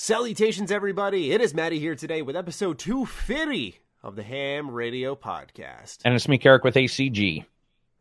Salutations, 0.00 0.70
everybody. 0.70 1.32
It 1.32 1.40
is 1.40 1.54
Maddie 1.54 1.80
here 1.80 1.96
today 1.96 2.22
with 2.22 2.36
episode 2.36 2.78
250 2.78 3.80
of 4.00 4.14
the 4.14 4.22
Ham 4.22 4.70
Radio 4.70 5.16
Podcast. 5.16 5.98
And 6.04 6.14
it's 6.14 6.28
me, 6.28 6.38
Karak, 6.38 6.62
with 6.62 6.76
ACG. 6.76 7.44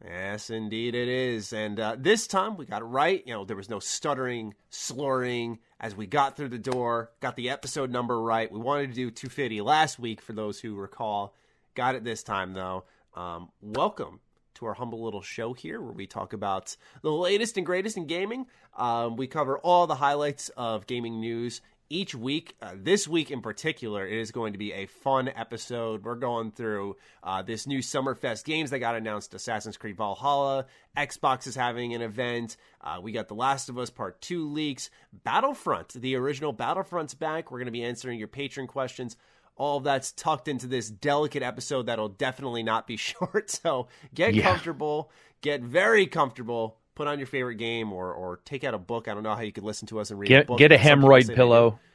Yes, 0.06 0.52
indeed 0.52 0.94
it 0.94 1.08
is. 1.08 1.54
And 1.54 1.80
uh, 1.80 1.96
this 1.98 2.28
time 2.28 2.56
we 2.56 2.68
got 2.68 2.84
it 2.84 2.86
right. 2.86 3.24
You 3.26 3.34
know, 3.34 3.46
there 3.46 3.58
was 3.58 3.72
no 3.72 3.80
stuttering, 3.80 4.54
slurring 4.70 5.58
as 5.80 5.96
we 5.96 6.06
got 6.06 6.38
through 6.38 6.50
the 6.50 6.60
door, 6.60 7.10
got 7.20 7.36
the 7.36 7.50
episode 7.50 7.90
number 7.90 8.22
right. 8.22 8.52
We 8.52 8.60
wanted 8.60 8.90
to 8.90 8.94
do 8.94 9.10
250 9.10 9.62
last 9.62 9.98
week, 9.98 10.22
for 10.22 10.34
those 10.34 10.60
who 10.60 10.76
recall. 10.76 11.34
Got 11.74 11.96
it 11.96 12.04
this 12.04 12.22
time, 12.22 12.54
though. 12.54 12.84
Um, 13.16 13.50
welcome 13.60 14.20
to 14.54 14.68
our 14.68 14.74
humble 14.74 15.04
little 15.04 15.22
show 15.24 15.54
here 15.54 15.82
where 15.82 15.94
we 15.94 16.06
talk 16.06 16.34
about 16.34 16.78
the 17.02 17.12
latest 17.12 17.58
and 17.58 17.66
greatest 17.66 17.98
in 17.98 18.06
gaming. 18.06 18.46
Um, 18.78 19.16
we 19.16 19.26
cover 19.26 19.58
all 19.58 19.88
the 19.88 19.96
highlights 19.96 20.50
of 20.50 20.86
gaming 20.86 21.20
news 21.20 21.62
each 21.90 22.16
week. 22.16 22.56
Uh, 22.62 22.74
this 22.76 23.08
week 23.08 23.32
in 23.32 23.42
particular, 23.42 24.08
it 24.08 24.20
is 24.20 24.32
going 24.32 24.54
to 24.54 24.60
be 24.60 24.74
a 24.74 24.86
fun 24.86 25.30
episode. 25.36 26.04
We're 26.04 26.16
going 26.16 26.52
through 26.52 26.98
uh, 27.24 27.42
this 27.42 27.68
new 27.68 27.80
Summerfest 27.80 28.46
games 28.46 28.70
that 28.72 28.80
got 28.80 28.96
announced 28.96 29.34
Assassin's 29.34 29.78
Creed 29.78 29.98
Valhalla. 29.98 30.66
Xbox 30.96 31.48
is 31.48 31.56
having 31.56 31.94
an 31.94 32.02
event. 32.02 32.58
Uh, 32.82 33.00
we 33.02 33.12
got 33.12 33.28
The 33.28 33.36
Last 33.36 33.70
of 33.70 33.78
Us 33.78 33.90
Part 33.90 34.22
2 34.22 34.50
leaks. 34.50 34.90
Battlefront, 35.24 35.94
the 35.94 36.16
original 36.16 36.54
Battlefront's 36.54 37.14
back. 37.14 37.52
We're 37.52 37.60
going 37.60 37.66
to 37.68 37.72
be 37.72 37.84
answering 37.84 38.20
your 38.20 38.28
patron 38.28 38.68
questions. 38.68 39.18
All 39.56 39.78
of 39.78 39.84
that's 39.84 40.12
tucked 40.12 40.48
into 40.48 40.68
this 40.68 40.90
delicate 40.90 41.42
episode 41.42 41.88
that'll 41.88 42.10
definitely 42.10 42.64
not 42.64 42.88
be 42.88 42.98
short. 42.98 43.50
So 43.50 43.88
get 44.14 44.34
yeah. 44.34 44.44
comfortable, 44.44 45.12
get 45.42 45.62
very 45.62 46.06
comfortable 46.06 46.78
put 46.98 47.08
on 47.08 47.20
your 47.20 47.28
favorite 47.28 47.56
game 47.56 47.94
or 47.94 48.12
or 48.12 48.40
take 48.44 48.64
out 48.64 48.74
a 48.74 48.80
book. 48.80 49.08
I 49.08 49.14
don't 49.14 49.22
know 49.22 49.36
how 49.36 49.42
you 49.42 49.52
could 49.52 49.64
listen 49.64 49.88
to 49.90 50.00
us 50.00 50.10
and 50.10 50.20
read 50.20 50.30
get, 50.30 50.44
a 50.44 50.46
book. 50.46 50.58
Get 50.58 50.72
a 50.72 50.78
hemorrhoid 50.78 51.34
pillow. 51.34 51.80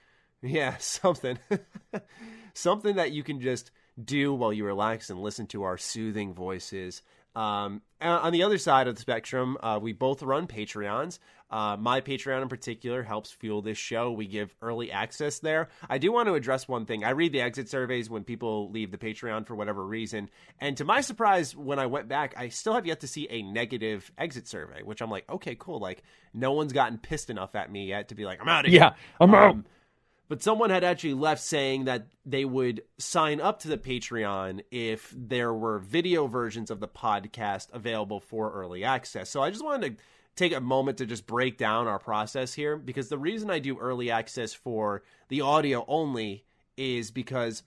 Yeah, 0.45 0.77
something. 0.78 1.38
something 2.52 2.97
that 2.97 3.12
you 3.12 3.23
can 3.23 3.41
just 3.41 3.70
do 4.05 4.34
while 4.34 4.53
you 4.53 4.64
relax 4.64 5.09
and 5.09 5.22
listen 5.22 5.47
to 5.48 5.62
our 5.62 5.78
soothing 5.78 6.34
voices. 6.34 7.00
Um, 7.36 7.81
on 8.00 8.33
the 8.33 8.42
other 8.42 8.59
side 8.59 8.89
of 8.89 8.97
the 8.97 9.00
spectrum, 9.00 9.56
uh, 9.62 9.78
we 9.81 9.92
both 9.92 10.20
run 10.20 10.48
Patreons. 10.48 11.20
Uh, 11.53 11.77
my 11.78 12.00
Patreon 12.00 12.41
in 12.41 12.48
particular 12.48 13.03
helps 13.03 13.31
fuel 13.31 13.61
this 13.61 13.77
show. 13.77 14.11
We 14.11 14.27
give 14.27 14.55
early 14.62 14.91
access 14.91 15.39
there. 15.41 15.69
I 15.89 15.98
do 15.98 16.11
want 16.11 16.28
to 16.28 16.34
address 16.34 16.67
one 16.67 16.86
thing. 16.86 17.05
I 17.05 17.11
read 17.11 17.33
the 17.33 17.42
exit 17.42 17.69
surveys 17.69 18.09
when 18.09 18.25
people 18.25 18.70
leave 18.70 18.91
the 18.91 18.97
Patreon 18.97 19.47
for 19.47 19.55
whatever 19.55 19.84
reason. 19.84 20.31
And 20.61 20.78
to 20.78 20.84
my 20.86 21.03
surprise, 21.03 21.55
when 21.55 21.78
I 21.78 21.86
went 21.86 22.09
back, 22.09 22.34
I 22.39 22.48
still 22.48 22.72
have 22.72 22.86
yet 22.86 23.00
to 23.00 23.06
see 23.06 23.28
a 23.28 23.42
negative 23.42 24.11
exit 24.17 24.48
survey, 24.48 24.83
which 24.83 25.03
I'm 25.03 25.11
like, 25.11 25.28
okay, 25.28 25.55
cool. 25.59 25.78
Like, 25.78 26.03
no 26.33 26.53
one's 26.53 26.72
gotten 26.72 26.97
pissed 26.97 27.28
enough 27.28 27.55
at 27.55 27.70
me 27.70 27.87
yet 27.87 28.09
to 28.09 28.14
be 28.14 28.25
like, 28.25 28.41
I'm 28.41 28.48
out 28.48 28.64
of 28.64 28.70
here. 28.70 28.81
Yeah, 28.81 28.92
I'm 29.20 29.34
out. 29.34 29.50
Um, 29.50 29.66
but 30.28 30.42
someone 30.42 30.70
had 30.70 30.84
actually 30.84 31.12
left 31.12 31.42
saying 31.42 31.84
that 31.84 32.06
they 32.25 32.47
would 32.47 32.84
sign 32.97 33.39
up 33.42 33.59
to 33.61 33.69
the 33.69 33.77
Patreon 33.77 34.62
if 34.70 35.12
there 35.14 35.53
were 35.53 35.78
video 35.78 36.27
versions 36.27 36.70
of 36.70 36.81
the 36.81 36.89
podcast 36.89 37.69
available 37.75 38.20
for 38.20 38.50
early 38.50 38.83
access. 38.84 39.28
So 39.28 39.42
I 39.42 39.50
just 39.50 39.62
wanted 39.62 39.98
to 39.98 40.03
take 40.36 40.55
a 40.55 40.61
moment 40.61 40.98
to 40.98 41.06
just 41.06 41.27
break 41.27 41.58
down 41.58 41.86
our 41.86 41.98
process 41.98 42.55
here 42.55 42.77
because 42.77 43.08
the 43.08 43.19
reason 43.19 43.50
I 43.50 43.58
do 43.58 43.78
early 43.78 44.11
access 44.11 44.52
for 44.55 45.02
the 45.28 45.42
audio 45.42 45.84
only 45.86 46.44
is 46.77 47.11
because 47.11 47.62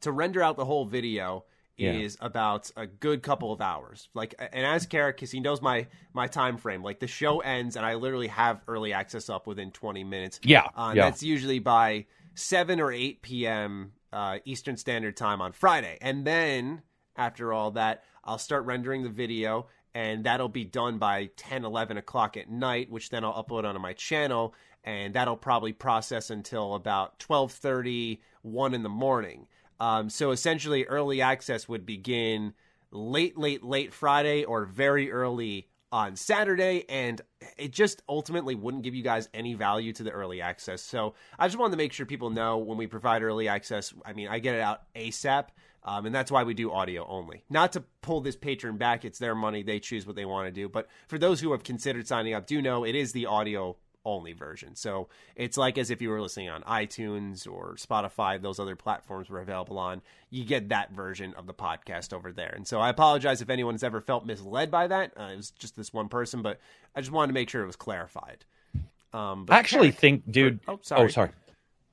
to 0.00 0.12
render 0.12 0.42
out 0.42 0.56
the 0.56 0.64
whole 0.64 0.84
video 0.84 1.44
yeah. 1.76 1.92
is 1.92 2.16
about 2.20 2.70
a 2.76 2.86
good 2.86 3.22
couple 3.22 3.52
of 3.52 3.60
hours. 3.60 4.08
Like, 4.14 4.34
and 4.38 4.66
as 4.66 4.86
Karak, 4.86 5.14
because 5.14 5.30
he 5.30 5.40
knows 5.40 5.60
my 5.60 5.86
my 6.12 6.26
time 6.26 6.56
frame. 6.56 6.82
Like 6.82 7.00
the 7.00 7.06
show 7.06 7.40
ends, 7.40 7.76
and 7.76 7.84
I 7.84 7.94
literally 7.94 8.28
have 8.28 8.60
early 8.68 8.92
access 8.92 9.28
up 9.28 9.46
within 9.46 9.70
20 9.70 10.04
minutes. 10.04 10.40
Yeah, 10.42 10.68
uh, 10.76 10.92
yeah. 10.94 11.04
that's 11.04 11.22
usually 11.22 11.58
by 11.58 12.06
7 12.34 12.80
or 12.80 12.92
8 12.92 13.22
p.m. 13.22 13.92
Uh, 14.12 14.38
Eastern 14.44 14.76
Standard 14.76 15.16
Time 15.16 15.40
on 15.40 15.52
Friday, 15.52 15.98
and 16.00 16.26
then 16.26 16.82
after 17.16 17.52
all 17.52 17.72
that, 17.72 18.04
I'll 18.24 18.38
start 18.38 18.64
rendering 18.64 19.02
the 19.02 19.08
video. 19.08 19.66
And 19.94 20.24
that'll 20.24 20.48
be 20.48 20.64
done 20.64 20.98
by 20.98 21.30
10, 21.36 21.64
11 21.64 21.98
o'clock 21.98 22.36
at 22.36 22.50
night, 22.50 22.90
which 22.90 23.10
then 23.10 23.24
I'll 23.24 23.44
upload 23.44 23.64
onto 23.64 23.80
my 23.80 23.92
channel. 23.92 24.54
And 24.84 25.14
that'll 25.14 25.36
probably 25.36 25.72
process 25.72 26.30
until 26.30 26.74
about 26.74 27.18
12.30, 27.18 28.18
1 28.42 28.74
in 28.74 28.82
the 28.82 28.88
morning. 28.88 29.46
Um, 29.78 30.08
so 30.10 30.30
essentially, 30.30 30.84
early 30.84 31.20
access 31.20 31.68
would 31.68 31.84
begin 31.84 32.54
late, 32.90 33.36
late, 33.36 33.64
late 33.64 33.92
Friday 33.92 34.44
or 34.44 34.64
very 34.64 35.10
early 35.10 35.68
on 35.92 36.16
Saturday, 36.16 36.84
and 36.88 37.20
it 37.58 37.70
just 37.70 38.02
ultimately 38.08 38.54
wouldn't 38.54 38.82
give 38.82 38.94
you 38.94 39.02
guys 39.02 39.28
any 39.34 39.52
value 39.52 39.92
to 39.92 40.02
the 40.02 40.10
early 40.10 40.40
access. 40.40 40.80
So 40.80 41.14
I 41.38 41.46
just 41.46 41.58
wanted 41.58 41.72
to 41.72 41.76
make 41.76 41.92
sure 41.92 42.06
people 42.06 42.30
know 42.30 42.56
when 42.58 42.78
we 42.78 42.86
provide 42.86 43.22
early 43.22 43.46
access, 43.46 43.92
I 44.06 44.14
mean, 44.14 44.28
I 44.28 44.38
get 44.38 44.54
it 44.54 44.62
out 44.62 44.82
ASAP. 44.96 45.48
Um, 45.84 46.06
and 46.06 46.14
that's 46.14 46.30
why 46.30 46.44
we 46.44 46.54
do 46.54 46.70
audio 46.70 47.06
only. 47.08 47.42
Not 47.50 47.72
to 47.72 47.82
pull 48.02 48.20
this 48.20 48.36
patron 48.36 48.76
back, 48.76 49.04
it's 49.04 49.18
their 49.18 49.34
money. 49.34 49.62
They 49.62 49.80
choose 49.80 50.06
what 50.06 50.16
they 50.16 50.24
want 50.24 50.46
to 50.46 50.52
do. 50.52 50.68
But 50.68 50.88
for 51.08 51.18
those 51.18 51.40
who 51.40 51.52
have 51.52 51.64
considered 51.64 52.06
signing 52.06 52.34
up, 52.34 52.46
do 52.46 52.62
know 52.62 52.84
it 52.84 52.94
is 52.94 53.12
the 53.12 53.26
audio 53.26 53.76
only 54.04 54.32
version. 54.32 54.74
So 54.74 55.08
it's 55.36 55.56
like 55.56 55.78
as 55.78 55.90
if 55.90 56.02
you 56.02 56.10
were 56.10 56.20
listening 56.20 56.50
on 56.50 56.62
iTunes 56.62 57.50
or 57.50 57.74
Spotify, 57.76 58.40
those 58.40 58.58
other 58.58 58.76
platforms 58.76 59.30
we're 59.30 59.40
available 59.40 59.78
on. 59.78 60.02
You 60.30 60.44
get 60.44 60.68
that 60.70 60.92
version 60.92 61.34
of 61.34 61.46
the 61.46 61.54
podcast 61.54 62.12
over 62.12 62.32
there. 62.32 62.52
And 62.54 62.66
so 62.66 62.80
I 62.80 62.88
apologize 62.88 63.42
if 63.42 63.50
anyone's 63.50 63.84
ever 63.84 64.00
felt 64.00 64.26
misled 64.26 64.70
by 64.70 64.86
that. 64.88 65.12
Uh, 65.18 65.30
it 65.32 65.36
was 65.36 65.50
just 65.50 65.76
this 65.76 65.92
one 65.92 66.08
person, 66.08 66.42
but 66.42 66.60
I 66.94 67.00
just 67.00 67.12
wanted 67.12 67.28
to 67.28 67.34
make 67.34 67.50
sure 67.50 67.62
it 67.62 67.66
was 67.66 67.76
clarified. 67.76 68.44
Um, 69.12 69.46
I 69.48 69.58
actually 69.58 69.90
think, 69.90 70.30
dude. 70.30 70.62
For, 70.62 70.72
oh, 70.72 70.78
sorry. 70.82 71.02
Oh, 71.04 71.08
sorry. 71.08 71.30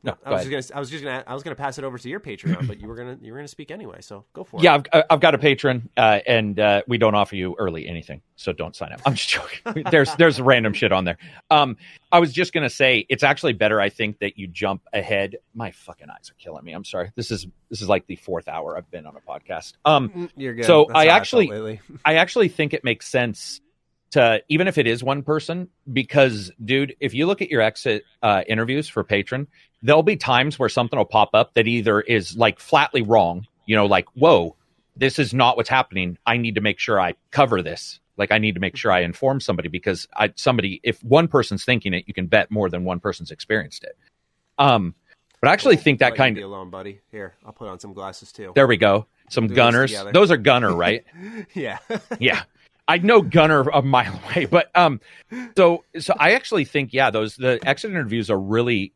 No, 0.01 0.15
I 0.25 0.31
was, 0.31 0.45
just 0.45 0.69
gonna, 0.69 0.77
I 0.77 0.79
was 0.79 0.89
just 0.89 1.03
gonna. 1.03 1.23
I 1.27 1.33
was 1.33 1.43
gonna 1.43 1.57
pass 1.57 1.77
it 1.77 1.83
over 1.83 1.97
to 1.97 2.09
your 2.09 2.21
Patreon, 2.21 2.67
but 2.67 2.79
you 2.79 2.87
were 2.87 2.95
gonna. 2.95 3.17
You 3.21 3.33
were 3.33 3.37
gonna 3.39 3.49
speak 3.49 3.69
anyway, 3.69 3.99
so 3.99 4.23
go 4.31 4.45
for 4.45 4.61
yeah, 4.61 4.75
it. 4.75 4.87
Yeah, 4.93 4.99
I've, 4.99 5.03
I've 5.09 5.19
got 5.19 5.35
a 5.35 5.37
patron, 5.37 5.89
uh, 5.97 6.19
and 6.25 6.57
uh, 6.57 6.83
we 6.87 6.97
don't 6.97 7.15
offer 7.15 7.35
you 7.35 7.53
early 7.59 7.85
anything, 7.85 8.21
so 8.38 8.53
don't 8.53 8.73
sign 8.77 8.93
up. 8.93 9.01
I'm 9.05 9.13
just 9.13 9.27
joking. 9.27 9.83
there's 9.91 10.15
there's 10.15 10.39
random 10.39 10.71
shit 10.71 10.93
on 10.93 11.03
there. 11.03 11.17
Um, 11.51 11.75
I 12.13 12.19
was 12.19 12.31
just 12.31 12.53
gonna 12.53 12.69
say 12.69 13.05
it's 13.09 13.23
actually 13.23 13.53
better. 13.53 13.81
I 13.81 13.89
think 13.89 14.19
that 14.19 14.38
you 14.38 14.47
jump 14.47 14.83
ahead. 14.93 15.35
My 15.53 15.71
fucking 15.71 16.09
eyes 16.09 16.31
are 16.31 16.35
killing 16.41 16.63
me. 16.63 16.71
I'm 16.71 16.85
sorry. 16.85 17.11
This 17.15 17.29
is 17.29 17.45
this 17.69 17.81
is 17.81 17.89
like 17.89 18.07
the 18.07 18.15
fourth 18.15 18.47
hour 18.47 18.77
I've 18.77 18.89
been 18.89 19.05
on 19.05 19.17
a 19.17 19.21
podcast. 19.21 19.73
Um, 19.83 20.09
mm, 20.09 20.29
you're 20.38 20.53
good. 20.53 20.65
So 20.65 20.85
That's 20.88 20.97
I 20.97 21.05
actually 21.07 21.51
I, 21.51 21.79
I 22.05 22.15
actually 22.15 22.47
think 22.47 22.73
it 22.73 22.85
makes 22.85 23.05
sense 23.05 23.59
to 24.11 24.41
even 24.49 24.67
if 24.67 24.77
it 24.77 24.87
is 24.87 25.03
one 25.03 25.21
person 25.21 25.67
because 25.93 26.51
dude 26.65 26.95
if 26.99 27.13
you 27.13 27.25
look 27.25 27.41
at 27.41 27.49
your 27.49 27.61
exit 27.61 28.03
uh, 28.23 28.43
interviews 28.47 28.87
for 28.87 29.03
Patreon 29.03 29.47
there'll 29.81 30.03
be 30.03 30.15
times 30.15 30.57
where 30.57 30.69
something 30.69 30.97
will 30.97 31.05
pop 31.05 31.29
up 31.33 31.53
that 31.53 31.67
either 31.67 32.01
is 32.01 32.35
like 32.35 32.59
flatly 32.59 33.01
wrong 33.01 33.45
you 33.65 33.75
know 33.75 33.85
like 33.85 34.07
whoa 34.15 34.55
this 34.99 35.17
is 35.17 35.33
not 35.33 35.55
what's 35.55 35.69
happening. 35.69 36.17
I 36.25 36.37
need 36.37 36.55
to 36.55 36.61
make 36.61 36.77
sure 36.77 36.99
i 36.99 37.15
cover 37.31 37.61
this. 37.61 37.99
Like 38.17 38.31
i 38.31 38.37
need 38.37 38.55
to 38.55 38.61
make 38.61 38.75
sure 38.75 38.91
i 38.91 38.99
inform 38.99 39.39
somebody 39.39 39.69
because 39.69 40.07
i 40.15 40.33
somebody 40.35 40.81
if 40.83 41.01
one 41.03 41.27
person's 41.29 41.63
thinking 41.63 41.93
it 41.93 42.03
you 42.05 42.13
can 42.13 42.27
bet 42.27 42.51
more 42.51 42.69
than 42.69 42.83
one 42.83 42.99
person's 42.99 43.31
experienced 43.31 43.83
it. 43.83 43.97
Um 44.57 44.93
but 45.39 45.49
i 45.49 45.53
actually 45.53 45.77
think 45.77 45.99
that 45.99 46.15
kind 46.15 46.37
of 46.37 46.43
alone 46.43 46.69
buddy? 46.69 46.99
Here 47.11 47.35
i'll 47.45 47.53
put 47.53 47.69
on 47.69 47.79
some 47.79 47.93
glasses 47.93 48.31
too. 48.31 48.51
There 48.55 48.67
we 48.67 48.77
go. 48.77 49.05
Some 49.29 49.47
gunners. 49.47 49.95
those 50.11 50.31
are 50.31 50.37
gunner 50.37 50.73
right? 50.73 51.05
Yeah. 51.53 51.77
Yeah 52.19 52.43
I 52.89 52.97
know 52.97 53.22
Gunner 53.22 53.61
a 53.69 53.83
mile 53.83 54.19
away, 54.25 54.45
but 54.45 54.72
um, 54.75 55.00
so 55.55 55.85
so 56.00 56.16
I 56.19 56.31
actually 56.31 56.66
think 56.66 56.91
yeah, 56.91 57.11
those 57.11 57.35
the 57.35 57.59
exit 57.63 57.91
interviews 57.91 58.31
are 58.31 58.39
really 58.39 58.94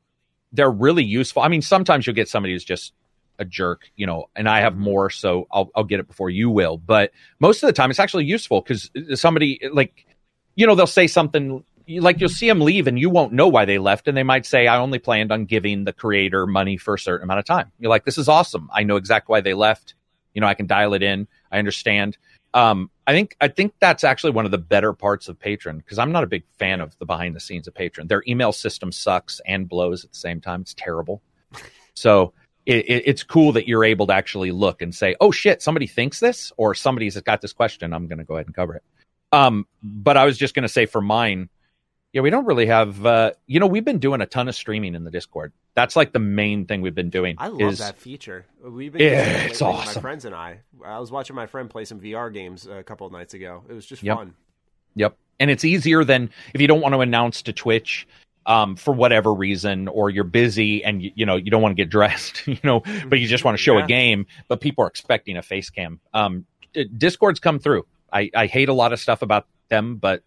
they're 0.52 0.72
really 0.72 1.04
useful. 1.04 1.44
I 1.44 1.48
mean, 1.48 1.62
sometimes 1.62 2.08
you'll 2.08 2.16
get 2.16 2.28
somebody 2.28 2.54
who's 2.54 2.66
just 2.66 2.94
a 3.38 3.46
jerk, 3.46 3.90
you 3.96 4.08
know, 4.08 4.30
and 4.36 4.50
I 4.50 4.62
have 4.62 4.76
more, 4.76 5.12
so 5.12 5.48
I'll 5.52 5.70
I'll 5.76 5.84
get 5.84 6.00
it 6.00 6.08
before 6.08 6.32
you 6.32 6.50
will. 6.50 6.78
But 6.78 7.12
most 7.40 7.62
of 7.62 7.68
the 7.68 7.74
time, 7.74 7.92
it's 7.92 8.00
actually 8.00 8.26
useful 8.26 8.62
because 8.62 8.90
somebody 9.14 9.60
like 9.72 10.08
you 10.56 10.66
know 10.66 10.74
they'll 10.74 10.88
say 10.88 11.06
something 11.06 11.64
like 11.88 12.20
you'll 12.20 12.30
see 12.30 12.48
them 12.48 12.62
leave 12.62 12.88
and 12.88 12.98
you 12.98 13.12
won't 13.12 13.32
know 13.32 13.48
why 13.48 13.66
they 13.66 13.78
left 13.78 14.08
and 14.08 14.16
they 14.16 14.24
might 14.24 14.46
say 14.46 14.68
i 14.68 14.78
only 14.78 15.00
planned 15.00 15.34
on 15.34 15.44
giving 15.44 15.84
the 15.84 15.92
creator 15.92 16.48
money 16.48 16.78
for 16.78 16.94
a 16.94 17.00
certain 17.00 17.26
amount 17.26 17.40
of 17.40 17.46
time. 17.46 17.72
You're 17.78 17.92
like 17.92 18.06
this 18.06 18.18
is 18.18 18.28
awesome. 18.28 18.70
I 18.74 18.82
know 18.82 18.96
exactly 18.96 19.34
why 19.34 19.42
they 19.42 19.54
left. 19.54 19.94
You 20.34 20.42
know 20.42 20.48
i 20.48 20.56
can 20.56 20.66
dial 20.66 20.96
it 20.96 21.04
in. 21.04 21.28
I 21.52 21.60
understand 21.60 22.18
um, 22.54 22.90
I 23.06 23.14
think 23.14 23.36
I 23.42 23.48
think 23.48 23.74
that's 23.80 24.04
actually 24.04 24.32
one 24.32 24.46
of 24.46 24.52
the 24.52 24.58
better 24.58 24.94
parts 24.94 25.28
of 25.28 25.40
Patreon 25.40 25.78
because 25.78 26.00
I'm 26.00 26.12
not 26.12 26.24
a 26.24 26.28
big 26.28 26.44
fan 26.58 26.82
of 26.82 26.98
the 27.00 27.06
behind 27.06 27.36
the 27.36 27.40
scenes 27.40 27.68
of 27.68 27.74
Patreon. 27.74 28.08
Their 28.08 28.24
email 28.28 28.52
system 28.52 28.92
sucks 28.92 29.42
and 29.46 29.68
blows 29.68 30.04
at 30.04 30.12
the 30.12 30.18
same 30.18 30.40
time. 30.40 30.62
It's 30.62 30.74
terrible. 30.74 31.22
so 31.94 32.34
it, 32.66 32.86
it, 32.86 33.04
it's 33.06 33.24
cool 33.24 33.52
that 33.54 33.68
you're 33.68 33.84
able 33.84 34.08
to 34.08 34.14
actually 34.14 34.52
look 34.52 34.82
and 34.82 34.94
say, 34.94 35.16
"Oh 35.20 35.32
shit, 35.32 35.62
somebody 35.62 35.88
thinks 35.88 36.20
this," 36.20 36.52
or 36.58 36.76
"Somebody's 36.76 37.20
got 37.22 37.42
this 37.42 37.54
question. 37.54 37.94
I'm 37.94 38.08
going 38.08 38.20
to 38.20 38.24
go 38.24 38.36
ahead 38.36 38.46
and 38.46 38.56
cover 38.56 38.76
it." 38.76 38.84
Um, 39.32 39.68
but 39.82 40.16
I 40.16 40.26
was 40.26 40.38
just 40.38 40.54
going 40.54 40.64
to 40.64 40.70
say 40.70 40.86
for 40.86 41.02
mine, 41.02 41.50
yeah, 42.14 42.22
we 42.22 42.30
don't 42.30 42.46
really 42.46 42.68
have. 42.68 43.06
Uh, 43.06 43.32
you 43.48 43.60
know, 43.60 43.68
we've 43.68 43.84
been 43.84 44.00
doing 44.00 44.22
a 44.22 44.26
ton 44.26 44.48
of 44.48 44.56
streaming 44.56 44.96
in 44.96 45.04
the 45.04 45.12
Discord. 45.12 45.52
That's 45.74 45.96
like 45.96 46.14
the 46.14 46.20
main 46.20 46.66
thing 46.66 46.82
we've 46.82 46.96
been 46.96 47.10
doing. 47.10 47.36
I 47.40 47.48
love 47.48 47.74
is, 47.74 47.80
that 47.80 47.98
feature. 47.98 48.46
We've 48.64 48.94
been 48.94 49.02
yeah, 49.02 49.46
it's 49.46 49.62
awesome. 49.62 49.96
My 49.96 50.02
friends 50.02 50.24
and 50.26 50.36
I. 50.36 50.60
I 50.86 51.00
was 51.00 51.12
watching 51.12 51.36
my 51.36 51.48
friend 51.48 51.70
play 51.70 51.86
some 51.86 52.00
VR 52.00 52.32
games 52.32 52.68
a 52.68 52.84
couple 52.84 53.08
of 53.08 53.14
nights 53.14 53.34
ago. 53.34 53.64
It 53.68 53.74
was 53.74 53.86
just 53.86 54.04
yep. 54.04 54.18
fun. 54.18 54.36
Yep, 54.96 55.18
and 55.40 55.50
it's 55.50 55.66
easier 55.66 56.04
than 56.04 56.30
if 56.54 56.62
you 56.62 56.68
don't 56.68 56.82
want 56.82 56.94
to 56.94 57.02
announce 57.02 57.42
to 57.44 57.54
Twitch. 57.54 58.08
um, 58.46 58.76
for 58.76 58.94
whatever 58.94 59.34
reason, 59.34 59.88
or 59.88 60.10
you're 60.10 60.24
busy 60.24 60.84
and 60.84 61.02
you, 61.02 61.12
you 61.16 61.26
know 61.26 61.36
you 61.36 61.50
don't 61.50 61.62
want 61.62 61.76
to 61.76 61.82
get 61.82 61.90
dressed, 61.98 62.46
you 62.48 62.60
know, 62.64 62.82
but 63.08 63.20
you 63.20 63.28
just 63.28 63.44
want 63.44 63.58
to 63.58 63.64
show 63.64 63.78
Yeah. 63.78 63.86
a 63.86 63.88
game, 63.88 64.26
but 64.48 64.62
people 64.62 64.84
are 64.84 64.88
expecting 64.88 65.38
a 65.38 65.42
face 65.42 65.70
cam. 65.70 66.00
Um, 66.14 66.46
Discord's 66.98 67.40
come 67.40 67.60
through. 67.60 67.86
I, 68.12 68.30
I 68.36 68.48
hate 68.48 68.70
a 68.70 68.74
lot 68.74 68.94
of 68.94 69.00
stuff 69.00 69.22
about 69.22 69.48
them, 69.70 69.96
but 69.96 70.24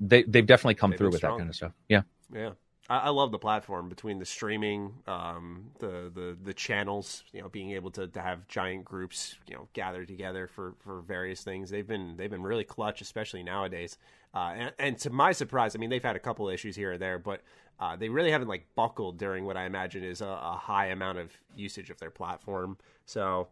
they 0.00 0.22
they've 0.24 0.46
definitely 0.46 0.74
come 0.74 0.90
They've 0.90 0.98
through 0.98 1.08
with 1.10 1.18
strong. 1.18 1.38
that 1.38 1.42
kind 1.42 1.50
of 1.50 1.56
stuff. 1.56 1.72
Yeah, 1.88 2.02
Yeah. 2.32 2.50
I, 2.88 2.98
I 2.98 3.08
love 3.08 3.30
the 3.32 3.38
platform 3.38 3.88
between 3.88 4.18
the 4.18 4.26
streaming, 4.26 4.92
um, 5.06 5.70
the, 5.78 6.10
the 6.14 6.36
the 6.42 6.52
channels, 6.52 7.24
you 7.32 7.40
know, 7.40 7.48
being 7.48 7.70
able 7.72 7.90
to, 7.92 8.06
to 8.08 8.20
have 8.20 8.46
giant 8.46 8.84
groups, 8.84 9.36
you 9.48 9.54
know, 9.54 9.68
gather 9.72 10.04
together 10.04 10.46
for, 10.46 10.74
for 10.80 11.00
various 11.00 11.42
things. 11.42 11.70
They've 11.70 11.86
been 11.86 12.16
they've 12.16 12.30
been 12.30 12.42
really 12.42 12.64
clutch, 12.64 13.00
especially 13.00 13.42
nowadays. 13.42 13.96
Uh, 14.34 14.52
and, 14.56 14.72
and 14.78 14.98
to 14.98 15.10
my 15.10 15.32
surprise, 15.32 15.74
I 15.74 15.78
mean, 15.78 15.90
they've 15.90 16.02
had 16.02 16.16
a 16.16 16.20
couple 16.20 16.48
issues 16.48 16.76
here 16.76 16.92
or 16.94 16.98
there, 16.98 17.18
but 17.18 17.40
uh, 17.80 17.96
they 17.96 18.08
really 18.08 18.32
haven't 18.32 18.48
like 18.48 18.66
buckled 18.74 19.16
during 19.16 19.44
what 19.44 19.56
I 19.56 19.64
imagine 19.64 20.02
is 20.04 20.20
a, 20.20 20.26
a 20.26 20.58
high 20.60 20.86
amount 20.86 21.18
of 21.18 21.30
usage 21.56 21.88
of 21.88 21.98
their 22.00 22.10
platform. 22.10 22.76
So 23.06 23.48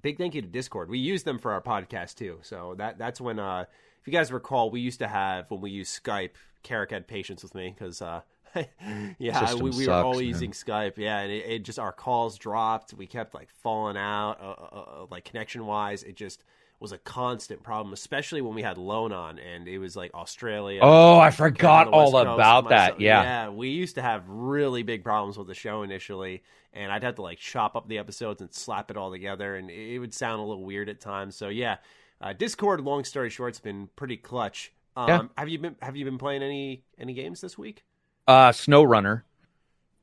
big 0.00 0.18
thank 0.18 0.34
you 0.34 0.42
to 0.42 0.48
Discord. 0.48 0.88
We 0.88 0.98
use 0.98 1.22
them 1.22 1.38
for 1.38 1.52
our 1.52 1.60
podcast 1.62 2.16
too. 2.16 2.38
So 2.42 2.74
that 2.78 2.98
that's 2.98 3.20
when, 3.20 3.38
uh, 3.38 3.66
if 4.02 4.08
you 4.08 4.12
guys 4.12 4.32
recall, 4.32 4.68
we 4.70 4.80
used 4.80 4.98
to 4.98 5.06
have 5.06 5.48
when 5.48 5.60
we 5.60 5.70
used 5.70 6.02
Skype. 6.02 6.30
Karak 6.64 6.90
had 6.90 7.06
patience 7.06 7.44
with 7.44 7.54
me 7.54 7.72
because, 7.76 8.02
uh, 8.02 8.22
yeah, 9.18 9.54
we, 9.54 9.62
we 9.62 9.68
were 9.70 9.72
sucks, 9.84 10.04
all 10.04 10.14
man. 10.14 10.24
using 10.24 10.50
Skype. 10.50 10.98
Yeah, 10.98 11.20
and 11.20 11.30
it, 11.30 11.46
it 11.46 11.58
just 11.60 11.78
our 11.78 11.92
calls 11.92 12.36
dropped. 12.36 12.94
We 12.94 13.06
kept 13.06 13.32
like 13.32 13.48
falling 13.62 13.96
out, 13.96 14.38
uh, 14.40 14.44
uh, 14.44 15.02
uh, 15.02 15.06
like 15.08 15.24
connection 15.24 15.66
wise. 15.66 16.02
It 16.02 16.16
just 16.16 16.42
was 16.80 16.90
a 16.90 16.98
constant 16.98 17.62
problem, 17.62 17.92
especially 17.92 18.42
when 18.42 18.56
we 18.56 18.62
had 18.62 18.76
loan 18.76 19.12
on, 19.12 19.38
and 19.38 19.68
it 19.68 19.78
was 19.78 19.94
like 19.94 20.12
Australia. 20.14 20.80
Oh, 20.82 21.16
I 21.16 21.30
forgot 21.30 21.86
on 21.86 21.92
the 21.92 21.96
West 21.96 22.14
all 22.14 22.24
Coast, 22.24 22.34
about 22.34 22.68
that. 22.70 23.00
Yeah. 23.00 23.22
yeah, 23.22 23.48
we 23.50 23.68
used 23.68 23.94
to 23.94 24.02
have 24.02 24.24
really 24.26 24.82
big 24.82 25.04
problems 25.04 25.38
with 25.38 25.46
the 25.46 25.54
show 25.54 25.84
initially, 25.84 26.42
and 26.72 26.90
I'd 26.90 27.04
have 27.04 27.14
to 27.14 27.22
like 27.22 27.38
chop 27.38 27.76
up 27.76 27.86
the 27.86 27.98
episodes 27.98 28.40
and 28.40 28.52
slap 28.52 28.90
it 28.90 28.96
all 28.96 29.12
together, 29.12 29.54
and 29.54 29.70
it 29.70 30.00
would 30.00 30.12
sound 30.12 30.40
a 30.40 30.44
little 30.44 30.64
weird 30.64 30.88
at 30.88 31.00
times. 31.00 31.36
So 31.36 31.48
yeah, 31.50 31.76
uh, 32.22 32.32
Discord. 32.32 32.80
Long 32.80 33.04
story 33.04 33.30
short, 33.30 33.54
has 33.54 33.60
been 33.60 33.88
pretty 33.96 34.16
clutch. 34.16 34.72
Um, 34.96 35.08
Yeah. 35.08 35.22
Have 35.36 35.48
you 35.48 35.58
been 35.58 35.76
Have 35.82 35.96
you 35.96 36.04
been 36.04 36.18
playing 36.18 36.42
any 36.42 36.82
any 36.98 37.14
games 37.14 37.40
this 37.40 37.58
week? 37.58 37.82
Uh, 38.26 38.52
Snow 38.52 38.82
Runner, 38.84 39.24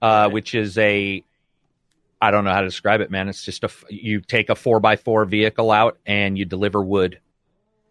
uh, 0.01 0.25
Okay. 0.25 0.33
which 0.33 0.55
is 0.55 0.77
a 0.77 1.23
I 2.21 2.31
don't 2.31 2.43
know 2.43 2.51
how 2.51 2.61
to 2.61 2.67
describe 2.67 2.99
it, 3.01 3.09
man. 3.09 3.29
It's 3.29 3.43
just 3.43 3.63
a 3.63 3.69
you 3.89 4.19
take 4.21 4.49
a 4.49 4.55
four 4.55 4.79
by 4.79 4.97
four 4.97 5.23
vehicle 5.25 5.71
out 5.71 5.97
and 6.05 6.37
you 6.37 6.45
deliver 6.45 6.83
wood. 6.83 7.19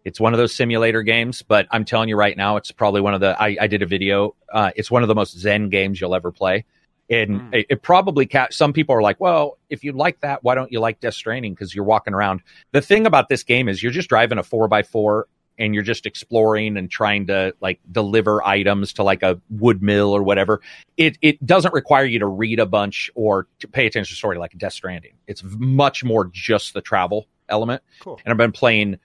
It's 0.05 0.19
one 0.19 0.33
of 0.33 0.37
those 0.37 0.53
simulator 0.53 1.01
games, 1.03 1.41
but 1.41 1.67
I'm 1.71 1.83
telling 1.83 2.09
you 2.09 2.15
right 2.15 2.35
now, 2.37 2.55
it's 2.57 2.71
probably 2.71 3.01
one 3.01 3.13
of 3.13 3.19
the. 3.21 3.39
I, 3.41 3.57
I 3.61 3.67
did 3.67 3.81
a 3.81 3.85
video. 3.85 4.35
Uh, 4.51 4.71
it's 4.75 4.89
one 4.89 5.01
of 5.01 5.07
the 5.07 5.15
most 5.15 5.37
zen 5.37 5.69
games 5.69 5.99
you'll 5.99 6.15
ever 6.15 6.31
play, 6.31 6.65
and 7.09 7.41
Mm. 7.41 7.53
it, 7.55 7.65
it 7.69 7.81
probably 7.81 8.25
ca- 8.25 8.47
some 8.51 8.73
people 8.73 8.95
are 8.95 9.01
like, 9.01 9.19
well, 9.19 9.57
if 9.69 9.83
you 9.83 9.91
like 9.93 10.19
that, 10.21 10.43
why 10.43 10.55
don't 10.55 10.71
you 10.71 10.79
like 10.79 10.99
Death 10.99 11.15
Stranding? 11.15 11.53
Because 11.53 11.73
you're 11.73 11.85
walking 11.85 12.13
around. 12.13 12.41
The 12.71 12.81
thing 12.81 13.05
about 13.07 13.29
this 13.29 13.43
game 13.43 13.67
is 13.67 13.81
you're 13.81 13.91
just 13.91 14.09
driving 14.09 14.37
a 14.37 14.43
four 14.43 14.67
by 14.67 14.83
four 14.83 15.27
and 15.57 15.73
you're 15.73 15.83
just 15.83 16.05
exploring 16.05 16.77
and 16.77 16.89
trying 16.89 17.27
to 17.27 17.53
like 17.61 17.79
deliver 17.91 18.41
items 18.47 18.93
to 18.93 19.03
like 19.03 19.23
a 19.23 19.41
wood 19.49 19.81
mill 19.81 20.11
or 20.15 20.23
whatever. 20.23 20.61
It 20.97 21.17
it 21.21 21.45
doesn't 21.45 21.73
require 21.73 22.05
you 22.05 22.19
to 22.19 22.27
read 22.27 22.59
a 22.59 22.65
bunch 22.65 23.09
or 23.15 23.47
to 23.59 23.67
pay 23.67 23.85
attention 23.85 24.13
to 24.13 24.17
story 24.17 24.37
like 24.37 24.57
Death 24.57 24.73
Stranding. 24.73 25.13
It's 25.27 25.43
much 25.43 26.03
more 26.03 26.29
just 26.31 26.73
the 26.73 26.81
travel 26.81 27.27
element. 27.49 27.81
Cool. 27.99 28.19
And 28.23 28.31
I've 28.31 28.37
been 28.37 28.51
playing 28.53 28.99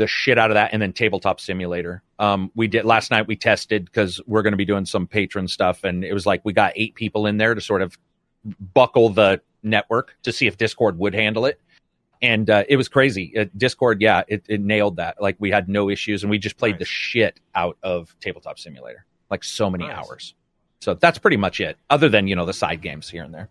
the 0.00 0.06
shit 0.06 0.38
out 0.38 0.50
of 0.50 0.54
that 0.54 0.70
and 0.72 0.80
then 0.82 0.92
tabletop 0.92 1.38
simulator. 1.40 2.02
Um, 2.18 2.50
we 2.54 2.66
did 2.66 2.84
last 2.84 3.10
night 3.10 3.26
we 3.26 3.36
tested 3.36 3.84
because 3.84 4.20
we're 4.26 4.42
going 4.42 4.52
to 4.54 4.56
be 4.56 4.64
doing 4.64 4.86
some 4.86 5.06
patron 5.06 5.46
stuff 5.46 5.84
and 5.84 6.04
it 6.04 6.12
was 6.14 6.26
like 6.26 6.40
we 6.44 6.52
got 6.52 6.72
eight 6.74 6.94
people 6.94 7.26
in 7.26 7.36
there 7.36 7.54
to 7.54 7.60
sort 7.60 7.82
of 7.82 7.96
buckle 8.74 9.10
the 9.10 9.40
network 9.62 10.16
to 10.22 10.32
see 10.32 10.46
if 10.46 10.56
Discord 10.56 10.98
would 10.98 11.14
handle 11.14 11.44
it. 11.46 11.60
And 12.22 12.48
uh, 12.50 12.64
it 12.68 12.76
was 12.76 12.88
crazy. 12.88 13.36
Uh, 13.38 13.44
Discord, 13.56 14.00
yeah, 14.00 14.22
it, 14.28 14.44
it 14.48 14.60
nailed 14.60 14.96
that. 14.96 15.20
Like 15.20 15.36
we 15.38 15.50
had 15.50 15.68
no 15.68 15.88
issues, 15.88 16.22
and 16.22 16.30
we 16.30 16.38
just 16.38 16.56
played 16.58 16.72
Nice. 16.74 16.78
the 16.80 16.84
shit 16.84 17.40
out 17.54 17.78
of 17.82 18.14
Tabletop 18.20 18.58
Simulator, 18.58 19.06
like 19.30 19.42
so 19.42 19.70
many 19.70 19.86
Nice. 19.86 19.96
hours. 19.96 20.34
So 20.80 20.94
that's 20.94 21.18
pretty 21.18 21.38
much 21.38 21.60
it. 21.60 21.78
Other 21.88 22.08
than 22.10 22.26
you 22.26 22.36
know 22.36 22.44
the 22.44 22.52
side 22.52 22.82
games 22.82 23.08
here 23.08 23.22
and 23.22 23.32
there. 23.32 23.48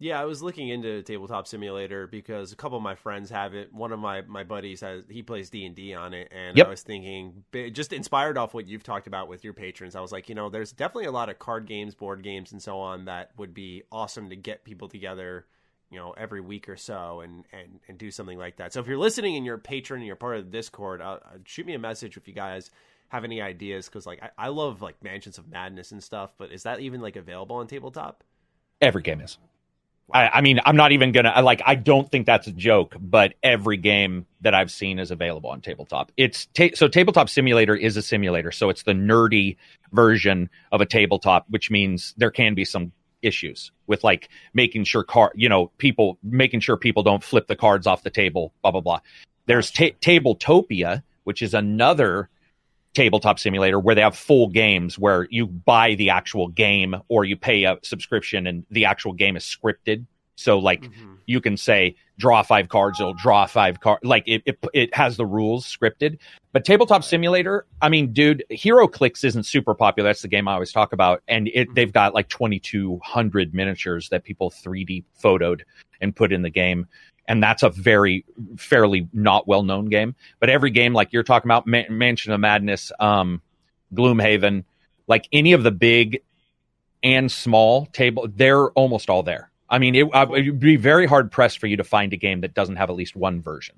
Yeah, 0.00 0.20
I 0.20 0.26
was 0.26 0.42
looking 0.42 0.68
into 0.68 1.02
Tabletop 1.02 1.48
Simulator 1.48 2.06
because 2.06 2.52
a 2.52 2.56
couple 2.56 2.76
of 2.76 2.84
my 2.84 2.94
friends 2.94 3.30
have 3.30 3.54
it. 3.54 3.74
One 3.74 3.90
of 3.90 3.98
my, 3.98 4.20
my 4.22 4.44
buddies 4.44 4.80
has 4.80 5.02
he 5.10 5.22
plays 5.22 5.50
D 5.50 5.66
and 5.66 5.74
D 5.74 5.92
on 5.92 6.14
it, 6.14 6.28
and 6.30 6.56
Yep. 6.56 6.66
I 6.66 6.70
was 6.70 6.82
thinking, 6.82 7.42
just 7.72 7.92
inspired 7.92 8.38
off 8.38 8.54
what 8.54 8.68
you've 8.68 8.84
talked 8.84 9.08
about 9.08 9.26
with 9.28 9.42
your 9.42 9.54
patrons, 9.54 9.96
I 9.96 10.00
was 10.00 10.12
like, 10.12 10.28
you 10.28 10.36
know, 10.36 10.50
there's 10.50 10.70
definitely 10.70 11.06
a 11.06 11.12
lot 11.12 11.28
of 11.30 11.40
card 11.40 11.66
games, 11.66 11.96
board 11.96 12.22
games, 12.22 12.52
and 12.52 12.62
so 12.62 12.78
on 12.78 13.06
that 13.06 13.32
would 13.36 13.54
be 13.54 13.82
awesome 13.90 14.30
to 14.30 14.36
get 14.36 14.62
people 14.64 14.88
together, 14.88 15.46
you 15.90 15.98
know, 15.98 16.12
every 16.16 16.40
week 16.40 16.68
or 16.68 16.76
so, 16.76 17.20
and 17.20 17.44
and 17.52 17.80
and 17.88 17.98
do 17.98 18.12
something 18.12 18.38
like 18.38 18.58
that. 18.58 18.72
So 18.72 18.78
if 18.80 18.86
you're 18.86 18.98
listening 18.98 19.34
and 19.36 19.44
you're 19.44 19.56
a 19.56 19.60
patron 19.60 19.98
and 19.98 20.06
you're 20.06 20.14
part 20.14 20.36
of 20.36 20.44
the 20.44 20.50
Discord, 20.52 21.02
uh, 21.02 21.18
uh, 21.24 21.38
shoot 21.44 21.66
me 21.66 21.74
a 21.74 21.78
message 21.78 22.16
if 22.16 22.28
you 22.28 22.34
guys 22.34 22.70
have 23.08 23.24
any 23.24 23.42
ideas 23.42 23.86
because 23.86 24.06
like 24.06 24.22
I, 24.22 24.46
I 24.46 24.48
love 24.48 24.80
like 24.80 25.02
Mansions 25.02 25.38
of 25.38 25.48
Madness 25.48 25.90
and 25.90 26.04
stuff, 26.04 26.34
but 26.38 26.52
is 26.52 26.62
that 26.62 26.78
even 26.78 27.00
like 27.00 27.16
available 27.16 27.56
on 27.56 27.66
tabletop? 27.66 28.22
Every 28.80 29.02
game 29.02 29.20
is. 29.20 29.38
I, 30.12 30.28
I 30.28 30.40
mean, 30.40 30.60
I'm 30.64 30.76
not 30.76 30.92
even 30.92 31.12
gonna 31.12 31.30
I 31.30 31.40
like. 31.40 31.60
I 31.66 31.74
don't 31.74 32.10
think 32.10 32.26
that's 32.26 32.46
a 32.46 32.52
joke, 32.52 32.96
but 32.98 33.34
every 33.42 33.76
game 33.76 34.26
that 34.40 34.54
I've 34.54 34.70
seen 34.70 34.98
is 34.98 35.10
available 35.10 35.50
on 35.50 35.60
tabletop. 35.60 36.12
It's 36.16 36.46
ta- 36.46 36.70
so 36.74 36.88
tabletop 36.88 37.28
simulator 37.28 37.76
is 37.76 37.96
a 37.96 38.02
simulator, 38.02 38.50
so 38.50 38.70
it's 38.70 38.84
the 38.84 38.92
nerdy 38.92 39.56
version 39.92 40.48
of 40.72 40.80
a 40.80 40.86
tabletop, 40.86 41.46
which 41.50 41.70
means 41.70 42.14
there 42.16 42.30
can 42.30 42.54
be 42.54 42.64
some 42.64 42.92
issues 43.20 43.70
with 43.86 44.04
like 44.04 44.28
making 44.54 44.84
sure 44.84 45.02
car, 45.04 45.32
you 45.34 45.48
know, 45.48 45.66
people 45.78 46.18
making 46.22 46.60
sure 46.60 46.76
people 46.76 47.02
don't 47.02 47.24
flip 47.24 47.46
the 47.46 47.56
cards 47.56 47.86
off 47.86 48.02
the 48.02 48.10
table, 48.10 48.52
blah 48.62 48.70
blah 48.70 48.80
blah. 48.80 49.00
There's 49.46 49.70
ta- 49.70 49.96
Tabletopia, 50.00 51.02
which 51.24 51.42
is 51.42 51.52
another 51.52 52.30
tabletop 52.94 53.38
simulator 53.38 53.78
where 53.78 53.94
they 53.94 54.00
have 54.00 54.16
full 54.16 54.48
games 54.48 54.98
where 54.98 55.28
you 55.30 55.46
buy 55.46 55.94
the 55.94 56.10
actual 56.10 56.48
game 56.48 56.96
or 57.08 57.24
you 57.24 57.36
pay 57.36 57.64
a 57.64 57.78
subscription 57.82 58.46
and 58.46 58.64
the 58.70 58.84
actual 58.84 59.12
game 59.12 59.36
is 59.36 59.44
scripted. 59.44 60.04
So 60.36 60.58
like 60.58 60.82
Mhm. 60.82 61.18
you 61.26 61.40
can 61.40 61.56
say 61.56 61.96
draw 62.16 62.42
five 62.42 62.68
cards, 62.68 63.00
it'll 63.00 63.12
draw 63.14 63.44
five 63.46 63.80
cards. 63.80 64.04
Like 64.04 64.22
it, 64.26 64.42
it 64.46 64.58
it 64.72 64.94
has 64.94 65.16
the 65.16 65.26
rules 65.26 65.66
scripted. 65.66 66.18
But 66.52 66.64
tabletop 66.64 67.04
simulator, 67.04 67.66
I 67.82 67.88
mean, 67.88 68.12
dude, 68.12 68.44
HeroClix 68.50 69.22
isn't 69.24 69.44
super 69.44 69.74
popular. 69.74 70.08
That's 70.08 70.22
the 70.22 70.28
game 70.28 70.48
I 70.48 70.54
always 70.54 70.72
talk 70.72 70.92
about, 70.92 71.22
and 71.28 71.48
it 71.54 71.74
they've 71.74 71.92
got 71.92 72.14
like 72.14 72.28
twenty 72.28 72.58
two 72.58 73.00
hundred 73.04 73.52
miniatures 73.52 74.08
that 74.10 74.24
people 74.24 74.50
three 74.50 74.84
D 74.84 75.04
photoed 75.22 75.62
and 76.00 76.14
put 76.16 76.32
in 76.32 76.42
the 76.42 76.50
game. 76.50 76.86
And 77.28 77.42
that's 77.42 77.62
a 77.62 77.68
very 77.70 78.24
fairly 78.56 79.06
not 79.12 79.46
well 79.46 79.62
known 79.62 79.86
game. 79.86 80.16
But 80.40 80.48
every 80.50 80.70
game 80.70 80.94
like 80.94 81.12
you're 81.12 81.22
talking 81.22 81.46
about, 81.48 81.66
Ma- 81.66 81.82
Mansion 81.90 82.32
of 82.32 82.40
Madness, 82.40 82.90
um, 82.98 83.42
Gloomhaven, 83.94 84.64
like 85.06 85.28
any 85.30 85.52
of 85.52 85.62
the 85.62 85.70
big 85.70 86.22
and 87.02 87.30
small 87.30 87.86
table, 87.86 88.26
they're 88.34 88.70
almost 88.70 89.10
all 89.10 89.22
there. 89.22 89.50
I 89.70 89.78
mean, 89.78 89.94
it, 89.94 90.08
it'd 90.14 90.58
be 90.58 90.76
very 90.76 91.06
hard 91.06 91.30
pressed 91.30 91.58
for 91.58 91.66
you 91.66 91.76
to 91.76 91.84
find 91.84 92.12
a 92.14 92.16
game 92.16 92.40
that 92.40 92.54
doesn't 92.54 92.76
have 92.76 92.88
at 92.88 92.96
least 92.96 93.14
one 93.14 93.42
version. 93.42 93.76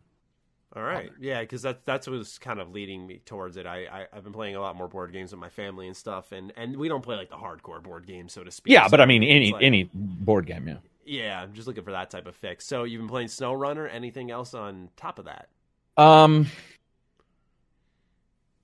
All 0.77 0.85
right, 0.85 1.11
yeah, 1.21 1.41
because 1.41 1.63
that's 1.63 1.81
that's 1.85 2.07
what 2.07 2.17
was 2.17 2.39
kind 2.39 2.61
of 2.61 2.71
leading 2.71 3.05
me 3.05 3.21
towards 3.27 3.57
it. 3.57 3.67
I, 3.67 3.87
I 3.87 4.07
I've 4.13 4.23
been 4.23 4.33
playing 4.33 4.55
a 4.55 4.61
lot 4.61 4.77
more 4.77 4.87
board 4.87 5.13
games 5.13 5.33
with 5.33 5.41
my 5.41 5.49
family 5.49 5.89
and 5.89 5.97
stuff, 5.97 6.31
and 6.31 6.53
and 6.57 6.77
we 6.77 6.87
don't 6.87 7.03
play 7.03 7.17
like 7.17 7.29
the 7.29 7.35
hardcore 7.35 7.83
board 7.83 8.07
games, 8.07 8.33
so 8.33 8.45
to 8.45 8.53
speak. 8.53 8.73
Yeah, 8.73 8.85
So 8.87 8.93
but 8.93 9.01
I 9.01 9.07
mean, 9.07 9.25
any 9.25 9.53
like- 9.53 9.65
any 9.65 9.91
board 9.93 10.47
game, 10.47 10.69
yeah. 10.69 10.77
Yeah, 11.05 11.41
I'm 11.41 11.53
just 11.53 11.67
looking 11.67 11.85
for 11.85 11.93
that 11.93 12.11
type 12.11 12.27
of 12.27 12.37
fix. 12.37 12.67
So 12.67 12.85
you've 12.85 13.01
been 13.01 13.09
playing 13.09 13.29
Snow 13.29 13.53
Runner. 13.53 13.87
Anything 13.87 14.31
else 14.31 14.55
on 14.55 14.89
top 14.97 15.19
of 15.19 15.27
that? 15.27 15.49
Um, 15.97 16.47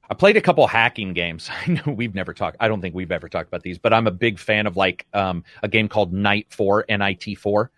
I 0.08 0.14
played 0.14 0.36
a 0.36 0.40
couple 0.40 0.66
hacking 0.66 1.12
games. 1.12 1.50
I 1.66 1.72
know 1.72 1.92
we've 1.92 2.14
never 2.14 2.32
talked. 2.32 2.56
I 2.60 2.68
don't 2.68 2.80
think 2.80 2.94
we've 2.94 3.12
ever 3.12 3.28
talked 3.28 3.48
about 3.48 3.62
these, 3.62 3.78
but 3.78 3.92
I'm 3.92 4.06
a 4.06 4.12
big 4.12 4.38
fan 4.38 4.66
of 4.66 4.76
like 4.76 5.06
um, 5.12 5.44
a 5.62 5.68
game 5.68 5.88
called 5.88 6.12
Night 6.12 6.46
Four, 6.50 6.84
N 6.88 7.02
I 7.02 7.14
T 7.14 7.34
Four, 7.34 7.70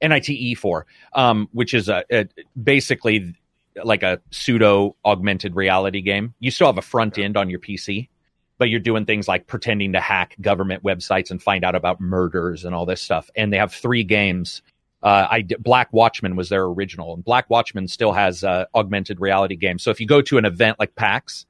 N 0.00 0.12
I 0.12 0.20
T 0.20 0.32
E 0.34 0.54
Four, 0.54 0.86
um, 1.14 1.48
which 1.52 1.74
is 1.74 1.88
a, 1.88 2.04
a 2.10 2.26
basically 2.60 3.34
like 3.84 4.02
a 4.02 4.20
pseudo 4.30 4.96
augmented 5.04 5.54
reality 5.54 6.00
game. 6.00 6.34
You 6.40 6.50
still 6.50 6.66
have 6.66 6.78
a 6.78 6.82
front 6.82 7.18
end 7.18 7.36
on 7.36 7.50
your 7.50 7.60
PC, 7.60 8.08
but 8.58 8.70
you're 8.70 8.80
doing 8.80 9.04
things 9.04 9.28
like 9.28 9.46
pretending 9.46 9.92
to 9.92 10.00
hack 10.00 10.36
government 10.40 10.82
websites 10.82 11.30
and 11.30 11.42
find 11.42 11.64
out 11.64 11.74
about 11.74 12.00
murders 12.00 12.64
and 12.64 12.74
all 12.74 12.86
this 12.86 13.02
stuff. 13.02 13.30
And 13.36 13.52
they 13.52 13.58
have 13.58 13.72
three 13.72 14.02
games. 14.02 14.62
Uh, 15.02 15.26
I 15.30 15.42
Black 15.58 15.92
Watchman 15.92 16.36
was 16.36 16.48
their 16.48 16.64
original, 16.64 17.14
and 17.14 17.24
Black 17.24 17.48
Watchman 17.50 17.86
still 17.86 18.12
has 18.12 18.42
uh, 18.42 18.64
augmented 18.74 19.20
reality 19.20 19.56
games. 19.56 19.82
So 19.82 19.90
if 19.90 20.00
you 20.00 20.06
go 20.06 20.22
to 20.22 20.38
an 20.38 20.44
event 20.44 20.78
like 20.78 20.94
PAX, 20.94 21.46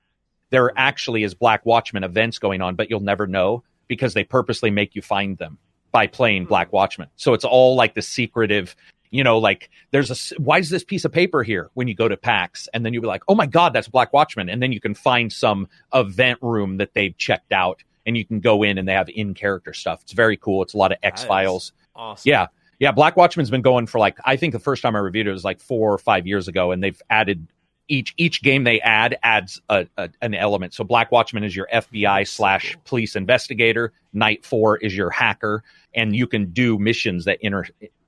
there 0.51 0.71
actually 0.77 1.23
is 1.23 1.35
Black 1.35 1.65
Watchman 1.65 2.05
events 2.05 2.39
going 2.39 2.61
on, 2.61 2.75
but 2.75 2.91
you'll 2.91 3.01
never 3.01 3.27
know 3.27 3.63
because 3.89 4.15
they 4.15 4.25
purposely 4.25 4.71
make 4.71 4.95
you 4.95 5.03
find 5.03 5.39
them 5.39 5.59
by 5.93 6.07
playing. 6.07 6.45
Black 6.45 6.73
Watchman. 6.73 7.09
So 7.17 7.35
it's 7.35 7.45
all 7.45 7.77
like 7.77 7.95
the 7.95 8.03
secretive, 8.03 8.77
you 9.11 9.25
know, 9.25 9.39
like 9.39 9.71
there's 9.91 10.11
a 10.11 10.35
why 10.41 10.59
is 10.59 10.71
this 10.71 10.85
piece 10.85 11.05
of 11.05 11.13
paper 11.13 11.43
here 11.43 11.71
when 11.75 11.89
you 11.89 11.95
go 11.95 12.09
to 12.09 12.17
PAX, 12.17 12.69
and 12.73 12.85
then 12.85 12.93
you'll 12.93 13.03
be 13.03 13.09
like, 13.09 13.23
oh 13.29 13.35
my 13.35 13.47
god, 13.47 13.73
that's 13.73 13.89
Black 13.89 14.13
Watchman, 14.13 14.49
and 14.49 14.63
then 14.63 14.73
you 14.73 14.81
can 14.81 14.95
find 14.95 15.33
some 15.33 15.69
event 15.95 16.39
room 16.43 16.79
that 16.79 16.95
they've 16.95 17.17
checked 17.17 17.53
out 17.53 17.83
and 18.07 18.17
you 18.17 18.25
can 18.25 18.41
go 18.41 18.63
in 18.63 18.79
and 18.79 18.89
they 18.89 18.93
have 18.93 19.09
in 19.09 19.35
character 19.35 19.75
stuff. 19.75 20.01
It's 20.03 20.13
very 20.13 20.37
cool. 20.37 20.63
It's 20.63 20.75
a 20.75 20.79
lot 20.79 20.93
of 20.93 20.99
X 21.03 21.25
Files. 21.25 21.73
Awesome. 21.95 22.29
Yeah. 22.29 22.47
Yeah. 22.79 22.93
Black 22.93 23.17
Watchman's 23.17 23.51
been 23.51 23.63
going 23.63 23.87
for 23.87 23.99
like, 23.99 24.19
I 24.25 24.37
think 24.37 24.53
the 24.53 24.61
first 24.61 24.83
time 24.83 24.95
I 24.95 25.01
reviewed 25.01 25.27
it 25.27 25.33
was 25.33 25.45
like 25.45 25.61
four 25.61 25.93
or 25.93 25.99
five 25.99 26.27
years 26.27 26.47
ago, 26.47 26.71
and 26.71 26.83
they've 26.83 27.01
added 27.11 27.49
each 27.89 28.15
each 28.17 28.43
game 28.43 28.65
they 28.65 28.81
add 28.81 29.17
adds 29.23 29.61
a, 29.69 29.87
a, 29.97 30.11
an 30.21 30.35
element. 30.35 30.75
So 30.75 30.85
Black 30.85 31.13
Watchman 31.13 31.45
is 31.45 31.55
your 31.55 31.69
FBI 31.73 32.27
slash 32.27 32.77
police 32.85 33.17
investigator. 33.17 33.93
Night 34.13 34.45
Four 34.45 34.77
is 34.79 34.97
your 34.97 35.11
hacker, 35.11 35.63
and 35.95 36.15
you 36.15 36.27
can 36.27 36.51
do 36.51 36.79
missions 36.79 37.27
that 37.27 37.39
inter 37.43 37.65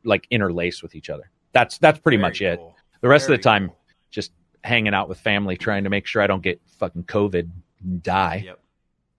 like 0.08 0.26
interlace 0.30 0.82
with 0.82 0.94
each 0.94 1.10
other. 1.10 1.30
That's 1.52 1.78
that's 1.78 1.98
pretty 1.98 2.16
Very 2.16 2.28
much 2.28 2.40
it. 2.42 2.60
The 3.00 3.08
rest 3.08 3.26
Very 3.26 3.36
of 3.36 3.40
the 3.40 3.44
time, 3.44 3.66
cool. 3.68 3.78
just 4.10 4.32
hanging 4.64 4.94
out 4.94 5.08
with 5.08 5.20
family, 5.20 5.56
trying 5.56 5.84
to 5.84 5.90
make 5.90 6.06
sure 6.06 6.20
I 6.20 6.26
don't 6.26 6.42
get 6.42 6.60
fucking 6.78 7.04
COVID 7.04 7.48
and 7.84 8.02
die. 8.02 8.42
Yep. 8.46 8.58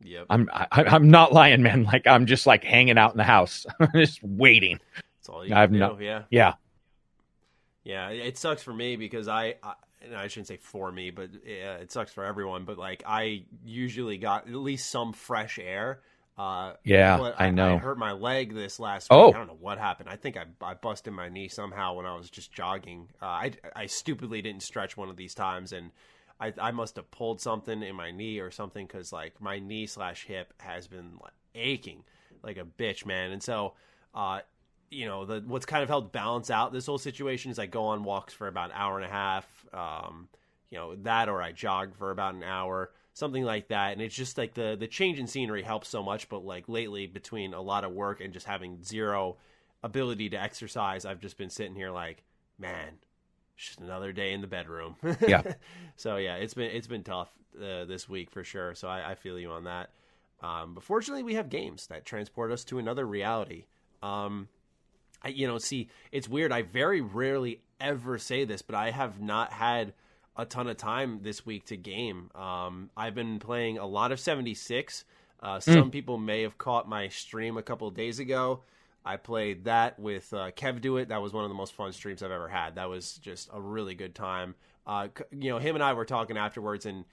Yep. 0.02 0.26
I'm 0.30 0.50
I, 0.54 0.68
I'm 0.72 1.10
not 1.10 1.34
lying, 1.34 1.62
man. 1.62 1.84
Like 1.84 2.08
I'm 2.08 2.26
just 2.26 2.46
like 2.46 2.64
hanging 2.64 2.98
out 2.98 3.12
in 3.12 3.18
the 3.18 3.24
house, 3.24 3.66
just 3.96 4.22
waiting. 4.24 4.80
That's 4.96 5.30
all 5.30 5.46
you 5.46 5.54
I've 5.56 5.72
do. 5.72 5.80
not- 5.80 6.02
Yeah. 6.02 6.24
Yeah, 6.30 6.54
Yeah, 7.84 8.10
it 8.10 8.38
sucks 8.38 8.62
for 8.64 8.74
me 8.74 8.96
because 8.96 9.28
I, 9.28 9.56
I 9.64 9.74
and 10.02 10.16
I 10.16 10.28
shouldn't 10.28 10.48
say 10.48 10.58
for 10.58 10.92
me, 10.92 11.10
but 11.12 11.30
yeah, 11.46 11.76
it 11.76 11.92
sucks 11.92 12.12
for 12.14 12.24
everyone. 12.24 12.64
But 12.66 12.78
like, 12.78 13.04
I 13.06 13.44
usually 13.66 14.18
got 14.18 14.48
at 14.48 14.54
least 14.56 14.90
some 14.90 15.12
fresh 15.14 15.60
air. 15.60 16.00
Uh, 16.40 16.74
yeah, 16.86 17.18
but 17.18 17.36
I 17.38 17.50
know. 17.50 17.76
I 17.76 17.78
hurt 17.80 17.98
my 17.98 18.14
leg 18.14 18.54
this 18.56 18.80
last 18.80 19.08
Oh. 19.12 19.28
week. 19.28 19.36
I 19.36 19.38
don't 19.40 19.48
know 19.48 19.58
what 19.60 19.78
happened. 19.78 20.08
I 20.10 20.16
think 20.16 20.38
I, 20.38 20.46
I 20.62 20.74
busted 20.74 21.12
my 21.12 21.28
knee 21.28 21.50
somehow 21.50 21.96
when 21.96 22.06
I 22.06 22.16
was 22.16 22.30
just 22.30 22.54
jogging. 22.54 23.10
Uh, 23.22 23.26
I, 23.26 23.52
I 23.76 23.86
stupidly 23.88 24.42
didn't 24.42 24.64
stretch 24.64 24.96
one 24.96 25.10
of 25.10 25.18
these 25.18 25.36
times, 25.36 25.74
and 25.74 25.92
I, 26.40 26.54
I 26.58 26.72
must 26.72 26.96
have 26.96 27.12
pulled 27.12 27.42
something 27.42 27.84
in 27.84 27.94
my 27.96 28.12
knee 28.12 28.40
or 28.40 28.52
something 28.52 28.88
because 28.88 29.12
like 29.12 29.42
my 29.42 29.60
knee 29.60 29.86
slash 29.86 30.26
hip 30.26 30.54
has 30.60 30.88
been 30.88 31.18
like, 31.22 31.34
aching 31.56 32.06
like 32.42 32.58
a 32.58 32.64
bitch, 32.64 33.06
man. 33.06 33.32
And 33.32 33.44
so, 33.44 33.74
uh, 34.16 34.40
you 34.90 35.08
know, 35.08 35.26
the 35.26 35.44
what's 35.46 35.66
kind 35.66 35.84
of 35.84 35.90
helped 35.90 36.14
balance 36.14 36.50
out 36.50 36.72
this 36.72 36.86
whole 36.86 36.98
situation 36.98 37.52
is 37.52 37.60
I 37.60 37.66
go 37.66 37.84
on 37.88 38.06
walks 38.06 38.34
for 38.34 38.48
about 38.48 38.70
an 38.70 38.78
hour 38.78 38.98
and 38.98 39.06
a 39.06 39.12
half. 39.12 39.46
Um, 39.74 40.30
you 40.70 40.78
know 40.78 40.96
that, 41.04 41.28
or 41.28 41.42
I 41.42 41.52
jog 41.52 41.96
for 41.98 42.12
about 42.12 42.36
an 42.36 42.44
hour, 42.44 42.92
something 43.14 43.44
like 43.44 43.70
that. 43.70 43.94
And 43.94 44.02
it's 44.02 44.16
just 44.16 44.38
like 44.38 44.54
the 44.54 44.76
the 44.80 44.88
change 44.88 45.20
in 45.20 45.28
scenery 45.28 45.64
helps 45.64 45.90
so 45.90 46.04
much. 46.04 46.30
But 46.30 46.46
like 46.46 46.68
lately, 46.68 47.08
between 47.08 47.54
a 47.54 47.62
lot 47.62 47.84
of 47.84 47.92
work 47.92 48.22
and 48.22 48.34
just 48.34 48.46
having 48.46 48.84
zero 48.84 49.38
ability 49.84 50.30
to 50.30 50.42
exercise, 50.42 51.06
I've 51.06 51.20
just 51.20 51.38
been 51.38 51.50
sitting 51.50 51.76
here 51.76 51.92
like, 51.92 52.24
man, 52.58 52.98
it's 53.56 53.68
just 53.68 53.80
another 53.80 54.12
day 54.12 54.34
in 54.34 54.42
the 54.42 54.48
bedroom. 54.48 54.96
Yeah. 55.28 55.44
so 55.96 56.18
yeah, 56.18 56.36
it's 56.36 56.54
been 56.54 56.72
it's 56.72 56.88
been 56.88 57.04
tough 57.04 57.30
uh, 57.58 57.86
this 57.86 58.08
week 58.08 58.32
for 58.32 58.44
sure. 58.44 58.76
So 58.76 58.88
I, 58.88 59.12
I 59.12 59.16
feel 59.16 59.40
you 59.40 59.52
on 59.52 59.66
that. 59.66 59.90
Um, 60.42 60.74
but 60.74 60.84
fortunately, 60.84 61.24
we 61.24 61.36
have 61.36 61.50
games 61.50 61.88
that 61.88 62.06
transport 62.06 62.52
us 62.52 62.64
to 62.66 62.80
another 62.80 63.06
reality. 63.06 63.66
Um, 64.02 64.48
I, 65.22 65.30
you 65.30 65.48
know, 65.48 65.58
see, 65.58 65.90
it's 66.12 66.30
weird. 66.30 66.52
I 66.52 66.62
very 66.62 67.02
rarely 67.02 67.62
ever 67.80 68.18
say 68.18 68.46
this, 68.46 68.62
but 68.62 68.76
I 68.76 68.92
have 68.92 69.20
not 69.20 69.52
had 69.52 69.94
a 70.36 70.46
ton 70.46 70.68
of 70.68 70.78
time 70.78 71.20
this 71.22 71.46
week 71.46 71.66
to 71.66 71.78
game. 71.78 72.30
Um, 72.36 72.90
I've 72.96 73.16
been 73.16 73.40
playing 73.40 73.78
a 73.78 73.86
lot 73.86 74.12
of 74.12 74.20
76. 74.20 75.04
Uh, 75.42 75.60
some 75.60 75.92
people 75.92 76.18
may 76.18 76.42
have 76.42 76.58
caught 76.58 76.88
my 76.88 77.08
stream 77.10 77.58
a 77.58 77.64
couple 77.64 77.88
of 77.88 77.96
days 77.96 78.20
ago. 78.20 78.62
I 79.06 79.18
played 79.18 79.66
that 79.66 79.98
with 80.00 80.32
uh, 80.34 80.52
Kevduit. 80.52 81.08
That 81.08 81.22
was 81.22 81.34
one 81.34 81.44
of 81.46 81.50
the 81.50 81.56
most 81.56 81.74
fun 81.74 81.94
streams 81.94 82.22
I've 82.22 82.32
ever 82.32 82.50
had. 82.50 82.76
That 82.76 82.90
was 82.90 83.14
just 83.16 83.50
a 83.54 83.62
really 83.62 83.96
good 83.96 84.14
time. 84.14 84.56
Uh, 84.86 85.08
you 85.32 85.50
know, 85.50 85.60
him 85.60 85.76
and 85.76 85.84
I 85.84 85.94
were 85.94 86.06
talking 86.06 86.38
afterwards, 86.38 86.86
and 86.86 87.06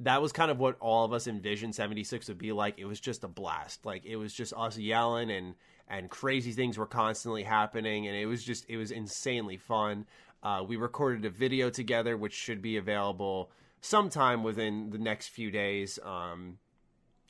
that 0.00 0.20
was 0.20 0.32
kind 0.32 0.50
of 0.50 0.58
what 0.58 0.76
all 0.80 1.04
of 1.04 1.12
us 1.12 1.26
envisioned 1.26 1.74
76 1.74 2.28
would 2.28 2.38
be 2.38 2.52
like. 2.52 2.78
It 2.78 2.84
was 2.84 3.00
just 3.00 3.24
a 3.24 3.28
blast. 3.28 3.84
Like 3.86 4.04
it 4.04 4.16
was 4.16 4.32
just 4.32 4.52
us 4.56 4.76
yelling 4.76 5.30
and 5.30 5.54
and 5.88 6.08
crazy 6.08 6.52
things 6.52 6.78
were 6.78 6.86
constantly 6.86 7.42
happening 7.42 8.06
and 8.06 8.16
it 8.16 8.26
was 8.26 8.42
just 8.42 8.64
it 8.68 8.76
was 8.76 8.90
insanely 8.90 9.56
fun. 9.56 10.06
Uh, 10.42 10.64
we 10.66 10.76
recorded 10.76 11.24
a 11.24 11.30
video 11.30 11.70
together 11.70 12.16
which 12.16 12.32
should 12.32 12.60
be 12.60 12.76
available 12.76 13.50
sometime 13.80 14.42
within 14.42 14.90
the 14.90 14.98
next 14.98 15.28
few 15.28 15.50
days. 15.50 15.98
Um, 16.04 16.58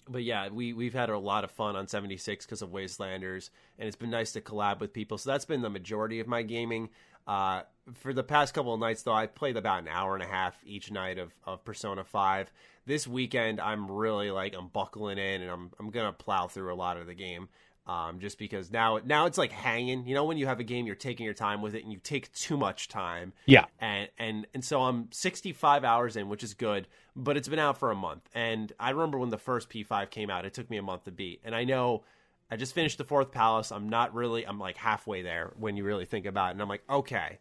but 0.09 0.25
yeah, 0.25 0.49
we 0.49 0.73
we've 0.73 0.95
had 0.95 1.11
a 1.11 1.19
lot 1.19 1.45
of 1.45 1.51
fun 1.51 1.77
on 1.77 1.87
76 1.87 2.45
because 2.45 2.63
of 2.63 2.71
Wastelanders, 2.71 3.51
and 3.79 3.87
it's 3.87 3.97
been 3.97 4.11
nice 4.11 4.33
to 4.33 4.41
collab 4.41 4.81
with 4.81 4.93
people. 4.93 5.19
So 5.19 5.31
that's 5.31 5.45
been 5.45 5.63
the 5.63 5.71
majority 5.71 6.21
of 6.21 6.27
my 6.27 6.43
gaming. 6.43 6.91
Uh, 7.27 7.63
for 7.95 8.13
the 8.13 8.25
past 8.25 8.53
couple 8.53 8.75
of 8.75 8.81
nights, 8.81 9.03
though, 9.03 9.13
I 9.13 9.27
played 9.27 9.57
about 9.57 9.83
an 9.83 9.89
hour 9.89 10.15
and 10.15 10.23
a 10.23 10.27
half 10.27 10.57
each 10.65 10.91
night 10.91 11.19
of, 11.19 11.33
of 11.45 11.65
Persona 11.65 12.03
5. 12.03 12.51
This 12.85 13.07
weekend, 13.07 13.61
I'm 13.61 13.91
really 13.91 14.31
like 14.33 14.55
I'm 14.57 14.69
buckling 14.69 15.19
in, 15.19 15.43
and 15.43 15.51
I'm 15.51 15.71
I'm 15.79 15.91
gonna 15.91 16.13
plow 16.13 16.49
through 16.49 16.73
a 16.73 16.75
lot 16.75 16.97
of 16.97 17.07
the 17.07 17.15
game. 17.15 17.49
Um, 17.85 18.21
just 18.21 18.39
because 18.39 18.71
now 18.71 19.01
now 19.05 19.27
it's 19.27 19.39
like 19.39 19.51
hanging. 19.51 20.07
You 20.07 20.15
know, 20.15 20.25
when 20.25 20.37
you 20.37 20.47
have 20.47 20.61
a 20.61 20.65
game, 20.65 20.87
you're 20.87 20.95
taking 20.95 21.25
your 21.25 21.35
time 21.35 21.63
with 21.63 21.75
it, 21.75 21.83
and 21.83 21.93
you 21.93 21.99
take 21.99 22.33
too 22.33 22.57
much 22.57 22.89
time 22.89 23.33
Yeah, 23.45 23.65
and 23.81 24.09
and 24.19 24.47
and 24.55 24.65
so 24.65 24.83
I'm 24.83 25.09
65 25.11 25.83
hours 25.83 26.17
in, 26.17 26.29
which 26.29 26.45
is 26.45 26.55
good, 26.55 26.87
but 27.17 27.37
it's 27.37 27.49
been 27.49 27.59
out 27.59 27.79
for 27.79 27.91
a 27.91 27.97
month. 27.97 28.29
And 28.35 28.73
I 28.79 28.91
remember 28.91 29.19
when 29.19 29.31
the 29.31 29.39
first 29.39 29.69
P5 29.69 30.11
came 30.11 30.31
out, 30.31 30.45
it 30.45 30.55
took 30.55 30.71
me 30.71 30.77
a 30.77 30.83
month 30.83 31.05
to 31.05 31.11
beat. 31.11 31.41
And 31.45 31.57
I 31.57 31.65
know 31.65 32.05
I 32.51 32.57
just 32.57 32.75
finished 32.75 32.99
the 32.99 33.05
fourth 33.05 33.33
palace. 33.33 33.73
I'm 33.73 33.89
not 33.89 34.15
really 34.15 34.47
I'm 34.47 34.61
like 34.61 34.77
halfway 34.77 35.23
there 35.23 35.53
when 35.59 35.77
you 35.77 35.85
really 35.85 36.05
think 36.05 36.27
about 36.27 36.49
it. 36.49 36.53
And 36.53 36.63
I'm 36.63 36.69
like, 36.69 36.85
okay, 36.89 37.39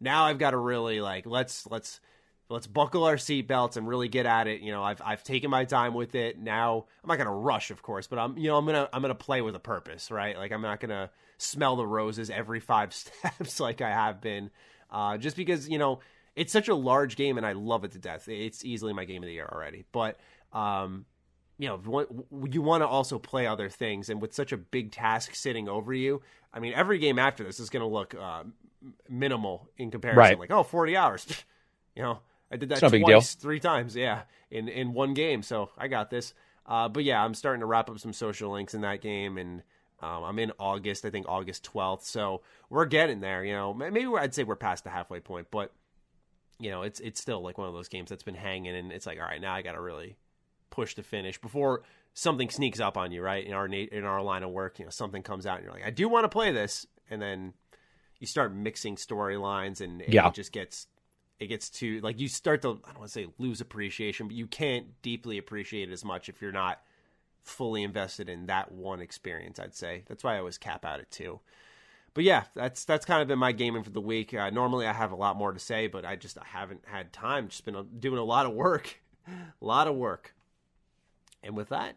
now 0.00 0.24
I've 0.24 0.38
got 0.38 0.52
to 0.52 0.58
really 0.58 1.00
like 1.00 1.26
let's 1.26 1.66
let's 1.66 2.00
let's 2.50 2.66
buckle 2.66 3.04
our 3.04 3.16
seatbelts 3.16 3.76
and 3.76 3.86
really 3.86 4.08
get 4.08 4.26
at 4.26 4.46
it. 4.46 4.60
You 4.60 4.72
know, 4.72 4.82
I've 4.82 5.00
I've 5.04 5.24
taken 5.24 5.50
my 5.50 5.64
time 5.64 5.94
with 5.94 6.14
it. 6.14 6.38
Now 6.38 6.86
I'm 7.02 7.08
not 7.08 7.18
gonna 7.18 7.34
rush, 7.34 7.70
of 7.70 7.82
course, 7.82 8.06
but 8.06 8.18
I'm 8.18 8.36
you 8.36 8.48
know 8.48 8.56
I'm 8.56 8.66
gonna 8.66 8.88
I'm 8.92 9.02
gonna 9.02 9.14
play 9.14 9.40
with 9.40 9.54
a 9.54 9.60
purpose, 9.60 10.10
right? 10.10 10.36
Like 10.36 10.52
I'm 10.52 10.62
not 10.62 10.80
gonna 10.80 11.10
smell 11.38 11.76
the 11.76 11.86
roses 11.86 12.28
every 12.30 12.60
five 12.60 12.92
steps 12.94 13.60
like 13.60 13.80
I 13.80 13.90
have 13.90 14.20
been, 14.20 14.50
uh, 14.90 15.16
just 15.16 15.36
because 15.36 15.68
you 15.68 15.78
know 15.78 16.00
it's 16.36 16.52
such 16.52 16.68
a 16.68 16.74
large 16.74 17.16
game 17.16 17.38
and 17.38 17.46
I 17.46 17.52
love 17.52 17.84
it 17.84 17.92
to 17.92 17.98
death. 17.98 18.28
It's 18.28 18.64
easily 18.64 18.92
my 18.92 19.04
game 19.04 19.22
of 19.22 19.26
the 19.26 19.32
year 19.32 19.48
already, 19.50 19.84
but 19.92 20.18
um, 20.52 21.06
you 21.60 21.68
know, 21.68 22.06
you 22.50 22.62
want 22.62 22.82
to 22.82 22.86
also 22.86 23.18
play 23.18 23.46
other 23.46 23.68
things, 23.68 24.08
and 24.08 24.20
with 24.20 24.32
such 24.32 24.50
a 24.50 24.56
big 24.56 24.92
task 24.92 25.34
sitting 25.34 25.68
over 25.68 25.92
you, 25.92 26.22
I 26.54 26.58
mean, 26.58 26.72
every 26.72 26.98
game 26.98 27.18
after 27.18 27.44
this 27.44 27.60
is 27.60 27.68
going 27.68 27.82
to 27.82 27.86
look 27.86 28.14
uh, 28.14 28.44
minimal 29.10 29.68
in 29.76 29.90
comparison. 29.90 30.18
Right. 30.18 30.38
Like, 30.38 30.50
oh, 30.50 30.62
40 30.62 30.96
hours, 30.96 31.26
you 31.94 32.02
know, 32.02 32.20
I 32.50 32.56
did 32.56 32.68
that 32.70 32.76
It's 32.76 32.82
no 32.82 32.90
big 32.90 33.02
twice, 33.02 33.34
three 33.34 33.60
times, 33.60 33.94
yeah, 33.96 34.22
in 34.50 34.68
in 34.68 34.92
one 34.92 35.14
game, 35.14 35.42
so 35.42 35.70
I 35.78 35.88
got 35.88 36.10
this. 36.10 36.34
Uh, 36.66 36.88
but 36.88 37.04
yeah, 37.04 37.24
I'm 37.24 37.34
starting 37.34 37.60
to 37.60 37.66
wrap 37.66 37.90
up 37.90 37.98
some 37.98 38.12
social 38.12 38.52
links 38.52 38.74
in 38.74 38.80
that 38.82 39.00
game, 39.00 39.38
and 39.38 39.62
um, 40.00 40.22
I'm 40.24 40.38
in 40.38 40.52
August, 40.58 41.04
I 41.04 41.10
think 41.10 41.26
August 41.28 41.68
12th, 41.72 42.02
so 42.04 42.42
we're 42.68 42.84
getting 42.86 43.20
there. 43.20 43.44
You 43.44 43.52
know, 43.54 43.74
maybe 43.74 44.06
I'd 44.06 44.34
say 44.34 44.44
we're 44.44 44.56
past 44.56 44.84
the 44.84 44.90
halfway 44.90 45.20
point, 45.20 45.48
but 45.50 45.72
you 46.58 46.70
know, 46.70 46.82
it's 46.82 47.00
it's 47.00 47.20
still 47.20 47.40
like 47.42 47.56
one 47.58 47.68
of 47.68 47.74
those 47.74 47.88
games 47.88 48.10
that's 48.10 48.22
been 48.22 48.34
hanging, 48.34 48.74
and 48.74 48.92
it's 48.92 49.06
like, 49.06 49.18
all 49.18 49.24
right, 49.24 49.40
now 49.40 49.54
I 49.54 49.62
got 49.62 49.72
to 49.72 49.80
really 49.80 50.16
push 50.70 50.94
to 50.94 51.02
finish 51.02 51.40
before 51.40 51.82
something 52.14 52.50
sneaks 52.50 52.80
up 52.80 52.96
on 52.96 53.12
you, 53.12 53.22
right? 53.22 53.44
In 53.44 53.52
our 53.52 53.66
in 53.66 54.04
our 54.04 54.22
line 54.22 54.42
of 54.42 54.50
work, 54.50 54.78
you 54.78 54.84
know, 54.84 54.90
something 54.90 55.22
comes 55.22 55.46
out, 55.46 55.56
and 55.56 55.64
you're 55.64 55.72
like, 55.74 55.84
I 55.86 55.90
do 55.90 56.08
want 56.08 56.24
to 56.24 56.28
play 56.28 56.52
this, 56.52 56.86
and 57.08 57.20
then 57.20 57.54
you 58.18 58.26
start 58.26 58.54
mixing 58.54 58.96
storylines, 58.96 59.80
and, 59.80 60.02
and 60.02 60.12
Yeah. 60.12 60.28
it 60.28 60.34
just 60.34 60.52
gets 60.52 60.86
it 61.40 61.46
gets 61.46 61.70
to 61.70 62.00
like 62.00 62.20
you 62.20 62.28
start 62.28 62.62
to 62.62 62.80
I 62.84 62.88
don't 62.88 62.98
want 62.98 63.08
to 63.08 63.12
say 63.12 63.26
lose 63.38 63.60
appreciation, 63.60 64.28
but 64.28 64.36
you 64.36 64.46
can't 64.46 65.00
deeply 65.02 65.38
appreciate 65.38 65.88
it 65.88 65.92
as 65.92 66.04
much 66.04 66.28
if 66.28 66.40
you're 66.40 66.52
not 66.52 66.80
fully 67.42 67.82
invested 67.82 68.28
in 68.28 68.46
that 68.46 68.70
one 68.70 69.00
experience. 69.00 69.58
I'd 69.58 69.74
say 69.74 70.04
that's 70.06 70.22
why 70.22 70.36
I 70.36 70.38
always 70.38 70.58
cap 70.58 70.84
out 70.84 71.00
at 71.00 71.10
two. 71.10 71.40
But 72.12 72.24
yeah, 72.24 72.44
that's 72.54 72.84
that's 72.84 73.06
kind 73.06 73.22
of 73.22 73.28
been 73.28 73.38
my 73.38 73.52
gaming 73.52 73.82
for 73.82 73.90
the 73.90 74.00
week. 74.00 74.34
Uh, 74.34 74.50
normally 74.50 74.86
I 74.86 74.92
have 74.92 75.12
a 75.12 75.16
lot 75.16 75.36
more 75.36 75.52
to 75.52 75.58
say, 75.58 75.86
but 75.86 76.04
I 76.04 76.16
just 76.16 76.36
I 76.38 76.44
haven't 76.44 76.84
had 76.86 77.12
time. 77.12 77.48
Just 77.48 77.64
been 77.64 77.76
uh, 77.76 77.84
doing 77.98 78.18
a 78.18 78.24
lot 78.24 78.46
of 78.46 78.52
work, 78.52 79.00
a 79.26 79.64
lot 79.64 79.88
of 79.88 79.94
work. 79.94 80.34
And 81.42 81.56
with 81.56 81.70
that, 81.70 81.96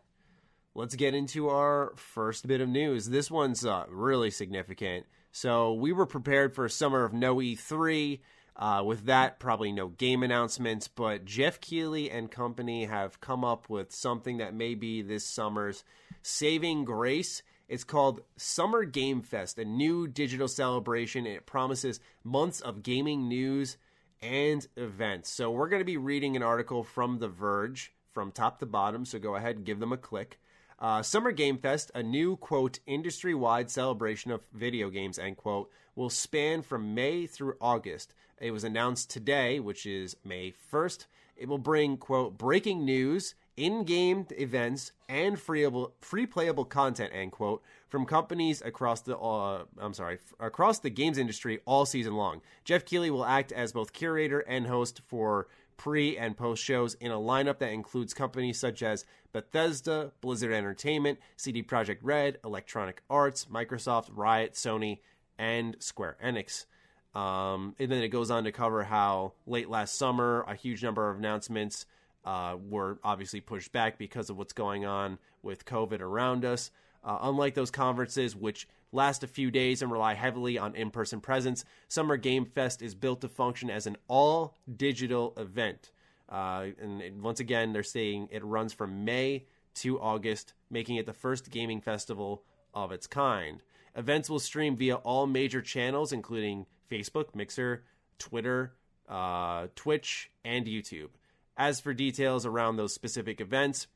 let's 0.74 0.96
get 0.96 1.14
into 1.14 1.50
our 1.50 1.92
first 1.98 2.48
bit 2.48 2.62
of 2.62 2.70
news. 2.70 3.10
This 3.10 3.30
one's 3.30 3.66
uh, 3.66 3.86
really 3.90 4.32
significant. 4.32 5.06
So 5.34 5.74
we 5.74 5.92
were 5.92 6.06
prepared 6.06 6.54
for 6.54 6.64
a 6.64 6.70
summer 6.70 7.04
of 7.04 7.12
no 7.12 7.38
E3. 7.38 8.20
Uh, 8.56 8.84
with 8.86 9.06
that, 9.06 9.40
probably 9.40 9.72
no 9.72 9.88
game 9.88 10.22
announcements, 10.22 10.88
but 10.88 11.26
Geoff 11.26 11.60
Keighley 11.60 12.12
and 12.12 12.30
company 12.30 12.86
have 12.86 13.20
come 13.20 13.44
up 13.44 13.68
with 13.68 13.92
something 13.92 14.38
that 14.38 14.54
may 14.54 14.76
be 14.76 15.02
this 15.02 15.26
summer's 15.26 15.84
saving 16.22 16.86
grace. 16.86 17.42
It's 17.68 17.84
called 17.84 18.22
Summer 18.38 18.84
Game 18.84 19.22
Fest, 19.22 19.58
a 19.58 19.66
new 19.66 20.08
digital 20.08 20.48
celebration. 20.48 21.26
It 21.26 21.48
promises 21.48 22.00
months 22.24 22.62
of 22.62 22.84
gaming 22.84 23.28
news 23.28 23.78
and 24.22 24.66
events. 24.78 25.32
So 25.32 25.50
we're 25.50 25.70
going 25.70 25.82
to 25.82 25.86
be 25.86 25.98
reading 25.98 26.36
an 26.36 26.44
article 26.44 26.84
from 26.84 27.18
The 27.18 27.28
Verge 27.28 27.94
from 28.12 28.32
top 28.32 28.60
to 28.60 28.68
bottom. 28.68 29.06
So 29.06 29.18
go 29.18 29.36
ahead 29.36 29.56
and 29.56 29.66
give 29.66 29.80
them 29.80 29.92
a 29.92 29.98
click. 29.98 30.40
Uh, 30.84 31.02
Summer 31.02 31.32
Game 31.32 31.58
Fest, 31.58 31.92
a 31.96 32.04
new 32.04 32.36
quote 32.36 32.80
industry 32.86 33.34
wide 33.34 33.72
celebration 33.72 34.32
of 34.32 34.42
video 34.52 34.90
games 34.90 35.18
end 35.18 35.38
quote, 35.38 35.72
will 35.96 36.10
span 36.10 36.62
from 36.62 36.94
May 36.94 37.26
through 37.26 37.56
August. 37.62 38.14
It 38.42 38.52
was 38.52 38.66
announced 38.66 39.10
today, 39.10 39.62
which 39.62 39.86
is 39.86 40.18
May 40.26 40.54
1st. 40.74 41.06
It 41.38 41.48
will 41.48 41.58
bring 41.58 41.96
quote 41.96 42.38
breaking 42.38 42.84
news, 42.84 43.34
in-game 43.56 44.26
events 44.32 44.92
and 45.08 45.40
free 45.40 45.66
free 46.02 46.26
playable 46.26 46.66
content 46.66 47.12
end 47.14 47.32
quote 47.32 47.62
from 47.88 48.06
companies 48.06 48.62
across 48.62 49.02
the 49.02 49.18
uh, 49.18 49.64
I'm 49.78 49.94
sorry 49.94 50.16
f- 50.16 50.34
across 50.40 50.80
the 50.80 50.90
games 50.90 51.18
industry 51.18 51.60
all 51.66 51.86
season 51.86 52.16
long. 52.16 52.42
Geoff 52.66 52.84
Keighley 52.84 53.12
will 53.12 53.26
act 53.26 53.52
as 53.52 53.72
both 53.72 53.94
curator 53.94 54.40
and 54.40 54.68
host 54.68 55.02
for 55.08 55.48
pre 55.84 56.18
and 56.18 56.38
post 56.38 56.64
shows 56.64 56.94
in 56.94 57.12
a 57.12 57.18
lineup 57.18 57.60
that 57.60 57.74
includes 57.74 58.14
companies 58.14 58.58
such 58.58 58.82
as 58.82 59.04
Bethesda, 59.34 60.14
Blizzard 60.22 60.54
Entertainment, 60.54 61.20
CD 61.36 61.62
Projekt 61.62 61.98
Red, 62.02 62.38
Electronic 62.46 63.04
Arts, 63.10 63.48
Microsoft, 63.52 64.08
Riot, 64.14 64.54
Sony, 64.54 65.00
and 65.38 65.76
Square 65.80 66.16
Enix. 66.24 66.68
Um, 67.14 67.76
and 67.80 67.92
then 67.92 68.02
it 68.02 68.08
goes 68.08 68.32
on 68.32 68.46
to 68.46 68.54
cover 68.54 68.86
how 68.86 69.34
late 69.46 69.70
last 69.70 69.96
summer, 69.96 70.46
a 70.48 70.56
huge 70.56 70.82
number 70.82 71.10
of 71.12 71.18
announcements 71.18 71.86
uh, 72.24 72.56
were 72.70 72.98
obviously 73.04 73.42
pushed 73.42 73.74
back 73.74 73.98
because 73.98 74.30
of 74.30 74.38
what's 74.38 74.54
going 74.54 74.86
on 74.86 75.20
with 75.42 75.66
COVID 75.66 76.00
around 76.00 76.46
us. 76.46 76.72
Uh, 77.04 77.20
unlike 77.24 77.54
those 77.54 77.72
conferences, 77.72 78.36
which 78.36 78.68
last 78.92 79.24
a 79.24 79.28
few 79.28 79.52
days 79.52 79.82
and 79.82 79.92
rely 79.92 80.14
heavily 80.14 80.58
on 80.58 80.76
in 80.76 80.90
person 80.90 81.20
presence, 81.20 81.66
Summer 81.88 82.16
Game 82.18 82.46
Fest 82.46 82.82
is 82.82 82.96
built 82.96 83.22
to 83.22 83.30
function 83.30 83.70
as 83.70 83.88
an 83.88 83.98
all 84.08 84.56
digital 84.74 85.34
event. 85.38 85.92
Uh, 86.30 86.68
and 86.82 87.22
once 87.22 87.40
again, 87.40 87.74
they're 87.74 87.84
saying 87.84 88.30
it 88.32 88.44
runs 88.44 88.74
from 88.74 89.04
May 89.04 89.46
to 89.76 90.00
August, 90.00 90.54
making 90.70 90.96
it 90.96 91.06
the 91.06 91.14
first 91.14 91.50
gaming 91.52 91.82
festival 91.82 92.44
of 92.74 92.92
its 92.92 93.08
kind. 93.08 93.62
Events 93.96 94.30
will 94.30 94.40
stream 94.40 94.76
via 94.76 94.96
all 94.96 95.28
major 95.28 95.62
channels, 95.62 96.12
including 96.12 96.66
Facebook, 96.90 97.36
Mixer, 97.36 97.84
Twitter, 98.18 98.74
uh, 99.08 99.68
Twitch, 99.76 100.32
and 100.44 100.66
YouTube. 100.66 101.10
As 101.56 101.80
for 101.80 101.94
details 101.94 102.46
around 102.46 102.78
those 102.78 102.94
specific 102.94 103.40
events, 103.40 103.88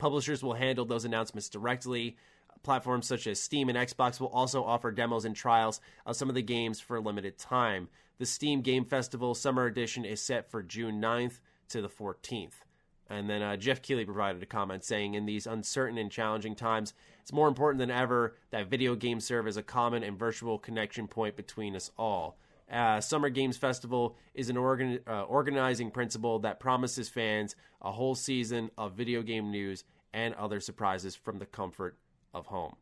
publishers 0.00 0.42
will 0.42 0.54
handle 0.54 0.84
those 0.84 1.04
announcements 1.04 1.48
directly. 1.48 2.16
Platforms 2.62 3.06
such 3.06 3.26
as 3.26 3.40
Steam 3.40 3.68
and 3.68 3.78
Xbox 3.78 4.18
will 4.18 4.28
also 4.28 4.64
offer 4.64 4.90
demos 4.90 5.24
and 5.24 5.36
trials 5.36 5.80
of 6.04 6.16
some 6.16 6.28
of 6.28 6.34
the 6.34 6.42
games 6.42 6.80
for 6.80 6.96
a 6.96 7.00
limited 7.00 7.38
time. 7.38 7.88
The 8.18 8.26
Steam 8.26 8.62
Game 8.62 8.84
Festival 8.84 9.34
Summer 9.34 9.66
Edition 9.66 10.04
is 10.04 10.20
set 10.20 10.50
for 10.50 10.62
June 10.62 11.00
9th 11.00 11.40
to 11.68 11.80
the 11.80 11.88
14th. 11.88 12.64
And 13.08 13.28
then 13.28 13.42
uh, 13.42 13.56
Geoff 13.56 13.82
Keighley 13.82 14.04
provided 14.04 14.42
a 14.42 14.46
comment 14.46 14.84
saying, 14.84 15.14
In 15.14 15.26
these 15.26 15.46
uncertain 15.46 15.98
and 15.98 16.10
challenging 16.10 16.54
times, 16.54 16.94
it's 17.20 17.32
more 17.32 17.48
important 17.48 17.78
than 17.78 17.90
ever 17.90 18.36
that 18.50 18.70
video 18.70 18.94
games 18.94 19.24
serve 19.24 19.46
as 19.46 19.56
a 19.56 19.62
common 19.62 20.02
and 20.02 20.18
virtual 20.18 20.58
connection 20.58 21.08
point 21.08 21.36
between 21.36 21.76
us 21.76 21.90
all. 21.98 22.38
Uh, 22.70 23.00
Summer 23.00 23.30
Games 23.30 23.56
Festival 23.56 24.16
is 24.34 24.48
an 24.48 24.56
organ- 24.56 25.00
uh, 25.06 25.22
organizing 25.22 25.90
principle 25.90 26.38
that 26.40 26.60
promises 26.60 27.08
fans 27.08 27.56
a 27.82 27.90
whole 27.90 28.14
season 28.14 28.70
of 28.78 28.92
video 28.92 29.22
game 29.22 29.50
news 29.50 29.84
and 30.12 30.34
other 30.34 30.60
surprises 30.60 31.16
from 31.16 31.38
the 31.38 31.46
comfort 31.46 31.96
of 32.32 32.46
home. 32.46 32.76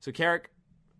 So, 0.00 0.12
Karak, 0.12 0.46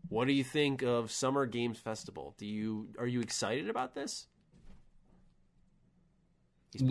what 0.08 0.26
do 0.26 0.32
you 0.32 0.44
think 0.44 0.82
of 0.82 1.10
Summer 1.10 1.46
Games 1.46 1.78
Festival? 1.78 2.34
Do 2.38 2.46
you 2.46 2.88
are 2.98 3.06
you 3.06 3.20
excited 3.20 3.70
about 3.70 3.94
this? 3.94 4.26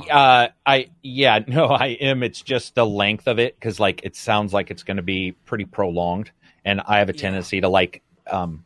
Uh, 0.10 0.48
I 0.66 0.90
yeah, 1.02 1.40
no, 1.48 1.66
I 1.66 1.88
am. 2.02 2.24
It's 2.24 2.42
just 2.42 2.76
the 2.76 2.86
length 2.86 3.28
of 3.28 3.40
it 3.40 3.56
because 3.56 3.80
like 3.80 4.02
it 4.04 4.16
sounds 4.16 4.54
like 4.54 4.72
it's 4.72 4.84
going 4.84 4.98
to 4.98 5.04
be 5.04 5.34
pretty 5.46 5.66
prolonged, 5.66 6.32
and 6.66 6.82
I 6.82 7.00
have 7.00 7.10
a 7.10 7.14
tendency 7.14 7.58
yeah. 7.58 7.62
to 7.62 7.70
like 7.70 8.02
um 8.30 8.66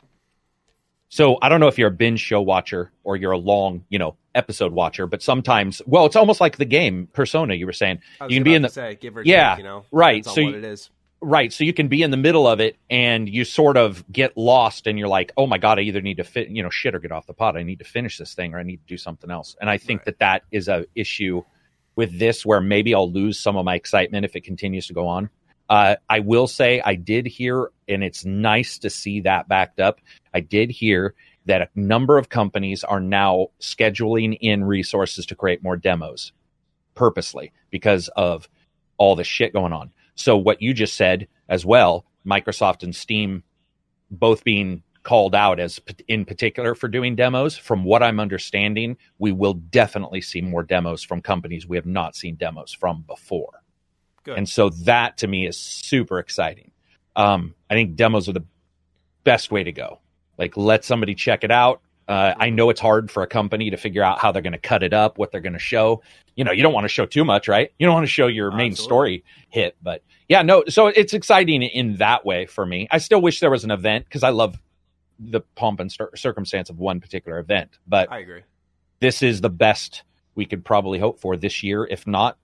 so 1.10 1.38
I 1.42 1.50
don't 1.50 1.60
know 1.60 1.68
if 1.68 1.78
you're 1.78 1.90
a 1.90 1.92
binge 1.92 2.20
show 2.20 2.42
watcher 2.42 2.92
or 3.04 3.16
you're 3.16 3.32
a 3.32 3.38
long, 3.38 3.86
you 3.90 4.00
know, 4.00 4.18
episode 4.34 4.74
watcher, 4.74 5.08
but 5.08 5.22
sometimes, 5.22 5.82
well, 5.86 6.06
it's 6.06 6.16
almost 6.16 6.42
like 6.42 6.58
the 6.58 6.66
game 6.66 7.08
Persona. 7.14 7.54
You 7.54 7.66
were 7.66 7.74
saying 7.74 8.00
you 8.28 8.38
can 8.38 8.44
be 8.44 8.54
in 8.54 8.62
the 8.62 8.70
say, 8.70 8.98
yeah, 9.24 9.52
take, 9.52 9.58
you 9.60 9.64
know, 9.64 9.86
right. 9.92 10.26
So 10.26 10.42
you, 10.42 10.56
it 10.56 10.64
is. 10.64 10.90
Right. 11.22 11.52
So 11.52 11.64
you 11.64 11.74
can 11.74 11.88
be 11.88 12.04
in 12.04 12.12
the 12.12 12.18
middle 12.18 12.48
of 12.48 12.60
it 12.60 12.78
and 12.90 13.28
you 13.28 13.46
sort 13.46 13.78
of 13.78 14.04
get 14.12 14.38
lost 14.38 14.86
and 14.86 15.00
you're 15.00 15.08
like, 15.08 15.32
oh 15.38 15.48
my 15.48 15.58
God, 15.58 15.80
I 15.80 15.84
either 15.84 16.02
need 16.02 16.18
to 16.18 16.24
fit, 16.24 16.50
you 16.50 16.62
know, 16.62 16.70
shit 16.70 16.94
or 16.94 17.00
get 17.00 17.12
off 17.12 17.26
the 17.26 17.34
pot. 17.34 17.58
I 17.58 17.64
need 17.64 17.80
to 17.80 17.86
finish 17.86 18.18
this 18.18 18.34
thing 18.34 18.54
or 18.54 18.60
I 18.60 18.64
need 18.64 18.78
to 18.78 18.88
do 18.88 18.98
something 18.98 19.32
else. 19.32 19.56
And 19.60 19.70
I 19.70 19.78
think 19.78 20.02
right. 20.02 20.06
that 20.06 20.20
that 20.20 20.44
is 20.52 20.68
a 20.68 20.86
issue 20.94 21.42
with 21.96 22.20
this 22.20 22.46
where 22.46 22.62
maybe 22.62 22.94
I'll 22.94 23.12
lose 23.12 23.40
some 23.40 23.56
of 23.56 23.66
my 23.66 23.76
excitement 23.76 24.26
if 24.26 24.36
it 24.36 24.44
continues 24.44 24.88
to 24.88 24.94
go 24.94 25.08
on. 25.08 25.30
Uh, 25.70 25.96
I 26.10 26.20
will 26.20 26.48
say 26.48 26.82
I 26.82 26.96
did 26.96 27.26
hear, 27.26 27.72
and 27.88 28.04
it's 28.04 28.26
nice 28.26 28.78
to 28.80 28.90
see 28.90 29.22
that 29.22 29.48
backed 29.48 29.80
up. 29.80 30.00
I 30.34 30.40
did 30.40 30.70
hear 30.70 31.16
that 31.46 31.62
a 31.62 31.70
number 31.76 32.18
of 32.18 32.30
companies 32.30 32.84
are 32.84 33.00
now 33.00 33.48
scheduling 33.60 34.38
in 34.42 34.64
resources 34.64 35.26
to 35.28 35.36
create 35.36 35.64
more 35.64 35.78
demos 35.78 36.32
purposely 36.94 37.52
because 37.72 38.08
of 38.16 38.48
all 38.98 39.16
the 39.16 39.24
shit 39.24 39.54
going 39.54 39.74
on. 39.74 39.92
So, 40.16 40.38
what 40.38 40.62
you 40.62 40.74
just 40.74 40.96
said 40.96 41.28
as 41.50 41.66
well, 41.66 42.06
Microsoft 42.26 42.84
and 42.84 42.96
Steam 42.96 43.44
both 44.10 44.44
being 44.44 44.84
called 45.04 45.36
out 45.36 45.60
as 45.60 45.80
in 46.08 46.26
particular 46.26 46.74
for 46.76 46.88
doing 46.88 47.16
demos. 47.16 47.56
From 47.58 47.84
what 47.84 48.02
I'm 48.04 48.20
understanding, 48.20 48.98
we 49.20 49.32
will 49.32 49.54
definitely 49.54 50.22
see 50.22 50.42
more 50.42 50.64
demos 50.64 51.04
from 51.04 51.22
companies 51.22 51.68
we 51.68 51.78
have 51.78 51.86
not 51.86 52.16
seen 52.16 52.36
demos 52.36 52.74
from 52.74 53.04
before. 53.08 53.62
Good. 54.26 54.38
And 54.38 54.50
so 54.50 54.70
that 54.70 55.20
to 55.20 55.28
me 55.28 55.48
is 55.48 55.58
super 55.58 56.20
exciting. 56.20 56.72
Um, 57.16 57.54
I 57.70 57.76
think 57.76 57.96
demos 57.96 58.28
are 58.28 58.34
the 58.34 58.44
best 59.24 59.52
way 59.52 59.64
to 59.64 59.72
go. 59.72 60.00
Like, 60.38 60.58
let 60.58 60.84
somebody 60.84 61.16
check 61.16 61.44
it 61.44 61.52
out. 61.52 61.82
Uh, 62.08 62.34
I 62.38 62.50
know 62.50 62.70
it's 62.70 62.82
hard 62.82 63.10
for 63.10 63.24
a 63.24 63.28
company 63.28 63.70
to 63.70 63.78
figure 63.78 64.04
out 64.04 64.20
how 64.20 64.32
they're 64.32 64.42
going 64.42 64.54
to 64.54 64.60
cut 64.60 64.84
it 64.84 64.94
up, 64.94 65.18
what 65.18 65.32
they're 65.32 65.42
going 65.42 65.54
to 65.54 65.60
show. 65.60 66.04
You 66.36 66.44
know, 66.44 66.52
you 66.52 66.62
don't 66.62 66.74
want 66.74 66.84
to 66.84 66.90
show 66.90 67.06
too 67.06 67.24
much, 67.24 67.48
right? 67.48 67.72
You 67.80 67.86
don't 67.86 67.94
want 67.94 68.06
to 68.06 68.12
show 68.12 68.28
your 68.28 68.52
main 68.52 68.74
Absolutely. 68.74 68.84
story 68.84 69.24
hit, 69.50 69.76
but 69.82 70.04
yeah, 70.28 70.42
no. 70.42 70.64
So 70.68 70.88
it's 70.88 71.14
exciting 71.14 71.64
in 71.64 71.98
that 71.98 72.26
way 72.26 72.46
for 72.46 72.66
me. 72.66 72.88
I 72.92 72.98
still 72.98 73.22
wish 73.22 73.40
there 73.40 73.50
was 73.50 73.64
an 73.64 73.72
event 73.72 74.06
because 74.06 74.24
I 74.24 74.30
love 74.30 74.60
the 75.20 75.42
pomp 75.56 75.80
and 75.80 75.92
circumstance 76.16 76.70
of 76.70 76.78
one 76.78 77.00
particular 77.00 77.40
event. 77.40 77.78
But 77.88 78.12
I 78.12 78.20
agree. 78.20 78.42
This 79.00 79.24
is 79.24 79.42
the 79.42 79.50
best 79.50 80.04
we 80.36 80.46
could 80.46 80.66
probably 80.66 81.00
hope 81.00 81.20
for 81.20 81.38
this 81.38 81.64
year, 81.64 81.86
if 81.86 82.06
not 82.06 82.38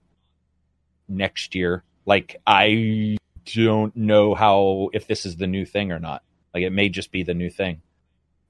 next 1.08 1.54
year. 1.54 1.84
Like 2.06 2.36
I 2.46 3.16
don't 3.44 3.94
know 3.96 4.34
how 4.34 4.90
if 4.92 5.06
this 5.06 5.26
is 5.26 5.36
the 5.36 5.46
new 5.46 5.64
thing 5.64 5.92
or 5.92 5.98
not. 5.98 6.22
Like 6.54 6.62
it 6.62 6.70
may 6.70 6.88
just 6.88 7.10
be 7.10 7.22
the 7.22 7.34
new 7.34 7.50
thing. 7.50 7.82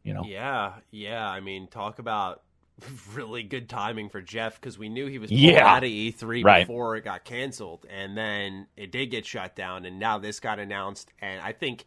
You 0.02 0.14
know. 0.14 0.24
Yeah, 0.24 0.74
yeah. 0.90 1.28
I 1.28 1.40
mean, 1.40 1.68
talk 1.68 1.98
about 1.98 2.42
really 3.14 3.42
good 3.42 3.68
timing 3.68 4.08
for 4.08 4.20
Geoff 4.20 4.60
because 4.60 4.78
we 4.78 4.88
knew 4.88 5.06
he 5.06 5.18
was 5.18 5.30
yeah. 5.30 5.66
out 5.66 5.84
of 5.84 5.90
E3 5.90 6.44
right. 6.44 6.66
before 6.66 6.96
it 6.96 7.04
got 7.04 7.24
canceled, 7.24 7.86
and 7.88 8.16
then 8.16 8.66
it 8.76 8.90
did 8.90 9.06
get 9.06 9.26
shut 9.26 9.54
down, 9.54 9.84
and 9.84 9.98
now 9.98 10.18
this 10.18 10.40
got 10.40 10.58
announced, 10.58 11.10
and 11.20 11.40
I 11.40 11.52
think. 11.52 11.84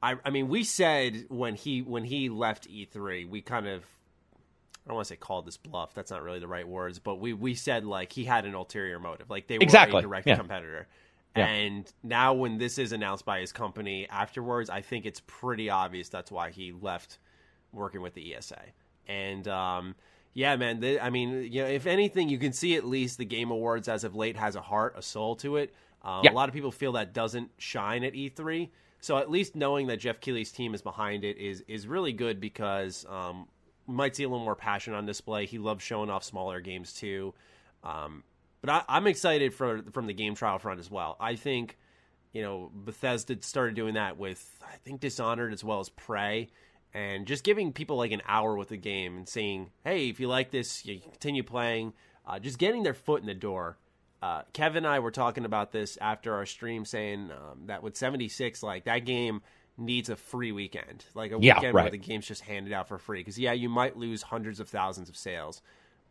I, 0.00 0.14
I 0.24 0.30
mean, 0.30 0.46
we 0.46 0.62
said 0.62 1.24
when 1.28 1.56
he 1.56 1.82
when 1.82 2.04
he 2.04 2.28
left 2.28 2.70
E3, 2.70 3.28
we 3.28 3.42
kind 3.42 3.66
of 3.66 3.82
I 4.88 4.90
don't 4.90 4.96
want 4.96 5.08
to 5.08 5.14
say 5.14 5.16
called 5.16 5.46
this 5.46 5.58
bluff. 5.58 5.92
That's 5.92 6.10
not 6.10 6.22
really 6.22 6.38
the 6.38 6.48
right 6.48 6.66
words, 6.66 6.98
but 6.98 7.16
we 7.16 7.34
we 7.34 7.54
said 7.54 7.84
like 7.84 8.10
he 8.10 8.24
had 8.24 8.46
an 8.46 8.54
ulterior 8.54 8.98
motive, 8.98 9.28
like 9.28 9.46
they 9.46 9.58
were 9.58 9.62
exactly. 9.62 9.98
a 9.98 10.02
direct 10.02 10.26
yeah. 10.26 10.36
competitor. 10.36 10.88
Yeah. 11.36 11.46
And 11.46 11.92
now 12.02 12.32
when 12.32 12.56
this 12.56 12.78
is 12.78 12.92
announced 12.92 13.26
by 13.26 13.40
his 13.40 13.52
company 13.52 14.08
afterwards, 14.08 14.70
I 14.70 14.80
think 14.80 15.04
it's 15.04 15.20
pretty 15.26 15.68
obvious 15.68 16.08
that's 16.08 16.30
why 16.30 16.50
he 16.50 16.72
left 16.72 17.18
working 17.70 18.00
with 18.00 18.14
the 18.14 18.34
ESA. 18.34 18.62
And 19.06 19.46
um, 19.46 19.94
yeah, 20.32 20.56
man, 20.56 20.80
they, 20.80 20.98
I 20.98 21.10
mean, 21.10 21.52
you 21.52 21.62
know, 21.62 21.68
if 21.68 21.86
anything, 21.86 22.30
you 22.30 22.38
can 22.38 22.54
see 22.54 22.76
at 22.76 22.84
least 22.84 23.18
the 23.18 23.26
Game 23.26 23.50
Awards 23.50 23.88
as 23.88 24.04
of 24.04 24.16
late 24.16 24.38
has 24.38 24.56
a 24.56 24.62
heart, 24.62 24.94
a 24.96 25.02
soul 25.02 25.36
to 25.36 25.56
it. 25.56 25.74
Um, 26.02 26.22
yeah. 26.24 26.32
A 26.32 26.34
lot 26.34 26.48
of 26.48 26.54
people 26.54 26.72
feel 26.72 26.92
that 26.92 27.12
doesn't 27.12 27.50
shine 27.58 28.04
at 28.04 28.14
E3. 28.14 28.70
So 29.00 29.18
at 29.18 29.30
least 29.30 29.54
knowing 29.54 29.88
that 29.88 29.98
Geoff 29.98 30.20
Keighley's 30.20 30.50
team 30.50 30.74
is 30.74 30.82
behind 30.82 31.24
it 31.24 31.36
is 31.36 31.62
is 31.68 31.86
really 31.86 32.12
good 32.12 32.40
because 32.40 33.06
um, 33.08 33.46
might 33.88 34.14
see 34.14 34.22
a 34.22 34.28
little 34.28 34.44
more 34.44 34.54
passion 34.54 34.94
on 34.94 35.06
display. 35.06 35.46
He 35.46 35.58
loves 35.58 35.82
showing 35.82 36.10
off 36.10 36.22
smaller 36.22 36.60
games 36.60 36.92
too. 36.92 37.34
Um, 37.82 38.22
but 38.60 38.70
I, 38.70 38.82
I'm 38.88 39.06
excited 39.06 39.54
for 39.54 39.82
from 39.92 40.06
the 40.06 40.14
game 40.14 40.34
trial 40.34 40.58
front 40.58 40.80
as 40.80 40.90
well. 40.90 41.16
I 41.18 41.36
think 41.36 41.76
you 42.32 42.42
know 42.42 42.70
Bethesda 42.74 43.36
started 43.40 43.74
doing 43.74 43.94
that 43.94 44.18
with 44.18 44.60
I 44.62 44.76
think 44.84 45.00
Dishonored 45.00 45.52
as 45.52 45.64
well 45.64 45.80
as 45.80 45.88
Prey, 45.88 46.48
and 46.92 47.26
just 47.26 47.44
giving 47.44 47.72
people 47.72 47.96
like 47.96 48.12
an 48.12 48.22
hour 48.26 48.56
with 48.56 48.68
the 48.68 48.76
game 48.76 49.16
and 49.16 49.28
saying, 49.28 49.70
hey, 49.84 50.08
if 50.08 50.20
you 50.20 50.28
like 50.28 50.50
this, 50.50 50.84
you 50.84 51.00
continue 51.00 51.42
playing. 51.42 51.94
Uh, 52.26 52.38
just 52.38 52.58
getting 52.58 52.82
their 52.82 52.94
foot 52.94 53.22
in 53.22 53.26
the 53.26 53.34
door. 53.34 53.78
Uh, 54.20 54.42
Kevin 54.52 54.84
and 54.84 54.86
I 54.86 54.98
were 54.98 55.10
talking 55.10 55.44
about 55.44 55.72
this 55.72 55.96
after 56.00 56.34
our 56.34 56.44
stream, 56.44 56.84
saying 56.84 57.30
um, 57.30 57.66
that 57.66 57.82
with 57.82 57.96
76, 57.96 58.62
like 58.62 58.84
that 58.84 59.06
game 59.06 59.40
needs 59.78 60.08
a 60.08 60.16
free 60.16 60.52
weekend, 60.52 61.04
like 61.14 61.32
a 61.32 61.38
yeah, 61.40 61.54
weekend 61.54 61.74
right. 61.74 61.84
where 61.84 61.90
the 61.90 61.98
game's 61.98 62.26
just 62.26 62.42
handed 62.42 62.72
out 62.72 62.88
for 62.88 62.98
free. 62.98 63.20
Because 63.20 63.38
yeah, 63.38 63.52
you 63.52 63.68
might 63.68 63.96
lose 63.96 64.22
hundreds 64.22 64.60
of 64.60 64.68
thousands 64.68 65.08
of 65.08 65.16
sales, 65.16 65.62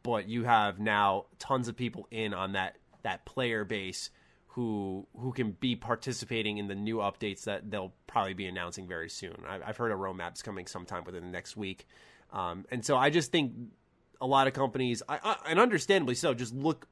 but 0.03 0.27
you 0.27 0.45
have 0.45 0.79
now 0.79 1.25
tons 1.37 1.67
of 1.67 1.75
people 1.75 2.07
in 2.11 2.33
on 2.33 2.53
that 2.53 2.77
that 3.03 3.25
player 3.25 3.63
base 3.63 4.09
who 4.47 5.05
who 5.19 5.31
can 5.31 5.51
be 5.51 5.75
participating 5.75 6.57
in 6.57 6.67
the 6.67 6.75
new 6.75 6.97
updates 6.97 7.43
that 7.43 7.69
they'll 7.69 7.93
probably 8.07 8.33
be 8.33 8.47
announcing 8.47 8.87
very 8.87 9.09
soon. 9.09 9.35
I've, 9.47 9.61
I've 9.65 9.77
heard 9.77 9.91
a 9.91 9.95
roadmap's 9.95 10.41
coming 10.41 10.65
sometime 10.65 11.03
within 11.05 11.23
the 11.23 11.29
next 11.29 11.55
week, 11.55 11.85
um, 12.33 12.65
and 12.71 12.83
so 12.83 12.97
I 12.97 13.09
just 13.09 13.31
think 13.31 13.53
a 14.19 14.25
lot 14.25 14.47
of 14.47 14.53
companies, 14.53 15.03
I, 15.07 15.19
I, 15.23 15.35
and 15.49 15.59
understandably 15.59 16.15
so, 16.15 16.33
just 16.33 16.55
look 16.55 16.87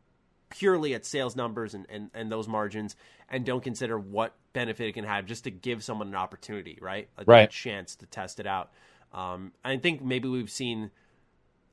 purely 0.49 0.93
at 0.93 1.05
sales 1.05 1.35
numbers 1.35 1.73
and, 1.73 1.85
and, 1.89 2.09
and 2.13 2.31
those 2.31 2.47
margins 2.47 2.95
and 3.29 3.45
don't 3.45 3.63
consider 3.63 3.97
what 3.97 4.33
benefit 4.53 4.87
it 4.87 4.93
can 4.93 5.03
have 5.03 5.25
just 5.25 5.43
to 5.45 5.51
give 5.51 5.83
someone 5.83 6.07
an 6.07 6.15
opportunity, 6.15 6.77
right? 6.81 7.09
A, 7.17 7.23
right. 7.25 7.49
a 7.49 7.51
chance 7.51 7.95
to 7.97 8.05
test 8.05 8.39
it 8.39 8.47
out. 8.47 8.71
Um, 9.13 9.51
I 9.63 9.77
think 9.77 10.03
maybe 10.03 10.27
we've 10.27 10.49
seen 10.49 10.91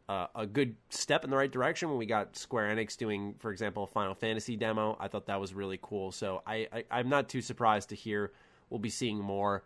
uh, 0.09 0.27
a 0.35 0.47
good 0.47 0.77
step 0.91 1.25
in 1.25 1.31
the 1.31 1.37
right 1.37 1.51
direction 1.51 1.89
when 1.89 1.99
we 1.99 2.07
got 2.07 2.37
Square 2.37 2.75
Enix 2.75 2.97
doing, 2.97 3.35
for 3.39 3.51
example, 3.51 3.85
a 3.85 3.87
Final 3.87 4.15
Fantasy 4.15 4.57
demo. 4.57 4.97
I 4.99 5.09
thought 5.09 5.27
that 5.27 5.41
was 5.41 5.55
really 5.55 5.79
cool. 5.81 6.13
So 6.13 6.43
I, 6.47 6.69
I, 6.73 6.85
I'm 6.91 7.09
not 7.09 7.29
too 7.29 7.41
surprised 7.41 7.91
to 7.91 7.95
hear 7.95 8.33
we'll 8.71 8.81
be 8.81 8.91
seeing 8.91 9.19
more 9.19 9.65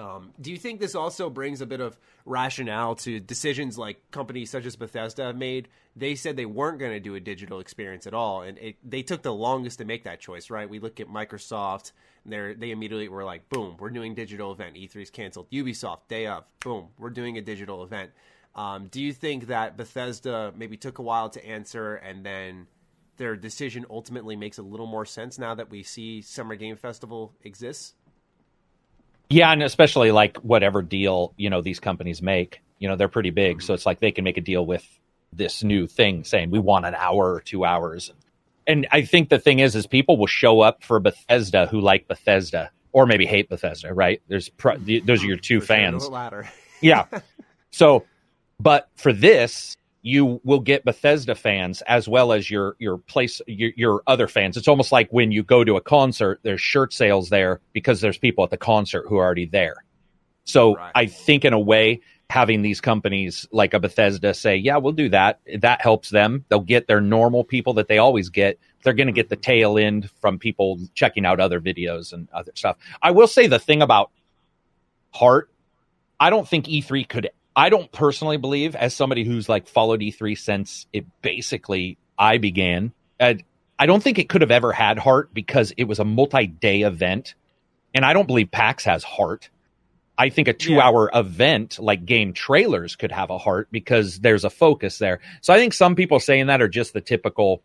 um, 0.00 0.32
do 0.40 0.50
you 0.50 0.56
think 0.56 0.80
this 0.80 0.94
also 0.94 1.28
brings 1.28 1.60
a 1.60 1.66
bit 1.66 1.80
of 1.80 1.98
rationale 2.24 2.94
to 2.96 3.20
decisions 3.20 3.76
like 3.76 4.10
companies 4.10 4.50
such 4.50 4.64
as 4.64 4.74
Bethesda 4.74 5.24
have 5.24 5.36
made? 5.36 5.68
They 5.94 6.14
said 6.14 6.36
they 6.36 6.46
weren't 6.46 6.78
going 6.78 6.92
to 6.92 7.00
do 7.00 7.14
a 7.14 7.20
digital 7.20 7.60
experience 7.60 8.06
at 8.06 8.14
all, 8.14 8.42
and 8.42 8.56
it, 8.58 8.76
they 8.82 9.02
took 9.02 9.22
the 9.22 9.34
longest 9.34 9.78
to 9.78 9.84
make 9.84 10.04
that 10.04 10.20
choice. 10.20 10.48
Right? 10.48 10.68
We 10.68 10.78
look 10.78 11.00
at 11.00 11.08
Microsoft, 11.08 11.92
they 12.24 12.54
they 12.54 12.70
immediately 12.70 13.08
were 13.08 13.24
like, 13.24 13.48
"Boom, 13.50 13.76
we're 13.78 13.90
doing 13.90 14.14
digital 14.14 14.52
event." 14.52 14.76
E3's 14.76 15.10
canceled. 15.10 15.50
Ubisoft, 15.50 16.08
day 16.08 16.26
of, 16.26 16.44
boom, 16.60 16.88
we're 16.98 17.10
doing 17.10 17.36
a 17.36 17.42
digital 17.42 17.82
event. 17.84 18.10
Um, 18.54 18.86
do 18.86 19.02
you 19.02 19.12
think 19.12 19.48
that 19.48 19.76
Bethesda 19.76 20.52
maybe 20.56 20.76
took 20.76 20.98
a 20.98 21.02
while 21.02 21.28
to 21.30 21.44
answer, 21.44 21.96
and 21.96 22.24
then 22.24 22.66
their 23.16 23.36
decision 23.36 23.84
ultimately 23.90 24.34
makes 24.34 24.56
a 24.56 24.62
little 24.62 24.86
more 24.86 25.04
sense 25.04 25.38
now 25.38 25.54
that 25.54 25.70
we 25.70 25.82
see 25.82 26.22
Summer 26.22 26.56
Game 26.56 26.76
Festival 26.76 27.34
exists? 27.42 27.94
Yeah, 29.30 29.52
and 29.52 29.62
especially 29.62 30.10
like 30.10 30.36
whatever 30.38 30.82
deal 30.82 31.32
you 31.36 31.50
know 31.50 31.62
these 31.62 31.80
companies 31.80 32.20
make, 32.20 32.60
you 32.78 32.88
know 32.88 32.96
they're 32.96 33.08
pretty 33.08 33.30
big, 33.30 33.62
so 33.62 33.74
it's 33.74 33.86
like 33.86 34.00
they 34.00 34.10
can 34.10 34.24
make 34.24 34.36
a 34.36 34.42
deal 34.42 34.66
with 34.66 34.86
this 35.32 35.62
new 35.62 35.86
thing 35.86 36.24
saying 36.24 36.50
we 36.50 36.58
want 36.58 36.84
an 36.84 36.94
hour 36.94 37.32
or 37.34 37.40
two 37.40 37.64
hours. 37.64 38.12
And 38.66 38.86
I 38.90 39.02
think 39.02 39.28
the 39.28 39.38
thing 39.38 39.60
is, 39.60 39.74
is 39.74 39.86
people 39.86 40.16
will 40.16 40.26
show 40.26 40.60
up 40.60 40.82
for 40.84 41.00
Bethesda 41.00 41.66
who 41.66 41.80
like 41.80 42.08
Bethesda 42.08 42.70
or 42.92 43.06
maybe 43.06 43.26
hate 43.26 43.48
Bethesda, 43.48 43.94
right? 43.94 44.20
There's 44.28 44.48
pro- 44.48 44.76
those 44.76 45.22
are 45.22 45.26
your 45.26 45.36
two 45.36 45.60
fans. 45.60 46.04
Yeah. 46.80 47.06
So, 47.72 48.04
but 48.58 48.88
for 48.96 49.12
this, 49.12 49.76
you 50.02 50.40
will 50.44 50.60
get 50.60 50.84
Bethesda 50.84 51.34
fans 51.34 51.82
as 51.82 52.08
well 52.08 52.32
as 52.32 52.50
your 52.50 52.76
your 52.78 52.98
place 52.98 53.40
your, 53.46 53.70
your, 53.76 54.02
other 54.06 54.28
fans. 54.28 54.56
It's 54.56 54.68
almost 54.68 54.92
like 54.92 55.08
when 55.10 55.30
you 55.30 55.42
go 55.42 55.62
to 55.64 55.76
a 55.76 55.80
concert, 55.80 56.40
there's 56.42 56.60
shirt 56.60 56.92
sales 56.92 57.28
there 57.28 57.60
because 57.72 58.00
there's 58.00 58.16
people 58.16 58.42
at 58.44 58.50
the 58.50 58.56
concert 58.56 59.06
who 59.08 59.16
are 59.18 59.24
already 59.24 59.46
there. 59.46 59.76
So 60.44 60.76
right. 60.76 60.92
I 60.94 61.06
think 61.06 61.44
in 61.44 61.52
a 61.52 61.60
way, 61.60 62.00
having 62.30 62.62
these 62.62 62.80
companies 62.80 63.46
like 63.52 63.74
a 63.74 63.80
Bethesda 63.80 64.32
say, 64.32 64.56
"Yeah, 64.56 64.78
we'll 64.78 64.92
do 64.92 65.10
that," 65.10 65.40
that 65.58 65.82
helps 65.82 66.08
them. 66.08 66.44
They'll 66.48 66.60
get 66.60 66.86
their 66.86 67.00
normal 67.00 67.44
people 67.44 67.74
that 67.74 67.88
they 67.88 67.98
always 67.98 68.30
get. 68.30 68.58
They're 68.82 68.94
going 68.94 69.08
to 69.08 69.12
get 69.12 69.28
the 69.28 69.36
mm-hmm. 69.36 69.42
tail 69.42 69.78
end 69.78 70.10
from 70.20 70.38
people 70.38 70.80
checking 70.94 71.26
out 71.26 71.40
other 71.40 71.60
videos 71.60 72.14
and 72.14 72.28
other 72.32 72.52
stuff. 72.54 72.78
I 73.02 73.10
will 73.10 73.26
say 73.26 73.46
the 73.46 73.58
thing 73.58 73.82
about 73.82 74.10
Heart, 75.12 75.50
I 76.18 76.30
don't 76.30 76.48
think 76.48 76.66
E3 76.66 77.08
could 77.08 77.30
I 77.56 77.68
don't 77.68 77.90
personally 77.90 78.36
believe, 78.36 78.76
as 78.76 78.94
somebody 78.94 79.24
who's 79.24 79.48
like 79.48 79.66
followed 79.66 80.00
E3 80.00 80.38
since 80.38 80.86
it 80.92 81.04
basically 81.20 81.98
I 82.18 82.38
began, 82.38 82.92
I 83.20 83.86
don't 83.86 84.02
think 84.02 84.18
it 84.18 84.28
could 84.28 84.40
have 84.42 84.50
ever 84.50 84.72
had 84.72 84.98
heart 84.98 85.32
because 85.34 85.72
it 85.76 85.84
was 85.84 85.98
a 85.98 86.04
multi-day 86.04 86.82
event, 86.82 87.34
and 87.94 88.04
I 88.04 88.12
don't 88.12 88.26
believe 88.26 88.50
PAX 88.50 88.84
has 88.84 89.02
heart. 89.02 89.50
I 90.18 90.28
think 90.28 90.48
a 90.48 90.52
two-hour 90.52 91.10
yeah. 91.12 91.18
event 91.20 91.78
like 91.78 92.04
game 92.04 92.34
trailers 92.34 92.94
could 92.94 93.10
have 93.10 93.30
a 93.30 93.38
heart 93.38 93.68
because 93.72 94.20
there's 94.20 94.44
a 94.44 94.50
focus 94.50 94.98
there. 94.98 95.20
So 95.40 95.54
I 95.54 95.56
think 95.56 95.72
some 95.72 95.94
people 95.94 96.20
saying 96.20 96.48
that 96.48 96.60
are 96.60 96.68
just 96.68 96.92
the 96.92 97.00
typical, 97.00 97.62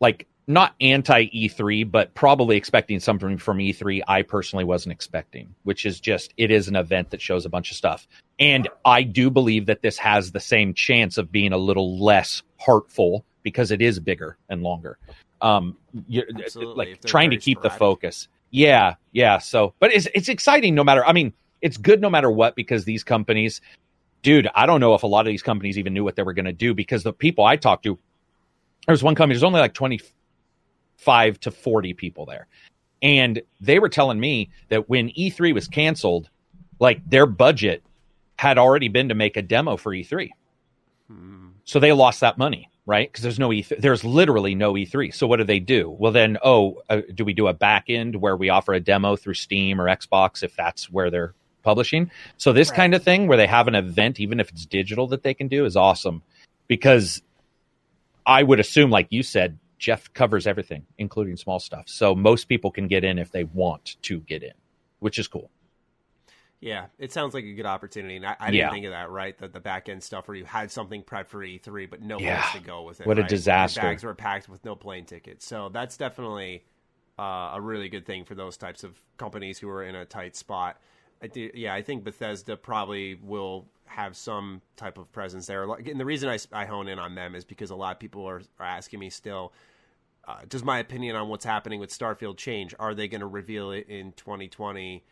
like 0.00 0.28
not 0.46 0.74
anti 0.80 1.26
E3, 1.26 1.90
but 1.90 2.14
probably 2.14 2.56
expecting 2.56 3.00
something 3.00 3.38
from 3.38 3.58
E3 3.58 4.02
I 4.06 4.22
personally 4.22 4.64
wasn't 4.64 4.92
expecting, 4.92 5.54
which 5.62 5.86
is 5.86 6.00
just 6.00 6.34
it 6.36 6.50
is 6.50 6.68
an 6.68 6.76
event 6.76 7.10
that 7.10 7.20
shows 7.20 7.46
a 7.46 7.48
bunch 7.48 7.70
of 7.70 7.76
stuff. 7.76 8.06
And 8.38 8.68
I 8.84 9.02
do 9.02 9.30
believe 9.30 9.66
that 9.66 9.82
this 9.82 9.96
has 9.98 10.32
the 10.32 10.40
same 10.40 10.74
chance 10.74 11.18
of 11.18 11.32
being 11.32 11.52
a 11.52 11.58
little 11.58 11.98
less 11.98 12.42
heartful 12.58 13.24
because 13.42 13.70
it 13.70 13.80
is 13.80 14.00
bigger 14.00 14.36
and 14.48 14.62
longer. 14.62 14.98
Um, 15.40 15.76
like 16.08 17.00
trying 17.04 17.30
to 17.30 17.36
keep 17.36 17.58
sporadic. 17.58 17.72
the 17.72 17.78
focus. 17.78 18.28
Yeah, 18.50 18.94
yeah. 19.12 19.38
So, 19.38 19.74
but 19.78 19.92
it's 19.92 20.08
it's 20.14 20.28
exciting 20.28 20.74
no 20.74 20.84
matter. 20.84 21.04
I 21.04 21.12
mean, 21.12 21.32
it's 21.60 21.76
good 21.76 22.00
no 22.00 22.10
matter 22.10 22.30
what 22.30 22.54
because 22.54 22.84
these 22.84 23.04
companies, 23.04 23.60
dude. 24.22 24.48
I 24.54 24.66
don't 24.66 24.80
know 24.80 24.94
if 24.94 25.02
a 25.02 25.06
lot 25.06 25.26
of 25.26 25.30
these 25.30 25.42
companies 25.42 25.78
even 25.78 25.92
knew 25.92 26.04
what 26.04 26.16
they 26.16 26.22
were 26.22 26.34
going 26.34 26.44
to 26.46 26.52
do 26.52 26.74
because 26.74 27.02
the 27.02 27.12
people 27.12 27.44
I 27.44 27.56
talked 27.56 27.84
to, 27.84 27.98
there 28.86 28.92
was 28.92 29.02
one 29.02 29.14
company. 29.14 29.34
There's 29.34 29.44
only 29.44 29.60
like 29.60 29.74
twenty 29.74 30.00
five 30.96 31.38
to 31.40 31.50
40 31.50 31.94
people 31.94 32.26
there. 32.26 32.46
And 33.02 33.42
they 33.60 33.78
were 33.78 33.88
telling 33.88 34.18
me 34.18 34.50
that 34.70 34.88
when 34.88 35.10
E3 35.10 35.52
was 35.52 35.68
canceled, 35.68 36.30
like 36.80 37.08
their 37.08 37.26
budget 37.26 37.82
had 38.36 38.58
already 38.58 38.88
been 38.88 39.08
to 39.10 39.14
make 39.14 39.36
a 39.36 39.42
demo 39.42 39.76
for 39.76 39.92
E3. 39.92 40.30
Hmm. 41.08 41.48
So 41.64 41.78
they 41.78 41.92
lost 41.92 42.20
that 42.20 42.38
money, 42.38 42.70
right? 42.86 43.10
Because 43.10 43.22
there's 43.22 43.38
no 43.38 43.50
E3. 43.50 43.80
There's 43.80 44.04
literally 44.04 44.54
no 44.54 44.72
E3. 44.72 45.14
So 45.14 45.26
what 45.26 45.36
do 45.36 45.44
they 45.44 45.60
do? 45.60 45.90
Well, 45.90 46.12
then, 46.12 46.38
oh, 46.42 46.82
uh, 46.88 47.02
do 47.14 47.24
we 47.24 47.34
do 47.34 47.46
a 47.46 47.52
back 47.52 47.84
end 47.88 48.16
where 48.16 48.36
we 48.36 48.48
offer 48.48 48.72
a 48.72 48.80
demo 48.80 49.16
through 49.16 49.34
Steam 49.34 49.80
or 49.80 49.84
Xbox 49.84 50.42
if 50.42 50.56
that's 50.56 50.90
where 50.90 51.10
they're 51.10 51.34
publishing? 51.62 52.10
So 52.38 52.52
this 52.52 52.70
right. 52.70 52.76
kind 52.76 52.94
of 52.94 53.02
thing 53.02 53.26
where 53.26 53.36
they 53.36 53.46
have 53.46 53.68
an 53.68 53.74
event, 53.74 54.18
even 54.20 54.40
if 54.40 54.50
it's 54.50 54.66
digital, 54.66 55.06
that 55.08 55.22
they 55.22 55.34
can 55.34 55.48
do 55.48 55.64
is 55.64 55.76
awesome 55.76 56.22
because 56.68 57.22
I 58.26 58.42
would 58.42 58.60
assume, 58.60 58.90
like 58.90 59.08
you 59.10 59.22
said, 59.22 59.58
Geoff 59.78 60.12
covers 60.12 60.46
everything, 60.46 60.86
including 60.98 61.36
small 61.36 61.60
stuff. 61.60 61.84
So 61.88 62.14
most 62.14 62.44
people 62.44 62.70
can 62.70 62.88
get 62.88 63.04
in 63.04 63.18
if 63.18 63.30
they 63.30 63.44
want 63.44 63.96
to 64.02 64.20
get 64.20 64.42
in, 64.42 64.52
which 65.00 65.18
is 65.18 65.28
cool. 65.28 65.50
Yeah, 66.60 66.86
it 66.98 67.12
sounds 67.12 67.34
like 67.34 67.44
a 67.44 67.52
good 67.52 67.66
opportunity. 67.66 68.16
And 68.16 68.24
I, 68.24 68.36
I 68.40 68.46
didn't 68.46 68.58
yeah. 68.58 68.70
think 68.70 68.86
of 68.86 68.92
that, 68.92 69.10
right? 69.10 69.36
The, 69.36 69.48
the 69.48 69.60
back 69.60 69.90
end 69.90 70.02
stuff 70.02 70.26
where 70.28 70.34
you 70.34 70.46
had 70.46 70.70
something 70.70 71.02
prepped 71.02 71.26
for 71.26 71.40
E3, 71.44 71.90
but 71.90 72.00
no 72.00 72.18
yeah. 72.18 72.40
place 72.40 72.62
to 72.62 72.66
go 72.66 72.82
with 72.82 73.02
it. 73.02 73.06
What 73.06 73.18
right? 73.18 73.26
a 73.26 73.28
disaster. 73.28 73.82
Your 73.82 73.90
bags 73.90 74.04
were 74.04 74.14
packed 74.14 74.48
with 74.48 74.64
no 74.64 74.74
plane 74.74 75.04
tickets. 75.04 75.44
So 75.44 75.68
that's 75.68 75.98
definitely 75.98 76.64
uh, 77.18 77.52
a 77.54 77.60
really 77.60 77.90
good 77.90 78.06
thing 78.06 78.24
for 78.24 78.34
those 78.34 78.56
types 78.56 78.82
of 78.82 78.98
companies 79.18 79.58
who 79.58 79.68
are 79.68 79.84
in 79.84 79.94
a 79.94 80.06
tight 80.06 80.36
spot. 80.36 80.80
I 81.22 81.26
do, 81.26 81.50
yeah, 81.52 81.74
I 81.74 81.82
think 81.82 82.02
Bethesda 82.02 82.56
probably 82.56 83.16
will 83.22 83.66
have 83.86 84.16
some 84.16 84.62
type 84.76 84.98
of 84.98 85.10
presence 85.12 85.46
there. 85.46 85.64
And 85.64 86.00
the 86.00 86.04
reason 86.04 86.28
I, 86.28 86.38
I 86.52 86.64
hone 86.64 86.88
in 86.88 86.98
on 86.98 87.14
them 87.14 87.34
is 87.34 87.44
because 87.44 87.70
a 87.70 87.76
lot 87.76 87.92
of 87.92 88.00
people 88.00 88.26
are, 88.26 88.42
are 88.58 88.66
asking 88.66 89.00
me 89.00 89.10
still– 89.10 89.52
uh, 90.26 90.38
does 90.48 90.64
my 90.64 90.78
opinion 90.78 91.16
on 91.16 91.28
what's 91.28 91.44
happening 91.44 91.80
with 91.80 91.90
Starfield 91.90 92.36
change? 92.36 92.74
Are 92.78 92.94
they 92.94 93.08
going 93.08 93.20
to 93.20 93.26
reveal 93.26 93.72
it 93.72 93.88
in 93.88 94.12
2020? 94.12 95.04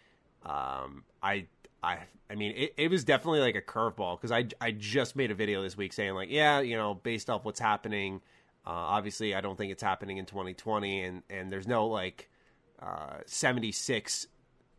Um, 0.45 1.05
I, 1.23 1.47
I, 1.83 1.99
I 2.31 2.35
mean, 2.35 2.53
it, 2.57 2.75
it 2.77 2.91
was 2.91 3.05
definitely 3.05 3.41
like 3.41 3.55
a 3.55 3.61
curveball 3.61 4.19
because 4.19 4.33
I, 4.33 4.47
I 4.61 4.71
just 4.71 5.15
made 5.15 5.31
a 5.31 5.35
video 5.35 5.63
this 5.63 5.77
week 5.77 5.93
saying 5.93 6.15
like, 6.15 6.31
yeah, 6.31 6.61
you 6.61 6.77
know, 6.77 6.95
based 6.95 7.29
off 7.29 7.45
what's 7.45 7.61
happening, 7.61 8.23
uh, 8.67 8.71
obviously 8.71 9.35
I 9.35 9.41
don't 9.41 9.57
think 9.59 9.71
it's 9.71 9.83
happening 9.83 10.17
in 10.17 10.27
2020, 10.27 11.03
and 11.03 11.23
and 11.29 11.53
there's 11.53 11.67
no 11.67 11.87
like 11.87 12.31
uh, 12.81 13.19
76 13.27 14.29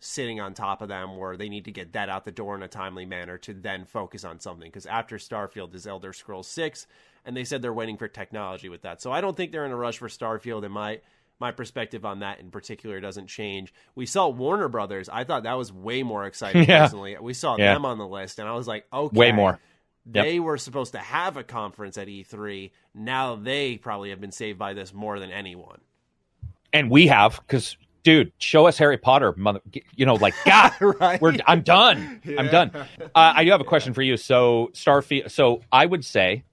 sitting 0.04 0.42
on 0.42 0.54
top 0.54 0.82
of 0.82 0.90
them 0.90 1.18
where 1.18 1.38
they 1.38 1.50
need 1.50 1.66
to 1.66 1.72
get 1.72 1.94
that 1.94 2.10
out 2.10 2.26
the 2.26 2.32
door 2.32 2.56
in 2.56 2.64
a 2.64 2.68
timely 2.68 3.06
manner 3.06 3.38
to 3.38 3.54
then 3.54 3.86
focus 3.86 4.24
on 4.24 4.40
something 4.40 4.68
because 4.68 4.86
after 4.86 5.18
Starfield 5.18 5.74
is 5.74 5.88
Elder 5.88 6.12
Scrolls 6.12 6.48
6 6.48 6.88
and 7.26 7.36
they 7.38 7.44
said 7.44 7.62
they're 7.62 7.74
waiting 7.74 7.98
for 7.98 8.08
technology 8.08 8.70
with 8.70 8.82
that. 8.82 9.02
So 9.02 9.12
I 9.12 9.22
don't 9.22 9.36
think 9.36 9.52
they're 9.52 9.66
in 9.66 9.72
a 9.72 9.78
rush 9.78 9.98
for 9.98 10.10
Starfield, 10.10 10.64
and 10.64 10.74
my 10.74 11.00
my 11.40 11.52
perspective 11.52 12.06
on 12.06 12.20
that 12.20 12.40
in 12.40 12.52
particular 12.52 13.00
doesn't 13.00 13.28
change. 13.28 13.74
We 13.96 14.06
saw 14.06 14.30
Warner 14.30 14.68
Brothers. 14.68 15.10
I 15.10 15.24
thought 15.24 15.44
that 15.44 15.58
was 15.58 15.72
way 15.72 16.04
more 16.04 16.26
exciting 16.26 16.64
yeah. 16.68 16.84
personally. 16.84 17.18
We 17.20 17.34
saw 17.34 17.58
yeah. 17.58 17.74
them 17.74 17.86
on 17.86 17.98
the 17.98 18.08
list, 18.08 18.40
and 18.40 18.48
I 18.48 18.54
was 18.54 18.68
like, 18.68 18.86
okay, 18.94 19.18
way 19.18 19.32
more. 19.32 19.60
They 20.06 20.36
yep. 20.36 20.44
were 20.44 20.58
supposed 20.58 20.92
to 20.94 21.00
have 21.00 21.38
a 21.38 21.44
conference 21.44 21.98
at 21.98 22.08
E3. 22.08 22.72
Now 22.94 23.36
they 23.36 23.78
probably 23.78 24.10
have 24.10 24.20
been 24.20 24.34
saved 24.34 24.60
by 24.60 24.74
this 24.74 24.94
more 24.94 25.18
than 25.18 25.32
anyone. 25.32 25.80
And 26.74 26.90
we 26.90 27.08
have 27.08 27.40
because 27.48 27.78
dude, 28.04 28.32
show 28.38 28.68
us 28.68 28.78
Harry 28.78 28.98
Potter, 28.98 29.34
mother. 29.38 29.62
You 29.96 30.06
know, 30.06 30.16
like 30.16 30.36
God, 30.46 30.74
right? 30.82 31.22
we're 31.22 31.38
I'm 31.48 31.62
done. 31.62 32.22
Yeah. 32.24 32.40
I'm 32.40 32.48
done. 32.48 32.72
Uh, 32.74 32.86
I 33.14 33.44
do 33.44 33.52
have 33.52 33.62
a 33.62 33.66
question 33.66 33.94
for 33.94 34.02
you. 34.02 34.18
So 34.18 34.70
Starfield. 34.74 35.32
So 35.32 35.62
I 35.72 35.86
would 35.86 36.06
say 36.06 36.44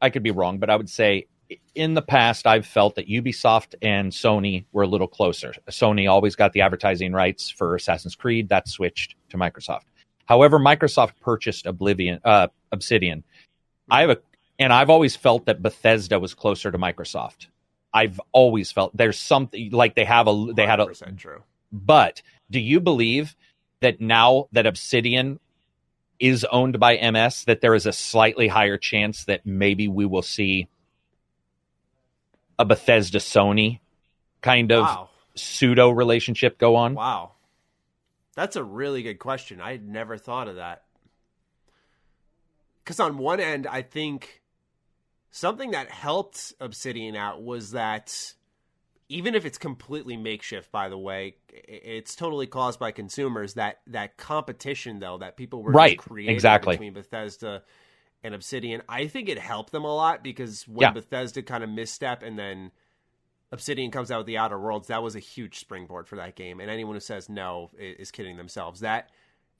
I 0.00 0.10
could 0.10 0.22
be 0.22 0.30
wrong, 0.30 0.58
but 0.58 0.70
I 0.70 0.76
would 0.76 0.90
say 0.90 1.26
in 1.74 1.94
the 1.94 2.02
past 2.02 2.46
I've 2.46 2.66
felt 2.66 2.96
that 2.96 3.08
Ubisoft 3.08 3.74
and 3.82 4.10
Sony 4.12 4.64
were 4.72 4.82
a 4.82 4.86
little 4.86 5.06
closer. 5.06 5.54
Sony 5.70 6.10
always 6.10 6.34
got 6.34 6.52
the 6.52 6.62
advertising 6.62 7.12
rights 7.12 7.50
for 7.50 7.74
Assassin's 7.76 8.14
Creed. 8.14 8.48
That 8.48 8.68
switched 8.68 9.14
to 9.30 9.36
Microsoft. 9.36 9.82
However, 10.26 10.58
Microsoft 10.58 11.12
purchased 11.20 11.66
Oblivion, 11.66 12.20
uh, 12.24 12.48
Obsidian. 12.72 13.22
I 13.88 14.00
have 14.00 14.10
a, 14.10 14.18
and 14.58 14.72
I've 14.72 14.90
always 14.90 15.14
felt 15.14 15.46
that 15.46 15.62
Bethesda 15.62 16.18
was 16.18 16.34
closer 16.34 16.72
to 16.72 16.78
Microsoft. 16.78 17.46
I've 17.92 18.20
always 18.32 18.72
felt 18.72 18.96
there's 18.96 19.18
something 19.18 19.70
like 19.70 19.94
they 19.94 20.04
have 20.04 20.28
a 20.28 20.52
they 20.54 20.66
had 20.66 20.80
a 20.80 20.86
true. 21.16 21.42
But 21.72 22.22
do 22.50 22.60
you 22.60 22.80
believe 22.80 23.34
that 23.80 24.00
now 24.00 24.48
that 24.52 24.66
Obsidian 24.66 25.40
is 26.18 26.44
owned 26.50 26.78
by 26.78 26.96
MS, 26.96 27.44
that 27.44 27.60
there 27.60 27.74
is 27.74 27.86
a 27.86 27.92
slightly 27.92 28.48
higher 28.48 28.78
chance 28.78 29.24
that 29.24 29.44
maybe 29.44 29.88
we 29.88 30.06
will 30.06 30.22
see 30.22 30.68
a 32.58 32.64
Bethesda 32.64 33.18
Sony 33.18 33.80
kind 34.40 34.72
of 34.72 34.84
Wow. 34.84 35.08
pseudo 35.34 35.90
relationship 35.90 36.58
go 36.58 36.76
on. 36.76 36.94
Wow. 36.94 37.32
That's 38.34 38.56
a 38.56 38.64
really 38.64 39.02
good 39.02 39.18
question. 39.18 39.60
I 39.60 39.72
had 39.72 39.86
never 39.86 40.16
thought 40.16 40.48
of 40.48 40.56
that. 40.56 40.84
Because 42.84 43.00
on 43.00 43.18
one 43.18 43.40
end, 43.40 43.66
I 43.66 43.82
think 43.82 44.42
something 45.36 45.72
that 45.72 45.90
helped 45.90 46.54
Obsidian 46.60 47.14
out 47.14 47.42
was 47.42 47.72
that 47.72 48.32
even 49.08 49.34
if 49.34 49.44
it's 49.44 49.58
completely 49.58 50.16
makeshift, 50.16 50.72
by 50.72 50.88
the 50.88 50.98
way, 50.98 51.36
it's 51.52 52.16
totally 52.16 52.46
caused 52.46 52.80
by 52.80 52.90
consumers. 52.90 53.54
That 53.54 53.80
that 53.88 54.16
competition, 54.16 54.98
though, 54.98 55.18
that 55.18 55.36
people 55.36 55.62
were 55.62 55.74
Right, 55.74 55.98
creating 55.98 56.34
exactly. 56.36 56.74
between 56.74 56.92
Bethesda 56.94 57.62
and 58.24 58.34
Obsidian, 58.34 58.82
I 58.88 59.06
think 59.08 59.28
it 59.28 59.38
helped 59.38 59.72
them 59.72 59.84
a 59.84 59.94
lot 59.94 60.24
because 60.24 60.66
when 60.66 60.86
Yeah. 60.86 60.90
Bethesda 60.92 61.42
kind 61.42 61.62
of 61.62 61.70
misstep 61.70 62.22
and 62.22 62.38
then 62.38 62.72
Obsidian 63.52 63.90
comes 63.90 64.10
out 64.10 64.18
with 64.18 64.26
the 64.26 64.38
Outer 64.38 64.58
Worlds, 64.58 64.88
that 64.88 65.02
was 65.02 65.14
a 65.14 65.20
huge 65.20 65.58
springboard 65.58 66.08
for 66.08 66.16
that 66.16 66.34
game. 66.34 66.60
And 66.60 66.70
anyone 66.70 66.96
who 66.96 67.00
says 67.00 67.28
no 67.28 67.70
is 67.78 68.10
kidding 68.10 68.36
themselves. 68.38 68.80
That 68.80 69.10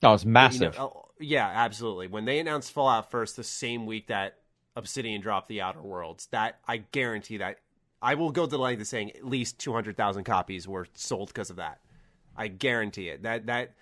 No, 0.01 0.13
it's 0.13 0.25
you 0.49 0.59
know, 0.59 0.71
massive. 0.71 0.77
oh, 0.77 1.05
yeah, 1.19 1.47
absolutely. 1.47 2.07
When 2.07 2.25
they 2.25 2.39
announced 2.39 2.71
Fallout 2.71 3.11
first, 3.11 3.35
the 3.35 3.43
same 3.43 3.85
week 3.85 4.07
that 4.07 4.39
Obsidian 4.77 5.21
dropped 5.21 5.49
the 5.49 5.59
Outer 5.59 5.81
Worlds, 5.81 6.27
that 6.27 6.59
I 6.67 6.77
guarantee 6.77 7.37
that 7.37 7.57
I 7.99 8.13
will 8.13 8.31
go 8.31 8.45
to 8.45 8.49
the 8.49 8.59
length 8.59 8.79
of 8.79 8.87
saying 8.87 9.11
at 9.11 9.25
least 9.25 9.57
two 9.57 9.73
hundred 9.73 9.97
thousand 9.97 10.23
copies 10.25 10.67
were 10.67 10.85
sold 10.93 11.29
because 11.29 11.49
of 11.49 11.55
that. 11.55 11.79
I 12.35 12.47
guarantee 12.47 13.09
it. 13.09 13.23
That 13.23 13.47
that 13.47 13.73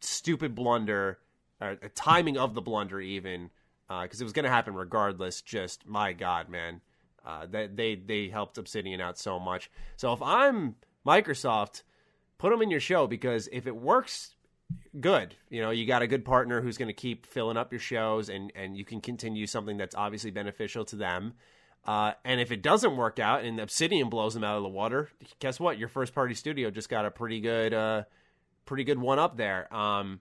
stupid 0.00 0.54
blunder, 0.54 1.18
or 1.60 1.74
the 1.74 1.88
timing 1.88 2.38
of 2.38 2.54
the 2.54 2.62
blunder, 2.62 3.00
even 3.00 3.50
because 3.88 4.20
it 4.20 4.24
was 4.24 4.32
going 4.32 4.44
to 4.44 4.50
happen 4.50 4.74
regardless. 4.74 5.42
Just 5.42 5.84
my 5.84 6.12
God, 6.12 6.48
man, 6.48 6.80
uh, 7.26 7.46
that 7.46 7.76
they 7.76 7.96
they 7.96 8.28
helped 8.28 8.56
Obsidian 8.56 9.00
out 9.00 9.18
so 9.18 9.40
much. 9.40 9.68
So 9.96 10.12
if 10.12 10.22
I'm 10.22 10.76
Microsoft, 11.04 11.82
put 12.38 12.50
them 12.50 12.62
in 12.62 12.70
your 12.70 12.78
show 12.78 13.08
because 13.08 13.48
if 13.50 13.66
it 13.66 13.74
works 13.74 14.35
good. 15.00 15.34
You 15.48 15.62
know, 15.62 15.70
you 15.70 15.86
got 15.86 16.02
a 16.02 16.06
good 16.06 16.24
partner 16.24 16.60
who's 16.60 16.78
going 16.78 16.88
to 16.88 16.94
keep 16.94 17.26
filling 17.26 17.56
up 17.56 17.72
your 17.72 17.80
shows, 17.80 18.28
and 18.28 18.52
and 18.54 18.76
you 18.76 18.84
can 18.84 19.00
continue 19.00 19.46
something 19.46 19.76
that's 19.76 19.94
obviously 19.94 20.30
beneficial 20.30 20.84
to 20.86 20.96
them. 20.96 21.34
Uh, 21.84 22.12
and 22.24 22.40
if 22.40 22.50
it 22.50 22.62
doesn't 22.62 22.96
work 22.96 23.20
out 23.20 23.44
and 23.44 23.60
Obsidian 23.60 24.08
blows 24.08 24.34
them 24.34 24.42
out 24.42 24.56
of 24.56 24.64
the 24.64 24.68
water, 24.68 25.08
guess 25.38 25.60
what? 25.60 25.78
Your 25.78 25.88
first 25.88 26.12
party 26.12 26.34
studio 26.34 26.68
just 26.68 26.88
got 26.88 27.06
a 27.06 27.12
pretty 27.12 27.40
good, 27.40 27.72
uh, 27.72 28.02
pretty 28.64 28.82
good 28.82 28.98
one 28.98 29.20
up 29.20 29.36
there. 29.36 29.72
Um, 29.72 30.20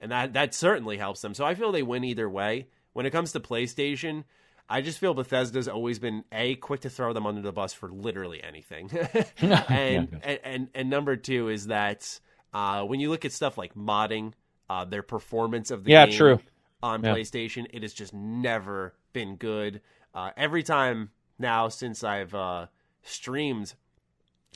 and 0.00 0.12
that 0.12 0.32
that 0.34 0.54
certainly 0.54 0.96
helps 0.98 1.20
them. 1.20 1.34
So 1.34 1.44
I 1.44 1.54
feel 1.54 1.72
they 1.72 1.82
win 1.82 2.04
either 2.04 2.28
way. 2.28 2.68
When 2.92 3.06
it 3.06 3.10
comes 3.10 3.32
to 3.32 3.40
PlayStation, 3.40 4.24
I 4.68 4.80
just 4.80 4.98
feel 4.98 5.14
Bethesda's 5.14 5.68
always 5.68 5.98
been 5.98 6.24
a 6.32 6.54
quick 6.56 6.80
to 6.80 6.90
throw 6.90 7.12
them 7.12 7.26
under 7.26 7.40
the 7.40 7.52
bus 7.52 7.72
for 7.72 7.90
literally 7.90 8.42
anything, 8.42 8.90
and, 9.40 10.20
and 10.22 10.40
and 10.44 10.68
and 10.74 10.90
number 10.90 11.16
two 11.16 11.48
is 11.48 11.66
that 11.66 12.20
uh, 12.52 12.84
when 12.84 13.00
you 13.00 13.10
look 13.10 13.24
at 13.24 13.32
stuff 13.32 13.58
like 13.58 13.74
modding, 13.74 14.32
uh, 14.68 14.84
their 14.84 15.02
performance 15.02 15.70
of 15.70 15.84
the 15.84 15.90
Yeah, 15.90 16.06
game 16.06 16.06
true. 16.06 16.40
on 16.82 17.02
Yeah. 17.02 17.16
PlayStation, 17.16 17.66
it 17.72 17.82
has 17.82 17.92
just 17.92 18.14
never 18.14 18.94
been 19.12 19.36
good. 19.36 19.80
Uh, 20.14 20.30
every 20.36 20.62
time 20.62 21.10
now 21.38 21.68
since 21.68 22.02
I've 22.04 22.34
uh, 22.34 22.66
streamed 23.02 23.74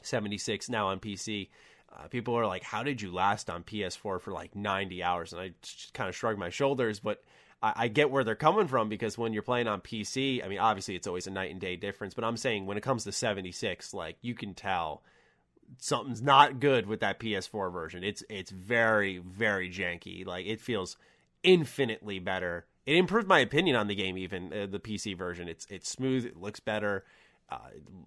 76 0.02 0.68
now 0.68 0.88
on 0.88 1.00
PC, 1.00 1.50
uh, 1.92 2.08
people 2.08 2.34
are 2.34 2.46
like, 2.46 2.62
"How 2.62 2.82
did 2.82 3.00
you 3.02 3.12
last 3.12 3.48
on 3.50 3.62
PS4 3.62 4.18
for 4.18 4.32
like 4.32 4.54
90 4.54 5.02
hours?" 5.02 5.32
And 5.32 5.40
I 5.40 5.52
just 5.62 5.94
kind 5.94 6.08
of 6.08 6.16
shrug 6.16 6.38
my 6.38 6.50
shoulders, 6.50 7.00
but 7.00 7.22
I, 7.62 7.72
I 7.76 7.88
get 7.88 8.10
where 8.10 8.24
they're 8.24 8.34
coming 8.34 8.66
from 8.68 8.88
because 8.88 9.16
when 9.18 9.32
you're 9.32 9.42
playing 9.42 9.68
on 9.68 9.80
PC, 9.80 10.42
I 10.44 10.48
mean, 10.48 10.58
obviously 10.58 10.96
it's 10.96 11.06
always 11.06 11.26
a 11.26 11.30
night 11.30 11.50
and 11.50 11.60
day 11.60 11.76
difference, 11.76 12.14
but 12.14 12.24
I'm 12.24 12.36
saying 12.36 12.66
when 12.66 12.76
it 12.76 12.82
comes 12.82 13.04
to 13.04 13.12
76, 13.12 13.94
like 13.94 14.16
you 14.22 14.34
can 14.34 14.54
tell 14.54 15.02
something's 15.78 16.22
not 16.22 16.60
good 16.60 16.86
with 16.86 17.00
that 17.00 17.18
PS4 17.18 17.72
version. 17.72 18.04
It's 18.04 18.22
it's 18.28 18.50
very 18.50 19.18
very 19.18 19.70
janky. 19.70 20.26
Like 20.26 20.46
it 20.46 20.60
feels 20.60 20.96
infinitely 21.42 22.18
better. 22.18 22.66
It 22.86 22.96
improved 22.96 23.28
my 23.28 23.38
opinion 23.38 23.76
on 23.76 23.86
the 23.86 23.94
game. 23.94 24.18
Even 24.18 24.52
uh, 24.52 24.66
the 24.66 24.80
PC 24.80 25.16
version, 25.16 25.48
it's 25.48 25.66
it's 25.70 25.88
smooth. 25.88 26.24
It 26.24 26.36
looks 26.36 26.60
better. 26.60 27.04
Uh, 27.50 27.58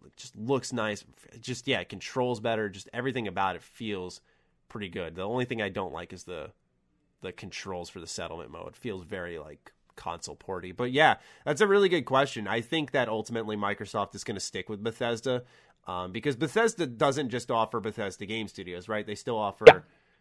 it 0.06 0.18
just 0.18 0.36
looks 0.36 0.74
nice. 0.74 1.06
Just 1.40 1.68
yeah, 1.68 1.80
it 1.80 1.90
controls 1.90 2.40
better. 2.40 2.70
Just 2.70 2.90
everything 2.94 3.28
about 3.28 3.56
it 3.56 3.62
feels 3.62 4.22
pretty 4.70 4.90
good. 4.90 5.16
The 5.16 5.24
only 5.24 5.46
thing 5.46 5.62
I 5.62 5.70
don't 5.70 5.94
like 5.94 6.14
is 6.14 6.24
the 6.24 6.52
the 7.22 7.32
controls 7.32 7.90
for 7.90 8.00
the 8.00 8.08
settlement 8.08 8.52
mode. 8.52 8.70
It 8.70 8.76
feels 8.76 9.04
very 9.04 9.40
like 9.40 9.72
console 9.96 10.36
porty. 10.36 10.76
But 10.76 10.92
yeah, 10.92 11.16
that's 11.44 11.62
a 11.62 11.68
really 11.68 11.90
good 11.90 12.06
question. 12.06 12.48
I 12.48 12.62
think 12.62 12.92
that 12.92 13.10
ultimately 13.10 13.58
Microsoft 13.58 14.16
is 14.16 14.24
going 14.24 14.36
to 14.36 14.42
stick 14.42 14.70
with 14.70 14.84
Bethesda 14.84 15.44
um, 15.88 16.12
because 16.12 16.36
Bethesda 16.36 16.86
doesn't 16.86 17.30
just 17.30 17.50
offer 17.50 17.80
Bethesda 17.80 18.26
game 18.26 18.48
studios, 18.48 18.88
right? 18.88 19.06
They 19.08 19.16
still 19.16 19.38
offer 19.38 19.66
Yeah. 19.68 19.80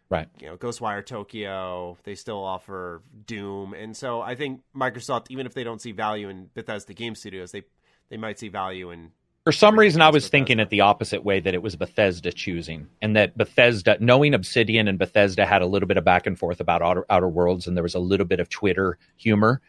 Right. 0.09 0.29
you 0.39 0.47
know 0.47 0.55
Ghostwire 0.55 1.05
Tokyo. 1.05 1.97
They 2.03 2.15
still 2.15 2.41
offer 2.41 3.01
Doom, 3.25 3.73
and 3.73 3.95
so 3.95 4.21
I 4.21 4.35
think 4.35 4.61
Microsoft, 4.73 5.25
even 5.29 5.45
if 5.45 5.53
they 5.53 5.65
don't 5.65 5.81
see 5.81 5.91
value 5.91 6.29
in 6.29 6.49
Bethesda 6.53 6.93
game 6.93 7.13
studios, 7.13 7.51
they 7.51 7.63
they 8.09 8.15
might 8.15 8.39
see 8.39 8.47
value 8.47 8.89
in 8.91 9.11
For 9.43 9.51
some 9.51 9.77
reason, 9.77 10.01
I 10.01 10.09
was 10.09 10.29
thinking 10.29 10.61
it 10.61 10.69
the 10.69 10.79
opposite 10.79 11.25
way 11.25 11.41
that 11.41 11.53
it 11.53 11.61
was 11.61 11.75
Bethesda 11.75 12.31
choosing, 12.31 12.87
and 13.01 13.17
that 13.17 13.37
Bethesda, 13.37 13.97
knowing 13.99 14.33
Obsidian 14.33 14.87
and 14.87 14.97
Bethesda 14.97 15.45
had 15.45 15.61
a 15.61 15.65
little 15.65 15.87
bit 15.87 15.97
of 15.97 16.05
back 16.05 16.25
and 16.25 16.39
forth 16.39 16.61
about 16.61 16.81
Outer, 16.81 17.05
Outer 17.09 17.27
Worlds, 17.27 17.67
and 17.67 17.75
there 17.75 17.83
was 17.83 17.95
a 17.95 17.99
little 17.99 18.25
bit 18.25 18.39
of 18.39 18.47
Twitter 18.47 18.97
humor. 19.17 19.61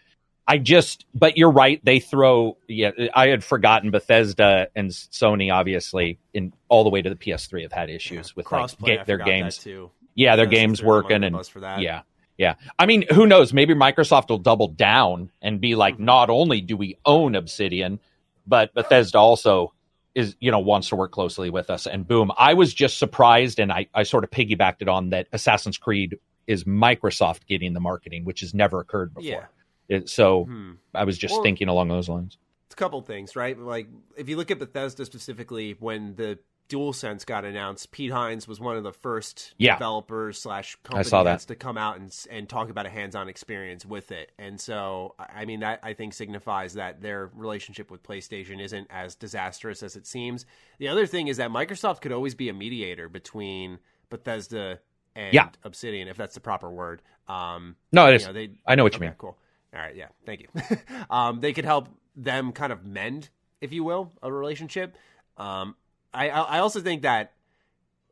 I 0.51 0.57
just, 0.59 1.05
but 1.15 1.37
you're 1.37 1.51
right. 1.51 1.79
They 1.85 2.01
throw, 2.01 2.57
yeah, 2.67 2.91
I 3.15 3.29
had 3.29 3.45
forgotten 3.45 3.91
Bethesda 3.91 4.69
and 4.75 4.91
Sony, 4.91 5.53
obviously, 5.53 6.19
in 6.33 6.55
all 6.69 6.85
the 6.85 6.91
way 6.91 7.03
to 7.03 7.11
the 7.11 7.17
PS3 7.17 7.63
have 7.63 7.73
had 7.73 7.91
issues 7.91 8.35
with 8.35 8.51
like 8.51 8.79
ga- 8.81 9.05
their 9.05 9.19
games. 9.19 9.59
too. 9.59 9.91
Yeah, 10.15 10.37
their 10.37 10.47
games 10.47 10.81
threw 10.81 10.87
them 10.89 10.95
under 10.97 11.05
working 11.05 11.25
and 11.25 11.37
bus 11.37 11.49
for 11.49 11.61
that. 11.61 11.81
yeah, 11.83 12.01
yeah. 12.39 12.55
I 12.79 12.87
mean, 12.87 13.05
who 13.13 13.27
knows? 13.27 13.53
Maybe 13.53 13.75
Microsoft 13.75 14.31
will 14.31 14.39
double 14.39 14.69
down 14.69 15.31
and 15.43 15.61
be 15.61 15.75
like, 15.75 15.97
Mhm. 15.97 16.01
not 16.01 16.31
only 16.31 16.61
do 16.63 16.77
we 16.79 16.97
own 17.05 17.35
Obsidian, 17.35 18.01
but 18.47 18.73
Bethesda 18.75 19.19
also 19.19 19.75
is, 20.15 20.35
you 20.41 20.51
know, 20.51 20.59
wants 20.59 20.89
to 20.89 20.97
work 20.97 21.13
closely 21.13 21.51
with 21.51 21.69
us. 21.69 21.87
And 21.87 22.09
boom, 22.09 22.33
I 22.39 22.55
was 22.55 22.73
just 22.73 22.99
surprised, 22.99 23.61
and 23.61 23.71
I, 23.71 23.87
I 23.95 24.03
sort 24.03 24.25
of 24.25 24.31
piggybacked 24.31 24.81
it 24.81 24.89
on 24.89 25.11
that 25.11 25.29
Assassin's 25.33 25.77
Creed 25.77 26.19
is 26.47 26.65
Microsoft 26.65 27.47
getting 27.47 27.75
the 27.75 27.81
marketing, 27.81 28.25
which 28.25 28.41
has 28.41 28.55
never 28.55 28.81
occurred 28.81 29.13
before. 29.13 29.29
Yeah. 29.31 29.45
It- 29.89 30.09
so 30.09 30.45
Hmm. 30.45 30.73
I 30.95 31.05
was 31.05 31.17
just 31.19 31.35
Well- 31.35 31.43
thinking 31.43 31.69
along 31.69 31.89
those 31.89 32.09
lines. 32.09 32.39
It's 32.67 32.75
a 32.75 32.77
couple 32.77 33.01
things, 33.01 33.35
right? 33.37 33.59
Like 33.59 33.89
if 34.17 34.29
you 34.29 34.37
look 34.37 34.51
at 34.51 34.59
Bethesda 34.59 35.05
specifically, 35.07 35.73
when 35.79 36.15
the 36.17 36.39
DualSense 36.69 37.25
got 37.25 37.47
announced, 37.47 37.91
Pete 37.93 38.11
Hines 38.11 38.47
was 38.47 38.61
one 38.61 38.77
of 38.77 38.85
the 38.85 38.93
first 38.93 39.55
Yeah. 39.57 39.77
developers 39.77 40.39
slash 40.39 40.77
I 40.93 41.01
saw 41.01 41.23
that. 41.23 41.31
heads 41.31 41.47
to 41.47 41.55
come 41.55 41.79
out 41.79 41.99
and 41.99 42.15
and 42.29 42.47
talk 42.47 42.69
about 42.69 42.85
a 42.85 42.91
hands-on 42.91 43.27
experience 43.27 43.87
with 43.87 44.13
it. 44.13 44.33
And 44.39 44.61
so, 44.61 45.15
I 45.19 45.47
mean, 45.47 45.61
that 45.61 45.81
I 45.83 45.95
think 45.95 46.13
signifies 46.13 46.75
that 46.75 47.01
their 47.01 47.31
relationship 47.33 47.91
with 47.91 48.03
PlayStation 48.03 48.61
isn't 48.61 48.87
as 48.91 49.15
disastrous 49.15 49.83
as 49.83 49.97
it 49.97 50.07
seems. 50.07 50.45
The 50.77 50.89
other 50.89 51.07
thing 51.07 51.29
is 51.29 51.39
that 51.39 51.49
Microsoft 51.51 52.03
could 52.03 52.13
always 52.13 52.35
be 52.35 52.51
a 52.51 52.53
mediator 52.55 53.09
between 53.09 53.79
Bethesda 54.11 54.81
and 55.17 55.33
Yeah. 55.33 55.49
Obsidian, 55.65 56.07
if 56.07 56.19
that's 56.19 56.35
the 56.35 56.41
proper 56.43 56.69
word. 56.71 57.01
Um, 57.29 57.77
No, 57.93 58.09
it 58.09 58.17
is. 58.17 58.27
know, 58.27 58.35
they 58.35 58.51
I 58.67 58.75
know 58.75 58.85
what 58.85 58.93
you 58.93 59.01
mean. 59.01 59.15
Cool. 59.17 59.39
All 59.75 59.81
right. 59.81 59.95
Yeah. 59.95 60.09
Thank 60.27 60.41
you. 60.43 60.49
um, 61.11 61.41
they 61.41 61.53
could 61.53 61.65
help 61.65 61.89
them 62.17 62.53
kind 62.53 62.73
of 62.73 62.85
mend, 62.85 63.29
if 63.61 63.73
you 63.73 63.85
will, 63.85 64.13
a 64.23 64.33
relationship. 64.33 64.97
Um, 65.37 65.77
I 66.13 66.31
I 66.31 66.59
also 66.61 66.81
think 66.81 67.03
that 67.03 67.33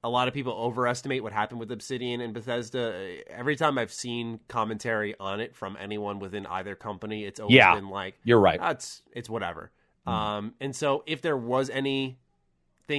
a 0.04 0.10
lot 0.10 0.28
of 0.28 0.34
people 0.34 0.52
overestimate 0.52 1.22
what 1.22 1.32
happened 1.32 1.58
with 1.58 1.72
Obsidian 1.72 2.20
and 2.20 2.32
Bethesda. 2.34 3.18
Every 3.28 3.56
time 3.56 3.78
I've 3.78 3.92
seen 3.92 4.38
commentary 4.48 5.14
on 5.18 5.40
it 5.40 5.56
from 5.56 5.76
anyone 5.80 6.18
within 6.20 6.46
either 6.46 6.74
company, 6.76 7.24
it's 7.24 7.40
always 7.40 7.56
Yeah. 7.56 7.74
been 7.74 7.88
like, 7.88 8.14
You're 8.22 8.38
right. 8.38 8.58
"Ah, 8.60 8.70
it's 8.70 9.02
it's 9.12 9.28
whatever. 9.30 9.72
Mhm. 10.06 10.12
Um, 10.12 10.54
and 10.60 10.76
so 10.76 11.02
if 11.06 11.22
there 11.22 11.36
was 11.36 11.70
anything 11.70 12.16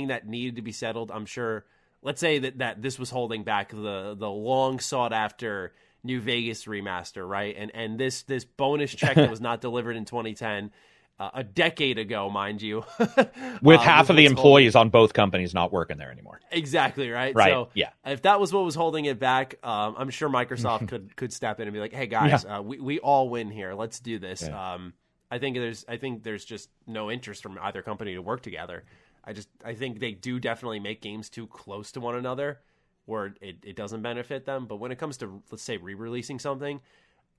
that 0.08 0.28
needed 0.28 0.56
to 0.58 0.62
be 0.62 0.72
settled, 0.72 1.12
I'm 1.12 1.26
sure. 1.26 1.66
Let's 2.02 2.20
say 2.22 2.40
that 2.40 2.60
that 2.60 2.82
this 2.82 3.00
was 3.00 3.10
holding 3.10 3.44
back 3.44 3.70
the 3.70 4.16
the 4.18 4.30
long 4.30 4.80
sought 4.80 5.14
after 5.14 5.74
New 6.08 6.20
Vegas 6.22 6.66
remaster, 6.66 7.28
right? 7.28 7.56
And 7.56 7.70
and 7.76 8.00
this 8.00 8.24
this 8.24 8.46
bonus 8.46 8.96
check 8.96 9.16
that 9.16 9.30
was 9.30 9.42
not 9.42 9.62
delivered 9.62 9.96
in 9.96 10.06
2010. 10.06 10.72
Uh, 11.20 11.32
a 11.34 11.44
decade 11.44 11.98
ago, 11.98 12.30
mind 12.30 12.62
you, 12.62 12.84
With 13.00 13.80
uh, 13.80 13.82
half 13.82 14.12
of 14.12 14.16
the 14.16 14.22
what's 14.22 14.24
holding- 14.24 14.26
employees 14.28 14.76
on 14.76 14.90
both 14.90 15.14
companies 15.14 15.52
not 15.52 15.74
working 15.74 15.98
there 15.98 16.12
anymore. 16.12 16.40
exactly 16.52 17.10
right. 17.10 17.34
Right. 17.34 17.50
So 17.52 17.70
yeah. 17.74 17.90
if 18.06 18.22
that 18.22 18.40
was 18.40 18.54
what 18.54 18.64
was 18.64 18.76
holding 18.76 19.06
it 19.06 19.20
back, 19.20 19.56
um, 19.64 19.96
I'm 19.98 20.12
sure 20.12 20.30
Microsoft 20.30 20.88
could 20.90 21.16
could 21.16 21.34
step 21.34 21.60
in 21.60 21.68
and 21.68 21.74
be 21.74 21.80
like, 21.80 21.92
"Hey 21.92 22.06
guys, 22.06 22.46
uh, 22.46 22.62
we 22.64 22.80
we 22.80 23.00
all 23.00 23.30
win 23.30 23.50
here. 23.50 23.74
Let's 23.74 24.00
do 24.00 24.20
this." 24.20 24.44
Yeah. 24.44 24.74
Um, 24.74 24.94
I 25.32 25.40
think 25.40 25.58
there's 25.58 25.86
I 25.90 25.98
think 25.98 26.22
there's 26.22 26.46
just 26.46 26.70
no 26.86 27.10
interest 27.10 27.42
from 27.42 27.58
either 27.64 27.82
company 27.82 28.14
to 28.14 28.22
work 28.22 28.44
together. 28.44 28.84
I 29.26 29.34
just 29.34 29.50
I 29.66 29.74
think 29.74 30.00
they 30.00 30.12
do 30.12 30.40
definitely 30.40 30.80
make 30.80 31.02
games 31.02 31.30
too 31.30 31.48
close 31.48 31.92
to 31.94 32.00
one 32.00 32.16
another 32.16 32.60
where 33.08 33.34
it, 33.42 33.58
it 33.64 33.76
doesn't 33.76 34.02
benefit 34.04 34.46
them. 34.46 34.68
But 34.68 34.76
when 34.76 34.92
it 34.92 35.00
comes 35.00 35.18
to 35.18 35.42
let's 35.50 35.64
say 35.64 35.78
re-releasing 35.78 36.38
something, 36.38 36.80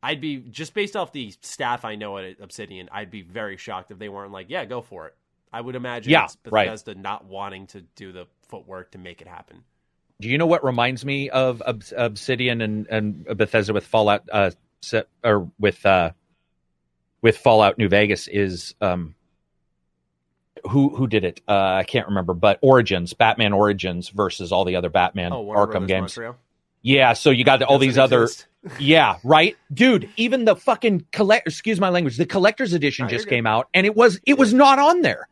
I'd 0.03 0.21
be 0.21 0.39
just 0.39 0.75
based 0.75 0.97
off 0.97 1.13
the 1.13 1.33
staff 1.41 1.85
I 1.85 1.95
know 1.95 2.19
at 2.19 2.41
Obsidian, 2.41 2.89
I'd 2.91 3.11
be 3.11 3.23
very 3.23 3.57
shocked 3.57 3.91
if 3.91 3.99
they 3.99 4.09
weren't 4.09 4.33
like, 4.33 4.47
"Yeah, 4.49 4.65
go 4.65 4.83
for 4.83 5.07
it." 5.07 5.15
I 5.53 5.61
would 5.61 5.77
imagine 5.77 6.13
Yeah, 6.13 6.25
it's 6.25 6.37
right. 6.51 6.67
Bethesda 6.67 6.95
not 6.95 7.25
wanting 7.25 7.67
to 7.69 7.83
do 7.97 8.13
the 8.13 8.27
footwork 8.49 8.91
to 8.93 8.99
make 8.99 9.21
it 9.21 9.29
happen. 9.29 9.65
Do 10.21 10.29
you 10.29 10.37
know 10.37 10.47
what 10.47 10.65
reminds 10.65 11.05
me 11.05 11.31
of 11.31 11.63
Obsidian 11.97 12.61
and, 12.61 12.87
and 12.89 13.25
Bethesda 13.25 13.73
with 13.73 13.87
Fallout 13.87 14.29
uh, 14.33 14.51
or 15.23 15.51
with 15.59 15.85
uh, 15.87 16.11
with 17.23 17.39
Fallout 17.39 17.79
New 17.79 17.89
Vegas 17.89 18.29
is 18.29 18.75
um, 18.81 19.15
who 20.69 20.95
who 20.97 21.07
did 21.07 21.25
it? 21.25 21.41
Uh, 21.49 21.53
I 21.57 21.85
can't 21.85 22.09
remember, 22.09 22.35
but 22.35 22.59
Origins, 22.63 23.13
Batman 23.15 23.53
Origins 23.53 24.09
versus 24.09 24.53
all 24.53 24.65
the 24.65 24.77
other 24.77 24.89
Batman 24.91 25.33
Oh, 25.33 25.47
Arkham 25.47 25.71
Brothers 25.71 25.87
games. 25.89 26.01
Montreal? 26.17 26.37
Yeah, 26.83 27.13
so 27.15 27.31
you 27.31 27.45
got 27.45 27.63
all 27.63 27.79
Doesn't 27.79 27.89
these 27.89 27.99
other 27.99 28.23
exist. 28.23 28.47
yeah, 28.81 29.17
right, 29.25 29.57
dude. 29.73 30.09
Even 30.17 30.45
the 30.45 30.55
fucking 30.57 31.07
collect 31.13 31.47
excuse 31.49 31.81
my 31.81 31.89
language, 31.89 32.17
the 32.17 32.27
collector's 32.27 32.73
edition 32.73 33.05
you're 33.05 33.19
just 33.19 33.29
came 33.29 33.47
out, 33.47 33.69
and 33.75 33.85
it 33.87 33.97
was 33.97 34.21
it 34.27 34.39
was 34.39 34.55
not 34.55 34.79
on 34.79 35.01
there. 35.03 35.29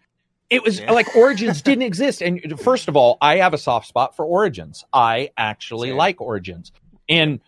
It 0.51 0.63
was 0.63 0.79
Yeah. 0.81 0.93
like 0.93 1.15
Origins 1.17 1.63
didn't 1.63 1.83
exist. 1.91 2.21
And 2.23 2.59
first 2.61 2.89
of 2.89 2.97
all, 2.97 3.19
I 3.21 3.37
have 3.39 3.55
a 3.55 3.59
soft 3.59 3.89
spot 3.89 4.15
for 4.17 4.25
Origins. 4.25 4.85
I 4.93 5.31
actually 5.37 5.89
Same. 5.91 5.97
like 5.97 6.21
Origins, 6.21 6.73
and 7.09 7.41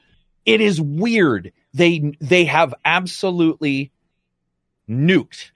it 0.46 0.60
is 0.60 0.80
weird. 0.80 1.52
They 1.74 2.12
they 2.20 2.44
have 2.46 2.74
absolutely 2.84 3.90
nuked 4.88 5.50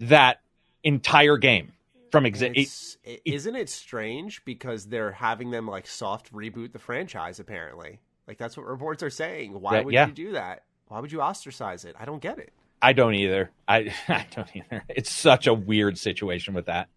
that 0.00 0.40
entire 0.84 1.36
game 1.36 1.72
from 2.12 2.26
exist. 2.26 2.98
Isn't 3.24 3.56
it 3.56 3.68
strange 3.68 4.44
because 4.44 4.86
they're 4.86 5.12
having 5.12 5.50
them 5.50 5.66
like 5.66 5.86
soft 5.86 6.32
reboot 6.32 6.72
the 6.72 6.78
franchise? 6.78 7.40
Apparently, 7.40 8.00
like 8.28 8.38
that's 8.38 8.56
what 8.56 8.66
reports 8.66 9.02
are 9.02 9.10
saying. 9.10 9.60
Why 9.60 9.72
That- 9.74 9.84
would 9.86 9.94
yeah. 9.94 10.06
you 10.06 10.12
do 10.12 10.32
that? 10.32 10.62
Why 10.88 11.00
would 11.00 11.10
you 11.10 11.20
ostracize 11.22 11.84
it? 11.84 11.96
I 11.98 12.04
don't 12.04 12.20
get 12.22 12.38
it. 12.38 12.52
I 12.82 12.92
don't 12.92 13.14
either. 13.14 13.50
I 13.66 13.92
I 14.08 14.26
don't 14.34 14.54
either. 14.54 14.84
It's 14.88 15.10
such 15.10 15.46
a 15.46 15.54
weird 15.54 15.98
situation 15.98 16.54
with 16.54 16.66
that. 16.66 16.88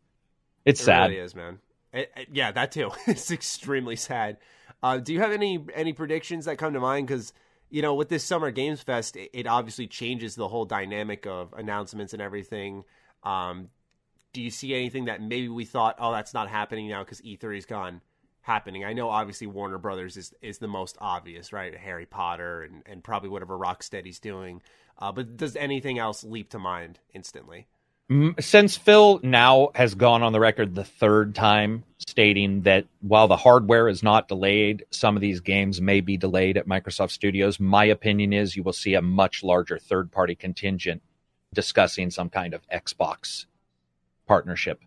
It's 0.65 0.81
It 0.81 0.83
sad. 0.85 1.09
really 1.09 1.21
is, 1.21 1.33
man. 1.33 1.59
It- 1.93 2.11
it- 2.15 2.27
yeah, 2.31 2.51
that 2.51 2.71
too. 2.71 2.91
it's 3.07 3.31
extremely 3.31 3.95
sad. 3.95 4.37
Uh, 4.83 4.97
do 4.97 5.11
you 5.13 5.19
have 5.21 5.31
any 5.31 5.65
any 5.73 5.93
predictions 5.93 6.45
that 6.45 6.57
come 6.57 6.73
to 6.73 6.79
mind? 6.79 7.07
Because 7.07 7.33
you 7.69 7.81
know, 7.81 7.95
with 7.95 8.07
this 8.09 8.23
Summer 8.23 8.51
Games 8.51 8.81
Fest, 8.81 9.17
it, 9.17 9.29
it 9.33 9.47
obviously 9.47 9.87
changes 9.87 10.35
the 10.35 10.47
whole 10.47 10.63
dynamic 10.65 11.25
of 11.25 11.53
announcements 11.53 12.13
and 12.13 12.21
everything. 12.21 12.83
Um, 13.23 13.69
do 14.33 14.41
you 14.41 14.49
see 14.49 14.73
anything 14.73 15.05
that 15.05 15.21
maybe 15.21 15.49
we 15.49 15.65
thought, 15.65 15.95
oh, 15.99 16.11
that's 16.11 16.33
not 16.33 16.49
happening 16.49 16.89
now 16.89 17.03
because 17.03 17.21
E3 17.21 17.57
is 17.57 17.65
gone? 17.65 18.01
Happening. 18.41 18.85
I 18.85 18.93
know, 18.93 19.09
obviously, 19.09 19.45
Warner 19.45 19.77
Brothers 19.77 20.15
is 20.15 20.33
is 20.41 20.57
the 20.59 20.69
most 20.69 20.97
obvious, 21.01 21.51
right? 21.51 21.75
Harry 21.75 22.05
Potter 22.05 22.61
and 22.63 22.81
and 22.85 23.03
probably 23.03 23.27
whatever 23.27 23.57
Rocksteady's 23.57 24.19
doing. 24.19 24.61
Uh, 24.97 25.11
but 25.11 25.35
does 25.35 25.57
anything 25.57 25.99
else 25.99 26.23
leap 26.23 26.51
to 26.51 26.59
mind 26.59 26.99
instantly? 27.13 27.67
Since 28.39 28.77
Phil 28.77 29.19
now 29.21 29.71
has 29.75 29.95
gone 29.95 30.23
on 30.23 30.31
the 30.31 30.39
record 30.39 30.75
the 30.75 30.85
third 30.85 31.35
time 31.35 31.83
stating 31.97 32.61
that 32.61 32.85
while 33.01 33.27
the 33.27 33.35
hardware 33.35 33.89
is 33.89 34.01
not 34.01 34.29
delayed, 34.29 34.85
some 34.91 35.17
of 35.17 35.21
these 35.21 35.41
games 35.41 35.81
may 35.81 35.99
be 35.99 36.15
delayed 36.15 36.55
at 36.55 36.69
Microsoft 36.69 37.11
Studios, 37.11 37.59
my 37.59 37.83
opinion 37.83 38.31
is 38.31 38.55
you 38.55 38.63
will 38.63 38.71
see 38.71 38.93
a 38.93 39.01
much 39.01 39.43
larger 39.43 39.77
third 39.77 40.09
party 40.09 40.35
contingent 40.35 41.01
discussing 41.53 42.09
some 42.09 42.29
kind 42.29 42.53
of 42.53 42.61
Xbox 42.69 43.45
partnership. 44.27 44.81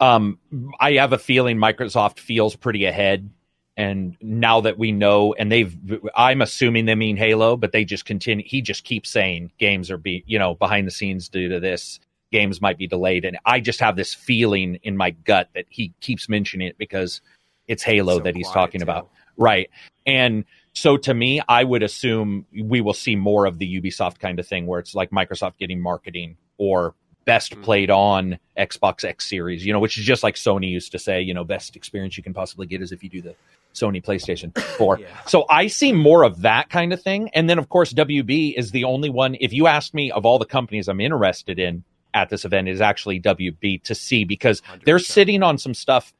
Um, 0.00 0.38
I 0.80 0.92
have 0.92 1.12
a 1.12 1.18
feeling 1.18 1.56
Microsoft 1.58 2.18
feels 2.18 2.56
pretty 2.56 2.84
ahead. 2.84 3.30
And 3.78 4.16
now 4.22 4.62
that 4.62 4.78
we 4.78 4.90
know, 4.90 5.34
and 5.34 5.52
they've, 5.52 5.76
I'm 6.14 6.40
assuming 6.40 6.86
they 6.86 6.94
mean 6.94 7.18
Halo, 7.18 7.56
but 7.56 7.72
they 7.72 7.84
just 7.84 8.06
continue. 8.06 8.44
He 8.46 8.62
just 8.62 8.84
keeps 8.84 9.10
saying 9.10 9.52
games 9.58 9.90
are 9.90 9.98
be, 9.98 10.24
you 10.26 10.38
know, 10.38 10.54
behind 10.54 10.86
the 10.86 10.90
scenes 10.90 11.28
due 11.28 11.48
to 11.50 11.60
this. 11.60 12.00
Games 12.32 12.60
might 12.60 12.76
be 12.76 12.86
delayed, 12.86 13.24
and 13.24 13.38
I 13.46 13.60
just 13.60 13.78
have 13.80 13.94
this 13.94 14.12
feeling 14.12 14.80
in 14.82 14.96
my 14.96 15.10
gut 15.10 15.48
that 15.54 15.66
he 15.68 15.92
keeps 16.00 16.28
mentioning 16.28 16.66
it 16.66 16.76
because 16.76 17.20
it's 17.68 17.82
Halo 17.82 18.16
So 18.16 18.24
that 18.24 18.34
he's 18.34 18.50
talking 18.50 18.80
too. 18.80 18.84
about, 18.84 19.10
right? 19.36 19.70
And 20.06 20.44
so 20.72 20.96
to 20.96 21.14
me, 21.14 21.40
I 21.48 21.62
would 21.62 21.82
assume 21.82 22.44
we 22.64 22.80
will 22.80 22.94
see 22.94 23.14
more 23.14 23.46
of 23.46 23.58
the 23.58 23.80
Ubisoft 23.80 24.18
kind 24.18 24.40
of 24.40 24.46
thing 24.46 24.66
where 24.66 24.80
it's 24.80 24.94
like 24.94 25.10
Microsoft 25.10 25.58
getting 25.58 25.80
marketing 25.80 26.36
or 26.58 26.94
best 27.26 27.54
Mhm. 27.54 27.62
played 27.62 27.90
on 27.90 28.38
Xbox 28.56 29.04
X 29.04 29.28
Series, 29.28 29.66
you 29.66 29.72
know, 29.74 29.78
which 29.80 29.98
is 29.98 30.04
just 30.04 30.22
like 30.22 30.36
Sony 30.36 30.70
used 30.70 30.92
to 30.92 30.98
say, 30.98 31.20
you 31.20 31.34
know, 31.34 31.44
best 31.44 31.76
experience 31.76 32.16
you 32.16 32.22
can 32.22 32.32
possibly 32.32 32.66
get 32.66 32.80
is 32.80 32.92
if 32.92 33.02
you 33.04 33.10
do 33.10 33.20
the 33.20 33.34
Sony 33.74 34.02
PlayStation 34.02 34.56
4. 34.78 34.98
Yeah. 35.00 35.06
So 35.26 35.44
I 35.50 35.66
see 35.66 35.92
more 35.92 36.22
of 36.22 36.40
that 36.42 36.70
kind 36.70 36.92
of 36.94 37.02
thing. 37.02 37.28
And 37.34 37.50
then, 37.50 37.58
of 37.58 37.68
course, 37.68 37.92
WB 37.92 38.54
is 38.56 38.70
the 38.70 38.84
only 38.84 39.10
one. 39.10 39.36
If 39.40 39.52
you 39.52 39.66
ask 39.66 39.92
me 39.92 40.10
of 40.10 40.24
all 40.24 40.38
the 40.38 40.46
companies 40.46 40.88
I'm 40.88 41.00
interested 41.00 41.58
in 41.58 41.84
at 42.14 42.30
this 42.30 42.46
event, 42.46 42.68
is 42.68 42.80
actually 42.80 43.20
WB 43.20 43.82
to 43.82 43.94
see 43.94 44.24
because 44.24 44.62
they're 44.86 44.98
sitting 44.98 45.42
on 45.42 45.58
some 45.58 45.74
stuff 45.74 46.14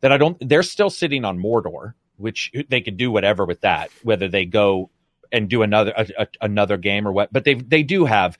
that 0.00 0.10
I 0.10 0.16
don't, 0.16 0.36
they're 0.40 0.64
still 0.64 0.90
sitting 0.90 1.24
on 1.24 1.38
Mordor, 1.38 1.94
which 2.16 2.50
they 2.68 2.80
could 2.80 2.96
do 2.96 3.10
whatever 3.12 3.44
with 3.44 3.60
that, 3.60 3.90
whether 4.02 4.26
they 4.26 4.44
go 4.44 4.90
and 5.30 5.48
do 5.48 5.62
another, 5.62 5.92
a, 5.96 6.06
a- 6.18 6.26
another 6.40 6.76
game 6.76 7.06
or 7.06 7.12
what, 7.12 7.32
but 7.32 7.44
they, 7.44 7.54
they 7.54 7.82
do 7.84 8.04
have, 8.06 8.36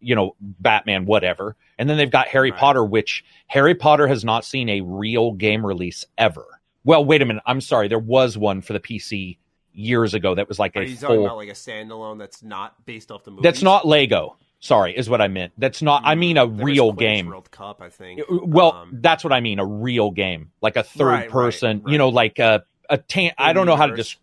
you 0.00 0.14
know, 0.14 0.34
Batman, 0.40 1.06
whatever. 1.06 1.56
And 1.78 1.88
then 1.88 1.96
they've 1.96 2.10
got 2.10 2.28
Harry 2.28 2.50
Right. 2.50 2.60
Potter, 2.60 2.84
which 2.84 3.24
Harry 3.46 3.74
Potter 3.74 4.06
has 4.06 4.24
not 4.24 4.44
seen 4.44 4.68
a 4.68 4.80
real 4.80 5.32
game 5.32 5.64
release 5.64 6.04
ever. 6.18 6.44
Well, 6.84 7.04
wait 7.04 7.22
a 7.22 7.26
minute. 7.26 7.42
I'm 7.46 7.60
sorry. 7.60 7.88
There 7.88 7.98
was 7.98 8.38
one 8.38 8.60
for 8.62 8.72
the 8.72 8.80
PC 8.80 9.38
years 9.72 10.14
ago 10.14 10.34
that 10.34 10.48
was 10.48 10.58
like 10.58 10.74
Are 10.76 10.82
a 10.82 10.86
you 10.86 10.96
talking 10.96 11.24
about 11.24 11.36
like 11.36 11.48
a 11.48 11.52
standalone 11.52 12.18
that's 12.18 12.42
not 12.42 12.84
based 12.86 13.10
off 13.10 13.24
the 13.24 13.30
movie? 13.30 13.42
that's 13.42 13.62
not 13.62 13.86
Lego. 13.86 14.36
Sorry, 14.62 14.94
is 14.94 15.08
what 15.08 15.22
I 15.22 15.28
meant. 15.28 15.52
That's 15.56 15.80
not. 15.80 16.02
I 16.04 16.14
mean 16.16 16.36
a 16.36 16.46
real 16.46 16.92
game. 16.92 17.28
World 17.28 17.50
Cup, 17.50 17.80
I 17.80 17.88
think. 17.88 18.20
Well, 18.28 18.72
Um, 18.72 18.98
that's 19.00 19.24
what 19.24 19.32
I 19.32 19.40
mean. 19.40 19.58
A 19.58 19.64
real 19.64 20.10
game, 20.10 20.50
like 20.60 20.76
a 20.76 20.82
third 20.82 21.06
Right, 21.06 21.30
person. 21.30 21.80
right. 21.82 21.92
You 21.92 21.96
know, 21.98 22.10
like 22.10 22.38
a 22.38 22.64
a 22.90 22.98
tan. 22.98 23.32
I 23.38 23.54
don't 23.54 23.64
know 23.66 23.76
how 23.76 23.86
to 23.86 23.92
universe. 23.92 24.16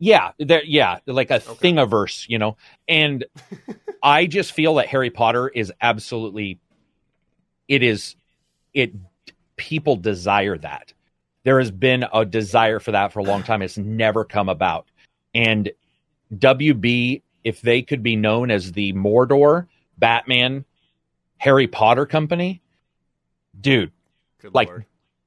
Yeah, 0.00 0.32
there. 0.38 0.64
Yeah, 0.64 0.98
like 1.06 1.30
a 1.30 1.38
thingiverse. 1.38 2.28
You 2.28 2.38
know, 2.38 2.56
and 2.88 3.24
I 4.02 4.26
just 4.26 4.52
feel 4.52 4.74
that 4.76 4.88
Harry 4.88 5.10
Potter 5.10 5.48
is 5.48 5.72
absolutely. 5.80 6.58
It 7.68 7.82
is, 7.84 8.16
it. 8.74 8.92
People 9.56 9.94
desire 9.96 10.56
that. 10.58 10.92
There 11.44 11.58
has 11.58 11.70
been 11.70 12.04
a 12.12 12.24
desire 12.24 12.80
for 12.80 12.92
that 12.92 13.12
for 13.12 13.20
a 13.20 13.22
long 13.24 13.42
time. 13.42 13.62
It's 13.62 13.78
never 13.78 14.24
come 14.24 14.48
about, 14.48 14.86
and 15.34 15.70
WB, 16.34 17.22
if 17.44 17.60
they 17.60 17.82
could 17.82 18.02
be 18.02 18.16
known 18.16 18.50
as 18.50 18.72
the 18.72 18.92
Mordor 18.94 19.66
Batman 19.98 20.64
Harry 21.38 21.66
Potter 21.66 22.06
company, 22.06 22.62
dude, 23.60 23.92
Good 24.40 24.54
like, 24.54 24.68
lord. 24.68 24.84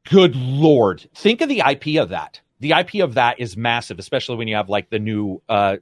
good 0.09 0.35
lord. 0.35 1.07
Think 1.15 1.41
of 1.41 1.49
the 1.49 1.59
IP 1.59 2.01
of 2.01 2.09
that. 2.09 2.41
The 2.63 2.71
IP 2.71 3.03
of 3.03 3.15
that 3.15 3.41
is 3.41 3.57
massive, 3.57 3.99
especially 3.99 4.37
when 4.37 4.47
you 4.47 4.55
have 4.55 4.69
like 4.69 4.89
the 4.89 4.97
new 4.97 5.41
uh, 5.49 5.75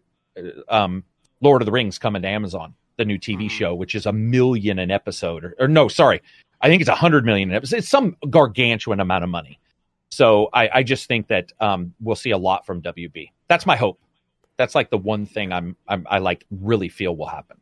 um, 0.67 1.04
Lord 1.39 1.62
of 1.62 1.67
the 1.67 1.72
Rings 1.72 2.00
coming 2.00 2.24
to 2.24 2.28
Amazon, 2.28 2.74
the 2.98 3.06
new 3.06 3.20
TV 3.20 3.46
Mhm. 3.46 3.52
show, 3.52 3.76
which 3.76 3.94
is 3.94 4.08
a 4.08 4.12
million 4.12 4.80
an 4.80 4.89
episode, 4.89 5.44
or, 5.46 5.56
or 5.60 5.67
no, 5.67 5.88
sorry, 5.88 6.24
I 6.60 6.70
think 6.70 6.82
it's 6.82 6.89
a 6.89 6.96
hundred 6.96 7.24
million 7.24 7.52
an 7.52 7.56
episode. 7.56 7.78
It's 7.78 7.88
some 7.88 8.17
gargantuan 8.32 9.00
amount 9.00 9.24
of 9.24 9.30
money. 9.30 9.60
So 10.10 10.50
I, 10.54 10.70
I 10.74 10.84
just 10.84 11.08
think 11.08 11.28
that 11.28 11.52
um, 11.60 11.94
we'll 12.02 12.15
see 12.15 12.32
a 12.32 12.38
lot 12.38 12.65
from 12.65 12.82
WB. 12.82 13.30
That's 13.48 13.67
my 13.67 13.76
hope. 13.76 14.00
That's 14.58 14.74
like 14.74 14.89
the 14.89 14.98
one 14.98 15.28
thing 15.28 15.52
I'm, 15.54 15.76
I'm 15.88 16.08
I 16.10 16.17
like 16.17 16.46
really 16.50 16.89
feel 16.89 17.15
will 17.15 17.28
happen. 17.28 17.58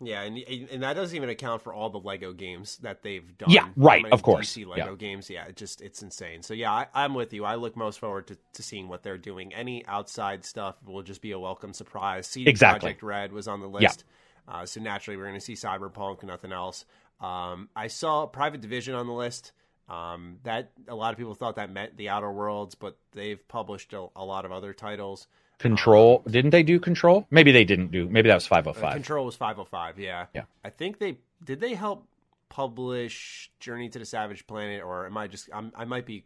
Yeah, 0.00 0.22
and 0.22 0.38
and 0.38 0.82
that 0.84 0.94
doesn't 0.94 1.16
even 1.16 1.28
account 1.28 1.62
for 1.62 1.72
all 1.72 1.90
the 1.90 1.98
Lego 1.98 2.32
games 2.32 2.76
that 2.78 3.02
they've 3.02 3.36
done. 3.36 3.50
Yeah, 3.50 3.68
right, 3.74 4.04
of 4.12 4.22
course, 4.22 4.54
DC 4.54 4.64
Lego 4.64 4.90
yeah. 4.90 4.96
games. 4.96 5.28
Yeah, 5.28 5.46
it 5.46 5.56
just 5.56 5.80
it's 5.80 6.02
insane. 6.02 6.42
So 6.42 6.54
yeah, 6.54 6.70
I, 6.70 6.86
I'm 6.94 7.14
with 7.14 7.32
you. 7.32 7.44
I 7.44 7.56
look 7.56 7.76
most 7.76 7.98
forward 7.98 8.28
to, 8.28 8.38
to 8.52 8.62
seeing 8.62 8.88
what 8.88 9.02
they're 9.02 9.18
doing. 9.18 9.52
Any 9.52 9.84
outside 9.86 10.44
stuff 10.44 10.76
will 10.86 11.02
just 11.02 11.20
be 11.20 11.32
a 11.32 11.38
welcome 11.38 11.72
surprise. 11.74 12.28
CD 12.28 12.48
Exactly. 12.48 12.78
Project 12.80 13.02
Red 13.02 13.32
was 13.32 13.48
on 13.48 13.60
the 13.60 13.68
Yeah. 13.78 13.88
list, 13.88 14.04
uh, 14.46 14.66
so 14.66 14.80
naturally 14.80 15.16
we're 15.16 15.24
going 15.26 15.34
to 15.34 15.40
see 15.40 15.54
Cyberpunk, 15.54 16.22
nothing 16.22 16.52
else. 16.52 16.84
Um, 17.20 17.68
I 17.74 17.88
saw 17.88 18.26
Private 18.26 18.60
Division 18.60 18.94
on 18.94 19.06
the 19.06 19.12
list. 19.12 19.52
Um, 19.88 20.36
that 20.44 20.72
a 20.86 20.94
lot 20.94 21.12
of 21.12 21.18
people 21.18 21.34
thought 21.34 21.56
that 21.56 21.72
meant 21.72 21.96
the 21.96 22.10
Outer 22.10 22.30
Worlds, 22.30 22.74
but 22.74 22.98
they've 23.12 23.48
published 23.48 23.94
a, 23.94 24.06
a 24.14 24.24
lot 24.24 24.44
of 24.44 24.52
other 24.52 24.74
titles. 24.74 25.26
Control, 25.58 26.22
didn't 26.28 26.50
they 26.50 26.62
do 26.62 26.78
Control? 26.78 27.26
Maybe 27.30 27.50
they 27.52 27.64
didn't 27.64 27.90
do. 27.90 28.08
Maybe 28.08 28.28
that 28.28 28.34
was 28.34 28.46
Uh, 28.46 28.62
505. 28.62 28.92
Control 28.94 29.26
was 29.26 29.34
505, 29.36 29.98
yeah. 29.98 30.26
Yeah. 30.34 30.42
I 30.64 30.70
think 30.70 30.98
they 30.98 31.18
did 31.44 31.60
they 31.60 31.74
help 31.74 32.06
publish 32.48 33.50
Journey 33.60 33.88
to 33.90 33.98
the 33.98 34.04
Savage 34.04 34.46
Planet 34.46 34.82
or 34.82 35.06
am 35.06 35.16
I 35.16 35.26
just 35.28 35.48
I'm, 35.52 35.72
I 35.76 35.84
might 35.84 36.06
be 36.06 36.24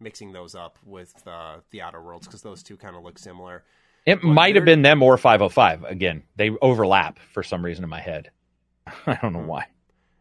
mixing 0.00 0.32
those 0.32 0.54
up 0.54 0.78
with 0.84 1.14
uh, 1.26 1.56
the 1.70 1.80
Outer 1.82 2.02
Worlds 2.02 2.26
cuz 2.28 2.42
those 2.42 2.62
two 2.62 2.76
kind 2.76 2.96
of 2.96 3.02
look 3.02 3.18
similar. 3.18 3.64
It 4.04 4.22
Well, 4.22 4.32
might 4.32 4.54
have 4.54 4.64
been 4.64 4.82
them 4.82 5.02
or 5.02 5.16
505. 5.16 5.84
Again, 5.84 6.22
they 6.36 6.50
overlap 6.62 7.18
for 7.18 7.42
some 7.42 7.64
reason 7.64 7.82
in 7.84 7.90
my 7.90 8.00
head. 8.00 8.30
I 9.06 9.18
don't 9.20 9.32
know 9.32 9.40
Hmm. 9.40 9.46
why. 9.46 9.66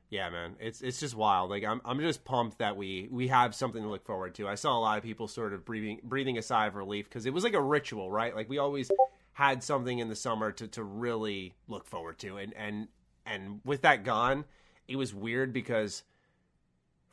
Yeah, 0.10 0.30
man. 0.30 0.56
It's 0.60 0.82
it's 0.82 1.00
just 1.00 1.16
wild. 1.16 1.50
Like 1.50 1.64
I'm 1.64 1.82
I'm 1.84 2.00
just 2.00 2.24
pumped 2.26 2.60
that 2.60 2.78
we 2.78 3.08
we 3.12 3.28
have 3.28 3.56
something 3.56 3.82
to 3.82 3.90
look 3.90 4.06
forward 4.06 4.36
to. 4.36 4.48
I 4.48 4.56
saw 4.56 4.78
a 4.78 4.80
lot 4.80 4.98
of 4.98 5.04
people 5.04 5.28
sort 5.28 5.54
of 5.54 5.66
breathing 5.66 6.00
breathing 6.04 6.38
a 6.38 6.42
sigh 6.42 6.68
of 6.68 6.76
relief 6.76 7.10
cuz 7.10 7.26
it 7.26 7.34
was 7.34 7.44
like 7.44 7.54
a 7.54 7.62
ritual, 7.62 8.12
right? 8.12 8.36
Like 8.36 8.48
we 8.50 8.58
always 8.58 8.92
had 9.34 9.64
something 9.64 10.00
in 10.00 10.08
the 10.08 10.16
summer 10.16 10.52
to 10.54 10.68
to 10.70 10.84
really 10.84 11.56
look 11.68 11.86
forward 11.86 12.20
to 12.20 12.38
and 12.38 12.54
and 12.56 12.88
and 13.26 13.62
with 13.66 13.82
that 13.82 14.04
gone, 14.04 14.46
it 14.88 14.96
was 14.96 15.14
weird 15.14 15.52
because 15.52 16.04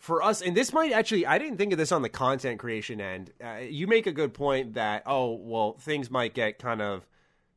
for 0.03 0.21
us, 0.21 0.43
and 0.43 0.57
this 0.57 0.73
might 0.73 0.91
actually, 0.91 1.27
I 1.27 1.39
didn't 1.39 1.59
think 1.59 1.73
of 1.73 1.79
this 1.79 1.93
on 1.93 2.03
the 2.03 2.09
content 2.09 2.59
creation 2.59 3.01
end. 3.01 3.33
Uh, 3.43 3.59
you 3.59 3.87
make 3.87 4.09
a 4.09 4.13
good 4.13 4.35
point 4.35 4.75
that, 4.75 5.05
oh, 5.07 5.35
well, 5.37 5.75
things 5.79 6.11
might 6.11 6.35
get 6.35 6.59
kind 6.59 6.83
of 6.83 7.07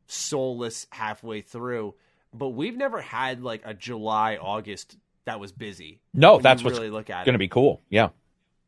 soulless 0.05 0.85
halfway 0.91 1.41
through, 1.41 1.95
but 2.31 2.49
we've 2.49 2.77
never 2.77 3.01
had 3.01 3.41
like 3.41 3.63
a 3.65 3.73
July, 3.73 4.37
August 4.37 4.95
that 5.25 5.39
was 5.39 5.51
busy. 5.51 5.99
No, 6.13 6.39
that's 6.39 6.63
what's 6.63 6.77
really 6.77 6.89
look 6.89 7.09
at 7.09 7.25
going 7.25 7.33
to 7.33 7.39
be 7.39 7.47
cool. 7.47 7.81
Yeah. 7.89 8.09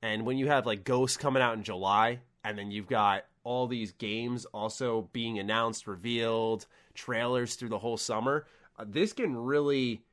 And 0.01 0.25
when 0.25 0.37
you 0.37 0.47
have 0.47 0.65
like 0.65 0.83
Ghosts 0.83 1.17
coming 1.17 1.41
out 1.41 1.55
in 1.55 1.63
July, 1.63 2.19
and 2.43 2.57
then 2.57 2.71
you've 2.71 2.87
got 2.87 3.25
all 3.43 3.67
these 3.67 3.91
games 3.93 4.45
also 4.45 5.09
being 5.13 5.39
announced, 5.39 5.87
revealed, 5.87 6.65
trailers 6.93 7.55
through 7.55 7.69
the 7.69 7.79
whole 7.79 7.97
summer, 7.97 8.45
uh, 8.77 8.85
this 8.87 9.13
can 9.13 9.35
really 9.35 10.03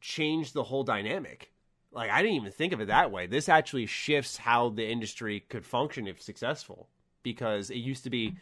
change 0.00 0.52
the 0.52 0.62
whole 0.62 0.82
dynamic 0.82 1.52
like 1.92 2.10
I 2.10 2.22
didn't 2.22 2.36
even 2.36 2.52
think 2.52 2.72
of 2.72 2.80
it 2.80 2.88
that 2.88 3.10
way. 3.10 3.26
This 3.26 3.48
actually 3.48 3.86
shifts 3.86 4.36
how 4.36 4.70
the 4.70 4.88
industry 4.88 5.40
could 5.48 5.64
function 5.64 6.06
if 6.06 6.20
successful 6.20 6.88
because 7.22 7.70
it 7.70 7.76
used 7.76 8.04
to 8.04 8.10
be 8.10 8.34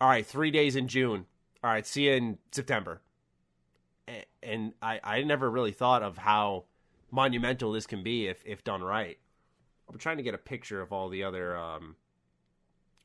all 0.00 0.08
right, 0.08 0.24
3 0.24 0.50
days 0.50 0.76
in 0.76 0.88
June. 0.88 1.26
All 1.62 1.70
right, 1.70 1.86
see 1.86 2.04
you 2.04 2.12
in 2.12 2.38
September. 2.52 3.00
And 4.42 4.72
I 4.80 5.00
I 5.02 5.22
never 5.22 5.50
really 5.50 5.72
thought 5.72 6.02
of 6.02 6.16
how 6.16 6.64
monumental 7.10 7.72
this 7.72 7.86
can 7.86 8.02
be 8.02 8.26
if 8.26 8.42
if 8.46 8.64
done 8.64 8.82
right. 8.82 9.18
I'm 9.90 9.98
trying 9.98 10.18
to 10.18 10.22
get 10.22 10.34
a 10.34 10.38
picture 10.38 10.80
of 10.80 10.92
all 10.92 11.08
the 11.08 11.24
other 11.24 11.56
um 11.56 11.96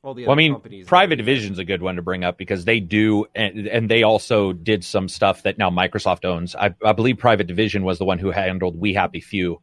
all 0.02 0.14
the 0.14 0.26
well, 0.26 0.32
I 0.32 0.36
mean, 0.36 0.84
Private 0.84 1.16
Division's 1.16 1.58
a 1.58 1.64
good 1.64 1.80
one 1.80 1.96
to 1.96 2.02
bring 2.02 2.24
up 2.24 2.36
because 2.36 2.66
they 2.66 2.78
do, 2.78 3.24
and, 3.34 3.66
and 3.66 3.90
they 3.90 4.02
also 4.02 4.52
did 4.52 4.84
some 4.84 5.08
stuff 5.08 5.44
that 5.44 5.56
now 5.56 5.70
Microsoft 5.70 6.26
owns. 6.26 6.54
I, 6.54 6.74
I 6.84 6.92
believe 6.92 7.16
Private 7.16 7.46
Division 7.46 7.84
was 7.84 7.98
the 7.98 8.04
one 8.04 8.18
who 8.18 8.30
handled 8.30 8.78
We 8.78 8.92
Happy 8.92 9.20
Few, 9.20 9.62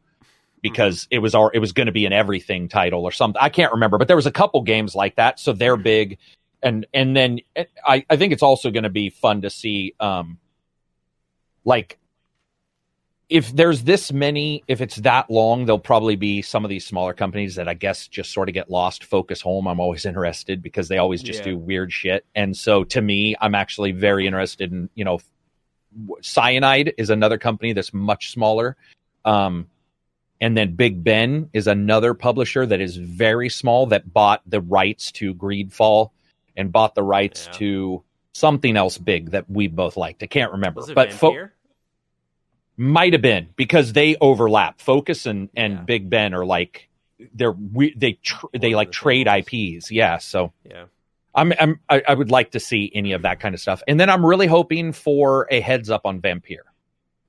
because 0.60 1.06
it 1.12 1.20
was 1.20 1.36
our, 1.36 1.52
it 1.54 1.60
was 1.60 1.72
going 1.72 1.86
to 1.86 1.92
be 1.92 2.06
an 2.06 2.12
everything 2.12 2.68
title 2.68 3.04
or 3.04 3.12
something. 3.12 3.40
I 3.40 3.50
can't 3.50 3.72
remember, 3.72 3.98
but 3.98 4.08
there 4.08 4.16
was 4.16 4.26
a 4.26 4.32
couple 4.32 4.62
games 4.62 4.96
like 4.96 5.14
that. 5.14 5.38
So 5.38 5.52
they're 5.52 5.76
mm-hmm. 5.76 5.82
big. 5.84 6.18
And, 6.60 6.86
and 6.92 7.16
then 7.16 7.38
I, 7.86 8.04
I 8.10 8.16
think 8.16 8.32
it's 8.32 8.42
also 8.42 8.72
going 8.72 8.82
to 8.82 8.90
be 8.90 9.10
fun 9.10 9.42
to 9.42 9.50
see, 9.50 9.94
um, 10.00 10.38
like 11.64 11.98
if 13.32 13.50
there's 13.50 13.84
this 13.84 14.12
many, 14.12 14.62
if 14.68 14.82
it's 14.82 14.96
that 14.96 15.30
long, 15.30 15.64
there'll 15.64 15.78
probably 15.78 16.16
be 16.16 16.42
some 16.42 16.64
of 16.64 16.68
these 16.68 16.84
smaller 16.84 17.14
companies 17.14 17.54
that 17.54 17.66
I 17.66 17.72
guess 17.72 18.06
just 18.06 18.30
sort 18.30 18.50
of 18.50 18.52
get 18.52 18.70
lost, 18.70 19.04
focus 19.04 19.40
home. 19.40 19.66
I'm 19.66 19.80
always 19.80 20.04
interested 20.06 20.62
because 20.62 20.88
they 20.88 20.98
always 20.98 21.22
just 21.22 21.40
yeah. 21.40 21.46
do 21.46 21.58
weird 21.58 21.92
shit. 21.92 22.26
And 22.34 22.54
so 22.56 22.84
to 22.84 23.00
me, 23.00 23.34
I'm 23.40 23.54
actually 23.54 23.92
very 23.92 24.26
interested 24.26 24.70
in, 24.70 24.90
you 24.94 25.04
know, 25.04 25.20
Cyanide 26.20 26.94
is 26.98 27.10
another 27.10 27.38
company 27.38 27.72
that's 27.72 27.94
much 27.94 28.32
smaller. 28.32 28.76
Um, 29.24 29.68
and 30.40 30.56
then 30.56 30.74
Big 30.74 31.02
Ben 31.02 31.48
is 31.52 31.66
another 31.66 32.14
publisher 32.14 32.66
that 32.66 32.80
is 32.80 32.96
very 32.96 33.48
small 33.48 33.86
that 33.86 34.12
bought 34.12 34.42
the 34.46 34.60
rights 34.60 35.12
to 35.12 35.34
Greedfall 35.34 36.10
and 36.56 36.72
bought 36.72 36.94
the 36.94 37.02
rights 37.02 37.46
yeah. 37.46 37.58
to 37.58 38.04
something 38.32 38.76
else 38.76 38.98
big 38.98 39.30
that 39.30 39.48
we 39.48 39.68
both 39.68 39.96
liked. 39.96 40.22
I 40.22 40.26
can't 40.26 40.52
remember, 40.52 40.82
but 40.94 41.12
fo- 41.12 41.48
might 42.76 43.12
have 43.12 43.22
been 43.22 43.48
because 43.56 43.92
they 43.92 44.16
overlap. 44.20 44.80
Focus 44.80 45.26
and 45.26 45.48
and 45.54 45.74
yeah. 45.74 45.80
Big 45.82 46.10
Ben 46.10 46.34
are 46.34 46.44
like 46.44 46.88
they're 47.34 47.52
we, 47.52 47.94
they 47.94 48.14
tr- 48.14 48.46
they 48.58 48.74
like 48.74 48.92
trade 48.92 49.28
IPs. 49.28 49.90
Yeah, 49.90 50.18
so 50.18 50.52
yeah. 50.68 50.84
I'm, 51.34 51.52
I'm 51.58 51.80
I, 51.88 52.02
I 52.08 52.14
would 52.14 52.30
like 52.30 52.50
to 52.52 52.60
see 52.60 52.90
any 52.94 53.12
of 53.12 53.22
that 53.22 53.40
kind 53.40 53.54
of 53.54 53.60
stuff, 53.60 53.82
and 53.88 53.98
then 53.98 54.10
I'm 54.10 54.24
really 54.24 54.46
hoping 54.46 54.92
for 54.92 55.46
a 55.50 55.60
heads 55.60 55.90
up 55.90 56.04
on 56.04 56.20
Vampire 56.20 56.64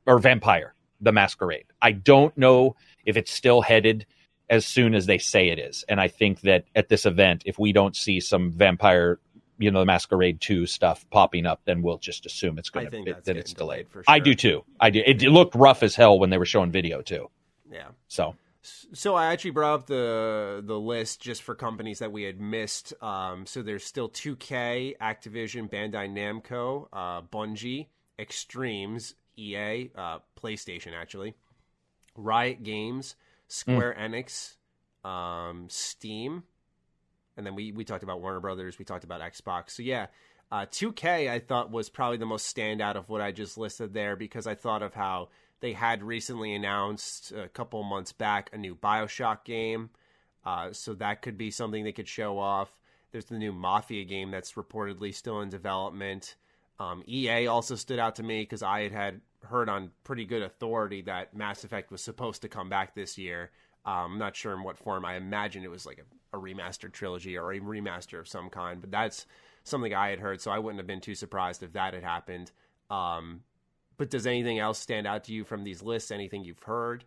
or 0.06 0.20
Vampire 0.20 0.74
the 1.04 1.12
Masquerade. 1.12 1.66
I 1.82 1.92
don't 1.92 2.36
know 2.38 2.76
if 3.06 3.18
it's 3.18 3.32
still 3.32 3.62
headed 3.62 4.06
as 4.50 4.66
soon 4.66 4.96
as 4.96 5.06
they 5.06 5.18
say 5.18 5.50
it 5.50 5.60
is. 5.60 5.84
And 5.88 6.00
I 6.00 6.08
think 6.08 6.42
that 6.42 6.66
at 6.76 6.90
this 6.90 7.06
event, 7.06 7.44
if 7.46 7.60
we 7.60 7.74
don't 7.74 7.96
see 7.96 8.20
some 8.20 8.52
vampire, 8.52 9.20
you 9.64 9.72
know, 9.72 9.80
the 9.80 9.86
Masquerade 9.86 10.42
2 10.42 10.66
stuff 10.66 11.06
popping 11.10 11.46
up, 11.46 11.62
then 11.66 11.82
we'll 11.82 11.98
just 11.98 12.26
assume 12.26 12.58
it's 12.58 12.70
going 12.70 12.90
to 12.90 13.16
that 13.24 13.38
it's 13.38 13.54
delayed. 13.54 13.88
For 13.90 14.04
sure. 14.04 14.06
I 14.08 14.20
do 14.20 14.36
too. 14.36 14.64
I 14.80 14.90
do. 14.90 15.02
It, 15.06 15.24
it 15.24 15.30
looked 15.30 15.56
rough 15.56 15.84
as 15.84 15.96
hell 15.96 16.20
when 16.20 16.30
they 16.30 16.38
were 16.38 16.46
showing 16.46 16.72
video 16.72 17.02
too. 17.02 17.30
Yeah. 17.72 17.88
So 18.08 18.36
so 18.94 19.16
I 19.16 19.28
actually 19.28 19.52
brought 19.52 19.74
up 19.74 19.88
the 19.88 20.64
the 20.66 20.80
list 20.80 21.22
just 21.22 21.44
for 21.44 21.54
companies 21.54 22.00
that 22.00 22.12
we 22.12 22.24
had 22.24 22.40
missed. 22.40 22.94
Um, 23.02 23.46
so 23.46 23.62
there's 23.62 23.84
still 23.84 24.10
2K, 24.10 24.98
Activision, 24.98 25.70
Bandai 25.70 26.10
Namco, 26.10 26.88
uh, 26.94 27.22
Bungie, 27.22 27.88
Extremes, 28.18 29.16
EA, 29.38 29.92
uh, 29.96 30.20
PlayStation 30.42 30.94
actually, 30.96 31.36
Riot 32.16 32.64
Games, 32.64 33.16
Square 33.48 33.98
mm. 34.00 34.24
Enix, 35.04 35.08
um, 35.08 35.68
Steam, 35.70 36.44
and 37.38 37.46
then 37.46 37.56
we 37.56 37.72
we 37.72 37.84
talked 37.84 38.04
about 38.04 38.22
Warner 38.22 38.40
Brothers. 38.40 38.80
We 38.80 38.86
talked 38.86 39.04
about 39.04 39.22
Xbox. 39.22 39.72
So 39.72 39.84
yeah, 39.84 40.08
uh, 40.52 40.66
2K 40.66 41.30
I 41.30 41.40
thought 41.40 41.72
was 41.72 41.90
probably 41.90 42.18
the 42.18 42.26
most 42.26 42.56
standout 42.56 42.96
of 42.96 43.10
what 43.10 43.22
I 43.22 43.32
just 43.32 43.58
listed 43.58 43.94
there 43.94 44.16
because 44.16 44.48
I 44.48 44.56
thought 44.56 44.84
of 44.84 44.94
how 44.94 45.30
they 45.62 45.74
had 45.74 46.04
recently 46.04 46.54
announced 46.54 47.32
a 47.32 47.48
couple 47.48 47.82
months 47.84 48.12
back 48.12 48.50
a 48.54 48.58
new 48.58 48.76
Bioshock 48.76 49.46
game. 49.46 49.90
Uh, 50.46 50.74
so 50.74 50.94
that 50.96 51.22
could 51.22 51.38
be 51.38 51.52
something 51.52 51.84
they 51.84 51.94
could 51.94 52.08
show 52.08 52.38
off. 52.38 52.70
There's 53.12 53.26
the 53.26 53.38
new 53.38 53.54
Mafia 53.54 54.04
game 54.04 54.30
that's 54.30 54.54
reportedly 54.54 55.14
still 55.16 55.40
in 55.42 55.50
development. 55.50 56.36
Um, 56.80 57.04
EA 57.08 57.48
also 57.48 57.76
stood 57.76 58.00
out 58.00 58.16
to 58.16 58.24
me 58.24 58.42
because 58.42 58.64
I 58.64 58.82
had 58.82 58.92
had 58.92 59.22
heard 59.46 59.70
on 59.70 59.92
pretty 60.04 60.26
good 60.26 60.42
authority 60.42 61.02
that 61.04 61.36
Mass 61.36 61.64
Effect 61.64 61.92
was 61.92 62.02
supposed 62.02 62.42
to 62.42 62.50
come 62.50 62.70
back 62.70 62.96
this 62.96 63.18
year. 63.18 63.52
Um, 63.86 64.14
I'm 64.14 64.18
not 64.18 64.36
sure 64.36 64.54
in 64.54 64.64
what 64.64 64.78
form. 64.78 65.06
I 65.06 65.16
imagine 65.16 65.64
it 65.64 65.72
was 65.72 65.86
like 65.86 66.00
a, 66.00 66.04
a, 66.34 66.38
remastered 66.38 66.92
trilogy 66.92 67.38
or 67.38 67.54
a 67.54 67.60
remaster 67.60 68.20
of 68.20 68.28
some 68.28 68.50
kind, 68.50 68.82
but 68.82 68.92
that's 68.92 69.26
something 69.64 69.94
I 69.94 70.10
had 70.10 70.20
heard, 70.20 70.42
so 70.42 70.52
I 70.52 70.60
wouldn't 70.60 70.80
have 70.80 70.88
been 70.88 71.02
too 71.02 71.16
surprised 71.16 71.64
if 71.64 71.74
that 71.74 71.94
had 71.94 72.04
happened. 72.04 72.52
Um, 72.90 73.42
but 73.98 74.10
does 74.10 74.28
anything 74.28 74.60
else 74.60 74.80
stand 74.80 75.08
out 75.08 75.26
to 75.26 75.34
you 75.34 75.44
from 75.44 75.64
these 75.64 75.82
lists? 75.82 76.12
Anything 76.12 76.44
you've 76.44 76.64
heard? 76.64 77.04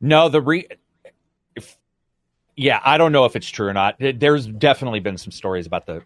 No, 0.00 0.28
the 0.28 0.40
re. 0.40 0.66
If, 1.54 1.78
yeah, 2.56 2.80
I 2.84 2.98
don't 2.98 3.12
know 3.12 3.24
if 3.24 3.36
it's 3.36 3.48
true 3.48 3.68
or 3.68 3.72
not. 3.72 3.96
There's 3.98 4.46
definitely 4.46 5.00
been 5.00 5.16
some 5.16 5.32
stories 5.32 5.66
about 5.66 5.86
the 5.86 6.02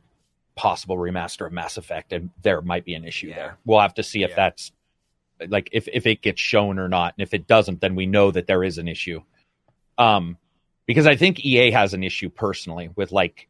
possible 0.55 0.97
remaster 0.97 1.47
of 1.47 1.53
Mass 1.53 1.76
Effect, 1.76 2.12
and 2.12 2.30
there 2.43 2.61
might 2.61 2.84
be 2.84 2.95
an 2.95 3.05
issue 3.05 3.28
yeah. 3.28 3.34
there. 3.34 3.59
We'll 3.64 3.80
have 3.80 3.95
to 3.95 4.03
see 4.03 4.22
if 4.22 4.30
yeah. 4.30 4.36
that's 4.36 4.72
like 5.49 5.70
if 5.72 5.88
if 5.88 6.07
it 6.07 6.22
gets 6.22 6.41
shown 6.41 6.78
or 6.78 6.88
not, 6.88 7.14
and 7.16 7.22
if 7.22 7.34
it 7.34 7.47
doesn't, 7.47 7.80
then 7.80 7.95
we 7.95 8.07
know 8.07 8.30
that 8.30 8.47
there 8.47 8.62
is 8.62 8.78
an 8.78 8.88
issue. 8.88 9.22
Um, 9.99 10.36
because 10.91 11.07
I 11.07 11.14
think 11.14 11.45
EA 11.45 11.70
has 11.70 11.95
an 11.95 12.03
issue 12.03 12.28
personally 12.28 12.91
with 12.97 13.12
like 13.12 13.47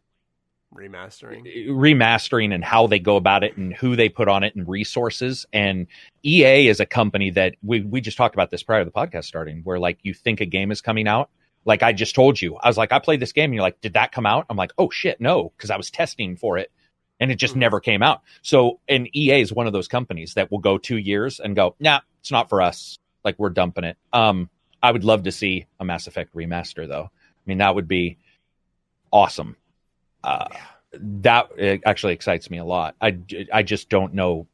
remastering 0.74 1.68
remastering 1.70 2.54
and 2.54 2.62
how 2.62 2.86
they 2.86 2.98
go 2.98 3.16
about 3.16 3.42
it 3.42 3.56
and 3.56 3.72
who 3.72 3.96
they 3.96 4.10
put 4.10 4.28
on 4.28 4.44
it 4.44 4.54
and 4.54 4.68
resources 4.68 5.46
and 5.52 5.86
EA 6.22 6.68
is 6.68 6.80
a 6.80 6.86
company 6.86 7.30
that 7.30 7.54
we 7.62 7.80
we 7.80 8.02
just 8.02 8.18
talked 8.18 8.36
about 8.36 8.50
this 8.50 8.62
prior 8.62 8.84
to 8.84 8.84
the 8.84 8.92
podcast 8.92 9.24
starting 9.24 9.62
where 9.64 9.80
like 9.80 9.98
you 10.02 10.12
think 10.12 10.40
a 10.40 10.46
game 10.46 10.70
is 10.70 10.82
coming 10.82 11.08
out 11.08 11.30
like 11.64 11.82
I 11.82 11.92
just 11.92 12.14
told 12.14 12.40
you 12.40 12.56
I 12.56 12.68
was 12.68 12.76
like 12.76 12.92
I 12.92 12.98
played 12.98 13.20
this 13.20 13.32
game 13.32 13.46
and 13.46 13.54
you're 13.54 13.62
like 13.62 13.80
did 13.80 13.94
that 13.94 14.12
come 14.12 14.26
out 14.26 14.46
I'm 14.48 14.56
like 14.56 14.72
oh 14.78 14.90
shit 14.90 15.20
no 15.20 15.52
because 15.56 15.70
I 15.70 15.76
was 15.76 15.90
testing 15.90 16.36
for 16.36 16.58
it 16.58 16.70
and 17.20 17.30
it 17.30 17.36
just 17.36 17.52
mm-hmm. 17.52 17.60
never 17.60 17.80
came 17.80 18.02
out. 18.02 18.22
So, 18.42 18.80
and 18.88 19.14
EA 19.14 19.42
is 19.42 19.52
one 19.52 19.66
of 19.66 19.72
those 19.72 19.88
companies 19.88 20.34
that 20.34 20.50
will 20.50 20.58
go 20.58 20.78
two 20.78 20.96
years 20.96 21.38
and 21.38 21.54
go, 21.54 21.76
nah, 21.78 22.00
it's 22.20 22.32
not 22.32 22.48
for 22.48 22.62
us. 22.62 22.98
Like 23.22 23.38
we're 23.38 23.50
dumping 23.50 23.84
it. 23.84 23.98
Um, 24.12 24.48
I 24.82 24.90
would 24.90 25.04
love 25.04 25.24
to 25.24 25.32
see 25.32 25.66
a 25.78 25.84
Mass 25.84 26.06
Effect 26.06 26.34
remaster 26.34 26.88
though. 26.88 27.10
I 27.46 27.50
mean, 27.50 27.58
that 27.58 27.74
would 27.74 27.88
be 27.88 28.18
awesome. 29.12 29.56
Uh, 30.22 30.46
yeah. 30.50 30.60
That 30.92 31.50
actually 31.84 32.14
excites 32.14 32.50
me 32.50 32.58
a 32.58 32.64
lot. 32.64 32.96
I, 33.00 33.18
I 33.52 33.62
just 33.62 33.88
don't 33.88 34.14
know. 34.14 34.46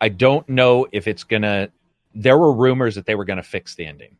I 0.00 0.08
don't 0.08 0.48
know 0.48 0.86
if 0.90 1.06
it's 1.06 1.24
gonna. 1.24 1.70
There 2.14 2.36
were 2.36 2.52
rumors 2.52 2.96
that 2.96 3.06
they 3.06 3.14
were 3.14 3.24
gonna 3.24 3.42
fix 3.42 3.76
the 3.76 3.86
ending 3.86 4.16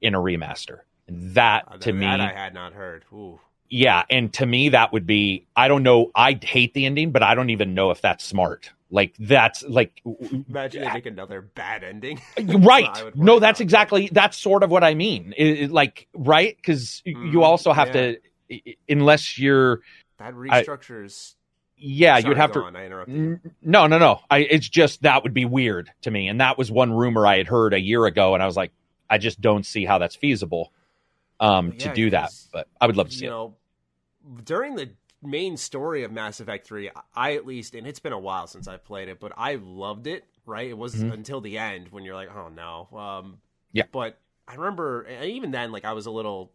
in 0.00 0.14
a 0.14 0.18
remaster. 0.18 0.80
And 1.06 1.34
that 1.34 1.64
uh, 1.68 1.76
to 1.78 1.92
that 1.92 1.98
me, 1.98 2.06
I 2.06 2.32
had 2.32 2.54
not 2.54 2.72
heard. 2.72 3.04
Ooh 3.12 3.40
yeah, 3.72 4.04
and 4.10 4.30
to 4.34 4.44
me 4.44 4.68
that 4.68 4.92
would 4.92 5.06
be 5.06 5.46
I 5.56 5.66
don't 5.66 5.82
know, 5.82 6.10
I 6.14 6.38
hate 6.40 6.74
the 6.74 6.84
ending, 6.84 7.10
but 7.10 7.22
I 7.22 7.34
don't 7.34 7.48
even 7.48 7.74
know 7.74 7.90
if 7.90 8.02
that's 8.02 8.22
smart. 8.22 8.70
Like 8.92 9.14
that's 9.18 9.62
like 9.62 10.02
imagine 10.04 10.82
they 10.82 10.92
make 10.92 11.06
another 11.06 11.40
bad 11.40 11.82
ending. 11.82 12.20
right. 12.38 13.16
no, 13.16 13.38
that's 13.40 13.60
exactly 13.60 14.10
that's 14.12 14.36
sort 14.36 14.62
of 14.62 14.70
what 14.70 14.84
I 14.84 14.94
mean. 14.94 15.32
It, 15.34 15.46
it, 15.46 15.70
like 15.70 16.08
right 16.14 16.54
because 16.54 17.02
mm, 17.06 17.32
you 17.32 17.42
also 17.42 17.72
have 17.72 17.88
yeah. 17.88 18.16
to 18.50 18.60
unless 18.90 19.38
you're 19.38 19.80
that 20.18 20.34
restructures. 20.34 21.36
yeah, 21.78 22.18
Sorry, 22.18 22.28
you'd 22.28 22.36
have 22.36 22.52
to. 22.52 22.64
On, 22.64 22.76
I 22.76 22.84
interrupted 22.84 23.16
you. 23.16 23.40
No, 23.62 23.86
no, 23.86 23.96
no. 23.96 24.20
I, 24.30 24.40
it's 24.40 24.68
just 24.68 25.02
that 25.02 25.22
would 25.22 25.32
be 25.32 25.46
weird 25.46 25.90
to 26.02 26.10
me, 26.10 26.28
and 26.28 26.42
that 26.42 26.58
was 26.58 26.70
one 26.70 26.92
rumor 26.92 27.26
I 27.26 27.38
had 27.38 27.46
heard 27.46 27.72
a 27.72 27.80
year 27.80 28.04
ago, 28.04 28.34
and 28.34 28.42
I 28.42 28.46
was 28.46 28.58
like, 28.58 28.72
I 29.08 29.16
just 29.16 29.40
don't 29.40 29.64
see 29.64 29.86
how 29.86 29.96
that's 29.96 30.16
feasible 30.16 30.70
um, 31.40 31.72
yeah, 31.72 31.88
to 31.88 31.94
do 31.94 32.10
that. 32.10 32.30
But 32.52 32.68
I 32.78 32.86
would 32.86 32.98
love 32.98 33.08
to 33.08 33.14
see 33.14 33.24
You 33.24 33.30
know, 33.30 33.54
during 34.44 34.76
the 34.76 34.90
main 35.22 35.56
story 35.56 36.04
of 36.04 36.12
Mass 36.12 36.40
Effect 36.40 36.66
3, 36.66 36.90
I 37.14 37.34
at 37.34 37.46
least, 37.46 37.74
and 37.74 37.86
it's 37.86 38.00
been 38.00 38.12
a 38.12 38.18
while 38.18 38.46
since 38.46 38.68
I 38.68 38.76
played 38.76 39.08
it, 39.08 39.20
but 39.20 39.32
I 39.36 39.56
loved 39.56 40.06
it, 40.06 40.24
right? 40.46 40.68
It 40.68 40.76
was 40.78 40.94
mm-hmm. 40.94 41.12
until 41.12 41.40
the 41.40 41.58
end 41.58 41.88
when 41.90 42.04
you're 42.04 42.14
like, 42.14 42.34
oh 42.34 42.48
no. 42.48 42.88
Um, 42.96 43.38
Yeah. 43.72 43.84
But 43.90 44.18
I 44.46 44.54
remember 44.54 45.02
and 45.02 45.30
even 45.30 45.50
then, 45.50 45.72
like 45.72 45.84
I 45.84 45.92
was 45.92 46.06
a 46.06 46.10
little 46.10 46.52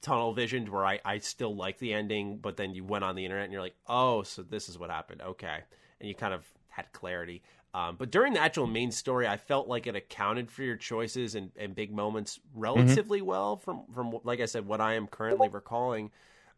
tunnel 0.00 0.32
visioned 0.32 0.68
where 0.68 0.84
I, 0.84 1.00
I 1.04 1.18
still 1.18 1.54
liked 1.54 1.80
the 1.80 1.92
ending, 1.92 2.38
but 2.38 2.56
then 2.56 2.74
you 2.74 2.84
went 2.84 3.04
on 3.04 3.16
the 3.16 3.24
internet 3.24 3.44
and 3.44 3.52
you're 3.52 3.62
like, 3.62 3.76
oh, 3.86 4.22
so 4.22 4.42
this 4.42 4.68
is 4.68 4.78
what 4.78 4.90
happened. 4.90 5.22
Okay. 5.22 5.58
And 6.00 6.08
you 6.08 6.14
kind 6.14 6.34
of 6.34 6.46
had 6.68 6.92
clarity. 6.92 7.42
Um, 7.72 7.96
but 7.96 8.10
during 8.10 8.32
the 8.32 8.40
actual 8.40 8.66
main 8.66 8.90
story, 8.90 9.28
I 9.28 9.36
felt 9.36 9.68
like 9.68 9.86
it 9.86 9.94
accounted 9.94 10.50
for 10.50 10.62
your 10.62 10.76
choices 10.76 11.34
and, 11.36 11.52
and 11.56 11.74
big 11.74 11.92
moments 11.92 12.40
relatively 12.54 13.22
well 13.22 13.56
from, 13.56 13.82
from, 13.94 14.18
like 14.24 14.40
I 14.40 14.46
said, 14.46 14.66
what 14.66 14.80
I 14.80 14.94
am 14.94 15.06
currently 15.06 15.48
recalling. 15.48 16.10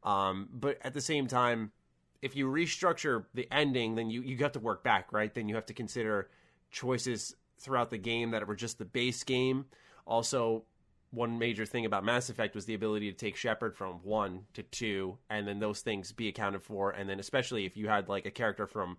Um, 0.05 0.49
but 0.53 0.79
at 0.83 0.95
the 0.95 1.01
same 1.01 1.27
time, 1.27 1.73
if 2.21 2.37
you 2.37 2.47
restructure 2.49 3.25
the 3.35 3.49
ending, 3.53 3.95
then 3.95 4.11
you, 4.11 4.23
you 4.23 4.37
have 4.39 4.53
to 4.53 4.61
work 4.61 4.83
back, 4.85 5.13
right? 5.13 5.33
Then 5.33 5.49
you 5.49 5.55
have 5.55 5.67
to 5.67 5.75
consider 5.75 6.29
choices 6.71 7.35
throughout 7.59 7.91
the 7.91 7.99
game 7.99 8.31
that 8.33 8.47
were 8.47 8.57
just 8.57 8.79
the 8.79 8.85
base 8.85 9.23
game. 9.25 9.67
Also, 10.07 10.65
one 11.11 11.39
major 11.39 11.67
thing 11.67 11.85
about 11.85 12.05
Mass 12.05 12.31
Effect 12.31 12.55
was 12.55 12.65
the 12.65 12.75
ability 12.75 13.11
to 13.11 13.17
take 13.17 13.37
Shepard 13.37 13.77
from 13.77 14.01
one 14.03 14.41
to 14.55 14.63
two, 14.63 15.19
and 15.29 15.47
then 15.47 15.59
those 15.59 15.81
things 15.81 16.11
be 16.13 16.29
accounted 16.29 16.63
for. 16.63 16.91
And 16.91 17.09
then, 17.09 17.21
especially 17.21 17.67
if 17.67 17.77
you 17.77 17.89
had 17.89 18.09
like 18.09 18.27
a 18.27 18.31
character 18.31 18.67
from 18.67 18.97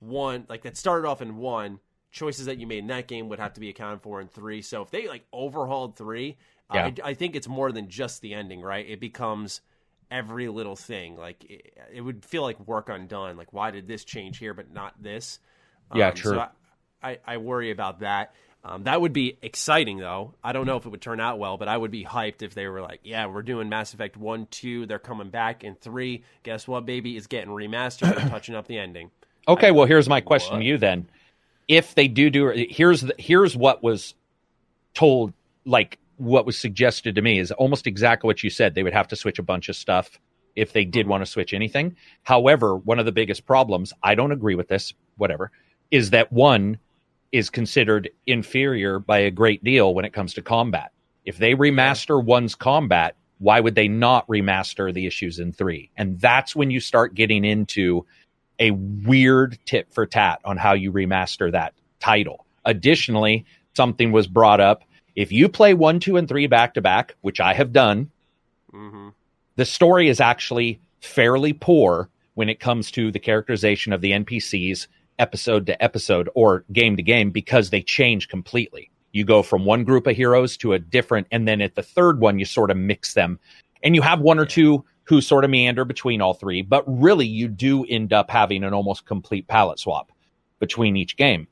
one, 0.00 0.46
like 0.48 0.62
that 0.62 0.76
started 0.76 1.06
off 1.06 1.22
in 1.22 1.36
one, 1.36 1.80
choices 2.10 2.46
that 2.46 2.58
you 2.58 2.66
made 2.66 2.78
in 2.78 2.86
that 2.86 3.06
game 3.06 3.28
would 3.28 3.38
have 3.38 3.52
to 3.54 3.60
be 3.60 3.68
accounted 3.68 4.00
for 4.02 4.20
in 4.20 4.28
three. 4.28 4.62
So 4.62 4.82
if 4.82 4.90
they 4.90 5.08
like 5.08 5.26
overhauled 5.32 5.96
three, 5.96 6.38
Yeah. 6.72 6.86
I, 7.04 7.10
I 7.10 7.14
think 7.14 7.36
it's 7.36 7.48
more 7.48 7.70
than 7.70 7.88
just 7.88 8.22
the 8.22 8.34
ending, 8.34 8.62
right? 8.62 8.88
It 8.88 9.00
becomes 9.00 9.60
every 10.10 10.48
little 10.48 10.76
thing. 10.76 11.16
Like 11.16 11.44
it, 11.44 11.78
it 11.92 12.00
would 12.00 12.24
feel 12.24 12.42
like 12.42 12.58
work 12.66 12.88
undone. 12.88 13.36
Like 13.36 13.52
why 13.52 13.70
did 13.70 13.86
this 13.88 14.04
change 14.04 14.38
here 14.38 14.54
but 14.54 14.72
not 14.72 15.00
this? 15.02 15.38
Yeah, 15.94 16.08
Um, 16.08 16.14
true. 16.14 16.32
So 16.34 16.40
I, 17.02 17.10
I, 17.10 17.18
I 17.26 17.36
worry 17.38 17.70
about 17.70 18.00
that. 18.00 18.34
Um, 18.64 18.82
that 18.84 19.00
would 19.00 19.12
be 19.12 19.38
exciting, 19.42 19.98
though. 19.98 20.34
I 20.42 20.52
don't 20.52 20.66
know 20.66 20.76
if 20.76 20.84
it 20.84 20.88
would 20.88 21.00
turn 21.00 21.20
out 21.20 21.38
well, 21.38 21.56
but 21.56 21.68
I 21.68 21.76
would 21.76 21.92
be 21.92 22.04
hyped 22.04 22.42
if 22.42 22.52
they 22.54 22.66
were 22.66 22.80
like, 22.82 22.98
"Yeah, 23.04 23.26
we're 23.26 23.42
doing 23.42 23.68
Mass 23.68 23.94
Effect 23.94 24.16
one, 24.16 24.48
two. 24.50 24.86
They're 24.86 24.98
coming 24.98 25.30
back 25.30 25.62
in 25.62 25.76
three. 25.76 26.24
Guess 26.42 26.66
what, 26.66 26.84
baby? 26.84 27.16
Is 27.16 27.28
getting 27.28 27.50
remastered. 27.50 28.16
They're 28.16 28.28
touching 28.28 28.56
up 28.56 28.66
the 28.66 28.76
ending." 28.76 29.12
Okay, 29.46 29.70
well, 29.70 29.86
here's 29.86 30.08
my 30.08 30.20
question 30.20 30.54
What? 30.54 30.60
to 30.60 30.64
you 30.64 30.78
then. 30.78 31.08
If 31.68 31.94
they 31.94 32.08
do 32.08 32.28
do 32.28 32.48
here's 32.68 33.02
the, 33.02 33.14
here's 33.18 33.56
what 33.56 33.84
was 33.84 34.14
told, 34.94 35.32
like 35.64 36.00
what 36.16 36.46
was 36.46 36.58
suggested 36.58 37.14
to 37.14 37.22
me 37.22 37.38
is 37.38 37.52
almost 37.52 37.86
exactly 37.86 38.26
what 38.26 38.42
you 38.42 38.50
said. 38.50 38.74
They 38.74 38.82
would 38.82 38.92
have 38.92 39.08
to 39.08 39.16
switch 39.16 39.38
a 39.38 39.42
bunch 39.42 39.68
of 39.68 39.76
stuff 39.76 40.18
if 40.54 40.72
they 40.72 40.84
did 40.84 41.06
want 41.06 41.22
to 41.22 41.30
switch 41.30 41.52
anything. 41.52 41.96
However, 42.22 42.76
one 42.76 42.98
of 42.98 43.04
the 43.04 43.12
biggest 43.12 43.46
problems, 43.46 43.92
I 44.02 44.14
don't 44.14 44.32
agree 44.32 44.54
with 44.54 44.68
this, 44.68 44.94
whatever, 45.16 45.50
is 45.90 46.10
that 46.10 46.32
one 46.32 46.78
is 47.32 47.50
considered 47.50 48.10
inferior 48.26 48.98
by 48.98 49.18
a 49.18 49.30
great 49.30 49.62
deal 49.62 49.94
when 49.94 50.04
it 50.04 50.12
comes 50.12 50.34
to 50.34 50.42
combat. 50.42 50.92
If 51.24 51.38
they 51.38 51.54
remaster 51.54 52.22
one's 52.22 52.54
combat, 52.54 53.16
why 53.38 53.60
would 53.60 53.74
they 53.74 53.88
not 53.88 54.26
remaster 54.28 54.92
the 54.94 55.06
issues 55.06 55.38
in 55.38 55.52
three? 55.52 55.90
And 55.96 56.18
that's 56.20 56.56
when 56.56 56.70
you 56.70 56.80
start 56.80 57.14
getting 57.14 57.44
into 57.44 58.06
a 58.58 58.70
weird 58.70 59.58
tit 59.66 59.88
for 59.92 60.06
tat 60.06 60.40
on 60.44 60.56
how 60.56 60.72
you 60.72 60.92
remaster 60.92 61.52
that 61.52 61.74
title. 62.00 62.46
Additionally, 62.64 63.44
something 63.74 64.12
was 64.12 64.26
brought 64.26 64.60
up. 64.60 64.82
If 65.16 65.32
you 65.32 65.48
play 65.48 65.74
one, 65.74 65.98
two, 65.98 66.16
and 66.16 66.28
three 66.28 66.46
back 66.46 66.74
to 66.74 66.80
back, 66.80 67.16
which 67.22 67.40
I 67.40 67.54
have 67.54 67.72
done, 67.72 68.10
hmm 68.70 69.08
the 69.56 69.64
story 69.64 70.08
is 70.08 70.20
actually 70.20 70.80
fairly 71.00 71.52
poor 71.54 72.10
when 72.34 72.48
it 72.48 72.60
comes 72.60 72.90
to 72.92 73.10
the 73.10 73.18
characterization 73.18 73.92
of 73.92 74.02
the 74.02 74.12
NPCs 74.12 74.86
episode 75.18 75.66
to 75.66 75.82
episode 75.82 76.28
or 76.34 76.64
game 76.72 76.96
to 76.96 77.02
game 77.02 77.30
because 77.30 77.70
they 77.70 77.80
change 77.80 78.28
completely. 78.28 78.90
You 79.12 79.24
go 79.24 79.42
from 79.42 79.64
one 79.64 79.84
group 79.84 80.06
of 80.06 80.14
heroes 80.14 80.58
to 80.58 80.74
a 80.74 80.78
different, 80.78 81.26
and 81.30 81.48
then 81.48 81.62
at 81.62 81.74
the 81.74 81.82
third 81.82 82.20
one, 82.20 82.38
you 82.38 82.44
sort 82.44 82.70
of 82.70 82.76
mix 82.76 83.14
them. 83.14 83.38
And 83.82 83.94
you 83.94 84.02
have 84.02 84.20
one 84.20 84.38
or 84.38 84.44
two 84.44 84.84
who 85.04 85.22
sort 85.22 85.44
of 85.44 85.50
meander 85.50 85.86
between 85.86 86.20
all 86.20 86.34
three, 86.34 86.60
but 86.60 86.84
really 86.86 87.26
you 87.26 87.48
do 87.48 87.86
end 87.86 88.12
up 88.12 88.28
having 88.28 88.62
an 88.62 88.74
almost 88.74 89.06
complete 89.06 89.48
palette 89.48 89.78
swap 89.78 90.12
between 90.58 90.96
each 90.96 91.16
game. 91.16 91.46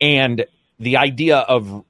And 0.00 0.46
the 0.78 0.96
idea 0.96 1.38
of 1.38 1.84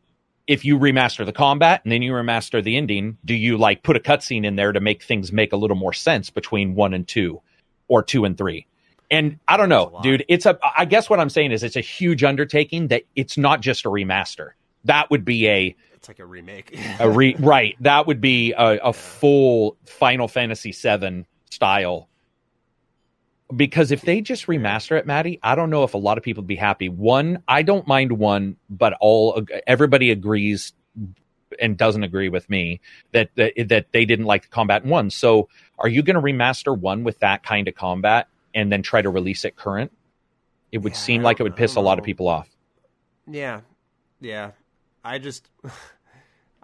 if 0.51 0.65
you 0.65 0.77
remaster 0.77 1.25
the 1.25 1.33
combat 1.33 1.81
and 1.85 1.93
then 1.93 2.03
you 2.03 2.11
remaster 2.11 2.63
the 2.63 2.77
ending, 2.77 3.17
do 3.25 3.35
you 3.35 3.57
like 3.57 3.85
put 3.85 3.97
a 3.97 4.01
cutscene 4.01 4.45
in 4.45 4.57
there 4.57 4.73
to 4.73 4.81
make 4.81 5.01
things 5.01 5.31
make 5.33 5.53
a 5.53 5.57
little 5.57 5.77
more 5.77 5.93
sense 5.93 6.29
between 6.29 6.75
one 6.75 6.93
and 6.93 7.07
two 7.07 7.41
or 7.87 8.03
two 8.03 8.25
and 8.25 8.37
three? 8.37 8.67
And 9.13 9.39
I 9.47 9.57
don't 9.57 9.69
know, 9.69 10.01
dude. 10.03 10.25
It's 10.29 10.47
a, 10.47 10.59
I 10.77 10.87
guess 10.87 11.09
what 11.09 11.21
I'm 11.21 11.31
saying 11.31 11.53
is 11.53 11.63
it's 11.63 11.77
a 11.77 11.81
huge 11.81 12.25
undertaking 12.25 12.89
that 12.89 13.05
it's 13.15 13.39
not 13.39 13.61
just 13.61 13.85
a 13.85 13.91
remaster. 13.91 14.51
That 14.87 15.09
would 15.09 15.25
be 15.25 15.47
a, 15.49 15.77
It's 15.95 16.09
like 16.09 16.19
a 16.19 16.27
remake. 16.27 16.77
a 16.99 17.09
re, 17.09 17.37
right. 17.39 17.77
That 17.79 18.09
would 18.09 18.21
be 18.21 18.53
a, 18.55 18.79
a 18.83 18.93
full 18.93 19.77
Final 19.87 20.27
Fantasy 20.27 20.73
VII 20.73 21.27
style. 21.49 22.09
Because 23.55 23.91
if 23.91 24.03
they 24.03 24.21
just 24.21 24.47
remaster 24.47 24.99
it, 24.99 25.07
Maddie, 25.07 25.41
I 25.43 25.55
don't 25.55 25.71
know 25.71 25.83
if 25.85 25.95
a 25.95 25.99
lot 25.99 26.19
of 26.19 26.25
people 26.25 26.43
would 26.43 26.49
be 26.49 26.57
happy. 26.57 26.89
One, 26.89 27.43
I 27.49 27.63
don't 27.63 27.87
mind 27.87 28.13
one, 28.13 28.57
but 28.69 28.95
all 29.01 29.45
everybody 29.67 30.11
agrees 30.11 30.73
and 31.61 31.77
doesn't 31.77 32.05
agree 32.05 32.29
with 32.29 32.49
me 32.49 32.81
that 33.13 33.31
that, 33.35 33.55
that 33.69 33.93
they 33.93 34.05
didn't 34.05 34.27
like 34.27 34.43
the 34.43 34.49
combat 34.49 34.85
in 34.85 34.91
one. 34.91 35.11
So, 35.11 35.49
are 35.79 35.89
you 35.89 36.03
going 36.03 36.15
to 36.15 36.23
remaster 36.23 36.79
one 36.79 37.03
with 37.05 37.19
that 37.21 37.43
kind 37.43 37.67
of 37.67 37.75
combat 37.75 38.29
and 38.55 38.71
then 38.71 38.83
try 38.83 39.03
to 39.03 39.11
release 39.11 39.45
it 39.45 39.57
current? 39.57 39.93
It 40.71 40.79
would 40.79 40.93
Yeah, 40.93 40.99
seem 40.99 41.23
like 41.23 41.41
it 41.41 41.43
would 41.43 41.57
piss 41.57 41.75
a 41.75 41.81
lot 41.81 41.99
of 41.99 42.05
people 42.05 42.29
off. 42.29 42.49
Yeah, 43.27 43.63
yeah. 44.21 44.53
I 45.03 45.19
just, 45.19 45.49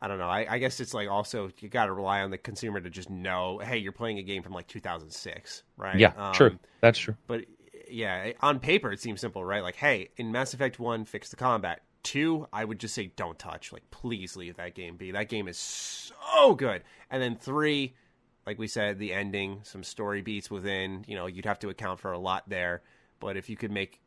I 0.06 0.08
don't 0.08 0.18
know. 0.18 0.28
I, 0.28 0.46
I 0.48 0.58
guess 0.58 0.78
it's 0.78 0.94
like 0.94 1.08
also 1.08 1.50
you 1.58 1.68
got 1.68 1.86
to 1.86 1.92
rely 1.92 2.20
on 2.22 2.30
the 2.30 2.38
consumer 2.38 2.80
to 2.80 2.88
just 2.88 3.10
know, 3.10 3.58
hey, 3.58 3.78
you're 3.78 3.90
playing 3.90 4.18
a 4.18 4.22
game 4.22 4.44
from 4.44 4.52
like 4.52 4.68
2006, 4.68 5.64
right? 5.76 5.98
Yeah, 5.98 6.12
Um, 6.16 6.32
true. 6.32 6.56
That's 6.80 6.96
true. 6.96 7.16
But 7.26 7.46
yeah, 7.90 8.30
on 8.40 8.60
paper 8.60 8.92
it 8.92 9.00
seems 9.00 9.20
simple, 9.20 9.44
right? 9.44 9.64
Like, 9.64 9.74
hey, 9.74 10.10
in 10.16 10.30
Mass 10.30 10.54
Effect 10.54 10.78
One, 10.78 11.06
fix 11.06 11.30
the 11.30 11.34
combat. 11.36 11.82
Two, 12.04 12.46
I 12.52 12.64
would 12.64 12.78
just 12.78 12.94
say 12.94 13.10
don't 13.16 13.36
touch. 13.36 13.72
Like, 13.72 13.90
please 13.90 14.36
leave 14.36 14.58
that 14.58 14.76
game 14.76 14.96
be. 14.96 15.10
That 15.10 15.28
game 15.28 15.48
is 15.48 15.58
so 15.58 16.54
good. 16.54 16.84
And 17.10 17.20
then 17.20 17.34
three, 17.34 17.96
like 18.46 18.60
we 18.60 18.68
said, 18.68 19.00
the 19.00 19.12
ending, 19.12 19.62
some 19.64 19.82
story 19.82 20.22
beats 20.22 20.52
within. 20.52 21.04
You 21.08 21.16
know, 21.16 21.26
you'd 21.26 21.46
have 21.46 21.58
to 21.58 21.68
account 21.68 21.98
for 21.98 22.12
a 22.12 22.18
lot 22.18 22.48
there. 22.48 22.82
But 23.18 23.36
if 23.36 23.50
you 23.50 23.56
could 23.56 23.72
make 23.72 23.98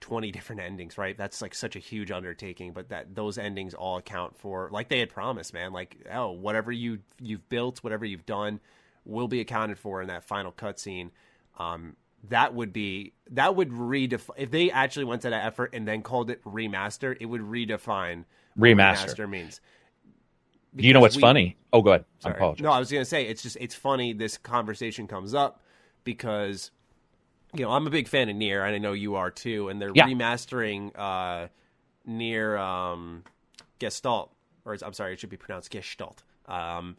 20 0.00 0.30
different 0.32 0.60
endings, 0.62 0.96
right? 0.96 1.16
That's 1.16 1.42
like 1.42 1.54
such 1.54 1.76
a 1.76 1.78
huge 1.78 2.10
undertaking, 2.10 2.72
but 2.72 2.88
that 2.88 3.14
those 3.14 3.36
endings 3.38 3.74
all 3.74 3.98
account 3.98 4.36
for 4.36 4.68
like 4.72 4.88
they 4.88 4.98
had 4.98 5.10
promised, 5.10 5.52
man. 5.52 5.72
Like, 5.72 5.96
oh, 6.12 6.30
whatever 6.30 6.72
you 6.72 7.00
you've 7.20 7.48
built, 7.48 7.78
whatever 7.84 8.04
you've 8.04 8.26
done 8.26 8.60
will 9.04 9.28
be 9.28 9.40
accounted 9.40 9.78
for 9.78 10.00
in 10.02 10.08
that 10.08 10.24
final 10.24 10.52
cutscene. 10.52 11.10
Um 11.58 11.96
that 12.28 12.54
would 12.54 12.72
be 12.72 13.12
that 13.30 13.56
would 13.56 13.70
redefine 13.70 14.30
if 14.36 14.50
they 14.50 14.70
actually 14.70 15.04
went 15.04 15.22
to 15.22 15.30
that 15.30 15.44
effort 15.44 15.70
and 15.74 15.86
then 15.88 16.02
called 16.02 16.30
it 16.30 16.42
remaster, 16.44 17.16
it 17.20 17.26
would 17.26 17.40
redefine 17.42 18.24
Remaster. 18.58 19.14
remaster 19.14 19.28
means. 19.30 19.60
you 20.76 20.92
know 20.92 21.00
what's 21.00 21.16
we- 21.16 21.20
funny? 21.22 21.56
Oh, 21.72 21.82
go 21.82 21.90
ahead. 21.90 22.04
I 22.20 22.22
Sorry. 22.24 22.34
apologize. 22.36 22.62
No, 22.62 22.72
I 22.72 22.78
was 22.78 22.90
going 22.90 23.00
to 23.02 23.08
say 23.08 23.24
it's 23.26 23.42
just 23.42 23.56
it's 23.60 23.74
funny 23.74 24.12
this 24.12 24.36
conversation 24.38 25.06
comes 25.06 25.34
up 25.34 25.62
because 26.04 26.70
you 27.54 27.64
know 27.64 27.70
I'm 27.72 27.86
a 27.86 27.90
big 27.90 28.08
fan 28.08 28.28
of 28.28 28.36
Nier, 28.36 28.64
and 28.64 28.74
I 28.74 28.78
know 28.78 28.92
you 28.92 29.16
are 29.16 29.30
too, 29.30 29.68
and 29.68 29.80
they're 29.80 29.92
Yeah. 29.94 30.06
remastering 30.06 30.92
uh, 30.96 31.48
Nier 32.06 32.56
um, 32.56 33.24
Gestalt, 33.78 34.30
or 34.64 34.74
it's- 34.74 34.86
I'm 34.86 34.92
sorry, 34.94 35.12
it 35.14 35.20
should 35.20 35.30
be 35.30 35.36
pronounced 35.36 35.70
Gestalt. 35.70 36.22
Um, 36.46 36.96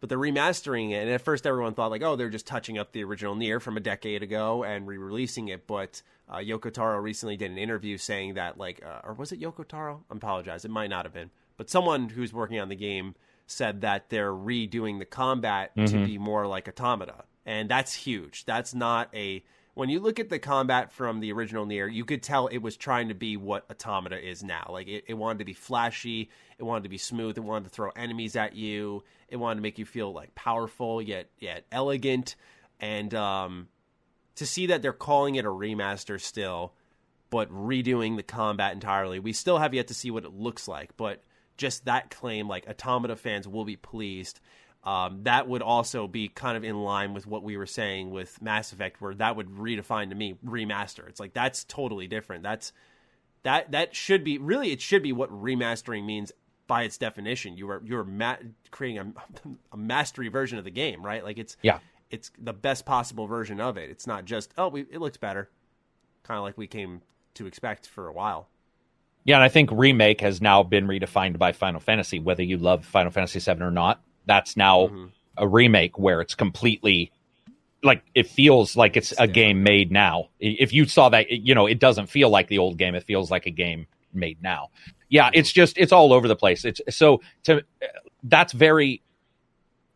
but 0.00 0.08
they're 0.08 0.18
remastering 0.18 0.90
it, 0.92 1.02
and 1.02 1.10
at 1.10 1.20
first 1.20 1.46
everyone 1.46 1.74
thought 1.74 1.90
like, 1.90 2.02
oh, 2.02 2.16
they're 2.16 2.30
just 2.30 2.46
touching 2.46 2.78
up 2.78 2.92
the 2.92 3.04
original 3.04 3.34
Nier 3.34 3.60
from 3.60 3.76
a 3.76 3.80
decade 3.80 4.22
ago 4.22 4.64
and 4.64 4.86
re-releasing 4.86 5.48
it. 5.48 5.66
But 5.66 6.02
uh, 6.28 6.36
Yoko 6.38 6.72
Taro 6.72 6.98
recently 6.98 7.36
did 7.36 7.50
an 7.50 7.58
interview 7.58 7.98
saying 7.98 8.34
that 8.34 8.56
like, 8.56 8.82
uh, 8.84 9.00
or 9.04 9.12
was 9.12 9.30
it 9.32 9.40
Yoko 9.40 9.66
Taro? 9.66 10.02
I 10.10 10.14
apologize, 10.16 10.64
it 10.64 10.70
might 10.70 10.88
not 10.90 11.04
have 11.04 11.12
been, 11.12 11.30
but 11.58 11.68
someone 11.68 12.08
who's 12.08 12.32
working 12.32 12.58
on 12.58 12.68
the 12.70 12.76
game 12.76 13.14
said 13.46 13.80
that 13.82 14.08
they're 14.08 14.32
redoing 14.32 15.00
the 15.00 15.04
combat 15.04 15.72
to 15.74 16.04
be 16.06 16.16
more 16.18 16.46
like 16.46 16.66
Automata, 16.68 17.24
and 17.44 17.68
that's 17.68 17.92
huge. 17.92 18.44
That's 18.46 18.72
not 18.74 19.08
a 19.14 19.42
when 19.80 19.88
you 19.88 19.98
look 19.98 20.20
at 20.20 20.28
the 20.28 20.38
combat 20.38 20.92
from 20.92 21.20
the 21.20 21.32
original 21.32 21.64
Nier, 21.64 21.88
you 21.88 22.04
could 22.04 22.22
tell 22.22 22.48
it 22.48 22.58
was 22.58 22.76
trying 22.76 23.08
to 23.08 23.14
be 23.14 23.38
what 23.38 23.64
Automata 23.70 24.22
is 24.22 24.44
now. 24.44 24.66
Like 24.68 24.88
it, 24.88 25.04
it 25.08 25.14
wanted 25.14 25.38
to 25.38 25.46
be 25.46 25.54
flashy, 25.54 26.28
it 26.58 26.64
wanted 26.64 26.82
to 26.82 26.90
be 26.90 26.98
smooth, 26.98 27.38
it 27.38 27.40
wanted 27.40 27.64
to 27.64 27.70
throw 27.70 27.88
enemies 27.96 28.36
at 28.36 28.54
you, 28.54 29.02
it 29.30 29.36
wanted 29.36 29.54
to 29.54 29.62
make 29.62 29.78
you 29.78 29.86
feel 29.86 30.12
like 30.12 30.34
powerful 30.34 31.00
yet 31.00 31.30
yet 31.38 31.64
elegant, 31.72 32.36
and 32.78 33.14
um, 33.14 33.68
to 34.34 34.44
see 34.44 34.66
that 34.66 34.82
they're 34.82 34.92
calling 34.92 35.36
it 35.36 35.46
a 35.46 35.48
remaster 35.48 36.20
still, 36.20 36.74
but 37.30 37.50
redoing 37.50 38.16
the 38.18 38.22
combat 38.22 38.74
entirely. 38.74 39.18
We 39.18 39.32
still 39.32 39.56
have 39.56 39.72
yet 39.72 39.88
to 39.88 39.94
see 39.94 40.10
what 40.10 40.26
it 40.26 40.34
looks 40.34 40.68
like, 40.68 40.94
but 40.98 41.22
just 41.56 41.86
that 41.86 42.10
claim, 42.10 42.48
like 42.48 42.68
Automata 42.68 43.16
fans 43.16 43.48
will 43.48 43.64
be 43.64 43.76
pleased. 43.76 44.40
Um, 44.82 45.24
that 45.24 45.46
would 45.46 45.60
also 45.62 46.06
be 46.08 46.28
kind 46.28 46.56
of 46.56 46.64
in 46.64 46.82
line 46.82 47.12
with 47.12 47.26
what 47.26 47.42
we 47.42 47.56
were 47.56 47.66
saying 47.66 48.10
with 48.10 48.40
Mass 48.40 48.72
Effect, 48.72 49.00
where 49.00 49.14
that 49.14 49.36
would 49.36 49.48
redefine 49.50 50.08
to 50.08 50.14
me 50.14 50.36
remaster. 50.44 51.06
It's 51.08 51.20
like 51.20 51.34
that's 51.34 51.64
totally 51.64 52.06
different. 52.06 52.42
That's 52.42 52.72
that 53.42 53.72
that 53.72 53.94
should 53.94 54.24
be 54.24 54.38
really 54.38 54.72
it 54.72 54.80
should 54.80 55.02
be 55.02 55.12
what 55.12 55.30
remastering 55.30 56.04
means 56.06 56.32
by 56.66 56.84
its 56.84 56.96
definition. 56.96 57.56
You 57.56 57.68
are 57.70 57.82
you're 57.84 58.04
ma- 58.04 58.36
creating 58.70 58.98
a, 58.98 59.12
a 59.72 59.76
mastery 59.76 60.28
version 60.28 60.58
of 60.58 60.64
the 60.64 60.70
game, 60.70 61.04
right? 61.04 61.22
Like 61.22 61.38
it's 61.38 61.56
Yeah. 61.62 61.80
it's 62.10 62.30
the 62.38 62.54
best 62.54 62.86
possible 62.86 63.26
version 63.26 63.60
of 63.60 63.76
it. 63.76 63.90
It's 63.90 64.06
not 64.06 64.24
just 64.24 64.54
oh, 64.56 64.68
we, 64.68 64.82
it 64.90 65.00
looks 65.00 65.18
better, 65.18 65.50
kind 66.22 66.38
of 66.38 66.44
like 66.44 66.56
we 66.56 66.66
came 66.66 67.02
to 67.34 67.46
expect 67.46 67.86
for 67.86 68.08
a 68.08 68.12
while. 68.12 68.48
Yeah, 69.24 69.36
and 69.36 69.44
I 69.44 69.48
think 69.50 69.68
remake 69.72 70.22
has 70.22 70.40
now 70.40 70.62
been 70.62 70.86
redefined 70.86 71.36
by 71.36 71.52
Final 71.52 71.80
Fantasy. 71.80 72.18
Whether 72.18 72.42
you 72.42 72.56
love 72.56 72.86
Final 72.86 73.10
Fantasy 73.10 73.38
VII 73.38 73.60
or 73.62 73.70
not, 73.70 74.00
that's 74.26 74.56
now 74.56 74.86
Mm-hmm. 74.86 75.04
a 75.36 75.48
remake 75.48 75.98
where 75.98 76.20
it's 76.20 76.34
completely 76.34 77.12
like 77.82 78.02
it 78.14 78.26
feels 78.26 78.76
like 78.76 78.96
it's 78.96 79.12
a 79.18 79.26
game 79.26 79.62
made 79.62 79.90
now. 79.90 80.28
If 80.38 80.72
you 80.72 80.84
saw 80.86 81.08
that, 81.10 81.30
you 81.30 81.54
know, 81.54 81.66
it 81.66 81.78
doesn't 81.78 82.08
feel 82.08 82.28
like 82.28 82.48
the 82.48 82.58
old 82.58 82.76
game. 82.76 82.94
It 82.94 83.04
feels 83.04 83.30
like 83.30 83.46
a 83.46 83.50
game 83.50 83.86
made 84.12 84.42
now. 84.42 84.68
Yeah, 85.08 85.30
it's 85.32 85.50
just 85.50 85.78
it's 85.78 85.92
all 85.92 86.12
over 86.12 86.28
the 86.28 86.36
place. 86.36 86.64
It's 86.64 86.80
so 86.90 87.22
to 87.44 87.62
that's 88.24 88.52
very 88.52 89.02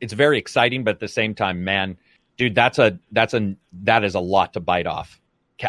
it's 0.00 0.12
very 0.14 0.38
exciting, 0.38 0.82
but 0.84 0.94
at 0.94 1.00
the 1.00 1.08
same 1.08 1.34
time, 1.34 1.62
man, 1.64 1.98
dude, 2.38 2.54
that's 2.54 2.78
a 2.78 2.98
that's 3.12 3.34
a 3.34 3.54
that 3.84 4.02
is 4.02 4.14
a 4.14 4.20
lot 4.20 4.54
to 4.54 4.60
bite 4.60 4.86
off. 4.86 5.20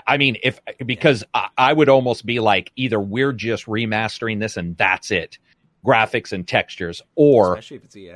I 0.07 0.17
mean, 0.17 0.37
if 0.41 0.59
because 0.85 1.23
I, 1.33 1.49
I 1.57 1.73
would 1.73 1.89
almost 1.89 2.25
be 2.25 2.39
like 2.39 2.71
either 2.75 2.99
we're 2.99 3.33
just 3.33 3.65
remastering 3.65 4.39
this 4.39 4.57
and 4.57 4.75
that's 4.77 5.11
it, 5.11 5.37
graphics 5.85 6.31
and 6.31 6.47
textures, 6.47 7.01
or 7.15 7.53
Especially 7.53 7.77
if 7.77 7.83
it's 7.83 7.95
EA. 7.97 8.13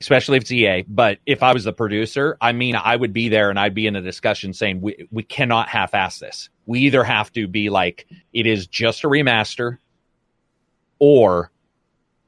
Especially 0.00 0.36
if 0.36 0.42
it's 0.42 0.52
EA. 0.52 0.84
But 0.88 1.18
if 1.26 1.42
I 1.42 1.52
was 1.52 1.64
the 1.64 1.72
producer, 1.72 2.36
I 2.40 2.52
mean, 2.52 2.76
I 2.76 2.94
would 2.96 3.12
be 3.12 3.28
there 3.28 3.50
and 3.50 3.58
I'd 3.58 3.74
be 3.74 3.86
in 3.86 3.96
a 3.96 4.02
discussion 4.02 4.52
saying 4.52 4.80
we 4.80 5.08
we 5.10 5.22
cannot 5.22 5.68
half-ass 5.68 6.18
this. 6.18 6.50
We 6.66 6.80
either 6.80 7.04
have 7.04 7.32
to 7.32 7.48
be 7.48 7.70
like 7.70 8.06
it 8.32 8.46
is 8.46 8.66
just 8.66 9.04
a 9.04 9.08
remaster, 9.08 9.78
or 10.98 11.50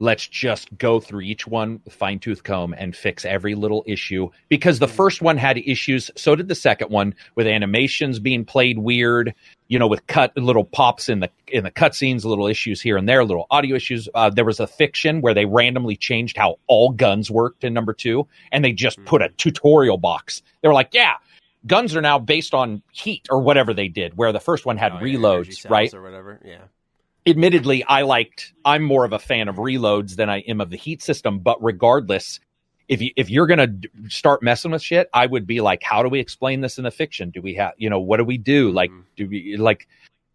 let's 0.01 0.27
just 0.27 0.77
go 0.79 0.99
through 0.99 1.21
each 1.21 1.47
one 1.47 1.81
with 1.85 1.95
fine 1.95 2.19
tooth 2.19 2.43
comb 2.43 2.75
and 2.77 2.97
fix 2.97 3.25
every 3.25 3.55
little 3.55 3.85
issue 3.87 4.29
because 4.49 4.79
the 4.79 4.89
first 4.89 5.23
one 5.23 5.37
had 5.37 5.59
issues 5.59 6.11
so 6.17 6.35
did 6.35 6.49
the 6.49 6.55
second 6.55 6.91
one 6.91 7.15
with 7.37 7.47
animations 7.47 8.19
being 8.19 8.45
played 8.45 8.79
weird 8.79 9.33
you 9.69 9.79
know 9.79 9.87
with 9.87 10.05
cut 10.09 10.37
little 10.37 10.65
pops 10.65 11.09
in 11.09 11.21
the 11.21 11.31
in 11.49 11.63
the 11.63 11.71
cutscenes 11.71 12.25
little 12.25 12.47
issues 12.47 12.81
here 12.81 12.97
and 12.97 13.09
there 13.09 13.25
little 13.25 13.47
audio 13.51 13.77
issues 13.77 14.09
uh, 14.15 14.31
there 14.31 14.45
was 14.45 14.59
a 14.59 14.67
fiction 14.67 15.21
where 15.21 15.35
they 15.35 15.45
randomly 15.45 15.97
changed 15.97 16.37
how 16.37 16.57
all 16.67 16.91
guns 16.91 17.31
worked 17.31 17.63
in 17.63 17.73
number 17.73 17.93
two 17.93 18.27
and 18.51 18.65
they 18.65 18.73
just 18.73 19.03
put 19.05 19.23
a 19.23 19.29
tutorial 19.37 19.99
box 19.99 20.43
they 20.63 20.69
were 20.69 20.75
like 20.75 20.89
yeah 20.93 21.15
guns 21.67 21.95
are 21.95 22.01
now 22.01 22.19
based 22.19 22.55
on 22.55 22.83
heat 22.91 23.27
or 23.31 23.41
whatever 23.41 23.75
they 23.75 23.89
did 23.89 24.17
where 24.17 24.33
the 24.33 24.41
first 24.41 24.65
one 24.65 24.77
had 24.77 24.93
Oh, 24.93 25.05
yeah, 25.05 25.17
reloads 25.17 25.69
right 25.71 25.93
or 25.93 26.03
whatever. 26.03 26.41
Yeah. 26.45 26.63
Admittedly 27.27 27.85
i 27.85 28.03
liked 28.03 28.53
i'm 28.65 28.83
more 28.83 29.05
of 29.05 29.13
a 29.13 29.19
fan 29.19 29.49
of 29.49 29.57
reloads 29.57 30.17
than 30.17 30.31
i 30.31 30.39
am 30.41 30.61
of 30.61 30.71
the 30.71 30.77
heat 30.77 31.03
system 31.03 31.39
but 31.39 31.63
regardless 31.63 32.41
if 32.89 33.01
you 33.03 33.11
if 33.17 33.29
you're 33.29 33.47
gonna 33.47 33.67
d- 33.67 33.89
start 34.09 34.43
messing 34.43 34.71
with 34.71 34.83
shit 34.83 35.09
i 35.13 35.27
would 35.27 35.47
be 35.47 35.61
like 35.61 35.83
how 35.83 36.03
do 36.03 36.09
we 36.09 36.19
explain 36.19 36.61
this 36.61 36.79
in 36.79 36.85
the 36.85 36.91
fiction 36.91 37.31
do 37.31 37.43
we 37.43 37.55
have 37.55 37.73
you 37.77 37.91
know 37.91 38.01
what 38.01 38.17
do 38.17 38.25
we 38.25 38.39
do 38.39 38.71
like 38.71 38.91
Mhm. 38.91 39.05
do 39.17 39.29
we 39.29 39.57
like 39.59 39.87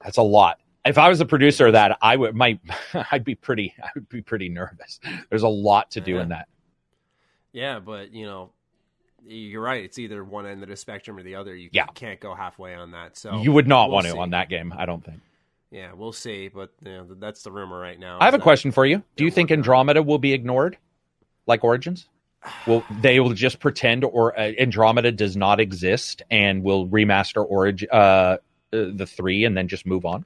that's 0.03 0.17
a 0.17 0.21
lot 0.21 0.59
if 0.85 0.97
i 0.99 1.09
was 1.09 1.19
a 1.21 1.25
producer 1.25 1.67
of 1.67 1.73
that 1.73 1.97
i 2.01 2.15
would 2.15 2.35
my 2.35 2.59
i'd 3.11 3.23
be 3.23 3.35
pretty 3.35 3.73
i 3.83 3.89
would 3.95 4.07
be 4.09 4.21
pretty 4.21 4.47
nervous 4.49 4.99
there's 5.29 5.43
a 5.43 5.47
lot 5.47 5.89
to 5.91 6.01
do 6.01 6.19
in 6.19 6.29
that 6.29 6.47
Yeah, 7.51 7.79
but 7.79 8.11
you 8.13 8.25
know, 8.25 8.51
you're 9.25 9.61
right. 9.61 9.83
It's 9.85 9.97
either 9.97 10.23
one 10.25 10.45
end 10.45 10.61
of 10.61 10.67
the 10.69 10.75
spectrum 10.75 11.17
or 11.17 11.23
the 11.23 11.35
other. 11.35 11.55
You 11.55 11.69
Yeah. 11.71 11.85
can't 11.95 12.19
go 12.19 12.35
halfway 12.35 12.75
on 12.75 12.91
that. 12.91 13.15
So 13.17 13.41
you 13.41 13.53
would 13.53 13.65
not 13.67 13.85
we'll 13.87 13.93
want 13.95 14.05
to 14.07 14.11
see. 14.11 14.17
on 14.19 14.29
that 14.31 14.49
game 14.49 14.73
i 14.77 14.85
don't 14.85 15.03
think 15.03 15.19
Yeah, 15.71 15.93
we'll 15.93 16.13
see. 16.13 16.47
But 16.47 16.71
you 16.83 16.91
know, 16.91 17.07
that's 17.19 17.43
the 17.43 17.51
rumor 17.51 17.79
right 17.79 17.99
now. 17.99 18.19
i 18.21 18.25
have 18.25 18.33
a 18.33 18.39
question 18.39 18.71
for 18.71 18.85
you 18.85 19.03
do 19.15 19.23
you 19.23 19.31
think 19.31 19.47
working 19.49 19.53
on 19.53 19.59
it. 19.59 19.61
andromeda 19.61 20.03
will 20.03 20.19
be 20.19 20.33
ignored 20.33 20.77
like 21.47 21.63
origins 21.63 22.07
will 22.67 22.83
they 23.01 23.19
will 23.19 23.33
just 23.33 23.59
pretend 23.59 24.03
or 24.03 24.37
uh, 24.39 24.51
andromeda 24.59 25.11
does 25.11 25.35
not 25.35 25.59
exist 25.59 26.21
and 26.29 26.63
will 26.63 26.87
remaster 26.87 27.45
origin 27.49 27.87
uh, 27.91 27.95
uh 27.95 28.37
the 28.71 29.05
three 29.05 29.45
and 29.45 29.57
then 29.57 29.67
just 29.67 29.85
move 29.85 30.05
on 30.05 30.25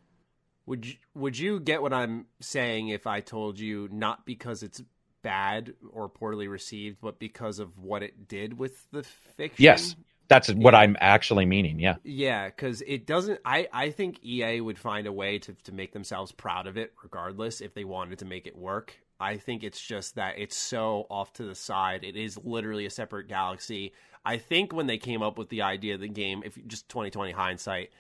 Would 0.65 0.85
you, 0.85 0.95
would 1.15 1.37
you 1.37 1.59
get 1.59 1.81
what 1.81 1.93
I'm 1.93 2.25
saying 2.39 2.89
if 2.89 3.07
I 3.07 3.21
told 3.21 3.59
you 3.59 3.89
not 3.91 4.25
because 4.25 4.63
it's 4.63 4.81
bad 5.21 5.73
or 5.91 6.07
poorly 6.07 6.47
received, 6.47 6.97
but 7.01 7.19
because 7.19 7.59
of 7.59 7.77
what 7.77 8.03
it 8.03 8.27
did 8.27 8.57
with 8.57 8.85
the 8.91 9.03
fiction? 9.03 9.63
yes 9.63 9.95
that's 10.29 10.49
what 10.53 10.73
i'm 10.73 10.95
actually 11.01 11.45
meaning 11.45 11.79
yeah 11.79 11.95
Yeah, 12.03 12.47
because 12.47 12.81
it 12.87 13.05
doesn't. 13.05 13.39
I 13.45 13.67
I 13.73 13.89
think 13.91 14.23
EA 14.23 14.61
would 14.61 14.79
find 14.79 15.07
a 15.07 15.11
way 15.11 15.39
to 15.39 15.53
to 15.63 15.71
make 15.73 15.91
themselves 15.91 16.31
proud 16.31 16.67
of 16.67 16.77
it, 16.77 16.93
regardless 17.03 17.61
if 17.61 17.73
they 17.73 17.83
wanted 17.83 18.19
to 18.19 18.25
make 18.25 18.47
it 18.47 18.57
work. 18.57 18.93
I 19.19 19.37
think 19.37 19.63
it's 19.63 19.81
just 19.81 20.15
that 20.15 20.39
it's 20.39 20.55
so 20.55 21.05
off 21.09 21.33
to 21.33 21.43
the 21.43 21.55
side. 21.55 22.03
It 22.03 22.15
is 22.15 22.37
literally 22.37 22.85
a 22.85 22.89
separate 22.89 23.27
galaxy. 23.27 23.93
I 24.23 24.37
think 24.37 24.73
when 24.73 24.87
they 24.87 24.97
came 24.97 25.21
up 25.21 25.37
with 25.37 25.49
the 25.49 25.63
idea 25.63 25.95
of 25.95 26.01
the 26.01 26.07
game, 26.07 26.41
if 26.45 26.57
just 26.67 26.87
2020 26.89 27.31
hindsight, 27.31 27.91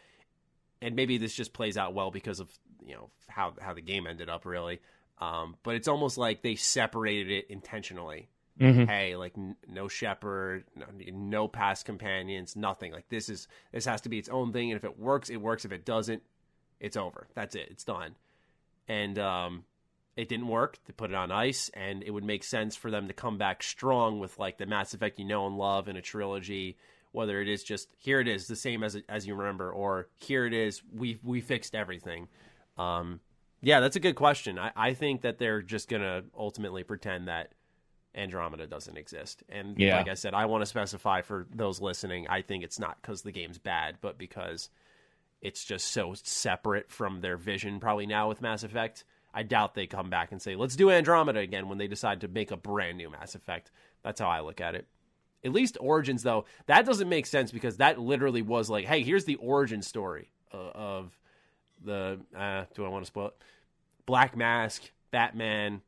and 0.81 0.95
maybe 0.95 1.17
this 1.17 1.33
just 1.33 1.53
plays 1.53 1.77
out 1.77 1.93
well 1.93 2.11
because 2.11 2.39
of 2.39 2.49
you 2.85 2.95
know 2.95 3.09
how 3.27 3.53
how 3.61 3.73
the 3.73 3.81
game 3.81 4.07
ended 4.07 4.29
up 4.29 4.45
really. 4.45 4.79
Um, 5.19 5.55
but 5.63 5.75
it's 5.75 5.89
almost 5.89 6.17
like 6.17 6.41
they 6.41 6.55
separated 6.55 7.29
it 7.31 7.47
intentionally 7.49 8.29
Mhm. 8.59 8.87
hey, 8.87 9.15
like 9.15 9.37
n- 9.37 9.55
no 9.67 9.87
Shepard, 9.87 10.65
no, 10.75 10.85
no 11.11 11.47
past 11.47 11.85
companions, 11.85 12.55
nothing. 12.55 12.91
Like 12.91 13.07
this 13.09 13.29
is 13.29 13.47
this 13.71 13.85
has 13.85 14.01
to 14.01 14.09
be 14.09 14.17
its 14.19 14.29
own 14.29 14.51
thing, 14.51 14.71
and 14.71 14.77
if 14.77 14.83
it 14.83 14.99
works, 14.99 15.29
it 15.29 15.37
works. 15.37 15.63
If 15.65 15.71
it 15.71 15.85
doesn't, 15.85 16.23
it's 16.79 16.97
over. 16.97 17.27
That's 17.35 17.55
it. 17.55 17.67
It's 17.71 17.83
done. 17.85 18.15
And 18.87 19.17
um, 19.19 19.63
it 20.17 20.27
didn't 20.29 20.47
work. 20.47 20.79
They 20.85 20.93
put 20.93 21.11
it 21.11 21.15
on 21.15 21.31
ice, 21.31 21.69
and 21.73 22.03
it 22.03 22.11
would 22.11 22.23
make 22.23 22.43
sense 22.43 22.75
for 22.75 22.91
them 22.91 23.07
to 23.07 23.13
come 23.13 23.37
back 23.37 23.63
strong 23.63 24.19
with 24.19 24.37
like 24.39 24.57
the 24.57 24.65
Mass 24.65 24.93
Effect 24.93 25.19
you 25.19 25.25
know 25.25 25.47
and 25.47 25.57
love 25.57 25.87
in 25.87 25.95
a 25.95 26.01
trilogy. 26.01 26.77
Whether 27.11 27.41
it 27.41 27.47
is 27.47 27.63
just 27.63 27.89
here 27.97 28.19
it 28.19 28.27
is 28.27 28.47
the 28.47 28.55
same 28.55 28.83
as 28.83 28.97
as 29.07 29.25
you 29.25 29.35
remember, 29.35 29.71
or 29.71 30.09
here 30.17 30.45
it 30.45 30.53
is 30.53 30.81
we 30.93 31.19
we 31.23 31.41
fixed 31.41 31.75
everything. 31.75 32.27
Um, 32.77 33.21
yeah, 33.61 33.79
that's 33.79 33.95
a 33.95 33.99
good 33.99 34.15
question. 34.15 34.57
I, 34.59 34.71
I 34.75 34.93
think 34.93 35.21
that 35.21 35.37
they're 35.37 35.61
just 35.61 35.89
gonna 35.89 36.23
ultimately 36.37 36.83
pretend 36.83 37.27
that 37.27 37.53
Andromeda 38.19 38.67
doesn't 38.67 38.97
exist. 38.97 39.43
And 39.49 39.77
Yeah. 39.79 39.97
like 39.97 40.09
I 40.09 40.13
said, 40.13 40.33
I 40.33 40.45
want 40.45 40.61
to 40.61 40.65
specify 40.65 41.21
for 41.21 41.47
those 41.53 41.79
listening, 41.81 42.27
I 42.27 42.41
think 42.41 42.63
it's 42.63 42.79
not 42.79 43.01
because 43.01 43.21
the 43.21 43.31
game's 43.31 43.57
bad, 43.57 43.97
but 44.01 44.17
because 44.17 44.69
it's 45.41 45.63
just 45.63 45.87
so 45.87 46.13
separate 46.15 46.91
from 46.91 47.21
their 47.21 47.37
vision 47.37 47.79
probably 47.79 48.05
now 48.05 48.27
with 48.27 48.41
Mass 48.41 48.63
Effect. 48.63 49.05
I 49.33 49.43
doubt 49.43 49.73
they 49.75 49.87
come 49.87 50.09
back 50.09 50.31
and 50.31 50.41
say, 50.41 50.55
let's 50.55 50.75
do 50.75 50.89
Andromeda 50.91 51.39
again 51.39 51.69
when 51.69 51.77
they 51.77 51.87
decide 51.87 52.21
to 52.21 52.27
make 52.27 52.51
a 52.51 52.57
brand 52.57 52.97
new 52.97 53.09
Mass 53.09 53.35
Effect. 53.35 53.71
That's 54.03 54.19
how 54.19 54.27
I 54.27 54.41
look 54.41 54.59
at 54.59 54.75
it. 54.75 54.87
At 55.43 55.53
least 55.53 55.77
Origins, 55.79 56.23
though, 56.23 56.45
that 56.65 56.85
doesn't 56.85 57.07
make 57.07 57.25
sense 57.25 57.51
because 57.51 57.77
that 57.77 57.99
literally 57.99 58.41
was 58.41 58.69
like, 58.69 58.85
hey, 58.85 59.03
here's 59.03 59.25
the 59.25 59.35
origin 59.35 59.81
story 59.81 60.31
uh, 60.53 60.71
of 60.75 61.17
the, 61.85 62.19
uh, 62.35 62.65
do 62.73 62.83
I 62.83 62.89
want 62.89 63.05
to 63.05 63.07
spoil 63.07 63.27
it? 63.27 63.35
Black 64.05 64.35
Mask, 64.35 64.83
Batman, 65.11 65.81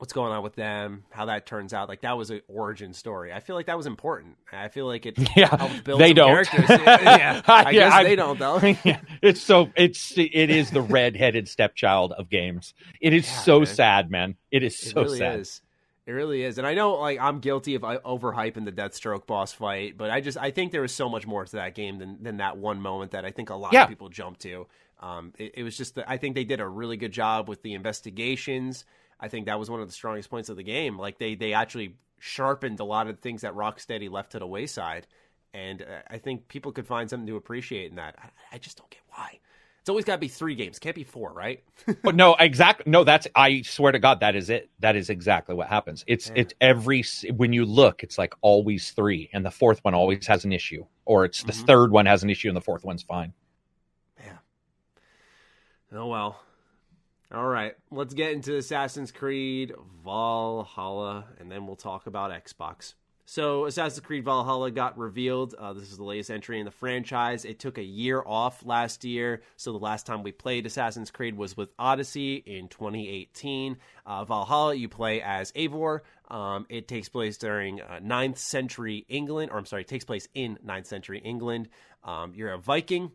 what's 0.00 0.12
going 0.12 0.32
on 0.32 0.42
with 0.42 0.54
them, 0.54 1.04
how 1.10 1.26
that 1.26 1.46
turns 1.46 1.72
out. 1.74 1.88
Like 1.88 2.00
that 2.00 2.16
was 2.16 2.30
an 2.30 2.40
origin 2.48 2.92
story. 2.94 3.32
I 3.32 3.40
feel 3.40 3.54
like 3.54 3.66
that 3.66 3.76
was 3.76 3.86
important. 3.86 4.36
I 4.50 4.68
feel 4.68 4.86
like 4.86 5.06
it 5.06 5.16
Yeah, 5.36 5.54
helped 5.56 5.84
build 5.84 6.00
they 6.00 6.12
don't. 6.12 6.28
characters. 6.44 6.68
yeah, 6.78 7.42
I 7.46 7.70
Yeah, 7.70 7.70
guess 7.70 7.92
I- 7.92 8.02
they 8.04 8.16
don't 8.16 8.38
though. 8.38 8.58
Yeah, 8.84 9.00
it's 9.22 9.40
so 9.42 9.70
it's 9.76 10.12
it 10.16 10.50
is 10.50 10.70
the 10.70 10.80
red-headed 10.82 11.48
stepchild 11.48 12.12
of 12.12 12.28
games. 12.30 12.74
It 13.00 13.12
is 13.12 13.26
Yeah, 13.28 13.38
so 13.40 13.58
man. 13.60 13.66
sad, 13.66 14.10
man. 14.10 14.36
It 14.50 14.62
is 14.62 14.74
It 14.82 14.90
so 14.90 15.02
really 15.02 15.18
sad. 15.18 15.40
is. 15.40 15.60
It 16.06 16.12
really 16.12 16.42
is. 16.42 16.58
And 16.58 16.66
I 16.66 16.74
know 16.74 16.94
like 16.94 17.20
I'm 17.20 17.38
guilty 17.40 17.74
of 17.76 17.82
overhyping 17.82 18.64
the 18.64 18.72
Deathstroke 18.72 19.26
boss 19.26 19.52
fight, 19.52 19.96
but 19.98 20.10
I 20.10 20.20
just 20.20 20.38
I 20.38 20.50
think 20.50 20.72
there 20.72 20.80
was 20.80 20.92
so 20.92 21.08
much 21.08 21.26
more 21.26 21.44
to 21.44 21.52
that 21.56 21.74
game 21.74 21.98
than 21.98 22.22
than 22.22 22.38
that 22.38 22.56
one 22.56 22.80
moment 22.80 23.12
that 23.12 23.24
I 23.24 23.30
think 23.30 23.50
a 23.50 23.54
lot 23.54 23.72
Yeah. 23.74 23.82
of 23.84 23.88
people 23.90 24.08
jumped 24.08 24.40
to. 24.40 24.66
Um, 25.00 25.32
it, 25.38 25.52
it 25.58 25.62
was 25.62 25.76
just 25.76 25.94
that 25.96 26.10
I 26.10 26.16
think 26.16 26.34
they 26.34 26.44
did 26.44 26.60
a 26.60 26.66
really 26.66 26.96
good 26.96 27.12
job 27.12 27.48
with 27.48 27.62
the 27.62 27.74
investigations. 27.74 28.84
I 29.20 29.28
think 29.28 29.46
that 29.46 29.58
was 29.58 29.70
one 29.70 29.80
of 29.80 29.86
the 29.86 29.92
strongest 29.94 30.30
points 30.30 30.48
of 30.48 30.56
the 30.56 30.62
game. 30.62 30.98
Like 30.98 31.18
they 31.18 31.34
they 31.34 31.52
actually 31.52 31.96
sharpened 32.18 32.80
a 32.80 32.84
lot 32.84 33.06
of 33.06 33.20
things 33.20 33.42
that 33.42 33.54
Rocksteady 33.54 34.10
left 34.10 34.32
to 34.32 34.38
the 34.38 34.46
wayside, 34.46 35.06
and 35.54 35.82
uh, 35.82 36.02
I 36.08 36.18
think 36.18 36.48
people 36.48 36.72
could 36.72 36.86
find 36.86 37.08
something 37.08 37.26
to 37.26 37.36
appreciate 37.36 37.90
in 37.90 37.96
that. 37.96 38.16
I, 38.18 38.56
I 38.56 38.58
just 38.58 38.78
don't 38.78 38.90
get 38.90 39.00
why. 39.10 39.38
It's 39.80 39.88
always 39.88 40.04
got 40.04 40.16
to 40.16 40.18
be 40.18 40.28
three 40.28 40.54
games. 40.54 40.78
Can't 40.78 40.94
be 40.94 41.04
four, 41.04 41.32
right? 41.32 41.62
But 42.02 42.14
no, 42.14 42.34
exactly. 42.38 42.84
No, 42.90 43.02
that's. 43.04 43.26
I 43.34 43.62
swear 43.62 43.92
to 43.92 43.98
God, 43.98 44.20
that 44.20 44.36
is 44.36 44.50
it. 44.50 44.70
That 44.80 44.94
is 44.96 45.08
exactly 45.08 45.54
what 45.54 45.68
happens. 45.68 46.04
It's 46.06 46.28
Yeah. 46.28 46.42
it's 46.42 46.54
every 46.60 47.02
when 47.36 47.52
you 47.52 47.64
look, 47.64 48.02
it's 48.02 48.18
like 48.18 48.34
always 48.42 48.90
three, 48.90 49.30
and 49.32 49.44
the 49.44 49.50
fourth 49.50 49.80
one 49.82 49.94
always 49.94 50.26
has 50.26 50.44
an 50.44 50.52
issue, 50.52 50.84
or 51.06 51.24
it's 51.24 51.42
the 51.44 51.52
Mhm. 51.52 51.66
third 51.66 51.90
one 51.92 52.06
has 52.06 52.22
an 52.22 52.30
issue, 52.30 52.48
and 52.48 52.56
the 52.56 52.60
fourth 52.60 52.84
one's 52.84 53.02
fine. 53.02 53.32
Yeah. 54.18 54.38
Oh 55.92 56.06
well. 56.08 56.40
All 57.32 57.46
right, 57.46 57.76
let's 57.92 58.12
get 58.12 58.32
into 58.32 58.56
Assassin's 58.56 59.12
Creed 59.12 59.72
Valhalla, 60.04 61.26
and 61.38 61.48
then 61.48 61.64
we'll 61.64 61.76
talk 61.76 62.08
about 62.08 62.32
Xbox. 62.32 62.94
So, 63.24 63.66
Assassin's 63.66 64.04
Creed 64.04 64.24
Valhalla 64.24 64.72
got 64.72 64.98
revealed. 64.98 65.54
Uh, 65.54 65.72
this 65.72 65.92
is 65.92 65.96
the 65.96 66.02
latest 66.02 66.32
entry 66.32 66.58
in 66.58 66.64
the 66.64 66.72
franchise. 66.72 67.44
It 67.44 67.60
took 67.60 67.78
a 67.78 67.84
year 67.84 68.20
off 68.26 68.66
last 68.66 69.04
year. 69.04 69.42
So, 69.56 69.70
the 69.70 69.78
last 69.78 70.06
time 70.06 70.24
we 70.24 70.32
played 70.32 70.66
Assassin's 70.66 71.12
Creed 71.12 71.36
was 71.36 71.56
with 71.56 71.68
Odyssey 71.78 72.34
in 72.34 72.66
2018. 72.66 73.76
Uh, 74.04 74.24
Valhalla, 74.24 74.74
you 74.74 74.88
play 74.88 75.22
as 75.22 75.52
Eivor. 75.52 76.00
Um, 76.28 76.66
it 76.68 76.88
takes 76.88 77.08
place 77.08 77.36
during 77.38 77.80
uh, 77.80 78.00
9th 78.02 78.38
century 78.38 79.06
England, 79.08 79.52
or 79.52 79.58
I'm 79.58 79.66
sorry, 79.66 79.82
it 79.82 79.88
takes 79.88 80.04
place 80.04 80.26
in 80.34 80.58
9th 80.66 80.86
century 80.86 81.20
England. 81.20 81.68
Um, 82.02 82.32
you're 82.34 82.50
a 82.50 82.58
Viking, 82.58 83.12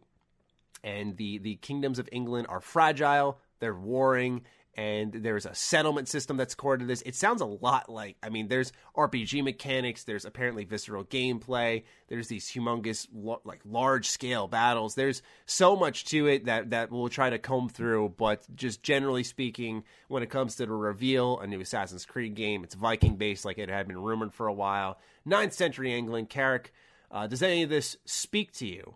and 0.85 1.17
the, 1.17 1.39
the 1.39 1.55
kingdoms 1.57 1.99
of 1.99 2.07
England 2.13 2.47
are 2.47 2.61
fragile. 2.61 3.39
They're 3.59 3.75
warring, 3.75 4.43
and 4.77 5.13
there's 5.13 5.45
a 5.45 5.55
settlement 5.55 6.09
system 6.09 6.35
that's 6.35 6.53
core 6.53 6.75
to 6.75 6.85
this. 6.85 7.01
It 7.03 7.15
sounds 7.15 7.41
a 7.41 7.45
lot 7.45 7.89
like, 7.89 8.17
I 8.21 8.29
mean, 8.29 8.49
there's 8.49 8.73
RPG 8.95 9.41
mechanics, 9.43 10.03
there's 10.03 10.25
apparently 10.25 10.65
visceral 10.65 11.05
gameplay, 11.05 11.83
there's 12.09 12.27
these 12.27 12.49
humongous, 12.51 13.07
like 13.45 13.61
large 13.63 14.09
scale 14.09 14.47
battles. 14.47 14.95
There's 14.95 15.21
so 15.45 15.75
much 15.77 16.05
to 16.05 16.27
it 16.27 16.45
that 16.45 16.71
that 16.71 16.91
we'll 16.91 17.07
try 17.07 17.29
to 17.29 17.39
comb 17.39 17.69
through. 17.69 18.15
But 18.17 18.45
just 18.53 18.83
generally 18.83 19.23
speaking, 19.23 19.83
when 20.09 20.23
it 20.23 20.29
comes 20.29 20.57
to 20.57 20.65
the 20.65 20.73
reveal, 20.73 21.39
a 21.39 21.47
new 21.47 21.61
Assassin's 21.61 22.05
Creed 22.05 22.35
game, 22.35 22.63
it's 22.63 22.75
Viking 22.75 23.15
based, 23.15 23.45
like 23.45 23.57
it 23.57 23.69
had 23.69 23.87
been 23.87 24.01
rumored 24.01 24.33
for 24.33 24.47
a 24.47 24.53
while. 24.53 24.99
Ninth 25.23 25.53
century 25.53 25.93
England, 25.93 26.29
Karak. 26.29 26.67
Uh, 27.09 27.27
does 27.27 27.41
any 27.41 27.63
of 27.63 27.69
this 27.69 27.95
speak 28.03 28.51
to 28.51 28.67
you? 28.67 28.95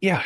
Yeah, 0.00 0.24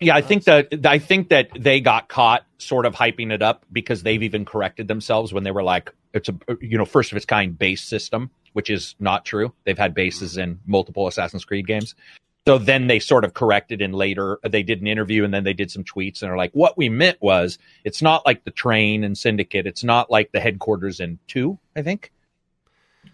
yeah, 0.00 0.14
I 0.14 0.20
think 0.20 0.44
that 0.44 0.86
I 0.86 0.98
think 0.98 1.28
that 1.30 1.50
they 1.58 1.80
got 1.80 2.08
caught 2.08 2.44
sort 2.58 2.86
of 2.86 2.94
hyping 2.94 3.32
it 3.32 3.42
up 3.42 3.64
because 3.72 4.02
they've 4.02 4.22
even 4.22 4.44
corrected 4.44 4.88
themselves 4.88 5.32
when 5.32 5.44
they 5.44 5.50
were 5.50 5.62
like, 5.62 5.92
it's 6.14 6.28
a 6.28 6.34
you 6.60 6.78
know 6.78 6.84
first 6.84 7.12
of 7.12 7.16
its 7.16 7.26
kind 7.26 7.58
base 7.58 7.82
system, 7.82 8.30
which 8.52 8.70
is 8.70 8.94
not 9.00 9.24
true. 9.24 9.52
They've 9.64 9.78
had 9.78 9.94
bases 9.94 10.32
mm-hmm. 10.32 10.42
in 10.42 10.60
multiple 10.66 11.06
Assassin's 11.06 11.44
Creed 11.44 11.66
games. 11.66 11.94
So 12.46 12.56
then 12.56 12.86
they 12.86 12.98
sort 12.98 13.24
of 13.24 13.34
corrected 13.34 13.82
and 13.82 13.94
later 13.94 14.38
uh, 14.42 14.48
they 14.48 14.62
did 14.62 14.80
an 14.80 14.86
interview 14.86 15.22
and 15.22 15.34
then 15.34 15.44
they 15.44 15.52
did 15.52 15.70
some 15.70 15.84
tweets 15.84 16.22
and 16.22 16.30
are 16.30 16.36
like, 16.36 16.52
what 16.52 16.78
we 16.78 16.88
meant 16.88 17.20
was 17.20 17.58
it's 17.84 18.00
not 18.00 18.24
like 18.24 18.44
the 18.44 18.50
train 18.50 19.04
and 19.04 19.18
syndicate. 19.18 19.66
It's 19.66 19.84
not 19.84 20.10
like 20.10 20.32
the 20.32 20.40
headquarters 20.40 20.98
in 20.98 21.18
two, 21.26 21.58
I 21.76 21.82
think. 21.82 22.10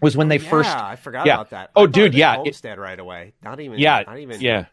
Was 0.01 0.15
when 0.15 0.29
they 0.29 0.39
Oh, 0.39 0.41
yeah, 0.41 0.49
first 0.49 0.69
I 0.69 0.95
forgot 0.95 1.25
yeah. 1.25 1.33
about 1.33 1.49
that. 1.49 1.71
Oh, 1.75 1.85
dude, 1.85 2.13
it 2.13 2.17
yeah, 2.17 2.35
it- 2.35 2.37
Homestead 2.37 2.79
right 2.79 2.99
away. 2.99 3.33
Not 3.43 3.59
even. 3.59 3.77
Yeah, 3.77 4.03
Not 4.07 4.19
even. 4.19 4.39
yeah. 4.39 4.65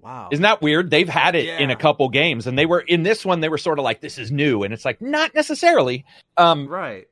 Wow. 0.00 0.28
Isn't 0.30 0.42
that 0.42 0.62
weird? 0.62 0.90
They've 0.90 1.08
had 1.08 1.34
it 1.34 1.60
in 1.60 1.70
a 1.70 1.76
couple 1.76 2.08
games, 2.08 2.46
and 2.46 2.56
they 2.56 2.66
were 2.66 2.80
in 2.80 3.02
this 3.02 3.24
one. 3.24 3.40
They 3.40 3.48
were 3.48 3.58
sort 3.58 3.78
of 3.78 3.84
like, 3.84 4.00
"This 4.00 4.18
is 4.18 4.30
new," 4.30 4.62
and 4.62 4.72
it's 4.72 4.84
like 4.84 5.00
not 5.00 5.34
necessarily. 5.34 6.04
Um, 6.36 6.68
right? 6.68 7.06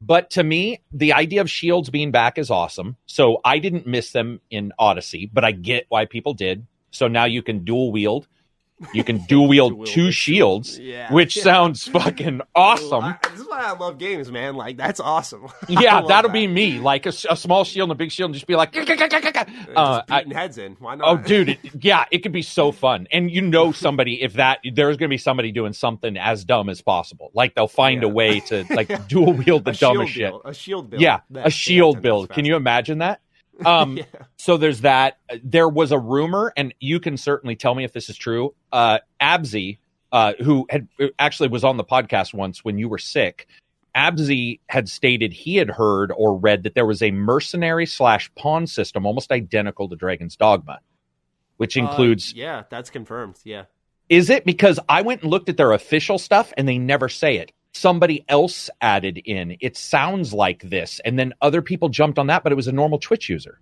but 0.00 0.30
to 0.30 0.44
me, 0.44 0.80
the 0.92 1.12
idea 1.12 1.40
of 1.40 1.50
shields 1.50 1.90
being 1.90 2.10
back 2.10 2.38
is 2.38 2.50
awesome. 2.50 2.96
So 3.06 3.40
I 3.44 3.58
didn't 3.58 3.86
miss 3.86 4.12
them 4.12 4.40
in 4.50 4.72
Odyssey, 4.78 5.30
but 5.32 5.44
I 5.44 5.52
get 5.52 5.86
why 5.88 6.04
people 6.04 6.34
did. 6.34 6.66
So 6.90 7.08
now 7.08 7.24
you 7.24 7.42
can 7.42 7.64
dual 7.64 7.92
wield. 7.92 8.28
You 8.94 9.02
can 9.02 9.18
dual 9.26 9.48
wield 9.48 9.86
two 9.86 10.12
shields, 10.12 10.78
Yeah. 10.78 11.12
which 11.12 11.34
sounds 11.40 11.86
fucking 11.88 12.40
awesome. 12.54 13.04
I- 13.04 13.18
this 13.32 13.40
is 13.40 13.48
why 13.48 13.62
I 13.62 13.72
love 13.76 13.98
games, 13.98 14.30
man. 14.30 14.54
Like 14.54 14.76
that's 14.76 15.00
awesome. 15.00 15.48
Yeah, 15.68 16.00
that'll 16.02 16.28
that. 16.30 16.32
be 16.32 16.46
me. 16.46 16.78
Like 16.78 17.04
a 17.06 17.12
small 17.12 17.64
shield 17.64 17.90
and 17.90 17.92
a 17.92 17.98
big 17.98 18.10
shield, 18.12 18.28
and 18.28 18.34
just 18.34 18.46
be 18.46 18.54
like, 18.56 18.72
Just 18.72 18.88
uh, 19.76 20.02
I- 20.08 20.24
heads 20.32 20.58
in. 20.58 20.76
Why 20.78 20.94
not? 20.94 21.08
Oh, 21.08 21.16
dude, 21.16 21.50
it, 21.50 21.58
yeah, 21.84 22.04
it 22.10 22.18
could 22.22 22.32
be 22.32 22.42
so 22.42 22.72
fun. 22.72 23.06
And 23.12 23.30
you 23.30 23.42
know, 23.42 23.72
somebody 23.72 24.22
if 24.22 24.34
that 24.34 24.60
there's 24.72 24.96
going 24.96 25.08
to 25.08 25.12
be 25.12 25.18
somebody 25.18 25.52
doing 25.52 25.72
something 25.72 26.16
as 26.16 26.44
dumb 26.44 26.68
as 26.68 26.80
possible. 26.80 27.30
Like 27.34 27.54
they'll 27.54 27.68
find 27.68 28.02
a 28.04 28.08
way 28.08 28.40
to 28.40 28.64
like 28.70 29.08
dual 29.08 29.32
wield 29.32 29.64
the 29.64 29.72
a 29.72 29.74
dumbest 29.74 30.12
shit. 30.12 30.30
build, 30.30 30.42
a 30.44 30.54
shield 30.54 30.90
build. 30.90 31.02
Yeah, 31.02 31.20
That- 31.30 31.46
a 31.46 31.50
shield 31.50 32.00
build. 32.00 32.30
Can 32.30 32.44
you 32.44 32.56
imagine 32.56 32.98
that? 32.98 33.20
Um, 33.66 33.96
Yeah. 33.98 34.04
So 34.36 34.56
there's 34.56 34.82
that. 34.82 35.18
There 35.42 35.68
was 35.68 35.92
a 35.92 35.98
rumor, 35.98 36.52
and 36.56 36.72
you 36.80 37.00
can 37.00 37.16
certainly 37.16 37.56
tell 37.56 37.74
me 37.74 37.84
if 37.84 37.92
this 37.92 38.08
is 38.08 38.16
true. 38.16 38.54
Uh, 38.72 38.98
Absy, 39.20 39.78
uh, 40.12 40.34
who 40.42 40.66
had 40.70 40.88
actually 41.18 41.48
was 41.48 41.64
on 41.64 41.76
the 41.76 41.84
podcast 41.84 42.32
once 42.34 42.64
when 42.64 42.78
you 42.78 42.88
were 42.88 42.98
sick, 42.98 43.46
Absy 43.96 44.60
had 44.68 44.88
stated 44.88 45.32
he 45.32 45.56
had 45.56 45.70
heard 45.70 46.12
or 46.16 46.36
read 46.36 46.62
that 46.62 46.74
there 46.74 46.86
was 46.86 47.02
a 47.02 47.10
mercenary 47.10 47.84
slash 47.86 48.30
pawn 48.36 48.66
system 48.66 49.04
almost 49.06 49.32
identical 49.32 49.88
to 49.88 49.96
Dragon's 49.96 50.36
Dogma, 50.36 50.78
which 51.56 51.76
Uh, 51.76 51.80
includes. 51.80 52.32
yeah, 52.34 52.62
that's 52.70 52.90
confirmed. 52.90 53.36
Yeah. 53.44 53.64
Is 54.08 54.30
it 54.30 54.44
because 54.44 54.78
I 54.88 55.02
went 55.02 55.22
and 55.22 55.30
looked 55.30 55.48
at 55.48 55.56
their 55.56 55.72
official 55.72 56.18
stuff 56.18 56.52
and 56.56 56.66
they 56.68 56.78
never 56.78 57.08
say 57.08 57.36
it? 57.38 57.52
Somebody 57.78 58.24
else 58.28 58.70
added 58.80 59.18
in. 59.24 59.56
It 59.60 59.76
sounds 59.76 60.34
like 60.34 60.62
this, 60.62 61.00
and 61.04 61.18
then 61.18 61.32
other 61.40 61.62
people 61.62 61.88
jumped 61.88 62.18
on 62.18 62.26
that, 62.26 62.42
but 62.42 62.52
it 62.52 62.56
was 62.56 62.66
a 62.68 62.72
normal 62.72 62.98
Twitch 62.98 63.28
user 63.28 63.60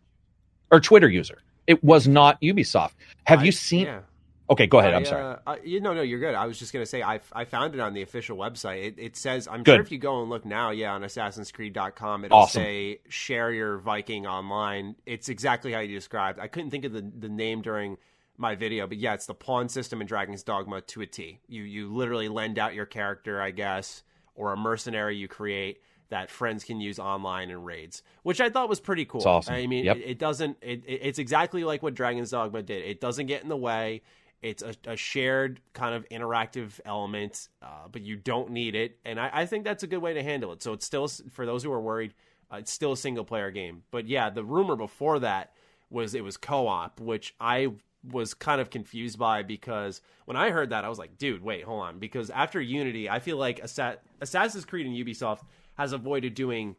or 0.71 0.81
Twitter 0.81 1.09
user. 1.09 1.39
It 1.67 1.83
was 1.85 2.07
not 2.09 2.41
Ubisoft. 2.41 2.93
Have 3.25 3.41
I- 3.41 3.45
you 3.45 3.53
seen? 3.53 3.87
Yeah. 3.87 4.01
Okay, 4.49 4.69
go 4.69 4.79
ahead. 4.79 4.95
I, 4.95 4.97
I'm 4.99 5.05
sorry. 5.05 5.23
Uh, 5.25 5.37
I, 5.45 5.59
you, 5.65 5.81
no, 5.81 5.93
no, 5.93 6.03
you're 6.03 6.21
good. 6.21 6.37
I 6.37 6.47
was 6.47 6.57
just 6.57 6.73
gonna 6.73 6.87
say 6.87 7.03
I, 7.03 7.19
I 7.33 7.45
found 7.45 7.75
it 7.75 7.81
on 7.81 7.95
the 7.95 8.03
official 8.03 8.37
website. 8.37 8.85
It, 8.85 8.95
it 8.97 9.17
says 9.17 9.49
I'm 9.49 9.65
Good. 9.65 9.75
sure 9.75 9.83
if 9.83 9.91
you 9.91 9.99
go 9.99 10.21
and 10.21 10.31
look 10.31 10.45
now, 10.45 10.71
yeah, 10.71 10.93
on 10.93 11.03
Assassin'sCreed.com, 11.03 12.25
it'll 12.25 12.39
Awesome. 12.39 12.63
say 12.63 13.01
share 13.09 13.51
your 13.53 13.79
Viking 13.79 14.25
online. 14.25 14.95
It's 15.05 15.29
exactly 15.29 15.73
how 15.73 15.81
you 15.81 15.93
described. 15.95 16.39
I 16.39 16.47
couldn't 16.47 16.71
think 16.71 16.85
of 16.85 16.93
the 16.93 17.03
the 17.19 17.29
name 17.29 17.61
during 17.61 17.97
my 18.39 18.55
video, 18.55 18.87
but 18.87 18.99
yeah, 18.99 19.15
it's 19.15 19.27
the 19.27 19.35
pawn 19.35 19.69
system 19.69 20.01
in 20.01 20.07
Dragon's 20.07 20.43
Dogma 20.43 20.81
to 20.83 21.01
a 21.03 21.07
T. 21.07 21.41
You 21.49 21.63
you 21.63 21.93
literally 21.95 22.29
lend 22.29 22.59
out 22.59 22.75
your 22.75 22.87
character, 22.87 23.41
I 23.41 23.51
guess, 23.51 24.03
or 24.35 24.53
a 24.53 24.57
mercenary 24.57 25.17
you 25.17 25.29
create 25.29 25.81
that 26.09 26.31
friends 26.31 26.63
can 26.63 26.81
use 26.81 26.99
online 27.01 27.51
in 27.51 27.63
raids, 27.65 28.03
which 28.23 28.41
I 28.41 28.49
thought 28.49 28.69
was 28.69 28.79
pretty 28.79 29.05
cool. 29.05 29.19
It's 29.21 29.27
awesome. 29.27 29.55
I 29.55 29.67
mean, 29.67 29.85
Yep. 29.87 29.97
it, 29.97 30.01
it 30.03 30.19
doesn't. 30.19 30.57
It, 30.63 30.85
it- 30.87 31.01
it's 31.03 31.19
exactly 31.19 31.65
like 31.65 31.83
what 31.83 31.95
Dragon's 31.95 32.31
Dogma 32.31 32.63
did. 32.63 32.85
It 32.85 33.01
doesn't 33.01 33.27
get 33.27 33.43
in 33.43 33.49
the 33.49 33.57
way. 33.57 34.03
It's 34.43 34.63
a, 34.63 34.75
a 34.87 34.97
shared 34.97 35.61
kind 35.73 35.95
of 35.95 36.07
interactive 36.11 36.79
element, 36.85 37.49
uh, 37.63 37.89
but 37.91 38.03
you 38.03 38.17
don't 38.17 38.51
need 38.51 38.75
it, 38.75 38.99
and 39.05 39.19
I, 39.19 39.31
I 39.33 39.47
think 39.47 39.65
that's 39.65 39.83
a 39.83 39.87
good 39.87 39.99
way 39.99 40.13
to 40.15 40.23
handle 40.23 40.53
it. 40.53 40.63
So 40.63 40.75
it's 40.75 40.85
still 40.87 41.09
for 41.33 41.47
those 41.47 41.65
who 41.65 41.73
are 41.73 41.81
worried, 41.81 42.13
uh, 42.53 42.57
it's 42.59 42.71
still 42.71 42.93
a 42.93 42.97
single 42.97 43.25
player 43.25 43.51
game. 43.51 43.83
But 43.91 44.07
yeah, 44.07 44.29
the 44.31 44.45
rumor 44.45 44.77
before 44.77 45.19
that 45.21 45.55
was 45.91 46.15
it 46.15 46.23
was 46.23 46.37
co 46.37 46.69
op, 46.69 47.01
which 47.01 47.35
I 47.41 47.73
was 48.11 48.35
kind 48.35 48.61
of 48.61 48.71
confused 48.71 49.19
by 49.19 49.43
because 49.43 50.01
when 50.27 50.37
I 50.37 50.51
heard 50.51 50.71
that, 50.71 50.85
I 50.85 50.89
was 50.89 50.99
like, 50.99 51.19
dude, 51.19 51.43
wait, 51.43 51.65
hold 51.65 51.83
on, 51.83 51.99
because 51.99 52.31
after 52.31 52.61
Unity, 52.61 53.09
I 53.11 53.19
feel 53.19 53.37
like 53.37 53.61
Assa- 53.61 53.99
Assassin's 54.21 54.65
Creed 54.65 54.87
and 54.87 54.95
Ubisoft 54.95 55.41
has 55.77 55.93
avoided 55.93 56.35
doing 56.35 56.77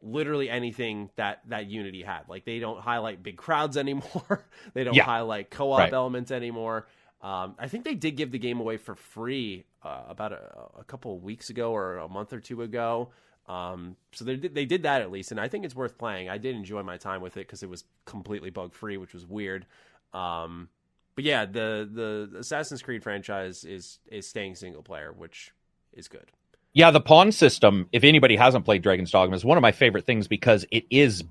literally 0.00 0.50
anything 0.50 1.10
that 1.16 1.40
that 1.48 1.66
Unity 1.66 2.02
had. 2.02 2.22
Like 2.28 2.44
they 2.44 2.58
don't 2.58 2.80
highlight 2.80 3.22
big 3.22 3.36
crowds 3.36 3.76
anymore. 3.84 4.46
they 4.74 4.84
don't 4.84 4.94
Yeah. 4.94 5.04
highlight 5.04 5.50
co-op 5.50 5.78
Right. 5.78 5.92
elements 5.92 6.30
anymore. 6.30 6.86
Um, 7.20 7.54
I 7.58 7.68
think 7.68 7.84
they 7.84 7.94
did 7.94 8.16
give 8.16 8.32
the 8.32 8.38
game 8.38 8.58
away 8.58 8.78
for 8.78 8.96
free 8.96 9.64
uh, 9.84 10.02
about 10.08 10.32
a, 10.32 10.52
a 10.80 10.84
couple 10.84 11.14
of 11.14 11.22
weeks 11.22 11.50
ago 11.50 11.72
or 11.72 11.98
a 11.98 12.08
month 12.08 12.32
or 12.32 12.40
two 12.40 12.62
ago. 12.62 13.10
Um, 13.48 13.96
so 14.12 14.24
they 14.24 14.36
they 14.36 14.64
did 14.64 14.84
that 14.84 15.02
at 15.02 15.10
least, 15.10 15.30
and 15.32 15.40
I 15.40 15.46
think 15.48 15.64
it's 15.64 15.74
worth 15.74 15.98
playing. 15.98 16.28
I 16.28 16.38
did 16.38 16.54
enjoy 16.56 16.82
my 16.82 16.96
time 16.96 17.20
with 17.20 17.36
it 17.36 17.40
because 17.46 17.62
it 17.62 17.68
was 17.68 17.84
completely 18.04 18.50
bug 18.50 18.72
free, 18.72 18.96
which 18.96 19.12
was 19.14 19.26
weird. 19.26 19.66
Um, 20.12 20.68
but 21.14 21.24
yeah, 21.24 21.44
the 21.44 21.88
the 22.30 22.38
Assassin's 22.38 22.82
Creed 22.82 23.02
franchise 23.02 23.64
is 23.64 23.98
is 24.06 24.26
staying 24.26 24.54
single 24.54 24.82
player, 24.82 25.12
which 25.12 25.52
is 25.92 26.08
good. 26.08 26.30
Yeah, 26.74 26.90
the 26.90 27.00
pawn 27.00 27.32
system. 27.32 27.88
If 27.92 28.02
anybody 28.02 28.36
hasn't 28.36 28.64
played 28.64 28.82
Dragon's 28.82 29.10
Dogma, 29.10 29.36
is 29.36 29.44
one 29.44 29.58
of 29.58 29.62
my 29.62 29.72
favorite 29.72 30.06
things 30.06 30.26
because 30.26 30.64
it 30.70 30.84
is 30.90 31.22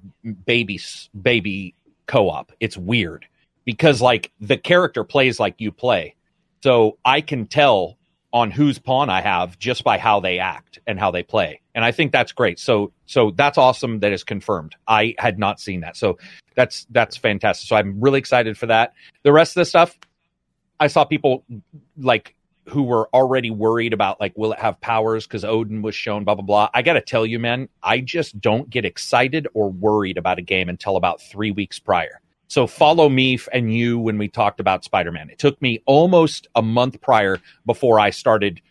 baby 0.45 0.79
baby 1.19 1.73
co-op. 2.05 2.51
It's 2.59 2.77
weird 2.77 3.25
because 3.65 4.01
like 4.01 4.31
the 4.39 4.57
character 4.57 5.03
plays 5.03 5.39
like 5.39 5.55
you 5.57 5.71
play, 5.71 6.15
so 6.63 6.97
I 7.03 7.21
can 7.21 7.47
tell 7.47 7.97
on 8.33 8.51
whose 8.51 8.79
pawn 8.79 9.09
I 9.09 9.21
have 9.21 9.59
just 9.59 9.83
by 9.83 9.97
how 9.97 10.19
they 10.19 10.39
act 10.39 10.79
and 10.87 10.99
how 10.99 11.11
they 11.11 11.23
play, 11.23 11.61
and 11.75 11.83
I 11.83 11.91
think 11.91 12.11
that's 12.11 12.31
great. 12.31 12.59
So 12.59 12.91
so 13.05 13.31
that's 13.31 13.57
awesome. 13.57 13.99
That 13.99 14.13
is 14.13 14.23
confirmed. 14.23 14.75
I 14.87 15.15
had 15.17 15.39
not 15.39 15.59
seen 15.59 15.81
that, 15.81 15.97
so 15.97 16.17
that's 16.55 16.85
that's 16.91 17.17
fantastic. 17.17 17.67
So 17.67 17.75
I'm 17.75 17.99
really 17.99 18.19
excited 18.19 18.57
for 18.57 18.67
that. 18.67 18.93
The 19.23 19.31
rest 19.31 19.55
of 19.55 19.61
the 19.61 19.65
stuff, 19.65 19.97
I 20.79 20.87
saw 20.87 21.03
people 21.03 21.43
like 21.97 22.35
who 22.67 22.83
were 22.83 23.09
already 23.13 23.49
worried 23.49 23.93
about 23.93 24.19
like 24.19 24.37
will 24.37 24.53
it 24.53 24.59
have 24.59 24.79
powers 24.81 25.25
because 25.25 25.43
odin 25.43 25.81
was 25.81 25.95
shown 25.95 26.23
blah 26.23 26.35
blah 26.35 26.43
blah 26.43 26.69
i 26.73 26.81
gotta 26.81 27.01
tell 27.01 27.25
you 27.25 27.39
man 27.39 27.67
i 27.81 27.99
just 27.99 28.39
don't 28.39 28.69
get 28.69 28.85
excited 28.85 29.47
or 29.53 29.69
worried 29.71 30.17
about 30.17 30.37
a 30.37 30.43
game 30.43 30.69
until 30.69 30.95
about 30.95 31.21
three 31.21 31.51
weeks 31.51 31.79
prior 31.79 32.21
so 32.51 32.67
follow 32.67 33.07
me 33.07 33.39
and 33.53 33.73
you 33.73 33.97
when 33.97 34.17
we 34.17 34.27
talked 34.27 34.59
about 34.59 34.83
spider-man 34.83 35.29
it 35.29 35.39
took 35.39 35.61
me 35.61 35.81
almost 35.85 36.47
a 36.55 36.61
month 36.61 36.99
prior 37.01 37.37
before 37.65 37.99
i 37.99 38.09
started 38.09 38.61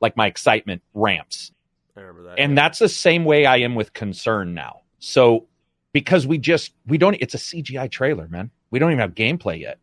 like 0.00 0.16
my 0.16 0.26
excitement 0.26 0.82
ramps 0.94 1.52
I 1.96 2.00
remember 2.00 2.22
that. 2.24 2.38
and 2.38 2.56
that's 2.56 2.78
the 2.78 2.88
same 2.88 3.24
way 3.24 3.46
i 3.46 3.56
am 3.58 3.74
with 3.74 3.92
concern 3.92 4.54
now 4.54 4.80
so 4.98 5.46
because 5.92 6.26
we 6.26 6.38
just 6.38 6.72
we 6.86 6.98
don't 6.98 7.16
it's 7.20 7.34
a 7.34 7.38
cgi 7.38 7.90
trailer 7.90 8.28
man 8.28 8.50
we 8.70 8.78
don't 8.78 8.90
even 8.90 9.00
have 9.00 9.14
gameplay 9.14 9.60
yet 9.60 9.78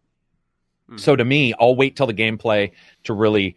Mhm. 0.90 1.00
so 1.00 1.16
to 1.16 1.26
me, 1.26 1.54
I'll 1.60 1.76
wait 1.76 1.96
till 1.96 2.08
the 2.08 2.14
gameplay 2.14 2.72
to 3.04 3.14
really, 3.14 3.56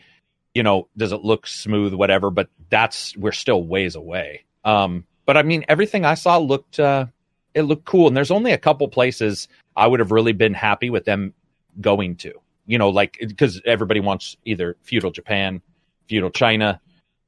you 0.55 0.63
know, 0.63 0.89
does 0.97 1.13
it 1.13 1.23
look 1.23 1.47
smooth, 1.47 1.95
whatever. 1.95 2.31
But 2.31 2.49
that's 2.71 3.17
we're 3.17 3.33
still 3.33 3.63
ways 3.63 3.95
away. 3.95 4.45
Um, 4.65 5.05
but 5.27 5.37
I 5.37 5.43
mean, 5.43 5.65
everything 5.69 6.05
I 6.05 6.15
saw 6.15 6.39
looked 6.39 6.81
uh, 6.81 7.07
it 7.55 7.63
looked 7.63 7.85
cool. 7.85 8.09
And 8.09 8.17
there's 8.17 8.31
only 8.31 8.53
a 8.53 8.59
couple 8.59 8.89
places 8.89 9.49
I 9.77 9.87
would 9.87 10.01
have 10.01 10.13
really 10.13 10.33
been 10.33 10.55
happy 10.55 10.91
with 10.91 11.05
them 11.05 11.35
going 11.81 12.17
to. 12.17 12.35
You 12.67 12.79
know, 12.79 12.91
like 12.91 13.17
because 13.21 13.61
everybody 13.65 14.01
wants 14.01 14.37
either 14.45 14.77
feudal 14.83 15.11
Japan, 15.11 15.61
feudal 16.09 16.31
China. 16.31 16.81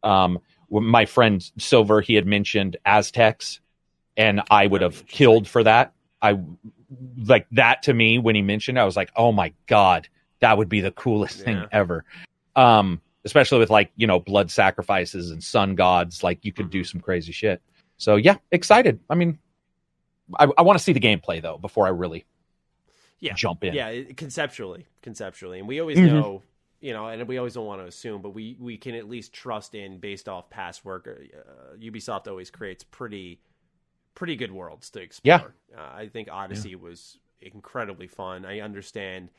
Um, 0.02 0.38
my 0.70 1.04
friend 1.04 1.42
Silver, 1.58 2.00
he 2.00 2.14
had 2.14 2.26
mentioned 2.26 2.76
Aztecs, 2.84 3.60
and 4.16 4.42
I 4.50 4.66
would 4.66 4.82
have 4.82 5.06
killed 5.06 5.48
for 5.48 5.62
that. 5.64 5.92
I 6.20 6.38
like 7.26 7.46
that 7.52 7.82
to 7.84 7.94
me 7.94 8.18
when 8.18 8.34
he 8.34 8.42
mentioned. 8.42 8.78
I 8.78 8.84
was 8.84 8.96
like, 8.96 9.10
oh 9.16 9.32
my 9.32 9.52
god, 9.66 10.08
that 10.40 10.56
would 10.58 10.68
be 10.68 10.80
the 10.80 10.92
coolest 10.92 11.38
yeah. 11.38 11.44
thing 11.44 11.64
ever. 11.72 12.04
Um, 12.54 13.00
especially 13.24 13.58
with 13.58 13.70
like 13.70 13.90
you 13.96 14.06
know 14.06 14.20
blood 14.20 14.50
sacrifices 14.50 15.30
and 15.30 15.42
sun 15.42 15.74
gods, 15.74 16.22
like 16.22 16.44
you 16.44 16.52
could 16.52 16.70
do 16.70 16.80
mm-hmm. 16.80 16.86
some 16.86 17.00
crazy 17.00 17.32
shit. 17.32 17.62
So 17.96 18.16
yeah, 18.16 18.36
excited. 18.50 19.00
I 19.10 19.14
mean, 19.14 19.38
I, 20.38 20.48
I 20.56 20.62
want 20.62 20.78
to 20.78 20.82
see 20.82 20.92
the 20.92 21.00
gameplay 21.00 21.40
though 21.42 21.58
before 21.58 21.86
I 21.86 21.90
really 21.90 22.24
yeah 23.22 23.32
jump 23.34 23.64
in. 23.64 23.72
Yeah, 23.72 24.02
conceptually, 24.16 24.86
conceptually, 25.00 25.58
and 25.58 25.66
we 25.66 25.80
always 25.80 25.98
mm-hmm. 25.98 26.14
know 26.14 26.42
you 26.82 26.92
know, 26.92 27.06
and 27.06 27.26
we 27.28 27.38
always 27.38 27.54
don't 27.54 27.64
want 27.64 27.80
to 27.80 27.86
assume, 27.86 28.20
but 28.20 28.30
we 28.30 28.56
we 28.60 28.76
can 28.76 28.94
at 28.96 29.08
least 29.08 29.32
trust 29.32 29.74
in 29.74 29.98
based 29.98 30.28
off 30.28 30.50
past 30.50 30.84
work. 30.84 31.08
Uh, 31.08 31.76
Ubisoft 31.80 32.26
always 32.26 32.50
creates 32.50 32.84
pretty 32.84 33.40
pretty 34.14 34.36
good 34.36 34.50
worlds 34.50 34.90
to 34.90 35.00
explore. 35.00 35.54
Yeah. 35.70 35.80
Uh, 35.80 35.90
I 35.94 36.08
think 36.08 36.28
Odyssey 36.30 36.70
yeah. 36.70 36.76
was 36.76 37.18
incredibly 37.40 38.08
fun. 38.08 38.44
I 38.44 38.60
understand 38.60 39.30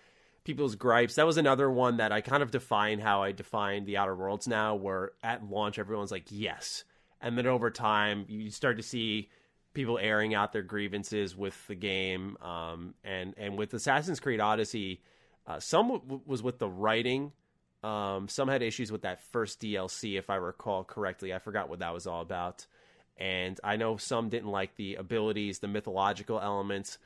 people's 0.46 0.76
gripes. 0.76 1.16
That 1.16 1.26
was 1.26 1.38
another 1.38 1.70
one 1.70 1.98
that 1.98 2.12
I 2.12 2.22
kind 2.22 2.42
of 2.42 2.50
define 2.50 3.00
how 3.00 3.22
I 3.22 3.34
define 3.34 3.86
the 3.86 3.98
Outer 3.98 4.16
Worlds 4.16 4.48
now, 4.48 4.76
where 4.76 5.12
at 5.22 5.48
launch 5.48 5.78
everyone's 5.78 6.12
like, 6.12 6.26
yes. 6.30 6.86
And 7.22 7.38
then 7.38 7.46
over 7.46 7.70
time, 7.70 8.26
you 8.28 8.50
start 8.50 8.78
to 8.78 8.84
see 8.84 9.30
people 9.74 9.98
airing 10.00 10.34
out 10.34 10.54
their 10.54 10.62
grievances 10.62 11.36
with 11.36 11.56
the 11.68 11.76
game. 11.76 12.38
Um, 12.42 12.94
and, 13.04 13.34
and 13.38 13.58
with 13.58 13.74
Assassin's 13.74 14.20
Creed 14.20 14.40
Odyssey, 14.40 15.02
uh, 15.48 15.60
some 15.60 15.90
w- 15.90 16.22
was 16.26 16.44
with 16.44 16.60
the 16.60 16.70
writing. 16.70 17.32
Um, 17.84 18.28
some 18.28 18.48
had 18.48 18.62
issues 18.62 18.92
with 18.92 19.02
that 19.02 19.22
first 19.32 19.60
DLC, 19.60 20.18
if 20.18 20.30
I 20.30 20.36
recall 20.36 20.84
correctly. 20.84 21.34
I 21.34 21.40
forgot 21.40 21.70
what 21.70 21.80
that 21.80 21.94
was 21.94 22.08
all 22.08 22.22
about 22.22 22.66
and 23.18 23.60
I 23.64 23.76
know 23.76 23.98
some 23.98 24.30
didn't 24.30 24.50
like 24.50 24.76
the 24.76 24.96
abilities, 24.96 25.60
the 25.60 25.68
mythological 25.68 26.40
elements. 26.40 26.98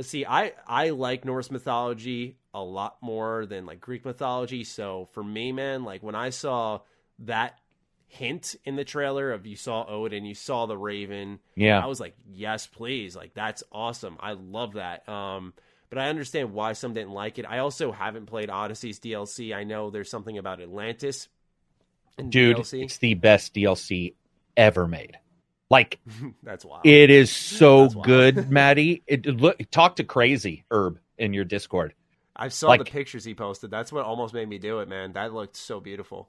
See, 0.00 0.26
I 0.26 0.52
I 0.66 0.90
like 0.90 1.24
Norse 1.24 1.50
mythology 1.50 2.36
a 2.52 2.62
lot 2.62 2.96
more 3.00 3.46
than 3.46 3.64
like 3.64 3.80
Greek 3.80 4.04
mythology. 4.04 4.64
So 4.64 5.08
for 5.12 5.22
me, 5.22 5.52
man, 5.52 5.84
like 5.84 6.02
when 6.02 6.14
I 6.14 6.30
saw 6.30 6.80
that 7.20 7.58
hint 8.06 8.56
in 8.64 8.76
the 8.76 8.84
trailer 8.84 9.32
of 9.32 9.46
you 9.46 9.56
saw 9.56 9.84
Odin, 9.88 10.24
you 10.24 10.34
saw 10.34 10.66
the 10.66 10.76
Raven, 10.76 11.40
yeah, 11.56 11.82
I 11.82 11.86
was 11.86 12.00
like, 12.00 12.14
yes, 12.32 12.66
please, 12.66 13.16
like 13.16 13.34
that's 13.34 13.62
awesome. 13.72 14.16
I 14.20 14.32
love 14.32 14.74
that. 14.74 15.08
Um, 15.08 15.54
but 15.90 15.98
I 15.98 16.08
understand 16.08 16.52
why 16.52 16.72
some 16.72 16.94
didn't 16.94 17.12
like 17.12 17.38
it. 17.38 17.44
I 17.48 17.58
also 17.58 17.92
haven't 17.92 18.26
played 18.26 18.50
Odyssey's 18.50 18.98
DLC. 18.98 19.54
I 19.54 19.64
know 19.64 19.90
there's 19.90 20.10
something 20.10 20.38
about 20.38 20.60
Atlantis. 20.60 21.28
Dude, 22.28 22.56
DLC. 22.56 22.84
it's 22.84 22.98
the 22.98 23.14
best 23.14 23.54
DLC 23.54 24.14
ever 24.56 24.86
made. 24.86 25.18
Like 25.70 26.00
that's 26.42 26.64
wild. 26.64 26.86
It 26.86 27.10
is 27.10 27.30
so 27.30 27.88
good, 27.88 28.50
Maddie. 28.50 29.02
It 29.06 29.26
look 29.26 29.58
talk 29.70 29.96
to 29.96 30.04
crazy 30.04 30.64
Herb 30.70 30.98
in 31.18 31.32
your 31.32 31.44
Discord. 31.44 31.94
I 32.36 32.48
saw 32.48 32.68
like, 32.68 32.84
the 32.84 32.90
pictures 32.90 33.24
he 33.24 33.34
posted. 33.34 33.70
That's 33.70 33.92
what 33.92 34.04
almost 34.04 34.34
made 34.34 34.48
me 34.48 34.58
do 34.58 34.80
it, 34.80 34.88
man. 34.88 35.12
That 35.12 35.32
looked 35.32 35.56
so 35.56 35.80
beautiful. 35.80 36.28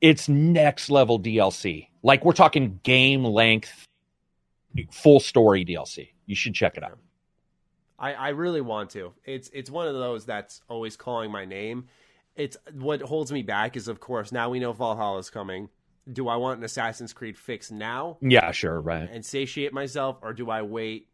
It's 0.00 0.28
next 0.28 0.90
level 0.90 1.18
DLC. 1.18 1.88
Like 2.02 2.24
we're 2.24 2.32
talking 2.32 2.80
game 2.82 3.24
length, 3.24 3.86
full 4.90 5.20
story 5.20 5.64
DLC. 5.64 6.10
You 6.26 6.34
should 6.34 6.54
check 6.54 6.76
it 6.76 6.84
out. 6.84 6.98
I, 7.98 8.12
I 8.12 8.28
really 8.30 8.60
want 8.60 8.90
to. 8.90 9.12
It's 9.24 9.50
it's 9.52 9.70
one 9.70 9.88
of 9.88 9.94
those 9.94 10.26
that's 10.26 10.60
always 10.68 10.96
calling 10.96 11.30
my 11.30 11.44
name. 11.44 11.86
It's 12.34 12.56
what 12.74 13.00
holds 13.00 13.32
me 13.32 13.42
back 13.42 13.76
is 13.76 13.88
of 13.88 14.00
course 14.00 14.32
now 14.32 14.50
we 14.50 14.60
know 14.60 14.72
Valhalla 14.72 15.18
is 15.18 15.30
coming 15.30 15.70
do 16.10 16.28
I 16.28 16.36
want 16.36 16.58
an 16.58 16.64
Assassin's 16.64 17.12
Creed 17.12 17.36
fix 17.36 17.70
now? 17.70 18.18
Yeah, 18.20 18.52
sure, 18.52 18.80
right. 18.80 19.08
And 19.10 19.24
satiate 19.24 19.72
myself, 19.72 20.18
or 20.22 20.32
do 20.32 20.50
I 20.50 20.62
wait? 20.62 21.08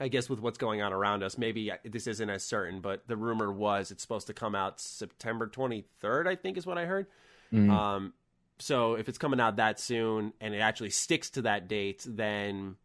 I 0.00 0.08
guess 0.08 0.28
with 0.28 0.40
what's 0.40 0.58
going 0.58 0.82
on 0.82 0.92
around 0.92 1.22
us, 1.22 1.38
maybe 1.38 1.70
uh, 1.70 1.76
this 1.84 2.06
isn't 2.06 2.28
as 2.28 2.42
certain, 2.42 2.80
but 2.80 3.06
the 3.06 3.16
rumor 3.16 3.52
was 3.52 3.90
it's 3.90 4.02
supposed 4.02 4.26
to 4.28 4.34
come 4.34 4.54
out 4.54 4.80
September 4.80 5.46
23rd, 5.46 6.26
I 6.26 6.34
think 6.34 6.56
is 6.56 6.66
what 6.66 6.78
I 6.78 6.86
heard. 6.86 7.06
Mm-hmm. 7.52 7.70
Um, 7.70 8.12
so 8.58 8.94
if 8.94 9.08
it's 9.08 9.18
coming 9.18 9.40
out 9.40 9.56
that 9.56 9.80
soon 9.80 10.32
and 10.40 10.54
it 10.54 10.58
actually 10.58 10.90
sticks 10.90 11.30
to 11.30 11.42
that 11.42 11.68
date, 11.68 12.04
then 12.06 12.76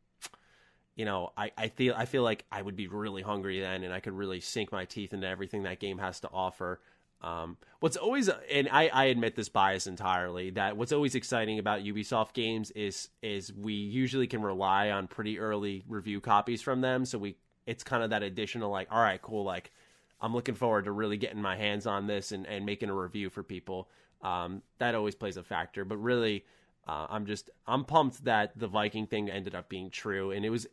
you 0.96 1.06
know, 1.06 1.32
I, 1.38 1.52
I 1.56 1.68
feel 1.68 1.94
I 1.96 2.06
feel 2.06 2.24
like 2.24 2.44
I 2.52 2.60
would 2.60 2.76
be 2.76 2.88
really 2.88 3.22
hungry 3.22 3.60
then, 3.60 3.84
and 3.84 3.94
I 3.94 4.00
could 4.00 4.14
really 4.14 4.42
sink 4.42 4.72
my 4.72 4.86
teeth 4.86 5.14
into 5.14 5.28
everything 5.28 5.64
that 5.64 5.80
game 5.80 6.00
has 6.00 6.20
to 6.22 6.30
offer. 6.34 6.82
Um, 7.22 7.58
what's 7.80 7.98
always, 7.98 8.30
and 8.30 8.68
I, 8.72 8.90
I 8.90 9.06
admit 9.06 9.36
this 9.36 9.50
bias 9.50 9.88
entirely, 9.88 10.52
that 10.52 10.78
what's 10.78 10.92
always 10.92 11.16
exciting 11.16 11.60
about 11.60 11.82
Ubisoft 11.82 12.34
games 12.34 12.72
is 12.72 13.10
is 13.22 13.54
we 13.54 13.74
usually 13.74 14.28
can 14.28 14.42
rely 14.42 14.90
on 14.90 15.08
pretty 15.08 15.40
early 15.40 15.84
review 15.88 16.20
copies 16.20 16.64
from 16.64 16.82
them. 16.82 17.06
So 17.06 17.20
we, 17.20 17.38
it's 17.68 17.84
kind 17.84 18.04
of 18.04 18.10
that 18.10 18.24
additional 18.24 18.72
like, 18.72 18.88
all 18.92 19.02
right, 19.02 19.22
cool, 19.22 19.44
like 19.44 19.72
I'm 20.20 20.34
looking 20.34 20.56
forward 20.56 20.86
to 20.86 20.92
really 20.92 21.18
getting 21.18 21.42
my 21.42 21.58
hands 21.58 21.86
on 21.86 22.08
this 22.08 22.32
and, 22.32 22.48
and 22.48 22.66
making 22.66 22.90
a 22.90 22.96
review 22.96 23.30
for 23.30 23.44
people. 23.44 23.88
Um, 24.22 24.62
that 24.80 24.96
always 24.96 25.16
plays 25.16 25.38
a 25.38 25.44
factor, 25.44 25.86
but 25.86 25.98
really, 25.98 26.46
uh, 26.88 27.08
I'm 27.10 27.26
just 27.26 27.50
I'm 27.68 27.86
pumped 27.86 28.24
that 28.26 28.58
the 28.58 28.68
Viking 28.68 29.08
thing 29.08 29.30
ended 29.30 29.56
up 29.56 29.70
being 29.70 29.90
true, 29.90 30.32
and 30.32 30.46
it 30.46 30.50
was 30.50 30.68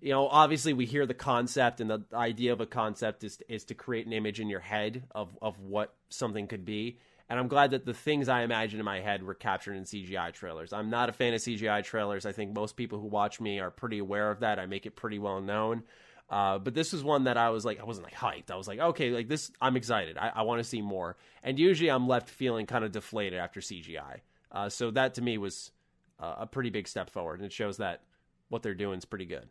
you 0.00 0.10
know, 0.10 0.28
obviously 0.28 0.72
we 0.72 0.86
hear 0.86 1.06
the 1.06 1.14
concept 1.14 1.80
and 1.80 1.90
the 1.90 2.02
idea 2.14 2.52
of 2.52 2.60
a 2.60 2.66
concept 2.66 3.24
is 3.24 3.38
is 3.48 3.64
to 3.64 3.74
create 3.74 4.06
an 4.06 4.12
image 4.12 4.40
in 4.40 4.48
your 4.48 4.60
head 4.60 5.04
of 5.14 5.36
of 5.42 5.58
what 5.60 5.94
something 6.08 6.46
could 6.46 6.64
be. 6.64 6.98
And 7.28 7.38
I'm 7.38 7.46
glad 7.46 7.70
that 7.70 7.86
the 7.86 7.94
things 7.94 8.28
I 8.28 8.42
imagine 8.42 8.80
in 8.80 8.84
my 8.84 8.98
head 9.00 9.22
were 9.22 9.34
captured 9.34 9.74
in 9.74 9.84
CGI 9.84 10.32
trailers. 10.32 10.72
I'm 10.72 10.90
not 10.90 11.08
a 11.08 11.12
fan 11.12 11.32
of 11.32 11.40
CGI 11.40 11.84
trailers. 11.84 12.26
I 12.26 12.32
think 12.32 12.52
most 12.52 12.76
people 12.76 12.98
who 12.98 13.06
watch 13.06 13.40
me 13.40 13.60
are 13.60 13.70
pretty 13.70 13.98
aware 13.98 14.32
of 14.32 14.40
that. 14.40 14.58
I 14.58 14.66
make 14.66 14.84
it 14.84 14.96
pretty 14.96 15.20
well 15.20 15.40
known. 15.40 15.84
Uh, 16.30 16.58
but 16.58 16.74
this 16.74 16.92
was 16.92 17.02
one 17.02 17.24
that 17.24 17.36
I 17.36 17.50
was 17.50 17.64
like, 17.64 17.80
I 17.80 17.84
wasn't 17.84 18.04
like 18.04 18.14
hyped. 18.14 18.52
I 18.52 18.56
was 18.56 18.68
like, 18.68 18.78
okay, 18.78 19.10
like 19.10 19.28
this, 19.28 19.50
I'm 19.60 19.76
excited. 19.76 20.16
I, 20.16 20.30
I 20.36 20.42
want 20.42 20.60
to 20.60 20.64
see 20.64 20.80
more. 20.80 21.16
And 21.42 21.58
usually 21.58 21.90
I'm 21.90 22.06
left 22.06 22.30
feeling 22.30 22.66
kind 22.66 22.84
of 22.84 22.92
deflated 22.92 23.38
after 23.38 23.60
CGI. 23.60 24.20
Uh, 24.52 24.68
so 24.68 24.92
that 24.92 25.14
to 25.14 25.22
me 25.22 25.38
was 25.38 25.72
uh, 26.20 26.36
a 26.38 26.46
pretty 26.46 26.70
big 26.70 26.86
step 26.86 27.10
forward. 27.10 27.40
And 27.40 27.46
it 27.46 27.52
shows 27.52 27.78
that 27.78 28.02
what 28.48 28.62
they're 28.62 28.74
doing 28.74 28.98
is 28.98 29.04
pretty 29.04 29.26
good. 29.26 29.48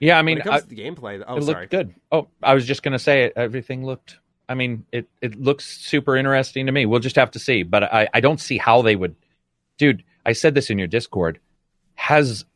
Yeah, 0.00 0.18
I 0.18 0.22
mean, 0.22 0.36
when 0.36 0.40
it 0.40 0.44
comes 0.44 0.56
I, 0.56 0.60
to 0.60 0.66
the 0.68 0.76
gameplay, 0.76 1.22
oh, 1.26 1.36
it 1.36 1.42
sorry. 1.42 1.60
looked 1.60 1.70
good. 1.70 1.94
Oh, 2.10 2.26
I 2.42 2.54
was 2.54 2.66
just 2.66 2.82
going 2.82 2.92
to 2.92 2.98
say 2.98 3.24
it. 3.24 3.34
Everything 3.36 3.84
looked. 3.84 4.16
I 4.48 4.54
mean, 4.54 4.84
it 4.90 5.08
it 5.20 5.40
looks 5.40 5.64
super 5.64 6.16
interesting 6.16 6.66
to 6.66 6.72
me. 6.72 6.86
We'll 6.86 7.00
just 7.00 7.16
have 7.16 7.30
to 7.32 7.38
see, 7.38 7.62
but 7.62 7.84
I 7.84 8.08
I 8.12 8.20
don't 8.20 8.40
see 8.40 8.58
how 8.58 8.82
they 8.82 8.96
would. 8.96 9.14
Dude, 9.78 10.02
I 10.26 10.32
said 10.32 10.54
this 10.54 10.70
in 10.70 10.78
your 10.78 10.88
Discord. 10.88 11.38
Has 11.94 12.46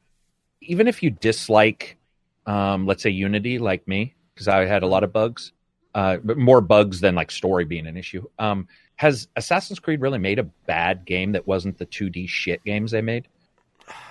even 0.63 0.89
if 0.89 1.03
you 1.03 1.11
dislike, 1.11 1.99
um, 2.47 2.87
let's 2.87 3.03
say 3.03 3.11
Unity, 3.11 3.59
like 3.59 3.87
me, 3.89 4.15
because 4.35 4.49
I 4.49 4.65
had 4.65 4.83
a 4.83 4.87
lot 4.87 5.05
of 5.05 5.13
bugs, 5.13 5.53
uh, 5.95 6.19
but 6.23 6.37
more 6.37 6.61
bugs 6.61 7.01
than 7.01 7.15
like 7.15 7.31
story 7.31 7.65
being 7.65 7.87
an 7.87 7.97
issue. 7.97 8.27
Um, 8.39 8.69
has 8.97 9.29
Assassin's 9.37 9.79
Creed 9.79 10.01
really 10.01 10.19
made 10.19 10.39
a 10.39 10.45
bad 10.45 11.05
game 11.05 11.33
that 11.33 11.47
wasn't 11.47 11.79
the 11.79 11.87
2D 11.87 12.29
shit 12.29 12.63
games 12.65 12.91
they 12.91 13.03
made? 13.03 13.29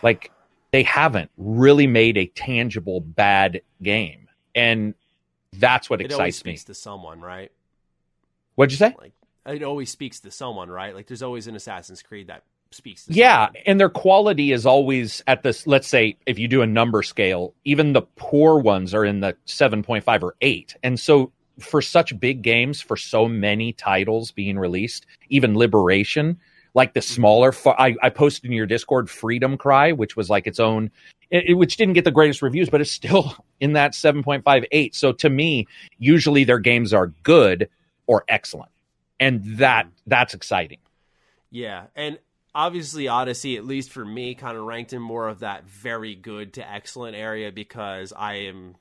Like 0.01 0.31
they 0.71 0.83
haven't 0.83 1.31
really 1.37 1.87
made 1.87 2.17
a 2.17 2.25
tangible 2.25 2.99
bad 2.99 3.61
game, 3.81 4.27
and 4.55 4.93
that's 5.53 5.89
what 5.89 6.01
it 6.01 6.05
excites 6.05 6.19
always 6.19 6.37
speaks 6.37 6.67
me. 6.67 6.73
To 6.73 6.73
someone, 6.73 7.21
right? 7.21 7.51
What'd 8.55 8.71
you 8.71 8.77
say? 8.77 8.95
Like 8.99 9.13
it 9.45 9.63
always 9.63 9.89
speaks 9.89 10.19
to 10.21 10.31
someone, 10.31 10.69
right? 10.69 10.93
Like 10.93 11.07
there's 11.07 11.23
always 11.23 11.47
an 11.47 11.55
Assassin's 11.55 12.01
Creed 12.01 12.27
that 12.27 12.43
speaks 12.73 13.05
yeah 13.07 13.49
and 13.65 13.79
their 13.79 13.89
quality 13.89 14.51
is 14.51 14.65
always 14.65 15.23
at 15.27 15.43
this 15.43 15.65
let's 15.67 15.87
say 15.87 16.15
if 16.25 16.37
you 16.37 16.47
do 16.47 16.61
a 16.61 16.67
number 16.67 17.03
scale 17.03 17.53
even 17.63 17.93
the 17.93 18.01
poor 18.01 18.59
ones 18.59 18.93
are 18.93 19.05
in 19.05 19.19
the 19.19 19.35
7.5 19.47 20.23
or 20.23 20.35
8 20.41 20.75
and 20.83 20.99
so 20.99 21.31
for 21.59 21.81
such 21.81 22.19
big 22.19 22.41
games 22.41 22.81
for 22.81 22.97
so 22.97 23.27
many 23.27 23.73
titles 23.73 24.31
being 24.31 24.57
released 24.57 25.05
even 25.29 25.57
liberation 25.57 26.37
like 26.73 26.93
the 26.93 26.99
mm-hmm. 26.99 27.13
smaller. 27.13 27.53
I, 27.65 27.95
I 28.01 28.09
posted 28.09 28.45
in 28.45 28.51
your 28.51 28.65
Discord 28.65 29.09
Freedom 29.09 29.57
Cry, 29.57 29.91
which 29.91 30.15
was 30.15 30.29
like 30.29 30.47
its 30.47 30.59
own, 30.59 30.91
it, 31.29 31.57
which 31.57 31.77
didn't 31.77 31.93
get 31.93 32.05
the 32.05 32.11
greatest 32.11 32.41
reviews, 32.41 32.69
but 32.69 32.81
it's 32.81 32.91
still 32.91 33.35
in 33.59 33.73
that 33.73 33.93
7.58. 33.93 34.95
So 34.95 35.11
to 35.13 35.29
me, 35.29 35.67
usually 35.97 36.43
their 36.43 36.59
games 36.59 36.93
are 36.93 37.07
good 37.23 37.69
or 38.07 38.25
excellent, 38.27 38.71
and 39.19 39.43
that 39.57 39.85
mm-hmm. 39.85 39.95
that's 40.07 40.33
exciting. 40.33 40.79
Yeah, 41.51 41.85
and 41.95 42.17
obviously 42.55 43.07
Odyssey, 43.07 43.57
at 43.57 43.65
least 43.65 43.91
for 43.91 44.05
me, 44.05 44.35
kind 44.35 44.57
of 44.57 44.63
ranked 44.63 44.93
in 44.93 45.01
more 45.01 45.27
of 45.27 45.39
that 45.39 45.65
very 45.65 46.15
good 46.15 46.53
to 46.53 46.71
excellent 46.71 47.15
area 47.15 47.51
because 47.51 48.13
I 48.15 48.33
am 48.33 48.75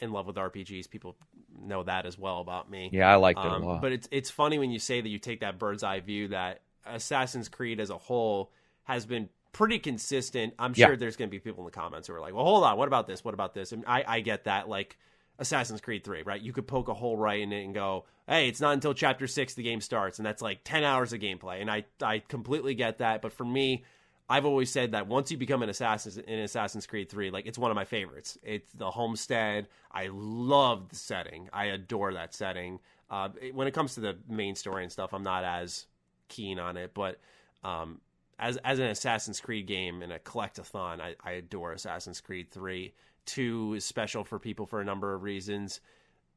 in 0.00 0.12
love 0.12 0.26
with 0.26 0.36
RPGs. 0.36 0.88
People 0.90 1.16
know 1.60 1.82
that 1.82 2.06
as 2.06 2.18
well 2.18 2.40
about 2.40 2.70
me. 2.70 2.90
Yeah, 2.92 3.10
I 3.10 3.16
like 3.16 3.36
it 3.36 3.44
um, 3.44 3.62
a 3.62 3.66
lot. 3.66 3.82
But 3.82 3.92
it's 3.92 4.08
it's 4.10 4.30
funny 4.30 4.58
when 4.58 4.70
you 4.70 4.78
say 4.78 5.00
that 5.00 5.08
you 5.08 5.18
take 5.18 5.40
that 5.40 5.58
bird's 5.58 5.82
eye 5.82 6.00
view 6.00 6.28
that 6.28 6.62
Assassin's 6.86 7.48
Creed 7.48 7.80
as 7.80 7.90
a 7.90 7.98
whole 7.98 8.50
has 8.84 9.04
been 9.06 9.28
pretty 9.52 9.78
consistent. 9.78 10.54
I'm 10.58 10.72
Yeah. 10.76 10.86
sure 10.86 10.96
there's 10.96 11.16
going 11.16 11.28
to 11.28 11.32
be 11.32 11.40
people 11.40 11.60
in 11.60 11.66
the 11.66 11.72
comments 11.72 12.08
who 12.08 12.14
are 12.14 12.20
like, 12.20 12.34
"Well, 12.34 12.44
hold 12.44 12.64
on, 12.64 12.78
what 12.78 12.88
about 12.88 13.06
this? 13.06 13.24
What 13.24 13.34
about 13.34 13.52
this?" 13.54 13.72
And 13.72 13.84
I, 13.86 14.04
I 14.06 14.20
get 14.20 14.44
that. 14.44 14.68
Like 14.68 14.96
Assassin's 15.40 15.80
Creed 15.80 16.04
3, 16.04 16.22
right? 16.22 16.40
You 16.40 16.52
could 16.52 16.68
poke 16.68 16.88
a 16.88 16.94
hole 16.94 17.16
right 17.16 17.40
in 17.40 17.52
it 17.52 17.64
and 17.64 17.74
go, 17.74 18.04
"Hey, 18.28 18.48
it's 18.48 18.60
not 18.60 18.74
until 18.74 18.94
Chapter 18.94 19.26
Six 19.26 19.54
the 19.54 19.62
game 19.64 19.80
starts," 19.80 20.18
and 20.18 20.26
that's 20.26 20.42
like 20.42 20.60
10 20.62 20.84
hours 20.84 21.12
of 21.12 21.20
gameplay. 21.20 21.60
And 21.60 21.70
I, 21.70 21.84
I 22.02 22.20
completely 22.20 22.74
get 22.74 22.98
that. 22.98 23.22
But 23.22 23.32
for 23.32 23.44
me, 23.44 23.84
I've 24.28 24.44
always 24.46 24.70
said 24.70 24.92
that 24.92 25.08
once 25.08 25.32
you 25.32 25.36
become 25.36 25.62
an 25.64 25.68
assassin 25.68 26.22
in 26.28 26.38
Assassin's 26.38 26.86
Creed 26.86 27.08
3, 27.08 27.30
like 27.30 27.46
it's 27.46 27.58
one 27.58 27.72
of 27.72 27.74
my 27.74 27.84
favorites. 27.84 28.38
It's 28.44 28.72
the 28.74 28.90
homestead. 28.90 29.66
I 29.90 30.08
love 30.12 30.88
the 30.90 30.96
setting. 30.96 31.48
I 31.52 31.64
adore 31.66 32.12
that 32.14 32.32
setting. 32.34 32.78
Uh, 33.10 33.30
it- 33.40 33.54
when 33.54 33.66
it 33.66 33.72
comes 33.74 33.94
to 33.94 34.00
the 34.00 34.16
main 34.28 34.54
story 34.54 34.84
and 34.84 34.92
stuff, 34.92 35.12
I'm 35.12 35.24
not 35.24 35.42
as 35.42 35.86
keen 36.28 36.60
on 36.60 36.76
it, 36.76 36.92
but 36.94 37.18
um, 37.64 38.00
as 38.40 38.56
as 38.58 38.78
an 38.80 38.86
Assassin's 38.86 39.40
Creed 39.40 39.66
game 39.66 40.02
and 40.02 40.12
a 40.12 40.18
collectathon, 40.18 41.00
I, 41.00 41.14
I 41.22 41.32
adore 41.32 41.72
Assassin's 41.72 42.20
Creed 42.20 42.50
3. 42.50 42.92
2 43.26 43.74
is 43.74 43.84
special 43.84 44.24
for 44.24 44.38
people 44.40 44.66
for 44.66 44.80
a 44.80 44.84
number 44.84 45.14
of 45.14 45.22
reasons. 45.22 45.80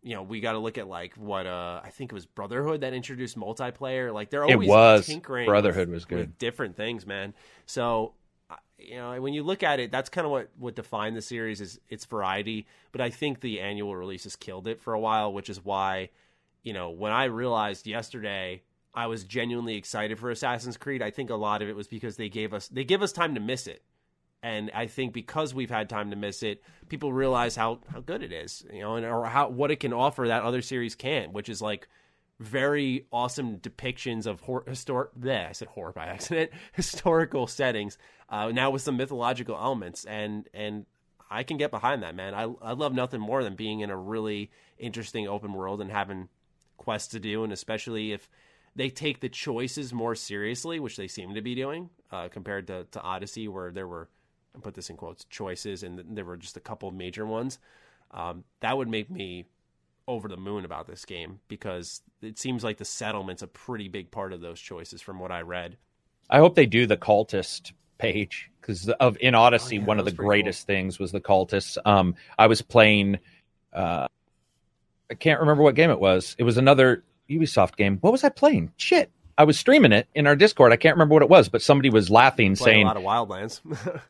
You 0.03 0.15
know, 0.15 0.21
we 0.21 0.41
got 0.41 0.51
to 0.51 0.59
look 0.59 0.77
at 0.77 0.87
like 0.87 1.15
what 1.15 1.47
uh 1.47 1.81
I 1.83 1.89
think 1.89 2.11
it 2.11 2.15
was 2.15 2.25
Brotherhood 2.25 2.81
that 2.81 2.93
introduced 2.93 3.37
multiplayer. 3.39 4.13
Like 4.13 4.29
they're 4.29 4.43
It 4.43 4.51
always 4.53 4.67
was. 4.69 5.05
tinkering. 5.07 5.47
Brotherhood 5.47 5.87
with- 5.87 5.95
was 5.95 6.05
good. 6.05 6.37
different 6.37 6.75
things, 6.75 7.07
man. 7.07 7.33
So, 7.65 8.13
you 8.77 8.97
know, 8.97 9.19
when 9.21 9.33
you 9.33 9.43
look 9.43 9.63
at 9.63 9.79
it, 9.79 9.91
that's 9.91 10.09
kind 10.09 10.25
of 10.25 10.31
what 10.31 10.49
what 10.59 10.75
defined 10.75 11.15
the 11.15 11.21
series 11.21 11.61
is 11.61 11.79
its 11.89 12.03
variety. 12.05 12.67
But 12.91 12.99
I 12.99 13.09
think 13.09 13.39
the 13.39 13.61
annual 13.61 13.95
releases 13.95 14.35
killed 14.35 14.67
it 14.67 14.81
for 14.81 14.93
a 14.93 14.99
while, 14.99 15.31
which 15.31 15.49
is 15.49 15.63
why, 15.63 16.09
you 16.63 16.73
know, 16.73 16.89
when 16.89 17.13
I 17.13 17.23
realized 17.25 17.87
yesterday 17.87 18.61
I 18.93 19.07
was 19.07 19.23
genuinely 19.23 19.75
excited 19.75 20.19
for 20.19 20.29
Assassin's 20.29 20.77
Creed, 20.77 21.01
I 21.01 21.09
think 21.09 21.29
a 21.29 21.35
lot 21.35 21.61
of 21.61 21.69
it 21.69 21.75
was 21.75 21.87
because 21.87 22.17
they 22.17 22.29
gave 22.29 22.53
us 22.53 22.67
they 22.67 22.83
give 22.83 23.01
us 23.01 23.11
time 23.11 23.35
to 23.35 23.41
miss 23.41 23.67
it. 23.67 23.83
And 24.43 24.69
I 24.75 24.87
think 24.87 25.13
because 25.13 25.53
we've 25.53 25.69
had 25.69 25.87
time 25.87 26.09
to 26.09 26.17
miss 26.17 26.43
it, 26.43 26.61
people 26.89 27.13
realize 27.13 27.55
how, 27.55 27.79
how 27.91 28.01
good 28.01 28.21
it 28.21 28.33
is, 28.33 28.65
you 28.71 28.81
know, 28.81 28.97
and 28.97 29.05
or 29.05 29.25
how 29.25 29.47
what 29.47 29.71
it 29.71 29.79
can 29.79 29.93
offer 29.93 30.27
that 30.27 30.43
other 30.43 30.61
series 30.61 30.95
can't, 30.95 31.31
which 31.31 31.47
is 31.47 31.61
like 31.61 31.87
very 32.39 33.05
awesome 33.11 33.57
depictions 33.59 34.27
of 34.27 34.41
hor- 34.41 34.65
historic. 34.67 35.11
I 35.25 35.53
said 35.53 35.69
horror 35.69 35.93
by 35.93 36.05
accident. 36.07 36.51
Historical 36.73 37.47
settings. 37.47 37.97
Uh, 38.29 38.49
now 38.49 38.69
with 38.69 38.81
some 38.81 38.97
mythological 38.97 39.55
elements, 39.55 40.05
and 40.05 40.47
and 40.53 40.85
I 41.31 41.43
can 41.43 41.57
get 41.57 41.71
behind 41.71 42.03
that, 42.03 42.15
man. 42.15 42.33
I 42.33 42.43
I 42.61 42.73
love 42.73 42.93
nothing 42.93 43.21
more 43.21 43.43
than 43.43 43.55
being 43.55 43.79
in 43.79 43.89
a 43.89 43.97
really 43.97 44.51
interesting 44.77 45.27
open 45.27 45.53
world 45.53 45.79
and 45.81 45.89
having 45.89 46.27
quests 46.77 47.11
to 47.11 47.19
do, 47.19 47.43
and 47.45 47.53
especially 47.53 48.11
if 48.11 48.29
they 48.75 48.89
take 48.89 49.19
the 49.19 49.29
choices 49.29 49.93
more 49.93 50.15
seriously, 50.15 50.79
which 50.79 50.97
they 50.97 51.07
seem 51.07 51.35
to 51.35 51.41
be 51.41 51.55
doing, 51.55 51.89
uh, 52.11 52.29
compared 52.29 52.67
to, 52.67 52.85
to 52.91 53.01
Odyssey, 53.01 53.47
where 53.47 53.71
there 53.71 53.87
were, 53.87 54.09
I 54.55 54.59
put 54.59 54.73
this 54.73 54.89
in 54.89 54.97
quotes, 54.97 55.25
choices, 55.25 55.83
and 55.83 56.17
there 56.17 56.25
were 56.25 56.37
just 56.37 56.57
a 56.57 56.61
couple 56.61 56.91
major 56.91 57.25
ones. 57.25 57.59
Um, 58.11 58.43
that 58.61 58.77
would 58.77 58.87
make 58.87 59.09
me 59.09 59.45
over 60.07 60.27
the 60.27 60.37
moon 60.37 60.65
about 60.65 60.87
this 60.87 61.05
game 61.05 61.39
because 61.47 62.01
it 62.21 62.37
seems 62.37 62.63
like 62.63 62.77
the 62.77 62.85
settlement's 62.85 63.41
a 63.41 63.47
pretty 63.47 63.87
big 63.87 64.11
part 64.11 64.33
of 64.33 64.41
those 64.41 64.59
choices 64.59 65.01
from 65.01 65.19
what 65.19 65.31
I 65.31 65.41
read. 65.41 65.77
I 66.29 66.39
hope 66.39 66.55
they 66.55 66.65
do 66.65 66.85
the 66.85 66.97
cultist 66.97 67.71
page 67.97 68.49
because 68.59 68.89
of 68.89 69.17
in 69.21 69.35
Odyssey, 69.35 69.77
Oh, 69.77 69.81
yeah, 69.81 69.85
one 69.85 69.99
of 69.99 70.05
the 70.05 70.11
pretty 70.11 70.27
greatest 70.27 70.67
things 70.67 70.99
was 70.99 71.11
the 71.11 71.21
cultists. 71.21 71.77
Um, 71.85 72.15
I 72.37 72.47
was 72.47 72.61
playing, 72.61 73.19
uh, 73.71 74.07
I 75.09 75.13
can't 75.13 75.39
remember 75.39 75.63
what 75.63 75.75
game 75.75 75.89
it 75.89 75.99
was. 75.99 76.35
It 76.37 76.43
was 76.43 76.57
another 76.57 77.03
Ubisoft 77.29 77.75
game. 77.75 77.97
What 78.01 78.11
was 78.11 78.23
I 78.23 78.29
playing? 78.29 78.71
Shit, 78.77 79.11
I 79.37 79.43
was 79.43 79.57
streaming 79.57 79.91
it 79.91 80.07
in 80.13 80.27
our 80.27 80.35
Discord. 80.35 80.71
I 80.71 80.75
can't 80.75 80.95
remember 80.95 81.13
what 81.13 81.23
it 81.23 81.29
was, 81.29 81.49
but 81.49 81.61
somebody 81.61 81.89
was 81.89 82.09
laughing, 82.09 82.55
saying, 82.55 82.83
a 82.83 82.87
lot 82.87 82.97
of 82.97 83.03
Wildlands. 83.03 83.61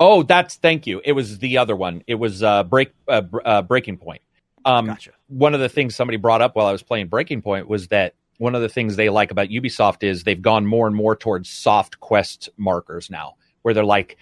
"Oh, 0.00 0.22
that's 0.22 0.56
thank 0.56 0.86
you." 0.86 1.00
It 1.04 1.12
was 1.12 1.38
the 1.38 1.58
other 1.58 1.76
one. 1.76 2.02
It 2.06 2.16
was 2.16 2.42
uh, 2.42 2.64
break 2.64 2.92
uh, 3.08 3.22
uh, 3.44 3.62
Breaking 3.62 3.96
Point. 3.96 4.22
Um, 4.64 4.86
gotcha. 4.86 5.10
one 5.28 5.52
of 5.52 5.60
the 5.60 5.68
things 5.68 5.94
somebody 5.94 6.16
brought 6.16 6.40
up 6.40 6.56
while 6.56 6.66
I 6.66 6.72
was 6.72 6.82
playing 6.82 7.08
Breaking 7.08 7.42
Point 7.42 7.68
was 7.68 7.88
that 7.88 8.14
one 8.38 8.54
of 8.54 8.62
the 8.62 8.68
things 8.68 8.96
they 8.96 9.10
like 9.10 9.30
about 9.30 9.48
Ubisoft 9.48 10.02
is 10.02 10.24
they've 10.24 10.40
gone 10.40 10.66
more 10.66 10.86
and 10.86 10.96
more 10.96 11.14
towards 11.14 11.48
soft 11.48 12.00
quest 12.00 12.48
markers 12.56 13.10
now, 13.10 13.34
where 13.62 13.74
they're 13.74 13.84
like, 13.84 14.16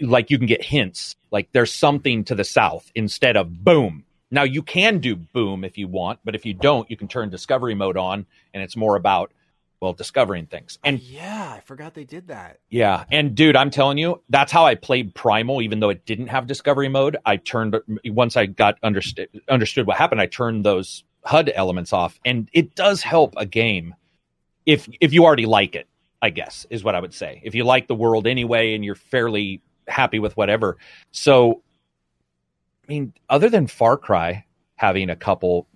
like 0.00 0.30
you 0.30 0.38
can 0.38 0.46
get 0.46 0.64
hints, 0.64 1.16
like 1.30 1.48
there's 1.52 1.72
something 1.72 2.24
to 2.24 2.34
the 2.34 2.44
south 2.44 2.90
instead 2.94 3.36
of 3.36 3.64
boom. 3.64 4.04
Now 4.30 4.42
you 4.42 4.62
can 4.62 4.98
do 4.98 5.16
boom 5.16 5.64
if 5.64 5.78
you 5.78 5.88
want, 5.88 6.20
but 6.24 6.34
if 6.34 6.44
you 6.44 6.54
don't, 6.54 6.90
you 6.90 6.96
can 6.96 7.08
turn 7.08 7.30
discovery 7.30 7.74
mode 7.74 7.96
on, 7.96 8.26
and 8.52 8.62
it's 8.62 8.76
more 8.76 8.96
about 8.96 9.32
well 9.80 9.92
discovering 9.92 10.46
things. 10.46 10.78
And 10.84 11.00
yeah, 11.00 11.54
I 11.56 11.60
forgot 11.60 11.94
they 11.94 12.04
did 12.04 12.28
that. 12.28 12.58
yeah, 12.68 13.04
and 13.10 13.34
dude, 13.34 13.56
I'm 13.56 13.70
telling 13.70 13.98
you, 13.98 14.22
that's 14.28 14.52
how 14.52 14.64
I 14.66 14.74
played 14.74 15.14
Primal. 15.14 15.62
Even 15.62 15.80
though 15.80 15.90
it 15.90 16.04
didn't 16.04 16.28
have 16.28 16.46
discovery 16.46 16.88
mode, 16.88 17.16
I 17.24 17.36
turned 17.36 17.76
once 18.06 18.36
I 18.36 18.46
got 18.46 18.78
understood 18.82 19.28
understood 19.48 19.86
what 19.86 19.96
happened. 19.96 20.20
I 20.20 20.26
turned 20.26 20.64
those 20.64 21.04
HUD 21.24 21.50
elements 21.54 21.92
off, 21.92 22.18
and 22.24 22.48
it 22.52 22.74
does 22.74 23.02
help 23.02 23.34
a 23.36 23.46
game 23.46 23.94
if 24.66 24.88
if 25.00 25.12
you 25.12 25.24
already 25.24 25.46
like 25.46 25.74
it. 25.74 25.86
I 26.20 26.30
guess 26.30 26.66
is 26.68 26.82
what 26.82 26.96
I 26.96 27.00
would 27.00 27.14
say. 27.14 27.40
If 27.44 27.54
you 27.54 27.62
like 27.62 27.86
the 27.86 27.94
world 27.94 28.26
anyway, 28.26 28.74
and 28.74 28.84
you're 28.84 28.96
fairly 28.96 29.62
happy 29.86 30.18
with 30.18 30.36
whatever, 30.36 30.76
so 31.12 31.62
mean, 32.88 33.12
other 33.28 33.48
than 33.48 33.66
Far 33.66 33.96
Cry 33.96 34.44
having 34.76 35.10
a 35.10 35.16
couple 35.16 35.66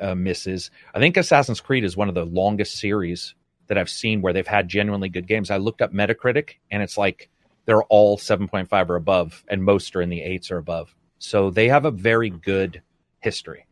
uh, 0.00 0.14
misses, 0.14 0.70
I 0.94 0.98
think 0.98 1.16
Assassin's 1.16 1.60
Creed 1.60 1.84
is 1.84 1.96
one 1.96 2.08
of 2.08 2.14
the 2.14 2.24
longest 2.24 2.78
series 2.78 3.34
that 3.66 3.78
I've 3.78 3.90
seen 3.90 4.22
where 4.22 4.32
they've 4.32 4.46
had 4.46 4.68
genuinely 4.68 5.08
good 5.08 5.26
games. 5.26 5.50
I 5.50 5.56
looked 5.56 5.82
up 5.82 5.92
Metacritic 5.92 6.56
and 6.70 6.82
it's 6.82 6.98
like 6.98 7.30
they're 7.66 7.82
all 7.84 8.18
7.5 8.18 8.88
or 8.90 8.96
above, 8.96 9.44
and 9.48 9.64
most 9.64 9.96
are 9.96 10.02
in 10.02 10.10
the 10.10 10.22
eights 10.22 10.50
or 10.50 10.58
above. 10.58 10.94
So 11.18 11.50
they 11.50 11.68
have 11.68 11.86
a 11.86 11.90
very 11.90 12.28
good 12.28 12.82
history, 13.20 13.66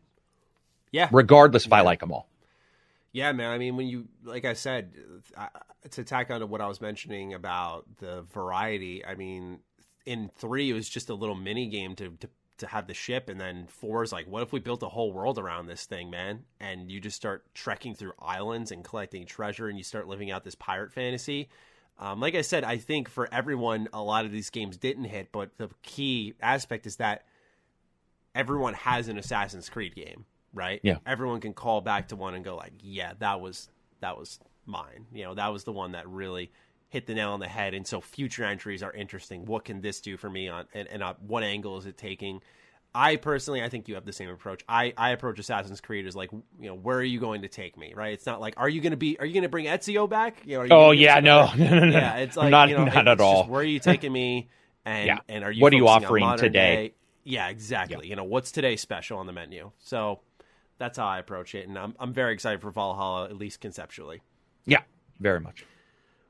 Yeah, 0.90 1.08
regardless 1.12 1.66
if 1.66 1.72
I 1.72 1.82
like 1.82 2.00
them 2.00 2.12
all. 2.12 2.28
Yeah, 3.12 3.32
man. 3.32 3.50
I 3.50 3.58
mean, 3.58 3.76
when 3.76 3.88
you, 3.88 4.08
like 4.24 4.46
I 4.46 4.54
said, 4.54 4.94
I, 5.36 5.48
to 5.90 6.04
tack 6.04 6.30
on 6.30 6.40
to 6.40 6.46
what 6.46 6.62
I 6.62 6.66
was 6.66 6.80
mentioning 6.80 7.34
about 7.34 7.84
the 7.98 8.22
variety, 8.32 9.04
I 9.04 9.14
mean, 9.14 9.58
in 10.06 10.30
three, 10.36 10.70
it 10.70 10.72
was 10.72 10.88
just 10.88 11.10
a 11.10 11.14
little 11.14 11.34
mini 11.34 11.66
game 11.66 11.94
to, 11.96 12.08
to, 12.20 12.28
to 12.58 12.66
have 12.66 12.86
the 12.86 12.94
ship. 12.94 13.28
And 13.28 13.40
then 13.40 13.66
four 13.66 14.02
is 14.02 14.12
like, 14.12 14.26
what 14.26 14.42
if 14.42 14.52
we 14.52 14.60
built 14.60 14.82
a 14.82 14.88
whole 14.88 15.12
world 15.12 15.38
around 15.38 15.66
this 15.66 15.86
thing, 15.86 16.10
man? 16.10 16.44
And 16.60 16.90
you 16.90 17.00
just 17.00 17.16
start 17.16 17.44
trekking 17.54 17.94
through 17.94 18.12
islands 18.18 18.70
and 18.70 18.84
collecting 18.84 19.26
treasure 19.26 19.68
and 19.68 19.78
you 19.78 19.84
start 19.84 20.08
living 20.08 20.30
out 20.30 20.44
this 20.44 20.54
pirate 20.54 20.92
fantasy. 20.92 21.48
Um, 21.98 22.20
like 22.20 22.34
I 22.34 22.40
said, 22.40 22.64
I 22.64 22.78
think 22.78 23.08
for 23.08 23.28
everyone, 23.32 23.88
a 23.92 24.02
lot 24.02 24.24
of 24.24 24.32
these 24.32 24.50
games 24.50 24.76
didn't 24.76 25.04
hit, 25.04 25.30
but 25.30 25.56
the 25.58 25.68
key 25.82 26.34
aspect 26.40 26.86
is 26.86 26.96
that 26.96 27.24
everyone 28.34 28.74
has 28.74 29.08
an 29.08 29.18
Assassin's 29.18 29.68
Creed 29.68 29.94
game, 29.94 30.24
right? 30.52 30.80
Yeah. 30.82 30.96
Everyone 31.06 31.40
can 31.40 31.52
call 31.52 31.80
back 31.80 32.08
to 32.08 32.16
one 32.16 32.34
and 32.34 32.44
go 32.44 32.56
like, 32.56 32.72
"Yeah, 32.80 33.12
that 33.18 33.40
was 33.40 33.68
that 34.00 34.18
was 34.18 34.40
mine." 34.66 35.06
You 35.12 35.24
know, 35.24 35.34
that 35.34 35.52
was 35.52 35.64
the 35.64 35.72
one 35.72 35.92
that 35.92 36.08
really 36.08 36.50
hit 36.92 37.06
the 37.06 37.14
nail 37.14 37.30
on 37.32 37.40
the 37.40 37.48
head. 37.48 37.72
And 37.72 37.86
so 37.86 38.02
future 38.02 38.44
entries 38.44 38.82
are 38.82 38.92
interesting. 38.92 39.46
What 39.46 39.64
can 39.64 39.80
this 39.80 40.00
do 40.02 40.18
for 40.18 40.28
me 40.28 40.48
on 40.48 40.66
and, 40.74 40.86
and 40.88 41.02
uh, 41.02 41.14
what 41.26 41.42
angle 41.42 41.78
is 41.78 41.86
it 41.86 41.96
taking? 41.96 42.42
I 42.94 43.16
personally, 43.16 43.62
I 43.62 43.70
think 43.70 43.88
you 43.88 43.94
have 43.94 44.04
the 44.04 44.12
same 44.12 44.28
approach. 44.28 44.62
I, 44.68 44.92
I 44.98 45.12
approach 45.12 45.38
Assassin's 45.38 45.80
Creed 45.80 46.06
as 46.06 46.14
like, 46.14 46.30
you 46.32 46.68
know, 46.68 46.74
where 46.74 46.98
are 46.98 47.02
you 47.02 47.18
going 47.18 47.40
to 47.40 47.48
take 47.48 47.78
me? 47.78 47.94
Right? 47.96 48.12
It's 48.12 48.26
not 48.26 48.38
like, 48.38 48.52
are 48.58 48.68
you 48.68 48.82
going 48.82 48.90
to 48.90 48.98
be, 48.98 49.18
are 49.18 49.24
you 49.24 49.32
going 49.32 49.44
to 49.44 49.48
bring 49.48 49.64
Ezio 49.64 50.06
back? 50.10 50.42
You 50.44 50.56
know, 50.56 50.60
are 50.60 50.66
you 50.66 50.72
Oh 50.74 50.90
yeah, 50.90 51.20
no, 51.20 51.50
no, 51.56 51.70
no, 51.70 51.86
no. 51.86 51.96
yeah, 51.98 52.16
it's 52.18 52.36
like 52.36 52.50
not 52.50 52.68
you 52.68 52.76
know, 52.76 52.84
not 52.84 53.08
at 53.08 53.20
all. 53.20 53.44
just, 53.44 53.50
where 53.50 53.62
are 53.62 53.64
you 53.64 53.78
taking 53.90 54.12
me? 54.12 54.50
And 54.84 55.06
Yeah. 55.06 55.18
and 55.28 55.42
are 55.42 55.50
you 55.50 55.62
What 55.62 55.72
are 55.72 55.76
you 55.76 55.88
offering 55.88 56.36
today? 56.36 56.50
day? 56.88 56.94
Yeah, 57.24 57.48
exactly. 57.48 58.08
You 58.08 58.16
know, 58.16 58.24
what's 58.24 58.52
today 58.52 58.76
special 58.76 59.18
on 59.18 59.26
the 59.26 59.32
menu? 59.32 59.70
So 59.78 60.20
that's 60.76 60.98
how 60.98 61.06
I 61.06 61.18
approach 61.18 61.54
it, 61.54 61.66
and 61.68 61.78
I'm 61.78 61.94
I'm 61.98 62.12
very 62.12 62.34
excited 62.34 62.60
for 62.60 62.70
Valhalla, 62.70 63.24
at 63.24 63.36
least 63.38 63.60
conceptually. 63.60 64.20
Yeah, 64.66 64.82
very 65.18 65.40
much. 65.40 65.64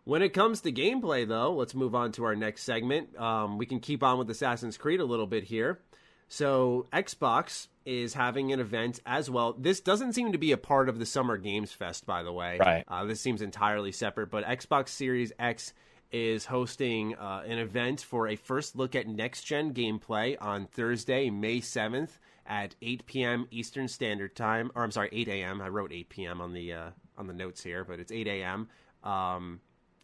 When 0.05 0.23
it 0.23 0.31
comes 0.31 0.63
to 0.63 0.73
gameplay, 0.73 1.27
though, 1.27 1.53
let's 1.55 1.75
move 1.75 1.95
on 1.95 2.13
to 2.13 2.25
our 2.25 2.35
next 2.35 2.63
segment. 2.63 3.17
Um, 3.17 3.57
we 3.57 3.67
can 3.67 3.79
keep 3.79 4.03
on 4.03 4.19
with 4.19 4.29
Assassin's 4.31 4.77
Creed 4.77 5.01
a 5.01 5.05
little 5.05 5.29
bit 5.29 5.45
here. 5.45 5.81
So, 6.29 6.87
Xbox 6.93 7.69
is 7.85 8.15
having 8.15 8.53
an 8.53 8.61
event 8.61 9.01
as 9.05 9.31
well. 9.31 9.53
This 9.53 9.81
doesn't 9.81 10.15
seem 10.15 10.33
to 10.33 10.39
be 10.39 10.53
a 10.53 10.57
part 10.57 10.89
of 10.89 10.99
the 10.99 11.07
Summer 11.07 11.37
Games 11.37 11.73
Fest, 11.73 12.07
by 12.07 12.23
the 12.23 12.33
way. 12.33 12.59
Right. 12.59 12.85
Uh, 12.89 13.05
this 13.05 13.21
seems 13.21 13.43
entirely 13.43 13.93
separate, 13.93 14.31
but 14.31 14.45
Xbox 14.45 14.89
Series 14.89 15.33
X 15.39 15.73
is 16.11 16.47
hosting 16.47 17.15
uh, 17.17 17.43
an 17.47 17.59
event 17.59 18.01
for 18.01 18.29
a 18.29 18.37
first 18.37 18.77
look 18.77 18.95
at 18.95 19.07
next 19.07 19.45
gen 19.45 19.73
gameplay 19.73 20.37
on 20.41 20.67
Thursday, 20.67 21.31
May 21.31 21.59
7th 21.59 22.19
at 22.47 22.75
8 22.83 23.07
p.m. 23.07 23.47
Eastern 23.51 23.89
Standard 23.89 24.35
Time. 24.35 24.71
Or 24.75 24.83
I'm 24.83 24.91
sorry, 24.91 25.09
8 25.13 25.29
a.m. 25.29 25.61
I 25.61 25.69
wrote 25.69 25.93
8 25.93 26.09
p.m. 26.09 26.41
on 26.41 26.53
the 26.53 26.73
uh, 26.73 26.91
on 27.17 27.27
the 27.27 27.33
notes 27.33 27.63
here, 27.63 27.85
but 27.85 28.01
it's 28.01 28.13
8 28.13 28.27
a.m. 28.27 28.69
Um, 29.05 29.61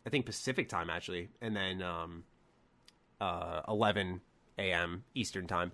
I 0.09 0.11
think 0.11 0.24
Pacific 0.24 0.70
time 0.70 0.88
actually, 0.88 1.28
and 1.42 1.54
then 1.54 1.82
um, 1.82 2.24
uh, 3.20 3.61
11 3.68 4.22
a.m. 4.59 5.04
Eastern 5.14 5.46
time. 5.46 5.70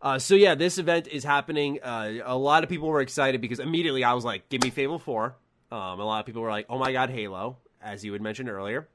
Uh, 0.00 0.18
so 0.18 0.34
yeah, 0.34 0.54
this 0.54 0.78
event 0.78 1.06
is 1.06 1.22
happening. 1.22 1.78
Uh, 1.82 2.14
a 2.24 2.34
lot 2.34 2.64
of 2.64 2.70
people 2.70 2.88
were 2.88 3.02
excited 3.02 3.42
because 3.42 3.58
immediately 3.58 4.04
I 4.04 4.14
was 4.14 4.24
like, 4.24 4.48
"Give 4.48 4.62
me 4.62 4.70
Fable 4.70 4.98
4." 4.98 5.36
Um, 5.70 6.00
a 6.00 6.04
lot 6.04 6.20
of 6.20 6.24
people 6.24 6.40
were 6.40 6.48
like, 6.48 6.64
"Oh 6.70 6.78
my 6.78 6.92
god, 6.92 7.10
Halo!" 7.10 7.58
As 7.82 8.02
you 8.06 8.14
had 8.14 8.22
mentioned 8.22 8.48
earlier. 8.48 8.88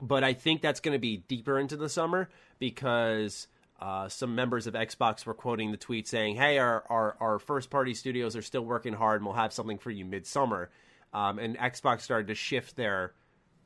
but 0.00 0.22
I 0.22 0.32
think 0.32 0.62
that's 0.62 0.78
going 0.78 0.92
to 0.92 1.00
be 1.00 1.16
deeper 1.16 1.58
into 1.58 1.76
the 1.76 1.88
summer 1.88 2.28
because 2.60 3.48
uh, 3.80 4.08
some 4.08 4.36
members 4.36 4.68
of 4.68 4.74
Xbox 4.74 5.26
were 5.26 5.34
quoting 5.34 5.72
the 5.72 5.76
tweet 5.76 6.06
saying, 6.06 6.36
"Hey, 6.36 6.58
our 6.58 6.84
our, 6.88 7.16
our 7.18 7.38
first 7.40 7.68
party 7.68 7.94
studios 7.94 8.36
are 8.36 8.42
still 8.42 8.64
working 8.64 8.92
hard, 8.92 9.22
and 9.22 9.26
we'll 9.26 9.34
have 9.34 9.52
something 9.52 9.78
for 9.78 9.90
you 9.90 10.04
midsummer." 10.04 10.70
Um, 11.12 11.40
and 11.40 11.58
Xbox 11.58 12.02
started 12.02 12.28
to 12.28 12.36
shift 12.36 12.76
their 12.76 13.12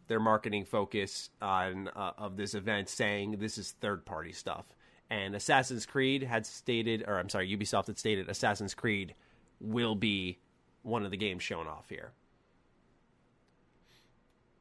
their 0.09 0.20
marketing 0.20 0.64
focus 0.64 1.30
on 1.40 1.88
uh, 1.88 2.12
of 2.18 2.36
this 2.36 2.55
event, 2.55 2.88
saying 2.88 3.36
this 3.38 3.59
is 3.59 3.72
third 3.80 4.05
party 4.05 4.32
stuff. 4.32 4.64
And 5.11 5.34
Assassin's 5.34 5.84
Creed 5.84 6.22
had 6.22 6.46
stated, 6.46 7.05
or 7.07 7.18
I'm 7.18 7.28
sorry, 7.28 7.55
Ubisoft 7.55 7.86
had 7.86 7.98
stated 7.98 8.28
Assassin's 8.28 8.74
Creed 8.74 9.14
will 9.61 9.94
be 9.94 10.38
one 10.82 11.05
of 11.05 11.11
the 11.11 11.16
games 11.16 11.42
shown 11.42 11.66
off 11.66 11.88
here. 11.88 12.12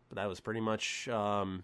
But 0.10 0.18
that 0.18 0.28
was 0.28 0.39
pretty 0.42 0.60
much 0.60 1.08
um, 1.08 1.64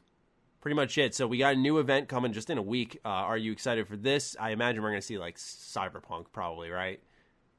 pretty 0.62 0.76
much 0.76 0.98
it. 0.98 1.14
So 1.14 1.28
we 1.28 1.38
got 1.38 1.54
a 1.54 1.58
new 1.58 1.80
event 1.80 2.08
coming 2.08 2.34
just 2.34 2.50
in 2.50 2.58
a 2.58 2.62
week. 2.62 3.00
Uh, 3.06 3.10
are 3.10 3.38
you 3.38 3.52
excited 3.52 3.88
for 3.88 3.98
this? 3.98 4.36
I 4.40 4.52
imagine 4.52 4.82
we're 4.82 4.90
going 4.90 5.02
to 5.02 5.06
see 5.06 5.18
like 5.18 5.38
Cyberpunk, 5.38 6.28
probably, 6.32 6.70
right? 6.70 7.00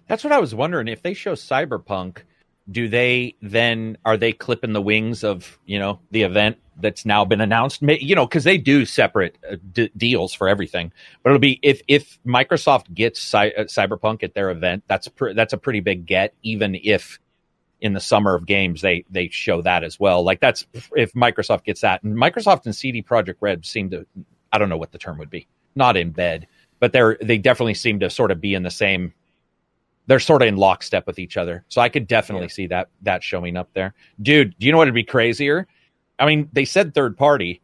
That's 0.07 0.25
what 0.25 0.33
I 0.33 0.39
was 0.39 0.55
wondering. 0.55 0.89
If 0.89 1.03
they 1.03 1.14
show 1.14 1.35
Cyberpunk, 1.35 2.23
do 2.71 2.89
they 2.89 3.35
then 3.41 3.97
are 4.05 4.16
they 4.16 4.33
clipping 4.33 4.73
the 4.73 4.83
wings 4.83 5.25
of 5.25 5.59
you 5.66 5.79
know 5.79 6.01
the 6.11 6.23
event 6.23 6.59
that's 6.81 7.05
now 7.05 7.25
been 7.25 7.41
announced? 7.41 7.83
You 7.83 8.14
know, 8.14 8.27
because 8.27 8.45
they 8.45 8.59
do 8.59 8.85
separate 8.85 9.39
uh, 9.51 9.57
d- 9.73 9.91
deals 9.97 10.35
for 10.35 10.49
everything. 10.49 10.93
But 11.23 11.31
it'll 11.31 11.41
be 11.41 11.59
if 11.62 11.83
if 11.89 12.19
Microsoft 12.27 12.93
gets 12.93 13.21
Cy- 13.21 13.51
uh, 13.51 13.64
Cyberpunk 13.64 14.23
at 14.23 14.35
their 14.35 14.51
event, 14.51 14.85
that's 14.87 15.09
pr- 15.09 15.33
that's 15.33 15.53
a 15.53 15.59
pretty 15.59 15.81
big 15.81 16.07
get. 16.07 16.35
Even 16.43 16.77
if 16.83 17.19
in 17.81 17.93
the 17.93 18.01
summer 18.01 18.35
of 18.35 18.47
games 18.47 18.81
they 18.81 19.05
they 19.11 19.29
show 19.29 19.62
that 19.62 19.85
as 19.85 19.99
well. 20.01 20.23
Like 20.23 20.41
that's 20.41 20.66
if 20.97 21.12
Microsoft 21.12 21.64
gets 21.64 21.83
that, 21.83 22.03
and 22.03 22.16
Microsoft 22.16 22.64
and 22.66 22.75
CD 22.75 23.03
Projekt 23.03 23.37
Red 23.41 23.64
seem 23.64 23.91
to 23.91 24.07
I 24.53 24.59
don't 24.59 24.69
know 24.69 24.77
what 24.77 24.93
the 24.93 24.99
term 24.99 25.19
would 25.19 25.31
be, 25.31 25.47
not 25.75 25.97
in 25.97 26.11
bed, 26.11 26.47
but 26.81 26.93
they're 26.93 27.16
they 27.21 27.39
definitely 27.39 27.75
seem 27.75 28.01
to 28.01 28.11
sort 28.11 28.31
of 28.31 28.41
be 28.41 28.55
in 28.55 28.62
the 28.62 28.71
same. 28.71 29.14
They're 30.09 30.19
sort 30.19 30.43
of 30.43 30.49
in 30.49 30.57
lockstep 30.57 31.07
with 31.07 31.19
each 31.19 31.37
other, 31.37 31.65
so 31.69 31.81
I 31.81 31.89
could 31.89 32.09
definitely 32.09 32.47
yeah. 32.47 32.53
see 32.53 32.67
that 32.69 32.89
that 33.03 33.23
showing 33.23 33.57
up 33.57 33.69
there, 33.75 33.95
dude. 34.21 34.59
Do 34.59 34.67
you 34.67 34.73
know 34.73 34.79
what 34.79 34.89
would 34.89 34.95
be 34.95 35.05
crazier? 35.05 35.69
I 36.19 36.27
mean, 36.27 36.49
they 36.53 36.65
said 36.65 36.95
third 36.95 37.17
party. 37.17 37.61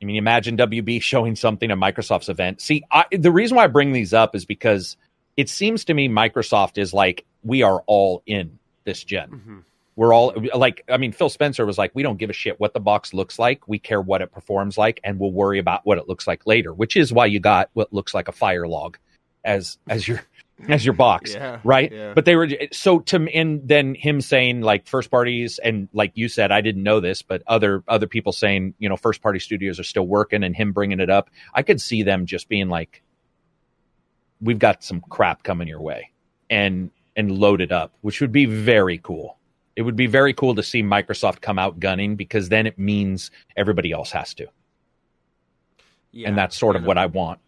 I 0.00 0.04
mean, 0.04 0.16
imagine 0.16 0.56
WB 0.56 1.02
showing 1.02 1.34
something 1.34 1.70
at 1.70 1.78
Microsoft's 1.78 2.28
event. 2.28 2.60
See, 2.60 2.84
I, 2.90 3.06
the 3.10 3.32
reason 3.32 3.56
why 3.56 3.64
I 3.64 3.68
bring 3.68 3.92
these 3.92 4.14
up 4.14 4.36
is 4.36 4.44
because 4.44 4.96
it 5.36 5.48
seems 5.48 5.86
to 5.86 5.94
me 5.94 6.08
Microsoft 6.08 6.78
is 6.78 6.92
like 6.92 7.24
we 7.42 7.62
are 7.62 7.82
all 7.86 8.22
in 8.26 8.58
this 8.84 9.02
gen. 9.02 9.30
Mm-hmm. 9.30 9.58
We're 9.96 10.12
all 10.12 10.34
like, 10.54 10.82
I 10.88 10.96
mean, 10.96 11.12
Phil 11.12 11.28
Spencer 11.28 11.64
was 11.64 11.78
like, 11.78 11.92
we 11.94 12.02
don't 12.02 12.18
give 12.18 12.28
a 12.28 12.34
shit 12.34 12.58
what 12.58 12.74
the 12.74 12.80
box 12.80 13.14
looks 13.14 13.38
like. 13.38 13.68
We 13.68 13.78
care 13.78 14.00
what 14.00 14.22
it 14.22 14.32
performs 14.32 14.76
like, 14.76 15.00
and 15.04 15.20
we'll 15.20 15.30
worry 15.30 15.60
about 15.60 15.86
what 15.86 15.98
it 15.98 16.08
looks 16.08 16.26
like 16.26 16.46
later. 16.46 16.72
Which 16.74 16.96
is 16.96 17.12
why 17.12 17.26
you 17.26 17.38
got 17.38 17.70
what 17.74 17.92
looks 17.92 18.12
like 18.12 18.28
a 18.28 18.32
fire 18.32 18.66
log 18.66 18.98
as 19.44 19.78
as 19.88 20.08
your 20.08 20.20
as 20.68 20.84
your 20.84 20.94
box, 20.94 21.34
yeah, 21.34 21.60
right? 21.64 21.90
Yeah. 21.92 22.12
But 22.14 22.24
they 22.24 22.36
were 22.36 22.48
so 22.72 23.00
to 23.00 23.28
and 23.34 23.66
then 23.66 23.94
him 23.94 24.20
saying 24.20 24.60
like 24.62 24.86
first 24.86 25.10
parties 25.10 25.58
and 25.58 25.88
like 25.92 26.12
you 26.14 26.28
said, 26.28 26.52
I 26.52 26.60
didn't 26.60 26.82
know 26.82 27.00
this, 27.00 27.22
but 27.22 27.42
other 27.46 27.82
other 27.88 28.06
people 28.06 28.32
saying 28.32 28.74
you 28.78 28.88
know 28.88 28.96
first 28.96 29.22
party 29.22 29.38
studios 29.38 29.80
are 29.80 29.84
still 29.84 30.06
working 30.06 30.42
and 30.42 30.54
him 30.54 30.72
bringing 30.72 31.00
it 31.00 31.10
up. 31.10 31.30
I 31.54 31.62
could 31.62 31.80
see 31.80 32.02
them 32.02 32.26
just 32.26 32.48
being 32.48 32.68
like, 32.68 33.02
we've 34.40 34.58
got 34.58 34.82
some 34.82 35.00
crap 35.00 35.42
coming 35.42 35.68
your 35.68 35.80
way, 35.80 36.10
and 36.48 36.90
and 37.16 37.30
load 37.30 37.60
it 37.60 37.72
up, 37.72 37.92
which 38.00 38.20
would 38.20 38.32
be 38.32 38.46
very 38.46 38.98
cool. 38.98 39.38
It 39.76 39.82
would 39.82 39.96
be 39.96 40.06
very 40.06 40.32
cool 40.32 40.54
to 40.54 40.62
see 40.62 40.82
Microsoft 40.82 41.40
come 41.40 41.58
out 41.58 41.80
gunning 41.80 42.14
because 42.14 42.48
then 42.48 42.66
it 42.66 42.78
means 42.78 43.32
everybody 43.56 43.90
else 43.90 44.12
has 44.12 44.34
to. 44.34 44.46
Yeah, 46.12 46.28
and 46.28 46.38
that's 46.38 46.56
sort 46.56 46.76
of 46.76 46.84
what 46.84 46.96
I 46.96 47.06
want. 47.06 47.40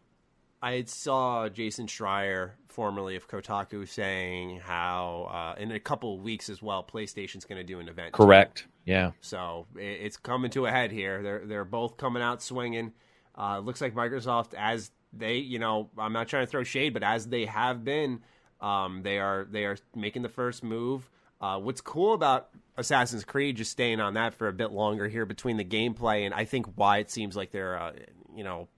I 0.63 0.85
saw 0.85 1.49
Jason 1.49 1.87
Schreier, 1.87 2.53
formerly 2.69 3.17
of 3.17 3.29
Kotaku, 3.29 3.89
saying 3.89 4.61
how 4.61 5.55
uh, 5.57 5.61
in 5.61 5.71
a 5.73 5.81
couple 5.81 6.15
of 6.15 6.23
weeks 6.23 6.49
as 6.49 6.63
well, 6.63 6.83
PlayStation's 6.83 7.45
going 7.45 7.59
to 7.59 7.65
do 7.65 7.79
an 7.79 7.89
event. 7.89 8.13
Correct. 8.13 8.59
Too. 8.59 8.65
Yeah. 8.87 9.11
So 9.21 9.67
it's 9.77 10.17
coming 10.17 10.51
to 10.53 10.67
a 10.67 10.71
head 10.71 10.93
here. 10.93 11.23
They're 11.23 11.43
they're 11.45 11.65
both 11.65 11.97
coming 11.97 12.23
out 12.23 12.43
swinging. 12.43 12.93
Uh, 13.37 13.59
looks 13.59 13.81
like 13.81 13.95
Microsoft, 13.95 14.55
as 14.55 14.91
they, 15.13 15.37
you 15.37 15.59
know, 15.59 15.91
I'm 15.99 16.13
not 16.13 16.29
trying 16.29 16.47
to 16.47 16.51
throw 16.51 16.63
shade, 16.63 16.95
but 16.95 17.03
as 17.03 17.27
they 17.27 17.45
have 17.45 17.85
been 17.85 18.21
um, 18.61 19.03
they 19.03 19.19
are 19.19 19.47
they 19.51 19.65
are 19.65 19.77
making 19.95 20.23
the 20.23 20.29
first 20.29 20.63
move. 20.65 21.11
Uh, 21.41 21.59
what's 21.59 21.81
cool 21.81 22.15
about 22.15 22.49
Assassin's 22.77 23.25
Creed, 23.25 23.57
just 23.57 23.71
staying 23.71 24.01
on 24.01 24.15
that 24.15 24.35
for 24.35 24.49
a 24.49 24.53
bit 24.53 24.73
longer 24.73 25.09
here 25.09 25.27
between 25.27 25.59
the 25.59 25.65
gameplay 25.65 26.25
and 26.25 26.35
I 26.35 26.45
think 26.45 26.67
why 26.75 26.99
it 26.99 27.11
seems 27.11 27.37
like 27.37 27.51
they're 27.51 27.79
uh, 27.79 27.93
you 28.35 28.45
know 28.45 28.69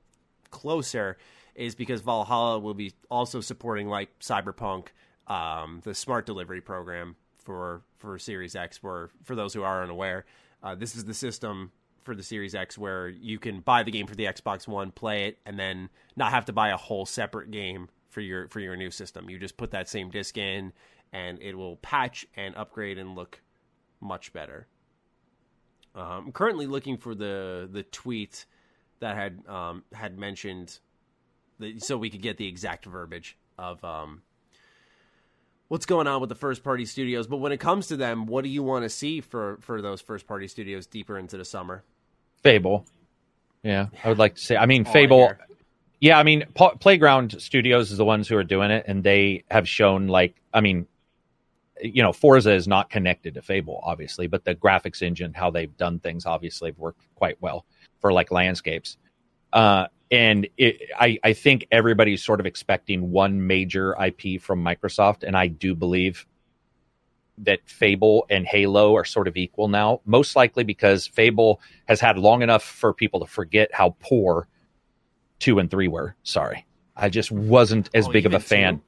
closer 0.51 1.17
is 1.59 1.75
because 1.75 2.01
Valhalla 2.01 2.59
will 2.59 2.75
be 2.75 2.93
also 3.11 3.41
supporting 3.41 3.89
like 3.89 4.19
Cyberpunk, 4.21 4.89
um, 5.27 5.81
the 5.85 5.95
smart 5.95 6.25
delivery 6.25 6.61
program 6.61 7.17
for 7.37 7.83
for 7.99 8.19
Series 8.19 8.55
X. 8.55 8.79
For 8.79 9.11
for 9.25 9.35
those 9.35 9.53
who 9.53 9.63
are 9.63 9.83
unaware, 9.83 10.25
uh, 10.63 10.75
this 10.75 10.97
is 10.97 11.05
the 11.05 11.15
system 11.15 11.73
for 12.05 12.15
the 12.15 12.23
Series 12.23 12.55
X 12.55 12.79
where 12.79 13.09
you 13.09 13.39
can 13.39 13.61
buy 13.61 13.83
the 13.83 13.91
game 13.91 14.07
for 14.07 14.15
the 14.15 14.25
Xbox 14.25 14.67
One, 14.67 14.91
play 14.91 15.27
it, 15.27 15.39
and 15.45 15.59
then 15.59 15.91
not 16.17 16.31
have 16.31 16.47
to 16.47 16.53
buy 16.53 16.71
a 16.71 16.77
whole 16.77 17.05
separate 17.05 17.51
game 17.51 17.89
for 18.09 18.21
your 18.21 18.49
for 18.49 18.61
your 18.61 18.77
new 18.77 18.91
system. 18.91 19.29
You 19.29 19.39
just 19.39 19.57
put 19.57 19.73
that 19.73 19.89
same 19.89 20.11
disk 20.11 20.39
in, 20.39 20.73
and 21.13 21.43
it 21.43 21.55
will 21.55 21.77
patch 21.77 22.27
and 22.37 22.57
upgrade 22.57 22.99
and 22.99 23.15
look 23.15 23.41
much 24.01 24.33
better. 24.33 24.67
Um, 25.95 26.27
I'm 26.27 26.33
currently 26.33 26.67
looking 26.67 26.97
for 26.97 27.15
the 27.15 27.69
the 27.71 27.83
tweet 27.83 28.47
that 29.01 29.17
had 29.17 29.47
um, 29.49 29.85
had 29.93 30.19
mentioned, 30.19 30.79
so 31.79 31.97
we 31.97 32.11
could 32.11 32.23
get 32.23 32.37
the 32.37 32.47
exact 32.47 32.85
verbiage 32.85 33.37
of 33.59 33.83
um, 33.85 34.23
what's 35.69 35.87
going 35.87 36.07
on 36.07 36.21
with 36.21 36.29
the 36.29 36.35
first 36.35 36.63
party 36.63 36.85
studios. 36.85 37.27
But 37.27 37.39
when 37.39 37.53
it 37.53 37.59
comes 37.59 37.89
to 37.89 37.97
them, 37.97 38.27
what 38.27 38.45
do 38.45 38.51
you 38.51 38.63
want 38.63 38.85
to 38.85 38.89
see 38.89 39.21
for 39.21 39.59
for 39.61 39.83
those 39.83 40.01
first 40.01 40.27
party 40.27 40.49
studios 40.49 40.87
deeper 40.87 41.19
into 41.19 41.37
the 41.37 41.45
summer? 41.45 41.85
Fable. 42.43 42.87
Yeah, 43.63 43.87
I 44.05 44.09
would 44.09 44.19
like 44.19 44.37
to 44.37 44.41
say. 44.41 44.57
I 44.57 44.67
mean, 44.67 44.85
Fable. 44.85 45.33
Yeah, 46.01 46.17
I 46.17 46.23
mean, 46.23 46.45
Playground 46.55 47.43
Studios 47.43 47.91
is 47.91 47.99
the 47.99 48.05
ones 48.05 48.29
who 48.29 48.37
are 48.37 48.45
doing 48.45 48.71
it, 48.71 48.85
and 48.87 49.03
they 49.03 49.43
have 49.51 49.69
shown 49.69 50.07
like, 50.07 50.41
I 50.55 50.61
mean, 50.61 50.87
you 51.83 52.05
know, 52.05 52.13
Forza 52.13 52.53
is 52.53 52.69
not 52.69 52.89
connected 52.89 53.35
to 53.35 53.43
Fable, 53.43 53.81
obviously, 53.83 54.29
but 54.29 54.45
the 54.45 54.55
graphics 54.55 55.03
engine, 55.03 55.35
how 55.35 55.51
they've 55.51 55.77
done 55.77 55.99
things, 55.99 56.25
obviously, 56.25 56.71
have 56.71 56.79
worked 56.79 57.03
quite 57.17 57.37
well 57.41 57.67
for 58.01 58.13
like 58.13 58.31
landscapes. 58.31 58.97
Uh, 59.53 59.89
and 60.11 60.49
it, 60.57 60.91
I, 60.99 61.19
I 61.23 61.33
think 61.33 61.67
everybody's 61.71 62.25
sort 62.25 62.41
of 62.41 62.47
expecting 62.47 63.11
one 63.11 63.47
major 63.47 63.95
IP 64.03 64.41
from 64.41 64.65
Microsoft, 64.65 65.23
and 65.23 65.37
I 65.37 65.49
do 65.49 65.75
believe 65.75 66.27
that 67.39 67.61
Fable 67.67 68.27
and 68.31 68.47
Halo 68.47 68.97
are 68.97 69.05
sort 69.05 69.29
of 69.29 69.37
equal 69.37 69.69
now, 69.69 70.01
most 70.05 70.35
likely 70.35 70.65
because 70.65 71.07
Fable 71.07 71.61
has 71.87 72.01
had 72.01 72.19
long 72.19 72.43
enough 72.43 72.63
for 72.63 72.93
people 72.93 73.21
to 73.21 73.27
forget 73.27 73.73
how 73.73 73.97
poor 74.01 74.49
two 75.39 75.59
and 75.59 75.71
three 75.71 75.89
were. 75.89 76.17
Sorry, 76.23 76.67
I 76.97 77.09
just 77.09 77.31
wasn't 77.31 77.91
as 77.95 78.09
oh, 78.09 78.13
big 78.13 78.27
of 78.27 78.35
a 78.35 78.41
fan. 78.41 78.81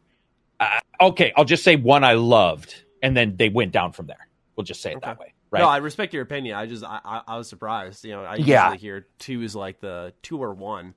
Uh, 0.58 0.80
okay, 1.00 1.32
I'll 1.36 1.44
just 1.44 1.64
say 1.64 1.76
one 1.76 2.02
I 2.02 2.14
loved, 2.14 2.82
and 3.02 3.16
then 3.16 3.36
they 3.36 3.48
went 3.48 3.72
down 3.72 3.92
from 3.92 4.06
there. 4.06 4.28
We'll 4.56 4.64
just 4.64 4.82
say 4.82 4.92
it 4.92 4.96
okay. 4.96 5.06
that 5.06 5.18
way. 5.18 5.34
Right? 5.50 5.60
No, 5.60 5.68
I 5.68 5.78
respect 5.78 6.14
your 6.14 6.22
opinion. 6.22 6.56
I 6.56 6.66
just 6.66 6.84
I, 6.84 7.00
I, 7.04 7.22
I 7.26 7.36
was 7.36 7.48
surprised. 7.48 8.04
You 8.04 8.12
know, 8.12 8.22
I 8.22 8.36
yeah. 8.36 8.66
usually 8.66 8.78
hear 8.78 9.06
two 9.18 9.42
is 9.42 9.56
like 9.56 9.80
the 9.80 10.12
two 10.22 10.42
or 10.42 10.54
one. 10.54 10.94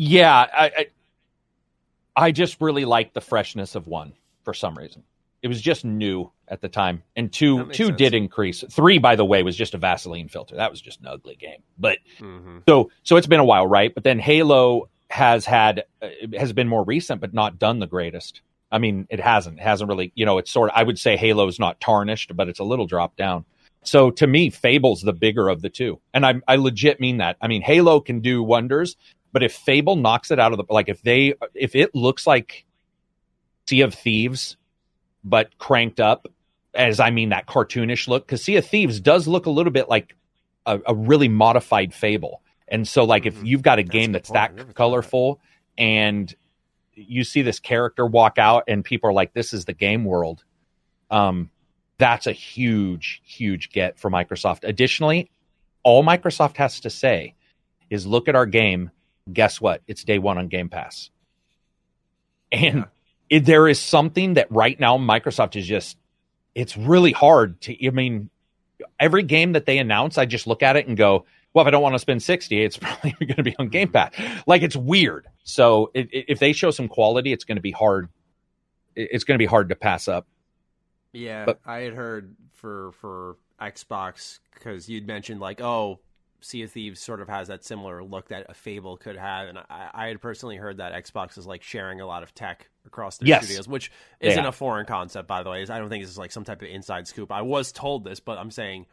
Yeah, 0.00 0.32
I, 0.32 0.64
I 0.64 0.86
I 2.14 2.30
just 2.30 2.60
really 2.60 2.84
like 2.84 3.14
the 3.14 3.20
freshness 3.20 3.74
of 3.74 3.88
one 3.88 4.12
for 4.44 4.54
some 4.54 4.78
reason. 4.78 5.02
It 5.42 5.48
was 5.48 5.60
just 5.60 5.84
new 5.84 6.30
at 6.46 6.60
the 6.60 6.68
time, 6.68 7.02
and 7.16 7.32
two 7.32 7.66
two 7.72 7.86
sense. 7.86 7.98
did 7.98 8.14
increase. 8.14 8.62
Three, 8.70 8.98
by 8.98 9.16
the 9.16 9.24
way, 9.24 9.42
was 9.42 9.56
just 9.56 9.74
a 9.74 9.78
Vaseline 9.78 10.28
filter. 10.28 10.54
That 10.54 10.70
was 10.70 10.80
just 10.80 11.00
an 11.00 11.08
ugly 11.08 11.34
game. 11.34 11.64
But 11.80 11.98
mm-hmm. 12.20 12.58
so 12.68 12.92
so 13.02 13.16
it's 13.16 13.26
been 13.26 13.40
a 13.40 13.44
while, 13.44 13.66
right? 13.66 13.92
But 13.92 14.04
then 14.04 14.20
Halo 14.20 14.88
has 15.10 15.44
had 15.44 15.82
uh, 16.00 16.10
has 16.36 16.52
been 16.52 16.68
more 16.68 16.84
recent, 16.84 17.20
but 17.20 17.34
not 17.34 17.58
done 17.58 17.80
the 17.80 17.88
greatest. 17.88 18.42
I 18.70 18.78
mean, 18.78 19.08
it 19.10 19.18
hasn't 19.18 19.58
it 19.58 19.62
hasn't 19.62 19.88
really. 19.88 20.12
You 20.14 20.26
know, 20.26 20.38
it's 20.38 20.52
sort 20.52 20.70
of. 20.70 20.76
I 20.76 20.84
would 20.84 21.00
say 21.00 21.16
Halo's 21.16 21.58
not 21.58 21.80
tarnished, 21.80 22.36
but 22.36 22.48
it's 22.48 22.60
a 22.60 22.64
little 22.64 22.86
dropped 22.86 23.16
down. 23.16 23.44
So 23.82 24.10
to 24.12 24.26
me, 24.28 24.50
Fable's 24.50 25.02
the 25.02 25.12
bigger 25.12 25.48
of 25.48 25.62
the 25.62 25.70
two, 25.70 26.00
and 26.14 26.24
I 26.24 26.34
I 26.46 26.54
legit 26.54 27.00
mean 27.00 27.16
that. 27.16 27.36
I 27.40 27.48
mean, 27.48 27.62
Halo 27.62 28.00
can 28.00 28.20
do 28.20 28.42
wonders, 28.42 28.96
but 29.32 29.42
if 29.42 29.52
Fable 29.52 29.96
knocks 29.96 30.30
it 30.30 30.38
out 30.38 30.52
of 30.52 30.58
the 30.58 30.64
like, 30.72 30.88
if 30.88 31.02
they 31.02 31.34
if 31.54 31.74
it 31.74 31.94
looks 31.94 32.26
like 32.26 32.64
Sea 33.68 33.82
of 33.82 33.94
Thieves 33.94 34.56
but 35.24 35.56
cranked 35.58 36.00
up, 36.00 36.26
as 36.74 37.00
I 37.00 37.10
mean 37.10 37.30
that 37.30 37.46
cartoonish 37.46 38.08
look. 38.08 38.26
Because 38.26 38.42
Sea 38.42 38.56
of 38.56 38.66
Thieves 38.66 39.00
does 39.00 39.26
look 39.26 39.46
a 39.46 39.50
little 39.50 39.72
bit 39.72 39.88
like 39.88 40.14
a, 40.64 40.80
a 40.86 40.94
really 40.94 41.28
modified 41.28 41.92
Fable. 41.92 42.42
And 42.68 42.86
so, 42.86 43.04
like, 43.04 43.24
mm-hmm. 43.24 43.38
if 43.40 43.44
you've 43.44 43.62
got 43.62 43.78
a 43.78 43.82
that's 43.82 43.90
game 43.90 44.12
that's 44.12 44.30
that 44.30 44.74
colorful 44.74 45.40
and 45.76 46.34
you 46.94 47.24
see 47.24 47.42
this 47.42 47.60
character 47.60 48.06
walk 48.06 48.38
out 48.38 48.64
and 48.68 48.84
people 48.84 49.10
are 49.10 49.12
like, 49.12 49.32
this 49.32 49.52
is 49.52 49.64
the 49.64 49.72
game 49.72 50.04
world, 50.04 50.44
um, 51.10 51.50
that's 51.98 52.26
a 52.26 52.32
huge, 52.32 53.22
huge 53.24 53.70
get 53.70 53.98
for 53.98 54.10
Microsoft. 54.10 54.60
Additionally, 54.62 55.30
all 55.82 56.04
Microsoft 56.04 56.56
has 56.56 56.80
to 56.80 56.90
say 56.90 57.34
is 57.90 58.06
look 58.06 58.28
at 58.28 58.34
our 58.36 58.46
game. 58.46 58.90
Guess 59.32 59.60
what? 59.60 59.82
It's 59.86 60.04
day 60.04 60.18
one 60.18 60.38
on 60.38 60.48
Game 60.48 60.68
Pass. 60.68 61.10
And 62.50 62.78
yeah. 62.78 62.84
it, 63.28 63.44
there 63.44 63.68
is 63.68 63.80
something 63.80 64.34
that 64.34 64.50
right 64.50 64.78
now 64.78 64.96
Microsoft 64.98 65.56
is 65.56 65.66
just, 65.66 65.96
it's 66.54 66.76
really 66.76 67.12
hard 67.12 67.60
to, 67.62 67.86
I 67.86 67.90
mean, 67.90 68.30
every 68.98 69.22
game 69.22 69.52
that 69.52 69.66
they 69.66 69.78
announce, 69.78 70.18
I 70.18 70.24
just 70.24 70.46
look 70.46 70.62
at 70.62 70.76
it 70.76 70.86
and 70.86 70.96
go, 70.96 71.26
well, 71.52 71.64
if 71.64 71.68
I 71.68 71.70
don't 71.70 71.82
want 71.82 71.94
to 71.94 71.98
spend 71.98 72.22
60, 72.22 72.62
it's 72.62 72.76
probably 72.78 73.12
going 73.20 73.36
to 73.36 73.42
be 73.42 73.56
on 73.58 73.68
Game 73.68 73.88
mm-hmm. 73.88 74.14
Pass. 74.14 74.42
Like 74.46 74.62
it's 74.62 74.76
weird. 74.76 75.26
So 75.44 75.90
it, 75.94 76.08
it, 76.12 76.24
if 76.28 76.38
they 76.38 76.52
show 76.52 76.70
some 76.70 76.88
quality, 76.88 77.32
it's 77.32 77.44
going 77.44 77.56
to 77.56 77.62
be 77.62 77.72
hard. 77.72 78.08
It's 78.94 79.24
going 79.24 79.36
to 79.36 79.42
be 79.42 79.46
hard 79.46 79.68
to 79.68 79.76
pass 79.76 80.08
up. 80.08 80.26
Yeah, 81.12 81.46
but, 81.46 81.60
I 81.64 81.80
had 81.80 81.94
heard 81.94 82.34
for 82.52 82.92
for 82.92 83.36
Xbox 83.60 84.40
because 84.54 84.88
you'd 84.88 85.06
mentioned 85.06 85.40
like, 85.40 85.60
oh, 85.60 86.00
Sea 86.40 86.62
of 86.62 86.70
Thieves 86.70 87.00
sort 87.00 87.20
of 87.20 87.28
has 87.28 87.48
that 87.48 87.64
similar 87.64 88.02
look 88.02 88.28
that 88.28 88.46
a 88.48 88.54
Fable 88.54 88.96
could 88.96 89.16
have, 89.16 89.48
and 89.48 89.58
I, 89.58 89.90
I 89.92 90.06
had 90.06 90.20
personally 90.20 90.56
heard 90.56 90.78
that 90.78 90.92
Xbox 90.92 91.36
is 91.36 91.46
like 91.46 91.62
sharing 91.62 92.00
a 92.00 92.06
lot 92.06 92.22
of 92.22 92.34
tech 92.34 92.68
across 92.86 93.18
their 93.18 93.28
yes. 93.28 93.44
studios, 93.44 93.68
which 93.68 93.90
isn't 94.20 94.42
yeah. 94.42 94.48
a 94.48 94.52
foreign 94.52 94.86
concept, 94.86 95.26
by 95.28 95.42
the 95.42 95.50
way. 95.50 95.62
I 95.62 95.78
don't 95.78 95.88
think 95.88 96.04
this 96.04 96.10
is 96.10 96.18
like 96.18 96.32
some 96.32 96.44
type 96.44 96.62
of 96.62 96.68
inside 96.68 97.08
scoop. 97.08 97.32
I 97.32 97.42
was 97.42 97.72
told 97.72 98.04
this, 98.04 98.20
but 98.20 98.38
I'm 98.38 98.50
saying 98.50 98.86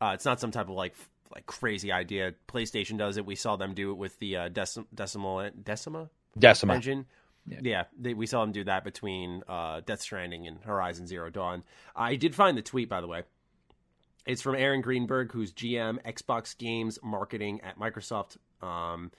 uh, 0.00 0.12
it's 0.14 0.24
not 0.24 0.40
some 0.40 0.50
type 0.50 0.68
of 0.68 0.74
like 0.74 0.94
like 1.34 1.46
crazy 1.46 1.92
idea. 1.92 2.34
PlayStation 2.48 2.98
does 2.98 3.16
it. 3.16 3.26
We 3.26 3.34
saw 3.34 3.56
them 3.56 3.74
do 3.74 3.90
it 3.90 3.96
with 3.96 4.18
the 4.18 4.36
uh, 4.36 4.48
decim- 4.48 4.86
decimal 4.94 5.50
Decima 5.62 6.08
Decima 6.38 6.74
engine. 6.74 7.06
Yeah, 7.46 7.58
yeah 7.62 7.84
they, 7.98 8.14
we 8.14 8.26
saw 8.26 8.40
them 8.40 8.52
do 8.52 8.64
that 8.64 8.84
between 8.84 9.42
uh, 9.48 9.80
Death 9.84 10.02
Stranding 10.02 10.46
and 10.46 10.58
Horizon 10.64 11.06
Zero 11.06 11.30
Dawn. 11.30 11.62
I 11.94 12.16
did 12.16 12.34
find 12.34 12.56
the 12.56 12.62
tweet, 12.62 12.88
by 12.88 13.00
the 13.00 13.06
way. 13.06 13.22
It's 14.26 14.42
from 14.42 14.56
Aaron 14.56 14.80
Greenberg, 14.80 15.32
who's 15.32 15.52
GM 15.52 16.02
Xbox 16.02 16.56
Games 16.58 16.98
Marketing 17.02 17.60
at 17.62 17.78
Microsoft. 17.78 18.36
Um, 18.60 19.12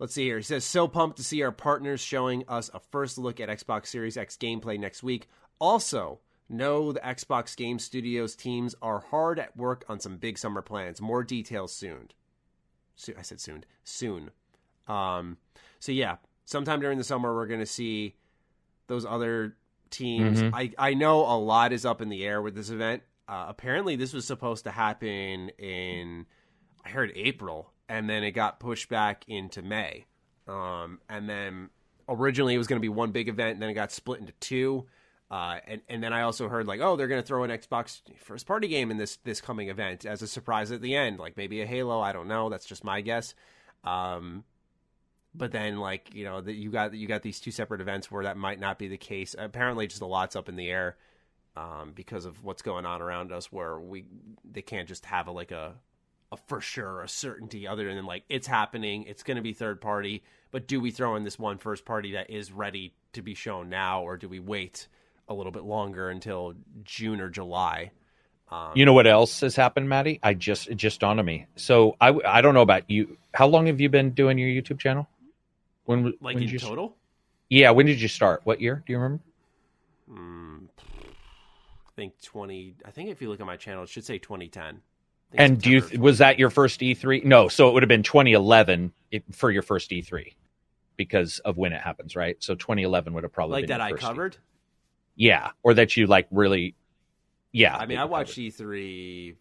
let's 0.00 0.14
see 0.14 0.24
here. 0.24 0.38
He 0.38 0.42
says, 0.42 0.64
So 0.64 0.88
pumped 0.88 1.18
to 1.18 1.24
see 1.24 1.42
our 1.42 1.52
partners 1.52 2.00
showing 2.00 2.44
us 2.48 2.68
a 2.74 2.80
first 2.80 3.18
look 3.18 3.38
at 3.38 3.48
Xbox 3.48 3.86
Series 3.86 4.16
X 4.16 4.36
gameplay 4.36 4.78
next 4.78 5.02
week. 5.02 5.28
Also, 5.60 6.18
know 6.48 6.90
the 6.90 7.00
Xbox 7.00 7.56
Game 7.56 7.78
Studios 7.78 8.34
teams 8.34 8.74
are 8.82 8.98
hard 8.98 9.38
at 9.38 9.56
work 9.56 9.84
on 9.88 10.00
some 10.00 10.16
big 10.16 10.36
summer 10.36 10.60
plans. 10.60 11.00
More 11.00 11.22
details 11.22 11.72
soon. 11.72 12.10
So, 12.96 13.12
I 13.16 13.22
said 13.22 13.40
soon. 13.40 13.64
Soon. 13.84 14.30
Um, 14.88 15.36
so, 15.78 15.92
yeah, 15.92 16.16
sometime 16.46 16.80
during 16.80 16.98
the 16.98 17.04
summer, 17.04 17.32
we're 17.32 17.46
going 17.46 17.60
to 17.60 17.66
see 17.66 18.16
those 18.88 19.06
other 19.06 19.56
teams. 19.90 20.42
Mm-hmm. 20.42 20.54
I, 20.54 20.72
I 20.76 20.94
know 20.94 21.20
a 21.20 21.38
lot 21.38 21.72
is 21.72 21.86
up 21.86 22.02
in 22.02 22.08
the 22.08 22.24
air 22.24 22.42
with 22.42 22.56
this 22.56 22.70
event. 22.70 23.04
Uh, 23.28 23.46
apparently, 23.48 23.96
this 23.96 24.12
was 24.12 24.26
supposed 24.26 24.64
to 24.64 24.70
happen 24.70 25.50
in, 25.58 26.26
I 26.84 26.88
heard 26.88 27.12
April, 27.14 27.72
and 27.88 28.08
then 28.08 28.24
it 28.24 28.32
got 28.32 28.60
pushed 28.60 28.88
back 28.88 29.24
into 29.28 29.62
May. 29.62 30.06
Um, 30.48 31.00
and 31.08 31.28
then 31.28 31.70
originally 32.08 32.54
it 32.54 32.58
was 32.58 32.66
going 32.66 32.80
to 32.80 32.82
be 32.82 32.88
one 32.88 33.12
big 33.12 33.28
event, 33.28 33.54
and 33.54 33.62
then 33.62 33.70
it 33.70 33.74
got 33.74 33.92
split 33.92 34.20
into 34.20 34.32
two. 34.40 34.86
Uh, 35.30 35.60
and 35.66 35.80
and 35.88 36.02
then 36.02 36.12
I 36.12 36.22
also 36.22 36.48
heard 36.48 36.66
like, 36.66 36.80
oh, 36.80 36.96
they're 36.96 37.08
going 37.08 37.22
to 37.22 37.26
throw 37.26 37.42
an 37.42 37.50
Xbox 37.50 38.02
first 38.18 38.46
party 38.46 38.68
game 38.68 38.90
in 38.90 38.98
this 38.98 39.16
this 39.24 39.40
coming 39.40 39.70
event 39.70 40.04
as 40.04 40.20
a 40.20 40.26
surprise 40.26 40.70
at 40.72 40.82
the 40.82 40.94
end, 40.94 41.18
like 41.18 41.38
maybe 41.38 41.62
a 41.62 41.66
Halo. 41.66 42.00
I 42.00 42.12
don't 42.12 42.28
know. 42.28 42.50
That's 42.50 42.66
just 42.66 42.84
my 42.84 43.00
guess. 43.00 43.34
Um, 43.82 44.44
but 45.34 45.52
then 45.52 45.78
like 45.78 46.14
you 46.14 46.24
know 46.24 46.40
that 46.40 46.52
you 46.52 46.70
got 46.70 46.92
you 46.92 47.08
got 47.08 47.22
these 47.22 47.40
two 47.40 47.50
separate 47.50 47.80
events 47.80 48.10
where 48.10 48.24
that 48.24 48.36
might 48.36 48.60
not 48.60 48.78
be 48.78 48.88
the 48.88 48.98
case. 48.98 49.34
Apparently, 49.38 49.86
just 49.86 50.02
a 50.02 50.06
lot's 50.06 50.36
up 50.36 50.50
in 50.50 50.56
the 50.56 50.68
air 50.68 50.96
um, 51.56 51.92
because 51.94 52.24
of 52.24 52.42
what's 52.44 52.62
going 52.62 52.86
on 52.86 53.02
around 53.02 53.32
us, 53.32 53.52
where 53.52 53.78
we 53.78 54.04
they 54.50 54.62
can't 54.62 54.88
just 54.88 55.04
have 55.06 55.26
a 55.26 55.32
like 55.32 55.50
a 55.50 55.74
a 56.30 56.36
for 56.46 56.60
sure 56.60 57.02
a 57.02 57.08
certainty 57.08 57.66
other 57.66 57.94
than 57.94 58.06
like 58.06 58.24
it's 58.28 58.46
happening, 58.46 59.04
it's 59.04 59.22
going 59.22 59.36
to 59.36 59.42
be 59.42 59.52
third 59.52 59.80
party. 59.80 60.22
But 60.50 60.66
do 60.66 60.80
we 60.80 60.90
throw 60.90 61.16
in 61.16 61.24
this 61.24 61.38
one 61.38 61.58
first 61.58 61.84
party 61.84 62.12
that 62.12 62.30
is 62.30 62.52
ready 62.52 62.94
to 63.12 63.22
be 63.22 63.34
shown 63.34 63.68
now, 63.68 64.02
or 64.02 64.16
do 64.16 64.28
we 64.28 64.40
wait 64.40 64.88
a 65.28 65.34
little 65.34 65.52
bit 65.52 65.64
longer 65.64 66.10
until 66.10 66.54
June 66.84 67.20
or 67.20 67.28
July? 67.28 67.90
Um, 68.50 68.72
you 68.74 68.84
know 68.84 68.92
what 68.92 69.06
else 69.06 69.40
has 69.40 69.56
happened, 69.56 69.88
Maddie? 69.88 70.20
I 70.22 70.34
just 70.34 70.68
it 70.68 70.74
just 70.74 71.00
dawned 71.00 71.20
on 71.20 71.26
me. 71.26 71.46
So 71.56 71.96
I 72.00 72.14
I 72.26 72.40
don't 72.42 72.54
know 72.54 72.62
about 72.62 72.90
you. 72.90 73.16
How 73.32 73.46
long 73.46 73.66
have 73.66 73.80
you 73.80 73.88
been 73.88 74.10
doing 74.10 74.36
your 74.38 74.48
YouTube 74.48 74.78
channel? 74.78 75.08
When 75.84 76.04
like 76.20 76.36
when 76.36 76.42
in 76.42 76.58
total? 76.58 76.94
Yeah. 77.48 77.70
When 77.70 77.86
did 77.86 78.00
you 78.00 78.08
start? 78.08 78.42
What 78.44 78.60
year? 78.60 78.82
Do 78.86 78.92
you 78.92 78.98
remember? 78.98 79.22
Mm, 80.10 80.68
think 81.96 82.20
20 82.22 82.74
i 82.84 82.90
think 82.90 83.10
if 83.10 83.20
you 83.20 83.28
look 83.28 83.40
at 83.40 83.46
my 83.46 83.56
channel 83.56 83.82
it 83.82 83.88
should 83.88 84.04
say 84.04 84.18
2010 84.18 84.80
and 85.34 85.60
do 85.60 85.70
you 85.70 86.00
was 86.00 86.18
that 86.18 86.38
your 86.38 86.50
first 86.50 86.80
e3 86.80 87.24
no 87.24 87.48
so 87.48 87.68
it 87.68 87.72
would 87.72 87.82
have 87.82 87.88
been 87.88 88.02
2011 88.02 88.92
for 89.32 89.50
your 89.50 89.62
first 89.62 89.90
e3 89.90 90.34
because 90.96 91.38
of 91.40 91.56
when 91.56 91.72
it 91.72 91.80
happens 91.80 92.16
right 92.16 92.36
so 92.42 92.54
2011 92.54 93.12
would 93.12 93.22
have 93.24 93.32
probably 93.32 93.60
like 93.60 93.68
that 93.68 93.80
i 93.80 93.92
covered 93.92 94.34
E3. 94.34 94.38
yeah 95.16 95.50
or 95.62 95.74
that 95.74 95.96
you 95.96 96.06
like 96.06 96.26
really 96.30 96.74
yeah 97.52 97.76
i 97.76 97.86
mean 97.86 97.98
i 97.98 98.04
watched 98.04 98.36
covered. 98.36 98.76
e3 98.76 99.36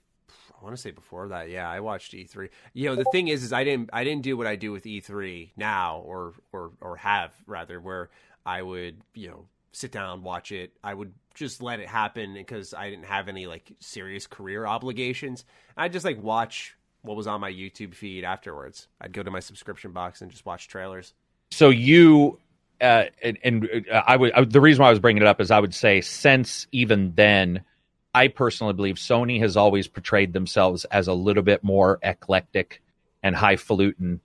I 0.62 0.64
want 0.64 0.76
to 0.76 0.82
say 0.82 0.92
before 0.92 1.30
that, 1.30 1.50
yeah, 1.50 1.68
I 1.68 1.80
watched 1.80 2.14
E3. 2.14 2.50
You 2.74 2.90
know, 2.90 2.96
the 2.96 3.06
thing 3.12 3.30
is, 3.30 3.44
is 3.44 3.52
I 3.52 3.64
didn't, 3.64 3.90
I 3.92 4.04
didn't 4.04 4.22
do 4.22 4.38
what 4.38 4.46
I 4.46 4.56
do 4.56 4.72
with 4.72 4.84
E3 4.84 5.50
now, 5.58 6.04
or, 6.06 6.34
or, 6.54 6.70
or 6.80 6.98
have 6.98 7.34
rather, 7.48 7.82
where 7.82 8.12
I 8.46 8.62
would, 8.62 9.02
you 9.16 9.30
know, 9.30 9.48
sit 9.72 9.92
down, 9.92 10.22
watch 10.22 10.52
it. 10.52 10.74
I 10.84 10.94
would 10.94 11.14
just 11.34 11.62
let 11.62 11.80
it 11.80 11.88
happen 11.88 12.34
because 12.34 12.74
I 12.74 12.90
didn't 12.90 13.06
have 13.06 13.28
any 13.28 13.48
like 13.48 13.72
serious 13.80 14.28
career 14.28 14.66
obligations. 14.66 15.46
I'd 15.78 15.94
just 15.94 16.06
like 16.06 16.22
watch 16.22 16.76
what 17.02 17.18
was 17.18 17.28
on 17.28 17.42
my 17.42 17.52
YouTube 17.52 17.96
feed 17.96 18.24
afterwards. 18.24 18.88
I'd 19.00 19.14
go 19.14 19.24
to 19.24 19.32
my 19.32 19.40
subscription 19.40 19.92
box 19.92 20.22
and 20.22 20.30
just 20.30 20.46
watch 20.46 20.68
trailers. 20.68 21.14
So 21.52 21.70
you 21.70 22.40
uh, 22.80 23.06
and, 23.22 23.38
and 23.44 23.86
uh, 23.92 24.02
I 24.08 24.18
would 24.18 24.32
I, 24.34 24.44
the 24.44 24.62
reason 24.62 24.82
why 24.82 24.88
I 24.88 24.92
was 24.92 25.00
bringing 25.00 25.22
it 25.22 25.28
up 25.28 25.40
is 25.40 25.52
I 25.52 25.60
would 25.60 25.76
say 25.76 26.02
since 26.02 26.68
even 26.72 27.14
then, 27.16 27.64
I 28.14 28.28
personally 28.28 28.74
believe 28.74 28.96
Sony 28.96 29.40
has 29.40 29.56
always 29.56 29.88
portrayed 29.88 30.34
themselves 30.34 30.86
as 30.86 31.08
a 31.08 31.14
little 31.14 31.44
bit 31.44 31.64
more 31.64 32.00
eclectic 32.02 32.82
and 33.24 33.36
highfalutin 33.36 34.20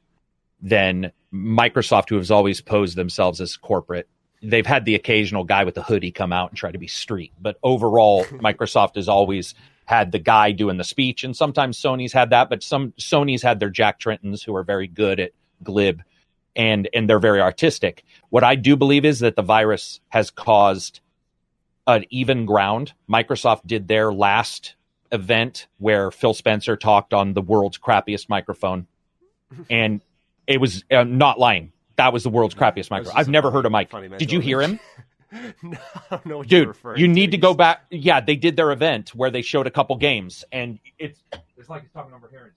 than 0.63 1.13
Microsoft, 1.33 2.09
who 2.09 2.17
has 2.17 2.31
always 2.31 2.61
posed 2.61 2.97
themselves 2.97 3.41
as 3.41 3.57
corporate 3.57 4.09
they've 4.43 4.67
had 4.67 4.85
the 4.85 4.95
occasional 4.95 5.45
guy 5.45 5.65
with 5.65 5.77
a 5.77 5.83
hoodie 5.83 6.13
come 6.13 6.33
out 6.33 6.51
and 6.51 6.59
try 6.59 6.71
to 6.71 6.79
be 6.79 6.87
street, 6.87 7.33
but 7.41 7.59
overall, 7.63 8.25
Microsoft 8.31 8.97
has 8.97 9.09
always 9.09 9.55
had 9.85 10.11
the 10.13 10.19
guy 10.19 10.53
doing 10.53 10.77
the 10.77 10.85
speech, 10.85 11.25
and 11.25 11.37
sometimes 11.37 11.81
Sony's 11.81 12.13
had 12.13 12.31
that, 12.31 12.49
but 12.49 12.63
some 12.63 12.93
Sony's 12.93 13.43
had 13.43 13.61
their 13.61 13.71
Jack 13.71 14.01
Trettons 14.01 14.45
who 14.45 14.55
are 14.55 14.65
very 14.65 14.89
good 14.89 15.21
at 15.21 15.33
glib 15.63 16.03
and 16.57 16.89
and 16.95 17.09
they're 17.09 17.21
very 17.21 17.41
artistic. 17.41 18.03
What 18.31 18.43
I 18.43 18.57
do 18.57 18.77
believe 18.77 19.05
is 19.05 19.21
that 19.21 19.37
the 19.37 19.43
virus 19.43 20.01
has 20.09 20.31
caused 20.31 21.01
an 21.87 22.05
even 22.11 22.47
ground. 22.47 22.95
Microsoft 23.09 23.67
did 23.67 23.87
their 23.87 24.13
last 24.13 24.75
event 25.13 25.69
where 25.79 26.11
Phil 26.11 26.35
Spencer 26.35 26.77
talked 26.77 27.15
on 27.15 27.35
the 27.35 27.43
world's 27.43 27.79
crappiest 27.79 28.29
microphone, 28.29 28.87
and 29.71 30.01
it 30.47 30.61
was 30.61 30.85
uh, 30.91 31.05
not 31.05 31.39
lying 31.39 31.73
that 31.97 32.13
was 32.13 32.23
the 32.23 32.31
world's 32.31 32.55
crappiest 32.55 32.91
micro. 32.91 33.13
I've 33.15 33.29
never 33.29 33.51
heard 33.51 33.67
of 33.67 33.73
Mike. 33.73 33.91
Did 34.19 34.33
you 34.33 34.41
hear 34.41 34.61
him? 34.61 34.79
no, 35.63 35.79
I 36.11 36.17
don't 36.17 36.27
know 36.27 36.43
Dude, 36.43 36.77
you 36.97 37.09
need 37.09 37.31
to 37.33 37.37
go 37.37 37.55
back. 37.55 37.85
Yeah, 37.91 38.21
they 38.21 38.37
did 38.37 38.57
their 38.57 38.71
event 38.71 39.15
where 39.15 39.31
they 39.31 39.43
showed 39.43 39.67
a 39.67 39.71
couple 39.71 39.97
games, 39.97 40.45
and 40.53 40.79
it's 40.99 41.23
it's 41.57 41.69
like 41.69 41.83
he's 41.83 41.91
talking 41.91 42.15
over 42.15 42.29
here. 42.31 42.55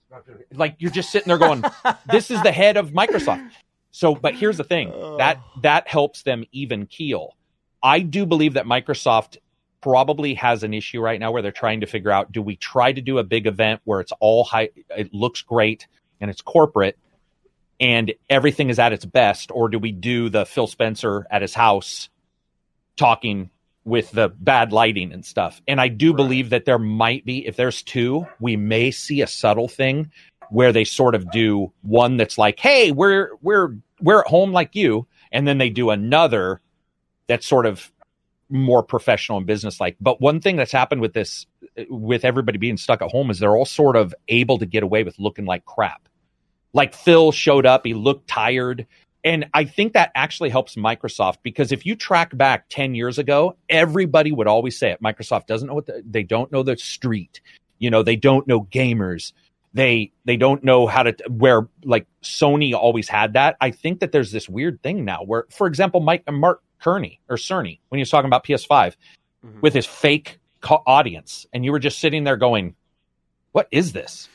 Like 0.54 0.76
you're 0.78 0.90
just 0.90 1.10
sitting 1.10 1.28
there 1.28 1.38
going, 1.38 1.64
"This 2.10 2.30
is 2.30 2.42
the 2.42 2.52
head 2.52 2.76
of 2.76 2.90
Microsoft." 2.90 3.50
So, 3.90 4.14
but 4.14 4.34
here's 4.34 4.56
the 4.56 4.64
thing 4.64 4.90
that 5.18 5.40
that 5.62 5.88
helps 5.88 6.22
them 6.22 6.44
even 6.52 6.86
keel. 6.86 7.36
I 7.82 8.00
do 8.00 8.24
believe 8.24 8.54
that 8.54 8.66
Microsoft 8.66 9.38
probably 9.80 10.34
has 10.34 10.62
an 10.62 10.74
issue 10.74 11.00
right 11.00 11.18
now 11.18 11.32
where 11.32 11.42
they're 11.42 11.50
trying 11.50 11.80
to 11.80 11.86
figure 11.86 12.10
out: 12.10 12.30
do 12.30 12.40
we 12.40 12.56
try 12.56 12.92
to 12.92 13.00
do 13.00 13.18
a 13.18 13.24
big 13.24 13.46
event 13.46 13.80
where 13.84 14.00
it's 14.00 14.12
all 14.20 14.44
high, 14.44 14.70
it 14.96 15.12
looks 15.12 15.42
great, 15.42 15.88
and 16.20 16.30
it's 16.30 16.40
corporate, 16.40 16.96
and 17.80 18.12
everything 18.28 18.68
is 18.68 18.78
at 18.78 18.92
its 18.92 19.06
best, 19.06 19.50
or 19.50 19.68
do 19.68 19.78
we 19.78 19.90
do 19.90 20.28
the 20.28 20.44
Phil 20.44 20.66
Spencer 20.66 21.26
at 21.30 21.42
his 21.42 21.54
house 21.54 22.10
talking 22.96 23.50
with 23.84 24.10
the 24.10 24.28
bad 24.28 24.72
lighting 24.72 25.12
and 25.12 25.24
stuff? 25.24 25.62
And 25.66 25.80
I 25.80 25.88
do 25.88 26.10
right. 26.10 26.16
believe 26.16 26.50
that 26.50 26.66
there 26.66 26.78
might 26.78 27.24
be, 27.24 27.46
if 27.46 27.56
there's 27.56 27.82
two, 27.82 28.26
we 28.38 28.56
may 28.56 28.90
see 28.90 29.22
a 29.22 29.26
subtle 29.26 29.68
thing 29.68 30.10
where 30.50 30.72
they 30.72 30.84
sort 30.84 31.14
of 31.14 31.30
do 31.30 31.72
one 31.82 32.16
that's 32.16 32.36
like, 32.36 32.58
"Hey, 32.60 32.92
we're 32.92 33.30
we're 33.40 33.76
we're 34.00 34.20
at 34.20 34.26
home 34.26 34.52
like 34.52 34.74
you," 34.74 35.06
and 35.32 35.48
then 35.48 35.58
they 35.58 35.70
do 35.70 35.90
another 35.90 36.60
that's 37.28 37.46
sort 37.46 37.66
of 37.66 37.90
more 38.50 38.82
professional 38.82 39.38
and 39.38 39.46
business 39.46 39.80
like. 39.80 39.96
But 40.00 40.20
one 40.20 40.40
thing 40.40 40.56
that's 40.56 40.72
happened 40.72 41.00
with 41.00 41.12
this, 41.14 41.46
with 41.88 42.24
everybody 42.24 42.58
being 42.58 42.76
stuck 42.76 43.00
at 43.00 43.10
home, 43.10 43.30
is 43.30 43.38
they're 43.38 43.56
all 43.56 43.64
sort 43.64 43.96
of 43.96 44.14
able 44.28 44.58
to 44.58 44.66
get 44.66 44.82
away 44.82 45.04
with 45.04 45.18
looking 45.18 45.46
like 45.46 45.64
crap. 45.64 46.08
Like 46.72 46.94
Phil 46.94 47.32
showed 47.32 47.66
up, 47.66 47.84
he 47.84 47.94
looked 47.94 48.28
tired. 48.28 48.86
And 49.22 49.46
I 49.52 49.64
think 49.64 49.92
that 49.92 50.12
actually 50.14 50.50
helps 50.50 50.76
Microsoft 50.76 51.38
because 51.42 51.72
if 51.72 51.84
you 51.84 51.94
track 51.94 52.36
back 52.36 52.66
10 52.70 52.94
years 52.94 53.18
ago, 53.18 53.56
everybody 53.68 54.32
would 54.32 54.46
always 54.46 54.78
say 54.78 54.92
it. 54.92 55.02
Microsoft 55.02 55.46
doesn't 55.46 55.68
know 55.68 55.74
what 55.74 55.86
the, 55.86 56.02
they 56.08 56.22
don't 56.22 56.50
know 56.50 56.62
the 56.62 56.76
street. 56.76 57.40
You 57.78 57.90
know, 57.90 58.02
they 58.02 58.16
don't 58.16 58.46
know 58.46 58.62
gamers. 58.62 59.32
they 59.72 60.10
they 60.24 60.36
don't 60.36 60.64
know 60.64 60.86
how 60.86 61.02
to 61.02 61.14
where 61.28 61.68
like 61.84 62.06
Sony 62.22 62.74
always 62.74 63.08
had 63.08 63.34
that. 63.34 63.56
I 63.60 63.70
think 63.70 64.00
that 64.00 64.12
there's 64.12 64.32
this 64.32 64.48
weird 64.48 64.82
thing 64.82 65.04
now 65.04 65.22
where, 65.24 65.46
for 65.50 65.66
example, 65.66 66.00
Mike 66.00 66.24
Mark 66.30 66.62
Kearney 66.80 67.20
or 67.28 67.36
Cerny 67.36 67.78
when 67.88 67.98
he 67.98 68.02
was 68.02 68.10
talking 68.10 68.26
about 68.28 68.44
PS5 68.44 68.94
mm-hmm. 69.44 69.60
with 69.60 69.74
his 69.74 69.86
fake 69.86 70.40
co- 70.60 70.82
audience, 70.86 71.46
and 71.52 71.64
you 71.64 71.72
were 71.72 71.78
just 71.78 71.98
sitting 72.00 72.24
there 72.24 72.36
going, 72.36 72.74
"What 73.52 73.68
is 73.70 73.92
this? 73.92 74.28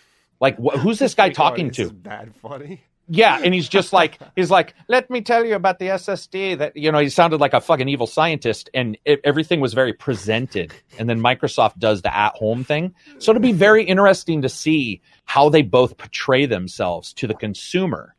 Like, 0.46 0.58
wh- 0.58 0.78
who's 0.80 1.00
this 1.00 1.16
guy 1.22 1.30
talking 1.30 1.72
to?" 1.72 1.90
bad 1.92 2.36
funny. 2.36 2.82
Yeah, 3.08 3.40
and 3.44 3.54
he's 3.54 3.68
just 3.70 3.94
like 3.94 4.20
he's 4.36 4.50
like, 4.50 4.74
let 4.88 5.10
me 5.10 5.22
tell 5.22 5.44
you 5.46 5.56
about 5.56 5.80
the 5.80 5.88
SSD. 5.88 6.58
That 6.58 6.76
you 6.76 6.92
know, 6.92 7.00
he 7.00 7.10
sounded 7.10 7.40
like 7.40 7.54
a 7.54 7.62
fucking 7.62 7.88
evil 7.88 8.08
scientist, 8.08 8.70
and 8.74 8.98
it, 9.06 9.22
everything 9.24 9.60
was 9.60 9.74
very 9.74 9.94
presented. 9.94 10.72
And 11.00 11.10
then 11.10 11.20
Microsoft 11.20 11.78
does 11.80 12.02
the 12.04 12.16
at-home 12.16 12.64
thing, 12.64 12.94
so 13.18 13.32
it'll 13.32 13.42
be 13.42 13.52
very 13.52 13.84
interesting 13.84 14.42
to 14.44 14.50
see 14.50 15.02
how 15.26 15.50
they 15.50 15.62
both 15.62 15.98
portray 15.98 16.46
themselves 16.46 17.14
to 17.14 17.28
the 17.28 17.36
consumer, 17.36 18.16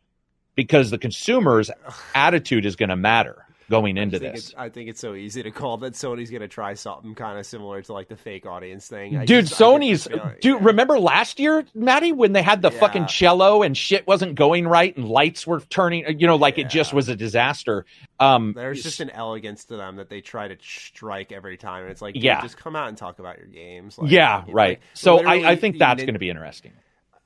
because 0.56 0.90
the 0.90 0.98
consumer's 0.98 1.70
attitude 2.14 2.64
is 2.66 2.76
going 2.76 2.90
to 2.90 2.96
matter 2.96 3.45
going 3.70 3.96
into 3.96 4.16
I 4.16 4.20
this. 4.20 4.54
I 4.56 4.68
think 4.68 4.88
it's 4.88 5.00
so 5.00 5.14
easy 5.14 5.42
to 5.42 5.50
call 5.50 5.78
that 5.78 5.94
Sony's 5.94 6.30
going 6.30 6.42
to 6.42 6.48
try 6.48 6.74
something 6.74 7.14
kind 7.14 7.38
of 7.38 7.46
similar 7.46 7.82
to 7.82 7.92
like 7.92 8.08
the 8.08 8.16
fake 8.16 8.46
audience 8.46 8.86
thing. 8.86 9.16
I 9.16 9.24
dude, 9.24 9.46
just, 9.46 9.60
Sony's 9.60 10.04
dude. 10.04 10.44
Yeah. 10.44 10.58
Remember 10.60 10.98
last 10.98 11.38
year, 11.38 11.64
Maddie, 11.74 12.12
when 12.12 12.32
they 12.32 12.42
had 12.42 12.62
the 12.62 12.70
yeah. 12.70 12.78
fucking 12.78 13.06
cello 13.06 13.62
and 13.62 13.76
shit 13.76 14.06
wasn't 14.06 14.34
going 14.34 14.66
right 14.66 14.96
and 14.96 15.08
lights 15.08 15.46
were 15.46 15.60
turning. 15.60 16.20
You 16.20 16.26
know, 16.26 16.36
like 16.36 16.58
yeah. 16.58 16.66
it 16.66 16.70
just 16.70 16.92
was 16.92 17.08
a 17.08 17.16
disaster. 17.16 17.84
Um, 18.18 18.52
There's 18.54 18.82
just 18.82 19.00
an 19.00 19.10
elegance 19.10 19.64
to 19.66 19.76
them 19.76 19.96
that 19.96 20.08
they 20.08 20.20
try 20.20 20.48
to 20.48 20.56
strike 20.60 21.32
every 21.32 21.56
time, 21.56 21.82
and 21.82 21.90
it's 21.90 22.02
like, 22.02 22.14
yeah, 22.16 22.40
just 22.40 22.56
come 22.56 22.76
out 22.76 22.88
and 22.88 22.96
talk 22.96 23.18
about 23.18 23.38
your 23.38 23.48
games. 23.48 23.98
Like, 23.98 24.10
yeah, 24.10 24.44
right. 24.48 24.80
Know, 25.04 25.16
like, 25.16 25.24
so 25.24 25.26
I, 25.26 25.50
I 25.50 25.56
think 25.56 25.78
that's 25.78 26.02
going 26.02 26.14
to 26.14 26.20
be 26.20 26.30
interesting. 26.30 26.72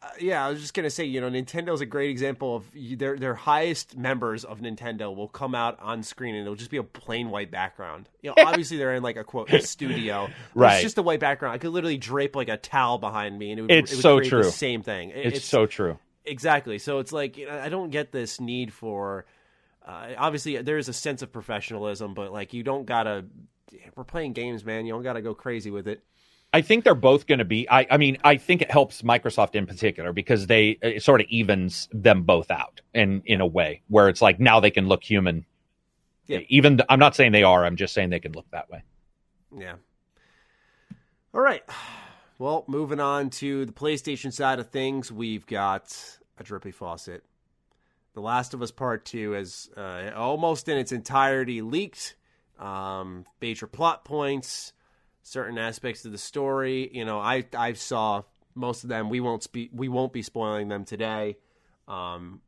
Uh, 0.02 0.09
yeah, 0.18 0.47
I 0.47 0.48
was 0.48 0.62
just 0.62 0.72
gonna 0.72 0.89
say, 0.89 1.05
you 1.05 1.20
know, 1.20 1.28
Nintendo's 1.28 1.82
a 1.82 1.86
great 1.86 2.09
example 2.09 2.56
of 2.56 2.64
their 2.98 3.18
their 3.18 3.35
highest 3.35 3.98
members 3.98 4.47
of 4.47 4.60
Nintendo 4.60 5.14
will 5.14 5.28
come 5.28 5.55
out 5.55 5.78
on 5.81 6.02
screen 6.02 6.35
and 6.35 6.43
it'll 6.43 6.55
just 6.55 6.70
be 6.70 6.78
a 6.78 6.82
plain 6.82 7.28
white 7.28 7.51
background. 7.51 8.09
You 8.22 8.31
know, 8.31 8.35
obviously 8.47 8.78
they're 8.78 8.94
in 8.94 9.02
like 9.02 9.16
a 9.16 9.24
quote 9.24 9.52
a 9.52 9.60
studio, 9.60 10.31
right? 10.55 10.74
It's 10.74 10.82
just 10.82 10.98
a 10.98 11.02
white 11.02 11.20
background. 11.20 11.55
I 11.55 11.59
could 11.59 11.70
literally 11.70 11.98
drape 11.98 12.35
like 12.35 12.48
a 12.48 12.56
towel 12.56 12.97
behind 12.97 13.39
me, 13.39 13.51
and 13.51 13.59
it 13.59 13.62
would, 13.62 13.70
it's 13.70 13.93
it 13.93 13.97
would 13.97 14.02
so 14.02 14.20
true. 14.20 14.44
same 14.44 14.82
thing. 14.82 15.10
It's, 15.10 15.39
it's, 15.39 15.47
so 15.47 15.66
true. 15.66 15.98
Exactly. 16.24 16.78
So 16.78 17.01
it's 17.01 17.12
like 17.12 17.36
you 17.36 17.47
know, 17.47 17.59
I 17.59 17.68
don't 17.68 17.90
get 17.90 18.10
this 18.10 18.40
need 18.40 18.72
for. 18.72 19.27
Uh, 19.86 20.09
obviously, 20.16 20.56
there 20.62 20.78
is 20.78 20.89
a 20.89 20.93
sense 20.94 21.20
of 21.20 21.31
professionalism, 21.31 22.14
but 22.14 22.32
like 22.32 22.55
you 22.55 22.62
don't 22.62 22.86
gotta. 22.86 23.27
We're 23.94 24.05
playing 24.05 24.32
games, 24.32 24.64
man. 24.64 24.86
You 24.86 24.94
don't 24.94 25.02
gotta 25.02 25.20
go 25.20 25.35
crazy 25.35 25.70
with 25.70 25.89
it. 25.89 26.02
I 26.52 26.62
think 26.62 26.85
they're 26.85 26.94
both 26.94 27.27
going 27.27 27.39
to 27.39 27.44
be. 27.44 27.68
I, 27.68 27.86
I 27.90 27.97
mean, 27.97 28.18
I 28.24 28.36
think 28.36 28.60
it 28.60 28.70
helps 28.70 29.02
Microsoft 29.02 29.55
in 29.55 29.66
particular 29.66 30.12
because 30.12 30.48
they 30.48 30.78
it 30.82 31.02
sort 31.02 31.20
of 31.20 31.28
evens 31.28 31.89
them 31.93 32.24
both 32.24 32.51
out 32.51 32.81
in 32.93 33.22
in 33.24 33.40
a 33.40 33.47
way 33.47 33.82
where 33.89 34.09
it's 34.09 34.20
like 34.20 34.40
now 34.40 34.59
they 34.59 34.70
can 34.70 34.89
look 34.89 35.05
human. 35.05 35.47
Yeah. 36.27 36.40
Even 36.48 36.81
I'm 36.89 36.98
not 36.98 37.14
saying 37.14 37.32
they 37.32 37.44
are. 37.44 37.64
I'm 37.64 37.77
just 37.77 37.94
saying 37.94 38.10
they 38.10 38.20
can 38.20 38.32
look 38.32 38.51
that 38.51 38.68
way. 38.68 38.82
Yeah. 39.56 39.74
All 41.32 41.40
right. 41.40 41.62
Well, 42.39 42.64
moving 42.66 43.01
on 43.01 43.31
to 43.31 43.64
the 43.66 43.72
PlayStation 43.72 44.32
side 44.32 44.59
of 44.59 44.70
things, 44.70 45.12
we've 45.12 45.47
got 45.47 46.18
a 46.39 46.43
drippy 46.43 46.72
faucet. 46.72 47.22
The 48.14 48.20
Last 48.20 48.55
of 48.55 48.62
Us 48.62 48.72
Part 48.72 49.05
Two 49.05 49.35
is 49.35 49.70
uh, 49.77 50.10
almost 50.16 50.68
in 50.68 50.78
its 50.78 50.90
entirety 50.90 51.62
leaked. 51.62 52.16
Um, 52.59 53.24
major 53.40 53.66
plot 53.66 54.05
points 54.05 54.72
certain 55.22 55.59
aspects 55.59 56.05
of 56.05 56.12
the 56.12 56.18
story. 56.18 56.90
You 56.92 57.05
know, 57.05 57.18
I 57.18 57.44
I 57.56 57.74
saw 57.74 58.22
most 58.55 58.84
of 58.84 58.88
them. 58.88 59.09
We 59.09 59.20
won't 59.20 59.51
be 59.52 59.70
we 59.72 59.88
won't 59.88 60.12
be 60.12 60.22
spoiling 60.22 60.68
them 60.68 60.84
today. 60.84 61.38
Um, 61.88 62.40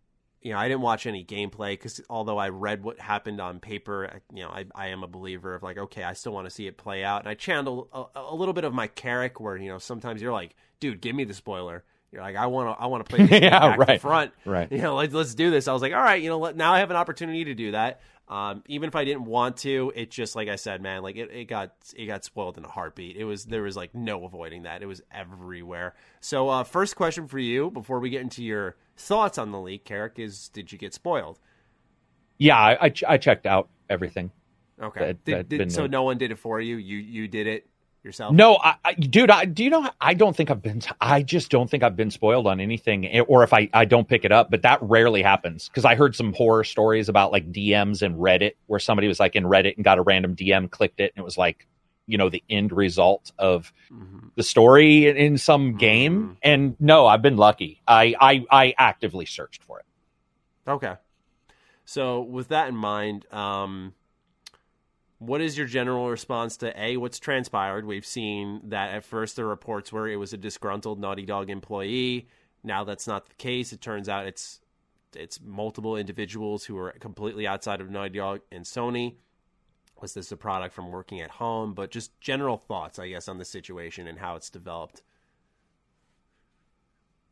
you 0.43 0.53
know, 0.53 0.59
I 0.59 0.67
didn't 0.69 0.81
watch 0.81 1.07
any 1.07 1.25
gameplay 1.25 1.71
because 1.71 2.01
although 2.11 2.39
I 2.39 2.49
read 2.49 2.83
what 2.83 2.99
happened 2.99 3.41
on 3.41 3.61
paper, 3.61 4.21
you 4.35 4.43
know, 4.43 4.51
I, 4.51 4.65
I 4.75 4.89
am 4.89 5.05
a 5.05 5.07
believer 5.07 5.55
of 5.55 5.63
like, 5.63 5.79
okay, 5.79 6.03
I 6.03 6.15
still 6.15 6.33
want 6.33 6.47
to 6.47 6.51
see 6.51 6.67
it 6.67 6.77
play 6.77 7.05
out. 7.05 7.21
And 7.21 7.29
I 7.29 7.35
channeled 7.35 7.89
a, 7.93 8.05
a 8.17 8.35
little 8.35 8.53
bit 8.53 8.65
of 8.65 8.75
my 8.75 8.89
Karak, 8.89 9.41
where 9.41 9.57
you 9.57 9.69
know 9.69 9.79
sometimes 9.79 10.21
you're 10.21 10.33
like, 10.33 10.57
dude, 10.81 11.01
give 11.01 11.15
me 11.15 11.25
the 11.25 11.35
spoiler. 11.35 11.85
You're 12.11 12.23
like, 12.23 12.37
I 12.37 12.47
want 12.47 12.77
to, 12.77 12.83
I 12.83 12.87
want 12.87 13.09
to 13.09 13.17
play 13.17 13.41
yeah, 13.41 13.77
right. 13.79 14.01
front, 14.01 14.33
right? 14.45 14.71
You 14.71 14.79
know, 14.79 14.97
let's 14.97 15.15
let's 15.15 15.35
do 15.35 15.51
this. 15.51 15.69
I 15.69 15.73
was 15.73 15.83
like, 15.83 15.93
all 15.93 16.03
right, 16.03 16.21
you 16.21 16.29
know, 16.29 16.39
let, 16.39 16.57
now 16.57 16.73
I 16.73 16.81
have 16.81 16.91
an 16.91 16.97
opportunity 16.97 17.45
to 17.45 17.55
do 17.55 17.73
that. 17.73 18.01
Um, 18.29 18.63
even 18.67 18.89
if 18.89 18.97
I 18.97 19.05
didn't 19.05 19.25
want 19.25 19.59
to, 19.59 19.93
it 19.95 20.11
just 20.11 20.35
like 20.37 20.49
I 20.49 20.57
said, 20.57 20.81
man, 20.81 21.03
like 21.03 21.17
it, 21.17 21.31
it 21.31 21.45
got 21.47 21.75
it 21.97 22.07
got 22.07 22.25
spoiled 22.25 22.57
in 22.57 22.65
a 22.65 22.69
heartbeat. 22.69 23.17
It 23.17 23.25
was 23.25 23.45
there 23.45 23.63
was 23.63 23.77
like 23.77 23.95
no 23.95 24.25
avoiding 24.25 24.63
that. 24.63 24.83
It 24.83 24.87
was 24.87 25.03
everywhere. 25.11 25.95
So 26.21 26.49
uh, 26.49 26.65
first 26.65 26.97
question 26.97 27.27
for 27.29 27.39
you 27.39 27.71
before 27.71 28.01
we 28.01 28.11
get 28.11 28.23
into 28.23 28.43
your 28.43 28.77
thoughts 28.97 29.39
on 29.39 29.51
the 29.51 29.61
leak, 29.61 29.85
Karak, 29.85 30.19
is 30.19 30.49
did 30.49 30.73
you 30.73 30.79
get 30.79 30.95
spoiled? 30.95 31.41
Yeah, 32.39 32.59
I, 32.59 32.87
I, 32.87 32.93
I 33.09 33.17
checked 33.19 33.47
out 33.47 33.69
everything. 33.91 34.31
Okay, 34.81 35.01
that, 35.01 35.25
did, 35.25 35.49
did, 35.49 35.73
so 35.73 35.87
no 35.87 36.03
one 36.03 36.17
did 36.19 36.33
it 36.33 36.39
for 36.39 36.61
you. 36.61 36.77
You 36.77 36.99
you 36.99 37.29
did 37.29 37.47
it 37.47 37.67
yourself? 38.05 38.35
No, 38.35 38.57
I, 38.57 38.75
I, 38.85 38.95
dude. 38.95 39.31
I, 39.31 39.45
do 39.45 39.65
you 39.65 39.71
know? 39.71 39.89
I 40.01 40.15
don't 40.15 40.37
think 40.37 40.51
I've 40.51 40.63
been. 40.63 40.83
I 41.01 41.23
just 41.23 41.51
don't 41.51 41.71
think 41.71 41.83
I've 41.83 41.97
been 41.97 42.11
spoiled 42.11 42.47
on 42.47 42.61
anything, 42.61 43.21
or 43.23 43.43
if 43.43 43.53
I 43.53 43.69
I 43.73 43.85
don't 43.85 44.09
pick 44.09 44.25
it 44.25 44.33
up. 44.33 44.51
But 44.51 44.63
that 44.63 44.81
rarely 44.83 45.23
happens 45.23 45.69
because 45.69 45.85
I 45.85 45.95
heard 45.95 46.15
some 46.15 46.33
horror 46.33 46.65
stories 46.65 47.09
about 47.09 47.33
like 47.33 47.51
DMs 47.53 48.03
and 48.03 48.17
Reddit 48.17 48.53
where 48.67 48.81
somebody 48.81 49.09
was 49.09 49.21
like 49.21 49.37
in 49.37 49.45
Reddit 49.45 49.77
and 49.77 49.85
got 49.85 49.99
a 49.99 50.03
random 50.03 50.37
DM, 50.37 50.71
clicked 50.71 51.01
it, 51.01 51.13
and 51.15 51.23
it 51.23 51.25
was 51.25 51.39
like 51.39 51.67
you 52.07 52.19
know 52.19 52.29
the 52.29 52.43
end 52.51 52.73
result 52.73 53.33
of 53.39 53.73
mm-hmm. 53.91 54.29
the 54.35 54.43
story 54.43 55.07
in, 55.07 55.17
in 55.17 55.39
some 55.39 55.71
mm-hmm. 55.71 55.79
game. 55.79 56.37
And 56.43 56.77
no, 56.81 57.07
I've 57.07 57.23
been 57.23 57.37
lucky. 57.37 57.81
I 57.87 58.15
I 58.21 58.45
I 58.51 58.75
actively 58.79 59.27
searched 59.27 59.63
for 59.63 59.81
it. 59.81 59.87
Okay. 60.69 60.95
So 61.85 62.23
with 62.23 62.49
that 62.49 62.69
in 62.69 62.77
mind, 62.77 63.27
um, 63.33 63.95
what 65.27 65.41
is 65.41 65.57
your 65.57 65.69
general 65.69 66.11
response 66.11 66.57
to 66.59 66.81
a 66.81 66.97
what's 66.97 67.21
transpired? 67.21 67.87
We've 67.87 68.05
seen 68.05 68.61
that 68.65 68.93
at 68.93 69.05
first 69.05 69.37
the 69.37 69.45
reports 69.45 69.93
were 69.93 70.09
it 70.09 70.17
was 70.17 70.33
a 70.33 70.37
disgruntled 70.37 70.99
Naughty 70.99 71.25
Dog 71.25 71.49
employee. 71.49 72.27
Now 72.65 72.83
that's 72.83 73.07
not 73.07 73.29
the 73.29 73.35
case. 73.35 73.73
It 73.73 73.81
turns 73.81 74.09
out 74.09 74.27
it's 74.27 74.61
it's 75.15 75.41
multiple 75.41 75.97
individuals 75.97 76.65
who 76.65 76.77
are 76.77 76.91
completely 76.99 77.47
outside 77.47 77.81
of 77.81 77.89
Naughty 77.89 78.19
Dog 78.19 78.41
and 78.51 78.65
Sony. 78.65 79.15
Was 80.01 80.15
this 80.15 80.33
a 80.33 80.37
product 80.37 80.75
from 80.75 80.91
working 80.91 81.21
at 81.21 81.31
home? 81.31 81.75
But 81.75 81.93
just 81.93 82.19
general 82.21 82.57
thoughts, 82.57 82.99
I 82.99 83.09
guess, 83.09 83.29
on 83.29 83.39
the 83.39 83.45
situation 83.45 84.09
and 84.09 84.19
how 84.19 84.35
it's 84.35 84.51
developed. 84.51 85.03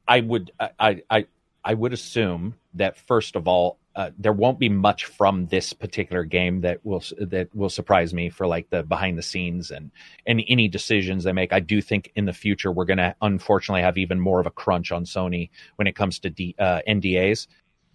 I 0.07 0.21
would 0.21 0.53
I 0.79 1.03
I 1.11 1.27
I 1.65 1.75
would 1.75 1.93
assume 1.93 2.55
that 2.75 2.97
first 2.97 3.35
of 3.35 3.49
all, 3.49 3.80
uh, 3.97 4.11
there 4.19 4.33
won't 4.33 4.59
be 4.59 4.69
much 4.69 5.07
from 5.07 5.47
this 5.47 5.73
particular 5.73 6.25
game 6.25 6.61
that 6.61 6.85
will 6.85 7.03
that 7.19 7.49
will 7.55 7.69
surprise 7.69 8.15
me 8.15 8.31
for 8.31 8.47
like 8.47 8.71
the 8.71 8.83
behind 8.83 9.19
the 9.19 9.23
scenes 9.23 9.71
and 9.71 9.91
and 10.27 10.43
any 10.49 10.69
decisions 10.69 11.25
they 11.25 11.33
make. 11.33 11.53
I 11.53 11.61
do 11.61 11.81
think 11.83 12.13
in 12.15 12.25
the 12.25 12.33
future 12.33 12.71
we're 12.71 12.85
going 12.85 12.99
to 12.99 13.17
unfortunately 13.21 13.83
have 13.83 13.99
even 13.99 14.21
more 14.21 14.41
of 14.41 14.47
a 14.47 14.51
crunch 14.51 14.93
on 14.93 15.05
Sony 15.05 15.51
when 15.77 15.89
it 15.89 15.97
comes 15.97 16.21
to 16.21 16.31
D, 16.31 16.55
uh, 16.59 16.81
NDAs. 16.89 17.49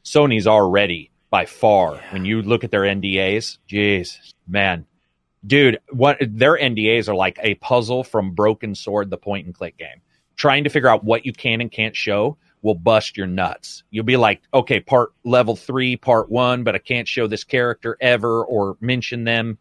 Sony's 0.03 0.47
already 0.47 1.11
by 1.29 1.45
far 1.45 1.95
yeah. 1.95 2.13
when 2.13 2.25
you 2.25 2.41
look 2.41 2.63
at 2.63 2.71
their 2.71 2.81
NDAs. 2.81 3.57
Jeez, 3.69 4.17
man, 4.47 4.85
dude, 5.45 5.79
what 5.91 6.17
their 6.19 6.57
NDAs 6.57 7.07
are 7.07 7.15
like 7.15 7.39
a 7.41 7.55
puzzle 7.55 8.03
from 8.03 8.35
Broken 8.35 8.75
Sword, 8.75 9.09
the 9.09 9.17
point 9.17 9.45
and 9.45 9.55
click 9.55 9.77
game, 9.77 10.01
trying 10.35 10.65
to 10.65 10.69
figure 10.69 10.89
out 10.89 11.05
what 11.05 11.25
you 11.25 11.31
can 11.31 11.61
and 11.61 11.71
can't 11.71 11.95
show 11.95 12.37
will 12.65 12.73
bust 12.73 13.15
your 13.15 13.27
nuts. 13.27 13.83
You'll 13.91 14.05
be 14.05 14.17
like, 14.17 14.41
okay, 14.51 14.79
part 14.79 15.13
level 15.23 15.55
three, 15.55 15.95
part 15.95 16.31
one, 16.31 16.63
but 16.63 16.73
I 16.73 16.79
can't 16.79 17.07
show 17.07 17.27
this 17.27 17.43
character 17.43 17.95
ever 18.01 18.43
or 18.43 18.75
mention 18.81 19.23
them. 19.23 19.59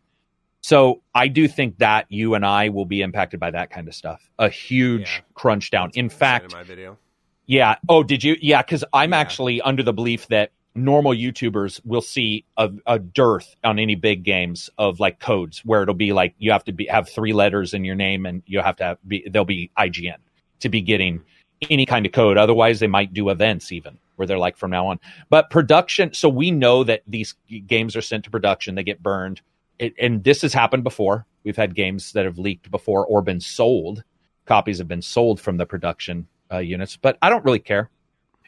So 0.63 1.03
I 1.15 1.29
do 1.29 1.47
think 1.47 1.77
that 1.79 2.07
you 2.09 2.35
and 2.35 2.47
I 2.47 2.71
will 2.71 2.87
be 2.87 3.03
impacted 3.03 3.39
by 3.39 3.51
that 3.51 3.69
kind 3.69 3.89
of 3.89 3.95
stuff. 3.95 4.31
A 4.39 4.49
huge 4.49 5.17
yeah. 5.17 5.25
crunch 5.35 5.71
down. 5.71 5.91
In 5.93 6.09
fact, 6.09 6.55
in 6.55 6.59
my 6.59 6.65
video. 6.65 6.97
Yeah. 7.45 7.77
Oh, 7.91 8.03
did 8.03 8.25
you? 8.25 8.39
Yeah, 8.41 8.63
because 8.63 8.85
I'm 8.95 9.13
yeah. 9.13 9.19
actually 9.19 9.61
under 9.61 9.83
the 9.83 9.93
belief 9.93 10.27
that 10.29 10.53
normal 10.75 11.13
YouTubers 11.13 11.83
will 11.85 12.01
see 12.01 12.47
a, 12.57 12.71
a, 12.87 12.99
dearth 12.99 13.55
on 13.63 13.79
any 13.79 13.97
big 13.97 14.23
games 14.23 14.71
of 14.79 14.99
like 14.99 15.21
codes 15.21 15.61
where 15.63 15.83
it'll 15.83 15.95
be 15.95 16.15
like 16.15 16.35
you 16.39 16.53
have 16.53 16.65
to 16.65 16.73
be 16.73 16.87
have 16.87 17.07
three 17.09 17.35
letters 17.35 17.75
in 17.75 17.85
your 17.85 17.95
name 17.95 18.25
and 18.25 18.43
you 18.47 18.61
have 18.61 18.77
to 18.77 18.85
have 18.85 18.99
be 19.07 19.29
they'll 19.31 19.45
be 19.45 19.71
IGN 19.79 20.17
to 20.61 20.69
be 20.71 20.81
getting 20.81 21.19
mm-hmm. 21.19 21.29
Any 21.71 21.87
kind 21.87 22.07
of 22.07 22.13
code. 22.13 22.37
Otherwise, 22.37 22.81
they 22.81 22.87
might 22.87 23.13
do 23.13 23.31
events 23.31 23.73
even 23.73 23.99
where 24.17 24.27
they're 24.27 24.39
like 24.39 24.57
from 24.57 24.71
now 24.71 24.87
on. 24.87 25.01
But 25.29 25.51
production, 25.51 26.13
so 26.15 26.29
we 26.29 26.51
know 26.51 26.85
that 26.85 27.03
these 27.07 27.35
games 27.67 27.97
are 27.97 28.03
sent 28.03 28.25
to 28.25 28.31
production, 28.31 28.75
they 28.75 28.85
get 28.85 29.03
burned. 29.03 29.41
It, 29.79 29.95
and 30.01 30.23
this 30.23 30.43
has 30.43 30.53
happened 30.53 30.85
before. 30.85 31.27
We've 31.43 31.57
had 31.57 31.75
games 31.75 32.13
that 32.13 32.25
have 32.25 32.39
leaked 32.39 32.71
before 32.71 33.05
or 33.07 33.23
been 33.23 33.41
sold. 33.41 34.05
Copies 34.47 34.79
have 34.79 34.89
been 34.89 35.03
sold 35.03 35.41
from 35.41 35.57
the 35.57 35.67
production 35.67 36.27
uh, 36.53 36.59
units, 36.59 36.97
but 36.97 37.19
I 37.23 37.29
don't 37.29 37.45
really 37.45 37.59
care. 37.59 37.91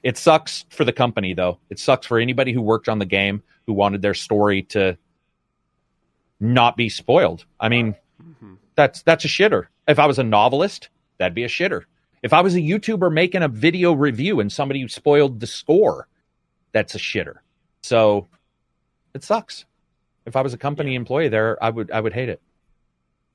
It 0.03 0.17
sucks 0.17 0.65
for 0.71 0.85
the 0.85 0.93
company, 0.93 1.35
though. 1.35 1.59
It 1.69 1.79
sucks 1.79 2.07
for 2.07 2.19
anybody 2.19 2.53
who 2.53 2.63
worked 2.63 2.89
on 2.89 2.99
the 2.99 3.07
game 3.07 3.43
who 3.67 3.73
wanted 3.73 4.03
their 4.03 4.15
story 4.15 4.63
to 4.63 4.97
not 6.39 6.77
be 6.77 6.89
spoiled. 6.89 7.45
I 7.59 7.69
mean, 7.69 7.97
mm-hmm. 8.23 8.55
that's 8.77 9.03
that's 9.03 9.25
a 9.25 9.29
shitter. 9.29 9.67
If 9.89 9.99
I 9.99 10.07
was 10.07 10.19
a 10.19 10.23
novelist, 10.23 10.91
that'd 11.19 11.35
be 11.35 11.45
a 11.45 11.49
shitter 11.49 11.85
If 12.27 12.33
I 12.33 12.41
was 12.41 12.57
a 12.57 12.61
YouTuber 12.61 13.13
making 13.13 13.45
a 13.45 13.49
video 13.49 13.93
review 13.93 14.41
and 14.41 14.53
somebody 14.53 14.89
spoiled 14.89 15.39
the 15.39 15.47
score, 15.47 16.09
that's 16.73 16.97
a 16.97 16.99
shitter. 16.99 17.37
So 17.85 18.27
it 19.15 19.23
sucks. 19.23 19.65
If 20.25 20.35
I 20.35 20.43
was 20.43 20.53
a 20.53 20.59
company 20.59 20.95
Yeah. 20.95 20.97
employee 20.97 21.29
there, 21.29 21.57
I 21.63 21.71
would 21.71 21.89
I 21.93 22.01
would 22.01 22.15
hate 22.15 22.29
it. 22.29 22.43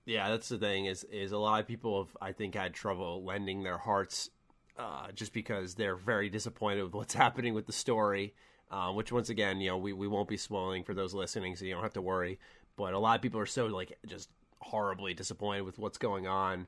Yeah, 0.05 0.30
that's 0.30 0.49
the 0.49 0.57
thing 0.57 0.88
is 0.88 1.05
is 1.05 1.31
a 1.31 1.38
lot 1.38 1.61
of 1.61 1.68
people 1.68 2.03
have 2.03 2.18
I 2.22 2.34
think 2.34 2.55
had 2.55 2.73
trouble 2.73 3.23
lending 3.23 3.63
their 3.63 3.77
hearts 3.77 4.30
uh, 4.77 5.13
just 5.13 5.31
because 5.31 5.76
they're 5.76 5.95
very 5.95 6.30
disappointed 6.30 6.84
with 6.84 6.93
what's 6.93 7.13
happening 7.26 7.53
with 7.53 7.68
the 7.68 7.73
story. 7.73 8.34
Uh, 8.69 8.91
which 8.91 9.11
once 9.11 9.30
again, 9.30 9.61
you 9.61 9.69
know, 9.69 9.77
we, 9.77 9.93
we 9.93 10.07
won't 10.07 10.27
be 10.30 10.38
spoiling 10.38 10.84
for 10.84 10.93
those 10.93 11.13
listening, 11.13 11.55
so 11.55 11.65
you 11.65 11.73
don't 11.73 11.84
have 11.84 11.93
to 11.93 12.01
worry. 12.01 12.39
But 12.77 12.93
a 12.93 12.99
lot 12.99 13.15
of 13.15 13.22
people 13.22 13.39
are 13.39 13.45
so 13.45 13.68
like 13.68 13.97
just 14.05 14.30
horribly 14.59 15.13
disappointed 15.13 15.61
with 15.63 15.80
what's 15.80 15.97
going 15.97 16.27
on 16.27 16.68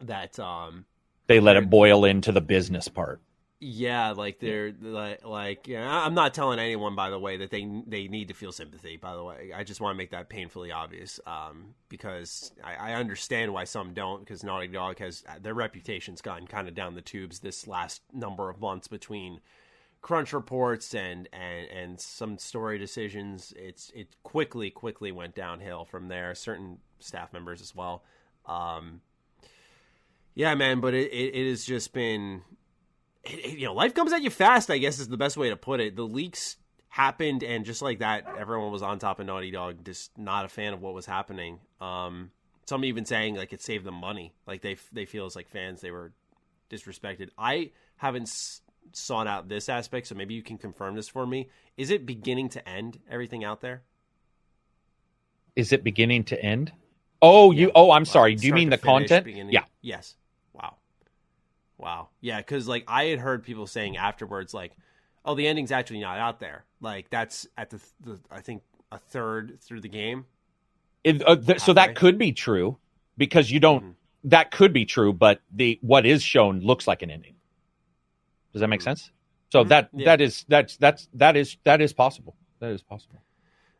that 0.00 0.38
um 0.38 0.86
They 1.28 1.40
let 1.40 1.56
it 1.56 1.70
boil 1.70 2.04
into 2.04 2.32
the 2.32 2.40
business 2.42 2.88
part. 2.88 3.20
yeah, 3.60 4.12
like 4.12 4.38
they're 4.38 4.72
like 4.80 5.24
like 5.24 5.66
yeah, 5.66 6.04
I'm 6.04 6.14
not 6.14 6.32
telling 6.32 6.60
anyone 6.60 6.94
by 6.94 7.10
the 7.10 7.18
way 7.18 7.38
that 7.38 7.50
they 7.50 7.68
they 7.88 8.06
need 8.06 8.28
to 8.28 8.34
feel 8.34 8.52
sympathy. 8.52 8.96
By 8.96 9.14
the 9.16 9.24
way, 9.24 9.52
I 9.54 9.64
just 9.64 9.80
want 9.80 9.94
to 9.94 9.98
make 9.98 10.12
that 10.12 10.28
painfully 10.28 10.70
obvious 10.70 11.18
um, 11.26 11.74
because 11.88 12.52
I, 12.62 12.92
I 12.92 12.94
understand 12.94 13.52
why 13.52 13.64
some 13.64 13.94
don't 13.94 14.20
because 14.20 14.44
Naughty 14.44 14.68
Dog 14.68 15.00
has 15.00 15.24
their 15.42 15.54
reputation's 15.54 16.20
gotten 16.22 16.46
kind 16.46 16.68
of 16.68 16.74
down 16.74 16.94
the 16.94 17.02
tubes 17.02 17.40
this 17.40 17.66
last 17.66 18.02
number 18.12 18.48
of 18.48 18.60
months 18.60 18.86
between 18.86 19.40
crunch 20.02 20.32
reports 20.32 20.94
and 20.94 21.28
and 21.32 21.68
and 21.68 22.00
some 22.00 22.38
story 22.38 22.78
decisions. 22.78 23.52
It's 23.56 23.90
it 23.92 24.14
quickly 24.22 24.70
quickly 24.70 25.10
went 25.10 25.34
downhill 25.34 25.84
from 25.84 26.06
there. 26.08 26.32
Certain 26.36 26.78
staff 27.00 27.32
members 27.32 27.60
as 27.60 27.74
well. 27.74 28.04
Um, 28.46 29.00
yeah, 30.38 30.54
man, 30.54 30.78
but 30.80 30.94
it, 30.94 31.12
it, 31.12 31.34
it 31.34 31.50
has 31.50 31.64
just 31.66 31.92
been 31.92 32.42
it, 33.24 33.58
you 33.58 33.66
know, 33.66 33.74
life 33.74 33.92
comes 33.92 34.12
at 34.12 34.22
you 34.22 34.30
fast. 34.30 34.70
I 34.70 34.78
guess 34.78 35.00
is 35.00 35.08
the 35.08 35.16
best 35.16 35.36
way 35.36 35.50
to 35.50 35.56
put 35.56 35.80
it. 35.80 35.96
The 35.96 36.04
leaks 36.04 36.56
happened, 36.88 37.42
and 37.42 37.64
just 37.64 37.82
like 37.82 37.98
that, 37.98 38.24
everyone 38.38 38.70
was 38.70 38.80
on 38.82 38.98
top 39.00 39.18
of 39.18 39.26
Naughty 39.26 39.50
Dog, 39.50 39.84
just 39.84 40.16
not 40.16 40.44
a 40.44 40.48
fan 40.48 40.72
of 40.72 40.80
what 40.80 40.94
was 40.94 41.06
happening. 41.06 41.58
Um, 41.80 42.30
some 42.66 42.84
even 42.84 43.04
saying 43.04 43.34
like 43.34 43.52
it 43.52 43.60
saved 43.62 43.84
them 43.84 43.94
money, 43.96 44.32
like 44.46 44.62
they 44.62 44.76
they 44.92 45.04
feel 45.06 45.26
as 45.26 45.34
like 45.34 45.48
fans 45.48 45.80
they 45.80 45.90
were 45.90 46.12
disrespected. 46.70 47.30
I 47.36 47.70
haven't 47.96 48.22
s- 48.28 48.60
sought 48.92 49.26
out 49.26 49.48
this 49.48 49.68
aspect, 49.68 50.06
so 50.06 50.14
maybe 50.14 50.34
you 50.34 50.42
can 50.42 50.56
confirm 50.56 50.94
this 50.94 51.08
for 51.08 51.26
me. 51.26 51.48
Is 51.76 51.90
it 51.90 52.06
beginning 52.06 52.48
to 52.50 52.68
end 52.68 53.00
everything 53.10 53.42
out 53.42 53.60
there? 53.60 53.82
Is 55.56 55.72
it 55.72 55.82
beginning 55.82 56.24
to 56.24 56.40
end? 56.40 56.72
Oh, 57.20 57.50
you. 57.50 57.72
Oh, 57.74 57.90
I'm 57.90 58.04
sorry. 58.04 58.36
Do 58.36 58.46
you 58.46 58.54
mean 58.54 58.70
the 58.70 58.76
finish, 58.76 59.08
content? 59.08 59.24
beginning- 59.24 59.52
Yeah. 59.52 59.64
Yes. 59.82 60.14
Wow. 61.78 62.08
Yeah, 62.20 62.38
because 62.38 62.66
like 62.68 62.84
I 62.88 63.04
had 63.04 63.18
heard 63.20 63.44
people 63.44 63.66
saying 63.66 63.96
afterwards, 63.96 64.52
like, 64.52 64.72
"Oh, 65.24 65.34
the 65.34 65.46
ending's 65.46 65.72
actually 65.72 66.00
not 66.00 66.18
out 66.18 66.40
there." 66.40 66.64
Like 66.80 67.08
that's 67.10 67.46
at 67.56 67.70
the, 67.70 67.80
the 68.04 68.20
I 68.30 68.40
think 68.40 68.62
a 68.90 68.98
third 68.98 69.58
through 69.62 69.80
the 69.82 69.88
game. 69.88 70.26
It, 71.04 71.22
uh, 71.26 71.36
th- 71.36 71.60
so 71.60 71.72
that 71.74 71.94
could 71.94 72.18
be 72.18 72.32
true 72.32 72.78
because 73.16 73.50
you 73.50 73.60
don't. 73.60 73.84
Mhm. 73.84 73.94
That 74.24 74.50
could 74.50 74.72
be 74.72 74.84
true, 74.84 75.12
but 75.12 75.40
the 75.52 75.78
what 75.80 76.04
is 76.04 76.22
shown 76.22 76.60
looks 76.60 76.88
like 76.88 77.02
an 77.02 77.10
ending. 77.10 77.36
Does 78.52 78.60
that 78.60 78.68
make 78.68 78.80
Mhm. 78.80 78.84
sense? 78.84 79.10
So 79.50 79.64
Mhm. 79.64 79.68
that 79.68 79.90
Yeah. 79.92 80.04
that 80.06 80.20
is 80.20 80.44
that's 80.48 80.76
that's 80.76 81.08
that 81.14 81.36
is 81.36 81.56
that 81.62 81.80
is 81.80 81.92
possible. 81.92 82.34
That 82.58 82.72
is 82.72 82.82
possible. 82.82 83.22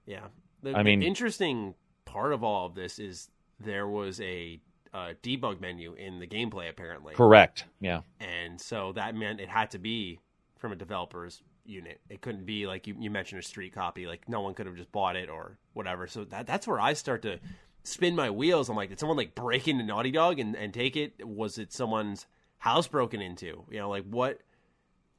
Yeah. 0.07 0.29
The, 0.63 0.75
I 0.77 0.83
mean- 0.85 1.03
interesting 1.03 1.75
part 2.05 2.33
of 2.33 2.45
all 2.45 2.67
of 2.67 2.75
this 2.75 2.99
is 3.01 3.29
there 3.59 3.89
was 3.89 4.21
a 4.21 4.61
uh, 4.95 5.15
debug 5.23 5.61
menu 5.61 5.95
in 5.95 6.19
the 6.19 6.27
gameplay 6.27 6.69
apparently, 6.69 7.15
Correct. 7.15 7.65
Yeah. 7.81 8.03
and 8.21 8.61
so 8.61 8.93
that 8.93 9.15
meant 9.15 9.41
it 9.41 9.49
had 9.49 9.71
to 9.73 9.79
be 9.79 10.21
from 10.59 10.73
a 10.73 10.77
developer's 10.77 11.43
unit. 11.65 12.01
It 12.09 12.21
couldn't 12.21 12.47
be 12.47 12.67
like 12.67 12.87
you, 12.87 12.97
you 12.99 13.11
mentioned 13.11 13.41
a 13.41 13.43
street 13.43 13.75
copy. 13.75 14.07
Like 14.07 14.29
no 14.29 14.41
one 14.41 14.55
could 14.55 14.67
have 14.67 14.77
just 14.77 14.91
bought 14.91 15.17
it 15.17 15.29
or 15.29 15.59
whatever. 15.75 16.07
So 16.07 16.25
that 16.25 16.47
that's 16.47 16.67
where 16.67 16.81
I 16.81 16.95
start 16.95 17.23
to 17.23 17.39
spin 17.85 18.17
my 18.17 18.31
wheels. 18.31 18.69
I'm 18.69 18.77
like, 18.77 18.89
did 18.89 18.99
someone 18.99 19.17
like 19.17 19.35
break 19.35 19.69
into 19.69 19.85
Naughty 19.85 20.11
Dog 20.11 20.39
and, 20.39 20.57
and 20.57 20.73
take 20.73 20.97
it? 20.97 21.27
Was 21.27 21.59
it 21.59 21.73
someone's 21.73 22.27
house 22.59 22.89
broken 22.89 23.21
into? 23.21 23.65
You 23.71 23.81
know, 23.81 23.91
like 23.91 24.05
what? 24.05 24.41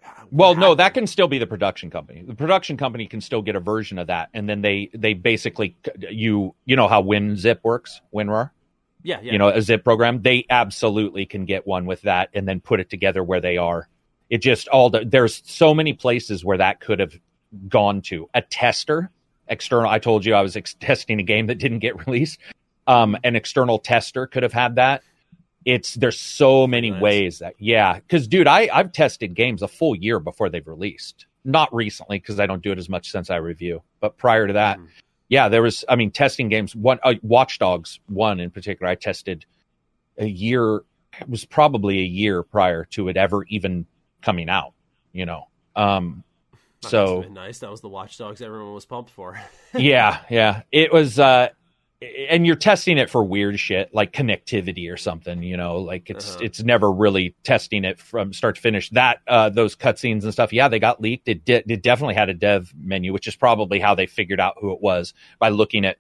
what 0.02 0.32
Well, 0.32 0.56
no, 0.56 0.76
that 0.76 0.94
can 0.94 1.08
still 1.08 1.28
be 1.28 1.40
the 1.40 1.48
production 1.48 1.90
company. 1.90 2.24
The 2.26 2.36
production 2.36 2.78
company 2.78 3.08
can 3.08 3.22
still 3.22 3.42
get 3.42 3.56
a 3.56 3.60
version 3.60 3.98
of 4.00 4.08
that, 4.08 4.30
and 4.34 4.50
then 4.50 4.62
they 4.62 4.90
they 4.94 5.14
basically 5.14 5.78
you 6.10 6.56
you 6.66 6.76
know 6.76 6.88
how 6.88 7.02
WinZip 7.02 7.60
works, 7.64 8.02
WinRAR. 8.14 8.52
Yeah, 9.04 9.20
yeah. 9.22 9.32
you 9.34 9.38
know, 9.38 9.50
a 9.50 9.62
zip 9.62 9.84
program, 9.84 10.22
they 10.22 10.46
absolutely 10.50 11.26
can 11.26 11.46
get 11.46 11.66
one 11.68 11.86
with 11.86 12.02
that 12.04 12.30
and 12.34 12.48
then 12.48 12.60
put 12.60 12.80
it 12.80 12.90
together 12.90 13.24
where 13.24 13.42
they 13.42 13.58
are. 13.58 13.88
It 14.30 14.40
just 14.40 14.68
all 14.68 14.90
the, 14.90 15.06
there's 15.06 15.42
so 15.46 15.74
many 15.74 15.94
places 15.94 16.44
where 16.46 16.58
that 16.58 16.80
could 16.82 17.00
have 17.00 17.14
gone 17.68 18.02
to. 18.04 18.30
A 18.34 18.42
tester, 18.42 19.10
external. 19.48 19.90
I 19.90 20.00
told 20.00 20.26
you 20.26 20.36
I 20.36 20.42
was 20.42 20.56
ex- 20.56 20.74
testing 20.80 21.20
a 21.20 21.24
game 21.24 21.48
that 21.48 21.56
didn't 21.58 21.80
get 21.80 22.06
released. 22.06 22.40
Um, 22.88 23.18
an 23.24 23.36
external 23.36 23.80
tester 23.80 24.28
could 24.28 24.44
have 24.44 24.54
had 24.54 24.76
that. 24.76 25.04
It's 25.66 25.96
there's 25.96 26.20
so 26.20 26.66
many 26.68 26.90
Nice. 26.90 27.02
ways 27.02 27.40
that 27.40 27.54
yeah, 27.60 27.96
because 28.00 28.28
dude, 28.28 28.48
I 28.48 28.70
I've 28.74 28.92
tested 28.94 29.36
games 29.36 29.62
a 29.62 29.68
full 29.68 29.94
year 29.96 30.20
before 30.20 30.50
they've 30.50 30.66
released. 30.66 31.26
Not 31.44 31.74
recently 31.74 32.18
because 32.20 32.40
I 32.40 32.46
don't 32.46 32.64
do 32.64 32.72
it 32.72 32.78
as 32.80 32.88
much 32.90 33.12
since 33.12 33.30
I 33.30 33.36
review, 33.38 33.82
but 34.00 34.18
prior 34.18 34.48
to 34.48 34.54
that, 34.54 34.80
Mhm. 34.80 34.88
Yeah, 35.30 35.48
there 35.48 35.62
was. 35.62 35.86
I 35.88 35.96
mean, 35.96 36.12
testing 36.12 36.50
games. 36.50 36.76
One, 36.76 37.00
uh, 37.04 37.14
Watch 37.22 37.60
Dogs 37.60 38.00
one 38.08 38.40
in 38.40 38.50
particular, 38.50 38.92
I 38.92 38.96
tested 38.96 39.46
a 40.18 40.26
year. 40.26 40.82
It 41.20 41.30
was 41.30 41.46
probably 41.46 42.00
a 42.00 42.06
year 42.06 42.44
prior 42.44 42.86
to 42.92 43.08
it 43.10 43.18
ever 43.18 43.44
even 43.46 43.86
coming 44.22 44.50
out. 44.50 44.74
You 45.14 45.26
know. 45.26 45.48
Um. 45.76 46.24
So 46.82 47.26
nice. 47.30 47.60
That 47.60 47.70
was 47.70 47.82
the 47.82 47.90
Watch 47.90 48.18
Dogs 48.18 48.42
everyone 48.42 48.74
was 48.74 48.86
pumped 48.86 49.12
for. 49.12 49.40
yeah, 49.76 50.20
yeah. 50.30 50.64
It 50.72 50.92
was. 50.92 51.20
uh 51.20 51.50
and 52.02 52.48
you're 52.48 52.56
testing 52.56 52.98
it 52.98 53.10
for 53.10 53.24
weird 53.24 53.60
shit 53.60 53.94
like 53.94 54.14
connectivity 54.14 54.92
or 54.92 54.96
something, 54.96 55.44
you 55.44 55.58
know, 55.58 55.78
like 55.78 56.10
it's 56.10 56.36
Uh-huh. 56.36 56.46
it's 56.46 56.64
never 56.64 56.92
really 56.92 57.36
testing 57.44 57.84
it 57.84 58.00
from 58.00 58.32
start 58.32 58.56
to 58.56 58.62
finish. 58.62 58.90
That 58.92 59.20
uh 59.28 59.50
those 59.50 59.76
cutscenes 59.76 60.24
and 60.24 60.32
stuff, 60.32 60.54
yeah, 60.54 60.70
they 60.70 60.80
got 60.80 61.02
leaked. 61.02 61.28
It 61.28 61.44
did 61.44 61.70
it 61.70 61.84
definitely 61.84 62.16
had 62.16 62.30
a 62.30 62.34
dev 62.34 62.72
menu, 62.80 63.12
which 63.12 63.28
is 63.28 63.36
probably 63.36 63.80
how 63.80 63.96
they 63.96 64.06
figured 64.06 64.40
out 64.40 64.56
who 64.62 64.72
it 64.72 64.82
was 64.82 65.14
by 65.40 65.50
looking 65.50 65.86
at 65.86 65.98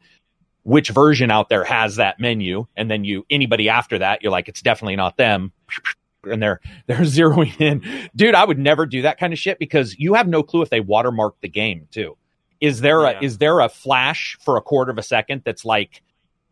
which 0.63 0.89
version 0.89 1.31
out 1.31 1.49
there 1.49 1.63
has 1.63 1.97
that 1.97 2.19
menu, 2.19 2.65
and 2.77 2.89
then 2.89 3.03
you 3.03 3.25
anybody 3.29 3.67
after 3.69 3.97
that, 3.99 4.21
you're 4.21 4.31
like, 4.31 4.47
it's 4.47 4.61
definitely 4.61 4.95
not 4.95 5.17
them. 5.17 5.51
And 6.29 6.43
they're 6.43 6.59
they're 6.85 6.97
zeroing 6.99 7.59
in. 7.61 7.81
Dude, 8.13 8.35
I 8.35 8.43
would 8.43 8.59
never 8.59 8.85
do 8.85 9.03
that 9.03 9.17
kind 9.17 9.31
of 9.31 9.39
shit 9.39 9.57
because 9.57 9.97
you 9.97 10.15
have 10.15 10.27
no 10.27 10.43
clue 10.43 10.61
if 10.61 10.69
they 10.69 10.81
watermark 10.81 11.39
the 11.39 11.47
game 11.47 11.87
too. 11.91 12.17
Is 12.61 12.81
there 12.81 13.01
Yeah. 13.03 13.19
a 13.19 13.23
is 13.23 13.37
there 13.37 13.59
a 13.59 13.69
flash 13.69 14.37
for 14.41 14.57
a 14.57 14.61
quarter 14.61 14.91
of 14.91 14.97
a 14.97 15.03
second 15.03 15.43
that's 15.45 15.63
like, 15.65 16.01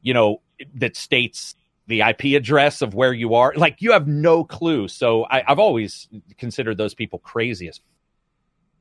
you 0.02 0.14
know, 0.14 0.42
that 0.76 0.96
states 0.96 1.56
the 1.88 2.02
IP 2.02 2.36
address 2.36 2.82
of 2.82 2.94
where 2.94 3.14
you 3.14 3.36
are? 3.36 3.54
Like 3.56 3.82
you 3.82 3.92
have 3.92 4.08
no 4.08 4.44
clue. 4.44 4.88
So 4.88 5.24
I, 5.26 5.44
I've 5.48 5.60
always 5.60 6.08
considered 6.38 6.78
those 6.78 6.94
people 6.94 7.20
crazy 7.20 7.68
as 7.68 7.82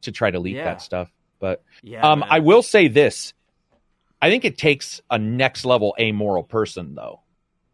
to 0.03 0.13
try 0.13 0.31
to 0.31 0.39
leak 0.39 0.55
Yeah. 0.57 0.65
that 0.65 0.83
stuff. 0.83 1.11
But 1.39 1.63
yeah, 1.83 2.09
um. 2.09 2.23
I 2.29 2.39
will 2.39 2.63
say 2.63 2.89
this: 2.89 3.35
I 4.23 4.31
think 4.31 4.45
it 4.45 4.57
takes 4.57 5.01
a 5.11 5.19
next 5.19 5.65
level 5.65 5.95
amoral 6.01 6.43
person 6.45 6.95
though 6.95 7.21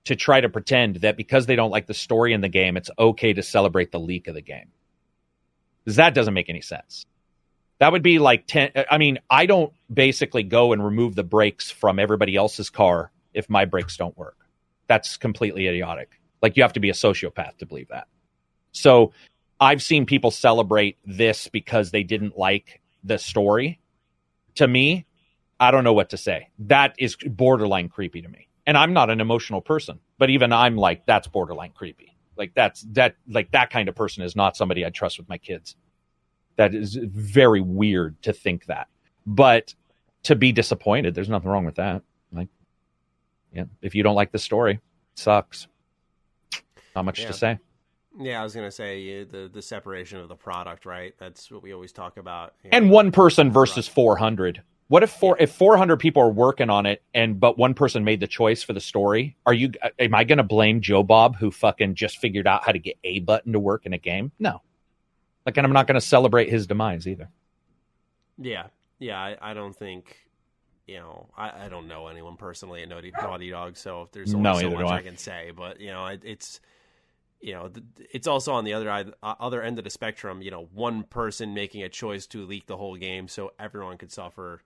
to 0.04 0.16
try 0.16 0.40
to 0.40 0.48
pretend 0.48 0.96
that 0.96 1.16
because 1.16 1.46
they 1.46 1.54
don't 1.54 1.70
like 1.70 1.86
the 1.86 1.94
story 1.94 2.32
in 2.32 2.40
the 2.40 2.48
game, 2.48 2.76
it's 2.76 2.90
okay 2.98 3.32
to 3.32 3.42
celebrate 3.42 3.92
the 3.92 4.00
leak 4.00 4.26
of 4.26 4.34
the 4.34 4.40
game. 4.42 4.66
Because 5.84 5.96
that 5.96 6.12
doesn't 6.14 6.34
make 6.34 6.48
any 6.48 6.60
sense. 6.60 7.06
That 7.82 7.90
would 7.90 8.04
be 8.04 8.20
like 8.20 8.46
ten. 8.46 8.70
I 8.88 8.96
mean, 8.96 9.18
I 9.28 9.44
don't 9.44 9.72
basically 9.92 10.44
go 10.44 10.72
and 10.72 10.84
remove 10.84 11.16
the 11.16 11.24
brakes 11.24 11.68
from 11.68 11.98
everybody 11.98 12.36
else's 12.36 12.70
car 12.70 13.10
if 13.34 13.50
my 13.50 13.64
brakes 13.64 13.96
don't 13.96 14.16
work. 14.16 14.36
That's 14.86 15.16
completely 15.16 15.66
idiotic. 15.66 16.20
Like 16.42 16.56
you 16.56 16.62
have 16.62 16.74
to 16.74 16.80
be 16.80 16.90
a 16.90 16.92
sociopath 16.92 17.56
to 17.56 17.66
believe 17.66 17.88
that. 17.88 18.06
So 18.70 19.14
I've 19.58 19.82
seen 19.82 20.06
people 20.06 20.30
celebrate 20.30 20.96
this 21.04 21.48
because 21.48 21.90
they 21.90 22.04
didn't 22.04 22.38
like 22.38 22.80
the 23.02 23.18
story. 23.18 23.80
To 24.54 24.68
me, 24.68 25.04
I 25.58 25.72
don't 25.72 25.82
know 25.82 25.92
what 25.92 26.10
to 26.10 26.16
say. 26.16 26.50
That 26.60 26.94
is 27.00 27.16
borderline 27.16 27.88
creepy 27.88 28.22
to 28.22 28.28
me. 28.28 28.46
And 28.64 28.78
I'm 28.78 28.92
not 28.92 29.10
an 29.10 29.20
emotional 29.20 29.60
person, 29.60 29.98
but 30.18 30.30
even 30.30 30.52
I'm 30.52 30.76
like, 30.76 31.04
that's 31.04 31.26
borderline 31.26 31.72
creepy. 31.72 32.16
Like 32.36 32.54
that's 32.54 32.86
that 32.92 33.16
like 33.28 33.50
that 33.50 33.70
kind 33.70 33.88
of 33.88 33.96
person 33.96 34.22
is 34.22 34.36
not 34.36 34.56
somebody 34.56 34.86
I 34.86 34.90
trust 34.90 35.18
with 35.18 35.28
my 35.28 35.38
kids. 35.38 35.74
That 36.56 36.74
is 36.74 36.96
very 36.96 37.60
weird 37.60 38.20
to 38.22 38.32
think 38.32 38.66
that. 38.66 38.88
But 39.26 39.74
to 40.24 40.36
be 40.36 40.52
disappointed, 40.52 41.14
there's 41.14 41.28
nothing 41.28 41.50
wrong 41.50 41.64
with 41.64 41.76
that. 41.76 42.02
Like, 42.32 42.48
yeah, 43.52 43.64
if 43.80 43.94
you 43.94 44.02
don't 44.02 44.14
like 44.14 44.32
the 44.32 44.38
story, 44.38 44.74
it 44.74 44.80
sucks. 45.14 45.66
Not 46.94 47.04
much 47.04 47.20
Yeah. 47.20 47.26
to 47.28 47.32
say. 47.32 47.58
Yeah, 48.20 48.40
I 48.40 48.44
was 48.44 48.54
gonna 48.54 48.70
say 48.70 49.24
the 49.24 49.48
the 49.52 49.62
separation 49.62 50.18
of 50.18 50.28
the 50.28 50.36
product, 50.36 50.84
right? 50.84 51.14
That's 51.18 51.50
what 51.50 51.62
we 51.62 51.72
always 51.72 51.92
talk 51.92 52.18
about. 52.18 52.54
you 52.62 52.70
And 52.72 52.90
one 52.90 53.10
person 53.10 53.50
versus 53.50 53.88
400. 53.88 54.62
What 54.88 55.02
if 55.02 55.10
four 55.10 55.38
if 55.40 55.50
400 55.52 55.96
people 55.96 56.22
are 56.22 56.30
working 56.30 56.68
on 56.68 56.84
it 56.84 57.02
and 57.14 57.40
but 57.40 57.56
one 57.56 57.72
person 57.72 58.04
made 58.04 58.20
the 58.20 58.26
choice 58.26 58.62
for 58.62 58.74
the 58.74 58.80
story? 58.80 59.36
Are 59.46 59.54
you 59.54 59.72
uh, 59.82 59.88
am 59.98 60.14
I 60.14 60.24
going 60.24 60.36
to 60.36 60.42
blame 60.44 60.82
Joe 60.82 61.02
Bob 61.02 61.36
who 61.36 61.50
fucking 61.50 61.94
just 61.94 62.18
figured 62.18 62.46
out 62.46 62.64
how 62.64 62.72
to 62.72 62.78
get 62.78 62.98
a 63.02 63.20
button 63.20 63.54
to 63.54 63.58
work 63.58 63.86
in 63.86 63.94
a 63.94 63.98
game? 63.98 64.32
No. 64.38 64.60
Like 65.46 65.56
and 65.56 65.66
I'm 65.66 65.72
not 65.72 65.86
going 65.86 66.00
to 66.00 66.06
celebrate 66.06 66.48
his 66.48 66.66
demise 66.66 67.06
either. 67.06 67.28
Yeah. 68.38 68.66
Yeah, 68.98 69.18
I, 69.18 69.36
I 69.40 69.54
don't 69.54 69.74
think 69.74 70.16
you 70.86 70.98
know, 70.98 71.28
I, 71.36 71.66
I 71.66 71.68
don't 71.68 71.86
know 71.86 72.08
anyone 72.08 72.36
personally 72.36 72.82
at 72.82 72.88
Naughty, 72.88 73.12
Naughty 73.16 73.50
Dog, 73.50 73.76
so 73.76 74.02
if 74.02 74.12
there's 74.12 74.34
only 74.34 74.42
No, 74.42 74.58
so 74.58 74.70
much 74.70 74.86
I. 74.86 74.96
I 74.96 75.02
can 75.02 75.16
say. 75.16 75.52
But 75.54 75.80
you 75.80 75.90
know, 75.90 76.06
it, 76.06 76.22
it's 76.24 76.60
you 77.40 77.54
know, 77.54 77.70
it's 78.12 78.26
also 78.26 78.52
on 78.52 78.64
the 78.64 78.72
other 78.72 78.90
uh, 78.90 79.04
other 79.22 79.62
end 79.62 79.78
of 79.78 79.84
the 79.84 79.90
spectrum. 79.90 80.42
You 80.42 80.50
know, 80.50 80.68
one 80.72 81.04
person 81.04 81.54
making 81.54 81.82
a 81.82 81.88
choice 81.88 82.26
to 82.28 82.44
leak 82.44 82.66
the 82.66 82.76
whole 82.76 82.96
game 82.96 83.28
so 83.28 83.52
everyone 83.58 83.98
could 83.98 84.12
suffer. 84.12 84.60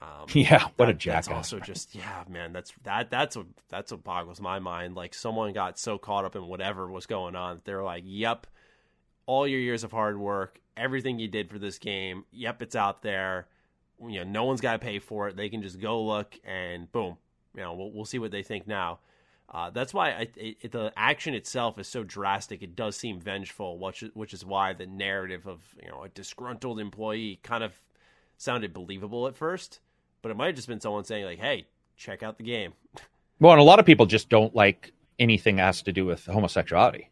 Um, 0.00 0.26
Yeah, 0.32 0.68
what 0.76 0.88
a 0.88 0.94
jackass. 0.94 1.26
That's 1.26 1.36
also 1.36 1.60
just 1.60 1.94
yeah, 1.94 2.24
man. 2.28 2.52
That's 2.52 2.72
that 2.84 3.10
that's 3.10 3.36
what 3.36 3.46
that's 3.68 3.90
what 3.92 4.04
boggles 4.04 4.40
my 4.40 4.58
mind. 4.60 4.94
Like 4.94 5.12
someone 5.12 5.52
got 5.52 5.78
so 5.78 5.98
caught 5.98 6.24
up 6.24 6.36
in 6.36 6.46
whatever 6.46 6.90
was 6.90 7.06
going 7.06 7.34
on, 7.34 7.60
they're 7.64 7.82
like, 7.82 8.04
"Yep, 8.06 8.46
all 9.28 9.46
your 9.46 9.60
years 9.60 9.84
of 9.84 9.92
hard 9.92 10.18
work, 10.18 10.58
everything 10.74 11.18
you 11.18 11.28
did 11.28 11.50
for 11.50 11.58
this 11.58 11.78
game. 11.78 12.24
Yep, 12.32 12.62
it's 12.62 12.74
out 12.74 13.02
there. 13.02 13.46
You 14.00 14.20
know, 14.20 14.24
no 14.24 14.44
one's 14.44 14.62
got 14.62 14.72
to 14.72 14.78
pay 14.78 14.98
for 14.98 15.28
it. 15.28 15.36
They 15.36 15.50
can 15.50 15.60
just 15.60 15.78
go 15.78 16.02
look 16.02 16.40
and 16.44 16.90
boom. 16.90 17.18
You 17.54 17.60
know, 17.60 17.74
we'll 17.74 17.92
we'll 17.92 18.04
see 18.06 18.18
what 18.18 18.32
they 18.32 18.42
think 18.42 18.66
now." 18.66 18.98
Uh, 19.50 19.70
that's 19.70 19.94
why 19.94 20.10
I, 20.10 20.28
it, 20.36 20.72
the 20.72 20.92
action 20.96 21.34
itself 21.34 21.78
is 21.78 21.88
so 21.88 22.04
drastic. 22.04 22.62
It 22.62 22.74
does 22.74 22.96
seem 22.96 23.20
vengeful, 23.20 23.78
which 23.78 24.02
which 24.14 24.32
is 24.32 24.44
why 24.46 24.72
the 24.72 24.86
narrative 24.86 25.46
of 25.46 25.60
you 25.82 25.90
know 25.90 26.04
a 26.04 26.08
disgruntled 26.08 26.80
employee 26.80 27.38
kind 27.42 27.62
of 27.62 27.72
sounded 28.38 28.72
believable 28.72 29.26
at 29.26 29.36
first. 29.36 29.80
But 30.22 30.30
it 30.30 30.36
might 30.36 30.46
have 30.46 30.56
just 30.56 30.68
been 30.68 30.80
someone 30.80 31.04
saying 31.04 31.26
like, 31.26 31.38
"Hey, 31.38 31.66
check 31.96 32.22
out 32.22 32.38
the 32.38 32.44
game." 32.44 32.72
Well, 33.40 33.52
and 33.52 33.60
a 33.60 33.64
lot 33.64 33.78
of 33.78 33.86
people 33.86 34.04
just 34.04 34.28
don't 34.28 34.52
like 34.52 34.92
anything 35.20 35.56
that 35.56 35.62
has 35.66 35.82
to 35.82 35.92
do 35.92 36.04
with 36.04 36.26
homosexuality. 36.26 37.08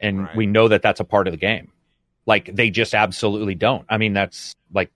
And 0.00 0.24
Right. 0.24 0.36
we 0.36 0.46
know 0.46 0.68
that 0.68 0.82
that's 0.82 1.00
a 1.00 1.04
part 1.04 1.26
of 1.28 1.32
the 1.32 1.36
game. 1.38 1.70
Like 2.26 2.54
they 2.54 2.70
just 2.70 2.94
absolutely 2.94 3.54
don't. 3.54 3.84
I 3.88 3.98
mean, 3.98 4.12
that's 4.12 4.54
like 4.72 4.90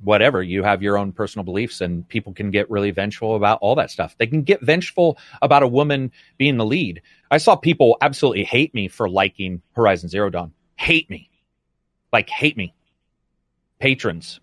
whatever. 0.00 0.42
You 0.42 0.62
have 0.62 0.82
your 0.82 0.98
own 0.98 1.12
personal 1.12 1.44
beliefs 1.44 1.80
and 1.80 2.06
people 2.08 2.32
can 2.32 2.50
get 2.50 2.70
really 2.70 2.90
vengeful 2.90 3.36
about 3.36 3.58
all 3.60 3.74
that 3.76 3.90
stuff. 3.90 4.14
They 4.18 4.26
can 4.26 4.42
get 4.42 4.60
vengeful 4.60 5.18
about 5.42 5.62
a 5.62 5.68
woman 5.68 6.10
being 6.36 6.56
the 6.56 6.64
lead. 6.64 7.00
I 7.30 7.38
saw 7.38 7.54
people 7.56 7.96
absolutely 8.00 8.44
hate 8.44 8.74
me 8.74 8.88
for 8.88 9.08
liking 9.08 9.62
Horizon 9.72 10.08
Zero 10.08 10.30
Dawn. 10.30 10.52
Hate 10.76 11.08
me. 11.10 11.30
Like 12.12 12.28
hate 12.28 12.56
me. 12.56 12.74
Patrons 13.78 14.40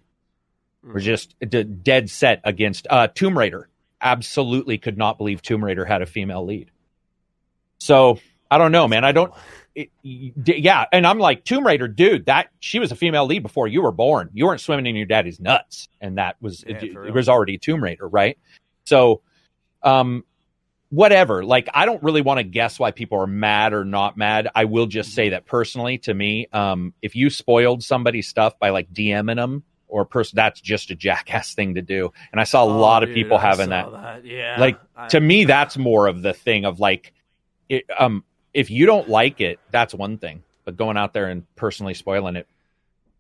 were 0.83 0.99
just 0.99 1.35
d- 1.39 1.63
dead 1.63 2.09
set 2.09 2.41
against 2.43 2.87
uh, 2.89 3.07
Tomb 3.07 3.37
Raider. 3.37 3.67
Absolutely 4.01 4.77
could 4.77 4.97
not 4.97 5.17
believe 5.17 5.41
Tomb 5.41 5.63
Raider 5.63 5.85
had 5.85 6.01
a 6.01 6.05
female 6.05 6.45
lead. 6.45 6.71
So 7.77 8.19
I 8.49 8.57
don't 8.57 8.71
know, 8.71 8.87
man. 8.87 9.03
I 9.05 9.11
don't. 9.11 9.33
It, 9.73 9.89
yeah, 10.03 10.85
and 10.91 11.07
I'm 11.07 11.17
like 11.19 11.45
Tomb 11.45 11.65
Raider, 11.65 11.87
dude. 11.87 12.25
That 12.25 12.49
she 12.59 12.79
was 12.79 12.91
a 12.91 12.95
female 12.95 13.25
lead 13.25 13.41
before 13.41 13.67
you 13.67 13.81
were 13.81 13.91
born. 13.93 14.29
You 14.33 14.45
weren't 14.45 14.59
swimming 14.61 14.85
in 14.85 14.95
your 14.97 15.05
daddy's 15.05 15.39
nuts, 15.39 15.87
and 16.01 16.17
that 16.17 16.35
was 16.41 16.63
Yeah, 16.67 16.75
it, 16.75 16.83
it 17.07 17.13
was 17.13 17.29
already 17.29 17.57
Tomb 17.57 17.81
Raider, 17.81 18.07
right? 18.07 18.37
So, 18.85 19.21
um, 19.81 20.25
whatever. 20.89 21.45
Like, 21.45 21.69
I 21.73 21.85
don't 21.85 22.03
really 22.03 22.21
want 22.21 22.39
to 22.39 22.43
guess 22.43 22.79
why 22.79 22.91
people 22.91 23.17
are 23.19 23.27
mad 23.27 23.71
or 23.73 23.85
not 23.85 24.17
mad. 24.17 24.49
I 24.53 24.65
will 24.65 24.87
just 24.87 25.13
say 25.13 25.29
that 25.29 25.45
personally, 25.45 25.97
to 25.99 26.13
me, 26.13 26.47
um, 26.51 26.93
if 27.01 27.15
you 27.15 27.29
spoiled 27.29 27.81
somebody's 27.83 28.27
stuff 28.27 28.59
by 28.59 28.71
like 28.71 28.91
DMing 28.91 29.37
them 29.37 29.63
or 29.87 30.03
person, 30.03 30.35
that's 30.35 30.59
just 30.59 30.91
a 30.91 30.95
jackass 30.95 31.53
thing 31.55 31.75
to 31.75 31.81
do. 31.81 32.11
And 32.33 32.41
I 32.41 32.43
saw 32.43 32.63
a 32.65 32.67
Oh, 32.73 32.77
lot 32.77 33.03
of 33.03 33.09
people 33.13 33.37
I 33.37 33.41
having 33.41 33.69
saw 33.69 33.89
that. 33.91 34.25
Yeah, 34.25 34.57
Like, 34.59 34.79
I- 34.97 35.07
To 35.07 35.21
me, 35.21 35.45
that's 35.55 35.77
more 35.77 36.07
of 36.07 36.21
the 36.21 36.33
thing 36.33 36.65
of 36.65 36.81
like, 36.81 37.13
it, 37.69 37.85
um, 37.97 38.25
if 38.53 38.69
you 38.69 38.85
don't 38.85 39.09
like 39.09 39.41
it, 39.41 39.59
that's 39.71 39.93
one 39.93 40.17
thing. 40.17 40.43
But 40.65 40.77
going 40.77 40.97
out 40.97 41.13
there 41.13 41.27
and 41.27 41.43
personally 41.55 41.93
spoiling 41.93 42.35
it 42.35 42.47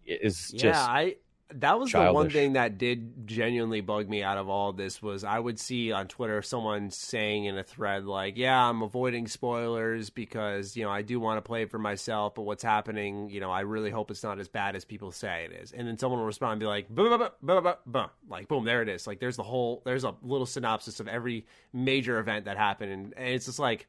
is 0.05 0.51
just 0.51 0.63
yeah, 0.63 0.79
I 0.79 1.15
that 1.55 1.79
was 1.79 1.91
the 1.91 2.11
one 2.13 2.29
thing 2.29 2.53
that 2.53 2.77
did 2.77 3.27
genuinely 3.27 3.81
bug 3.81 4.07
me 4.07 4.23
out 4.23 4.37
of 4.37 4.49
all 4.49 4.71
this 4.73 5.01
was 5.01 5.23
I 5.23 5.37
would 5.37 5.59
see 5.59 5.91
on 5.91 6.07
Twitter 6.07 6.41
someone 6.41 6.91
saying 6.91 7.45
in 7.45 7.57
a 7.57 7.63
thread 7.63 8.05
like, 8.05 8.37
"Yeah, 8.37 8.69
I'm 8.69 8.81
avoiding 8.81 9.27
spoilers 9.27 10.09
because 10.09 10.77
you 10.77 10.83
know 10.83 10.91
I 10.91 11.01
do 11.01 11.19
want 11.19 11.37
to 11.37 11.41
play 11.41 11.63
it 11.63 11.71
for 11.71 11.79
myself, 11.79 12.35
but 12.35 12.43
what's 12.43 12.63
happening, 12.63 13.29
you 13.29 13.39
know, 13.39 13.51
I 13.51 13.61
really 13.61 13.89
hope 13.89 14.11
it's 14.11 14.23
not 14.23 14.39
as 14.39 14.47
bad 14.47 14.75
as 14.75 14.85
people 14.85 15.11
say 15.11 15.47
it 15.51 15.61
is." 15.61 15.71
And 15.71 15.87
then 15.87 15.97
someone 15.97 16.19
will 16.19 16.27
respond 16.27 16.53
and 16.53 16.59
be 16.61 16.67
like, 16.67 16.93
"Buh, 16.93 17.09
buh, 17.09 17.17
buh, 17.17 17.29
buh, 17.41 17.61
buh, 17.61 17.75
buh," 17.85 18.07
like 18.29 18.47
boom, 18.47 18.65
there 18.65 18.81
it 18.81 18.89
is. 18.89 19.07
Like 19.07 19.19
there's 19.19 19.37
the 19.37 19.43
whole 19.43 19.81
there's 19.85 20.03
a 20.03 20.15
little 20.21 20.45
synopsis 20.45 20.99
of 20.99 21.07
every 21.07 21.45
major 21.73 22.19
event 22.19 22.45
that 22.45 22.57
happened, 22.57 22.91
and, 22.91 23.13
and 23.17 23.27
it's 23.29 23.45
just 23.45 23.59
like 23.59 23.87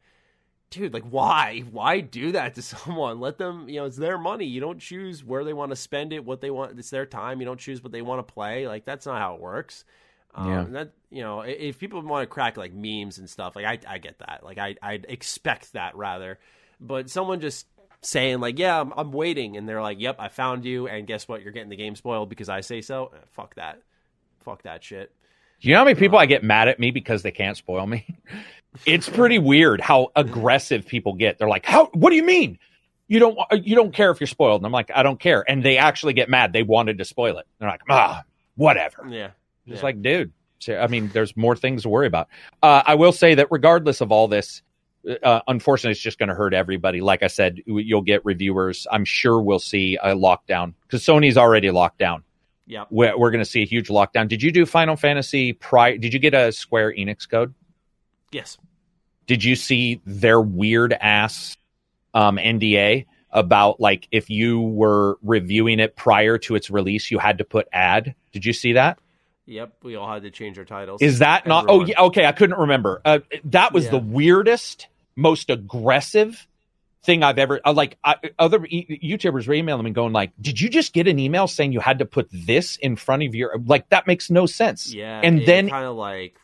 dude, 0.73 0.93
like 0.93 1.05
why? 1.05 1.61
Why 1.71 2.01
do 2.01 2.33
that 2.33 2.55
to 2.57 2.63
someone? 2.73 3.21
Let 3.21 3.39
them, 3.39 3.69
you 3.69 3.77
know, 3.81 3.87
it's 3.87 3.97
their 3.97 4.19
money. 4.19 4.47
You 4.47 4.61
don't 4.61 4.81
choose 4.81 5.25
where 5.25 5.45
they 5.45 5.53
want 5.53 5.71
to 5.71 5.77
spend 5.77 6.13
it, 6.13 6.25
what 6.25 6.41
they 6.41 6.51
want. 6.51 6.79
It's 6.79 6.91
their 6.91 7.07
time. 7.07 7.41
You 7.41 7.47
don't 7.47 7.61
choose 7.61 7.83
what 7.83 7.93
they 7.93 8.03
want 8.03 8.27
to 8.27 8.33
play. 8.35 8.67
Like 8.67 8.85
that's 8.85 9.07
not 9.07 9.19
how 9.21 9.35
it 9.37 9.41
works. 9.41 9.85
Um, 10.35 10.49
Yeah. 10.49 10.61
and 10.63 10.75
that 10.75 10.91
you 11.11 11.23
know, 11.23 11.43
if 11.43 11.79
people 11.79 12.01
want 12.03 12.23
to 12.23 12.27
crack 12.27 12.57
like 12.57 12.73
memes 12.73 13.19
and 13.19 13.29
stuff, 13.31 13.55
like 13.55 13.67
I, 13.67 13.79
I 13.95 13.99
get 13.99 14.19
that. 14.21 14.41
Like 14.43 14.59
I, 14.59 14.77
I 14.83 14.95
expect 15.09 15.75
that 15.75 15.95
rather. 15.97 16.39
But 16.81 17.11
someone 17.11 17.41
just 17.41 17.67
saying 18.01 18.41
like, 18.41 18.59
yeah, 18.59 18.81
I'm, 18.81 18.93
I'm 18.97 19.13
waiting, 19.13 19.57
and 19.57 19.69
they're 19.69 19.83
like, 19.83 20.01
yep, 20.01 20.17
I 20.19 20.29
found 20.29 20.65
you, 20.65 20.89
and 20.89 21.07
guess 21.07 21.29
what? 21.29 21.43
You're 21.43 21.53
getting 21.53 21.69
the 21.69 21.77
game 21.77 21.95
spoiled 21.95 22.29
because 22.29 22.49
I 22.49 22.63
say 22.63 22.81
so. 22.81 23.13
Eh, 23.15 23.19
fuck 23.31 23.55
that. 23.55 23.81
Fuck 24.41 24.63
that 24.63 24.83
shit. 24.83 25.13
Do 25.61 25.69
you 25.69 25.75
know 25.75 25.81
how 25.81 25.85
many 25.85 25.95
people 26.01 26.19
I 26.19 26.27
get 26.27 26.43
mad 26.43 26.67
at 26.67 26.81
me 26.81 26.91
because 26.91 27.23
they 27.23 27.31
can't 27.31 27.57
spoil 27.57 27.87
me? 27.87 28.05
It's 28.87 29.09
pretty 29.09 29.39
weird 29.39 29.81
how 29.81 30.09
aggressive 30.17 30.87
people 30.87 31.13
get. 31.15 31.39
They're 31.39 31.49
like, 31.49 31.67
"How? 31.67 31.87
What 31.95 32.11
do 32.11 32.17
you 32.17 32.23
mean? 32.25 32.59
You 33.09 33.19
don't 33.19 33.39
you 33.53 33.75
don't 33.77 33.93
care 33.93 34.11
if 34.11 34.21
you're 34.21 34.27
spoiled?" 34.27 34.61
And 34.61 34.67
I'm 34.67 34.73
like, 34.73 34.91
"I 34.95 35.03
don't 35.03 35.21
care." 35.21 35.45
And 35.49 35.63
they 35.63 35.77
actually 35.77 36.15
get 36.15 36.29
mad. 36.31 36.53
They 36.53 36.63
wanted 36.63 36.99
to 36.99 37.05
spoil 37.05 37.39
it. 37.39 37.47
They're 37.59 37.69
like, 37.69 37.83
"Ah, 37.91 38.23
whatever." 38.57 39.07
Yeah. 39.09 39.31
Just 39.69 39.81
Yeah. 39.81 39.87
like, 39.87 40.03
dude. 40.03 40.33
I 40.69 40.87
mean, 40.87 41.11
there's 41.13 41.37
more 41.37 41.57
things 41.57 41.83
to 41.83 41.89
worry 41.89 42.07
about. 42.07 42.29
Uh, 42.63 42.83
I 42.87 42.95
will 42.95 43.11
say 43.13 43.35
that 43.35 43.49
regardless 43.51 44.01
of 44.01 44.13
all 44.13 44.29
this, 44.29 44.63
uh, 45.25 45.41
unfortunately, 45.49 45.91
it's 45.91 46.01
just 46.01 46.21
going 46.21 46.29
to 46.29 46.37
hurt 46.37 46.55
everybody. 46.55 47.01
Like 47.01 47.25
I 47.25 47.27
said, 47.27 47.61
you'll 47.67 48.01
get 48.01 48.25
reviewers. 48.25 48.87
I'm 48.93 49.05
sure 49.05 49.43
we'll 49.43 49.59
see 49.59 49.99
a 50.01 50.15
lockdown 50.15 50.75
because 50.87 51.03
Sony's 51.03 51.37
already 51.37 51.73
locked 51.73 51.99
down 51.99 52.23
Yeah, 52.69 52.85
we're, 52.91 53.19
we're 53.19 53.33
going 53.33 53.43
to 53.45 53.51
see 53.51 53.63
a 53.63 53.67
huge 53.67 53.89
lockdown. 53.89 54.29
Did 54.29 54.41
you 54.41 54.53
do 54.53 54.65
Final 54.65 54.95
Fantasy 54.95 55.53
prior? 55.53 55.99
Did 55.99 56.15
you 56.15 56.21
get 56.21 56.33
a 56.33 56.53
Square 56.53 56.93
Enix 56.93 57.29
code? 57.29 57.53
Yes. 58.33 58.59
Did 59.27 59.45
you 59.45 59.55
see 59.57 60.01
their 60.05 60.41
weird 60.41 60.93
ass 60.93 61.57
um, 62.15 62.37
NDA 62.37 63.07
about 63.31 63.81
like 63.81 64.09
if 64.11 64.29
you 64.29 64.61
were 64.61 65.17
reviewing 65.23 65.79
it 65.81 65.97
prior 65.97 66.39
to 66.39 66.55
its 66.55 66.71
release, 66.71 67.11
you 67.11 67.19
had 67.19 67.39
to 67.39 67.45
put 67.45 67.69
ad? 67.73 68.15
Did 68.33 68.45
you 68.45 68.53
see 68.53 68.73
that? 68.75 68.99
Yep. 69.47 69.73
We 69.83 69.97
all 69.97 70.13
had 70.13 70.23
to 70.23 70.31
change 70.31 70.59
our 70.59 70.65
titles. 70.65 71.03
Is 71.03 71.19
that 71.21 71.47
not? 71.47 71.67
Oh, 71.69 71.85
yeah, 71.85 72.01
okay. 72.03 72.25
I 72.27 72.33
couldn't 72.33 72.59
remember. 72.59 73.01
Uh, 73.05 73.21
that 73.45 73.73
was 73.73 73.87
Yeah. 73.87 73.93
the 73.93 73.99
weirdest, 73.99 74.89
most 75.17 75.51
aggressive 75.51 76.47
thing 77.03 77.23
I've 77.23 77.39
ever. 77.39 77.61
Uh, 77.65 77.73
like 77.73 77.99
I, 78.05 78.17
other 78.39 78.65
e- 78.67 79.01
YouTubers 79.03 79.47
were 79.47 79.55
emailing 79.55 79.85
me 79.85 79.91
going 79.91 80.13
like, 80.13 80.33
"Did 80.41 80.61
you 80.61 80.69
just 80.69 80.93
get 80.93 81.09
an 81.09 81.19
email 81.19 81.47
saying 81.47 81.73
you 81.73 81.81
had 81.81 81.99
to 81.99 82.05
put 82.05 82.29
this 82.33 82.77
in 82.77 82.97
front 82.97 83.23
of 83.23 83.35
your 83.35 83.59
like 83.67 83.89
that 83.91 84.07
makes 84.07 84.31
no 84.31 84.47
sense." 84.47 84.93
Yeah, 84.93 85.21
and 85.23 85.41
it 85.41 85.47
then 85.47 85.69
kind 85.69 85.87
of 85.87 85.97
like 85.97 86.37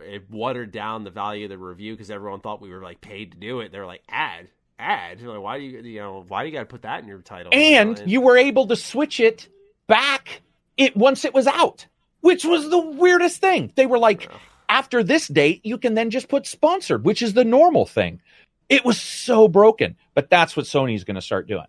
it 0.00 0.30
watered 0.30 0.72
down 0.72 1.04
the 1.04 1.10
value 1.10 1.44
of 1.44 1.50
the 1.50 1.58
review 1.58 1.94
because 1.94 2.10
everyone 2.10 2.40
thought 2.40 2.60
we 2.60 2.70
were 2.70 2.82
like 2.82 3.00
paid 3.00 3.32
to 3.32 3.38
do 3.38 3.60
it. 3.60 3.72
They're 3.72 3.86
like 3.86 4.02
ad, 4.08 4.48
ad. 4.78 5.20
Like, 5.22 5.40
why 5.40 5.58
do 5.58 5.64
you 5.64 5.80
you 5.80 6.00
know 6.00 6.24
why 6.26 6.42
do 6.42 6.48
you 6.48 6.54
got 6.54 6.60
to 6.60 6.66
put 6.66 6.82
that 6.82 7.02
in 7.02 7.08
your 7.08 7.20
title? 7.20 7.52
and 7.52 8.02
you 8.06 8.20
were 8.20 8.36
able 8.36 8.66
to 8.68 8.76
switch 8.76 9.20
it 9.20 9.48
back 9.86 10.42
it 10.76 10.96
once 10.96 11.24
it 11.24 11.34
was 11.34 11.46
out, 11.46 11.86
which 12.20 12.44
was 12.44 12.70
the 12.70 12.78
weirdest 12.78 13.40
thing. 13.40 13.72
They 13.76 13.86
were 13.86 13.98
like, 13.98 14.28
after 14.68 15.02
this 15.02 15.26
date, 15.28 15.60
you 15.64 15.78
can 15.78 15.94
then 15.94 16.10
just 16.10 16.28
put 16.28 16.46
sponsored, 16.46 17.04
which 17.04 17.22
is 17.22 17.34
the 17.34 17.44
normal 17.44 17.86
thing. 17.86 18.20
It 18.68 18.84
was 18.84 19.00
so 19.00 19.48
broken, 19.48 19.96
but 20.14 20.28
that's 20.30 20.56
what 20.56 20.66
Sony's 20.66 21.04
going 21.04 21.14
to 21.14 21.20
start 21.22 21.46
doing. 21.46 21.66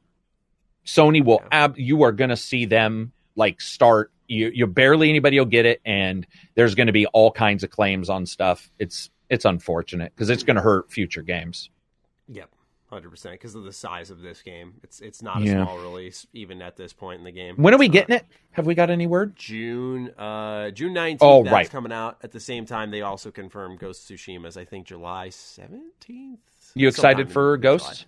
Sony 0.85 1.23
will 1.23 1.43
ab 1.51 1.77
you 1.77 2.03
are 2.03 2.11
going 2.11 2.29
to 2.29 2.37
see 2.37 2.65
them 2.65 3.11
like 3.35 3.59
start 3.61 4.11
you 4.27 4.49
you 4.53 4.65
barely 4.67 5.09
anybody 5.09 5.37
will 5.37 5.45
get 5.45 5.65
it 5.65 5.81
and 5.85 6.25
there's 6.55 6.75
going 6.75 6.87
to 6.87 6.93
be 6.93 7.05
all 7.07 7.31
kinds 7.31 7.63
of 7.63 7.69
claims 7.69 8.09
on 8.09 8.25
stuff. 8.25 8.71
It's 8.79 9.09
it's 9.29 9.43
unfortunate 9.45 10.13
because 10.15 10.29
it's 10.29 10.43
going 10.43 10.55
to 10.55 10.61
hurt 10.61 10.89
future 10.91 11.21
games. 11.21 11.69
Yep, 12.29 12.49
hundred 12.89 13.09
percent 13.09 13.33
because 13.33 13.53
of 13.53 13.63
the 13.65 13.73
size 13.73 14.09
of 14.11 14.21
this 14.21 14.41
game. 14.41 14.75
It's 14.81 15.01
it's 15.01 15.21
not 15.21 15.41
a 15.41 15.45
Yeah. 15.45 15.63
small 15.65 15.77
release 15.79 16.25
even 16.31 16.61
at 16.61 16.77
this 16.77 16.93
point 16.93 17.19
in 17.19 17.25
the 17.25 17.31
game. 17.33 17.57
When 17.57 17.73
are 17.73 17.77
we 17.77 17.89
getting 17.89 18.15
it? 18.15 18.25
Have 18.51 18.65
we 18.65 18.73
got 18.73 18.89
any 18.89 19.07
word? 19.07 19.35
June, 19.35 20.09
uh, 20.17 20.71
June 20.71 20.93
nineteenth. 20.93 21.21
Oh, 21.21 21.43
that's 21.43 21.53
right. 21.53 21.69
coming 21.69 21.91
out 21.91 22.17
at 22.23 22.31
the 22.31 22.39
same 22.39 22.65
time. 22.65 22.91
They 22.91 23.01
also 23.01 23.29
confirmed 23.29 23.79
Ghost 23.79 24.09
of 24.09 24.15
Tsushima 24.17 24.47
as 24.47 24.55
I 24.55 24.63
think 24.63 24.87
July 24.87 25.29
You 26.75 26.87
excited 26.87 27.31
for 27.31 27.57
Ghosts? 27.57 28.05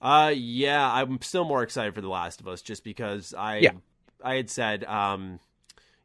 Uh, 0.00 0.32
yeah, 0.34 0.90
I'm 0.92 1.20
still 1.22 1.44
more 1.44 1.62
excited 1.62 1.94
for 1.94 2.00
The 2.00 2.08
Last 2.08 2.40
of 2.40 2.48
Us 2.48 2.60
just 2.62 2.82
because 2.84 3.34
I 3.36 3.56
Yeah. 3.58 3.72
I 4.24 4.34
had 4.34 4.50
said 4.50 4.84
um, 4.84 5.38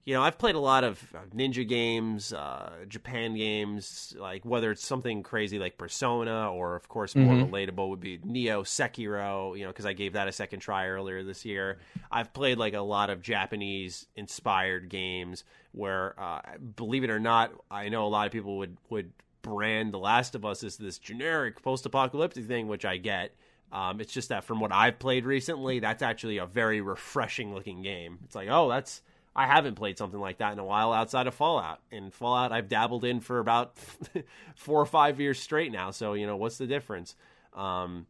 you 0.05 0.13
know, 0.13 0.23
I've 0.23 0.37
played 0.37 0.55
a 0.55 0.59
lot 0.59 0.83
of 0.85 1.03
ninja 1.35 1.67
games, 1.67 2.33
uh, 2.33 2.71
Japan 2.87 3.35
games, 3.35 4.15
like 4.17 4.45
whether 4.45 4.71
it's 4.71 4.85
something 4.85 5.23
crazy 5.23 5.59
like 5.59 5.77
Persona 5.77 6.51
or, 6.51 6.75
of 6.75 6.87
course, 6.89 7.17
more 7.17 7.37
Mhm. 7.37 7.49
relatable 7.49 7.89
would 7.89 7.99
be 7.99 8.19
Nioh 8.19 8.63
Sekiro, 8.63 9.57
you 9.57 9.63
know, 9.65 9.69
because 9.69 9.85
I 9.85 9.93
gave 9.93 10.13
that 10.13 10.27
a 10.29 10.31
second 10.31 10.61
try 10.61 10.87
earlier 10.87 11.23
this 11.23 11.45
year. 11.45 11.79
I've 12.11 12.33
played 12.33 12.57
like 12.57 12.73
a 12.73 12.81
lot 12.81 13.09
of 13.09 13.21
Japanese 13.21 14.07
inspired 14.15 14.89
games 14.89 15.43
where, 15.73 16.19
uh, 16.19 16.41
believe 16.75 17.03
it 17.03 17.09
or 17.09 17.19
not, 17.19 17.51
I 17.69 17.89
know 17.89 18.05
a 18.05 18.09
lot 18.09 18.27
of 18.27 18.31
people 18.31 18.57
would, 18.59 18.77
would 18.89 19.11
brand 19.47 19.93
The 19.93 19.99
Last 19.99 20.35
of 20.35 20.45
Us 20.45 20.63
as 20.63 20.77
this 20.77 20.97
generic 20.97 21.61
post 21.61 21.85
apocalyptic 21.85 22.45
thing, 22.45 22.67
which 22.67 22.85
I 22.85 22.97
get. 22.97 23.35
Um, 23.71 23.99
it's 23.99 24.13
just 24.13 24.29
that 24.29 24.43
from 24.43 24.59
what 24.59 24.71
I've 24.71 24.99
played 24.99 25.25
recently, 25.25 25.79
that's 25.79 26.01
actually 26.01 26.37
a 26.37 26.45
very 26.45 26.81
refreshing 26.81 27.53
looking 27.53 27.81
game. 27.81 28.19
It's 28.23 28.35
like, 28.35 28.47
oh, 28.49 28.69
that's 28.69 29.01
I 29.35 29.45
haven't 29.45 29.75
played 29.75 29.97
something 29.97 30.19
like 30.19 30.39
that 30.39 30.53
in 30.53 30.59
a 30.59 30.65
while 30.65 30.91
outside 30.91 31.27
of 31.27 31.35
Fallout. 31.35 31.79
And 31.91 32.13
Fallout, 32.13 32.51
I've 32.51 32.69
dabbled 32.69 33.05
in 33.05 33.19
for 33.19 33.39
about 33.39 33.77
four 34.55 34.81
or 34.81 34.85
five 34.85 35.19
years 35.19 35.39
straight 35.39 35.71
now. 35.71 35.91
So 35.91 36.13
you 36.13 36.25
know, 36.25 36.37
what's 36.37 36.57
the 36.57 36.67
difference? 36.67 37.15
Um, 37.53 38.07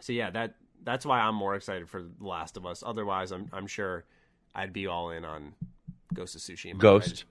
so 0.00 0.12
yeah, 0.12 0.30
that 0.30 0.54
that's 0.82 1.06
why 1.06 1.20
I'm 1.20 1.34
more 1.34 1.54
excited 1.54 1.88
for 1.88 2.02
The 2.02 2.26
Last 2.26 2.56
of 2.56 2.66
Us. 2.66 2.82
Otherwise, 2.84 3.32
I'm 3.32 3.48
I'm 3.52 3.66
sure 3.66 4.04
I'd 4.54 4.72
be 4.72 4.86
all 4.86 5.10
in 5.10 5.24
on 5.24 5.54
Ghost 6.14 6.34
of 6.34 6.40
Tsushima. 6.40 6.78
Ghost. 6.78 7.24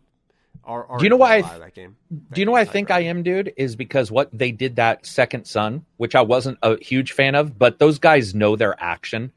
Or, 0.64 0.84
or 0.84 0.98
Do 0.98 1.04
you 1.04 1.10
know 1.10 1.18
why 1.18 1.38
I 1.38 1.42
that 1.42 1.74
game? 1.74 1.96
Do 2.32 2.40
you 2.42 2.46
know 2.46 2.52
why 2.52 2.62
I 2.62 2.66
think 2.66 2.92
I 2.92 3.02
am, 3.02 3.24
dude? 3.24 3.54
Is 3.58 3.76
because 3.76 4.12
what 4.12 4.30
they 4.32 4.52
did 4.52 4.76
that 4.76 5.06
Second 5.06 5.46
Son, 5.46 5.86
which 5.98 6.16
I 6.16 6.22
wasn't 6.22 6.60
a 6.62 6.78
huge 6.84 7.14
fan 7.14 7.36
of, 7.36 7.58
but 7.58 7.80
those 7.80 7.98
guys 7.98 8.36
know 8.36 8.56
their 8.56 8.76
action. 8.82 9.32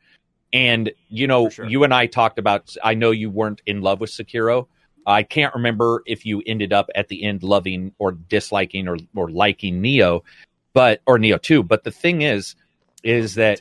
And 0.52 0.92
you 1.08 1.26
know, 1.26 1.48
sure. 1.48 1.64
you 1.64 1.84
and 1.84 1.94
I 1.94 2.06
talked 2.06 2.38
about. 2.38 2.74
I 2.84 2.94
know 2.94 3.10
you 3.10 3.30
weren't 3.30 3.62
in 3.66 3.80
love 3.80 4.00
with 4.00 4.10
Sekiro. 4.10 4.66
I 5.06 5.22
can't 5.22 5.54
remember 5.54 6.02
if 6.06 6.26
you 6.26 6.42
ended 6.46 6.72
up 6.72 6.90
at 6.94 7.08
the 7.08 7.24
end 7.24 7.42
loving 7.42 7.92
or 7.98 8.12
disliking 8.12 8.86
or 8.86 8.98
or 9.14 9.30
liking 9.30 9.82
Nioh, 9.82 10.22
but 10.74 11.00
or 11.06 11.18
Nioh 11.18 11.40
Two. 11.40 11.62
But 11.62 11.84
the 11.84 11.90
thing 11.90 12.22
is, 12.22 12.54
is 13.02 13.36
that 13.36 13.60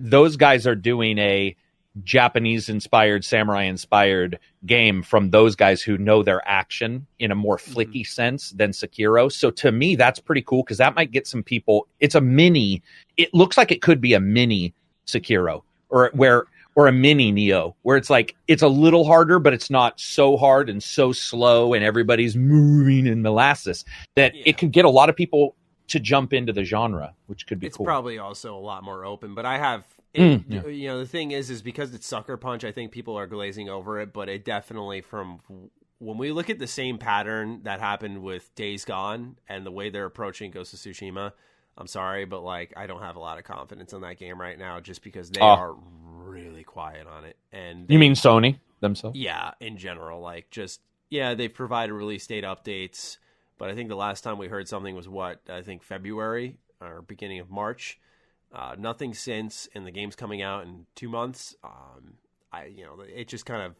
those 0.00 0.36
guys 0.36 0.66
are 0.66 0.74
doing 0.74 1.18
a 1.18 1.56
Japanese 2.04 2.68
inspired, 2.68 3.24
samurai 3.24 3.62
inspired 3.64 4.38
game 4.66 5.02
from 5.02 5.30
those 5.30 5.54
guys 5.54 5.82
who 5.82 5.98
know 5.98 6.22
their 6.22 6.46
action 6.48 7.06
in 7.18 7.30
a 7.30 7.34
more 7.34 7.58
Mm-hmm. 7.58 7.72
flicky 7.78 8.06
sense 8.06 8.50
than 8.50 8.70
Sekiro. 8.70 9.30
So 9.30 9.50
to 9.50 9.70
me, 9.72 9.94
that's 9.96 10.18
pretty 10.18 10.42
cool 10.42 10.62
because 10.62 10.78
that 10.78 10.94
might 10.94 11.10
get 11.10 11.26
some 11.26 11.42
people. 11.42 11.86
It's 12.00 12.14
a 12.14 12.20
mini. 12.20 12.82
It 13.16 13.32
looks 13.34 13.56
like 13.56 13.70
it 13.70 13.82
could 13.82 14.00
be 14.00 14.14
a 14.14 14.20
mini 14.20 14.72
Sekiro 15.06 15.62
or 15.90 16.10
where 16.14 16.44
or 16.74 16.86
a 16.86 16.92
mini 16.92 17.30
Nioh, 17.30 17.74
where 17.82 17.98
it's 17.98 18.08
like 18.08 18.34
it's 18.48 18.62
a 18.62 18.68
little 18.68 19.04
harder, 19.04 19.38
but 19.38 19.52
it's 19.52 19.68
not 19.68 20.00
so 20.00 20.38
hard 20.38 20.70
and 20.70 20.82
so 20.82 21.12
slow, 21.12 21.74
and 21.74 21.84
everybody's 21.84 22.34
moving 22.34 23.06
in 23.06 23.20
molasses 23.20 23.84
that 24.16 24.34
Yeah. 24.34 24.44
it 24.46 24.56
could 24.58 24.72
get 24.72 24.86
a 24.86 24.90
lot 24.90 25.10
of 25.10 25.16
people 25.16 25.54
to 25.88 26.00
jump 26.00 26.32
into 26.32 26.50
the 26.54 26.64
genre, 26.64 27.12
which 27.26 27.46
could 27.46 27.60
be 27.60 27.66
it's 27.66 27.76
cool. 27.76 27.84
probably 27.84 28.16
also 28.18 28.56
a 28.56 28.58
lot 28.58 28.82
more 28.82 29.04
open 29.04 29.34
but 29.34 29.44
i 29.44 29.58
have 29.58 29.84
Mm, 30.14 30.64
it, 30.66 30.72
you 30.74 30.88
know 30.88 30.98
the 30.98 31.06
thing 31.06 31.30
is 31.30 31.48
is 31.50 31.62
because 31.62 31.94
it's 31.94 32.06
sucker 32.06 32.36
punch 32.36 32.64
i 32.64 32.72
think 32.72 32.92
people 32.92 33.16
are 33.18 33.26
glazing 33.26 33.70
over 33.70 33.98
it 34.00 34.12
but 34.12 34.28
it 34.28 34.44
definitely 34.44 35.00
from 35.00 35.40
when 35.98 36.18
we 36.18 36.32
look 36.32 36.50
at 36.50 36.58
the 36.58 36.66
same 36.66 36.98
pattern 36.98 37.60
that 37.62 37.80
happened 37.80 38.22
with 38.22 38.54
days 38.54 38.84
gone 38.84 39.36
and 39.48 39.64
the 39.64 39.70
way 39.70 39.88
they're 39.88 40.04
approaching 40.04 40.50
ghost 40.50 40.74
of 40.74 40.80
tsushima 40.80 41.32
i'm 41.78 41.86
sorry 41.86 42.26
but 42.26 42.42
like 42.42 42.74
i 42.76 42.86
don't 42.86 43.00
have 43.00 43.16
a 43.16 43.20
lot 43.20 43.38
of 43.38 43.44
confidence 43.44 43.94
in 43.94 44.02
that 44.02 44.18
game 44.18 44.38
right 44.38 44.58
now 44.58 44.80
just 44.80 45.02
because 45.02 45.30
they 45.30 45.40
Oh. 45.40 45.44
are 45.46 45.76
really 46.14 46.62
quiet 46.64 47.06
on 47.06 47.24
it 47.24 47.36
and 47.50 47.86
you 47.88 47.98
mean 47.98 48.12
Sony 48.12 48.58
themselves? 48.80 49.18
yeah, 49.18 49.52
in 49.60 49.76
general, 49.78 50.20
like 50.20 50.50
just 50.50 50.80
yeah, 51.08 51.34
they've 51.34 51.52
provided 51.52 51.92
release 51.92 52.26
date 52.26 52.42
updates, 52.44 53.18
but 53.58 53.68
I 53.70 53.74
think 53.74 53.88
the 53.90 53.96
last 53.96 54.22
time 54.24 54.38
we 54.38 54.48
heard 54.48 54.66
something 54.66 54.94
was 54.96 55.08
what 55.08 55.40
I 55.48 55.62
think 55.62 55.82
February 55.82 56.56
or 56.80 57.02
beginning 57.02 57.38
of 57.40 57.50
March. 57.50 58.00
Uh, 58.52 58.74
nothing 58.78 59.14
since, 59.14 59.68
and 59.74 59.86
the 59.86 59.90
game's 59.90 60.14
coming 60.14 60.42
out 60.42 60.64
in 60.64 60.86
two 60.94 61.08
months. 61.08 61.56
Um, 61.64 62.14
I 62.52 62.66
you 62.66 62.84
know 62.84 63.00
it 63.00 63.28
just 63.28 63.46
kind 63.46 63.62
of 63.62 63.74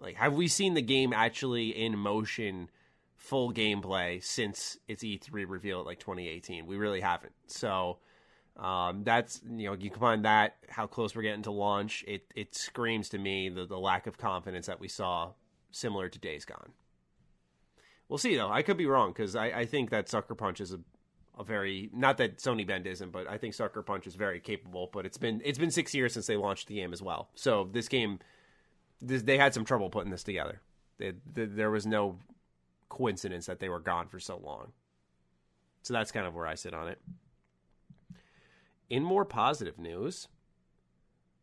like 0.00 0.16
have 0.16 0.34
we 0.34 0.48
seen 0.48 0.74
the 0.74 0.82
game 0.82 1.12
actually 1.12 1.68
in 1.68 1.98
motion, 1.98 2.70
full 3.16 3.52
gameplay 3.52 4.22
since 4.24 4.78
its 4.88 5.04
E3 5.04 5.44
reveal 5.46 5.80
at 5.80 5.86
like 5.86 5.98
2018? 5.98 6.66
We 6.66 6.76
really 6.76 7.00
haven't. 7.00 7.34
So. 7.46 7.98
Um, 8.56 9.04
that's 9.04 9.40
you 9.48 9.68
know 9.68 9.76
you 9.78 9.88
combine 9.88 10.22
that 10.22 10.56
how 10.68 10.88
close 10.88 11.14
we're 11.14 11.22
getting 11.22 11.44
to 11.44 11.52
launch. 11.52 12.04
It 12.08 12.24
it 12.34 12.56
screams 12.56 13.08
to 13.10 13.18
me 13.18 13.48
the, 13.50 13.66
the 13.66 13.78
lack 13.78 14.08
of 14.08 14.18
confidence 14.18 14.66
that 14.66 14.80
we 14.80 14.88
saw 14.88 15.30
similar 15.70 16.08
to 16.08 16.18
Days 16.18 16.44
Gone. 16.44 16.72
We'll 18.08 18.18
see 18.18 18.36
though. 18.36 18.50
I 18.50 18.62
could 18.62 18.76
be 18.76 18.86
wrong 18.86 19.10
because 19.10 19.36
I, 19.36 19.46
I 19.46 19.66
think 19.66 19.90
that 19.90 20.08
Sucker 20.08 20.34
Punch 20.34 20.60
is 20.60 20.72
a, 20.72 20.80
a 21.38 21.44
very 21.44 21.88
not 21.92 22.16
that 22.18 22.38
Sony 22.38 22.66
Bend 22.66 22.86
isn't, 22.86 23.12
but 23.12 23.28
I 23.28 23.38
think 23.38 23.54
Sucker 23.54 23.82
Punch 23.82 24.06
is 24.06 24.14
very 24.14 24.40
capable. 24.40 24.90
But 24.92 25.06
it's 25.06 25.18
been 25.18 25.40
it's 25.44 25.58
been 25.58 25.70
six 25.70 25.94
years 25.94 26.12
since 26.12 26.26
they 26.26 26.36
launched 26.36 26.68
the 26.68 26.74
game 26.74 26.92
as 26.92 27.00
well. 27.00 27.28
So 27.34 27.68
this 27.72 27.88
game, 27.88 28.18
this, 29.00 29.22
they 29.22 29.38
had 29.38 29.54
some 29.54 29.64
trouble 29.64 29.88
putting 29.90 30.10
this 30.10 30.24
together. 30.24 30.60
They, 30.98 31.12
th 31.34 31.50
there 31.52 31.70
was 31.70 31.86
no 31.86 32.18
coincidence 32.88 33.46
that 33.46 33.60
they 33.60 33.68
were 33.68 33.80
gone 33.80 34.08
for 34.08 34.18
so 34.18 34.38
long. 34.38 34.72
So 35.82 35.94
that's 35.94 36.10
kind 36.10 36.26
of 36.26 36.34
where 36.34 36.46
I 36.46 36.54
sit 36.54 36.74
on 36.74 36.88
it. 36.88 37.00
In 38.90 39.04
more 39.04 39.24
positive 39.24 39.78
news, 39.78 40.28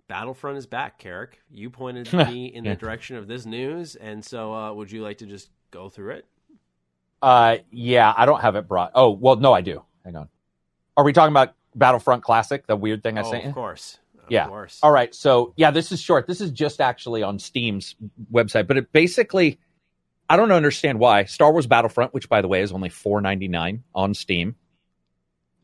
Battlefront 0.07 0.57
is 0.57 0.65
back, 0.65 1.01
Karak. 1.01 1.35
You 1.49 1.69
pointed 1.69 2.11
me 2.27 2.47
in 2.47 2.65
the 2.65 2.75
direction 2.75 3.15
of 3.15 3.27
this 3.27 3.45
news, 3.45 3.95
and 3.95 4.23
so 4.25 4.53
uh, 4.53 4.73
would 4.73 4.91
you 4.91 5.01
like 5.03 5.19
to 5.19 5.25
just 5.25 5.49
go 5.71 5.89
through 5.89 6.11
it? 6.11 6.25
Uh, 7.25 7.57
yeah, 7.71 8.13
I 8.15 8.27
don't 8.27 8.41
have 8.41 8.55
it 8.55 8.67
brought. 8.67 8.91
Oh, 8.93 9.09
well, 9.09 9.35
no, 9.37 9.51
I 9.51 9.61
do. 9.61 9.81
Hang 10.03 10.15
on. 10.15 10.29
Are 10.95 11.03
we 11.03 11.11
talking 11.11 11.33
about 11.33 11.55
Battlefront 11.73 12.21
Classic, 12.23 12.67
the 12.67 12.75
weird 12.75 13.01
thing 13.01 13.17
I 13.17 13.21
oh, 13.23 13.31
sent 13.31 13.43
you? 13.43 13.49
of 13.49 13.55
course. 13.55 13.97
Of 14.23 14.31
Yeah. 14.31 14.47
course. 14.47 14.79
All 14.83 14.91
right, 14.91 15.13
so 15.13 15.53
yeah, 15.57 15.71
this 15.71 15.91
is 15.91 15.99
short. 15.99 16.27
This 16.27 16.39
is 16.39 16.51
just 16.51 16.79
actually 16.79 17.23
on 17.23 17.39
Steam's 17.39 17.95
website, 18.31 18.67
but 18.67 18.77
it 18.77 18.91
basically, 18.91 19.59
I 20.29 20.37
don't 20.37 20.51
understand 20.51 20.99
why 20.99 21.23
Star 21.25 21.51
Wars 21.51 21.65
Battlefront, 21.65 22.13
which 22.13 22.29
by 22.29 22.41
the 22.41 22.47
way 22.47 22.61
is 22.61 22.71
only 22.71 22.89
four 22.89 23.21
ninety 23.21 23.47
nine 23.47 23.83
on 23.95 24.13
Steam, 24.13 24.55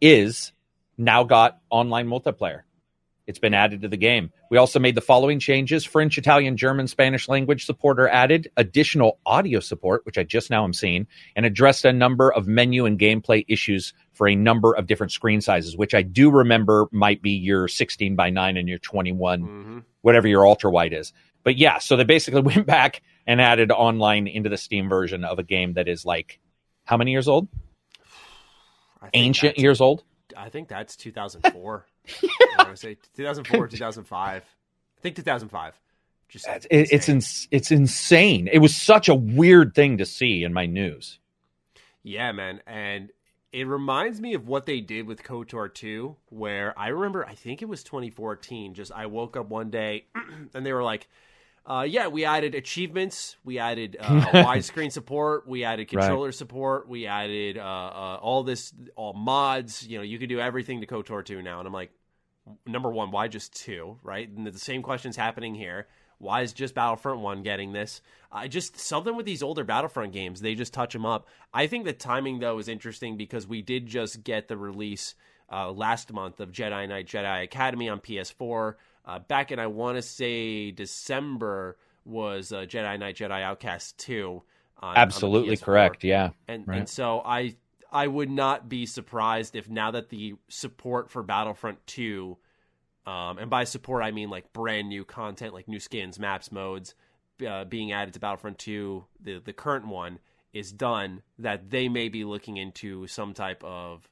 is 0.01 0.53
now 0.97 1.23
got 1.23 1.59
online 1.69 2.07
multiplayer. 2.07 2.61
It's 3.27 3.39
been 3.39 3.53
added 3.53 3.81
to 3.81 3.87
the 3.87 3.97
game. 3.97 4.31
We 4.49 4.57
also 4.57 4.79
made 4.79 4.95
the 4.95 5.01
following 5.01 5.39
changes: 5.39 5.85
French, 5.85 6.17
Italian, 6.17 6.57
German, 6.57 6.87
Spanish 6.87 7.27
language 7.27 7.65
support 7.65 7.99
are 7.99 8.09
added, 8.09 8.51
additional 8.57 9.19
audio 9.25 9.59
support, 9.59 10.05
which 10.05 10.17
I 10.17 10.23
just 10.23 10.49
now 10.49 10.63
am 10.63 10.73
seeing, 10.73 11.07
and 11.35 11.45
addressed 11.45 11.85
a 11.85 11.93
number 11.93 12.31
of 12.31 12.47
menu 12.47 12.85
and 12.85 12.99
gameplay 12.99 13.45
issues 13.47 13.93
for 14.13 14.27
a 14.27 14.35
number 14.35 14.73
of 14.73 14.87
different 14.87 15.11
screen 15.11 15.41
sizes, 15.41 15.77
which 15.77 15.93
I 15.93 16.01
do 16.01 16.31
remember 16.31 16.87
might 16.91 17.21
be 17.21 17.31
your 17.31 17.67
16 17.67 18.15
by 18.15 18.29
9 18.29 18.57
and 18.57 18.67
your 18.67 18.79
21 18.79 19.41
hmm 19.41 19.79
whatever 20.01 20.27
your 20.27 20.45
ultra 20.45 20.69
wide 20.69 20.93
is. 20.93 21.13
But 21.43 21.57
yeah, 21.57 21.79
so 21.79 21.95
they 21.95 22.03
basically 22.03 22.41
went 22.53 22.65
back 22.65 23.01
and 23.25 23.39
added 23.39 23.71
online 23.71 24.27
into 24.27 24.49
the 24.49 24.57
Steam 24.57 24.89
version 24.89 25.23
of 25.23 25.39
a 25.39 25.43
game 25.43 25.73
that 25.73 25.87
is 25.87 26.05
like 26.05 26.39
how 26.83 26.97
many 26.97 27.11
years 27.11 27.27
old? 27.27 27.47
Ancient 29.13 29.57
years 29.57 29.81
old. 29.81 30.03
I 30.35 30.49
think 30.49 30.67
that's 30.67 30.95
2004. 30.95 31.85
I 32.23 32.27
want 32.57 32.69
to 32.69 32.77
say 32.77 32.97
2004, 33.15 33.67
2005. 33.67 34.43
I 34.43 35.01
think 35.01 35.15
2005. 35.15 35.79
Just 36.29 36.47
It's 36.47 36.67
it's 36.69 37.09
ins- 37.09 37.47
it's 37.51 37.71
insane. 37.71 38.47
It 38.51 38.59
was 38.59 38.73
such 38.75 39.09
a 39.09 39.15
weird 39.15 39.75
thing 39.75 39.97
to 39.97 40.05
see 40.05 40.43
in 40.43 40.53
my 40.53 40.65
news. 40.65 41.19
Yeah, 42.03 42.31
man. 42.31 42.61
And 42.65 43.11
it 43.51 43.67
reminds 43.67 44.21
me 44.21 44.33
of 44.33 44.47
what 44.47 44.65
they 44.65 44.79
did 44.79 45.07
with 45.07 45.23
KOTOR 45.23 45.73
2, 45.73 46.15
where 46.29 46.77
I 46.79 46.87
remember, 46.87 47.25
I 47.25 47.35
think 47.35 47.61
it 47.61 47.67
was 47.67 47.83
2014. 47.83 48.73
Just 48.73 48.93
I 48.93 49.07
woke 49.07 49.35
up 49.35 49.49
one 49.49 49.69
day 49.69 50.05
and 50.53 50.65
they 50.65 50.71
were 50.71 50.83
like, 50.83 51.09
uh, 51.65 51.85
yeah, 51.87 52.07
we 52.07 52.25
added 52.25 52.55
achievements, 52.55 53.37
we 53.43 53.59
added 53.59 53.97
uh, 53.99 54.21
widescreen 54.31 54.91
support, 54.91 55.47
we 55.47 55.63
added 55.63 55.81
Right. 55.93 56.01
controller 56.01 56.31
support, 56.31 56.87
we 56.87 57.05
added 57.05 57.57
uh, 57.57 57.61
uh, 57.61 58.19
all 58.21 58.43
this, 58.43 58.73
all 58.95 59.13
mods. 59.13 59.87
You 59.87 59.97
know, 59.97 60.03
you 60.03 60.17
could 60.17 60.29
do 60.29 60.39
everything 60.39 60.81
to 60.81 60.87
KOTOR 60.87 61.23
2 61.23 61.41
now. 61.41 61.59
And 61.59 61.67
I'm 61.67 61.73
like, 61.73 61.91
number 62.65 62.89
one, 62.89 63.11
why 63.11 63.27
just 63.27 63.55
two, 63.55 63.97
right? 64.03 64.27
And 64.27 64.47
the 64.47 64.57
same 64.57 64.81
question's 64.81 65.15
happening 65.15 65.53
here. 65.53 65.87
Why 66.17 66.41
is 66.41 66.53
just 66.53 66.75
Battlefront 66.75 67.19
1 67.21 67.43
getting 67.43 67.73
this? 67.73 68.01
I 68.31 68.47
just 68.47 68.79
something 68.79 69.15
with 69.15 69.25
these 69.25 69.43
older 69.43 69.63
Battlefront 69.63 70.13
games, 70.13 70.41
they 70.41 70.55
just 70.55 70.73
touch 70.73 70.93
them 70.93 71.05
up. 71.05 71.27
I 71.53 71.67
think 71.67 71.85
the 71.85 71.93
timing 71.93 72.39
though 72.39 72.57
is 72.59 72.67
interesting 72.67 73.17
because 73.17 73.47
we 73.47 73.61
did 73.61 73.87
just 73.87 74.23
get 74.23 74.47
the 74.47 74.57
release 74.57 75.15
uh, 75.51 75.71
last 75.71 76.13
month 76.13 76.39
of 76.39 76.51
Jedi 76.51 76.87
Knight 76.87 77.07
Jedi 77.07 77.43
Academy 77.43 77.89
on 77.89 77.99
PS4. 77.99 78.75
Uh, 79.05 79.19
back 79.19 79.51
in 79.51 79.59
I 79.59 79.67
want 79.67 79.97
to 79.97 80.01
say 80.01 80.71
December 80.71 81.77
was 82.05 82.51
uh, 82.51 82.61
Jedi 82.61 82.99
Knight 82.99 83.15
Jedi 83.15 83.41
Outcast 83.41 83.97
2. 83.99 84.41
On, 84.81 84.89
on 84.89 84.97
Absolutely 84.97 85.57
PS4 85.57 85.63
correct. 85.63 86.03
Yeah. 86.03 86.29
and 86.47 86.67
Right. 86.67 86.79
and 86.79 86.89
so 86.89 87.21
I 87.23 87.55
I 87.91 88.07
would 88.07 88.29
not 88.29 88.69
be 88.69 88.85
surprised 88.85 89.55
if 89.55 89.69
now 89.69 89.91
that 89.91 90.09
the 90.09 90.35
support 90.47 91.09
for 91.09 91.23
Battlefront 91.23 91.85
2 91.87 92.37
um, 93.05 93.37
and 93.37 93.49
by 93.49 93.63
support 93.63 94.03
I 94.03 94.11
mean 94.11 94.29
like 94.29 94.53
brand 94.53 94.89
new 94.89 95.05
content 95.05 95.53
like 95.53 95.67
new 95.67 95.79
skins, 95.79 96.19
maps, 96.19 96.51
modes 96.51 96.95
uh, 97.45 97.65
being 97.65 97.91
added 97.91 98.13
to 98.13 98.19
Battlefront 98.19 98.59
2, 98.59 99.03
the 99.19 99.39
the 99.39 99.53
current 99.53 99.87
one, 99.87 100.19
is 100.53 100.71
done, 100.71 101.21
that 101.39 101.69
they 101.69 101.89
may 101.89 102.09
be 102.09 102.23
looking 102.23 102.57
into 102.57 103.07
some 103.07 103.33
type 103.33 103.63
of 103.63 104.07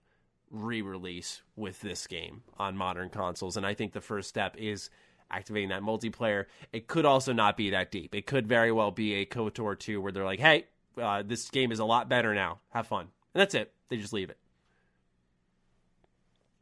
re-release 0.52 1.42
with 1.56 1.82
this 1.82 2.08
game 2.08 2.44
on 2.58 2.76
modern 2.76 3.10
consoles. 3.10 3.58
And 3.58 3.66
I 3.66 3.74
think 3.74 3.94
the 3.94 4.02
first 4.02 4.30
step 4.30 4.56
is 4.58 4.90
activating 5.32 5.70
that 5.70 5.82
multiplayer. 5.82 6.46
It 6.72 6.88
could 6.88 7.06
also 7.06 7.34
not 7.34 7.58
be 7.58 7.70
that 7.72 7.92
deep. 7.92 8.16
It 8.16 8.26
could 8.26 8.48
very 8.48 8.72
well 8.72 8.92
be 8.92 9.16
a 9.16 9.26
KOTOR 9.26 9.78
2 9.78 10.02
where 10.02 10.12
they're 10.12 10.26
like, 10.26 10.40
hey, 10.40 10.66
uh, 11.00 11.24
this 11.26 11.50
game 11.50 11.72
is 11.72 11.80
a 11.80 11.86
lot 11.86 12.10
better 12.10 12.34
now. 12.34 12.60
Have 12.70 12.88
fun. 12.88 13.08
And 13.34 13.42
that's 13.42 13.54
it. 13.54 13.72
They 13.90 13.98
just 13.98 14.14
leave 14.14 14.30
it. 14.30 14.38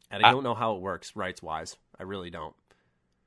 And 0.10 0.26
I 0.26 0.32
don't 0.32 0.44
know 0.44 0.54
how 0.54 0.76
it 0.76 0.82
works 0.82 1.16
rights 1.16 1.42
wise. 1.42 1.76
I 2.00 2.04
really 2.04 2.30
don't. 2.30 2.56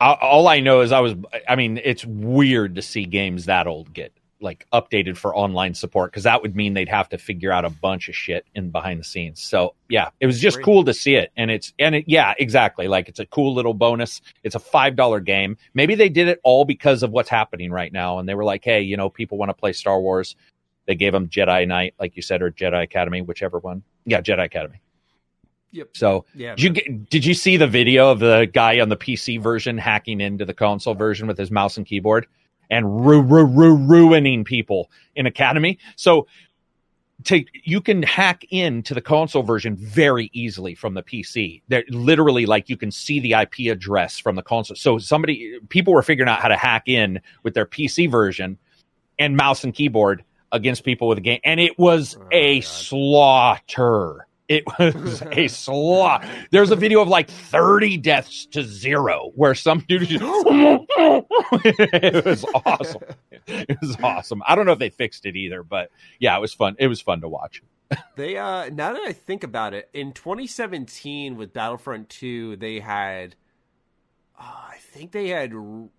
All 0.01 0.49
I 0.49 0.61
know 0.61 0.81
is 0.81 0.93
I 0.93 1.01
was, 1.01 1.15
I 1.47 1.57
mean, 1.57 1.78
it's 1.85 2.07
weird 2.07 2.77
to 2.77 2.82
see 2.82 3.05
games 3.05 3.45
that 3.45 3.66
old 3.66 3.93
get 3.93 4.15
like 4.40 4.66
updated 4.72 5.16
for 5.16 5.34
online 5.36 5.74
support 5.74 6.10
because 6.10 6.24
that 6.24 6.42
would 6.42 6.56
mean 6.56 6.74
they'd 6.74 6.88
have 6.88 7.08
to 7.10 7.18
figure 7.18 7.52
out 7.52 7.64
a 7.64 7.70
bunch 7.70 8.08
of 8.08 8.16
shit 8.16 8.46
in 8.54 8.70
behind 8.70 9.00
the 9.00 9.04
scenes. 9.04 9.42
So 9.42 9.74
yeah, 9.88 10.10
it 10.20 10.26
was 10.26 10.40
just 10.40 10.56
Great. 10.56 10.64
cool 10.64 10.84
to 10.84 10.94
see 10.94 11.14
it, 11.14 11.30
and 11.36 11.50
it's 11.50 11.72
and 11.78 11.94
it 11.94 12.04
yeah 12.06 12.34
exactly 12.38 12.88
like 12.88 13.08
it's 13.08 13.20
a 13.20 13.26
cool 13.26 13.54
little 13.54 13.74
bonus. 13.74 14.20
It's 14.42 14.54
a 14.54 14.60
five 14.60 14.96
dollar 14.96 15.20
game. 15.20 15.56
Maybe 15.74 15.94
they 15.94 16.08
did 16.08 16.28
it 16.28 16.40
all 16.42 16.64
because 16.64 17.02
of 17.02 17.10
what's 17.10 17.28
happening 17.28 17.70
right 17.70 17.92
now, 17.92 18.18
and 18.18 18.28
they 18.28 18.34
were 18.34 18.44
like, 18.44 18.64
hey, 18.64 18.80
you 18.80 18.96
know, 18.96 19.10
people 19.10 19.38
want 19.38 19.50
to 19.50 19.54
play 19.54 19.72
Star 19.72 20.00
Wars. 20.00 20.36
They 20.86 20.94
gave 20.94 21.12
them 21.12 21.28
Jedi 21.28 21.68
Knight, 21.68 21.94
like 22.00 22.16
you 22.16 22.22
said, 22.22 22.42
or 22.42 22.50
Jedi 22.50 22.82
Academy, 22.82 23.22
whichever 23.22 23.58
one. 23.58 23.82
Yeah, 24.06 24.20
Jedi 24.20 24.44
Academy. 24.44 24.80
Yep. 25.72 25.90
So, 25.92 26.24
yeah, 26.34 26.56
did 26.56 26.62
you 26.62 26.70
get, 26.70 27.10
did 27.10 27.24
you 27.24 27.34
see 27.34 27.56
the 27.56 27.68
video 27.68 28.10
of 28.10 28.18
the 28.18 28.50
guy 28.52 28.80
on 28.80 28.88
the 28.88 28.96
PC 28.96 29.40
version 29.40 29.78
hacking 29.78 30.20
into 30.20 30.44
the 30.44 30.54
console 30.54 30.94
version 30.94 31.28
with 31.28 31.38
his 31.38 31.52
mouse 31.52 31.76
and 31.76 31.86
keyboard 31.86 32.26
and 32.70 33.06
ru- 33.06 33.20
ru- 33.20 33.44
ru- 33.44 33.76
ruining 33.76 34.44
people 34.44 34.90
in 35.14 35.26
Academy? 35.26 35.78
So, 35.97 36.26
to 37.24 37.44
you 37.64 37.80
can 37.80 38.02
hack 38.02 38.44
into 38.51 38.94
the 38.94 39.01
console 39.01 39.42
version 39.42 39.76
very 39.76 40.30
easily 40.32 40.74
from 40.74 40.94
the 40.94 41.02
PC. 41.02 41.62
They're 41.68 41.84
literally 41.90 42.47
like 42.47 42.68
you 42.68 42.76
can 42.76 42.90
see 42.90 43.20
the 43.20 43.34
IP 43.34 43.70
address 43.70 44.18
from 44.18 44.36
the 44.36 44.42
console. 44.42 44.76
So 44.76 44.98
somebody 44.98 45.59
people 45.68 45.92
were 45.92 46.02
figuring 46.02 46.30
out 46.30 46.40
how 46.40 46.48
to 46.48 46.56
hack 46.56 46.84
in 46.86 47.20
with 47.42 47.55
their 47.55 47.66
PC 47.66 48.10
version 48.10 48.59
and 49.18 49.36
mouse 49.36 49.64
and 49.64 49.74
keyboard 49.74 50.24
against 50.52 50.84
people 50.84 51.09
with 51.09 51.18
a 51.18 51.20
game, 51.20 51.40
and 51.44 51.60
it 51.60 51.78
was 51.78 52.16
oh, 52.18 52.26
a 52.32 52.60
God. 52.60 52.68
slaughter. 52.68 54.26
It 54.51 54.64
was 54.81 55.22
a 55.31 55.47
slaughter. 55.48 56.28
There's 56.51 56.72
a 56.72 56.77
video 56.77 57.01
of 57.01 57.09
like 57.09 57.31
30 57.31 57.97
deaths 57.98 58.47
to 58.47 58.64
zero 58.64 59.31
where 59.36 59.55
some 59.55 59.85
dude 59.89 60.09
just, 60.09 60.22
it 60.24 62.24
was 62.24 62.44
awesome. 62.66 63.02
It 63.47 63.78
was 63.81 63.97
awesome. 64.02 64.43
I 64.44 64.56
don't 64.56 64.66
know 64.66 64.72
if 64.72 64.81
they 64.81 64.90
fixed 64.90 65.24
it 65.24 65.36
either, 65.36 65.62
but 65.62 65.93
yeah, 66.18 66.36
it 66.36 66.40
was 66.40 66.52
fun. 66.52 66.74
It 66.81 66.89
was 66.89 67.01
fun 67.01 67.20
to 67.20 67.28
watch. 67.28 67.62
they 68.16 68.36
uh 68.36 68.68
now 68.70 68.93
that 68.93 69.02
I 69.06 69.12
think 69.12 69.44
about 69.44 69.72
it, 69.72 69.89
in 69.94 70.12
2017 70.12 71.36
with 71.36 71.52
Battlefront 71.52 72.09
2, 72.09 72.56
they 72.56 72.81
had 72.81 73.36
uh, 74.36 74.43
I 74.43 74.78
think 74.81 75.12
they 75.12 75.28
had 75.28 75.52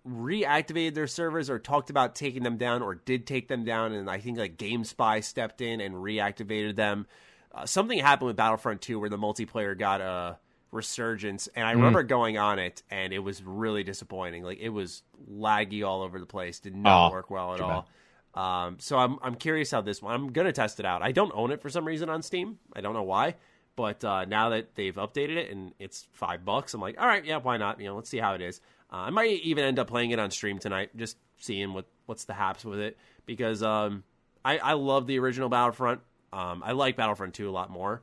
reactivated 0.06 0.92
their 0.92 1.06
servers 1.06 1.48
or 1.48 1.58
talked 1.58 1.88
about 1.88 2.14
taking 2.14 2.42
them 2.42 2.58
down 2.58 2.82
or 2.82 2.96
did 2.96 3.26
take 3.26 3.48
them 3.48 3.64
down 3.64 3.92
and 3.92 4.10
I 4.10 4.18
think 4.18 4.36
like 4.36 4.58
GameSpy 4.58 5.24
stepped 5.24 5.62
in 5.62 5.80
and 5.80 5.94
reactivated 5.94 6.76
them 6.76 7.06
uh, 7.54 7.66
something 7.66 7.98
happened 7.98 8.28
with 8.28 8.36
Battlefront 8.36 8.80
2 8.80 8.98
where 8.98 9.10
the 9.10 9.18
multiplayer 9.18 9.78
got 9.78 10.00
a 10.00 10.38
resurgence, 10.70 11.48
and 11.54 11.66
I 11.66 11.72
mm. 11.72 11.76
remember 11.76 12.02
going 12.02 12.38
on 12.38 12.58
it, 12.58 12.82
and 12.90 13.12
it 13.12 13.18
was 13.20 13.42
really 13.42 13.84
disappointing. 13.84 14.42
Like 14.42 14.58
it 14.58 14.70
was 14.70 15.02
laggy 15.30 15.86
all 15.86 16.02
over 16.02 16.18
the 16.18 16.26
place, 16.26 16.58
did 16.58 16.74
not 16.74 17.08
oh, 17.08 17.12
work 17.12 17.30
well 17.30 17.54
at 17.54 17.60
all. 17.60 17.88
Um, 18.34 18.78
so 18.80 18.96
I'm 18.96 19.18
I'm 19.22 19.34
curious 19.34 19.70
how 19.70 19.82
this 19.82 20.00
one. 20.00 20.14
I'm 20.14 20.32
gonna 20.32 20.52
test 20.52 20.80
it 20.80 20.86
out. 20.86 21.02
I 21.02 21.12
don't 21.12 21.32
own 21.34 21.52
it 21.52 21.60
for 21.60 21.68
some 21.68 21.86
reason 21.86 22.08
on 22.08 22.22
Steam. 22.22 22.58
I 22.74 22.80
don't 22.80 22.94
know 22.94 23.02
why, 23.02 23.36
but 23.76 24.02
uh, 24.04 24.24
now 24.24 24.48
that 24.50 24.74
they've 24.74 24.94
updated 24.94 25.36
it 25.36 25.50
and 25.50 25.74
it's 25.78 26.08
five 26.12 26.44
bucks, 26.44 26.72
I'm 26.72 26.80
like, 26.80 26.98
all 26.98 27.06
right, 27.06 27.24
yeah, 27.24 27.36
why 27.36 27.58
not? 27.58 27.78
You 27.78 27.88
know, 27.88 27.96
let's 27.96 28.08
see 28.08 28.18
how 28.18 28.32
it 28.34 28.40
is. 28.40 28.60
Uh, 28.90 28.96
I 28.96 29.10
might 29.10 29.30
even 29.42 29.64
end 29.64 29.78
up 29.78 29.88
playing 29.88 30.10
it 30.10 30.18
on 30.18 30.30
stream 30.30 30.58
tonight, 30.58 30.96
just 30.96 31.18
seeing 31.38 31.74
what 31.74 31.84
what's 32.06 32.24
the 32.24 32.32
haps 32.32 32.64
with 32.64 32.80
it 32.80 32.96
because 33.26 33.62
um, 33.62 34.04
I 34.44 34.58
I 34.58 34.72
love 34.72 35.06
the 35.06 35.18
original 35.18 35.50
Battlefront. 35.50 36.00
Um, 36.32 36.62
I 36.64 36.72
like 36.72 36.96
Battlefront 36.96 37.34
2 37.34 37.48
a 37.48 37.52
lot 37.52 37.70
more, 37.70 38.02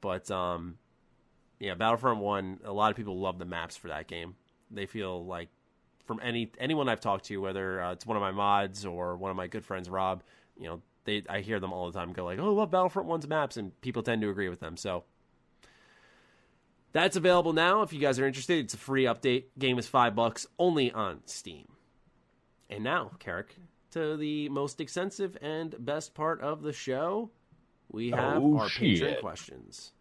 but 0.00 0.30
um, 0.30 0.76
yeah, 1.58 1.74
Battlefront 1.74 2.20
1, 2.20 2.60
a 2.64 2.72
lot 2.72 2.90
of 2.90 2.96
people 2.96 3.18
love 3.18 3.38
the 3.38 3.44
maps 3.44 3.76
for 3.76 3.88
that 3.88 4.08
game. 4.08 4.34
They 4.70 4.86
feel 4.86 5.24
like 5.24 5.48
from 6.06 6.20
any 6.22 6.50
anyone 6.58 6.88
I've 6.88 7.00
talked 7.00 7.26
to, 7.26 7.38
whether 7.38 7.80
uh, 7.80 7.92
it's 7.92 8.04
one 8.04 8.16
of 8.16 8.20
my 8.20 8.32
mods 8.32 8.84
or 8.84 9.16
one 9.16 9.30
of 9.30 9.36
my 9.36 9.46
good 9.46 9.64
friends, 9.64 9.88
Rob, 9.88 10.22
you 10.58 10.66
know, 10.68 10.82
they 11.04 11.22
I 11.28 11.40
hear 11.40 11.60
them 11.60 11.72
all 11.72 11.90
the 11.90 11.98
time 11.98 12.12
go 12.12 12.24
like, 12.24 12.38
"Oh, 12.38 12.50
I 12.50 12.52
love 12.52 12.70
Battlefront 12.70 13.08
1's 13.08 13.28
maps," 13.28 13.56
and 13.56 13.78
people 13.80 14.02
tend 14.02 14.22
to 14.22 14.30
agree 14.30 14.48
with 14.48 14.60
them. 14.60 14.76
So 14.76 15.04
that's 16.92 17.16
available 17.16 17.52
now. 17.52 17.82
If 17.82 17.92
you 17.92 18.00
guys 18.00 18.18
are 18.18 18.26
interested, 18.26 18.58
it's 18.58 18.74
a 18.74 18.78
free 18.78 19.04
update. 19.04 19.44
Game 19.58 19.78
is 19.78 19.86
five 19.86 20.14
bucks, 20.14 20.46
only 20.58 20.92
on 20.92 21.20
Steam. 21.26 21.68
And 22.68 22.84
now, 22.84 23.12
Karak, 23.18 23.46
to 23.92 24.16
the 24.16 24.48
most 24.48 24.80
extensive 24.80 25.36
and 25.40 25.74
best 25.78 26.14
part 26.14 26.40
of 26.40 26.62
the 26.62 26.72
show 26.72 27.30
we 27.92 28.12
oh, 28.12 28.16
have 28.16 28.42
oh, 28.42 28.58
our 28.58 28.68
shit. 28.68 29.00
Patreon 29.00 29.20
questions. 29.20 29.92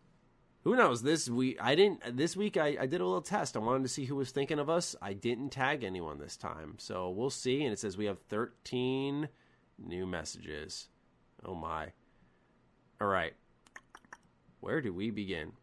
Who 0.63 0.75
knows? 0.75 1.01
This 1.01 1.29
week 1.29 1.57
I 1.61 1.75
didn't. 1.75 2.17
This 2.17 2.37
week 2.37 2.55
I, 2.55 2.77
I 2.81 2.85
did 2.85 3.01
a 3.01 3.05
little 3.05 3.21
test. 3.21 3.55
I 3.55 3.59
wanted 3.59 3.83
to 3.83 3.89
see 3.89 4.05
who 4.05 4.15
was 4.15 4.31
thinking 4.31 4.59
of 4.59 4.69
us. 4.69 4.95
I 5.01 5.13
didn't 5.13 5.49
tag 5.49 5.83
anyone 5.83 6.19
this 6.19 6.37
time, 6.37 6.75
so 6.77 7.09
we'll 7.09 7.31
see. 7.31 7.63
And 7.63 7.73
it 7.73 7.79
says 7.79 7.97
we 7.97 8.05
have 8.05 8.19
thirteen 8.29 9.27
new 9.77 10.05
messages. 10.05 10.87
Oh 11.43 11.55
my! 11.55 11.91
All 12.99 13.07
right, 13.07 13.33
where 14.59 14.81
do 14.81 14.93
we 14.93 15.09
begin? 15.09 15.53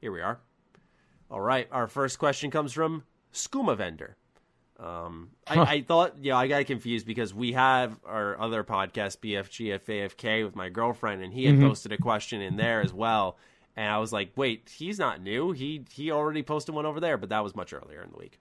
Here 0.00 0.12
we 0.12 0.22
are. 0.22 0.40
All 1.30 1.40
right, 1.40 1.68
our 1.70 1.86
first 1.86 2.18
question 2.18 2.50
comes 2.50 2.72
from 2.72 3.04
Skooma 3.32 3.76
Um, 4.78 5.30
I, 5.46 5.60
I, 5.60 5.82
thought, 5.82 6.16
yeah, 6.20 6.36
I 6.36 6.48
got 6.48 6.66
confused 6.66 7.06
because 7.06 7.32
we 7.32 7.52
have 7.52 7.98
our 8.04 8.38
other 8.38 8.62
podcast, 8.62 9.18
BFG 9.18 9.80
AFK, 9.80 10.44
with 10.44 10.54
my 10.54 10.68
girlfriend, 10.68 11.22
and 11.22 11.32
he 11.32 11.46
had 11.46 11.54
mm-hmm. 11.54 11.68
posted 11.68 11.92
a 11.92 11.98
question 11.98 12.42
in 12.42 12.56
there 12.56 12.82
as 12.82 12.92
well. 12.92 13.38
And 13.74 13.88
I 13.90 13.98
was 13.98 14.12
like, 14.12 14.32
wait, 14.36 14.70
he's 14.74 14.98
not 14.98 15.22
new. 15.22 15.52
He 15.52 15.84
he 15.92 16.10
already 16.10 16.42
posted 16.42 16.74
one 16.74 16.86
over 16.86 17.00
there, 17.00 17.16
but 17.16 17.30
that 17.30 17.42
was 17.42 17.54
much 17.54 17.72
earlier 17.72 18.02
in 18.02 18.10
the 18.10 18.18
week. 18.18 18.38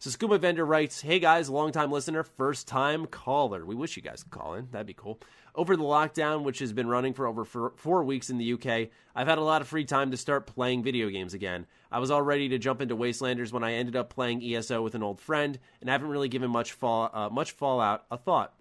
So 0.00 0.10
Skooma 0.10 0.38
Vendor 0.38 0.64
writes, 0.64 1.00
Hey 1.00 1.18
guys, 1.18 1.50
long 1.50 1.72
time 1.72 1.90
listener, 1.90 2.22
first 2.22 2.68
time 2.68 3.06
caller. 3.06 3.66
We 3.66 3.74
wish 3.74 3.96
you 3.96 4.02
guys 4.02 4.22
could 4.22 4.30
call 4.30 4.54
in. 4.54 4.68
That'd 4.70 4.86
be 4.86 4.94
cool. 4.94 5.18
Over 5.56 5.76
the 5.76 5.82
lockdown, 5.82 6.44
which 6.44 6.60
has 6.60 6.72
been 6.72 6.86
running 6.86 7.12
for 7.12 7.26
over 7.26 7.44
four 7.44 8.04
weeks 8.04 8.30
in 8.30 8.38
the 8.38 8.52
UK, 8.52 8.90
I've 9.16 9.26
had 9.26 9.38
a 9.38 9.42
lot 9.42 9.60
of 9.60 9.66
free 9.66 9.84
time 9.84 10.12
to 10.12 10.16
start 10.16 10.46
playing 10.46 10.84
video 10.84 11.08
games 11.08 11.34
again. 11.34 11.66
I 11.90 11.98
was 11.98 12.12
all 12.12 12.22
ready 12.22 12.48
to 12.50 12.58
jump 12.58 12.80
into 12.80 12.94
Wastelanders 12.94 13.50
when 13.50 13.64
I 13.64 13.72
ended 13.72 13.96
up 13.96 14.08
playing 14.08 14.40
ESO 14.40 14.82
with 14.82 14.94
an 14.94 15.02
old 15.02 15.20
friend, 15.20 15.58
and 15.80 15.90
I 15.90 15.94
haven't 15.94 16.10
really 16.10 16.28
given 16.28 16.52
much 16.52 16.74
fall 16.74 17.10
uh, 17.12 17.28
much 17.28 17.50
Fallout 17.50 18.04
a 18.08 18.16
thought. 18.16 18.54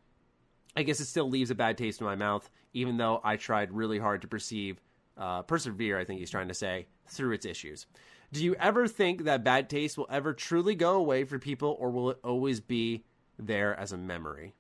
I 0.75 0.81
guess 0.81 0.99
it 0.99 1.05
still 1.05 1.29
leaves 1.29 1.51
a 1.51 1.55
bad 1.55 1.77
taste 1.77 2.01
in 2.01 2.07
my 2.07 2.15
mouth, 2.15 2.49
even 2.73 2.97
though 2.97 3.21
I 3.23 3.35
tried 3.35 3.71
really 3.71 3.99
hard 3.99 4.23
to 4.23 4.27
perceive, 4.27 4.81
uh, 5.15 5.43
persevere. 5.43 5.99
I 5.99 6.03
think 6.03 6.19
he's 6.19 6.31
trying 6.31 6.47
to 6.47 6.55
say 6.55 6.87
through 7.07 7.33
its 7.33 7.45
issues. 7.45 7.85
Do 8.31 8.43
you 8.43 8.55
ever 8.55 8.87
think 8.87 9.23
that 9.23 9.43
bad 9.43 9.69
taste 9.69 9.97
will 9.97 10.07
ever 10.09 10.33
truly 10.33 10.75
go 10.75 10.95
away 10.95 11.23
for 11.23 11.39
people, 11.39 11.77
or 11.79 11.89
will 11.89 12.09
it 12.09 12.19
always 12.23 12.59
be 12.59 13.03
there 13.39 13.77
as 13.79 13.91
a 13.91 13.97
memory? 13.97 14.53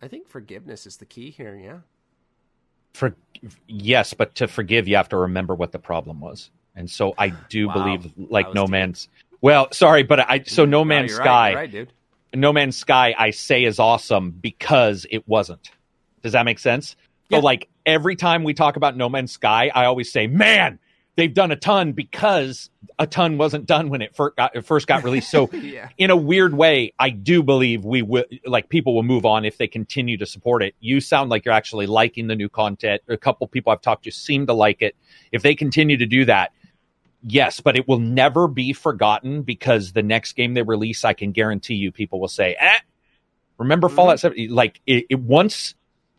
I 0.00 0.08
think 0.08 0.28
forgiveness 0.28 0.86
is 0.86 0.98
the 0.98 1.06
key 1.06 1.30
here, 1.30 1.56
yeah. 1.56 1.78
For 2.92 3.16
yes, 3.66 4.14
but 4.14 4.34
to 4.36 4.46
forgive, 4.46 4.86
you 4.86 4.96
have 4.96 5.08
to 5.08 5.16
remember 5.16 5.54
what 5.54 5.72
the 5.72 5.78
problem 5.80 6.20
was, 6.20 6.50
and 6.76 6.88
so 6.88 7.14
I 7.18 7.30
do 7.30 7.66
wow. 7.66 7.74
believe, 7.74 8.12
like 8.16 8.54
No 8.54 8.66
deep. 8.66 8.70
Man's. 8.70 9.08
Well, 9.40 9.68
sorry, 9.72 10.04
but 10.04 10.20
I 10.20 10.44
so 10.46 10.64
No 10.64 10.84
Man's 10.84 11.10
no, 11.10 11.16
Sky, 11.16 11.54
right, 11.54 11.74
right, 11.74 11.88
No 12.32 12.52
Man's 12.52 12.76
Sky, 12.76 13.14
I 13.18 13.30
say 13.30 13.64
is 13.64 13.80
awesome 13.80 14.30
because 14.30 15.06
it 15.10 15.26
wasn't. 15.26 15.70
Does 16.22 16.32
that 16.32 16.44
make 16.44 16.60
sense? 16.60 16.94
Yeah. 17.28 17.38
So, 17.38 17.44
like 17.44 17.68
every 17.84 18.14
time 18.14 18.44
we 18.44 18.54
talk 18.54 18.76
about 18.76 18.96
No 18.96 19.08
Man's 19.08 19.32
Sky, 19.32 19.72
I 19.74 19.86
always 19.86 20.12
say, 20.12 20.28
"Man, 20.28 20.78
they've 21.16 21.32
done 21.32 21.50
a 21.50 21.56
ton 21.56 21.92
because 21.92 22.70
a 22.98 23.06
ton 23.06 23.38
wasn't 23.38 23.66
done 23.66 23.88
when 23.88 24.02
it 24.02 24.14
first 24.14 24.36
got, 24.36 24.64
first 24.64 24.86
got 24.86 25.04
released. 25.04 25.30
So, 25.30 25.50
yeah. 25.52 25.88
in 25.96 26.10
a 26.10 26.16
weird 26.16 26.54
way, 26.54 26.92
I 26.98 27.10
do 27.10 27.42
believe 27.42 27.84
we 27.84 28.02
will 28.02 28.24
like 28.44 28.68
people 28.68 28.94
will 28.94 29.02
move 29.02 29.24
on 29.24 29.44
if 29.44 29.58
they 29.58 29.66
continue 29.66 30.16
to 30.18 30.26
support 30.26 30.62
it. 30.62 30.74
You 30.80 31.00
sound 31.00 31.30
like 31.30 31.44
you're 31.44 31.54
actually 31.54 31.86
liking 31.86 32.26
the 32.26 32.36
new 32.36 32.48
content. 32.48 33.02
A 33.08 33.16
couple 33.16 33.46
people 33.46 33.72
I've 33.72 33.80
talked 33.82 34.04
to 34.04 34.10
seem 34.10 34.46
to 34.46 34.52
like 34.52 34.82
it. 34.82 34.96
If 35.32 35.42
they 35.42 35.54
continue 35.54 35.96
to 35.96 36.06
do 36.06 36.24
that, 36.26 36.52
yes, 37.22 37.60
but 37.60 37.76
it 37.76 37.88
will 37.88 38.00
never 38.00 38.48
be 38.48 38.72
forgotten 38.72 39.42
because 39.42 39.92
the 39.92 40.02
next 40.02 40.34
game 40.34 40.54
they 40.54 40.62
release, 40.62 41.04
I 41.04 41.12
can 41.12 41.32
guarantee 41.32 41.74
you, 41.74 41.92
people 41.92 42.20
will 42.20 42.28
say, 42.28 42.56
"Eh, 42.58 42.78
remember 43.58 43.88
mm-hmm. 43.88 43.96
Fallout 43.96 44.20
7? 44.20 44.48
Like 44.50 44.80
it, 44.86 45.06
it 45.10 45.20
once 45.20 45.74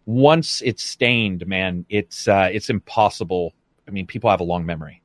once 0.05 0.61
it's 0.61 0.83
stained, 0.83 1.47
man, 1.47 1.85
it's 1.89 2.27
uh, 2.27 2.49
it's 2.51 2.69
impossible 2.69 3.53
I 3.87 3.91
mean, 3.91 4.07
people 4.07 4.29
have 4.29 4.39
a 4.39 4.45
long 4.45 4.65
memory. 4.65 5.01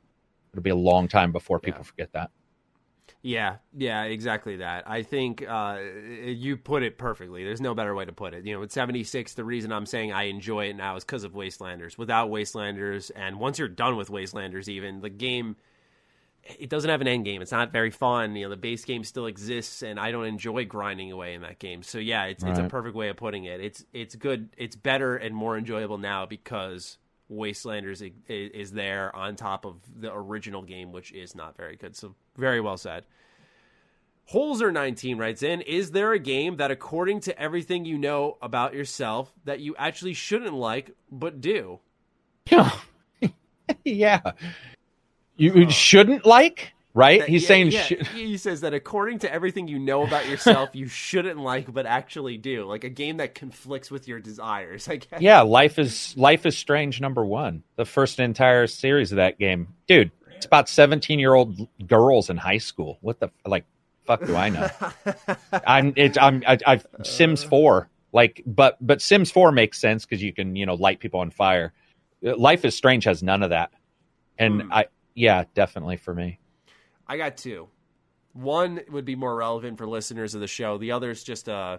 It'll 0.53 0.63
be 0.63 0.71
a 0.71 0.77
long 0.77 1.09
time 1.09 1.33
before 1.33 1.61
people 1.61 1.81
yeah. 1.81 1.85
forget 1.85 2.13
that. 2.13 2.31
Yeah, 3.23 3.57
yeah, 3.77 4.05
exactly 4.05 4.57
that. 4.57 4.89
I 4.89 5.03
think 5.03 5.45
uh, 5.47 5.79
you 6.25 6.57
put 6.57 6.83
it 6.83 6.97
perfectly. 6.97 7.45
There's 7.45 7.61
no 7.61 7.75
better 7.75 7.95
way 7.95 8.07
to 8.07 8.13
put 8.13 8.33
it. 8.33 8.47
You 8.47 8.55
know, 8.55 8.61
with 8.61 8.73
76, 8.73 9.35
the 9.35 9.45
reason 9.45 9.73
I'm 9.73 9.85
saying 9.85 10.13
I 10.13 10.25
enjoy 10.25 10.67
it 10.67 10.77
now 10.77 10.97
is 10.97 11.05
because 11.05 11.25
of 11.25 11.33
Wastelanders. 11.33 11.99
Without 11.99 12.31
Wastelanders, 12.31 13.11
and 13.15 13.39
once 13.39 13.59
you're 13.59 13.69
done 13.69 13.97
with 13.97 14.09
Wastelanders, 14.09 14.69
even 14.69 15.03
the 15.03 15.11
game, 15.11 15.57
it 16.43 16.71
doesn't 16.71 16.89
have 16.89 17.03
an 17.03 17.09
end 17.09 17.27
game. 17.27 17.43
It's 17.43 17.53
not 17.53 17.73
very 17.73 17.91
fun. 17.91 18.35
You 18.37 18.45
know, 18.45 18.51
the 18.51 18.57
base 18.57 18.87
game 18.87 19.05
still 19.05 19.27
exists, 19.27 19.83
and 19.83 20.01
I 20.01 20.13
don't 20.13 20.25
enjoy 20.27 20.65
grinding 20.65 21.13
away 21.13 21.35
in 21.35 21.43
that 21.43 21.59
game. 21.59 21.83
So 21.83 21.99
yeah, 21.99 22.25
it's 22.25 22.43
right. 22.43 22.51
it's 22.51 22.59
a 22.59 22.69
perfect 22.69 22.97
way 22.97 23.11
of 23.11 23.17
putting 23.17 23.45
it. 23.45 23.61
It's 23.61 23.85
it's 23.93 24.15
good. 24.15 24.49
It's 24.57 24.77
better 24.77 25.17
and 25.17 25.35
more 25.35 25.59
enjoyable 25.59 25.99
now 25.99 26.25
because 26.25 26.97
Wastelanders 27.31 28.13
is 28.29 28.73
there 28.73 29.15
on 29.15 29.37
top 29.37 29.65
of 29.65 29.77
the 29.97 30.13
original 30.13 30.63
game, 30.63 30.93
which 30.93 31.13
is 31.13 31.35
not 31.35 31.57
very 31.57 31.77
good. 31.77 31.97
So 31.97 32.15
very 32.37 32.61
well 32.61 32.77
said. 32.77 33.05
Holzer 34.33 34.73
19 34.73 35.19
writes 35.19 35.43
in 35.43 35.61
Is 35.61 35.91
there 35.91 36.13
a 36.13 36.19
game 36.19 36.57
that, 36.57 36.71
according 36.71 37.21
to 37.21 37.41
everything 37.41 37.85
you 37.85 37.99
know 37.99 38.37
about 38.41 38.75
yourself, 38.75 39.33
that 39.45 39.61
you 39.61 39.75
actually 39.77 40.15
shouldn't 40.15 40.55
like 40.55 40.93
but 41.11 41.41
do? 41.41 41.81
Yeah. 42.49 42.71
yeah. 43.85 44.21
You 45.37 45.67
oh. 45.67 45.69
shouldn't 45.69 46.27
like? 46.27 46.73
Right? 46.95 47.21
That, 47.21 47.29
He's 47.29 47.43
yeah, 47.43 47.49
saying 47.49 47.71
yeah. 47.71 47.83
Sh- 47.83 48.07
he 48.15 48.37
says 48.37 48.63
that 48.63 48.75
according 48.75 49.21
to 49.21 49.33
everything 49.33 49.69
you 49.69 49.79
know 49.79 50.03
about 50.03 50.29
yourself, 50.29 50.71
you 50.75 50.87
shouldn't 50.89 51.39
like, 51.39 51.73
but 51.73 51.87
actually 51.87 52.37
do. 52.37 52.65
Like 52.65 52.85
a 52.85 52.89
game 52.89 53.19
that 53.19 53.35
conflicts 53.35 53.91
with 53.91 54.09
your 54.09 54.21
desires. 54.21 54.89
I 54.89 54.97
guess. 54.97 55.21
Yeah, 55.21 55.43
life 55.43 55.79
is 55.79 56.15
life 56.17 56.47
is 56.47 56.57
strange. 56.57 57.01
Number 57.01 57.25
one, 57.25 57.63
the 57.77 57.85
first 57.85 58.21
entire 58.21 58.67
series 58.67 59.13
of 59.13 59.17
that 59.17 59.39
game, 59.39 59.69
dude. 59.87 60.11
It's 60.37 60.47
about 60.47 60.71
seventeen 60.71 61.19
year 61.19 61.35
old 61.35 61.69
girls 61.87 62.31
in 62.31 62.39
high 62.39 62.59
school. 62.59 62.99
What 63.03 63.21
the 63.21 63.31
like? 63.47 63.65
Fuck 64.07 64.25
do 64.27 64.35
I 64.35 64.49
know? 64.49 64.69
I'm 65.67 65.93
it's 65.97 66.17
I'm 66.17 66.43
I, 66.47 66.59
I've 66.67 66.87
Sims 67.03 67.45
four 67.45 67.91
like, 68.13 68.43
but 68.47 68.77
but 68.85 69.01
Sims 69.01 69.31
four 69.31 69.53
makes 69.53 69.79
sense 69.79 70.05
because 70.05 70.23
you 70.23 70.33
can 70.33 70.57
you 70.57 70.67
know 70.67 70.75
light 70.75 71.01
people 71.01 71.21
on 71.21 71.31
fire. 71.31 71.73
Life 72.23 72.65
is 72.65 72.77
Strange 72.77 73.05
has 73.05 73.23
none 73.23 73.43
of 73.43 73.51
that, 73.51 73.71
and 74.39 74.63
hmm. 74.63 74.73
I 74.73 74.87
yeah 75.15 75.45
definitely 75.55 75.97
for 75.97 76.13
me. 76.13 76.40
I 77.11 77.17
got 77.17 77.37
two. 77.37 77.67
One 78.35 78.81
would 78.89 79.05
be 79.05 79.17
more 79.17 79.35
relevant 79.35 79.79
for 79.79 79.87
listeners 79.89 80.37
of 80.37 80.41
the 80.41 80.47
show. 80.47 80.79
The 80.79 80.93
other 80.93 81.11
is 81.11 81.25
just 81.25 81.49
a 81.49 81.55
uh, 81.55 81.79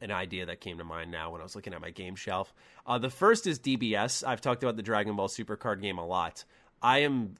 an 0.00 0.10
idea 0.10 0.46
that 0.46 0.60
came 0.60 0.78
to 0.78 0.84
mind 0.84 1.12
now 1.12 1.30
when 1.30 1.40
I 1.40 1.44
was 1.44 1.54
looking 1.54 1.72
at 1.72 1.80
my 1.80 1.90
game 1.90 2.16
shelf. 2.16 2.52
Uh, 2.84 2.98
the 2.98 3.10
first 3.10 3.46
is 3.46 3.60
DBS. 3.60 4.26
I've 4.26 4.40
talked 4.40 4.64
about 4.64 4.76
the 4.76 4.82
Dragon 4.82 5.14
Ball 5.14 5.28
Super 5.28 5.56
card 5.56 5.80
game 5.80 5.98
a 5.98 6.06
lot. 6.06 6.44
I 6.82 7.00
am 7.00 7.36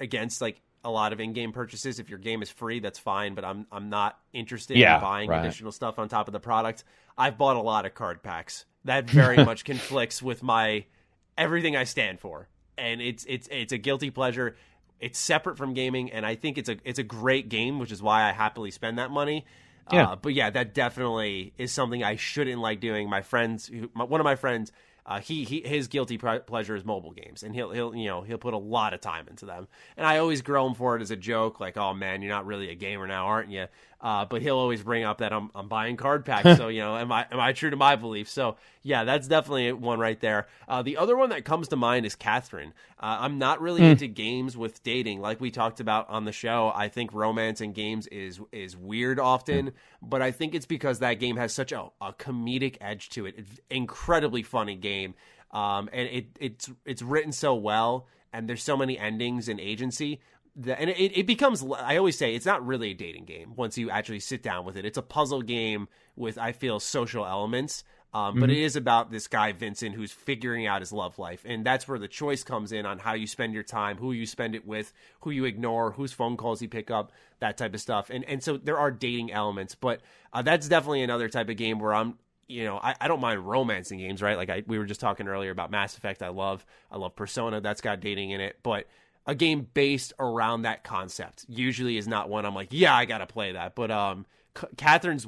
against 0.00 0.40
like 0.40 0.62
a 0.82 0.90
lot 0.90 1.12
of 1.12 1.20
in-game 1.20 1.52
purchases. 1.52 1.98
If 1.98 2.08
your 2.08 2.18
game 2.18 2.40
is 2.42 2.48
free, 2.48 2.80
that's 2.80 2.98
fine, 2.98 3.34
but 3.34 3.44
I'm 3.44 3.66
I'm 3.70 3.90
not 3.90 4.18
interested 4.32 4.78
yeah, 4.78 4.94
in 4.94 5.00
buying 5.02 5.28
right. 5.28 5.44
additional 5.44 5.70
stuff 5.70 5.98
on 5.98 6.08
top 6.08 6.28
of 6.28 6.32
the 6.32 6.40
product. 6.40 6.84
I've 7.18 7.36
bought 7.36 7.56
a 7.56 7.62
lot 7.62 7.84
of 7.84 7.92
card 7.92 8.22
packs. 8.22 8.64
That 8.86 9.04
very 9.08 9.36
much 9.44 9.66
conflicts 9.66 10.22
with 10.22 10.42
my 10.42 10.86
everything 11.36 11.76
I 11.76 11.84
stand 11.84 12.20
for. 12.20 12.48
And 12.78 13.02
it's 13.02 13.26
it's 13.28 13.48
it's 13.50 13.72
a 13.74 13.78
guilty 13.78 14.08
pleasure. 14.08 14.56
It's 15.02 15.18
separate 15.18 15.58
from 15.58 15.74
gaming, 15.74 16.12
and 16.12 16.24
I 16.24 16.36
think 16.36 16.56
it's 16.58 16.68
a 16.68 16.76
it's 16.84 16.98
a 16.98 17.02
great 17.02 17.48
game, 17.48 17.78
which 17.78 17.92
is 17.92 18.00
why 18.00 18.28
I 18.28 18.32
happily 18.32 18.70
spend 18.70 18.98
that 18.98 19.10
money. 19.10 19.44
Yeah. 19.92 20.10
Uh, 20.10 20.16
but 20.16 20.32
yeah, 20.32 20.48
that 20.50 20.74
definitely 20.74 21.52
is 21.58 21.72
something 21.72 22.04
I 22.04 22.16
shouldn't 22.16 22.60
like 22.60 22.80
doing. 22.80 23.10
My 23.10 23.22
friends, 23.22 23.70
my, 23.94 24.04
one 24.04 24.20
of 24.20 24.24
my 24.24 24.36
friends, 24.36 24.70
uh, 25.04 25.18
he, 25.18 25.42
he 25.42 25.60
his 25.62 25.88
guilty 25.88 26.16
pleasure 26.18 26.76
is 26.76 26.84
mobile 26.84 27.10
games, 27.10 27.42
and 27.42 27.54
he'll 27.54 27.72
he'll 27.72 27.94
you 27.94 28.06
know 28.06 28.22
he'll 28.22 28.38
put 28.38 28.54
a 28.54 28.58
lot 28.58 28.94
of 28.94 29.00
time 29.00 29.26
into 29.28 29.44
them. 29.44 29.66
And 29.96 30.06
I 30.06 30.18
always 30.18 30.42
grill 30.42 30.66
him 30.66 30.74
for 30.74 30.96
it 30.96 31.02
as 31.02 31.10
a 31.10 31.16
joke, 31.16 31.58
like, 31.58 31.76
"Oh 31.76 31.92
man, 31.92 32.22
you're 32.22 32.32
not 32.32 32.46
really 32.46 32.70
a 32.70 32.76
gamer 32.76 33.08
now, 33.08 33.26
aren't 33.26 33.50
you?" 33.50 33.66
Uh, 34.02 34.24
but 34.24 34.42
he'll 34.42 34.58
always 34.58 34.82
bring 34.82 35.04
up 35.04 35.18
that 35.18 35.32
I'm 35.32 35.50
I'm 35.54 35.68
buying 35.68 35.96
card 35.96 36.24
packs. 36.24 36.56
so 36.58 36.66
you 36.68 36.80
know, 36.80 36.96
am 36.96 37.12
I 37.12 37.24
am 37.30 37.38
I 37.38 37.52
true 37.52 37.70
to 37.70 37.76
my 37.76 37.94
beliefs? 37.94 38.32
So 38.32 38.56
yeah, 38.82 39.04
that's 39.04 39.28
definitely 39.28 39.72
one 39.72 40.00
right 40.00 40.18
there. 40.18 40.48
Uh, 40.66 40.82
the 40.82 40.96
other 40.96 41.16
one 41.16 41.30
that 41.30 41.44
comes 41.44 41.68
to 41.68 41.76
mind 41.76 42.04
is 42.04 42.16
Catherine. 42.16 42.72
Uh, 42.98 43.18
I'm 43.20 43.38
not 43.38 43.60
really 43.60 43.82
mm. 43.82 43.92
into 43.92 44.08
games 44.08 44.56
with 44.56 44.82
dating, 44.82 45.20
like 45.20 45.40
we 45.40 45.52
talked 45.52 45.78
about 45.78 46.10
on 46.10 46.24
the 46.24 46.32
show. 46.32 46.72
I 46.74 46.88
think 46.88 47.14
romance 47.14 47.60
in 47.60 47.72
games 47.72 48.08
is 48.08 48.40
is 48.50 48.76
weird 48.76 49.20
often, 49.20 49.68
mm. 49.68 49.72
but 50.02 50.20
I 50.20 50.32
think 50.32 50.56
it's 50.56 50.66
because 50.66 50.98
that 50.98 51.14
game 51.14 51.36
has 51.36 51.54
such 51.54 51.70
a, 51.70 51.88
a 52.00 52.12
comedic 52.12 52.78
edge 52.80 53.08
to 53.10 53.26
it. 53.26 53.36
It's 53.38 53.60
incredibly 53.70 54.42
funny 54.42 54.74
game, 54.74 55.14
um, 55.52 55.88
and 55.92 56.08
it 56.08 56.26
it's 56.40 56.70
it's 56.84 57.02
written 57.02 57.30
so 57.30 57.54
well 57.54 58.08
and 58.32 58.48
there's 58.48 58.62
so 58.62 58.76
many 58.76 58.98
endings 58.98 59.48
in 59.48 59.60
agency 59.60 60.20
the, 60.54 60.78
and 60.78 60.90
it, 60.90 61.18
it 61.18 61.26
becomes 61.26 61.64
i 61.78 61.96
always 61.96 62.16
say 62.16 62.34
it's 62.34 62.46
not 62.46 62.64
really 62.66 62.90
a 62.90 62.94
dating 62.94 63.24
game 63.24 63.54
once 63.56 63.78
you 63.78 63.90
actually 63.90 64.20
sit 64.20 64.42
down 64.42 64.64
with 64.64 64.76
it 64.76 64.84
it's 64.84 64.98
a 64.98 65.02
puzzle 65.02 65.42
game 65.42 65.88
with 66.16 66.36
i 66.38 66.52
feel 66.52 66.78
social 66.80 67.26
elements 67.26 67.84
um, 68.14 68.34
but 68.34 68.50
mm-hmm. 68.50 68.58
it 68.58 68.58
is 68.58 68.76
about 68.76 69.10
this 69.10 69.26
guy 69.26 69.52
vincent 69.52 69.94
who's 69.94 70.12
figuring 70.12 70.66
out 70.66 70.82
his 70.82 70.92
love 70.92 71.18
life 71.18 71.42
and 71.46 71.64
that's 71.64 71.88
where 71.88 71.98
the 71.98 72.08
choice 72.08 72.44
comes 72.44 72.70
in 72.70 72.84
on 72.84 72.98
how 72.98 73.14
you 73.14 73.26
spend 73.26 73.54
your 73.54 73.62
time 73.62 73.96
who 73.96 74.12
you 74.12 74.26
spend 74.26 74.54
it 74.54 74.66
with 74.66 74.92
who 75.20 75.30
you 75.30 75.46
ignore 75.46 75.92
whose 75.92 76.12
phone 76.12 76.36
calls 76.36 76.60
you 76.60 76.68
pick 76.68 76.90
up 76.90 77.12
that 77.40 77.56
type 77.56 77.72
of 77.72 77.80
stuff 77.80 78.10
and 78.10 78.22
and 78.26 78.42
so 78.42 78.58
there 78.58 78.78
are 78.78 78.90
dating 78.90 79.32
elements 79.32 79.74
but 79.74 80.02
uh, 80.34 80.42
that's 80.42 80.68
definitely 80.68 81.02
another 81.02 81.30
type 81.30 81.48
of 81.48 81.56
game 81.56 81.78
where 81.78 81.94
i'm 81.94 82.18
you 82.48 82.64
know, 82.64 82.76
I, 82.76 82.94
I 83.00 83.08
don't 83.08 83.20
mind 83.20 83.46
romancing 83.46 83.98
games, 83.98 84.20
right? 84.20 84.36
Like 84.36 84.50
I, 84.50 84.62
we 84.66 84.78
were 84.78 84.84
just 84.84 85.00
talking 85.00 85.26
earlier 85.26 85.50
about 85.50 85.70
Mass 85.70 85.96
Effect. 85.96 86.22
I 86.22 86.28
love, 86.28 86.66
I 86.90 86.98
love 86.98 87.16
Persona. 87.16 87.62
That's 87.62 87.80
got 87.80 88.00
dating 88.00 88.30
in 88.30 88.42
it, 88.42 88.58
but 88.62 88.86
a 89.26 89.34
game 89.34 89.68
based 89.74 90.12
around 90.18 90.62
that 90.62 90.84
concept 90.84 91.44
usually 91.48 91.96
is 91.96 92.08
not 92.08 92.28
one 92.28 92.44
I'm 92.44 92.54
like, 92.54 92.68
yeah, 92.70 92.94
I 92.94 93.04
gotta 93.04 93.26
play 93.26 93.52
that. 93.52 93.74
But 93.74 93.90
um, 93.90 94.26
C- 94.58 94.66
Catherine's 94.76 95.26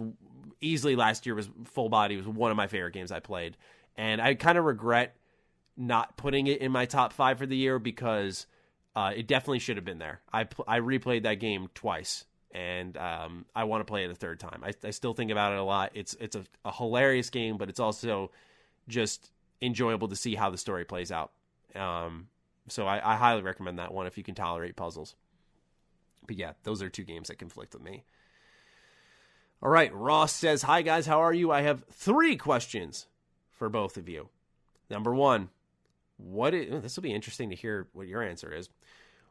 easily 0.60 0.96
last 0.96 1.26
year 1.26 1.34
was 1.34 1.48
Full 1.66 1.88
Body 1.88 2.16
was 2.16 2.26
one 2.26 2.50
of 2.50 2.56
my 2.56 2.66
favorite 2.66 2.92
games 2.92 3.12
I 3.12 3.20
played, 3.20 3.56
and 3.96 4.20
I 4.20 4.34
kind 4.34 4.58
of 4.58 4.64
regret 4.64 5.16
not 5.76 6.16
putting 6.16 6.46
it 6.46 6.60
in 6.60 6.72
my 6.72 6.86
top 6.86 7.12
five 7.12 7.38
for 7.38 7.46
the 7.46 7.56
year 7.56 7.78
because 7.78 8.46
uh, 8.96 9.12
it 9.14 9.26
definitely 9.26 9.58
should 9.58 9.76
have 9.76 9.84
been 9.84 9.98
there. 9.98 10.20
I 10.32 10.44
pl- 10.44 10.64
I 10.66 10.80
replayed 10.80 11.24
that 11.24 11.34
game 11.34 11.68
twice, 11.74 12.24
and 12.52 12.96
um, 12.96 13.44
I 13.54 13.64
want 13.64 13.80
to 13.80 13.84
play 13.84 14.04
it 14.04 14.10
a 14.10 14.14
third 14.14 14.40
time. 14.40 14.62
I, 14.64 14.72
I 14.84 14.90
still 14.90 15.14
think 15.14 15.30
about 15.30 15.52
it 15.52 15.58
a 15.58 15.64
lot. 15.64 15.92
It's 15.94 16.14
it's 16.20 16.36
a, 16.36 16.44
a 16.64 16.72
hilarious 16.72 17.30
game, 17.30 17.58
but 17.58 17.68
it's 17.68 17.80
also 17.80 18.30
just 18.88 19.30
enjoyable 19.62 20.08
to 20.08 20.16
see 20.16 20.34
how 20.34 20.50
the 20.50 20.58
story 20.58 20.84
plays 20.84 21.10
out. 21.10 21.32
Um, 21.74 22.28
so 22.68 22.86
I, 22.86 23.12
I 23.12 23.16
highly 23.16 23.42
recommend 23.42 23.78
that 23.78 23.92
one 23.92 24.06
if 24.06 24.16
you 24.16 24.24
can 24.24 24.34
tolerate 24.34 24.76
puzzles. 24.76 25.14
But 26.26 26.36
yeah, 26.36 26.52
those 26.62 26.82
are 26.82 26.88
two 26.88 27.04
games 27.04 27.28
that 27.28 27.38
conflict 27.38 27.74
with 27.74 27.82
me. 27.82 28.04
All 29.62 29.70
right, 29.70 29.94
Ross 29.94 30.32
says, 30.32 30.62
Hi 30.62 30.82
guys, 30.82 31.06
how 31.06 31.20
are 31.20 31.32
you? 31.32 31.50
I 31.50 31.62
have 31.62 31.84
three 31.90 32.36
questions 32.36 33.06
for 33.52 33.68
both 33.68 33.96
of 33.96 34.08
you. 34.08 34.28
Number 34.90 35.14
one, 35.14 35.50
what 36.16 36.54
is, 36.54 36.82
this 36.82 36.96
will 36.96 37.02
be 37.02 37.14
interesting 37.14 37.50
to 37.50 37.56
hear 37.56 37.88
what 37.92 38.06
your 38.06 38.22
answer 38.22 38.52
is. 38.52 38.68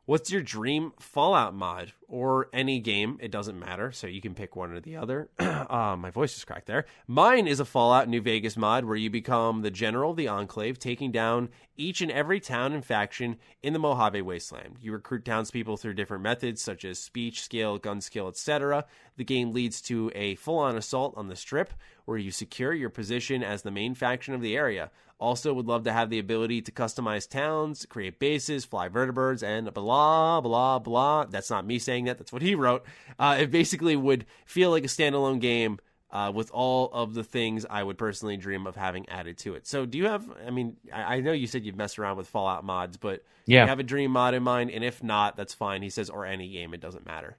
What's 0.05 0.29
your 0.29 0.41
dream 0.41 0.91
Fallout 0.99 1.53
mod 1.53 1.93
or 2.09 2.49
any 2.51 2.81
game? 2.81 3.17
It 3.21 3.31
doesn't 3.31 3.57
matter, 3.57 3.93
so 3.93 4.05
you 4.05 4.19
can 4.19 4.35
pick 4.35 4.53
one 4.53 4.73
or 4.73 4.81
the 4.81 4.97
other. 4.97 5.29
uh, 5.39 5.95
my 5.99 6.09
voice 6.09 6.35
is 6.35 6.43
cracked 6.43 6.65
there. 6.67 6.83
Mine 7.07 7.47
is 7.47 7.61
a 7.61 7.65
Fallout 7.65 8.09
New 8.09 8.19
Vegas 8.19 8.57
mod 8.57 8.83
where 8.83 8.97
you 8.97 9.09
become 9.09 9.61
the 9.61 9.71
general 9.71 10.11
of 10.11 10.17
the 10.17 10.27
Enclave, 10.27 10.77
taking 10.77 11.13
down 11.13 11.47
each 11.77 12.01
and 12.01 12.11
every 12.11 12.41
town 12.41 12.73
and 12.73 12.83
faction 12.83 13.37
in 13.61 13.71
the 13.71 13.79
Mojave 13.79 14.21
Wasteland. 14.21 14.75
You 14.81 14.91
recruit 14.91 15.23
townspeople 15.23 15.77
through 15.77 15.93
different 15.93 16.21
methods 16.21 16.61
such 16.61 16.83
as 16.83 16.99
speech, 16.99 17.41
skill, 17.41 17.77
gun 17.77 18.01
skill, 18.01 18.27
etc. 18.27 18.83
The 19.17 19.23
game 19.23 19.51
leads 19.51 19.81
to 19.83 20.11
a 20.15 20.35
full 20.35 20.57
on 20.59 20.75
assault 20.75 21.13
on 21.15 21.27
the 21.27 21.35
Strip 21.35 21.73
where 22.05 22.17
you 22.17 22.31
secure 22.31 22.73
your 22.73 22.89
position 22.89 23.43
as 23.43 23.61
the 23.61 23.71
main 23.71 23.95
faction 23.95 24.33
of 24.33 24.41
the 24.41 24.55
area. 24.55 24.91
Also, 25.19 25.53
would 25.53 25.67
love 25.67 25.83
to 25.83 25.93
have 25.93 26.09
the 26.09 26.19
ability 26.19 26.61
to 26.61 26.71
customize 26.71 27.29
towns, 27.29 27.85
create 27.85 28.19
bases, 28.19 28.65
fly 28.65 28.89
vertebrates, 28.89 29.41
and 29.41 29.73
blah, 29.73 30.41
blah, 30.41 30.79
blah. 30.79 31.25
That's 31.25 31.49
not 31.49 31.65
me 31.65 31.79
saying 31.79 32.05
that, 32.05 32.17
that's 32.17 32.33
what 32.33 32.41
he 32.41 32.55
wrote. 32.55 32.83
Uh, 33.17 33.37
it 33.39 33.51
basically 33.51 33.95
would 33.95 34.25
feel 34.45 34.71
like 34.71 34.83
a 34.83 34.87
standalone 34.87 35.39
game 35.39 35.79
uh, 36.11 36.31
with 36.33 36.51
all 36.51 36.91
of 36.91 37.13
the 37.13 37.23
things 37.23 37.65
I 37.69 37.83
would 37.83 37.97
personally 37.97 38.37
dream 38.37 38.67
of 38.67 38.75
having 38.75 39.07
added 39.07 39.37
to 39.39 39.55
it. 39.55 39.65
So, 39.65 39.85
do 39.85 39.97
you 39.97 40.05
have, 40.05 40.29
I 40.45 40.49
mean, 40.49 40.75
I, 40.91 41.15
I 41.15 41.19
know 41.21 41.31
you 41.31 41.47
said 41.47 41.63
you've 41.63 41.77
messed 41.77 41.97
around 41.97 42.17
with 42.17 42.27
Fallout 42.27 42.65
mods, 42.65 42.97
but 42.97 43.23
yeah. 43.45 43.61
do 43.61 43.65
you 43.65 43.69
have 43.69 43.79
a 43.79 43.83
dream 43.83 44.11
mod 44.11 44.33
in 44.33 44.43
mind? 44.43 44.71
And 44.71 44.83
if 44.83 45.01
not, 45.01 45.37
that's 45.37 45.53
fine. 45.53 45.81
He 45.81 45.89
says, 45.89 46.09
or 46.09 46.25
any 46.25 46.49
game, 46.49 46.73
it 46.73 46.81
doesn't 46.81 47.05
matter. 47.05 47.37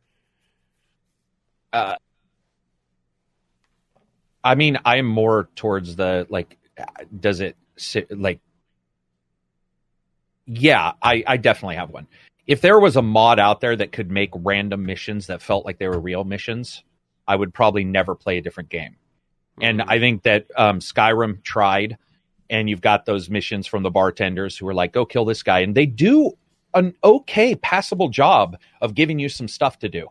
Uh, 1.74 1.96
I 4.44 4.54
mean, 4.54 4.78
I'm 4.84 5.06
more 5.06 5.48
towards 5.56 5.96
the 5.96 6.26
like, 6.30 6.56
does 7.18 7.40
it 7.40 7.56
like 8.10 8.40
yeah 10.46 10.92
I, 11.02 11.24
I 11.26 11.36
definitely 11.36 11.76
have 11.76 11.90
one 11.90 12.06
if 12.46 12.60
there 12.60 12.78
was 12.78 12.96
a 12.96 13.02
mod 13.02 13.40
out 13.40 13.60
there 13.60 13.74
that 13.74 13.90
could 13.90 14.10
make 14.10 14.30
random 14.34 14.84
missions 14.84 15.26
that 15.26 15.42
felt 15.42 15.64
like 15.64 15.78
they 15.78 15.88
were 15.88 15.98
real 15.98 16.22
missions 16.22 16.84
i 17.26 17.34
would 17.34 17.52
probably 17.52 17.82
never 17.82 18.14
play 18.14 18.38
a 18.38 18.42
different 18.42 18.68
game 18.68 18.92
mm-hmm. 18.92 19.64
and 19.64 19.82
i 19.82 19.98
think 19.98 20.22
that 20.22 20.46
um, 20.56 20.78
skyrim 20.78 21.42
tried 21.42 21.96
and 22.50 22.70
you've 22.70 22.80
got 22.80 23.06
those 23.06 23.28
missions 23.30 23.66
from 23.66 23.82
the 23.82 23.90
bartenders 23.90 24.56
who 24.56 24.68
are 24.68 24.74
like 24.74 24.92
go 24.92 25.04
kill 25.04 25.24
this 25.24 25.42
guy 25.42 25.60
and 25.60 25.74
they 25.74 25.86
do 25.86 26.32
an 26.74 26.94
okay, 27.02 27.54
passable 27.54 28.08
job 28.08 28.58
of 28.80 28.94
giving 28.94 29.18
you 29.18 29.28
some 29.28 29.48
stuff 29.48 29.78
to 29.78 29.88
do. 29.88 30.08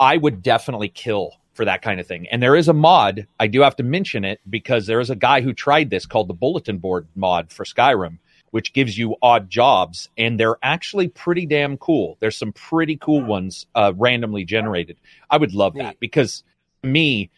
I 0.00 0.16
would 0.16 0.42
definitely 0.42 0.88
kill 0.88 1.34
for 1.54 1.64
that 1.64 1.82
kind 1.82 1.98
of 1.98 2.06
thing. 2.06 2.28
And 2.28 2.42
there 2.42 2.54
is 2.54 2.68
a 2.68 2.72
mod, 2.72 3.26
I 3.40 3.48
do 3.48 3.62
have 3.62 3.74
to 3.76 3.82
mention 3.82 4.24
it 4.24 4.40
because 4.48 4.86
there 4.86 5.00
is 5.00 5.10
a 5.10 5.16
guy 5.16 5.40
who 5.40 5.52
tried 5.52 5.90
this 5.90 6.06
called 6.06 6.28
the 6.28 6.34
bulletin 6.34 6.78
board 6.78 7.08
mod 7.16 7.50
for 7.50 7.64
Skyrim, 7.64 8.18
which 8.52 8.72
gives 8.72 8.96
you 8.96 9.16
odd 9.22 9.50
jobs 9.50 10.08
and 10.16 10.38
they're 10.38 10.58
actually 10.62 11.08
pretty 11.08 11.46
damn 11.46 11.76
cool. 11.76 12.16
There's 12.20 12.36
some 12.36 12.52
pretty 12.52 12.96
cool 12.96 13.24
ones 13.24 13.66
uh, 13.74 13.92
randomly 13.96 14.44
generated. 14.44 14.98
I 15.28 15.36
would 15.36 15.52
love 15.52 15.74
that 15.74 15.98
because 15.98 16.44
me 16.84 17.30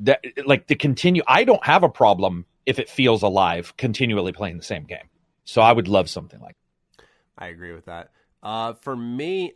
that 0.00 0.22
like 0.44 0.66
to 0.66 0.74
continue 0.74 1.22
I 1.26 1.44
don't 1.44 1.64
have 1.64 1.82
a 1.82 1.88
problem 1.88 2.44
if 2.66 2.78
it 2.78 2.90
feels 2.90 3.22
alive 3.22 3.74
continually 3.78 4.32
playing 4.32 4.58
the 4.58 4.62
same 4.62 4.84
game. 4.84 5.08
So 5.44 5.62
I 5.62 5.72
would 5.72 5.88
love 5.88 6.10
something 6.10 6.40
like 6.40 6.56
I 7.38 7.46
agree 7.46 7.72
with 7.72 7.86
that. 7.86 8.10
Uh, 8.42 8.74
for 8.74 8.94
me, 8.94 9.54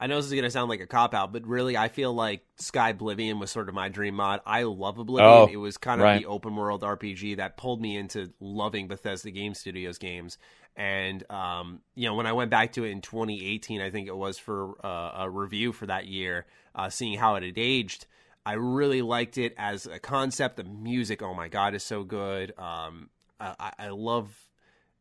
I 0.00 0.08
know 0.08 0.16
this 0.16 0.26
is 0.26 0.32
going 0.32 0.44
to 0.44 0.50
sound 0.50 0.68
like 0.68 0.80
a 0.80 0.86
cop 0.86 1.14
out, 1.14 1.32
but 1.32 1.46
really, 1.46 1.76
I 1.76 1.88
feel 1.88 2.12
like 2.12 2.42
Skyblivion 2.60 3.38
was 3.38 3.50
sort 3.50 3.68
of 3.68 3.74
my 3.74 3.88
dream 3.88 4.16
mod. 4.16 4.40
I 4.44 4.64
love 4.64 4.98
Oblivion. 4.98 5.30
Oh, 5.30 5.48
it 5.50 5.56
was 5.56 5.76
kind 5.76 6.00
of 6.00 6.04
right. 6.04 6.20
the 6.20 6.26
open 6.26 6.56
world 6.56 6.82
RPG 6.82 7.36
that 7.36 7.56
pulled 7.56 7.80
me 7.80 7.96
into 7.96 8.32
loving 8.40 8.88
Bethesda 8.88 9.30
Game 9.30 9.54
Studios 9.54 9.98
games. 9.98 10.36
And 10.76 11.28
um, 11.30 11.80
you 11.94 12.08
know, 12.08 12.14
when 12.14 12.26
I 12.26 12.32
went 12.32 12.50
back 12.50 12.72
to 12.72 12.84
it 12.84 12.90
in 12.90 13.00
2018, 13.00 13.80
I 13.80 13.90
think 13.90 14.08
it 14.08 14.16
was 14.16 14.38
for 14.38 14.74
uh, 14.84 15.22
a 15.22 15.30
review 15.30 15.72
for 15.72 15.86
that 15.86 16.06
year, 16.06 16.46
uh, 16.74 16.90
seeing 16.90 17.16
how 17.16 17.36
it 17.36 17.44
had 17.44 17.56
aged. 17.56 18.06
I 18.44 18.54
really 18.54 19.00
liked 19.00 19.38
it 19.38 19.54
as 19.56 19.86
a 19.86 19.98
concept. 20.00 20.56
The 20.56 20.64
music, 20.64 21.22
oh 21.22 21.34
my 21.34 21.48
god, 21.48 21.74
is 21.74 21.84
so 21.84 22.02
good. 22.02 22.52
Um, 22.58 23.10
I, 23.38 23.72
I 23.78 23.88
love 23.88 24.36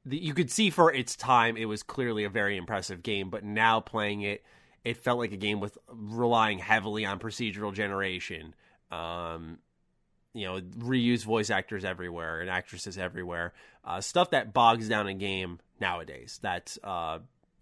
the, 0.06 0.18
you 0.18 0.34
could 0.34 0.52
see 0.52 0.70
for 0.70 0.94
its 0.94 1.16
time, 1.16 1.58
it 1.58 1.66
was 1.66 1.82
clearly 1.82 2.24
a 2.24 2.30
very 2.30 2.58
impressive 2.58 3.04
game. 3.04 3.30
But 3.30 3.44
now 3.44 3.80
playing 3.80 4.22
it 4.22 4.44
it 4.84 4.98
felt 4.98 5.20
like 5.20 5.32
a 5.32 5.38
game 5.38 5.60
with 5.60 5.78
relying 5.88 6.60
heavily 6.60 7.06
on 7.06 7.20
procedural 7.20 7.74
generation. 7.74 8.54
Um, 8.92 9.60
you 10.34 10.46
know, 10.46 10.60
reuse 10.62 11.24
voice 11.24 11.50
actors 11.50 11.86
everywhere 11.86 12.42
and 12.42 12.50
actresses 12.50 12.98
everywhere. 12.98 13.54
Uh, 13.86 14.02
stuff 14.02 14.32
that 14.32 14.54
bogs 14.54 14.90
down 14.90 15.08
a 15.08 15.14
game 15.14 15.60
nowadays 15.80 16.40
that 16.42 16.76
uh, 16.84 17.20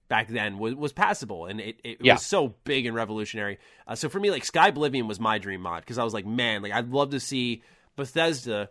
back 0.07 0.29
then 0.29 0.57
was, 0.57 0.75
was 0.75 0.93
passable 0.93 1.45
and 1.45 1.59
it, 1.59 1.79
it 1.83 1.97
yeah. 2.01 2.13
was 2.13 2.25
so 2.25 2.55
big 2.63 2.85
and 2.85 2.95
revolutionary. 2.95 3.59
Uh, 3.87 3.95
so 3.95 4.07
for 4.09 4.19
me, 4.19 4.31
like 4.31 4.43
Skyblivion 4.43 5.07
was 5.07 5.19
my 5.19 5.37
dream 5.37 5.61
mod 5.61 5.81
because 5.81 5.97
I 5.97 6.03
was 6.03 6.13
like, 6.13 6.25
man, 6.25 6.61
like 6.61 6.71
I'd 6.71 6.89
love 6.89 7.11
to 7.11 7.19
see 7.19 7.61
Bethesda 7.95 8.69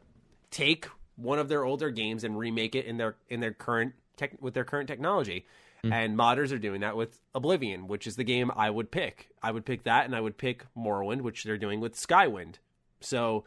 take 0.50 0.86
one 1.16 1.38
of 1.38 1.48
their 1.48 1.64
older 1.64 1.90
games 1.90 2.24
and 2.24 2.38
remake 2.38 2.74
it 2.74 2.86
in 2.86 2.96
their 2.96 3.16
in 3.28 3.40
their 3.40 3.52
current 3.52 3.94
tech 4.16 4.32
with 4.40 4.54
their 4.54 4.64
current 4.64 4.88
technology. 4.88 5.46
Mm-hmm. 5.84 5.92
And 5.92 6.18
modders 6.18 6.52
are 6.52 6.58
doing 6.58 6.82
that 6.82 6.96
with 6.96 7.20
Oblivion, 7.34 7.88
which 7.88 8.06
is 8.06 8.16
the 8.16 8.24
game 8.24 8.50
I 8.54 8.68
would 8.70 8.90
pick. 8.90 9.30
I 9.42 9.50
would 9.50 9.64
pick 9.64 9.84
that, 9.84 10.04
and 10.04 10.14
I 10.14 10.20
would 10.20 10.36
pick 10.36 10.64
Morrowind, 10.76 11.22
which 11.22 11.44
they're 11.44 11.56
doing 11.56 11.80
with 11.80 11.94
Skywind. 11.94 12.56
So 13.00 13.44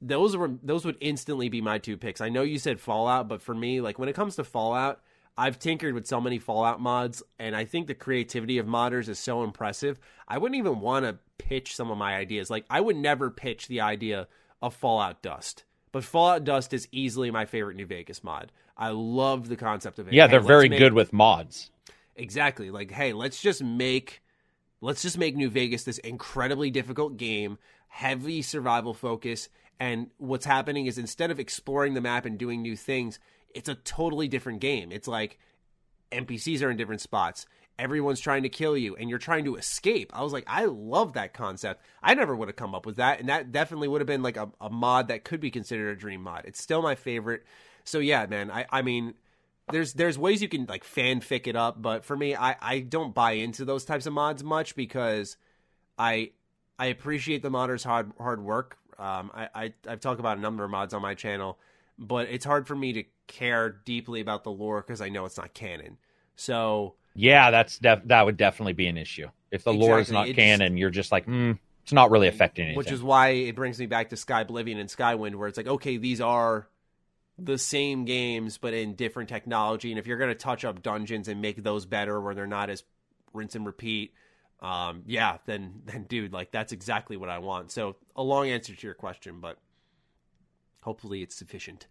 those 0.00 0.36
were 0.36 0.52
those 0.62 0.84
would 0.84 0.98
instantly 1.00 1.48
be 1.48 1.60
my 1.60 1.78
two 1.78 1.96
picks. 1.96 2.20
I 2.20 2.28
know 2.28 2.42
you 2.42 2.58
said 2.58 2.80
Fallout, 2.80 3.28
but 3.28 3.42
for 3.42 3.54
me, 3.54 3.80
like 3.80 3.98
when 3.98 4.08
it 4.08 4.14
comes 4.14 4.36
to 4.36 4.44
Fallout, 4.44 5.00
I've 5.36 5.58
tinkered 5.58 5.94
with 5.94 6.06
so 6.06 6.20
many 6.20 6.38
Fallout 6.38 6.80
mods, 6.80 7.22
and 7.38 7.56
I 7.56 7.64
think 7.64 7.86
the 7.86 7.94
creativity 7.94 8.58
of 8.58 8.66
modders 8.66 9.08
is 9.08 9.18
so 9.18 9.42
impressive. 9.42 9.98
I 10.28 10.38
wouldn't 10.38 10.58
even 10.58 10.80
want 10.80 11.06
to 11.06 11.18
pitch 11.38 11.74
some 11.74 11.90
of 11.90 11.98
my 11.98 12.14
ideas. 12.14 12.50
Like 12.50 12.66
I 12.70 12.80
would 12.80 12.96
never 12.96 13.30
pitch 13.30 13.66
the 13.66 13.80
idea 13.80 14.28
of 14.62 14.74
Fallout 14.74 15.22
Dust, 15.22 15.64
but 15.94 16.02
Fallout 16.02 16.42
Dust 16.42 16.74
is 16.74 16.88
easily 16.90 17.30
my 17.30 17.44
favorite 17.44 17.76
New 17.76 17.86
Vegas 17.86 18.24
mod. 18.24 18.50
I 18.76 18.88
love 18.88 19.48
the 19.48 19.54
concept 19.54 20.00
of 20.00 20.08
it. 20.08 20.14
Yeah, 20.14 20.26
they're 20.26 20.40
very 20.40 20.68
make, 20.68 20.80
good 20.80 20.92
with 20.92 21.12
mods. 21.12 21.70
Exactly. 22.16 22.72
Like, 22.72 22.90
hey, 22.90 23.12
let's 23.12 23.40
just 23.40 23.62
make 23.62 24.20
let's 24.80 25.02
just 25.02 25.16
make 25.16 25.36
New 25.36 25.48
Vegas 25.48 25.84
this 25.84 25.98
incredibly 25.98 26.72
difficult 26.72 27.16
game, 27.16 27.58
heavy 27.86 28.42
survival 28.42 28.92
focus, 28.92 29.48
and 29.78 30.10
what's 30.18 30.44
happening 30.44 30.86
is 30.86 30.98
instead 30.98 31.30
of 31.30 31.38
exploring 31.38 31.94
the 31.94 32.00
map 32.00 32.26
and 32.26 32.38
doing 32.38 32.60
new 32.60 32.74
things, 32.74 33.20
it's 33.54 33.68
a 33.68 33.76
totally 33.76 34.26
different 34.26 34.60
game. 34.60 34.90
It's 34.90 35.06
like 35.06 35.38
NPCs 36.10 36.60
are 36.62 36.72
in 36.72 36.76
different 36.76 37.02
spots. 37.02 37.46
Everyone's 37.78 38.20
trying 38.20 38.44
to 38.44 38.48
kill 38.48 38.76
you 38.76 38.94
and 38.96 39.10
you're 39.10 39.18
trying 39.18 39.44
to 39.46 39.56
escape. 39.56 40.12
I 40.14 40.22
was 40.22 40.32
like, 40.32 40.44
I 40.46 40.66
love 40.66 41.14
that 41.14 41.34
concept. 41.34 41.82
I 42.02 42.14
never 42.14 42.36
would 42.36 42.48
have 42.48 42.56
come 42.56 42.74
up 42.74 42.86
with 42.86 42.96
that. 42.96 43.20
And 43.20 43.28
that 43.28 43.50
definitely 43.50 43.88
would 43.88 44.00
have 44.00 44.06
been 44.06 44.22
like 44.22 44.36
a, 44.36 44.50
a 44.60 44.70
mod 44.70 45.08
that 45.08 45.24
could 45.24 45.40
be 45.40 45.50
considered 45.50 45.90
a 45.90 46.00
dream 46.00 46.22
mod. 46.22 46.44
It's 46.44 46.62
still 46.62 46.82
my 46.82 46.94
favorite. 46.94 47.44
So 47.84 47.98
yeah, 47.98 48.26
man. 48.26 48.50
I 48.50 48.66
I 48.70 48.82
mean, 48.82 49.14
there's 49.70 49.94
there's 49.94 50.18
ways 50.18 50.42
you 50.42 50.48
can 50.48 50.66
like 50.66 50.84
fanfic 50.84 51.46
it 51.46 51.56
up, 51.56 51.80
but 51.80 52.04
for 52.04 52.16
me, 52.16 52.34
I 52.34 52.56
I 52.60 52.80
don't 52.80 53.14
buy 53.14 53.32
into 53.32 53.64
those 53.64 53.84
types 53.84 54.06
of 54.06 54.12
mods 54.12 54.44
much 54.44 54.76
because 54.76 55.36
I 55.98 56.32
I 56.78 56.86
appreciate 56.86 57.42
the 57.42 57.50
modders 57.50 57.84
hard 57.84 58.12
hard 58.18 58.42
work. 58.42 58.78
Um, 58.98 59.30
I, 59.34 59.48
I 59.54 59.74
I've 59.88 60.00
talked 60.00 60.20
about 60.20 60.38
a 60.38 60.40
number 60.40 60.64
of 60.64 60.70
mods 60.70 60.94
on 60.94 61.02
my 61.02 61.14
channel, 61.14 61.58
but 61.98 62.28
it's 62.28 62.44
hard 62.44 62.66
for 62.66 62.76
me 62.76 62.92
to 62.92 63.04
care 63.26 63.70
deeply 63.84 64.20
about 64.20 64.44
the 64.44 64.50
lore 64.50 64.82
because 64.82 65.00
I 65.00 65.08
know 65.08 65.24
it's 65.24 65.38
not 65.38 65.54
canon. 65.54 65.98
So 66.36 66.94
yeah, 67.14 67.50
that's 67.50 67.78
def- 67.78 68.06
that 68.06 68.24
would 68.24 68.36
definitely 68.36 68.72
be 68.72 68.86
an 68.86 68.96
issue 68.96 69.28
if 69.50 69.64
the 69.64 69.70
exactly. 69.70 69.88
lore 69.88 70.00
is 70.00 70.10
not 70.10 70.28
canon. 70.34 70.76
You're 70.76 70.90
just 70.90 71.12
like, 71.12 71.26
mm, 71.26 71.58
it's 71.84 71.92
not 71.92 72.10
really 72.10 72.28
affecting 72.28 72.64
anything. 72.64 72.78
Which 72.78 72.90
is 72.90 73.02
why 73.02 73.28
it 73.28 73.54
brings 73.54 73.78
me 73.78 73.86
back 73.86 74.10
to 74.10 74.16
Skyblivion 74.16 74.80
and 74.80 74.88
Skywind, 74.88 75.36
where 75.36 75.48
it's 75.48 75.56
like, 75.56 75.68
okay, 75.68 75.96
these 75.96 76.20
are 76.20 76.66
the 77.38 77.58
same 77.58 78.04
games 78.04 78.58
but 78.58 78.74
in 78.74 78.94
different 78.94 79.28
technology. 79.28 79.90
And 79.90 79.98
if 79.98 80.06
you're 80.06 80.18
going 80.18 80.30
to 80.30 80.34
touch 80.34 80.64
up 80.64 80.82
dungeons 80.82 81.28
and 81.28 81.40
make 81.40 81.62
those 81.62 81.86
better 81.86 82.20
where 82.20 82.34
they're 82.34 82.46
not 82.46 82.70
as 82.70 82.82
rinse 83.32 83.54
and 83.54 83.66
repeat, 83.66 84.14
um, 84.60 85.02
yeah, 85.06 85.38
then 85.46 85.82
then 85.86 86.04
dude, 86.04 86.32
like 86.32 86.50
that's 86.50 86.72
exactly 86.72 87.16
what 87.16 87.28
I 87.28 87.38
want. 87.38 87.70
So 87.70 87.96
a 88.16 88.22
long 88.22 88.48
answer 88.48 88.74
to 88.74 88.86
your 88.86 88.94
question, 88.94 89.40
but 89.40 89.58
hopefully 90.80 91.22
it's 91.22 91.36
sufficient. 91.36 91.86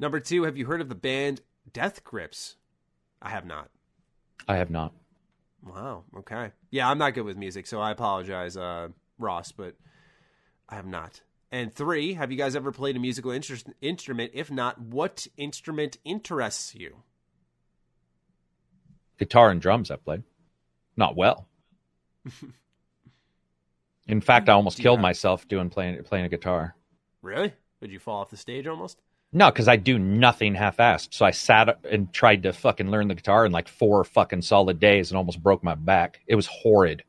Number 0.00 0.18
two, 0.18 0.42
have 0.44 0.56
you 0.56 0.66
heard 0.66 0.80
of 0.80 0.88
the 0.88 0.94
band 0.96 1.42
Death 1.72 2.02
Grips? 2.02 2.56
I 3.22 3.30
have 3.30 3.46
not. 3.46 3.70
I 4.48 4.56
have 4.56 4.70
not. 4.70 4.92
Wow. 5.64 6.04
Okay. 6.18 6.52
Yeah, 6.70 6.88
I'm 6.90 6.98
not 6.98 7.14
good 7.14 7.24
with 7.24 7.36
music, 7.36 7.66
so 7.66 7.80
I 7.80 7.90
apologize, 7.90 8.56
uh, 8.56 8.88
Ross, 9.18 9.52
but 9.52 9.74
I 10.68 10.74
have 10.74 10.86
not. 10.86 11.22
And 11.50 11.72
three, 11.72 12.14
have 12.14 12.30
you 12.32 12.36
guys 12.36 12.56
ever 12.56 12.72
played 12.72 12.96
a 12.96 12.98
musical 12.98 13.30
inter- 13.30 13.56
instrument? 13.80 14.32
If 14.34 14.50
not, 14.50 14.80
what 14.80 15.26
instrument 15.36 15.98
interests 16.04 16.74
you? 16.74 16.96
Guitar 19.18 19.50
and 19.50 19.60
drums 19.60 19.90
I 19.90 19.96
played. 19.96 20.24
Not 20.96 21.16
well. 21.16 21.48
In 24.06 24.20
fact, 24.20 24.48
I 24.48 24.52
almost 24.52 24.78
killed 24.78 25.00
myself 25.00 25.48
doing 25.48 25.70
playing 25.70 26.02
playing 26.04 26.26
a 26.26 26.28
guitar. 26.28 26.74
Really? 27.22 27.54
Did 27.80 27.90
you 27.90 27.98
fall 27.98 28.20
off 28.20 28.30
the 28.30 28.36
stage 28.36 28.66
almost? 28.66 29.00
No, 29.36 29.50
because 29.50 29.66
I 29.66 29.74
do 29.74 29.98
nothing 29.98 30.54
half-assed. 30.54 31.08
So 31.12 31.26
I 31.26 31.32
sat 31.32 31.80
and 31.90 32.12
tried 32.12 32.44
to 32.44 32.52
fucking 32.52 32.88
learn 32.88 33.08
the 33.08 33.16
guitar 33.16 33.44
in 33.44 33.50
like 33.50 33.66
four 33.66 34.04
fucking 34.04 34.42
solid 34.42 34.78
days 34.78 35.10
and 35.10 35.18
almost 35.18 35.42
broke 35.42 35.64
my 35.64 35.74
back. 35.74 36.20
It 36.28 36.36
was 36.36 36.46
horrid. 36.46 37.02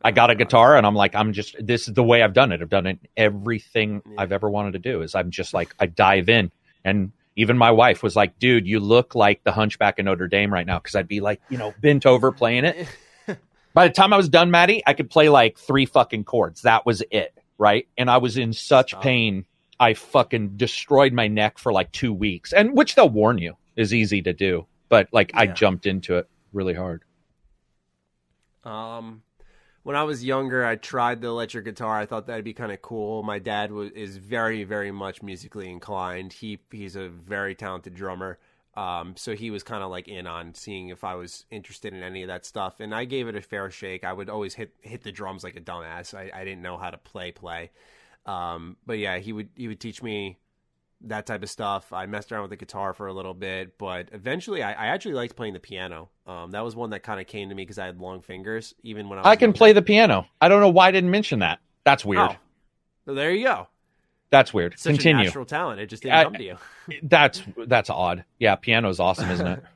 I 0.00 0.12
got 0.12 0.30
a 0.30 0.36
guitar 0.36 0.76
and 0.76 0.86
I'm 0.86 0.94
like, 0.94 1.16
I'm 1.16 1.32
just, 1.32 1.56
this 1.58 1.88
is 1.88 1.94
the 1.94 2.04
way 2.04 2.22
I've 2.22 2.34
done 2.34 2.52
it. 2.52 2.62
I've 2.62 2.68
done 2.68 2.86
it 2.86 3.00
everything 3.16 4.00
yeah. 4.06 4.14
I've 4.16 4.30
ever 4.30 4.48
wanted 4.48 4.74
to 4.74 4.78
do 4.78 5.02
is 5.02 5.16
I'm 5.16 5.32
just 5.32 5.52
like, 5.52 5.74
I 5.80 5.86
dive 5.86 6.28
in. 6.28 6.52
And 6.84 7.10
even 7.34 7.58
my 7.58 7.72
wife 7.72 8.00
was 8.00 8.14
like, 8.14 8.38
dude, 8.38 8.68
you 8.68 8.78
look 8.78 9.16
like 9.16 9.42
the 9.42 9.50
hunchback 9.50 9.98
of 9.98 10.04
Notre 10.04 10.28
Dame 10.28 10.52
right 10.52 10.66
now. 10.66 10.78
Cause 10.78 10.94
I'd 10.94 11.08
be 11.08 11.20
like, 11.20 11.42
you 11.50 11.58
know, 11.58 11.74
bent 11.80 12.06
over 12.06 12.30
playing 12.30 12.64
it. 12.64 12.86
By 13.74 13.88
the 13.88 13.92
time 13.92 14.12
I 14.12 14.16
was 14.16 14.28
done, 14.28 14.52
Maddie, 14.52 14.84
I 14.86 14.94
could 14.94 15.10
play 15.10 15.28
like 15.28 15.58
three 15.58 15.86
fucking 15.86 16.22
chords. 16.24 16.62
That 16.62 16.86
was 16.86 17.02
it. 17.10 17.36
Right. 17.58 17.88
And 17.98 18.08
I 18.08 18.18
was 18.18 18.38
in 18.38 18.52
such 18.52 18.90
Stop. 18.90 19.02
pain. 19.02 19.46
I 19.78 19.94
fucking 19.94 20.56
destroyed 20.56 21.12
my 21.12 21.28
neck 21.28 21.58
for 21.58 21.72
like 21.72 21.92
two 21.92 22.12
weeks 22.12 22.52
and 22.52 22.76
which 22.76 22.94
they'll 22.94 23.08
warn 23.08 23.38
you 23.38 23.56
is 23.76 23.92
easy 23.92 24.22
to 24.22 24.32
do. 24.32 24.66
But 24.88 25.08
like 25.12 25.32
yeah. 25.32 25.40
I 25.40 25.46
jumped 25.46 25.86
into 25.86 26.16
it 26.16 26.28
really 26.52 26.74
hard. 26.74 27.02
Um, 28.64 29.22
when 29.86 29.94
I 29.94 30.02
was 30.02 30.24
younger, 30.24 30.66
I 30.66 30.74
tried 30.74 31.20
the 31.20 31.28
electric 31.28 31.64
guitar. 31.64 31.96
I 31.96 32.06
thought 32.06 32.26
that'd 32.26 32.44
be 32.44 32.52
kind 32.52 32.72
of 32.72 32.82
cool. 32.82 33.22
My 33.22 33.38
dad 33.38 33.70
was 33.70 33.92
is 33.92 34.16
very, 34.16 34.64
very 34.64 34.90
much 34.90 35.22
musically 35.22 35.70
inclined. 35.70 36.32
He 36.32 36.58
he's 36.72 36.96
a 36.96 37.08
very 37.08 37.54
talented 37.54 37.94
drummer. 37.94 38.38
Um, 38.74 39.14
so 39.16 39.34
he 39.34 39.50
was 39.50 39.62
kind 39.62 39.82
of 39.82 39.90
like 39.90 40.08
in 40.08 40.26
on 40.26 40.54
seeing 40.54 40.88
if 40.88 41.04
I 41.04 41.14
was 41.14 41.46
interested 41.50 41.94
in 41.94 42.02
any 42.02 42.22
of 42.22 42.28
that 42.28 42.44
stuff, 42.44 42.80
and 42.80 42.92
I 42.94 43.04
gave 43.04 43.28
it 43.28 43.36
a 43.36 43.40
fair 43.40 43.70
shake. 43.70 44.04
I 44.04 44.12
would 44.12 44.28
always 44.28 44.54
hit 44.54 44.74
hit 44.80 45.02
the 45.04 45.12
drums 45.12 45.44
like 45.44 45.54
a 45.56 45.60
dumbass. 45.60 46.14
I, 46.14 46.32
I 46.34 46.44
didn't 46.44 46.62
know 46.62 46.76
how 46.76 46.90
to 46.90 46.98
play 46.98 47.30
play, 47.30 47.70
um, 48.26 48.76
but 48.84 48.98
yeah, 48.98 49.18
he 49.18 49.32
would 49.32 49.48
he 49.54 49.68
would 49.68 49.80
teach 49.80 50.02
me 50.02 50.38
that 51.02 51.26
type 51.26 51.42
of 51.42 51.50
stuff. 51.50 51.92
I 51.92 52.06
messed 52.06 52.32
around 52.32 52.42
with 52.42 52.50
the 52.50 52.56
guitar 52.56 52.92
for 52.92 53.06
a 53.06 53.12
little 53.12 53.34
bit, 53.34 53.78
but 53.78 54.08
eventually 54.12 54.62
I, 54.62 54.72
I 54.72 54.86
actually 54.88 55.14
liked 55.14 55.36
playing 55.36 55.54
the 55.54 55.60
piano. 55.60 56.08
Um, 56.26 56.50
that 56.50 56.64
was 56.64 56.74
one 56.74 56.90
that 56.90 57.02
kind 57.02 57.20
of 57.20 57.26
came 57.26 57.48
to 57.48 57.54
me 57.54 57.62
because 57.62 57.78
I 57.78 57.86
had 57.86 58.00
long 58.00 58.20
fingers, 58.22 58.74
even 58.82 59.08
when 59.08 59.18
I, 59.18 59.30
I 59.30 59.36
can 59.36 59.48
younger. 59.48 59.58
play 59.58 59.72
the 59.72 59.82
piano. 59.82 60.26
I 60.40 60.48
don't 60.48 60.60
know 60.60 60.68
why 60.68 60.88
I 60.88 60.90
didn't 60.90 61.10
mention 61.10 61.40
that. 61.40 61.60
That's 61.84 62.04
weird. 62.04 62.30
Oh. 62.30 62.36
So 63.04 63.14
there 63.14 63.30
you 63.30 63.44
go. 63.44 63.68
That's 64.30 64.52
weird. 64.52 64.78
Such 64.78 64.94
Continue. 64.94 65.24
natural 65.24 65.44
talent. 65.44 65.80
It 65.80 65.86
just 65.86 66.02
didn't 66.02 66.18
I, 66.18 66.24
come 66.24 66.34
to 66.34 66.42
you. 66.42 66.56
that's 67.04 67.42
that's 67.56 67.90
odd. 67.90 68.24
Yeah, 68.38 68.56
piano's 68.56 68.98
awesome, 68.98 69.30
isn't 69.30 69.46
it? 69.46 69.62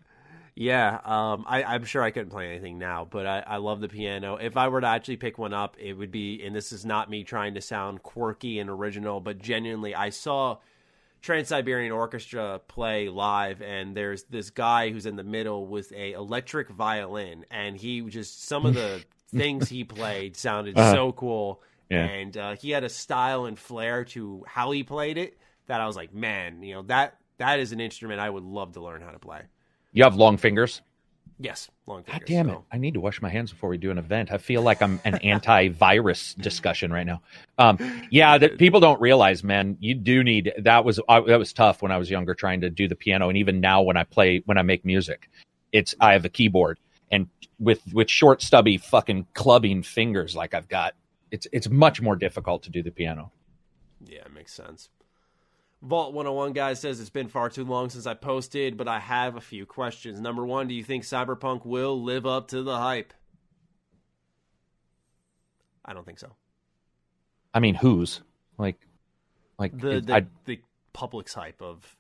Yeah, 0.55 1.01
um, 1.05 1.45
I, 1.47 1.63
I'm 1.63 1.85
sure 1.85 2.03
I 2.03 2.11
couldn't 2.11 2.31
play 2.31 2.49
anything 2.51 2.79
now, 2.79 3.07
but 3.09 3.27
I, 3.27 3.43
I 3.47 3.57
love 3.57 3.81
the 3.81 3.89
piano. 3.89 4.37
If 4.37 4.57
I 4.57 4.69
were 4.69 4.81
to 4.81 4.87
actually 4.87 5.17
pick 5.17 5.39
one 5.39 5.55
up, 5.55 5.77
it 5.79 5.95
would 5.95 6.11
be, 6.11 6.43
and 6.45 6.55
this 6.55 6.73
is 6.73 6.85
not 6.85 7.09
me 7.09 7.25
trying 7.25 7.55
to 7.55 7.61
sound 7.61 8.03
quirky 8.03 8.59
and 8.59 8.69
original, 8.69 9.21
but 9.21 9.39
genuinely, 9.39 9.95
I 9.95 10.11
saw 10.11 10.59
Trans 11.23 11.49
Siberian 11.49 11.93
Orchestra 11.93 12.61
play 12.69 13.09
live, 13.09 13.63
and 13.63 13.97
there's 13.97 14.25
this 14.25 14.51
guy 14.51 14.91
who's 14.91 15.07
in 15.07 15.17
the 15.17 15.25
middle 15.25 15.67
with 15.67 15.93
a 15.93 16.13
electric 16.13 16.69
violin, 16.71 17.47
and 17.51 17.77
he 17.77 18.01
just 18.03 18.45
some 18.47 18.67
of 18.67 18.75
the 18.75 19.03
things 19.29 19.69
he 19.69 19.85
played 19.85 20.37
sounded 20.37 20.79
Uh-huh. 20.79 20.93
so 20.95 21.13
cool, 21.13 21.63
Yeah. 21.89 22.05
and 22.07 22.37
uh, 22.37 22.57
he 22.57 22.71
had 22.71 22.85
a 22.85 22.89
style 22.89 23.45
and 23.47 23.59
flair 23.59 24.05
to 24.07 24.45
how 24.47 24.71
he 24.73 24.83
played 24.83 25.19
it 25.19 25.39
that 25.67 25.81
I 25.81 25.87
was 25.87 25.97
like, 25.97 26.13
man, 26.13 26.63
you 26.63 26.75
know 26.75 26.83
that 26.83 27.17
that 27.39 27.61
is 27.61 27.73
an 27.73 27.81
instrument 27.81 28.21
I 28.21 28.29
would 28.29 28.43
love 28.45 28.73
to 28.73 28.81
learn 28.81 29.01
how 29.03 29.13
to 29.13 29.19
play. 29.19 29.43
You 29.93 30.05
have 30.05 30.17
long 30.17 30.37
fingers. 30.37 30.83
Yes, 31.43 31.71
long 31.87 32.03
fingers. 32.03 32.21
God 32.21 32.27
damn 32.27 32.51
it! 32.51 32.59
I 32.71 32.77
need 32.77 32.95
to 32.95 33.01
wash 33.01 33.23
my 33.23 33.31
hands 33.31 33.51
before 33.51 33.71
we 33.71 33.79
do 33.79 33.91
an 33.91 33.97
event. 33.97 34.31
I 34.31 34.37
feel 34.37 34.61
like 34.61 34.83
I'm 34.83 35.01
an 35.05 35.15
anti-virus 35.17 36.35
discussion 36.39 36.93
right 36.93 37.07
now. 37.07 37.23
Um, 37.57 37.79
yeah, 38.11 38.37
that 38.37 38.59
people 38.59 38.79
don't 38.81 39.01
realize, 39.01 39.43
man. 39.43 39.79
You 39.81 39.95
do 39.95 40.23
need 40.23 40.53
that 40.59 40.85
was 40.85 41.01
I, 41.09 41.21
that 41.23 41.39
was 41.39 41.55
tough 41.55 41.81
when 41.81 41.93
I 41.93 41.97
was 41.97 42.11
younger 42.11 42.35
trying 42.35 42.61
to 42.61 42.69
do 42.69 42.89
the 42.89 42.95
piano, 42.95 43.31
and 43.31 43.39
even 43.39 43.61
now 43.61 43.81
when 43.81 43.97
I 43.97 44.05
play 44.05 44.43
when 44.45 44.59
I 44.59 44.63
make 44.63 44.85
music, 44.85 45.31
it's 45.73 45.95
I 45.99 46.13
have 46.13 46.27
a 46.27 46.29
keyboard 46.29 46.79
and 47.11 47.29
with 47.59 47.81
with 47.93 48.11
short 48.11 48.43
stubby 48.43 48.77
fucking 48.77 49.27
clubbing 49.35 49.83
fingers 49.83 50.37
like 50.37 50.55
I've 50.55 50.69
got. 50.69 50.95
It's 51.31 51.47
it's 51.53 51.69
much 51.69 52.01
more 52.01 52.17
difficult 52.17 52.63
to 52.65 52.71
do 52.71 52.83
the 52.83 52.91
piano. 52.91 53.33
Yeah, 54.05 54.21
it 54.21 54.33
makes 54.35 54.53
sense. 54.53 54.89
Vault 55.83 56.13
101 56.13 56.53
guy 56.53 56.75
says 56.75 57.01
it's 57.01 57.09
been 57.11 57.29
far 57.29 57.49
too 57.49 57.65
long 57.65 57.89
since 57.89 58.07
I 58.07 58.13
posted, 58.15 58.77
but 58.77 58.87
I 58.87 58.99
have 58.99 59.37
a 59.37 59.41
few 59.41 59.65
questions. 59.65 60.21
Number 60.21 60.45
one, 60.45 60.69
do 60.69 60.75
you 60.75 60.85
think 60.85 61.05
Cyberpunk 61.05 61.65
will 61.65 62.03
live 62.03 62.27
up 62.27 62.49
to 62.49 62.63
the 62.63 62.77
hype? 62.77 63.15
I 65.85 65.93
don't 65.95 66.05
think 66.05 66.19
so. 66.19 66.35
I 67.55 67.61
mean, 67.61 67.75
whose 67.75 68.21
like 68.59 68.77
like 69.59 69.79
The 69.79 70.01
the, 70.01 70.15
I- 70.17 70.27
the 70.45 70.61
public's 70.93 71.35
hype 71.35 71.61
of 71.63 71.97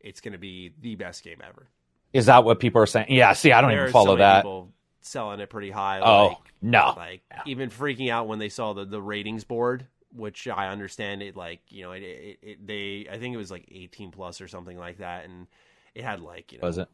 it's 0.00 0.20
going 0.20 0.32
to 0.32 0.38
be 0.38 0.72
the 0.80 0.94
best 0.96 1.24
game 1.24 1.38
ever. 1.46 1.68
is 2.12 2.26
that 2.26 2.44
what 2.44 2.60
people 2.60 2.82
are 2.82 2.86
saying? 2.86 3.06
Yeah. 3.08 3.32
See, 3.32 3.52
I 3.52 3.60
don't 3.60 3.70
There 3.70 3.80
even 3.82 3.92
follow 3.92 4.14
so 4.14 4.18
that. 4.18 4.42
People 4.42 4.72
selling 5.00 5.40
it 5.40 5.48
pretty 5.50 5.70
high. 5.70 6.00
Oh 6.00 6.26
like, 6.28 6.36
no. 6.60 6.92
like 6.96 7.22
even 7.46 7.70
freaking 7.70 8.10
out 8.10 8.28
when 8.28 8.38
they 8.38 8.48
saw 8.48 8.72
the, 8.74 8.84
the 8.84 9.00
ratings 9.00 9.44
board 9.44 9.86
which 10.14 10.46
i 10.48 10.68
understand 10.68 11.22
it 11.22 11.36
like 11.36 11.60
you 11.68 11.82
know 11.82 11.92
it, 11.92 12.02
it, 12.02 12.38
it 12.42 12.66
they 12.66 13.06
i 13.10 13.18
think 13.18 13.34
it 13.34 13.38
was 13.38 13.50
like 13.50 13.66
18 13.70 14.10
plus 14.10 14.40
or 14.40 14.48
something 14.48 14.76
like 14.78 14.98
that 14.98 15.24
and 15.24 15.46
it 15.94 16.04
had 16.04 16.20
like 16.20 16.52
you 16.52 16.58
know 16.58 16.66
Was 16.66 16.78
it? 16.78 16.88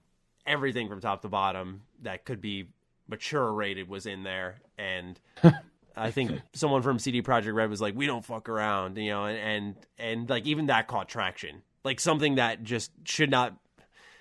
everything 0.47 0.89
from 0.89 1.01
top 1.01 1.23
to 1.23 1.28
bottom 1.28 1.82
that 2.03 2.24
could 2.24 2.40
be 2.40 2.69
mature 3.09 3.53
rated 3.53 3.89
was 3.89 4.07
in 4.07 4.23
there 4.23 4.57
and 4.78 5.19
i 5.97 6.11
think 6.11 6.31
someone 6.55 6.82
from 6.82 6.99
CD 6.99 7.23
Projekt 7.23 7.55
Red 7.55 7.70
was 7.70 7.81
like 7.81 7.95
we 7.97 8.07
don't 8.07 8.24
fuck 8.24 8.49
around 8.49 8.97
you 8.99 9.11
know 9.11 9.24
and 9.27 9.39
and, 9.39 9.74
and 9.99 10.31
like 10.31 10.47
even 10.47 10.66
that 10.66 10.86
caught 10.86 11.09
traction 11.09 11.62
like 11.85 12.01
something 12.01 12.36
that 12.36 12.62
just 12.62 12.90
should 13.05 13.31
not 13.31 13.57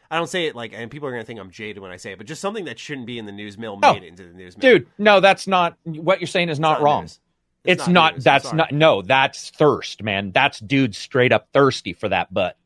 I 0.10 0.16
don't 0.16 0.28
say 0.30 0.46
it 0.46 0.56
like, 0.56 0.72
and 0.74 0.90
people 0.90 1.10
are 1.10 1.12
going 1.12 1.22
to 1.22 1.28
think 1.28 1.38
I'm 1.38 1.52
jaded 1.52 1.80
when 1.84 1.92
I 1.92 1.98
say 1.98 2.14
it, 2.14 2.18
but 2.18 2.28
just 2.28 2.40
something 2.40 2.64
that 2.64 2.80
shouldn't 2.80 3.08
be 3.08 3.20
in 3.20 3.26
the 3.26 3.34
news 3.34 3.58
mill 3.58 3.78
Oh. 3.84 3.94
made 3.94 4.04
it 4.04 4.08
into 4.08 4.24
the 4.26 4.34
news 4.34 4.58
mill. 4.58 4.62
Dude, 4.80 4.88
no, 4.98 5.20
that's 5.20 5.48
not 5.48 5.78
what 5.84 6.22
you're 6.22 6.30
saying 6.30 6.48
is 6.48 6.62
not, 6.62 6.76
not 6.80 6.82
wrong. 6.82 7.02
news. 7.02 7.20
It's, 7.68 7.88
not 7.88 8.16
not, 8.16 8.24
that's 8.24 8.54
not 8.54 8.72
no, 8.72 9.02
that's 9.02 9.50
thirst, 9.52 10.02
man. 10.04 10.32
That's 10.32 10.60
dude 10.60 10.96
straight 10.96 11.32
up 11.32 11.50
thirsty 11.54 11.94
for 11.94 12.10
that 12.10 12.34
butt. 12.34 12.58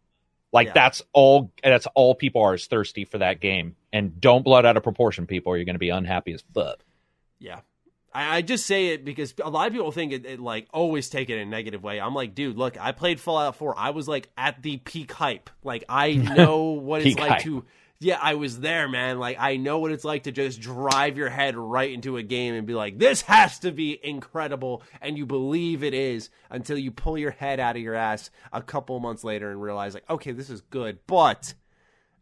Like 0.53 0.67
Yeah. 0.67 0.73
that's 0.73 1.01
all 1.13 1.51
that's 1.63 1.87
all 1.95 2.13
people 2.15 2.41
are 2.41 2.55
is 2.55 2.67
thirsty 2.67 3.05
for 3.05 3.17
that 3.17 3.39
game. 3.39 3.75
And 3.93 4.19
don't 4.21 4.43
blow 4.43 4.59
it 4.59 4.65
out 4.65 4.77
of 4.77 4.83
proportion, 4.83 5.25
people, 5.27 5.53
or 5.53 5.57
you're 5.57 5.65
gonna 5.65 5.79
be 5.79 5.89
unhappy 5.89 6.33
as 6.33 6.43
fuck. 6.53 6.79
Yeah. 7.39 7.61
I, 8.13 8.37
I 8.37 8.41
just 8.41 8.65
say 8.65 8.87
it 8.87 9.05
because 9.05 9.33
a 9.41 9.49
lot 9.49 9.67
of 9.67 9.73
people 9.73 9.91
think 9.91 10.11
it, 10.11 10.25
it 10.25 10.39
like 10.39 10.67
always 10.73 11.09
take 11.09 11.29
it 11.29 11.37
in 11.37 11.47
a 11.47 11.51
negative 11.51 11.81
way. 11.81 11.99
I'm 11.99 12.13
like, 12.13 12.35
dude, 12.35 12.57
look, 12.57 12.79
I 12.79 12.91
played 12.91 13.19
Fallout 13.19 13.55
4. 13.55 13.77
I 13.77 13.91
was 13.91 14.07
like 14.07 14.29
at 14.37 14.61
the 14.61 14.77
peak 14.77 15.11
hype. 15.13 15.49
Like 15.63 15.85
I 15.87 16.13
know 16.15 16.63
what 16.71 17.05
it's 17.05 17.17
like 17.17 17.29
hype. 17.31 17.41
to 17.43 17.65
yeah, 18.01 18.19
I 18.21 18.33
was 18.33 18.59
there, 18.59 18.89
man. 18.89 19.19
Like 19.19 19.37
I 19.39 19.57
know 19.57 19.79
what 19.79 19.91
it's 19.91 20.03
like 20.03 20.23
to 20.23 20.31
just 20.31 20.59
drive 20.59 21.17
your 21.17 21.29
head 21.29 21.55
right 21.55 21.91
into 21.91 22.17
a 22.17 22.23
game 22.23 22.55
and 22.55 22.65
be 22.65 22.73
like, 22.73 22.97
this 22.97 23.21
has 23.21 23.59
to 23.59 23.71
be 23.71 23.99
incredible, 24.03 24.83
and 25.01 25.17
you 25.17 25.25
believe 25.25 25.83
it 25.83 25.93
is 25.93 26.29
until 26.49 26.77
you 26.77 26.91
pull 26.91 27.17
your 27.17 27.31
head 27.31 27.59
out 27.59 27.75
of 27.75 27.81
your 27.81 27.95
ass 27.95 28.29
a 28.51 28.61
couple 28.61 28.99
months 28.99 29.23
later 29.23 29.51
and 29.51 29.61
realize 29.61 29.93
like, 29.93 30.09
okay, 30.09 30.31
this 30.31 30.49
is 30.49 30.61
good, 30.61 30.99
but 31.07 31.53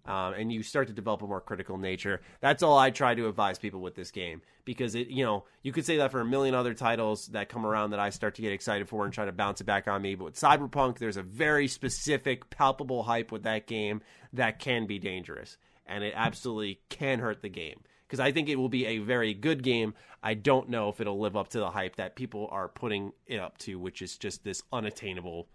um, 0.10 0.34
and 0.34 0.52
you 0.52 0.64
start 0.64 0.88
to 0.88 0.94
develop 0.94 1.22
a 1.22 1.28
more 1.28 1.40
critical 1.40 1.78
nature. 1.78 2.22
That's 2.42 2.64
all 2.64 2.78
I 2.78 2.90
try 2.90 3.14
to 3.14 3.28
advise 3.28 3.60
people 3.60 3.80
with 3.80 3.94
this 3.94 4.10
game 4.10 4.42
because 4.66 4.96
it, 4.96 5.10
you 5.10 5.24
know, 5.24 5.46
you 5.62 5.72
could 5.72 5.86
say 5.86 5.98
that 5.98 6.12
for 6.12 6.20
a 6.20 6.26
million 6.26 6.56
other 6.56 6.74
titles 6.74 7.28
that 7.28 7.50
come 7.50 7.64
around 7.64 7.92
that 7.92 8.00
I 8.00 8.10
start 8.10 8.36
to 8.36 8.42
get 8.42 8.52
excited 8.52 8.90
for 8.90 9.06
and 9.06 9.14
try 9.14 9.26
to 9.26 9.32
bounce 9.32 9.62
it 9.62 9.66
back 9.66 9.88
on 9.88 10.02
me. 10.02 10.16
But 10.16 10.26
with 10.26 10.36
Cyberpunk, 10.36 10.98
there's 10.98 11.18
a 11.18 11.24
very 11.24 11.68
specific, 11.68 12.50
palpable 12.50 13.04
hype 13.04 13.32
with 13.32 13.44
that 13.44 13.68
game 13.68 14.02
that 14.34 14.58
can 14.58 14.88
be 14.88 14.98
dangerous, 14.98 15.58
and 15.90 16.04
it 16.04 16.14
absolutely 16.16 16.80
can 16.90 17.20
hurt 17.20 17.42
the 17.42 17.50
game. 17.50 17.82
Because 18.08 18.20
I 18.20 18.32
think 18.32 18.50
it 18.50 18.56
will 18.56 18.70
be 18.70 18.86
a 18.86 19.00
very 19.00 19.34
good 19.34 19.62
game. 19.62 19.94
I 20.24 20.34
don't 20.34 20.70
know 20.70 20.90
if 20.90 21.00
it'll 21.00 21.20
live 21.20 21.38
up 21.38 21.50
to 21.50 21.60
the 21.60 21.70
hype 21.70 21.98
that 21.98 22.16
people 22.16 22.48
are 22.52 22.68
putting 22.68 23.12
it 23.28 23.40
up 23.40 23.58
to, 23.60 23.78
which 23.78 24.02
is 24.02 24.18
just 24.18 24.44
this 24.44 24.64
unattainable 24.74 25.48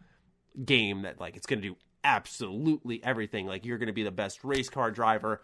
game 0.65 1.03
that 1.03 1.21
like 1.21 1.37
it's 1.37 1.47
going 1.47 1.61
to 1.61 1.69
do 1.69 1.77
absolutely 2.05 3.03
everything. 3.03 3.47
Like 3.47 3.65
you're 3.65 3.79
going 3.79 3.89
to 3.89 3.93
be 3.93 4.05
the 4.05 4.13
best 4.13 4.45
race 4.45 4.69
car 4.69 4.91
driver, 4.91 5.43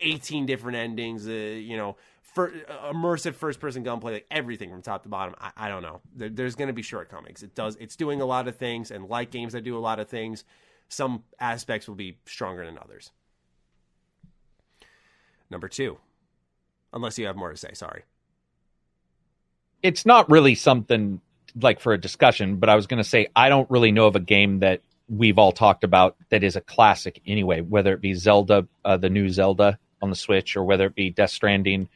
18 0.00 0.44
different 0.44 0.76
endings, 0.76 1.26
uh, 1.26 1.30
you 1.30 1.76
know, 1.76 1.96
for, 2.20 2.52
uh, 2.68 2.92
immersive 2.92 3.34
first 3.34 3.60
person 3.60 3.82
gunplay, 3.82 4.14
like 4.14 4.26
everything 4.30 4.70
from 4.70 4.82
top 4.82 5.04
to 5.04 5.08
bottom. 5.08 5.34
I, 5.40 5.52
I 5.56 5.68
don't 5.68 5.82
know. 5.82 6.00
There, 6.14 6.28
there's 6.28 6.56
going 6.56 6.68
to 6.68 6.74
be 6.74 6.82
shortcomings. 6.82 7.42
It 7.42 7.54
does. 7.54 7.76
It's 7.76 7.96
doing 7.96 8.20
a 8.20 8.26
lot 8.26 8.48
of 8.48 8.56
things, 8.56 8.90
and 8.90 9.08
like 9.08 9.30
games 9.30 9.52
that 9.52 9.62
do 9.62 9.76
a 9.76 9.80
lot 9.80 10.00
of 10.00 10.08
things, 10.08 10.44
some 10.88 11.22
aspects 11.38 11.88
will 11.88 11.94
be 11.94 12.18
stronger 12.26 12.66
than 12.66 12.76
others. 12.76 13.12
Number 15.50 15.68
two, 15.68 15.98
unless 16.92 17.18
you 17.18 17.26
have 17.26 17.36
more 17.36 17.50
to 17.50 17.56
say. 17.56 17.72
Sorry. 17.74 18.02
It's 19.82 20.06
not 20.06 20.30
really 20.30 20.54
something 20.54 21.20
like 21.60 21.80
for 21.80 21.92
a 21.92 21.98
discussion, 21.98 22.56
but 22.56 22.68
I 22.68 22.74
was 22.74 22.86
gonna 22.86 23.04
say 23.04 23.28
I 23.36 23.48
don't 23.48 23.70
really 23.70 23.92
know 23.92 24.06
of 24.06 24.16
a 24.16 24.20
game 24.20 24.60
that 24.60 24.80
we've 25.08 25.38
all 25.38 25.52
talked 25.52 25.84
about 25.84 26.16
that 26.30 26.42
is 26.42 26.56
a 26.56 26.60
classic 26.60 27.20
anyway, 27.26 27.60
whether 27.60 27.92
it 27.92 28.00
be 28.00 28.14
Zelda, 28.14 28.66
uh, 28.84 28.96
the 28.96 29.10
new 29.10 29.28
Zelda 29.28 29.78
on 30.00 30.10
the 30.10 30.16
Switch, 30.16 30.56
or 30.56 30.64
whether 30.64 30.86
it 30.86 30.94
be 30.94 31.10
Death 31.10 31.30
Stranding 31.30 31.88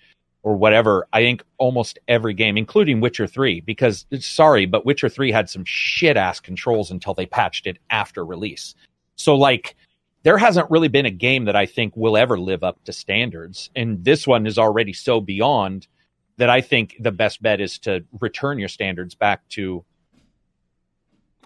or 0.42 0.56
whatever. 0.56 1.06
I 1.12 1.20
think 1.20 1.42
almost 1.58 1.98
every 2.08 2.34
game, 2.34 2.56
including 2.56 3.00
Witcher 3.00 3.26
3, 3.26 3.60
because 3.60 4.06
sorry, 4.20 4.66
but 4.66 4.86
Witcher 4.86 5.08
3 5.08 5.32
had 5.32 5.50
some 5.50 5.64
shit 5.64 6.16
ass 6.16 6.40
controls 6.40 6.90
until 6.90 7.14
they 7.14 7.26
patched 7.26 7.66
it 7.66 7.78
after 7.90 8.24
release. 8.24 8.74
So, 9.16 9.34
like, 9.34 9.76
there 10.28 10.36
hasn't 10.36 10.70
really 10.70 10.88
been 10.88 11.06
a 11.06 11.10
game 11.10 11.46
that 11.46 11.56
I 11.56 11.64
think 11.64 11.96
will 11.96 12.14
ever 12.14 12.38
live 12.38 12.62
up 12.62 12.84
to 12.84 12.92
standards. 12.92 13.70
And 13.74 14.04
this 14.04 14.26
one 14.26 14.46
is 14.46 14.58
already 14.58 14.92
so 14.92 15.22
beyond 15.22 15.86
that 16.36 16.50
I 16.50 16.60
think 16.60 16.96
the 17.00 17.10
best 17.10 17.40
bet 17.40 17.62
is 17.62 17.78
to 17.78 18.04
return 18.20 18.58
your 18.58 18.68
standards 18.68 19.14
back 19.14 19.48
to 19.52 19.86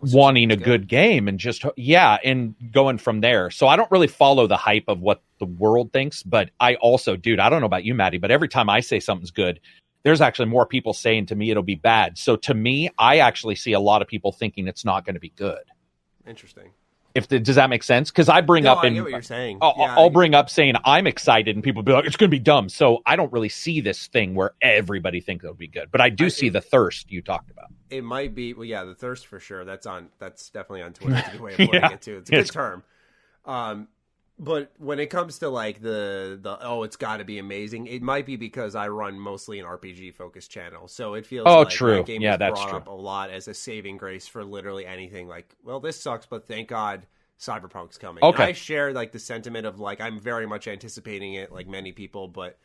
wanting 0.02 0.50
a 0.50 0.56
good. 0.56 0.88
game 0.88 1.28
and 1.28 1.38
just 1.38 1.64
yeah 1.76 2.18
and 2.24 2.56
going 2.72 2.98
from 2.98 3.20
there 3.20 3.52
so 3.52 3.68
i 3.68 3.76
don't 3.76 3.88
really 3.92 4.08
follow 4.08 4.48
the 4.48 4.56
hype 4.56 4.88
of 4.88 4.98
what 4.98 5.22
the 5.38 5.46
world 5.46 5.92
thinks 5.92 6.24
but 6.24 6.50
i 6.58 6.74
also 6.74 7.14
dude 7.14 7.38
i 7.38 7.48
don't 7.48 7.60
know 7.60 7.66
about 7.66 7.84
you 7.84 7.94
maddie 7.94 8.18
but 8.18 8.32
every 8.32 8.48
time 8.48 8.68
i 8.68 8.80
say 8.80 8.98
something's 8.98 9.30
good 9.30 9.60
there's 10.02 10.20
actually 10.20 10.48
more 10.48 10.66
people 10.66 10.92
saying 10.92 11.24
to 11.24 11.36
me 11.36 11.52
it'll 11.52 11.62
be 11.62 11.76
bad 11.76 12.18
so 12.18 12.34
to 12.34 12.52
me 12.52 12.90
i 12.98 13.18
actually 13.18 13.54
see 13.54 13.74
a 13.74 13.78
lot 13.78 14.02
of 14.02 14.08
people 14.08 14.32
thinking 14.32 14.66
it's 14.66 14.84
not 14.84 15.04
going 15.04 15.14
to 15.14 15.20
be 15.20 15.30
good 15.36 15.62
Interesting. 16.26 16.70
If 17.14 17.28
the, 17.28 17.38
does 17.38 17.56
that 17.56 17.68
make 17.70 17.82
sense 17.82 18.10
because 18.10 18.28
i 18.28 18.40
bring 18.40 18.64
No, 18.64 18.72
up 18.72 18.84
I 18.84 18.86
in 18.88 18.94
get 18.94 19.02
what 19.02 19.10
you're 19.12 19.22
saying. 19.22 19.58
I'll, 19.60 19.74
Yeah, 19.78 19.94
I'll 19.96 20.10
bring 20.10 20.34
up 20.34 20.48
saying 20.50 20.74
I'm 20.84 21.06
excited, 21.06 21.54
and 21.56 21.62
people 21.62 21.82
be 21.82 21.92
like, 21.92 22.06
"It's 22.06 22.16
going 22.16 22.30
to 22.30 22.34
be 22.34 22.38
dumb." 22.38 22.68
So 22.68 23.02
I 23.06 23.16
don't 23.16 23.32
really 23.32 23.48
see 23.48 23.80
this 23.80 24.06
thing 24.06 24.34
where 24.34 24.52
everybody 24.62 25.20
thinks 25.20 25.44
it'll 25.44 25.54
be 25.54 25.68
good, 25.68 25.90
but 25.90 26.00
I 26.00 26.08
do 26.10 26.26
I- 26.26 26.28
see 26.28 26.48
the 26.48 26.60
thirst 26.60 27.10
you 27.10 27.22
talked 27.22 27.50
about. 27.50 27.66
It 27.90 28.02
might 28.04 28.34
be 28.34 28.54
well, 28.54 28.64
yeah, 28.64 28.84
the 28.84 28.94
thirst 28.94 29.26
for 29.26 29.38
sure. 29.40 29.64
That's 29.64 29.86
on. 29.86 30.08
That's 30.18 30.48
definitely 30.50 30.82
on 30.82 30.92
Twitter. 30.94 31.16
It's 31.18 31.28
a 31.28 31.30
good 31.32 31.40
way 31.40 31.50
of 31.52 31.56
putting 31.58 31.74
Yeah. 31.74 31.90
it 31.92 32.00
too. 32.02 32.16
It's 32.18 32.30
a 32.30 32.32
good 32.32 32.38
It's- 32.40 32.50
term. 32.54 32.82
Um, 33.44 33.88
but 34.42 34.72
when 34.78 35.00
it 35.00 35.08
comes 35.08 35.38
to 35.40 35.48
like 35.50 35.82
the 35.82 36.38
the 36.42 36.58
oh, 36.62 36.84
it's 36.84 36.96
got 36.96 37.18
to 37.18 37.24
be 37.24 37.38
amazing. 37.38 37.86
It 37.86 38.02
might 38.02 38.26
be 38.26 38.36
because 38.36 38.74
I 38.74 38.88
run 38.88 39.18
mostly 39.20 39.60
an 39.60 39.66
RPG 39.66 40.12
focused 40.12 40.50
channel, 40.50 40.88
so 40.88 41.14
it 41.14 41.26
feels 41.26 41.46
Oh, 41.46 41.58
like 41.58 41.70
true. 41.76 41.86
That 41.86 42.06
game 42.06 42.22
Yeah, 42.22 42.36
that's 42.36 42.60
brought 42.60 42.70
true. 42.70 42.78
up 42.78 42.88
a 42.88 42.92
lot 42.92 43.30
as 43.30 43.48
a 43.48 43.54
saving 43.54 43.98
grace 43.98 44.28
for 44.28 44.44
literally 44.44 44.86
anything. 44.86 45.28
Like, 45.28 45.54
well, 45.64 45.80
this 45.80 46.00
sucks, 46.00 46.26
but 46.26 46.46
thank 46.46 46.68
God 46.68 47.06
Cyberpunk's 47.40 47.98
coming. 47.98 48.26
And 48.28 48.34
Okay. 48.34 48.42
I 48.42 48.52
share 48.52 48.92
like 48.92 49.12
the 49.12 49.18
sentiment 49.20 49.66
of 49.66 49.80
like 49.80 50.00
I'm 50.00 50.20
very 50.20 50.46
much 50.46 50.68
anticipating 50.68 51.34
it, 51.34 51.52
like 51.52 51.68
many 51.68 51.92
people, 51.92 52.28
but 52.28 52.58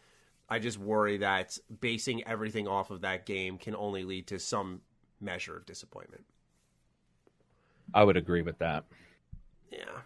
I 0.50 0.60
just 0.60 0.80
worry 0.80 1.18
that 1.20 1.58
basing 1.82 2.24
everything 2.28 2.68
off 2.68 2.92
of 2.92 3.02
that 3.02 3.26
game 3.26 3.58
can 3.60 3.76
only 3.76 4.04
lead 4.06 4.28
to 4.28 4.40
some 4.40 4.82
measure 5.22 5.58
of 5.58 5.66
disappointment. 5.66 6.26
I 7.94 8.04
would 8.04 8.18
agree 8.18 8.42
with 8.42 8.60
that. 8.60 8.86
Yeah. 9.72 10.02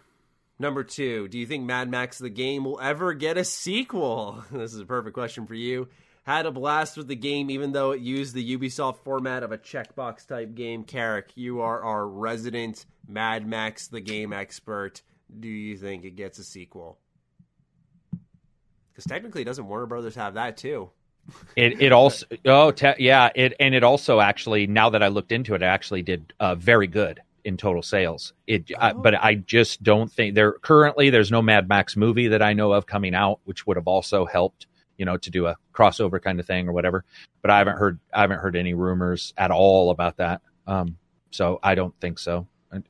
Number 0.62 0.84
two, 0.84 1.26
do 1.26 1.40
you 1.40 1.46
think 1.48 1.64
Mad 1.64 1.90
Max 1.90 2.18
the 2.18 2.30
game 2.30 2.64
will 2.64 2.78
ever 2.80 3.14
get 3.14 3.36
a 3.36 3.42
sequel? 3.42 4.44
This 4.52 4.72
is 4.72 4.78
a 4.78 4.86
perfect 4.86 5.12
question 5.12 5.44
for 5.44 5.56
you. 5.56 5.88
Had 6.22 6.46
a 6.46 6.52
blast 6.52 6.96
with 6.96 7.08
the 7.08 7.16
game, 7.16 7.50
even 7.50 7.72
though 7.72 7.90
it 7.90 8.00
used 8.00 8.32
the 8.32 8.56
Ubisoft 8.56 8.98
format 8.98 9.42
of 9.42 9.50
a 9.50 9.58
checkbox 9.58 10.24
type 10.24 10.54
game. 10.54 10.84
Karak, 10.84 11.30
you 11.34 11.62
are 11.62 11.82
our 11.82 12.06
resident 12.06 12.86
Mad 13.08 13.44
Max 13.44 13.88
the 13.88 14.00
game 14.00 14.32
expert. 14.32 15.02
Do 15.40 15.48
you 15.48 15.76
think 15.76 16.04
it 16.04 16.14
gets 16.14 16.38
a 16.38 16.44
sequel? 16.44 16.96
Because 18.92 19.04
technically, 19.06 19.42
doesn't 19.42 19.66
Warner 19.66 19.86
Brothers 19.86 20.14
have 20.14 20.34
that 20.34 20.56
too? 20.58 20.90
It 21.56 21.82
it 21.82 21.90
also 21.90 22.24
oh 22.44 22.70
te- 22.70 22.94
yeah 23.00 23.30
it 23.34 23.54
and 23.58 23.74
it 23.74 23.82
also 23.82 24.20
actually 24.20 24.68
now 24.68 24.90
that 24.90 25.02
I 25.02 25.08
looked 25.08 25.32
into 25.32 25.56
it, 25.56 25.62
it 25.62 25.66
actually 25.66 26.02
did 26.02 26.32
uh, 26.38 26.54
very 26.54 26.86
good 26.86 27.20
in 27.44 27.56
total 27.56 27.82
sales. 27.82 28.32
It 28.46 28.70
Oh. 28.74 28.78
I, 28.80 28.92
but 28.92 29.14
I 29.14 29.34
just 29.34 29.82
don't 29.82 30.10
think 30.10 30.34
there 30.34 30.52
currently 30.54 31.10
there's 31.10 31.30
no 31.30 31.42
Mad 31.42 31.68
Max 31.68 31.96
movie 31.96 32.28
that 32.28 32.42
I 32.42 32.52
know 32.52 32.72
of 32.72 32.86
coming 32.86 33.14
out, 33.14 33.40
which 33.44 33.66
would 33.66 33.76
have 33.76 33.88
also 33.88 34.24
helped 34.26 34.66
you 34.98 35.04
know 35.04 35.16
to 35.16 35.30
do 35.30 35.46
a 35.46 35.56
crossover 35.74 36.22
kind 36.22 36.38
of 36.38 36.46
thing 36.46 36.68
or 36.68 36.72
whatever. 36.72 37.04
But 37.40 37.50
I 37.50 37.58
haven't 37.58 37.78
heard 37.78 37.98
I 38.12 38.20
haven't 38.20 38.38
heard 38.40 38.56
any 38.56 38.74
rumors 38.74 39.32
at 39.36 39.50
all 39.50 39.90
about 39.90 40.18
that. 40.18 40.42
Um, 40.66 40.98
so 41.30 41.58
I 41.62 41.74
don't 41.74 41.94
think 42.00 42.18
so. 42.18 42.46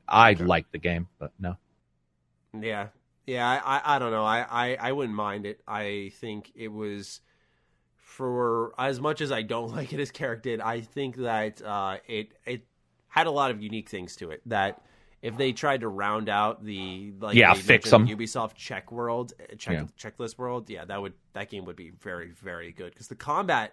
I 0.07 0.31
Okay. 0.31 0.43
like 0.43 0.71
the 0.71 0.77
game, 0.77 1.07
but 1.19 1.31
no. 1.39 1.57
Yeah, 2.59 2.87
yeah. 3.25 3.49
I, 3.49 3.77
I, 3.77 3.95
I 3.95 3.99
don't 3.99 4.11
know. 4.11 4.23
I, 4.23 4.45
I, 4.49 4.77
I 4.79 4.91
wouldn't 4.91 5.15
mind 5.15 5.45
it. 5.45 5.59
I 5.67 6.11
think 6.19 6.51
it 6.55 6.67
was 6.69 7.19
for 7.97 8.73
as 8.77 8.99
much 9.01 9.21
as 9.21 9.31
I 9.31 9.41
don't 9.41 9.71
like 9.75 9.91
it 9.93 9.99
as 9.99 10.11
Karak 10.11 10.41
did. 10.43 10.61
I 10.61 10.81
think 10.81 11.17
that 11.17 11.61
uh, 11.61 11.97
it 12.07 12.33
it 12.45 12.65
had 13.13 13.27
a 13.27 13.31
lot 13.31 13.51
of 13.51 13.61
unique 13.61 13.89
things 13.89 14.15
to 14.17 14.31
it 14.31 14.41
that. 14.47 14.81
If 15.21 15.37
they 15.37 15.53
tried 15.53 15.79
to 15.81 15.87
round 15.87 16.27
out 16.27 16.65
the 16.65 17.13
like 17.21 17.37
Yeah, 17.37 17.53
fix 17.53 17.89
mentioned, 17.89 18.11
'em. 18.11 18.17
Ubisoft 18.17 18.55
check 18.55 18.91
world, 18.91 19.31
uh, 19.39 19.55
check 19.57 19.73
Yeah. 19.75 19.85
checklist 19.97 20.37
world, 20.37 20.69
yeah, 20.69 20.83
that 20.83 21.01
would 21.01 21.13
that 21.31 21.49
game 21.49 21.63
would 21.63 21.77
be 21.77 21.91
very 21.91 22.31
very 22.31 22.73
good 22.73 22.91
because 22.91 23.07
the 23.07 23.15
combat, 23.15 23.71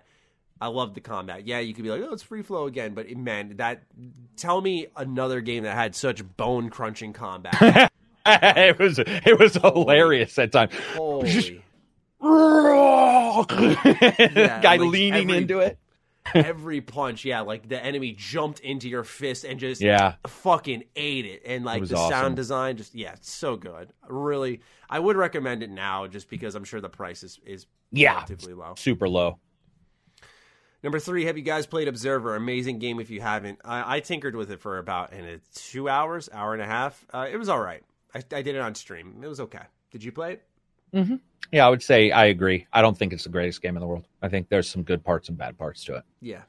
I 0.61 0.69
love 0.69 0.95
the 0.95 1.01
combat. 1.01 1.49
Yeah, 1.49 1.59
you 1.59 1.75
could 1.75 1.83
be 1.83 1.91
like, 1.91 2.03
oh, 2.09 2.13
it's 2.13 2.23
free 2.23 2.43
flow 2.43 2.67
again, 2.69 2.95
but 2.95 3.11
man, 3.17 3.57
that 3.57 3.83
tell 4.37 4.61
me 4.61 4.87
another 4.97 5.41
game 5.41 5.65
that 5.65 5.75
had 5.75 5.97
such 5.97 6.23
bone 6.37 6.71
crunching 6.71 7.13
combat. 7.13 7.91
it 8.27 8.79
was 8.79 9.01
it 9.01 9.37
was 9.37 9.55
hilarious 9.57 10.39
at 10.39 10.53
times. 10.53 10.73
Holy. 10.95 11.61
Guy 12.23 13.47
like 14.63 14.81
leaning 14.81 15.31
every- 15.31 15.37
into 15.43 15.59
it. 15.59 15.80
Every 16.35 16.81
punch, 16.81 17.25
yeah, 17.25 17.41
like 17.41 17.69
the 17.69 17.83
enemy 17.83 18.13
jumped 18.17 18.61
into 18.61 18.89
your 18.89 19.05
fist 19.05 19.45
and 19.45 19.59
just 19.61 19.81
Yeah. 19.81 20.15
fucking 20.27 20.85
ate 20.97 21.27
it. 21.27 21.43
And 21.45 21.65
like 21.65 21.81
was 21.81 21.91
the 21.91 21.97
awesome. 21.97 22.11
sound 22.11 22.37
design, 22.37 22.77
just 22.77 22.95
yeah, 22.95 23.13
it's 23.13 23.31
so 23.31 23.57
good. 23.57 23.93
Really, 24.09 24.61
I 24.89 24.99
would 24.99 25.17
recommend 25.17 25.63
it 25.63 25.71
now, 25.71 26.07
just 26.07 26.29
because 26.31 26.55
I'm 26.55 26.65
sure 26.65 26.81
the 26.81 26.89
price 26.89 27.23
is 27.23 27.39
is 27.45 27.67
Yeah. 27.93 28.15
relatively 28.15 28.55
low. 28.55 28.75
Super 28.77 29.09
low. 29.09 29.39
Number 30.83 30.99
three, 30.99 31.27
have 31.27 31.37
you 31.37 31.43
guys 31.45 31.67
played 31.67 31.89
Observer? 31.89 32.37
Amazing 32.37 32.79
game 32.79 33.01
if 33.01 33.11
you 33.11 33.21
haven't. 33.21 33.59
I, 33.65 33.97
I 33.97 34.01
tinkered 34.01 34.35
with 34.35 34.51
it 34.51 34.61
for 34.61 34.79
about 34.79 35.13
in 35.13 35.25
it, 35.27 35.43
two 35.55 35.91
hours, 35.91 36.31
hour 36.33 36.55
and 36.55 36.63
a 36.63 36.67
half. 36.67 37.05
Uh, 37.13 37.27
it 37.31 37.37
was 37.37 37.51
all 37.51 37.61
right. 37.61 37.83
I, 38.15 38.19
I 38.35 38.41
did 38.43 38.55
it 38.55 38.61
on 38.61 38.75
stream. 38.75 39.21
It 39.23 39.27
was 39.29 39.41
okay. 39.41 39.65
Did 39.91 40.03
you 40.03 40.11
play 40.11 40.39
it? 40.95 41.21
Yeah, 41.53 41.67
I 41.67 41.71
would 41.71 41.83
say 41.83 42.11
I 42.11 42.27
agree. 42.27 42.67
I 42.73 42.81
don't 42.83 42.97
think 42.97 43.13
it's 43.13 43.25
the 43.25 43.31
greatest 43.31 43.61
game 43.63 43.77
in 43.77 43.81
the 43.81 43.87
world. 43.87 44.05
I 44.23 44.29
think 44.29 44.49
there's 44.49 44.69
some 44.69 44.83
good 44.83 45.03
parts 45.05 45.29
and 45.29 45.37
bad 45.37 45.59
parts 45.59 45.85
to 45.85 45.97
it. 45.97 46.05
Yeah, 46.21 46.43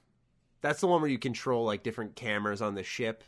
that's 0.61 0.79
the 0.79 0.87
one 0.87 1.01
where 1.01 1.09
you 1.09 1.17
control 1.17 1.65
like 1.65 1.81
different 1.83 2.15
cameras 2.15 2.61
on 2.61 2.75
the 2.75 2.83
ship. 2.83 3.23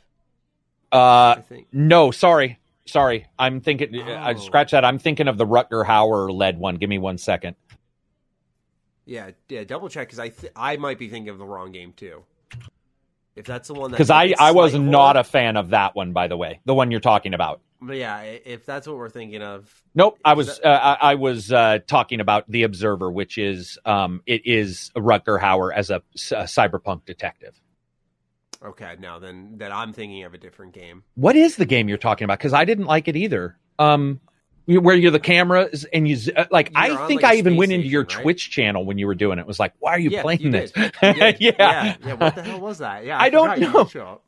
Uh, 0.92 1.36
I 1.38 1.44
think. 1.48 1.68
no, 1.72 2.12
sorry, 2.12 2.60
sorry. 2.86 3.26
I'm 3.40 3.60
thinking. 3.60 4.00
I 4.02 4.34
Oh. 4.34 4.38
scratch 4.38 4.72
that. 4.72 4.86
I'm 4.86 5.00
thinking 5.00 5.28
of 5.28 5.38
the 5.38 5.46
Rutger 5.48 5.84
Hauer 5.86 6.32
led 6.32 6.60
one. 6.60 6.76
Give 6.76 6.90
me 6.90 7.00
one 7.00 7.18
second. 7.18 7.56
Yeah, 9.06 9.32
yeah. 9.50 9.64
Double 9.64 9.90
check 9.90 10.08
because 10.08 10.20
I 10.20 10.30
th- 10.30 10.54
I 10.56 10.78
might 10.78 10.98
be 11.00 11.10
thinking 11.10 11.30
of 11.30 11.38
the 11.40 11.46
wrong 11.46 11.72
game 11.72 11.94
too. 11.94 12.24
If 13.36 13.46
that's 13.46 13.68
the 13.68 13.74
one 13.74 13.90
that 13.90 13.98
Because 13.98 14.12
I 14.12 14.34
I 14.40 14.52
was 14.52 14.76
not 14.76 15.18
a 15.18 15.24
fan 15.24 15.58
of 15.58 15.70
that 15.72 15.96
one, 15.96 16.14
by 16.14 16.28
the 16.28 16.38
way. 16.38 16.60
The 16.66 16.74
one 16.76 16.92
you're 16.92 17.00
talking 17.00 17.34
about. 17.34 17.62
But 17.86 17.98
yeah, 17.98 18.22
if 18.22 18.66
that's 18.66 18.88
what 18.88 18.96
we're 18.96 19.10
thinking 19.10 19.42
of, 19.42 19.70
Nope, 19.94 20.18
I 20.24 20.34
was 20.34 20.60
uh, 20.60 20.68
I, 20.68 21.12
I 21.12 21.16
was 21.16 21.52
uh, 21.52 21.80
talking 21.86 22.22
about 22.22 22.50
the 22.50 22.64
Observer, 22.64 23.12
which 23.12 23.38
is 23.38 23.78
um, 23.86 24.22
it 24.26 24.46
is 24.46 24.92
Rutger 24.96 25.40
Hauer 25.40 25.74
as 25.74 25.90
a 25.90 26.02
cyberpunk 26.16 27.06
detective. 27.06 27.60
okay, 28.64 28.96
now 29.00 29.20
then 29.20 29.58
that 29.58 29.72
I'm 29.72 29.92
thinking 29.94 30.24
of 30.24 30.34
a 30.34 30.38
different 30.38 30.74
game. 30.74 31.04
What 31.16 31.36
is 31.36 31.58
the 31.58 31.66
game 31.66 31.90
you're 31.90 31.98
talking 31.98 32.26
about? 32.26 32.40
Because 32.40 32.54
I 32.54 32.66
didn't 32.66 32.86
like 32.86 33.08
it 33.08 33.16
either. 33.16 33.58
Um, 33.78 34.22
where 34.66 34.96
you're 34.96 35.12
the 35.12 35.20
cameras 35.20 35.86
and 35.92 36.08
you 36.08 36.18
uh, 36.36 36.46
like. 36.50 36.70
You're 36.70 36.80
I 36.80 37.08
think 37.08 37.22
like, 37.22 37.34
a 37.34 37.36
I 37.36 37.38
even 37.38 37.58
went 37.58 37.74
into 37.74 37.88
your 37.88 38.04
right? 38.04 38.10
Twitch 38.10 38.50
channel 38.50 38.86
when 38.86 38.98
you 38.98 39.08
were 39.08 39.16
doing 39.16 39.38
it. 39.38 39.42
It 39.42 39.48
was 39.48 39.60
like, 39.60 39.74
why 39.80 39.92
are 39.92 40.00
you 40.00 40.10
yeah, 40.10 40.22
playing 40.22 40.42
you 40.42 40.52
this? 40.52 40.72
Did. 40.72 40.94
yeah. 41.02 41.34
yeah, 41.40 41.96
yeah. 42.06 42.14
What 42.14 42.36
the 42.36 42.44
hell 42.44 42.62
was 42.62 42.78
that? 42.78 43.04
Yeah, 43.06 43.20
I 43.20 43.30
don't 43.30 43.56
forgot 43.56 43.94
you 43.94 44.00
know. 44.00 44.22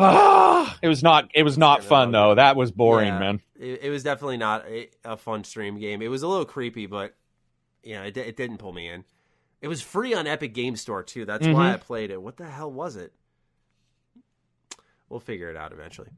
Did 0.00 0.12
show 0.12 0.18
up. 0.18 0.66
Ah, 0.66 0.78
it 0.82 0.88
was 0.88 1.02
not. 1.02 1.30
It 1.34 1.42
was 1.42 1.56
not 1.58 1.80
Kinda 1.80 1.88
fun 1.88 2.10
though. 2.12 2.34
That 2.34 2.56
was 2.56 2.70
boring, 2.72 3.08
Yeah. 3.08 3.18
man. 3.18 3.40
It, 3.58 3.80
it 3.84 3.90
was 3.90 4.02
definitely 4.02 4.36
not 4.38 4.66
a, 4.66 4.88
a 5.04 5.16
fun 5.16 5.44
stream 5.44 5.78
game. 5.78 6.02
It 6.02 6.08
was 6.08 6.22
a 6.22 6.28
little 6.28 6.44
creepy, 6.44 6.86
but 6.86 7.14
you 7.82 7.94
know, 7.94 8.02
it, 8.02 8.16
it 8.16 8.36
didn't 8.36 8.58
pull 8.58 8.72
me 8.72 8.88
in. 8.88 9.04
It 9.60 9.68
was 9.68 9.82
free 9.82 10.14
on 10.14 10.26
Epic 10.26 10.54
Game 10.54 10.76
Store 10.76 11.02
too. 11.02 11.24
That's 11.24 11.46
why 11.46 11.66
Mhm. 11.68 11.74
I 11.74 11.76
played 11.76 12.10
it. 12.10 12.20
What 12.22 12.36
the 12.36 12.46
hell 12.46 12.70
was 12.72 12.96
it? 12.96 13.12
We'll 15.08 15.20
figure 15.20 15.50
it 15.50 15.56
out 15.56 15.72
eventually. 15.72 16.08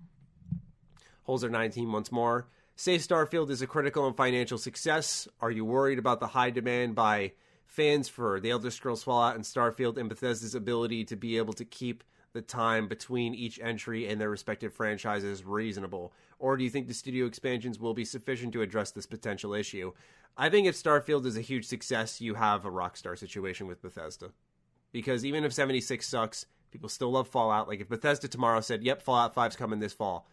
Holzer 1.27 1.51
19 1.51 1.91
once 1.93 2.13
more. 2.13 2.47
Say 2.77 2.97
Starfield 2.99 3.51
is 3.51 3.63
a 3.63 3.67
critical 3.67 4.07
and 4.07 4.17
financial 4.17 4.59
success. 4.59 5.29
Are 5.41 5.51
you 5.51 5.65
worried 5.65 5.99
about 5.99 6.21
the 6.21 6.27
high 6.27 6.51
demand 6.51 6.95
by 6.95 7.33
fans 7.67 8.09
for 8.09 8.41
The 8.41 8.51
Elder 8.51 8.71
Scrolls 8.71 9.03
Fallout 9.03 9.35
and 9.35 9.45
Starfield 9.45 9.97
and 9.99 10.09
Bethesda's 10.09 10.55
ability 10.55 11.05
to 11.07 11.17
be 11.17 11.37
able 11.39 11.53
to 11.55 11.65
keep 11.65 12.03
the 12.33 12.43
time 12.43 12.89
between 12.89 13.35
each 13.35 13.61
entry 13.61 14.09
and 14.09 14.21
their 14.21 14.31
respective 14.31 14.73
franchises 14.73 15.45
reasonable? 15.45 16.13
Or 16.39 16.57
do 16.57 16.65
you 16.65 16.71
think 16.71 16.89
the 16.89 16.95
studio 16.95 17.27
expansions 17.27 17.79
will 17.79 17.95
be 17.95 18.05
sufficient 18.05 18.53
to 18.55 18.63
address 18.63 18.91
this 18.91 19.07
potential 19.07 19.55
issue? 19.55 19.93
I 20.37 20.49
think 20.49 20.67
if 20.67 20.75
Starfield 20.75 21.27
is 21.27 21.37
a 21.37 21.43
huge 21.43 21.67
success, 21.67 22.21
you 22.21 22.35
have 22.35 22.65
a 22.65 22.71
Rockstar 22.71 23.19
situation 23.19 23.67
with 23.67 23.83
Bethesda. 23.83 24.31
Because 24.93 25.25
even 25.25 25.45
if 25.45 25.53
76 25.53 26.07
sucks, 26.07 26.47
people 26.71 26.89
still 26.89 27.11
love 27.11 27.29
Fallout. 27.29 27.69
Like 27.69 27.81
if 27.81 27.89
Bethesda 27.89 28.29
tomorrow 28.29 28.61
said, 28.61 28.83
"Yep, 28.83 29.03
Fallout 29.03 29.35
5's 29.35 29.57
coming 29.57 29.81
this 29.81 29.93
fall." 29.93 30.29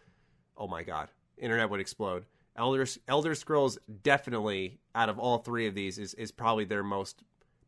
Oh 0.56 0.66
my 0.66 0.82
god. 0.82 1.08
Internet 1.38 1.70
would 1.70 1.80
explode. 1.80 2.26
Elder 2.56 2.86
Elder 3.08 3.34
Scrolls 3.34 3.78
definitely 4.02 4.80
out 4.94 5.08
of 5.08 5.18
all 5.18 5.38
three 5.38 5.66
of 5.66 5.74
these 5.74 5.98
is 5.98 6.14
is 6.14 6.30
probably 6.32 6.64
their 6.64 6.82
most 6.82 7.22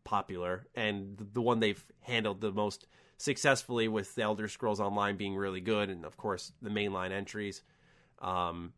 popular 0.05 0.67
and 0.75 1.17
the 1.33 1.41
one 1.41 1.61
they've 1.61 1.85
handled 2.01 2.41
the 2.41 2.53
most 2.53 2.87
successfully 3.23 3.89
with 3.89 4.15
the 4.15 4.23
Elder 4.23 4.49
Scrolls 4.49 4.81
Online 4.81 5.16
being 5.16 5.36
really 5.36 5.61
good 5.61 5.90
and 5.90 6.05
of 6.05 6.16
course 6.16 6.53
the 6.61 6.70
mainline 6.70 7.12
entries. 7.12 7.62
Um 8.20 8.73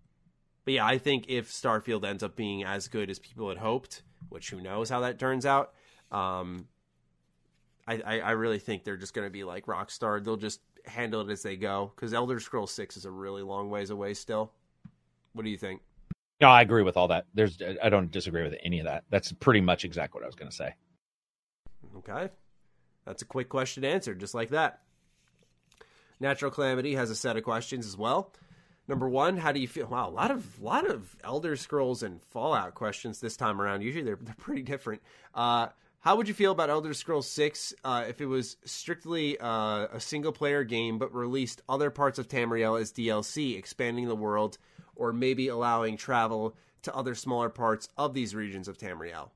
but 0.64 0.74
yeah, 0.74 0.86
I 0.86 0.98
think 0.98 1.26
if 1.28 1.52
Starfield 1.52 2.04
ends 2.04 2.22
up 2.22 2.36
being 2.36 2.64
as 2.64 2.88
good 2.88 3.10
as 3.10 3.18
people 3.18 3.48
had 3.48 3.58
hoped, 3.58 4.02
which 4.30 4.50
who 4.50 4.60
knows 4.60 4.88
how 4.88 5.00
that 5.00 5.18
turns 5.18 5.44
out, 5.44 5.74
um, 6.10 6.66
I, 7.86 8.00
I, 8.00 8.20
I 8.20 8.30
really 8.30 8.58
think 8.58 8.84
they're 8.84 8.96
just 8.96 9.12
going 9.12 9.26
to 9.26 9.30
be 9.30 9.44
like 9.44 9.66
Rockstar. 9.66 10.24
They'll 10.24 10.36
just 10.36 10.60
handle 10.86 11.20
it 11.20 11.30
as 11.30 11.42
they 11.42 11.56
go 11.56 11.92
because 11.94 12.14
Elder 12.14 12.40
Scrolls 12.40 12.70
Six 12.70 12.96
is 12.96 13.04
a 13.04 13.10
really 13.10 13.42
long 13.42 13.68
ways 13.68 13.90
away 13.90 14.14
still. 14.14 14.52
What 15.34 15.44
do 15.44 15.50
you 15.50 15.58
think? 15.58 15.82
No, 16.40 16.48
I 16.48 16.62
agree 16.62 16.82
with 16.82 16.96
all 16.96 17.08
that. 17.08 17.26
There's, 17.34 17.58
I 17.82 17.88
don't 17.90 18.10
disagree 18.10 18.42
with 18.42 18.54
any 18.64 18.80
of 18.80 18.86
that. 18.86 19.04
That's 19.10 19.32
pretty 19.32 19.60
much 19.60 19.84
exactly 19.84 20.18
what 20.18 20.24
I 20.24 20.28
was 20.28 20.34
going 20.34 20.50
to 20.50 20.56
say. 20.56 20.74
Okay, 21.98 22.30
that's 23.04 23.22
a 23.22 23.26
quick 23.26 23.48
question 23.48 23.84
answered, 23.84 24.20
just 24.20 24.34
like 24.34 24.50
that. 24.50 24.80
Natural 26.20 26.50
Calamity 26.50 26.94
has 26.94 27.10
a 27.10 27.16
set 27.16 27.36
of 27.36 27.44
questions 27.44 27.86
as 27.86 27.96
well. 27.96 28.32
Number 28.86 29.08
one, 29.08 29.38
how 29.38 29.52
do 29.52 29.60
you 29.60 29.68
feel? 29.68 29.86
Wow, 29.86 30.08
a 30.08 30.10
lot 30.10 30.30
of 30.30 30.60
lot 30.60 30.88
of 30.88 31.16
Elder 31.24 31.56
Scrolls 31.56 32.02
and 32.02 32.22
Fallout 32.22 32.74
questions 32.74 33.18
this 33.18 33.36
time 33.36 33.60
around. 33.60 33.82
Usually 33.82 34.04
they're 34.04 34.18
they're 34.20 34.34
pretty 34.38 34.62
different. 34.62 35.02
Uh, 35.34 35.68
how 36.00 36.16
would 36.16 36.28
you 36.28 36.34
feel 36.34 36.52
about 36.52 36.68
Elder 36.68 36.92
Scrolls 36.92 37.26
Six 37.26 37.72
uh, 37.82 38.04
if 38.06 38.20
it 38.20 38.26
was 38.26 38.58
strictly 38.66 39.38
uh, 39.40 39.86
a 39.90 40.00
single 40.00 40.32
player 40.32 40.62
game, 40.62 40.98
but 40.98 41.14
released 41.14 41.62
other 41.66 41.90
parts 41.90 42.18
of 42.18 42.28
Tamriel 42.28 42.78
as 42.78 42.92
DLC, 42.92 43.56
expanding 43.56 44.06
the 44.06 44.14
world, 44.14 44.58
or 44.94 45.14
maybe 45.14 45.48
allowing 45.48 45.96
travel 45.96 46.54
to 46.82 46.94
other 46.94 47.14
smaller 47.14 47.48
parts 47.48 47.88
of 47.96 48.12
these 48.12 48.34
regions 48.34 48.68
of 48.68 48.76
Tamriel? 48.76 49.30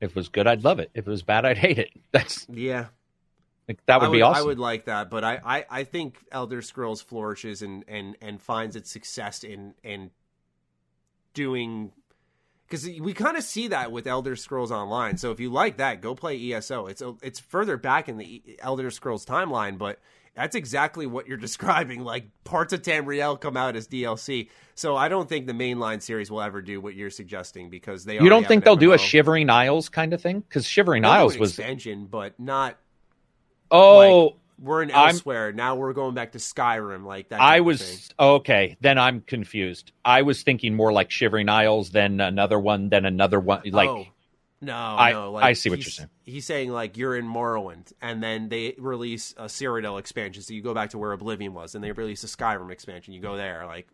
If 0.00 0.10
it 0.10 0.16
was 0.16 0.28
good, 0.28 0.46
I'd 0.46 0.64
love 0.64 0.78
it. 0.78 0.90
If 0.94 1.06
it 1.06 1.10
was 1.10 1.22
bad, 1.22 1.44
I'd 1.44 1.58
hate 1.58 1.78
it. 1.78 1.90
That's 2.12 2.46
Yeah, 2.48 2.86
like, 3.68 3.84
that 3.86 4.00
would, 4.00 4.08
I 4.08 4.12
be 4.12 4.22
awesome. 4.22 4.42
I 4.42 4.46
would 4.46 4.58
like 4.58 4.86
that, 4.86 5.10
but 5.10 5.24
I, 5.24 5.40
I, 5.44 5.66
I 5.70 5.84
think 5.84 6.18
Elder 6.32 6.62
Scrolls 6.62 7.02
flourishes 7.02 7.62
and, 7.62 7.84
and, 7.86 8.16
and 8.20 8.40
finds 8.40 8.76
its 8.76 8.90
success 8.90 9.44
in 9.44 9.74
in 9.84 10.10
doing 11.34 11.92
because 12.66 12.84
we 13.00 13.12
kind 13.12 13.36
of 13.36 13.42
see 13.42 13.68
that 13.68 13.90
with 13.90 14.06
Elder 14.06 14.36
Scrolls 14.36 14.70
Online. 14.70 15.16
So 15.16 15.32
if 15.32 15.40
you 15.40 15.50
like 15.50 15.78
that, 15.78 16.00
go 16.00 16.14
play 16.14 16.52
ESO. 16.52 16.86
It's 16.86 17.02
a, 17.02 17.14
it's 17.20 17.40
further 17.40 17.76
back 17.76 18.08
in 18.08 18.16
the 18.16 18.42
Elder 18.60 18.90
Scrolls 18.90 19.26
timeline, 19.26 19.76
but 19.76 19.98
that's 20.34 20.54
exactly 20.56 21.06
what 21.06 21.26
you're 21.26 21.36
describing. 21.48 22.02
Like 22.04 22.26
parts 22.44 22.72
of 22.72 22.82
Tamriel 22.82 23.40
come 23.40 23.56
out 23.56 23.76
as 23.76 23.88
DLC. 23.88 24.48
So 24.74 24.96
I 24.96 25.08
don't 25.08 25.28
think 25.28 25.46
the 25.46 25.52
mainline 25.52 26.00
series 26.00 26.30
will 26.30 26.40
ever 26.40 26.62
do 26.62 26.80
what 26.80 26.94
you're 26.94 27.10
suggesting 27.10 27.68
because 27.70 28.04
they. 28.04 28.18
Are. 28.18 28.22
You 28.22 28.30
don't 28.30 28.46
think 28.46 28.64
they'll 28.64 28.76
MMO. 28.76 28.80
do 28.80 28.92
a 28.92 28.98
Shivering 28.98 29.50
Isles 29.50 29.88
kind 29.88 30.12
of 30.12 30.22
thing? 30.22 30.40
Because 30.40 30.66
Shivering 30.66 31.02
They'll 31.02 31.10
Isles 31.12 31.34
an 31.34 31.40
was 31.40 31.50
expansion, 31.50 32.06
but 32.06 32.38
not. 32.40 32.78
oh. 33.70 34.36
We're 34.62 34.82
in 34.82 34.90
I'm- 34.90 35.08
elsewhere 35.14 35.52
now. 35.52 35.74
We're 35.76 35.94
going 35.94 36.14
back 36.14 36.32
to 36.32 36.38
Skyrim, 36.38 37.06
like 37.06 37.30
that. 37.30 37.40
I 37.40 37.60
was 37.60 38.10
okay. 38.20 38.76
Then 38.82 38.98
I'm 38.98 39.22
confused. 39.22 39.92
I 40.04 40.20
was 40.20 40.42
thinking 40.42 40.74
more 40.74 40.92
like 40.92 41.10
Shivering 41.10 41.48
Isles, 41.48 41.88
then 41.92 42.20
another 42.20 42.58
one, 42.60 42.90
then 42.90 43.06
another 43.06 43.40
one. 43.40 43.62
Like 43.64 43.88
oh, 43.88 44.06
no, 44.60 44.74
I- 44.76 45.12
no. 45.12 45.32
Like, 45.32 45.44
I 45.44 45.52
see 45.54 45.70
what 45.70 45.78
you're 45.78 45.84
saying. 45.90 46.10
He's 46.30 46.46
saying 46.46 46.70
like 46.70 46.96
you're 46.96 47.16
in 47.16 47.26
Morrowind, 47.26 47.92
and 48.00 48.22
then 48.22 48.48
they 48.48 48.74
release 48.78 49.34
a 49.36 49.44
Cyrodiil 49.44 49.98
expansion, 49.98 50.42
so 50.42 50.54
you 50.54 50.62
go 50.62 50.74
back 50.74 50.90
to 50.90 50.98
where 50.98 51.12
Oblivion 51.12 51.52
was, 51.54 51.74
and 51.74 51.82
they 51.82 51.92
release 51.92 52.22
a 52.24 52.26
Skyrim 52.26 52.70
expansion. 52.70 53.12
You 53.14 53.20
go 53.20 53.36
there. 53.36 53.66
Like, 53.66 53.88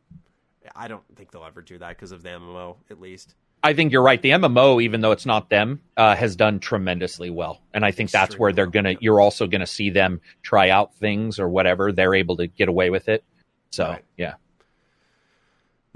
I 0.74 0.88
don't 0.88 1.02
think 1.16 1.30
they'll 1.30 1.44
ever 1.44 1.62
do 1.62 1.78
that 1.78 1.90
because 1.90 2.12
of 2.12 2.22
the 2.22 2.30
MMO, 2.30 2.76
at 2.90 3.00
least. 3.00 3.34
I 3.62 3.72
think 3.72 3.90
you're 3.90 4.02
right. 4.02 4.20
The 4.20 4.30
MMO, 4.30 4.82
even 4.82 5.00
though 5.00 5.12
it's 5.12 5.26
not 5.26 5.50
them, 5.50 5.80
uh, 5.96 6.14
has 6.14 6.36
done 6.36 6.60
tremendously 6.60 7.30
well, 7.30 7.62
and 7.74 7.84
I 7.84 7.90
think 7.90 8.10
that's 8.10 8.38
where 8.38 8.52
they're 8.52 8.66
gonna. 8.66 8.94
You're 9.00 9.20
also 9.20 9.46
gonna 9.46 9.66
see 9.66 9.90
them 9.90 10.20
try 10.42 10.70
out 10.70 10.94
things 10.94 11.38
or 11.40 11.48
whatever. 11.48 11.90
They're 11.90 12.14
able 12.14 12.36
to 12.36 12.46
get 12.46 12.68
away 12.68 12.90
with 12.90 13.08
it. 13.08 13.24
So 13.70 13.88
Right. 13.88 14.04
yeah, 14.16 14.34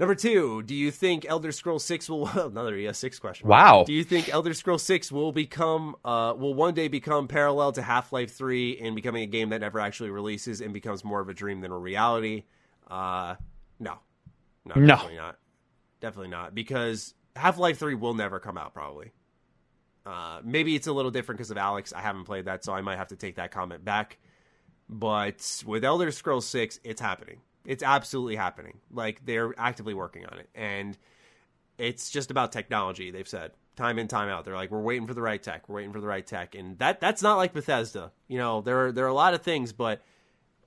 Number 0.01 0.15
two, 0.15 0.63
do 0.63 0.73
you 0.73 0.89
think 0.89 1.27
Elder 1.29 1.51
Scrolls 1.51 1.85
Six 1.85 2.09
will 2.09 2.27
another 2.47 2.75
ES 2.75 2.97
Six 2.97 3.19
question? 3.19 3.47
Wow. 3.47 3.83
Do 3.85 3.93
you 3.93 4.03
think 4.03 4.29
Elder 4.29 4.55
Scrolls 4.55 4.81
Six 4.81 5.11
will 5.11 5.31
become 5.31 5.95
uh 6.03 6.33
will 6.35 6.55
one 6.55 6.73
day 6.73 6.87
become 6.87 7.27
parallel 7.27 7.71
to 7.73 7.83
Half 7.83 8.11
Life 8.11 8.33
Three 8.33 8.71
in 8.71 8.95
becoming 8.95 9.21
a 9.21 9.27
game 9.27 9.49
that 9.49 9.61
never 9.61 9.79
actually 9.79 10.09
releases 10.09 10.59
and 10.59 10.73
becomes 10.73 11.03
more 11.03 11.19
of 11.19 11.29
a 11.29 11.35
dream 11.35 11.61
than 11.61 11.71
a 11.71 11.77
reality? 11.77 12.45
Uh, 12.89 13.35
no, 13.79 13.99
no, 14.65 14.73
No. 14.73 14.87
definitely 14.87 15.17
not. 15.17 15.37
Definitely 15.99 16.29
not 16.29 16.55
because 16.55 17.13
Half 17.35 17.59
Life 17.59 17.77
Three 17.77 17.93
will 17.93 18.15
never 18.15 18.39
come 18.39 18.57
out 18.57 18.73
probably. 18.73 19.11
Uh, 20.03 20.41
maybe 20.43 20.73
it's 20.75 20.87
a 20.87 20.93
little 20.93 21.11
different 21.11 21.37
because 21.37 21.51
of 21.51 21.59
Alex. 21.59 21.93
I 21.93 22.01
haven't 22.01 22.23
played 22.23 22.45
that, 22.45 22.65
so 22.65 22.73
I 22.73 22.81
might 22.81 22.97
have 22.97 23.09
to 23.09 23.15
take 23.15 23.35
that 23.35 23.51
comment 23.51 23.85
back. 23.85 24.17
But 24.89 25.61
with 25.63 25.85
Elder 25.85 26.09
Scrolls 26.09 26.47
6, 26.47 26.79
it's 26.83 26.99
happening. 26.99 27.41
It's 27.71 27.83
absolutely 27.83 28.35
happening. 28.35 28.79
Like 28.91 29.25
they're 29.25 29.53
actively 29.57 29.93
working 29.93 30.25
on 30.25 30.39
it. 30.39 30.49
And 30.53 30.97
it's 31.77 32.09
just 32.09 32.29
about 32.29 32.51
technology, 32.51 33.11
they've 33.11 33.25
said. 33.25 33.51
Time 33.77 33.97
in, 33.97 34.09
time 34.09 34.27
out. 34.27 34.43
They're 34.43 34.57
like, 34.57 34.71
we're 34.71 34.81
waiting 34.81 35.07
for 35.07 35.13
the 35.13 35.21
right 35.21 35.41
tech. 35.41 35.69
We're 35.69 35.77
waiting 35.77 35.93
for 35.93 36.01
the 36.01 36.07
right 36.07 36.27
tech. 36.27 36.53
And 36.53 36.77
that 36.79 36.99
that's 36.99 37.21
not 37.21 37.37
like 37.37 37.53
Bethesda. 37.53 38.11
You 38.27 38.39
know, 38.39 38.59
there 38.59 38.87
are 38.87 38.91
there 38.91 39.05
are 39.05 39.07
a 39.07 39.13
lot 39.13 39.33
of 39.33 39.41
things, 39.41 39.71
but 39.71 40.01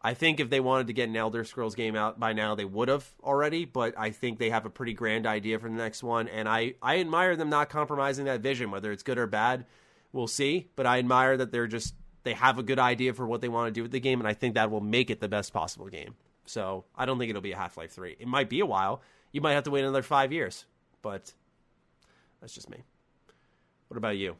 I 0.00 0.14
think 0.14 0.40
if 0.40 0.48
they 0.48 0.60
wanted 0.60 0.86
to 0.86 0.94
get 0.94 1.10
an 1.10 1.16
Elder 1.16 1.44
Scrolls 1.44 1.74
game 1.74 1.94
out 1.94 2.18
by 2.18 2.32
now, 2.32 2.54
they 2.54 2.64
would 2.64 2.88
have 2.88 3.06
already. 3.22 3.66
But 3.66 3.92
I 3.98 4.08
think 4.08 4.38
they 4.38 4.48
have 4.48 4.64
a 4.64 4.70
pretty 4.70 4.94
grand 4.94 5.26
idea 5.26 5.58
for 5.58 5.68
the 5.68 5.76
next 5.76 6.02
one, 6.02 6.26
and 6.28 6.48
I 6.48 6.76
I 6.80 7.00
admire 7.00 7.36
them 7.36 7.50
not 7.50 7.68
compromising 7.68 8.24
that 8.24 8.40
vision, 8.40 8.70
whether 8.70 8.90
it's 8.92 9.02
good 9.02 9.18
or 9.18 9.26
bad. 9.26 9.66
We'll 10.10 10.26
see, 10.26 10.70
but 10.74 10.86
I 10.86 11.00
admire 11.00 11.36
that 11.36 11.52
they're 11.52 11.66
just 11.66 11.96
they 12.22 12.32
have 12.32 12.58
a 12.58 12.62
good 12.62 12.78
idea 12.78 13.12
for 13.12 13.26
what 13.26 13.42
they 13.42 13.50
want 13.50 13.68
to 13.68 13.78
do 13.78 13.82
with 13.82 13.92
the 13.92 14.00
game, 14.00 14.20
and 14.20 14.26
I 14.26 14.32
think 14.32 14.54
that 14.54 14.70
will 14.70 14.80
make 14.80 15.10
it 15.10 15.20
the 15.20 15.28
best 15.28 15.52
possible 15.52 15.88
game. 15.88 16.14
So 16.46 16.84
I 16.96 17.06
don't 17.06 17.18
think 17.18 17.30
it'll 17.30 17.42
be 17.42 17.52
a 17.52 17.56
Half 17.56 17.76
Life 17.76 17.92
Three. 17.92 18.16
It 18.18 18.28
might 18.28 18.48
be 18.48 18.60
a 18.60 18.66
while. 18.66 19.02
You 19.32 19.40
might 19.40 19.52
have 19.52 19.64
to 19.64 19.70
wait 19.70 19.82
another 19.82 20.02
five 20.02 20.32
years, 20.32 20.64
but 21.02 21.32
that's 22.40 22.54
just 22.54 22.68
me. 22.70 22.82
What 23.88 23.96
about 23.96 24.16
you? 24.16 24.36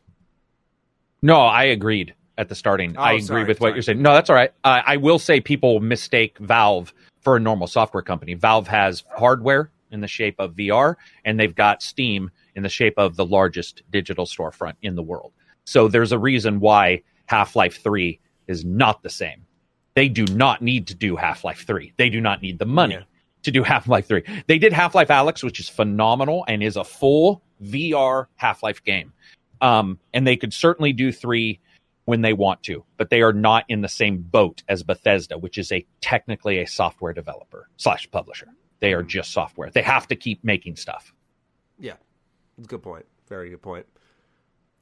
no, 1.25 1.41
I 1.41 1.65
agreed 1.65 2.15
at 2.37 2.51
the 2.51 2.55
starting. 2.55 2.97
Oh, 2.99 3.01
I 3.01 3.13
agree 3.13 3.23
sorry, 3.23 3.45
with 3.45 3.61
what 3.61 3.73
you're 3.73 3.83
saying. 3.83 4.03
No, 4.03 4.13
that's 4.13 4.29
all 4.29 4.37
right. 4.37 4.53
Uh, 4.63 4.83
I 4.85 4.99
will 4.99 5.19
say 5.19 5.41
people 5.41 5.81
mistake 5.81 6.39
Valve 6.39 6.93
for 7.23 7.37
a 7.37 7.41
normal 7.41 7.67
software 7.67 8.03
company. 8.03 8.35
Valve 8.35 8.69
has 8.69 9.05
hardware 9.17 9.71
in 9.91 10.03
the 10.03 10.07
shape 10.07 10.35
of 10.39 10.53
VR, 10.53 10.97
and 11.25 11.41
they've 11.41 11.55
got 11.55 11.83
Steam 11.83 12.31
in 12.55 12.63
the 12.63 12.69
shape 12.69 12.95
of 12.99 13.17
the 13.17 13.25
largest 13.25 13.83
digital 13.91 14.27
storefront 14.27 14.75
in 14.83 14.97
the 14.97 15.03
world. 15.03 15.33
So 15.65 15.89
there's 15.89 16.13
a 16.13 16.19
reason 16.19 16.61
why 16.61 17.03
Half 17.25 17.57
Life 17.57 17.83
3 17.83 18.21
is 18.47 18.65
not 18.65 19.03
the 19.03 19.09
same. 19.09 19.47
They 19.95 20.09
do 20.09 20.25
not 20.27 20.61
need 20.63 20.89
to 20.89 20.95
do 20.95 21.17
Half 21.17 21.45
Life 21.45 21.65
3. 21.67 21.93
They 21.97 22.11
do 22.11 22.21
not 22.21 22.43
need 22.43 22.59
the 22.59 22.67
money 22.67 22.95
Yeah. 22.95 23.03
to 23.45 23.51
do 23.51 23.63
Half 23.63 23.89
Life 23.89 24.07
3. 24.09 24.23
They 24.47 24.59
did 24.59 24.73
Half 24.73 24.95
Life 24.95 25.09
Alyx, 25.09 25.43
which 25.43 25.61
is 25.61 25.69
phenomenal 25.69 26.45
and 26.49 26.63
is 26.63 26.77
a 26.77 26.85
full 26.85 27.43
VR 27.63 28.27
Half 28.37 28.63
Life 28.63 28.83
game. 28.85 29.13
Um, 29.61 29.99
and 30.13 30.27
they 30.27 30.37
could 30.37 30.53
certainly 30.53 30.93
do 30.93 31.13
3 31.13 31.61
when 32.07 32.21
they 32.21 32.33
want 32.35 32.63
to, 32.65 32.85
but 32.99 33.09
they 33.09 33.23
are 33.23 33.33
not 33.33 33.65
in 33.69 33.81
the 33.81 33.89
same 33.89 34.19
boat 34.19 34.63
as 34.69 34.83
Bethesda, 34.83 35.39
which 35.39 35.57
is 35.57 35.73
a 35.73 35.87
technically 36.01 36.59
a 36.59 36.67
software 36.67 37.13
developer 37.15 37.69
slash 37.77 38.11
publisher. 38.11 38.49
They 38.81 38.93
are 38.93 39.03
just 39.03 39.31
software. 39.33 39.71
They 39.71 39.81
have 39.83 40.07
to 40.09 40.17
keep 40.17 40.45
making 40.45 40.77
stuff. 40.77 41.15
Yeah, 41.79 41.95
good 42.67 42.83
point. 42.83 43.07
Very 43.29 43.49
good 43.49 43.63
point. 43.63 43.87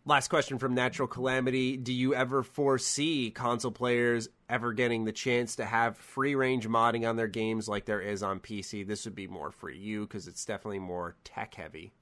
Last 0.04 0.28
question 0.28 0.58
from 0.58 0.74
Natural 0.74 1.06
Calamity. 1.06 1.76
Do 1.76 1.92
you 1.92 2.12
ever 2.14 2.42
foresee 2.42 3.30
console 3.30 3.70
players 3.70 4.28
ever 4.48 4.72
getting 4.72 5.04
the 5.04 5.12
chance 5.12 5.56
to 5.56 5.64
have 5.64 5.96
free 5.96 6.34
range 6.34 6.66
modding 6.66 7.08
on 7.08 7.14
their 7.14 7.28
games 7.28 7.68
like 7.68 7.84
there 7.84 8.00
is 8.00 8.22
on 8.22 8.40
PC? 8.40 8.84
This 8.84 9.04
would 9.04 9.14
be 9.14 9.28
more 9.28 9.52
for 9.52 9.70
you 9.70 10.00
because 10.00 10.26
it's 10.26 10.44
definitely 10.44 10.80
more 10.80 11.14
tech 11.22 11.54
heavy. 11.54 11.92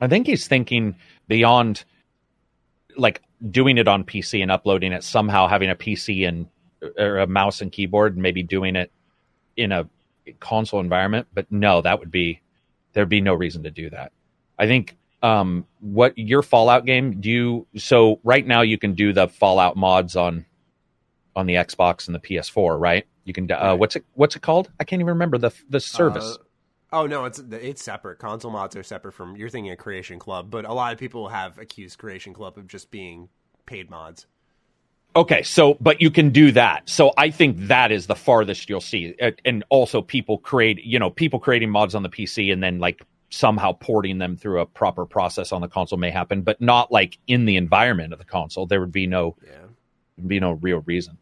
I 0.00 0.06
think 0.06 0.28
he's 0.28 0.46
thinking 0.46 0.94
beyond 1.26 1.84
like 2.96 3.22
doing 3.50 3.76
it 3.76 3.88
on 3.88 4.04
PC 4.04 4.40
and 4.40 4.52
uploading 4.52 4.92
it 4.92 5.02
somehow 5.02 5.48
having 5.48 5.70
a 5.70 5.74
PC 5.74 6.28
and 6.28 6.46
or 6.98 7.18
a 7.18 7.26
mouse 7.26 7.60
and 7.60 7.72
keyboard 7.72 8.14
and 8.14 8.22
maybe 8.22 8.44
doing 8.44 8.76
it 8.76 8.92
in 9.56 9.72
a 9.72 9.88
console 10.40 10.80
environment 10.80 11.26
but 11.34 11.50
no 11.50 11.82
that 11.82 11.98
would 11.98 12.10
be 12.10 12.40
there'd 12.92 13.08
be 13.08 13.20
no 13.20 13.34
reason 13.34 13.62
to 13.62 13.70
do 13.70 13.90
that 13.90 14.12
i 14.58 14.66
think 14.66 14.96
um 15.24 15.66
what 15.80 16.16
your 16.18 16.42
fallout 16.42 16.84
game 16.86 17.20
do 17.20 17.30
you 17.30 17.66
so 17.76 18.20
right 18.24 18.46
now 18.46 18.60
you 18.62 18.78
can 18.78 18.94
do 18.94 19.12
the 19.12 19.26
fallout 19.28 19.76
mods 19.76 20.16
on 20.16 20.44
on 21.34 21.46
the 21.46 21.54
xbox 21.54 22.06
and 22.06 22.14
the 22.14 22.20
ps4 22.20 22.78
right 22.78 23.06
you 23.24 23.32
can 23.32 23.50
uh, 23.50 23.56
Right. 23.70 23.72
what's 23.80 23.96
it 23.96 24.04
what's 24.14 24.36
it 24.36 24.42
called 24.42 24.70
i 24.80 24.84
can't 24.84 25.00
even 25.00 25.08
remember 25.14 25.38
the 25.38 25.52
the 25.70 25.80
service 25.80 26.38
Uh, 26.92 26.98
oh 27.02 27.06
no, 27.06 27.24
it's 27.24 27.40
it's 27.50 27.82
separate. 27.82 28.18
Console 28.20 28.52
mods 28.52 28.76
are 28.76 28.82
separate 28.84 29.12
from. 29.12 29.36
You're 29.36 29.48
thinking 29.48 29.72
of 29.72 29.78
Creation 29.78 30.18
Club, 30.20 30.50
but 30.50 30.64
a 30.64 30.74
lot 30.74 30.92
of 30.92 30.98
people 31.00 31.28
have 31.28 31.58
accused 31.58 31.98
Creation 31.98 32.34
Club 32.34 32.58
of 32.58 32.68
just 32.68 32.90
being 32.90 33.28
paid 33.66 33.90
mods. 33.90 34.26
Okay, 35.16 35.42
so 35.44 35.76
but 35.80 36.00
you 36.02 36.10
can 36.10 36.30
do 36.30 36.52
that. 36.52 36.88
So 36.88 37.12
I 37.16 37.30
think 37.30 37.56
that 37.68 37.92
is 37.92 38.06
the 38.06 38.16
farthest 38.16 38.68
you'll 38.68 38.80
see, 38.80 39.14
Uh, 39.22 39.30
and 39.44 39.64
also 39.70 40.02
people 40.02 40.38
create, 40.38 40.84
you 40.84 40.98
know, 40.98 41.10
people 41.10 41.38
creating 41.40 41.70
mods 41.70 41.94
on 41.94 42.02
the 42.02 42.08
PC 42.08 42.52
and 42.52 42.62
then 42.62 42.78
like 42.80 43.02
somehow 43.36 43.72
porting 43.72 44.18
them 44.18 44.36
through 44.36 44.60
a 44.60 44.66
proper 44.66 45.04
process 45.04 45.52
on 45.52 45.60
the 45.60 45.68
console 45.68 45.98
may 45.98 46.10
happen, 46.10 46.42
but 46.42 46.60
not 46.60 46.92
like 46.92 47.18
in 47.26 47.44
the 47.44 47.56
environment 47.56 48.12
of 48.12 48.18
the 48.18 48.24
console. 48.24 48.66
There 48.66 48.80
would 48.80 48.92
be 48.92 49.06
no 49.06 49.36
Yeah. 49.44 49.66
be 50.26 50.40
no 50.40 50.52
real 50.52 50.78
reason. 50.86 51.18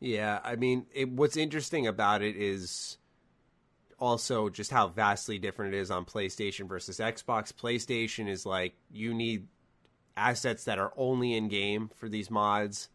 Yeah, 0.00 0.40
I 0.44 0.56
mean, 0.56 0.86
it, 0.94 1.08
what's 1.10 1.36
interesting 1.36 1.86
about 1.86 2.22
it 2.22 2.36
is 2.36 2.98
also 3.98 4.48
just 4.48 4.70
how 4.70 4.88
vastly 4.88 5.38
different 5.38 5.74
it 5.74 5.78
is 5.78 5.90
on 5.90 6.04
PlayStation 6.04 6.68
versus 6.68 6.98
Xbox. 6.98 7.52
PlayStation 7.52 8.28
is 8.28 8.44
like 8.46 8.74
you 8.90 9.14
need 9.14 9.46
assets 10.16 10.64
that 10.64 10.78
are 10.78 10.92
only 10.96 11.34
in 11.34 11.48
game 11.48 11.90
for 11.96 12.08
these 12.08 12.30
mods, 12.30 12.89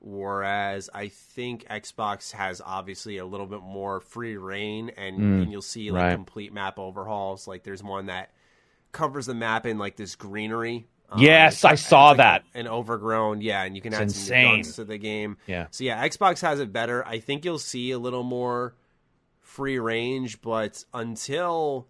whereas 0.00 0.88
I 0.94 1.08
think 1.08 1.66
Xbox 1.68 2.32
has 2.32 2.60
obviously 2.64 3.18
a 3.18 3.26
little 3.26 3.46
bit 3.46 3.62
more 3.62 4.00
free 4.00 4.36
reign, 4.36 4.90
and, 4.96 5.18
Mm, 5.18 5.42
and 5.42 5.52
you'll 5.52 5.62
see 5.62 5.90
like 5.90 6.02
right. 6.02 6.14
complete 6.14 6.52
map 6.52 6.78
overhauls. 6.78 7.46
Like 7.48 7.62
there's 7.64 7.82
one 7.82 8.06
that 8.06 8.30
covers 8.92 9.26
the 9.26 9.34
map 9.34 9.66
in 9.66 9.78
like 9.78 9.96
this 9.96 10.14
greenery. 10.16 10.86
Um, 11.10 11.20
Yes, 11.20 11.64
I 11.64 11.74
saw 11.74 12.08
like 12.08 12.16
that. 12.18 12.44
An 12.54 12.68
overgrown, 12.68 13.40
yeah, 13.40 13.62
and 13.64 13.74
you 13.74 13.80
can 13.82 13.92
It's 13.92 14.00
add 14.02 14.10
some 14.12 14.20
insane. 14.22 14.56
guns 14.62 14.76
to 14.76 14.84
the 14.84 14.98
game. 14.98 15.36
Yeah. 15.46 15.66
So 15.70 15.84
yeah, 15.84 16.06
Xbox 16.06 16.40
has 16.42 16.60
it 16.60 16.72
better. 16.72 17.04
I 17.06 17.18
think 17.18 17.44
you'll 17.44 17.58
see 17.58 17.90
a 17.92 17.98
little 17.98 18.22
more 18.24 18.74
free 19.40 19.78
range, 19.78 20.40
but 20.42 20.84
until 20.94 21.88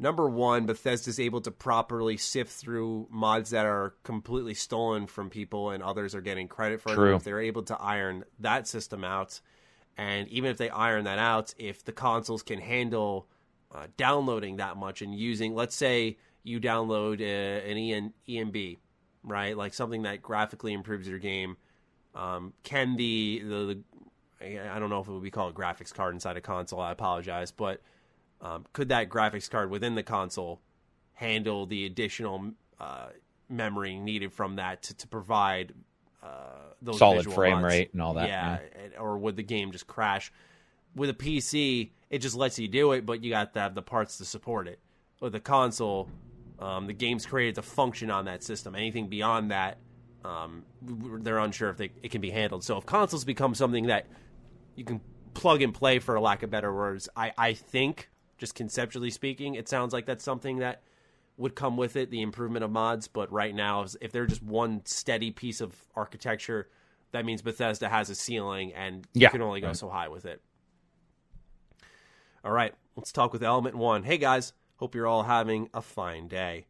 number 0.00 0.28
one, 0.28 0.64
Bethesda's 0.64 1.20
able 1.20 1.42
to 1.42 1.50
properly 1.50 2.16
sift 2.16 2.50
through 2.50 3.06
mods 3.10 3.50
that 3.50 3.66
are 3.66 3.94
completely 4.02 4.54
stolen 4.54 5.06
from 5.06 5.28
people 5.28 5.70
and 5.70 5.82
others 5.82 6.14
are 6.14 6.22
getting 6.22 6.48
credit 6.48 6.80
for 6.80 6.94
True. 6.94 7.08
them. 7.08 7.16
If 7.16 7.24
they're 7.24 7.40
able 7.40 7.62
to 7.64 7.78
iron 7.78 8.24
that 8.40 8.66
system 8.66 9.04
out, 9.04 9.40
and 9.98 10.26
even 10.28 10.50
if 10.50 10.56
they 10.56 10.70
iron 10.70 11.04
that 11.04 11.18
out, 11.18 11.54
if 11.58 11.84
the 11.84 11.92
consoles 11.92 12.42
can 12.42 12.58
handle 12.58 13.28
uh, 13.72 13.86
downloading 13.98 14.56
that 14.56 14.78
much 14.78 15.02
and 15.02 15.14
using, 15.14 15.54
let's 15.54 15.76
say 15.76 16.16
you 16.42 16.58
download 16.58 17.20
uh, 17.20 17.68
an 17.68 17.76
EN, 17.76 18.12
ENB, 18.26 18.78
right? 19.22 19.56
Like 19.56 19.74
something 19.74 20.02
that 20.02 20.22
graphically 20.22 20.72
improves 20.72 21.06
your 21.06 21.18
game. 21.18 21.58
Um, 22.14 22.54
can 22.64 22.96
the, 22.96 23.42
the 23.44 23.54
the 24.40 24.72
I 24.74 24.78
don't 24.78 24.88
know 24.88 25.00
if 25.00 25.06
it 25.06 25.12
would 25.12 25.22
be 25.22 25.30
called 25.30 25.54
a 25.54 25.56
graphics 25.56 25.92
card 25.92 26.14
inside 26.14 26.38
a 26.38 26.40
console. 26.40 26.80
I 26.80 26.92
apologize, 26.92 27.52
but 27.52 27.82
um, 28.40 28.66
could 28.72 28.88
that 28.88 29.08
graphics 29.08 29.50
card 29.50 29.70
within 29.70 29.94
the 29.94 30.02
console 30.02 30.60
handle 31.14 31.66
the 31.66 31.84
additional 31.84 32.52
uh, 32.78 33.08
memory 33.48 33.98
needed 33.98 34.32
from 34.32 34.56
that 34.56 34.82
to, 34.82 34.94
to 34.94 35.06
provide 35.08 35.72
uh, 36.22 36.26
those 36.82 36.98
Solid 36.98 37.30
frame 37.32 37.60
mods. 37.60 37.64
rate 37.74 37.92
and 37.92 38.02
all 38.02 38.14
that, 38.14 38.28
Yeah, 38.28 38.58
or 38.98 39.18
would 39.18 39.36
the 39.36 39.42
game 39.42 39.72
just 39.72 39.86
crash? 39.86 40.32
With 40.94 41.10
a 41.10 41.14
PC, 41.14 41.90
it 42.08 42.18
just 42.18 42.36
lets 42.36 42.58
you 42.58 42.68
do 42.68 42.92
it, 42.92 43.06
but 43.06 43.22
you 43.22 43.30
got 43.30 43.54
to 43.54 43.60
have 43.60 43.74
the 43.74 43.82
parts 43.82 44.18
to 44.18 44.24
support 44.24 44.66
it. 44.66 44.78
With 45.20 45.34
a 45.34 45.40
console, 45.40 46.08
um, 46.58 46.86
the 46.86 46.92
game's 46.92 47.26
created 47.26 47.56
to 47.56 47.62
function 47.62 48.10
on 48.10 48.24
that 48.24 48.42
system. 48.42 48.74
Anything 48.74 49.08
beyond 49.08 49.50
that, 49.50 49.78
um, 50.24 50.64
they're 50.82 51.38
unsure 51.38 51.70
if 51.70 51.76
they, 51.76 51.90
it 52.02 52.10
can 52.10 52.20
be 52.20 52.30
handled. 52.30 52.64
So 52.64 52.76
if 52.76 52.86
consoles 52.86 53.24
become 53.24 53.54
something 53.54 53.86
that 53.86 54.06
you 54.74 54.84
can 54.84 55.00
plug 55.34 55.62
and 55.62 55.72
play, 55.72 55.98
for 55.98 56.18
lack 56.20 56.42
of 56.42 56.50
better 56.50 56.74
words, 56.74 57.08
I, 57.16 57.32
I 57.36 57.54
think, 57.54 58.08
just 58.40 58.54
conceptually 58.54 59.10
speaking, 59.10 59.54
it 59.54 59.68
sounds 59.68 59.92
like 59.92 60.06
that's 60.06 60.24
something 60.24 60.58
that 60.58 60.82
would 61.36 61.54
come 61.54 61.76
with 61.76 61.94
it, 61.94 62.10
the 62.10 62.22
improvement 62.22 62.64
of 62.64 62.70
mods. 62.72 63.06
But 63.06 63.30
right 63.30 63.54
now, 63.54 63.84
if- 64.00 64.10
they're 64.10 64.26
just 64.26 64.42
one 64.42 64.84
steady 64.86 65.30
piece 65.30 65.60
of 65.60 65.76
architecture, 65.94 66.68
that 67.12 67.24
means 67.24 67.42
Bethesda 67.42 67.88
has 67.88 68.08
a 68.08 68.14
ceiling 68.14 68.72
and 68.72 69.06
you 69.14 69.28
can 69.28 69.42
only 69.42 69.60
go 69.60 69.68
right. 69.68 69.76
so 69.76 69.88
high 69.88 70.08
with 70.08 70.24
it. 70.24 70.40
All 72.42 72.52
right, 72.52 72.74
let's 72.96 73.12
talk 73.12 73.32
with 73.32 73.42
Element 73.42 73.76
One. 73.76 74.04
Hey 74.04 74.16
guys, 74.16 74.54
hope 74.76 74.94
you're 74.94 75.06
all 75.06 75.24
having 75.24 75.68
a 75.74 75.82
fine 75.82 76.26
day. 76.26 76.66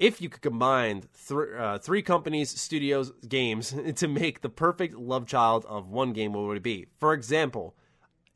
If 0.00 0.20
you 0.20 0.28
could 0.28 0.42
combine 0.42 1.04
th- 1.28 1.40
uh, 1.56 1.78
three 1.78 2.02
companies, 2.02 2.50
studios, 2.50 3.12
games 3.28 3.72
to 3.94 4.08
make 4.08 4.40
the 4.40 4.48
perfect 4.48 4.96
love 4.96 5.26
child 5.26 5.64
of 5.66 5.88
one 5.88 6.12
game, 6.12 6.32
what 6.32 6.44
would 6.44 6.56
it 6.56 6.64
be? 6.64 6.86
For 6.98 7.12
example, 7.12 7.76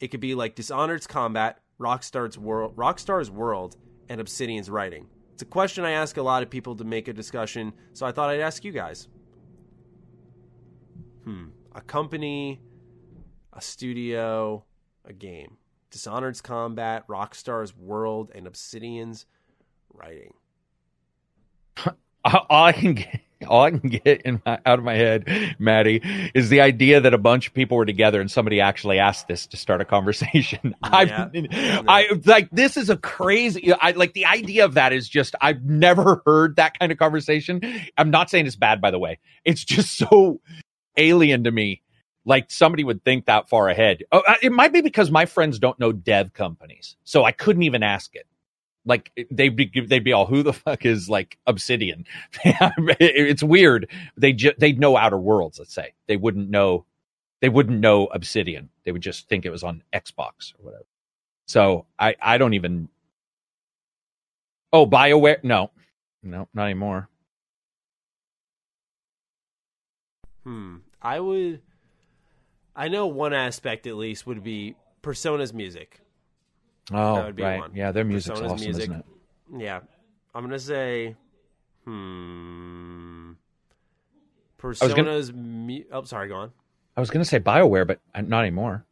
it 0.01 0.09
could 0.09 0.20
be 0.20 0.35
like 0.35 0.55
Dishonored's 0.55 1.07
combat, 1.07 1.61
Rockstar's 1.81 2.39
world, 2.39 2.77
Rockstar's 2.77 3.31
world, 3.31 3.77
and 4.09 4.20
Obsidian's 4.20 4.70
writing. 4.70 5.07
It's 5.33 5.43
a 5.43 5.47
question 5.47 5.85
I 5.85 5.93
ask 5.93 6.16
a 6.16 6.23
lot 6.23 6.43
of 6.43 6.51
people 6.51 6.75
to 6.77 6.85
make 6.85 7.09
a 7.09 7.12
discussion, 7.12 7.73
so 7.93 8.07
I 8.07 8.12
thought 8.12 8.31
I'd 8.31 8.41
ask 8.41 8.65
you 8.65 8.73
guys. 8.73 9.09
Hmm, 11.25 11.47
a 11.75 11.81
company, 11.81 12.61
a 13.53 13.61
studio, 13.61 14.65
a 15.05 15.12
game. 15.12 15.57
Dishonored's 15.91 16.41
combat, 16.41 17.07
Rockstar's 17.07 17.77
world, 17.77 18.31
and 18.35 18.47
Obsidian's 18.47 19.27
writing. 19.93 20.35
all 22.25 22.65
I 22.65 22.73
can 22.73 22.95
get, 22.95 23.20
all 23.47 23.62
I 23.62 23.70
can 23.70 23.89
get 23.89 24.23
in 24.23 24.43
my, 24.44 24.59
out 24.66 24.78
of 24.78 24.85
my 24.85 24.94
head, 24.94 25.56
Maddie, 25.59 26.01
is 26.35 26.48
the 26.48 26.60
idea 26.60 27.01
that 27.01 27.15
a 27.15 27.19
bunch 27.19 27.47
of 27.47 27.55
people 27.55 27.77
were 27.77 27.86
together 27.86 28.20
and 28.20 28.31
somebody 28.31 28.60
actually 28.60 28.98
asked 28.98 29.28
this 29.28 29.47
to 29.48 29.56
start 29.56 29.81
a 29.81 29.85
conversation. 29.85 30.74
Yeah. 30.89 31.28
I, 31.86 32.06
I 32.10 32.20
like 32.24 32.51
this 32.51 32.77
is 32.77 32.90
a 32.90 32.97
crazy. 32.97 33.73
I 33.73 33.93
like 33.93 34.15
the 34.15 34.24
idea 34.24 34.65
of 34.65 34.74
that 34.74 34.93
is 34.93 35.09
just 35.09 35.35
I've 35.40 35.62
never 35.62 36.23
heard 36.27 36.56
that 36.56 36.78
kind 36.78 36.90
of 36.90 36.98
conversation. 36.98 37.60
I'm 37.97 38.10
not 38.10 38.31
saying 38.31 38.47
it's 38.47 38.56
bad, 38.56 38.81
by 38.81 38.90
the 38.90 38.98
way. 38.98 39.19
It's 39.44 39.65
just 39.65 39.97
so 39.97 40.40
alien 40.97 41.44
to 41.44 41.51
me. 41.51 41.82
Like 42.24 42.51
somebody 42.51 42.85
would 42.85 43.05
think 43.05 43.27
that 43.27 43.48
far 43.48 43.69
ahead. 43.69 44.02
Oh, 44.12 44.23
uh, 44.27 44.35
it 44.43 44.52
might 44.52 44.73
be 44.73 44.81
because 44.81 45.10
my 45.10 45.27
friends 45.27 45.59
don't 45.59 45.78
know 45.78 45.93
dev 45.93 46.32
companies, 46.32 46.97
so 47.05 47.24
I 47.24 47.32
couldn't 47.32 47.62
even 47.62 47.82
ask 47.82 48.15
it 48.15 48.27
like 48.89 49.12
they'd 49.31 49.55
be 49.55 49.70
they'd 49.86 50.02
be 50.02 50.12
all 50.12 50.27
who 50.27 50.43
the 50.43 50.52
fuck 50.52 50.85
is 50.85 51.09
like 51.09 51.39
obsidian 51.47 52.05
it's 52.44 53.43
weird 53.43 53.89
they 54.16 54.32
ju- 54.32 54.55
they'd 54.59 54.81
know 54.81 54.97
outer 54.97 55.19
worlds 55.19 55.59
let's 55.59 55.73
say 55.73 55.93
they 56.09 56.16
wouldn't 56.16 56.51
know 56.51 56.85
they 57.40 57.48
wouldn't 57.48 57.78
know 57.78 58.06
obsidian 58.06 58.69
they 58.85 58.90
would 58.90 59.02
just 59.02 59.28
think 59.28 59.47
it 59.47 59.51
was 59.51 59.62
on 59.62 59.82
xbox 59.94 60.52
or 60.59 60.65
whatever 60.65 60.86
so 61.47 61.86
i 61.98 62.16
i 62.20 62.39
don't 62.39 62.55
even 62.55 62.89
oh 64.73 64.86
bioware 64.86 65.43
no 65.44 65.70
no 66.23 66.48
not 66.52 66.65
anymore 66.65 67.09
Hmm. 70.44 70.77
I 71.02 71.20
would. 71.20 71.60
I 72.74 72.89
know 72.89 73.06
one 73.06 73.35
aspect 73.35 73.86
at 73.86 73.97
least 73.97 74.27
would 74.27 74.43
be 74.43 74.77
Persona's 75.02 75.52
music. 75.52 76.01
Oh 76.93 77.31
right 77.39 77.59
one. 77.59 77.70
yeah 77.74 77.93
their 77.93 78.05
music's 78.05 78.39
Persona's 78.40 78.52
awesome 78.52 78.65
music. 78.65 78.82
isn't 78.85 78.97
it 78.97 79.05
Yeah, 79.59 79.81
I'm 80.35 80.43
gonna 80.44 80.59
say. 80.59 81.16
Hmm. 81.85 83.32
was 84.62 84.78
gonna- 84.81 84.94
Persona's. 84.94 85.32
Mu- 85.32 85.85
oh, 85.93 86.02
sorry. 86.05 86.28
Go 86.28 86.36
on. 86.36 86.52
i 86.97 87.01
was 87.01 87.10
gonna 87.10 87.24
say 87.24 87.39
bioware 87.40 87.86
but 87.86 88.01
not 88.28 88.40
anymore 88.43 88.85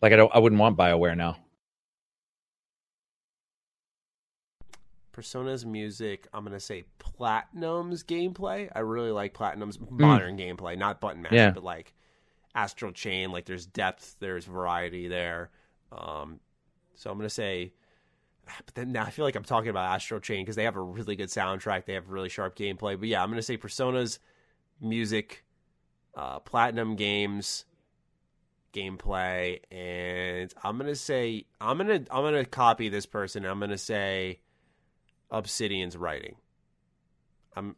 like 0.00 0.12
i 0.12 0.16
don't 0.16 0.34
i 0.34 0.38
wouldn't 0.38 0.60
want 0.60 0.76
bioware 0.76 1.16
now 1.16 1.36
Persona's 5.12 5.66
music. 5.66 6.26
I'm 6.32 6.42
gonna 6.44 6.58
say 6.58 6.84
Platinum's 6.98 8.02
gameplay. 8.02 8.70
I 8.74 8.78
really 8.80 9.10
like 9.10 9.34
Platinum's 9.34 9.78
modern 9.90 10.38
gameplay, 10.38 10.76
not 10.78 11.00
button 11.00 11.20
mash, 11.22 11.30
Hmm. 11.30 11.36
Yeah. 11.36 11.50
but 11.50 11.62
like 11.62 11.92
Astral 12.54 12.92
Chain. 12.92 13.30
Like 13.30 13.44
there's 13.44 13.66
depth, 13.66 14.16
there's 14.20 14.46
variety 14.46 15.08
there. 15.08 15.50
Um, 15.92 16.40
so 17.02 17.10
I'm 17.10 17.18
gonna 17.18 17.28
say. 17.28 17.72
But 18.64 18.74
then 18.74 18.92
now 18.92 19.04
I 19.04 19.10
feel 19.10 19.24
like 19.24 19.36
I'm 19.36 19.44
talking 19.44 19.70
about 19.70 19.92
Astral 19.94 20.20
Chain 20.20 20.44
because 20.44 20.56
they 20.56 20.64
have 20.64 20.76
a 20.76 20.80
really 20.80 21.16
good 21.16 21.28
soundtrack. 21.28 21.84
They 21.84 21.94
have 21.94 22.08
really 22.08 22.28
sharp 22.28 22.56
gameplay. 22.56 22.98
But 22.98 23.08
yeah, 23.08 23.22
I'm 23.22 23.28
gonna 23.28 23.42
say 23.42 23.56
Persona's 23.56 24.18
music, 24.80 25.44
uh, 26.16 26.38
Platinum 26.40 26.96
Games 26.96 27.64
gameplay, 28.72 29.60
and 29.70 30.52
I'm 30.62 30.78
gonna 30.78 30.94
say 30.94 31.46
I'm 31.60 31.78
gonna 31.78 32.04
I'm 32.10 32.24
gonna 32.24 32.44
copy 32.44 32.88
this 32.88 33.06
person. 33.06 33.44
I'm 33.44 33.58
gonna 33.58 33.78
say 33.78 34.40
Obsidian's 35.30 35.96
writing. 35.96 36.36
Um, 37.56 37.76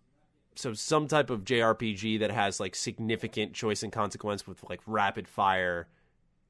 so 0.55 0.73
some 0.75 1.09
type 1.09 1.31
of 1.31 1.45
JRPG 1.45 2.21
that 2.21 2.31
has 2.31 2.61
like 2.61 2.75
significant 2.75 3.55
choice 3.55 3.83
and 3.83 3.93
consequence 3.93 4.47
with 4.47 4.63
like 4.69 4.81
rapid 4.87 5.29
fire, 5.29 5.89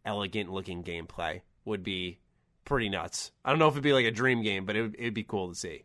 elegant 0.04 0.52
looking 0.52 0.82
gameplay 0.82 1.40
would 1.64 1.82
be 1.82 2.18
pretty 2.64 2.88
nuts. 2.88 3.32
I 3.44 3.50
don't 3.50 3.58
know 3.58 3.68
if 3.68 3.74
it'd 3.74 3.82
be 3.82 3.92
like 3.92 4.06
a 4.06 4.10
dream 4.10 4.42
game, 4.42 4.64
but 4.64 4.76
it 4.76 4.82
would, 4.82 4.96
it'd 4.98 5.14
be 5.14 5.24
cool 5.24 5.48
to 5.48 5.54
see. 5.54 5.84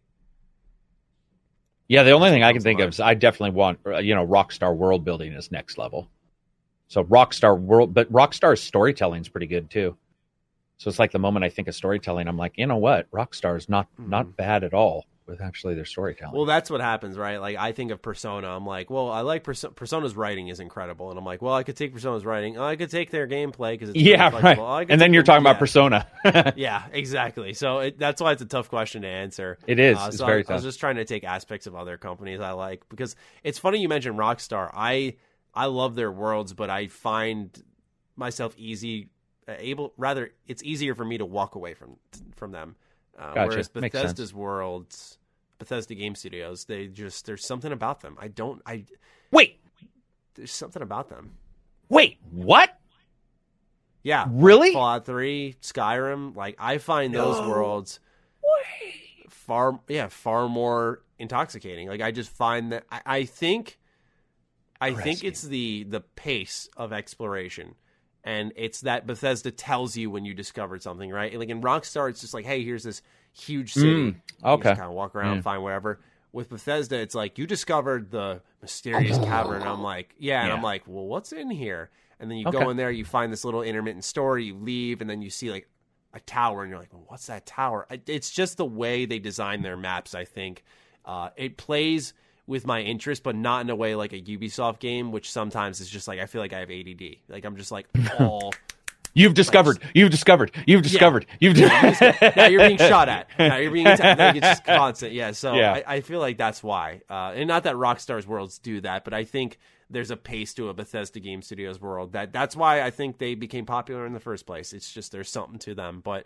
Yeah, 1.88 2.04
the 2.04 2.12
only 2.12 2.30
thing 2.30 2.44
I 2.44 2.54
can 2.54 2.62
think 2.62 2.80
of 2.80 2.90
is 2.90 3.00
I 3.00 3.16
definitely 3.16 3.52
want 3.52 3.80
uh, 3.86 3.98
you 3.98 4.16
know 4.16 4.26
Rockstar 4.26 4.76
world 4.76 5.04
building 5.04 5.34
is 5.34 5.52
next 5.52 5.78
level. 5.78 6.10
So 6.88 7.04
Rockstar 7.04 7.60
world, 7.60 7.94
but 7.94 8.12
Rockstar's 8.12 8.62
storytelling 8.62 9.22
is 9.22 9.30
pretty 9.30 9.48
good 9.48 9.70
too. 9.70 9.98
So 10.78 10.88
it's 10.90 11.00
like 11.00 11.12
the 11.12 11.20
moment 11.20 11.44
I 11.44 11.50
think 11.50 11.68
of 11.68 11.76
storytelling, 11.76 12.28
I'm 12.28 12.38
like, 12.38 12.54
you 12.56 12.66
know 12.66 12.78
what, 12.78 13.10
Rockstar 13.12 13.58
is 13.58 13.68
not 13.70 13.88
not 13.98 14.38
bad 14.38 14.64
at 14.64 14.74
all 14.74 15.06
with 15.30 15.42
actually 15.42 15.76
their 15.76 15.86
storytelling. 15.86 16.36
Well, 16.36 16.46
that's 16.46 16.70
what 16.70 16.82
happens, 16.82 17.18
right? 17.18 17.38
Like 17.38 17.56
I 17.58 17.72
think 17.72 17.92
of 17.92 18.02
Persona, 18.02 18.48
I'm 18.50 18.66
like, 18.66 18.90
well, 18.90 19.10
I 19.12 19.22
like 19.22 19.44
Perso- 19.44 19.70
Persona's 19.70 20.16
writing 20.16 20.48
is 20.50 20.60
incredible, 20.60 21.10
and 21.10 21.18
I'm 21.20 21.26
like, 21.26 21.42
well, 21.42 21.54
I 21.54 21.64
could 21.64 21.76
take 21.78 21.94
Persona's 21.94 22.26
writing, 22.26 22.58
oh, 22.58 22.64
I 22.64 22.76
could 22.76 22.90
take 22.90 23.12
their 23.12 23.28
gameplay 23.28 23.74
because 23.74 23.90
it's 23.90 23.98
yeah, 24.00 24.30
really 24.30 24.42
right. 24.44 24.60
I 24.60 24.86
could 24.86 24.92
And 24.92 25.00
then 25.02 25.14
you're 25.14 25.24
their- 25.24 25.36
talking 25.36 25.44
about 25.44 25.56
yeah. 25.56 25.60
Persona. 25.60 26.08
Yeah, 26.58 26.84
exactly. 26.92 27.54
So 27.54 27.80
it, 27.80 28.00
that's 28.00 28.22
why 28.22 28.32
it's 28.34 28.42
a 28.42 28.46
tough 28.46 28.70
question 28.70 29.04
to 29.04 29.08
answer. 29.08 29.58
It 29.68 29.80
is. 29.80 29.98
Uh, 29.98 30.06
It's 30.08 30.18
so 30.18 30.26
very 30.26 30.46
I, 30.48 30.52
I 30.52 30.56
was 30.56 30.64
just 30.64 30.80
trying 30.80 30.96
to 30.96 31.06
take 31.06 31.24
aspects 31.24 31.68
of 31.68 31.76
other 31.76 31.98
companies 31.98 32.40
I 32.42 32.52
like 32.52 32.90
because 32.90 33.16
it's 33.44 33.60
funny 33.60 33.80
you 33.80 33.88
mentioned 33.90 34.18
Rockstar. 34.18 34.70
I 34.74 35.16
I 35.54 35.66
love 35.68 35.96
their 35.96 36.12
worlds, 36.12 36.54
but 36.54 36.70
I 36.70 36.88
find 36.88 37.50
myself 38.16 38.54
easy 38.58 39.10
uh, 39.48 39.54
able 39.58 39.94
rather 39.98 40.32
it's 40.48 40.64
easier 40.64 40.96
for 40.96 41.06
me 41.06 41.18
to 41.20 41.26
walk 41.26 41.56
away 41.56 41.74
from 41.74 41.98
from 42.36 42.52
them. 42.52 42.76
Uh, 43.18 43.34
Gotcha. 43.34 43.50
Whereas 43.50 43.76
Makes 43.76 43.94
Bethesda's 43.94 44.34
worlds, 44.34 45.18
Bethesda 45.60 45.94
Game 45.96 46.16
Studios, 46.16 46.66
they 46.66 46.88
just 46.88 47.26
there's 47.26 47.46
something 47.46 47.72
about 47.72 48.02
them. 48.02 48.18
I 48.20 48.28
don't 48.28 48.62
I 48.66 48.86
wait, 49.32 49.60
there's 50.36 50.52
something 50.52 50.82
about 50.82 51.10
them. 51.10 51.34
wait, 51.90 52.18
what? 52.32 52.76
Yeah, 54.02 54.22
like 54.24 54.30
Really? 54.32 54.74
Fallout 54.74 55.06
Three, 55.06 55.56
Skyrim. 55.62 56.36
Like 56.36 56.56
I 56.58 56.78
find 56.78 57.14
those 57.14 57.40
No 57.40 57.50
worlds 57.50 58.00
far 59.50 59.80
yeah 59.88 60.08
far 60.08 60.48
more 60.48 61.02
intoxicating 61.18 61.88
like 61.88 62.02
i 62.02 62.12
just 62.12 62.30
find 62.30 62.72
that 62.72 62.84
i, 62.92 63.02
I 63.04 63.24
think 63.26 63.80
i 64.80 64.94
think 64.94 65.24
it's 65.24 65.42
the 65.42 65.86
the 65.90 66.02
pace 66.02 66.70
of 66.78 66.94
exploration 66.94 67.74
and 68.24 68.52
it's 68.56 68.82
that 68.82 69.08
bethesda 69.08 69.52
tells 69.52 69.96
you 69.96 70.10
when 70.10 70.26
you 70.26 70.34
discovered 70.34 70.82
something 70.82 71.10
right? 71.10 71.38
Like 71.38 71.50
in 71.50 71.62
rockstar 71.62 72.10
it's 72.10 72.22
just 72.22 72.34
like 72.34 72.46
hey 72.46 72.64
here's 72.64 72.84
this 72.84 73.02
huge 73.34 73.74
city. 73.74 73.88
Mm, 73.88 74.16
okay. 74.44 74.70
kind 74.76 74.82
of 74.82 74.92
walk 74.92 75.16
around 75.16 75.36
Yeah. 75.38 75.42
find 75.42 75.64
whatever. 75.64 76.00
With 76.32 76.50
bethesda 76.50 76.98
it's 76.98 77.16
like 77.16 77.38
you 77.38 77.48
discovered 77.48 78.12
the 78.12 78.42
mysterious 78.62 79.18
cavern. 79.18 79.66
I'm 79.66 79.82
like 79.82 80.14
yeah. 80.20 80.44
And 80.44 80.52
i'm 80.54 80.62
like 80.64 80.84
well 80.88 81.06
what's 81.06 81.32
in 81.32 81.50
here? 81.50 81.90
And 82.20 82.30
then 82.30 82.38
you 82.38 82.48
Okay. 82.48 82.58
go 82.58 82.70
in 82.70 82.78
there 82.78 82.92
you 82.92 83.06
find 83.06 83.32
this 83.32 83.46
little 83.46 83.62
intermittent 83.64 84.04
story 84.04 84.46
you 84.46 84.56
leave 84.56 85.02
and 85.02 85.10
then 85.10 85.22
you 85.22 85.30
see 85.30 85.50
like 85.50 85.68
a 86.14 86.20
tower 86.20 86.64
and 86.64 86.70
you're 86.70 86.80
like 86.80 86.92
well, 86.92 87.06
what's 87.08 87.28
that 87.28 87.46
tower? 87.46 87.88
It's 88.08 88.32
just 88.32 88.58
the 88.58 88.66
way 88.66 89.06
they 89.06 89.20
design 89.20 89.62
their 89.62 89.78
maps 89.78 90.14
i 90.16 90.26
think. 90.26 90.64
Uh, 91.06 91.30
it 91.38 91.56
plays 91.58 92.14
with 92.50 92.66
my 92.66 92.82
interest 92.82 93.24
but 93.24 93.36
not 93.36 93.62
in 93.62 93.70
a 93.70 93.76
way 93.76 93.96
like 93.96 94.12
a 94.12 94.22
ubisoft 94.22 94.80
game 94.80 95.12
which 95.12 95.32
sometimes 95.32 95.80
is 95.80 95.90
just 95.90 96.08
like 96.08 96.20
i 96.20 96.26
feel 96.26 96.42
like 96.42 96.52
i 96.52 96.60
have 96.60 96.72
add 96.72 97.16
like 97.30 97.46
i'm 97.46 97.56
just 97.56 97.72
like 97.72 97.88
all 98.20 98.52
You've 99.14 99.34
discovered. 99.34 99.80
You've 99.94 100.12
discovered. 100.12 100.52
You've 100.68 100.82
discovered. 100.82 101.26
You've. 101.40 101.56
Discovered. 101.56 102.34
now 102.38 102.46
you're 102.46 102.68
being 102.68 102.78
shot 102.78 103.10
at. 103.10 103.28
Now 103.38 103.58
you're 103.58 103.72
being 103.72 103.88
attacked. 103.88 104.20
Like, 104.20 104.36
it's 104.36 104.48
just 104.48 104.66
constant. 104.66 105.14
Yeah. 105.14 105.32
So 105.32 105.56
Yeah. 105.56 105.74
I, 105.74 105.96
I 105.96 106.02
feel 106.02 106.20
like 106.20 106.38
that's 106.38 106.62
why. 106.62 107.02
Uh, 107.10 107.34
and 107.36 107.48
not 107.48 107.64
that 107.64 107.76
Rockstar's 107.76 108.28
worlds 108.28 108.60
do 108.60 108.82
that, 108.82 109.04
but 109.04 109.14
I 109.14 109.24
think 109.24 109.58
there's 109.90 110.12
a 110.12 110.18
pace 110.18 110.54
to 110.56 110.70
a 110.70 110.74
Bethesda 110.74 111.20
Game 111.20 111.42
Studios 111.42 111.82
world 111.82 112.14
that 112.14 112.32
that's 112.32 112.56
why 112.56 112.82
I 112.82 112.92
think 112.92 113.18
they 113.18 113.36
became 113.36 113.66
popular 113.66 114.06
in 114.06 114.14
the 114.14 114.20
first 114.20 114.46
place. 114.46 114.74
It's 114.74 114.92
just 114.92 115.12
there's 115.12 115.30
something 115.30 115.60
to 115.60 115.76
them, 115.76 116.02
but. 116.04 116.26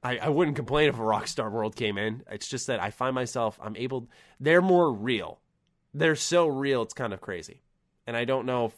I, 0.00 0.18
I 0.18 0.28
wouldn't 0.28 0.54
complain 0.54 0.88
if 0.88 0.94
a 0.94 1.02
Rockstar 1.02 1.50
World 1.50 1.74
came 1.74 1.98
in. 1.98 2.22
It's 2.30 2.46
just 2.46 2.68
that 2.68 2.80
I 2.80 2.92
find 2.92 3.16
myself 3.16 3.58
I'm 3.60 3.74
able. 3.74 4.06
They're 4.38 4.62
more 4.62 4.92
real. 4.92 5.40
They're 5.94 6.16
so 6.16 6.46
real. 6.46 6.82
It's 6.82 6.94
kind 6.94 7.12
of 7.12 7.20
crazy, 7.20 7.62
and 8.06 8.16
I 8.16 8.24
don't 8.24 8.46
know 8.46 8.66
if 8.66 8.72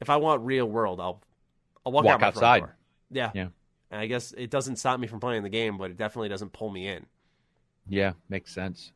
if 0.00 0.10
I 0.10 0.16
want 0.16 0.44
real 0.44 0.66
world, 0.66 1.00
I'll 1.00 1.22
I'll 1.84 1.92
walk, 1.92 2.04
Walk 2.04 2.22
out 2.22 2.28
outside. 2.28 2.64
Yeah, 3.10 3.30
Yeah. 3.34 3.48
And 3.90 4.00
I 4.00 4.06
guess 4.06 4.32
it 4.36 4.50
doesn't 4.50 4.76
stop 4.76 5.00
me 5.00 5.06
from 5.06 5.18
playing 5.20 5.42
the 5.42 5.48
game, 5.48 5.78
but 5.78 5.90
it 5.90 5.96
definitely 5.96 6.28
doesn't 6.28 6.52
pull 6.52 6.68
me 6.68 6.88
in. 6.88 7.06
Yeah, 7.88 8.12
makes 8.28 8.52
sense. 8.52 8.92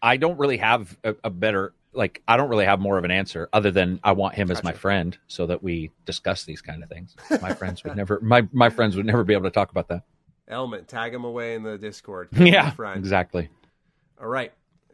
I 0.00 0.16
don't 0.16 0.38
really 0.38 0.58
have 0.58 0.96
a, 1.02 1.16
a 1.24 1.30
better 1.30 1.74
like. 1.92 2.22
I 2.28 2.36
don't 2.36 2.48
really 2.48 2.66
have 2.66 2.78
more 2.78 2.96
of 2.96 3.04
an 3.04 3.10
answer 3.10 3.48
other 3.52 3.70
than 3.72 3.98
I 4.04 4.12
want 4.12 4.36
him 4.36 4.50
as 4.50 4.62
my 4.62 4.72
friend 4.72 5.18
so 5.26 5.46
that 5.46 5.62
we 5.62 5.90
discuss 6.04 6.44
these 6.44 6.62
kind 6.62 6.82
of 6.82 6.88
things. 6.88 7.16
My 7.42 7.54
friends 7.54 7.82
would 7.82 7.96
never. 7.96 8.20
My 8.20 8.46
my 8.52 8.70
friends 8.70 8.96
would 8.96 9.06
never 9.06 9.24
be 9.24 9.32
able 9.32 9.44
to 9.44 9.50
talk 9.50 9.70
about 9.70 9.88
that. 9.88 10.02
Element, 10.46 10.86
tag 10.86 11.12
him 11.12 11.24
away 11.24 11.54
in 11.54 11.62
the 11.62 11.78
Discord. 11.78 12.28
Yeah, 12.36 12.72
exactly. 12.94 13.48
All 14.20 14.28
right. 14.28 14.52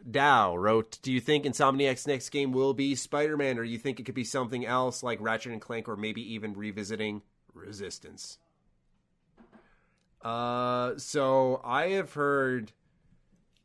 Dow 0.08 0.56
wrote, 0.56 0.98
"Do 1.02 1.12
you 1.12 1.20
think 1.20 1.44
Insomniac's 1.44 2.06
next 2.06 2.30
game 2.30 2.52
will 2.52 2.74
be 2.74 2.94
Spider-Man, 2.94 3.58
or 3.58 3.64
do 3.64 3.70
you 3.70 3.78
think 3.78 3.98
it 3.98 4.04
could 4.04 4.14
be 4.14 4.24
something 4.24 4.64
else 4.64 5.02
like 5.02 5.20
Ratchet 5.20 5.52
and 5.52 5.60
Clank, 5.60 5.88
or 5.88 5.96
maybe 5.96 6.22
even 6.34 6.54
revisiting 6.54 7.22
Resistance?" 7.54 8.38
Uh, 10.22 10.96
so 10.96 11.60
I 11.64 11.88
have 11.90 12.12
heard. 12.12 12.72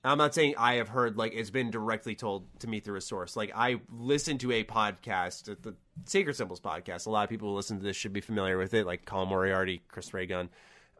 I'm 0.03 0.19
not 0.19 0.35
saying 0.35 0.53
I 0.57 0.75
have 0.75 0.89
heard 0.89 1.17
like 1.17 1.33
it's 1.33 1.49
been 1.49 1.71
directly 1.71 2.13
told 2.15 2.45
to 2.59 2.67
me 2.67 2.79
through 2.79 2.97
a 2.97 3.01
source. 3.01 3.35
Like 3.35 3.51
I 3.55 3.81
listened 3.91 4.39
to 4.41 4.51
a 4.51 4.63
podcast, 4.63 5.45
the 5.63 5.75
Sacred 6.05 6.35
Symbols 6.35 6.59
podcast. 6.59 7.07
A 7.07 7.09
lot 7.09 7.23
of 7.23 7.29
people 7.29 7.49
who 7.49 7.55
listen 7.55 7.77
to 7.77 7.83
this 7.83 7.97
should 7.97 8.13
be 8.13 8.21
familiar 8.21 8.57
with 8.57 8.75
it, 8.75 8.85
like 8.85 9.05
Colin 9.05 9.29
Moriarty, 9.29 9.81
Chris 9.87 10.13
Ray 10.13 10.27
Gun, 10.27 10.49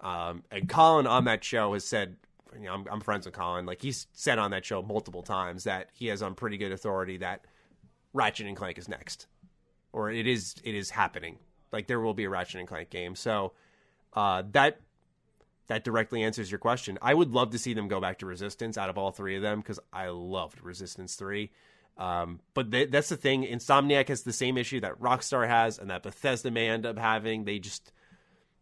um, 0.02 0.44
and 0.49 0.68
Colin 0.68 1.06
on 1.06 1.26
that 1.26 1.44
show 1.44 1.74
has 1.74 1.86
said, 1.86 2.18
you 2.57 2.65
know, 2.65 2.73
I'm, 2.73 2.86
I'm 2.91 3.02
friends 3.02 3.26
with 3.26 3.36
Colin. 3.36 3.65
Like 3.65 3.82
he's 3.82 4.07
said 4.14 4.40
on 4.40 4.52
that 4.52 4.65
show 4.65 4.82
multiple 4.82 5.23
times 5.23 5.65
that 5.65 5.90
he 5.94 6.07
has 6.07 6.22
on 6.22 6.36
pretty 6.36 6.57
good 6.57 6.72
authority 6.72 7.18
that 7.18 7.45
Ratchet 8.14 8.48
and 8.48 8.56
Clank 8.56 8.77
is 8.77 8.88
next, 8.88 9.27
or 9.94 10.11
it 10.11 10.27
is 10.27 10.56
it 10.64 10.76
is 10.76 10.90
happening. 10.90 11.38
Like 11.72 11.88
there 11.88 11.99
will 11.99 12.14
be 12.14 12.23
a 12.23 12.30
Ratchet 12.30 12.60
and 12.60 12.68
Clank 12.68 12.90
game. 12.90 13.15
So 13.15 13.53
uh, 14.14 14.44
that 14.52 14.80
that 15.68 15.84
directly 15.84 16.23
answers 16.23 16.52
your 16.52 16.60
question. 16.60 16.98
I 17.02 17.14
would 17.14 17.32
love 17.32 17.52
to 17.52 17.60
see 17.60 17.73
them 17.73 17.88
go 17.88 17.99
back 17.99 18.19
to 18.19 18.26
Resistance 18.26 18.77
out 18.77 18.90
of 18.90 18.98
all 18.98 19.11
three 19.11 19.36
of 19.36 19.41
them 19.41 19.60
because 19.60 19.80
I 19.91 20.07
loved 20.10 20.61
Resistance 20.61 21.15
three. 21.15 21.52
Um, 21.98 22.40
but 22.53 22.72
th- 22.72 22.91
that's 22.91 23.10
the 23.10 23.18
thing. 23.18 23.44
Insomniac 23.44 24.10
has 24.10 24.23
the 24.23 24.34
same 24.34 24.57
issue 24.57 24.82
that 24.82 24.99
Rockstar 24.99 25.48
has, 25.48 25.80
and 25.80 25.90
that 25.90 26.03
Bethesda 26.03 26.52
may 26.52 26.69
end 26.69 26.86
up 26.86 26.98
having. 26.98 27.45
They 27.45 27.60
just 27.60 27.94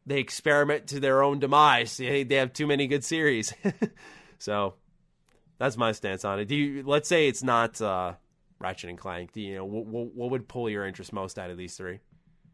they 0.06 0.20
experiment 0.20 0.88
to 0.88 1.00
their 1.00 1.24
own 1.24 1.40
demise. 1.40 1.98
They, 1.98 2.24
they 2.24 2.36
have 2.36 2.54
too 2.54 2.68
many 2.68 2.88
good 2.88 3.04
series. 3.04 3.54
so 4.40 4.76
that's 5.58 5.78
my 5.78 5.92
stance 5.94 6.26
on 6.26 6.40
it. 6.40 6.46
Do 6.46 6.56
you? 6.56 6.84
Let's 6.84 7.08
say 7.08 7.28
it's 7.28 7.44
not 7.44 7.82
uh, 7.82 8.14
Ratchet 8.60 8.90
and 8.90 8.98
Clank. 9.00 9.32
Do 9.34 9.42
you 9.42 9.56
know 9.56 9.66
what, 9.66 9.86
what, 9.86 10.14
what 10.14 10.32
would 10.32 10.48
pull 10.48 10.70
your 10.70 10.86
interest 10.86 11.14
most 11.14 11.40
out 11.40 11.50
of 11.50 11.58
these 11.58 11.76
three? 11.76 12.00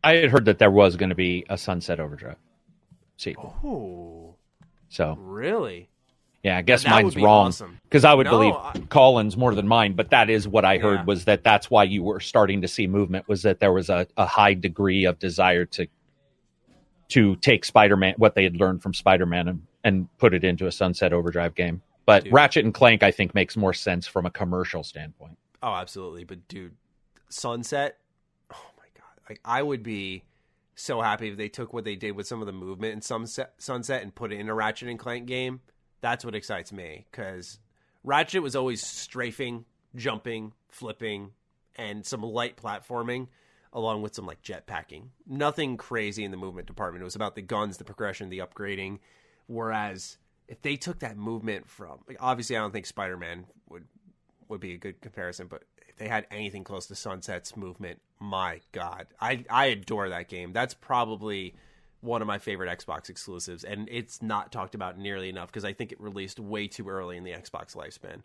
I 0.03 0.15
had 0.15 0.29
heard 0.29 0.45
that 0.45 0.59
there 0.59 0.71
was 0.71 0.95
going 0.95 1.09
to 1.09 1.15
be 1.15 1.45
a 1.49 1.57
Sunset 1.57 1.99
Overdrive 1.99 2.37
sequel. 3.17 3.53
Oh, 3.63 4.35
So 4.89 5.17
really? 5.19 5.89
yeah, 6.41 6.55
I 6.57 6.61
guess 6.61 6.85
mine's 6.85 7.17
wrong 7.17 7.47
awesome. 7.47 7.79
because 7.83 8.05
I 8.05 8.13
would 8.13 8.23
No, 8.25 8.31
believe 8.31 8.53
I- 8.53 8.79
Colin's 8.89 9.35
more 9.35 9.53
than 9.53 9.67
mine. 9.67 9.93
But 9.93 10.11
that 10.11 10.29
is 10.29 10.47
what 10.47 10.63
I 10.63 10.77
heard 10.77 10.99
Yeah. 10.99 11.03
was 11.05 11.25
that 11.25 11.43
that's 11.43 11.69
why 11.69 11.83
you 11.83 12.01
were 12.01 12.21
starting 12.21 12.61
to 12.61 12.67
see 12.69 12.87
movement 12.87 13.27
was 13.27 13.41
that 13.41 13.59
there 13.59 13.73
was 13.73 13.89
a, 13.89 14.07
a 14.15 14.25
high 14.25 14.53
degree 14.53 15.03
of 15.03 15.19
desire 15.19 15.65
to 15.65 15.87
to 17.09 17.35
take 17.37 17.65
Spider-Man 17.65 18.15
what 18.17 18.35
they 18.35 18.43
had 18.43 18.57
learned 18.57 18.81
from 18.81 18.93
Spider-Man 18.93 19.47
and, 19.47 19.61
and 19.83 20.17
put 20.17 20.33
it 20.33 20.43
into 20.43 20.67
a 20.67 20.71
Sunset 20.71 21.13
Overdrive 21.13 21.55
game. 21.55 21.81
But 22.05 22.23
Dude. 22.23 22.33
Ratchet 22.33 22.65
and 22.65 22.73
Clank, 22.73 23.03
I 23.03 23.11
think, 23.11 23.35
makes 23.35 23.55
more 23.55 23.73
sense 23.73 24.07
from 24.07 24.25
a 24.25 24.31
commercial 24.31 24.83
standpoint. 24.83 25.37
Oh, 25.61 25.73
absolutely. 25.73 26.23
But 26.23 26.47
dude, 26.47 26.75
Sunset. 27.29 27.97
Oh 28.51 28.69
my 28.77 28.85
god! 28.95 29.29
Like 29.29 29.39
I 29.43 29.61
would 29.61 29.83
be 29.83 30.23
so 30.75 31.01
happy 31.01 31.29
if 31.29 31.37
they 31.37 31.49
took 31.49 31.73
what 31.73 31.83
they 31.83 31.95
did 31.95 32.15
with 32.15 32.25
some 32.25 32.41
of 32.41 32.45
the 32.45 32.53
movement 32.53 32.93
in 32.93 33.01
Sunset, 33.01 33.53
Sunset 33.57 34.01
and 34.01 34.15
put 34.15 34.31
it 34.31 34.39
in 34.39 34.49
a 34.49 34.53
Ratchet 34.53 34.87
and 34.87 34.97
Clank 34.97 35.25
game. 35.25 35.59
That's 36.01 36.23
what 36.23 36.35
excites 36.35 36.71
me 36.71 37.05
because 37.11 37.59
Ratchet 38.03 38.41
was 38.41 38.55
always 38.55 38.81
strafing, 38.81 39.65
jumping, 39.95 40.53
flipping, 40.69 41.31
and 41.75 42.05
some 42.05 42.23
light 42.23 42.55
platforming, 42.55 43.27
along 43.73 44.01
with 44.01 44.15
some 44.15 44.25
like 44.25 44.41
jetpacking. 44.41 45.09
Nothing 45.27 45.77
crazy 45.77 46.23
in 46.23 46.31
the 46.31 46.37
movement 46.37 46.67
department. 46.67 47.01
It 47.01 47.05
was 47.05 47.15
about 47.15 47.35
the 47.35 47.41
guns, 47.41 47.77
the 47.77 47.83
progression, 47.83 48.29
the 48.29 48.39
upgrading. 48.39 48.99
Whereas 49.47 50.17
if 50.47 50.61
they 50.61 50.75
took 50.75 50.99
that 50.99 51.17
movement 51.17 51.69
from, 51.69 51.99
like, 52.07 52.17
obviously, 52.19 52.57
I 52.57 52.59
don't 52.59 52.71
think 52.71 52.85
Spider 52.85 53.17
Man 53.17 53.45
would 53.69 53.85
would 54.47 54.59
be 54.59 54.73
a 54.73 54.77
good 54.77 54.99
comparison, 54.99 55.47
but 55.47 55.63
if 55.87 55.95
they 55.97 56.07
had 56.07 56.25
anything 56.31 56.63
close 56.63 56.87
to 56.87 56.95
Sunset's 56.95 57.55
movement, 57.55 58.01
my 58.19 58.61
god, 58.71 59.07
I 59.21 59.45
I 59.49 59.67
adore 59.67 60.09
that 60.09 60.27
game. 60.27 60.53
That's 60.53 60.73
probably 60.73 61.55
one 62.01 62.21
of 62.21 62.27
my 62.27 62.39
favorite 62.39 62.75
Xbox 62.79 63.09
exclusives, 63.09 63.63
and 63.63 63.87
it's 63.91 64.21
not 64.21 64.51
talked 64.51 64.73
about 64.73 64.97
nearly 64.97 65.29
enough 65.29 65.49
because 65.49 65.65
I 65.65 65.73
think 65.73 65.91
it 65.91 66.01
released 66.01 66.39
way 66.39 66.67
too 66.67 66.89
early 66.89 67.17
in 67.17 67.23
the 67.23 67.31
Xbox 67.31 67.75
lifespan. 67.75 68.23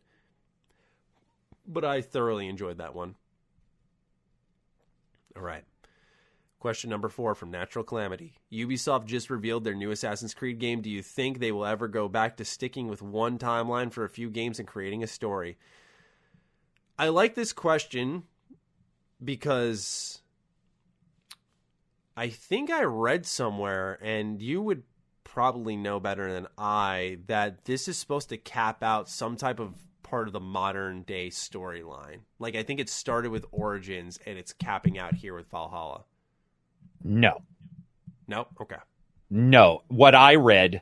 But 1.67 1.85
I 1.85 2.01
thoroughly 2.01 2.47
enjoyed 2.49 2.79
that 2.79 2.95
one. 2.95 3.17
All 5.37 5.43
right. 5.43 5.65
Question 6.61 6.89
number 6.89 7.09
four 7.09 7.35
from 7.35 7.51
Natural 7.51 7.85
Calamity. 7.85 8.35
Ubisoft 8.51 9.05
just 9.05 9.29
revealed 9.29 9.65
their 9.65 9.75
new 9.75 9.91
Assassin's 9.91 10.33
Creed 10.33 10.59
game. 10.59 10.81
Do 10.81 10.89
you 10.89 11.03
think 11.03 11.39
they 11.39 11.53
will 11.53 11.67
ever 11.67 11.89
go 11.89 12.09
back 12.09 12.39
to 12.39 12.45
sticking 12.45 12.89
with 12.89 13.03
one 13.03 13.39
timeline 13.39 13.93
for 13.93 14.05
a 14.05 14.09
few 14.09 14.31
games 14.31 14.59
and 14.59 14.67
creating 14.67 15.03
a 15.03 15.07
story? 15.07 15.59
I 16.99 17.09
like 17.09 17.35
this 17.35 17.53
question 17.53 18.23
because 19.23 20.23
I 22.17 22.29
think 22.29 22.71
I 22.71 22.85
read 22.85 23.27
somewhere, 23.27 23.99
and 24.01 24.41
you 24.41 24.63
would 24.63 24.85
probably 25.25 25.77
know 25.77 25.99
better 25.99 26.33
than 26.33 26.47
I, 26.57 27.19
that 27.27 27.65
this 27.65 27.89
is 27.89 27.99
supposed 27.99 28.29
to 28.29 28.37
cap 28.37 28.83
out 28.83 29.09
some 29.09 29.37
type 29.37 29.59
of 29.59 29.75
part 30.05 30.29
of 30.29 30.33
the 30.33 30.39
modern 30.41 31.03
day 31.03 31.29
storyline. 31.31 32.21
Like, 32.39 32.55
I 32.55 32.63
think 32.63 32.79
it 32.79 32.89
started 32.89 33.33
with 33.33 33.45
Origins, 33.51 34.21
and 34.25 34.39
it's 34.39 34.53
capping 34.53 34.97
out 34.99 35.15
here 35.15 35.35
with 35.35 35.51
Valhalla. 35.51 36.05
No, 37.03 37.43
No. 38.29 38.47
Okay. 38.61 38.77
no. 39.31 39.83
What 39.89 40.15
I 40.15 40.37
read, 40.37 40.81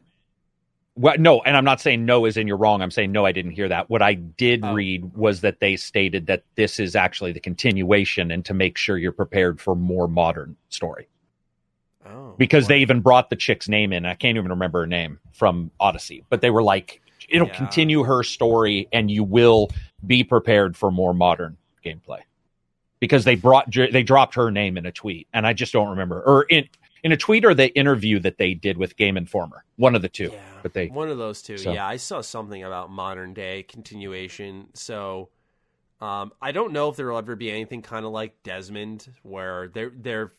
what 0.94 1.18
no, 1.18 1.40
and 1.42 1.56
I'm 1.56 1.64
not 1.64 1.80
saying 1.80 2.04
no 2.04 2.26
is 2.26 2.36
in 2.36 2.46
you're 2.46 2.56
wrong. 2.58 2.82
I'm 2.82 2.90
saying 2.90 3.10
no, 3.12 3.24
I 3.24 3.32
didn't 3.32 3.52
hear 3.52 3.68
that. 3.68 3.88
What 3.88 4.02
I 4.02 4.14
did 4.14 4.60
Oh. 4.62 4.74
read 4.74 5.14
was 5.16 5.40
that 5.40 5.58
they 5.60 5.74
stated 5.76 6.26
that 6.26 6.44
this 6.54 6.78
is 6.78 6.94
actually 6.94 7.32
the 7.32 7.40
continuation, 7.40 8.30
and 8.30 8.44
to 8.44 8.52
make 8.54 8.76
sure 8.76 8.98
you're 8.98 9.10
prepared 9.12 9.60
for 9.60 9.74
more 9.74 10.06
modern 10.06 10.56
story. 10.68 11.08
Oh. 12.04 12.34
because 12.36 12.64
boy. 12.64 12.68
they 12.74 12.78
even 12.80 13.00
brought 13.00 13.30
the 13.30 13.36
chick's 13.36 13.68
name 13.68 13.92
in. 13.92 14.04
I 14.04 14.14
can't 14.14 14.36
even 14.36 14.50
remember 14.50 14.80
her 14.80 14.86
name 14.88 15.20
from 15.32 15.70
Odyssey, 15.78 16.24
but 16.30 16.40
they 16.40 16.50
were 16.50 16.62
like, 16.62 17.00
it'll 17.28 17.48
Yeah. 17.48 17.54
continue 17.56 18.02
her 18.04 18.22
story 18.22 18.88
and 18.92 19.10
you 19.10 19.24
will 19.24 19.70
be 20.06 20.24
prepared 20.24 20.76
for 20.76 20.90
more 20.90 21.14
modern 21.14 21.56
gameplay 21.84 22.20
because 23.00 23.24
they 23.24 23.34
brought 23.34 23.70
they 23.72 24.02
dropped 24.02 24.34
her 24.34 24.50
name 24.50 24.76
in 24.76 24.86
a 24.86 24.92
tweet 24.92 25.26
and 25.32 25.46
I 25.46 25.52
just 25.52 25.72
don't 25.72 25.88
remember 25.90 26.22
or 26.22 26.42
in 26.44 26.68
in 27.04 27.10
a 27.10 27.16
tweet 27.16 27.44
or 27.44 27.52
the 27.52 27.68
interview 27.76 28.20
that 28.20 28.38
they 28.38 28.54
did 28.54 28.78
with 28.78 28.96
Game 28.96 29.16
Informer, 29.16 29.64
one 29.74 29.96
of 29.96 30.02
the 30.02 30.08
two. 30.08 30.30
Yeah, 30.32 30.38
But 30.62 30.72
they 30.72 30.86
one 30.86 31.08
of 31.08 31.18
those 31.18 31.42
two. 31.42 31.58
so- 31.58 31.72
Yeah, 31.72 31.84
I 31.84 31.96
saw 31.96 32.20
something 32.20 32.62
about 32.62 32.90
modern 32.90 33.34
day 33.34 33.64
continuation. 33.64 34.68
So 34.74 35.28
um, 36.00 36.32
I 36.40 36.52
don't 36.52 36.72
know 36.72 36.88
if 36.90 36.96
there 36.96 37.08
will 37.10 37.18
ever 37.18 37.34
be 37.36 37.50
anything 37.50 37.82
kind 37.82 38.04
of 38.04 38.12
like 38.12 38.40
Desmond, 38.44 39.08
where 39.22 39.68
they're 39.68 39.92
they're 39.94 40.32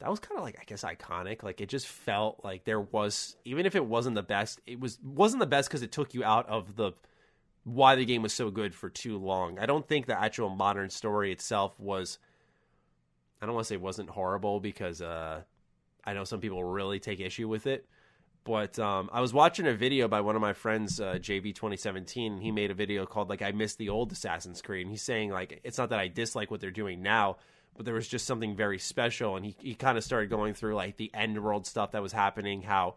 that 0.00 0.10
was 0.10 0.20
kind 0.20 0.38
of 0.38 0.44
like 0.44 0.58
I 0.60 0.64
guess 0.64 0.84
iconic. 0.84 1.42
Like 1.42 1.60
it 1.60 1.68
just 1.68 1.86
felt 1.86 2.40
like 2.44 2.64
there 2.64 2.80
was 2.80 3.36
even 3.44 3.66
if 3.66 3.74
it 3.74 3.84
wasn't 3.84 4.14
the 4.14 4.22
best, 4.22 4.60
it 4.66 4.78
was 4.78 4.98
wasn't 5.02 5.40
the 5.40 5.46
best 5.46 5.68
because 5.68 5.82
it 5.82 5.92
took 5.92 6.14
you 6.14 6.24
out 6.24 6.48
of 6.48 6.76
the 6.76 6.92
why 7.64 7.96
the 7.96 8.04
game 8.04 8.22
was 8.22 8.32
so 8.32 8.50
good 8.50 8.74
for 8.74 8.88
too 8.88 9.18
long. 9.18 9.58
I 9.58 9.66
don't 9.66 9.86
think 9.86 10.06
the 10.06 10.18
actual 10.18 10.48
modern 10.50 10.90
story 10.90 11.32
itself 11.32 11.78
was. 11.78 12.18
I 13.40 13.46
don't 13.46 13.54
want 13.54 13.66
to 13.66 13.74
say 13.74 13.76
wasn't 13.76 14.10
horrible 14.10 14.58
because 14.58 15.00
uh, 15.00 15.42
I 16.04 16.12
know 16.12 16.24
some 16.24 16.40
people 16.40 16.62
really 16.64 16.98
take 16.98 17.20
issue 17.20 17.48
with 17.48 17.66
it. 17.66 17.86
But 18.44 18.78
um, 18.78 19.10
I 19.12 19.20
was 19.20 19.34
watching 19.34 19.66
a 19.66 19.74
video 19.74 20.08
by 20.08 20.22
one 20.22 20.34
of 20.34 20.40
my 20.40 20.54
friends, 20.54 21.00
uh, 21.00 21.18
JV 21.20 21.54
2017, 21.54 22.32
and 22.32 22.42
he 22.42 22.50
made 22.50 22.70
a 22.70 22.74
video 22.74 23.04
called 23.04 23.28
like 23.28 23.42
"I 23.42 23.50
miss 23.50 23.74
the 23.74 23.90
old 23.90 24.12
Assassin's 24.12 24.62
Creed." 24.62 24.86
And 24.86 24.90
he's 24.90 25.02
saying 25.02 25.30
like 25.30 25.60
it's 25.64 25.76
not 25.76 25.90
that 25.90 25.98
I 25.98 26.08
dislike 26.08 26.50
what 26.50 26.60
they're 26.60 26.70
doing 26.70 27.02
now, 27.02 27.36
but 27.78 27.86
there 27.86 27.94
was 27.94 28.08
just 28.08 28.26
something 28.26 28.56
very 28.56 28.78
special. 28.78 29.36
And 29.36 29.46
he, 29.46 29.54
he 29.60 29.74
kind 29.76 29.96
of 29.96 30.02
started 30.02 30.28
going 30.28 30.52
through 30.52 30.74
like 30.74 30.96
the 30.96 31.12
end 31.14 31.42
world 31.42 31.64
stuff 31.64 31.92
that 31.92 32.02
was 32.02 32.10
happening, 32.10 32.60
how 32.62 32.96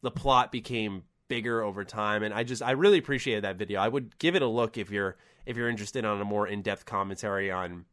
the 0.00 0.10
plot 0.10 0.50
became 0.50 1.02
bigger 1.28 1.62
over 1.62 1.84
time. 1.84 2.22
And 2.22 2.32
I 2.32 2.42
just, 2.42 2.62
I 2.62 2.70
really 2.70 2.96
appreciated 2.96 3.44
that 3.44 3.56
video. 3.56 3.78
I 3.78 3.88
would 3.88 4.18
give 4.18 4.36
it 4.36 4.42
a 4.42 4.46
look 4.46 4.78
if 4.78 4.90
you're, 4.90 5.18
if 5.44 5.58
you're 5.58 5.68
interested 5.68 6.06
on 6.06 6.18
a 6.18 6.24
more 6.24 6.48
in 6.48 6.62
depth 6.62 6.86
commentary 6.86 7.50
on 7.50 7.84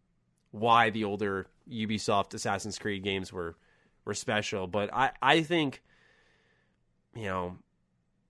why 0.51 0.91
the 0.91 1.03
older 1.03 1.47
Ubisoft 1.69 2.33
Assassin's 2.33 2.79
Creed 2.79 3.03
games 3.03 3.33
were, 3.33 3.57
were 4.05 4.13
special. 4.13 4.65
But 4.65 4.93
I, 4.93 5.11
I 5.21 5.41
think, 5.43 5.83
you 7.13 7.25
know, 7.25 7.57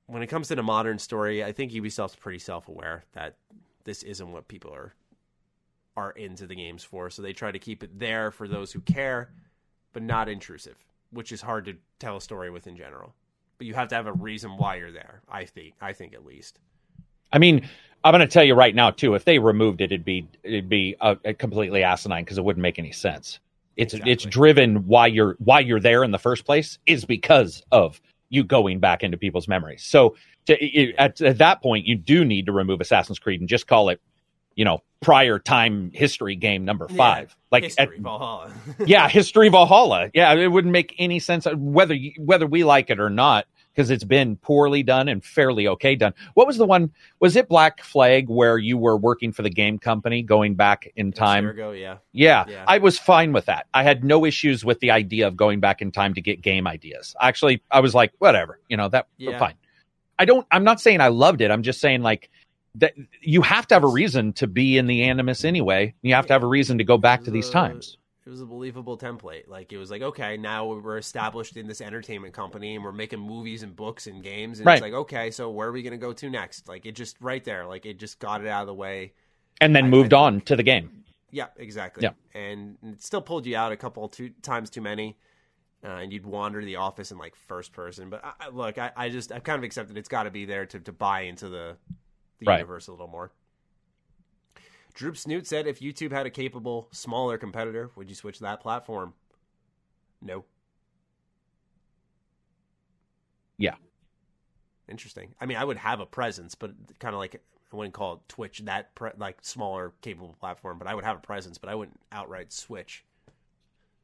when 0.08 0.24
it 0.24 0.28
comes 0.28 0.48
to 0.48 0.56
the 0.56 0.64
modern 0.64 0.98
story, 0.98 1.44
I 1.44 1.52
think 1.52 1.74
Ubisoft's 1.74 2.16
pretty 2.16 2.40
self 2.40 2.70
aware 2.70 3.04
that 3.14 3.36
this 3.84 4.02
isn't 4.02 4.32
what 4.32 4.48
people 4.48 4.74
are 4.74 4.96
are 5.98 6.12
into 6.12 6.48
the 6.48 6.56
games 6.56 6.84
for. 6.84 7.10
So 7.10 7.22
they 7.22 7.34
try 7.34 7.52
to 7.52 7.60
keep 7.60 7.84
it 7.84 8.00
there 8.00 8.32
for 8.32 8.48
those 8.48 8.72
who 8.72 8.80
care, 8.82 9.32
but 9.92 10.04
not 10.04 10.30
intrusive, 10.30 10.78
which 11.12 11.32
is 11.34 11.42
hard 11.42 11.66
to 11.66 11.76
tell 12.00 12.16
a 12.16 12.22
story 12.22 12.50
with 12.50 12.68
in 12.68 12.78
general. 12.78 13.14
But 13.58 13.68
you 13.68 13.74
have 13.74 13.90
to 13.90 13.96
have 13.96 14.08
a 14.08 14.14
reason 14.14 14.56
why 14.56 14.76
you're 14.76 14.92
there. 14.92 15.22
I 15.30 15.46
think. 15.46 15.74
I 15.82 15.92
think 15.92 16.14
at 16.14 16.24
least. 16.24 16.60
I 17.34 17.40
mean, 17.40 17.68
I'm 18.04 18.14
going 18.14 18.22
to 18.22 18.28
tell 18.28 18.44
you 18.44 18.54
right 18.54 18.74
now 18.74 18.92
too. 18.92 19.16
If 19.16 19.26
they 19.26 19.40
removed 19.40 19.82
it, 19.82 19.86
it'd 19.86 20.06
be 20.06 20.28
it'd 20.44 20.70
be 20.70 20.96
a, 21.02 21.04
uh, 21.04 21.16
a 21.26 21.34
completely 21.34 21.84
asinine 21.84 22.24
because 22.24 22.38
it 22.38 22.44
wouldn't 22.44 22.62
make 22.62 22.80
any 22.80 22.92
sense. 22.92 23.40
It's 23.76 23.94
exactly. 23.94 24.12
it's 24.12 24.24
driven 24.24 24.88
why 24.88 25.08
you're 25.08 25.36
why 25.40 25.60
you're 25.60 25.80
there 25.80 26.04
in 26.04 26.12
the 26.12 26.20
first 26.20 26.46
place 26.46 26.78
is 26.86 27.04
because 27.06 27.64
of 27.72 28.00
you 28.30 28.44
going 28.44 28.80
back 28.80 29.04
into 29.04 29.18
people's 29.18 29.48
memories. 29.48 29.84
So 29.84 30.16
to, 30.46 30.94
at, 30.96 31.22
at 31.22 31.38
that 31.38 31.62
point, 31.62 31.86
you 31.86 31.96
do 31.96 32.26
need 32.26 32.46
to 32.46 32.52
remove 32.52 32.82
Assassin's 32.82 33.20
Creed 33.20 33.40
and 33.40 33.50
just 33.50 33.68
call 33.68 33.90
it, 33.90 34.02
you 34.58 34.66
know, 34.66 34.82
prior 35.00 35.40
time 35.40 35.92
history 35.94 36.36
game 36.36 36.66
number 36.66 36.90
five. 36.90 37.30
Yeah, 37.30 37.44
like 37.52 37.64
history 37.64 37.98
at, 37.98 38.02
Valhalla. 38.02 38.52
yeah, 38.86 39.08
history 39.08 39.48
Valhalla. 39.48 40.10
Yeah, 40.14 40.34
it 40.34 40.48
wouldn't 40.48 40.74
make 40.74 40.94
any 40.98 41.20
sense 41.20 41.48
uh, 41.48 41.54
whether 41.56 41.94
you, 41.94 42.12
whether 42.18 42.46
we 42.46 42.66
like 42.66 42.90
it 42.90 43.00
or 43.00 43.10
not 43.10 43.46
because 43.78 43.92
it's 43.92 44.04
been 44.04 44.36
poorly 44.38 44.82
done 44.82 45.08
and 45.08 45.24
fairly 45.24 45.68
okay 45.68 45.96
done. 45.96 46.12
What 46.34 46.48
was 46.48 46.58
the 46.58 46.66
one? 46.66 46.92
Was 47.20 47.36
it 47.36 47.48
Black 47.48 47.84
Flag 47.84 48.28
where 48.28 48.58
you 48.58 48.76
were 48.76 48.98
working 48.98 49.32
for 49.32 49.44
the 49.44 49.52
game 49.52 49.78
company 49.78 50.24
going 50.24 50.56
back 50.56 50.92
in 50.96 51.12
time? 51.14 51.48
Ago, 51.48 51.72
yeah. 51.72 51.98
yeah. 52.12 52.46
yeah. 52.50 52.66
I 52.68 52.80
was 52.80 52.98
fine 52.98 53.34
with 53.34 53.46
that. 53.46 53.68
I 53.76 53.84
had 53.84 54.04
no 54.04 54.26
issues 54.26 54.66
with 54.66 54.80
the 54.80 54.90
idea 54.90 55.28
of 55.28 55.38
going 55.38 55.60
back 55.60 55.84
in 55.84 55.92
time 55.92 56.16
to 56.16 56.22
get 56.22 56.42
game 56.42 56.66
ideas. 56.66 57.16
Actually, 57.22 57.62
I 57.70 57.80
was 57.82 57.94
like, 57.94 58.14
whatever, 58.18 58.60
you 58.68 58.78
know, 58.78 58.90
that 58.90 59.10
yeah. 59.18 59.38
fine. 59.38 59.54
I 60.18 60.26
don't. 60.26 60.48
I'm 60.50 60.64
not 60.64 60.82
saying 60.82 61.00
I 61.00 61.10
loved 61.10 61.42
it. 61.42 61.52
I'm 61.52 61.62
just 61.62 61.80
saying 61.80 62.02
like 62.02 62.32
that 62.78 62.94
you 63.22 63.42
have 63.42 63.68
to 63.68 63.76
have 63.76 63.84
a 63.84 63.88
reason 63.88 64.34
to 64.34 64.48
be 64.48 64.78
in 64.78 64.88
the 64.88 65.04
animus 65.04 65.46
anyway. 65.46 65.94
You 66.02 66.16
have 66.16 66.28
to 66.28 66.34
have 66.34 66.44
a 66.44 66.48
reason 66.48 66.78
to 66.78 66.84
go 66.84 66.98
back 66.98 67.24
to 67.24 67.32
these 67.32 67.50
times 67.50 67.98
it 68.28 68.30
was 68.30 68.42
a 68.42 68.46
believable 68.46 68.98
template. 68.98 69.48
Like 69.48 69.72
it 69.72 69.78
was 69.78 69.90
like, 69.90 70.02
okay, 70.02 70.36
now 70.36 70.66
we're 70.66 70.98
established 70.98 71.56
in 71.56 71.66
this 71.66 71.80
entertainment 71.80 72.34
company 72.34 72.76
and 72.76 72.84
we're 72.84 72.92
making 72.92 73.20
movies 73.20 73.64
and 73.64 73.74
books 73.74 74.06
and 74.06 74.22
games. 74.22 74.60
And 74.60 74.66
right. 74.66 74.74
it's 74.74 74.82
like, 74.82 74.92
okay, 74.92 75.32
so 75.32 75.50
where 75.50 75.70
are 75.70 75.72
we 75.72 75.82
going 75.82 75.92
to 75.92 75.98
go 75.98 76.12
to 76.12 76.30
next? 76.30 76.68
Like 76.68 76.86
it 76.86 76.92
just 76.92 77.16
right 77.22 77.42
there, 77.46 77.66
like 77.66 77.86
it 77.86 77.98
just 77.98 78.20
got 78.20 78.42
it 78.42 78.48
out 78.48 78.62
of 78.62 78.68
the 78.68 78.74
way. 78.74 79.14
And 79.62 79.74
then 79.74 79.86
I, 79.86 79.88
moved 79.88 80.14
I 80.14 80.20
on 80.20 80.42
to 80.42 80.58
the 80.58 80.64
game. 80.64 81.06
Yeah, 81.32 81.48
exactly. 81.56 82.04
Yeah. 82.04 82.12
And 82.40 82.78
it 82.84 83.02
still 83.02 83.22
pulled 83.22 83.46
you 83.46 83.56
out 83.56 83.72
a 83.72 83.78
couple 83.78 84.10
two 84.10 84.32
times 84.42 84.70
too 84.70 84.82
many. 84.82 85.18
Uh, 85.82 86.00
and 86.00 86.12
you'd 86.12 86.26
wander 86.26 86.66
the 86.66 86.76
office 86.76 87.12
in 87.12 87.18
like 87.18 87.34
first 87.34 87.72
person. 87.72 88.10
But 88.10 88.26
I, 88.26 88.50
look, 88.50 88.78
I, 88.78 88.92
I 88.98 89.08
just 89.08 89.32
I've 89.32 89.46
kind 89.46 89.58
of 89.58 89.64
accepted 89.64 89.98
it's 89.98 90.10
got 90.10 90.24
to 90.24 90.32
be 90.32 90.44
there 90.44 90.66
to, 90.66 90.80
to 90.82 90.92
buy 90.92 91.22
into 91.22 91.48
the 91.48 91.78
the 92.40 92.46
right. 92.46 92.58
universe 92.58 92.88
a 92.88 92.92
little 92.92 93.08
more. 93.08 93.32
Droop 94.94 95.18
Snoot 95.18 95.46
said 95.46 95.68
if 95.68 95.80
YouTube 95.80 96.12
had 96.12 96.26
a 96.26 96.32
capable, 96.32 96.88
smaller 96.92 97.38
competitor, 97.38 97.92
would 97.96 98.10
you 98.10 98.16
switch 98.16 98.40
that 98.40 98.62
platform? 98.62 99.14
No. 100.22 100.44
Yeah. 103.58 103.76
Interesting. 104.90 105.36
I 105.40 105.46
mean, 105.46 105.58
I 105.58 105.64
would 105.64 105.78
have 105.78 106.00
a 106.00 106.06
presence, 106.06 106.56
but 106.56 106.72
kind 107.00 107.14
of 107.14 107.20
like 107.20 107.42
I 107.72 107.76
wouldn't 107.76 107.94
call 107.94 108.14
it 108.14 108.20
Twitch 108.30 108.60
that 108.66 108.96
pre- 108.96 109.12
like 109.18 109.38
smaller, 109.42 109.94
capable 110.02 110.36
platform. 110.40 110.78
But 110.80 110.88
I 110.88 110.96
would 110.96 111.04
have 111.04 111.18
a 111.18 111.22
presence, 111.22 111.58
but 111.58 111.70
I 111.70 111.76
wouldn't 111.76 112.00
outright 112.12 112.54
switch. 112.54 113.04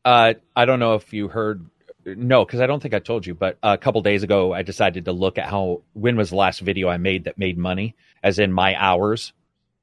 Uh, 0.04 0.34
I 0.56 0.66
don't 0.66 0.80
know 0.80 0.96
if 0.96 1.14
you 1.14 1.30
heard. 1.30 1.70
No, 2.06 2.46
because 2.46 2.60
I 2.60 2.68
don't 2.68 2.82
think 2.82 2.94
I 2.94 3.00
told 3.00 3.26
you. 3.26 3.34
But 3.34 3.58
a 3.64 3.78
couple 3.78 4.02
days 4.02 4.24
ago, 4.24 4.54
I 4.54 4.62
decided 4.62 5.06
to 5.06 5.12
look 5.12 5.38
at 5.38 5.50
how 5.50 5.82
when 5.94 6.16
was 6.16 6.32
the 6.32 6.36
last 6.36 6.60
video 6.60 6.90
I 6.90 6.98
made 6.98 7.24
that 7.26 7.38
made 7.38 7.58
money, 7.58 7.96
as 8.22 8.40
in 8.40 8.52
my 8.52 8.76
hours 8.76 9.34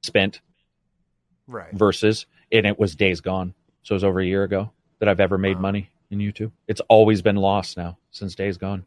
spent 0.03 0.41
right. 1.47 1.73
versus 1.73 2.27
and 2.53 2.67
it 2.67 2.79
was 2.79 2.95
days 2.95 3.21
gone. 3.21 3.55
So 3.83 3.95
it 3.95 3.97
was 3.97 4.05
over 4.05 4.21
a 4.21 4.27
year 4.27 4.45
ago 4.45 4.71
that 4.99 5.09
I've 5.09 5.21
ever 5.21 5.39
made 5.39 5.57
wow. 5.57 5.63
money 5.63 5.91
in 6.11 6.19
YouTube. 6.19 6.53
It's 6.69 6.81
always 6.89 7.23
been 7.23 7.37
lost 7.37 7.77
now 7.77 7.97
since 8.11 8.35
days 8.35 8.57
gone. 8.59 8.85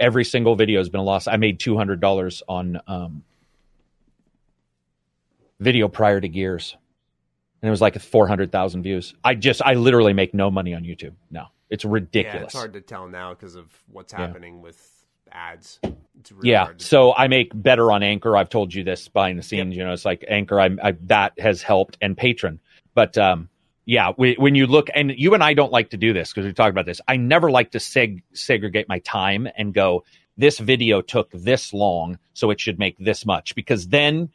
Every 0.00 0.24
single 0.24 0.56
video 0.56 0.80
has 0.80 0.88
been 0.88 1.00
a 1.00 1.04
loss. 1.04 1.28
I 1.28 1.36
made 1.36 1.60
two 1.60 1.76
hundred 1.76 2.00
dollars 2.00 2.42
on 2.48 2.80
um, 2.88 3.22
video 5.60 5.86
prior 5.86 6.20
to 6.20 6.28
Gears, 6.28 6.76
and 7.60 7.68
it 7.68 7.70
was 7.70 7.80
like 7.80 8.00
four 8.00 8.26
hundred 8.26 8.50
thousand 8.50 8.82
views. 8.82 9.14
I 9.22 9.36
just, 9.36 9.62
I 9.62 9.74
literally 9.74 10.12
make 10.12 10.34
no 10.34 10.50
money 10.50 10.74
on 10.74 10.82
YouTube. 10.82 11.14
No, 11.30 11.46
it's 11.72 11.86
ridiculous. 11.86 12.40
Yeah, 12.40 12.44
it's 12.44 12.54
hard 12.54 12.74
to 12.74 12.82
tell 12.82 13.08
now 13.08 13.32
because 13.32 13.54
of 13.54 13.66
what's 13.90 14.12
happening 14.12 14.56
yeah. 14.56 14.60
with 14.60 15.06
ads. 15.32 15.80
Really 16.30 16.50
yeah. 16.50 16.68
So 16.76 17.14
I 17.14 17.28
make 17.28 17.50
better 17.54 17.90
on 17.90 18.02
Anchor. 18.02 18.36
I've 18.36 18.50
told 18.50 18.74
you 18.74 18.84
this 18.84 19.08
behind 19.08 19.38
the 19.38 19.42
scenes. 19.42 19.74
Yep. 19.74 19.78
You 19.78 19.84
know, 19.86 19.92
it's 19.94 20.04
like 20.04 20.22
Anchor. 20.28 20.60
I, 20.60 20.68
I 20.82 20.92
that 21.04 21.32
has 21.40 21.62
helped 21.62 21.96
and 22.02 22.14
Patreon. 22.14 22.58
But 22.94 23.16
um, 23.16 23.48
yeah, 23.86 24.12
we, 24.18 24.34
when 24.34 24.54
you 24.54 24.66
look, 24.66 24.90
and 24.94 25.12
you 25.16 25.32
and 25.32 25.42
I 25.42 25.54
don't 25.54 25.72
like 25.72 25.88
to 25.90 25.96
do 25.96 26.12
this 26.12 26.30
because 26.30 26.44
we 26.44 26.52
talk 26.52 26.70
about 26.70 26.84
this. 26.84 27.00
I 27.08 27.16
never 27.16 27.50
like 27.50 27.70
to 27.70 27.78
seg- 27.78 28.22
segregate 28.34 28.88
my 28.88 28.98
time 28.98 29.48
and 29.56 29.72
go. 29.72 30.04
This 30.36 30.58
video 30.58 31.00
took 31.00 31.30
this 31.32 31.72
long, 31.72 32.18
so 32.34 32.50
it 32.50 32.60
should 32.60 32.78
make 32.78 32.98
this 32.98 33.24
much 33.24 33.54
because 33.54 33.88
then 33.88 34.30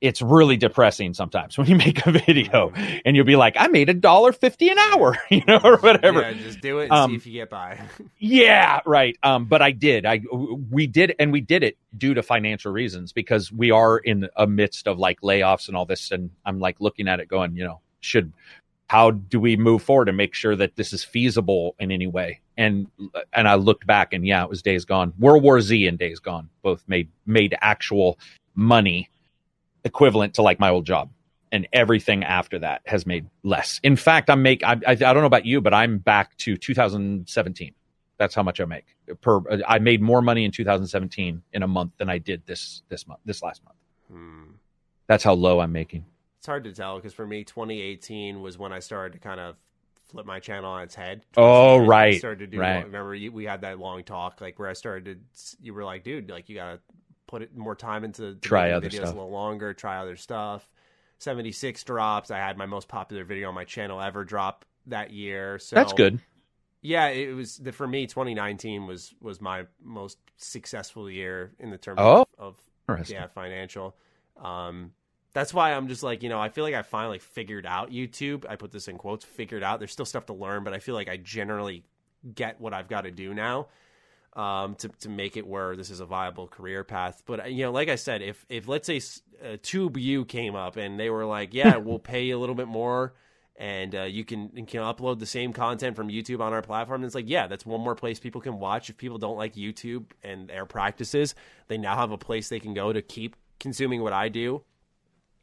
it's 0.00 0.22
really 0.22 0.56
depressing 0.56 1.12
sometimes 1.12 1.58
when 1.58 1.66
you 1.66 1.76
make 1.76 2.06
a 2.06 2.10
video 2.10 2.72
and 3.04 3.14
you'll 3.14 3.26
be 3.26 3.36
like, 3.36 3.54
I 3.58 3.68
made 3.68 3.88
a 3.88 3.94
dollar 3.94 4.32
fifty 4.32 4.70
an 4.70 4.78
hour, 4.78 5.18
you 5.30 5.42
know, 5.46 5.60
or 5.62 5.76
whatever. 5.78 6.22
Yeah, 6.22 6.32
just 6.32 6.60
do 6.60 6.78
it 6.78 6.84
and 6.84 6.92
um, 6.92 7.10
see 7.10 7.16
if 7.16 7.26
you 7.26 7.32
get 7.34 7.50
by. 7.50 7.80
yeah, 8.18 8.80
right. 8.86 9.16
Um, 9.22 9.44
but 9.46 9.62
I 9.62 9.72
did. 9.72 10.06
I 10.06 10.22
we 10.70 10.86
did, 10.86 11.14
and 11.18 11.32
we 11.32 11.40
did 11.40 11.62
it 11.62 11.76
due 11.96 12.14
to 12.14 12.22
financial 12.22 12.72
reasons 12.72 13.12
because 13.12 13.52
we 13.52 13.70
are 13.70 13.98
in 13.98 14.28
a 14.36 14.46
midst 14.46 14.86
of 14.88 14.98
like 14.98 15.20
layoffs 15.20 15.68
and 15.68 15.76
all 15.76 15.86
this, 15.86 16.10
and 16.10 16.30
I'm 16.44 16.60
like 16.60 16.80
looking 16.80 17.08
at 17.08 17.20
it, 17.20 17.28
going, 17.28 17.56
you 17.56 17.64
know, 17.64 17.80
should 18.00 18.32
how 18.88 19.12
do 19.12 19.38
we 19.38 19.56
move 19.56 19.82
forward 19.82 20.08
and 20.08 20.16
make 20.16 20.34
sure 20.34 20.56
that 20.56 20.74
this 20.74 20.92
is 20.92 21.04
feasible 21.04 21.76
in 21.78 21.92
any 21.92 22.06
way? 22.06 22.40
And 22.56 22.88
and 23.32 23.46
I 23.46 23.56
looked 23.56 23.86
back, 23.86 24.12
and 24.14 24.26
yeah, 24.26 24.42
it 24.42 24.48
was 24.48 24.62
Days 24.62 24.86
Gone, 24.86 25.12
World 25.18 25.42
War 25.42 25.60
Z, 25.60 25.86
and 25.86 25.98
Days 25.98 26.20
Gone 26.20 26.48
both 26.62 26.82
made 26.88 27.08
made 27.26 27.54
actual 27.60 28.18
money 28.54 29.10
equivalent 29.84 30.34
to 30.34 30.42
like 30.42 30.60
my 30.60 30.70
old 30.70 30.86
job 30.86 31.10
and 31.52 31.66
everything 31.72 32.24
after 32.24 32.58
that 32.60 32.82
has 32.86 33.06
made 33.06 33.26
less. 33.42 33.80
In 33.82 33.96
fact, 33.96 34.30
I'm 34.30 34.42
make 34.42 34.62
I, 34.62 34.72
I, 34.86 34.92
I 34.92 34.94
don't 34.94 35.16
know 35.18 35.26
about 35.26 35.46
you, 35.46 35.60
but 35.60 35.74
I'm 35.74 35.98
back 35.98 36.36
to 36.38 36.56
2017. 36.56 37.74
That's 38.18 38.34
how 38.34 38.42
much 38.42 38.60
I 38.60 38.66
make 38.66 38.84
per. 39.20 39.40
I 39.66 39.78
made 39.78 40.02
more 40.02 40.20
money 40.20 40.44
in 40.44 40.50
2017 40.50 41.42
in 41.52 41.62
a 41.62 41.66
month 41.66 41.92
than 41.96 42.10
I 42.10 42.18
did 42.18 42.44
this 42.46 42.82
this 42.88 43.06
month 43.06 43.20
this 43.24 43.42
last 43.42 43.64
month. 43.64 43.76
Hmm. 44.10 44.52
That's 45.06 45.24
how 45.24 45.32
low 45.32 45.60
I'm 45.60 45.72
making. 45.72 46.04
It's 46.38 46.46
hard 46.46 46.64
to 46.64 46.72
tell 46.72 46.96
because 46.96 47.14
for 47.14 47.26
me, 47.26 47.44
2018 47.44 48.40
was 48.40 48.58
when 48.58 48.72
I 48.72 48.78
started 48.78 49.14
to 49.14 49.18
kind 49.18 49.40
of 49.40 49.56
flip 50.10 50.26
my 50.26 50.40
channel 50.40 50.70
on 50.70 50.82
its 50.82 50.94
head. 50.94 51.22
Oh, 51.36 51.78
right. 51.78 52.14
I 52.14 52.18
started 52.18 52.50
to 52.50 52.56
do. 52.56 52.60
Right. 52.60 52.84
Remember, 52.84 53.10
we 53.10 53.44
had 53.44 53.62
that 53.62 53.78
long 53.78 54.02
talk, 54.04 54.40
like 54.40 54.58
where 54.58 54.68
I 54.68 54.74
started 54.74 55.20
to. 55.34 55.56
You 55.62 55.74
were 55.74 55.84
like, 55.84 56.04
dude, 56.04 56.30
like 56.30 56.48
you 56.48 56.56
gotta 56.56 56.80
put 57.30 57.42
it 57.42 57.56
more 57.56 57.76
time 57.76 58.02
into 58.02 58.34
try 58.34 58.72
other 58.72 58.88
videos 58.88 58.94
stuff. 58.94 59.10
a 59.10 59.12
little 59.12 59.30
longer, 59.30 59.72
try 59.72 59.98
other 59.98 60.16
stuff. 60.16 60.68
76 61.18 61.84
drops. 61.84 62.32
I 62.32 62.38
had 62.38 62.58
my 62.58 62.66
most 62.66 62.88
popular 62.88 63.22
video 63.22 63.48
on 63.48 63.54
my 63.54 63.64
channel 63.64 64.00
ever 64.00 64.24
drop 64.24 64.64
that 64.86 65.12
year. 65.12 65.60
So 65.60 65.76
That's 65.76 65.92
good. 65.92 66.18
Yeah, 66.82 67.06
it 67.08 67.32
was 67.32 67.58
the, 67.58 67.70
for 67.70 67.86
me 67.86 68.08
2019 68.08 68.86
was 68.86 69.14
was 69.20 69.40
my 69.40 69.66
most 69.80 70.18
successful 70.38 71.08
year 71.08 71.52
in 71.60 71.70
the 71.70 71.78
terms 71.78 71.98
oh, 72.00 72.26
of, 72.36 72.58
of 72.88 73.08
yeah, 73.08 73.28
financial. 73.28 73.94
Um 74.42 74.92
that's 75.32 75.54
why 75.54 75.74
I'm 75.74 75.86
just 75.86 76.02
like, 76.02 76.24
you 76.24 76.28
know, 76.28 76.40
I 76.40 76.48
feel 76.48 76.64
like 76.64 76.74
I 76.74 76.82
finally 76.82 77.20
figured 77.20 77.64
out 77.64 77.92
YouTube. 77.92 78.44
I 78.48 78.56
put 78.56 78.72
this 78.72 78.88
in 78.88 78.98
quotes, 78.98 79.24
figured 79.24 79.62
out. 79.62 79.78
There's 79.78 79.92
still 79.92 80.04
stuff 80.04 80.26
to 80.26 80.32
learn, 80.32 80.64
but 80.64 80.72
I 80.72 80.80
feel 80.80 80.96
like 80.96 81.08
I 81.08 81.16
generally 81.16 81.84
get 82.34 82.60
what 82.60 82.74
I've 82.74 82.88
got 82.88 83.02
to 83.02 83.12
do 83.12 83.32
now 83.34 83.68
um, 84.34 84.74
to 84.76 84.88
to 85.00 85.08
make 85.08 85.36
it 85.36 85.46
where 85.46 85.76
this 85.76 85.90
is 85.90 86.00
a 86.00 86.06
viable 86.06 86.46
career 86.46 86.84
path. 86.84 87.22
But 87.26 87.44
uh, 87.44 87.48
you 87.48 87.64
know, 87.64 87.72
like 87.72 87.88
I 87.88 87.96
said, 87.96 88.22
if 88.22 88.44
if 88.48 88.68
let's 88.68 88.86
say 88.86 88.98
uh, 89.42 89.56
TubeU 89.56 90.26
came 90.26 90.54
up 90.54 90.76
and 90.76 90.98
they 90.98 91.10
were 91.10 91.24
like, 91.24 91.54
yeah, 91.54 91.76
we'll 91.78 91.98
pay 91.98 92.24
you 92.24 92.36
a 92.36 92.40
little 92.40 92.54
bit 92.54 92.68
more. 92.68 93.14
And 93.56 93.94
uh, 93.94 94.02
you 94.04 94.24
can 94.24 94.50
you 94.54 94.64
can 94.64 94.80
upload 94.80 95.18
the 95.18 95.26
same 95.26 95.52
content 95.52 95.96
from 95.96 96.08
YouTube 96.08 96.40
on 96.40 96.52
our 96.52 96.62
platform. 96.62 97.02
And 97.02 97.06
it's 97.06 97.14
like, 97.14 97.28
yeah, 97.28 97.46
that's 97.46 97.66
one 97.66 97.80
more 97.80 97.94
place 97.94 98.18
people 98.18 98.40
can 98.40 98.58
watch. 98.58 98.88
If 98.88 98.96
people 98.96 99.18
don't 99.18 99.36
like 99.36 99.54
YouTube 99.54 100.06
and 100.22 100.48
their 100.48 100.64
practices, 100.64 101.34
they 101.68 101.76
now 101.76 101.96
have 101.96 102.10
a 102.10 102.18
place 102.18 102.48
they 102.48 102.60
can 102.60 102.72
go 102.72 102.92
to 102.92 103.02
keep 103.02 103.36
consuming 103.58 104.02
what 104.02 104.14
I 104.14 104.28
do. 104.28 104.62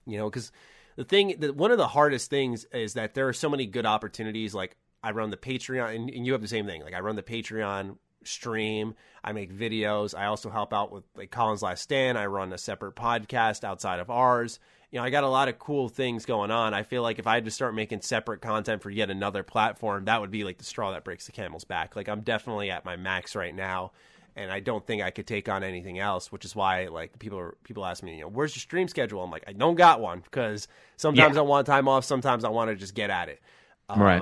You 0.08 0.18
know, 0.18 0.30
because 0.30 0.52
the 0.96 1.04
thing 1.04 1.36
that 1.40 1.56
one 1.56 1.70
of 1.70 1.78
the 1.78 1.90
hardest 1.90 2.30
things 2.30 2.66
is 2.74 2.94
that 2.94 3.14
there 3.14 3.28
are 3.28 3.34
so 3.34 3.50
many 3.50 3.68
good 3.68 3.86
opportunities. 3.86 4.56
Like 4.56 4.78
I 5.04 5.12
run 5.12 5.30
the 5.30 5.38
Patreon, 5.38 5.96
and, 5.96 6.10
and 6.10 6.26
you 6.26 6.32
have 6.32 6.42
the 6.42 6.48
same 6.48 6.66
thing. 6.66 6.82
Like 6.82 6.96
I 6.96 7.02
run 7.02 7.18
the 7.18 7.24
Patreon 7.24 7.98
stream. 8.24 8.96
I 9.24 9.32
make 9.34 9.54
videos. 9.54 10.18
I 10.18 10.26
also 10.26 10.50
help 10.50 10.74
out 10.74 10.92
with 10.92 11.04
like 11.16 11.32
Colin's 11.32 11.62
Last 11.62 11.82
Stand. 11.82 12.18
I 12.18 12.26
run 12.28 12.54
a 12.54 12.58
separate 12.58 12.96
podcast 12.96 13.64
outside 13.64 14.00
of 14.00 14.10
ours. 14.10 14.60
You 14.92 15.00
know, 15.00 15.04
I 15.04 15.10
got 15.10 15.26
a 15.26 15.30
lot 15.30 15.50
of 15.50 15.60
cool 15.60 15.90
things 15.90 16.26
going 16.26 16.50
on. 16.50 16.74
I 16.74 16.84
feel 16.84 17.02
like 17.02 17.20
if 17.20 17.28
I 17.28 17.36
had 17.36 17.46
to 17.46 17.52
start 17.52 17.76
making 17.76 18.02
separate 18.02 18.42
content 18.42 18.82
for 18.82 18.90
yet 18.90 19.10
another 19.10 19.44
platform, 19.44 20.06
that 20.06 20.22
would 20.22 20.32
be 20.32 20.46
like 20.46 20.58
the 20.58 20.64
straw 20.64 20.94
that 20.94 21.04
breaks 21.04 21.26
the 21.26 21.34
camel's 21.34 21.66
back. 21.66 21.96
Like 21.96 22.08
I'm 22.08 22.22
definitely 22.22 22.72
at 22.72 22.86
my 22.86 22.96
max 22.96 23.36
right 23.36 23.54
now 23.54 23.92
and 24.38 24.52
I 24.52 24.60
don't 24.60 24.86
think 24.86 25.02
I 25.02 25.10
could 25.10 25.26
take 25.26 25.50
on 25.50 25.64
anything 25.64 25.98
else, 25.98 26.32
which 26.32 26.46
is 26.46 26.56
why 26.56 26.86
like 26.88 27.18
people 27.18 27.40
are 27.40 27.58
people 27.64 27.86
ask 27.86 28.04
me, 28.04 28.16
you 28.16 28.22
know, 28.22 28.30
where's 28.30 28.56
your 28.56 28.62
stream 28.62 28.88
schedule? 28.88 29.24
I'm 29.24 29.32
like, 29.32 29.44
I 29.48 29.54
don't 29.54 29.76
got 29.76 30.00
one 30.00 30.20
because 30.22 30.68
sometimes 30.96 31.36
yeah. 31.36 31.42
I 31.42 31.44
want 31.44 31.66
time 31.66 31.88
off, 31.88 32.06
sometimes 32.06 32.44
I 32.44 32.50
want 32.50 32.70
to 32.70 32.76
just 32.76 32.94
get 32.94 33.10
at 33.10 33.30
it. 33.30 33.42
Um, 33.90 34.00
right. 34.00 34.22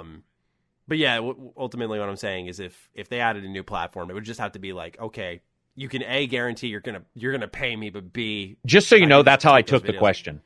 But 0.88 0.97
yeah, 0.97 1.15
w- 1.15 1.51
ultimately, 1.57 1.99
what 1.99 2.09
I'm 2.09 2.15
saying 2.15 2.47
is, 2.47 2.59
if 2.59 2.89
if 2.93 3.09
they 3.09 3.19
added 3.19 3.43
a 3.43 3.49
new 3.49 3.64
platform, 3.64 4.09
it 4.09 4.14
would 4.14 4.23
just 4.23 4.39
have 4.39 4.53
to 4.53 4.59
be 4.59 4.73
like, 4.73 4.99
okay, 4.99 5.41
you 5.75 5.89
can 5.89 6.03
a 6.03 6.27
guarantee 6.27 6.67
you're 6.67 6.81
gonna 6.81 7.03
you're 7.14 7.31
gonna 7.31 7.47
pay 7.47 7.75
me, 7.75 7.89
but 7.89 8.14
b 8.14 8.57
just 8.65 8.88
so 8.88 8.95
you 8.95 9.05
I 9.05 9.07
know, 9.07 9.23
that's 9.23 9.43
how 9.43 9.53
I 9.53 9.61
took 9.61 9.83
videos. 9.83 9.88
the 9.88 9.97
question. 9.97 10.41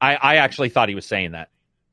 I 0.00 0.16
I 0.16 0.36
actually 0.36 0.68
thought 0.68 0.88
he 0.88 0.94
was 0.94 1.06
saying 1.06 1.32
that. 1.32 1.48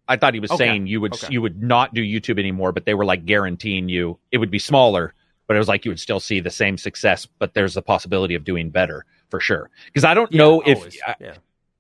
I 0.08 0.18
thought 0.18 0.34
he 0.34 0.40
was 0.40 0.52
okay. 0.52 0.66
saying 0.66 0.88
you 0.88 1.00
would 1.02 1.14
okay. 1.14 1.28
you 1.32 1.42
would 1.42 1.62
not 1.62 1.94
do 1.94 2.02
YouTube 2.02 2.40
anymore, 2.40 2.72
but 2.72 2.86
they 2.86 2.94
were 2.94 3.06
like 3.06 3.26
guaranteeing 3.26 3.88
you 3.88 4.20
it 4.32 4.40
would 4.40 4.52
be 4.52 4.60
smaller, 4.60 5.14
but 5.48 5.56
it 5.56 5.60
was 5.60 5.68
like 5.68 5.86
you 5.86 5.92
would 5.92 6.00
still 6.00 6.20
see 6.20 6.40
the 6.40 6.50
same 6.50 6.78
success, 6.78 7.26
but 7.40 7.54
there's 7.54 7.76
the 7.76 7.82
possibility 7.82 8.36
of 8.36 8.44
doing 8.44 8.70
better 8.70 9.06
for 9.30 9.40
sure. 9.40 9.70
Because 9.86 10.04
I 10.04 10.14
don't 10.14 10.32
yeah, 10.32 10.38
know 10.38 10.62
if 10.66 10.96
yeah. 11.20 11.36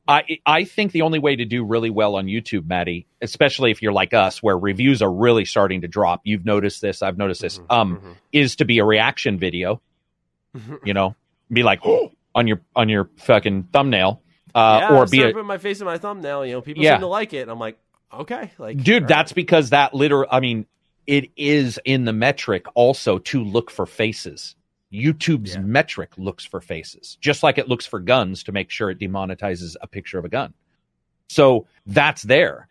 I 0.08 0.40
I 0.46 0.64
think 0.66 0.92
the 0.92 1.04
only 1.04 1.20
way 1.20 1.36
to 1.36 1.46
do 1.46 1.64
really 1.64 1.90
well 1.90 2.16
on 2.16 2.26
YouTube, 2.26 2.68
Maddie, 2.68 3.08
especially 3.22 3.72
if 3.72 3.82
you're 3.82 3.94
like 3.94 4.14
us, 4.14 4.44
where 4.44 4.58
reviews 4.58 5.02
are 5.02 5.12
really 5.12 5.46
starting 5.46 5.82
to 5.82 5.88
drop. 5.88 6.22
You've 6.24 6.46
noticed 6.46 6.82
this. 6.82 7.02
I've 7.02 7.18
noticed 7.18 7.42
this. 7.42 7.60
Mm-hmm, 7.60 7.72
um, 7.72 7.96
mm-hmm. 7.98 8.12
is 8.32 8.58
to 8.58 8.66
be 8.66 8.80
a 8.80 8.86
reaction 8.86 9.40
video. 9.40 9.82
you 10.84 10.94
know, 10.94 11.16
be 11.52 11.64
like 11.64 11.80
oh, 11.86 12.12
on 12.36 12.48
your 12.48 12.62
on 12.76 12.90
your 12.90 13.10
fucking 13.18 13.70
thumbnail, 13.72 14.22
uh, 14.54 14.80
yeah, 14.82 14.98
or 14.98 15.06
be 15.06 15.22
a, 15.22 15.32
put 15.32 15.46
my 15.46 15.58
face 15.58 15.80
in 15.80 15.86
my 15.86 15.98
thumbnail. 15.98 16.46
You 16.46 16.54
know, 16.54 16.62
people 16.62 16.84
yeah. 16.84 16.96
seem 16.96 17.02
to 17.02 17.08
like 17.08 17.34
it. 17.34 17.48
I'm 17.48 17.60
like, 17.60 17.80
okay, 18.14 18.52
like, 18.58 18.84
dude, 18.84 19.08
that's 19.08 19.32
right. 19.32 19.36
because 19.36 19.70
that 19.70 19.94
literal. 19.94 20.28
I 20.30 20.42
mean, 20.42 20.66
it 21.08 21.32
is 21.36 21.80
in 21.86 22.06
the 22.06 22.14
metric 22.14 22.66
also 22.76 23.20
to 23.20 23.44
look 23.44 23.72
for 23.72 23.86
faces. 23.86 24.56
YouTube's 24.94 25.56
yeah. 25.56 25.62
metric 25.62 26.12
looks 26.18 26.46
for 26.46 26.62
faces, 26.62 27.18
just 27.20 27.42
like 27.42 27.58
it 27.58 27.68
looks 27.68 27.86
for 27.86 28.00
guns 28.00 28.44
to 28.44 28.52
make 28.52 28.70
sure 28.70 28.90
it 28.90 29.00
demonetizes 29.00 29.76
a 29.82 29.88
picture 29.88 30.20
of 30.20 30.26
a 30.26 30.30
gun. 30.30 30.54
So 31.30 31.68
that's 31.86 32.22
there. 32.22 32.68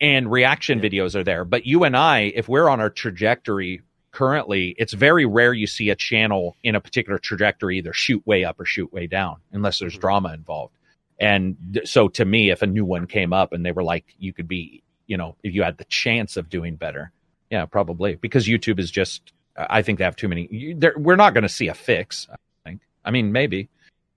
And 0.00 0.30
reaction 0.30 0.78
yeah. 0.78 0.88
videos 0.88 1.14
are 1.14 1.24
there. 1.24 1.44
But 1.44 1.66
you 1.66 1.84
and 1.84 1.96
I, 1.96 2.32
if 2.34 2.48
we're 2.48 2.68
on 2.68 2.80
our 2.80 2.88
trajectory 2.88 3.82
currently, 4.10 4.74
it's 4.78 4.94
very 4.94 5.26
rare 5.26 5.52
you 5.52 5.66
see 5.66 5.90
a 5.90 5.96
channel 5.96 6.56
in 6.62 6.74
a 6.74 6.80
particular 6.80 7.18
trajectory 7.18 7.78
either 7.78 7.92
shoot 7.92 8.26
way 8.26 8.44
up 8.44 8.58
or 8.58 8.64
shoot 8.64 8.92
way 8.92 9.06
down, 9.06 9.36
unless 9.52 9.78
there's 9.78 9.92
mm-hmm. 9.92 10.00
drama 10.00 10.32
involved. 10.32 10.74
And 11.18 11.82
so 11.84 12.08
to 12.08 12.24
me, 12.24 12.50
if 12.50 12.62
a 12.62 12.66
new 12.66 12.86
one 12.86 13.06
came 13.06 13.34
up 13.34 13.52
and 13.52 13.64
they 13.64 13.72
were 13.72 13.84
like, 13.84 14.06
you 14.18 14.32
could 14.32 14.48
be, 14.48 14.82
you 15.06 15.18
know, 15.18 15.36
if 15.42 15.54
you 15.54 15.62
had 15.62 15.76
the 15.76 15.84
chance 15.84 16.38
of 16.38 16.48
doing 16.48 16.76
better, 16.76 17.12
yeah, 17.50 17.66
probably 17.66 18.14
because 18.14 18.46
YouTube 18.46 18.78
is 18.78 18.90
just 18.90 19.32
I 19.56 19.82
think 19.82 19.98
they 19.98 20.04
have 20.04 20.16
too 20.16 20.28
many. 20.28 20.76
We're 20.96 21.16
not 21.16 21.34
going 21.34 21.42
to 21.42 21.48
see 21.48 21.68
a 21.68 21.74
fix. 21.74 22.26
I 22.32 22.36
think. 22.64 22.80
I 23.04 23.10
mean, 23.10 23.32
maybe, 23.32 23.68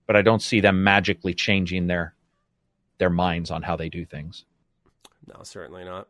but 0.06 0.16
I 0.16 0.22
don't 0.22 0.42
see 0.42 0.60
them 0.60 0.84
magically 0.84 1.34
changing 1.34 1.86
their 1.86 2.14
their 2.98 3.10
minds 3.10 3.50
on 3.50 3.62
how 3.62 3.76
they 3.76 3.88
do 3.88 4.04
things. 4.04 4.44
No, 5.26 5.42
certainly 5.42 5.84
not. 5.84 6.08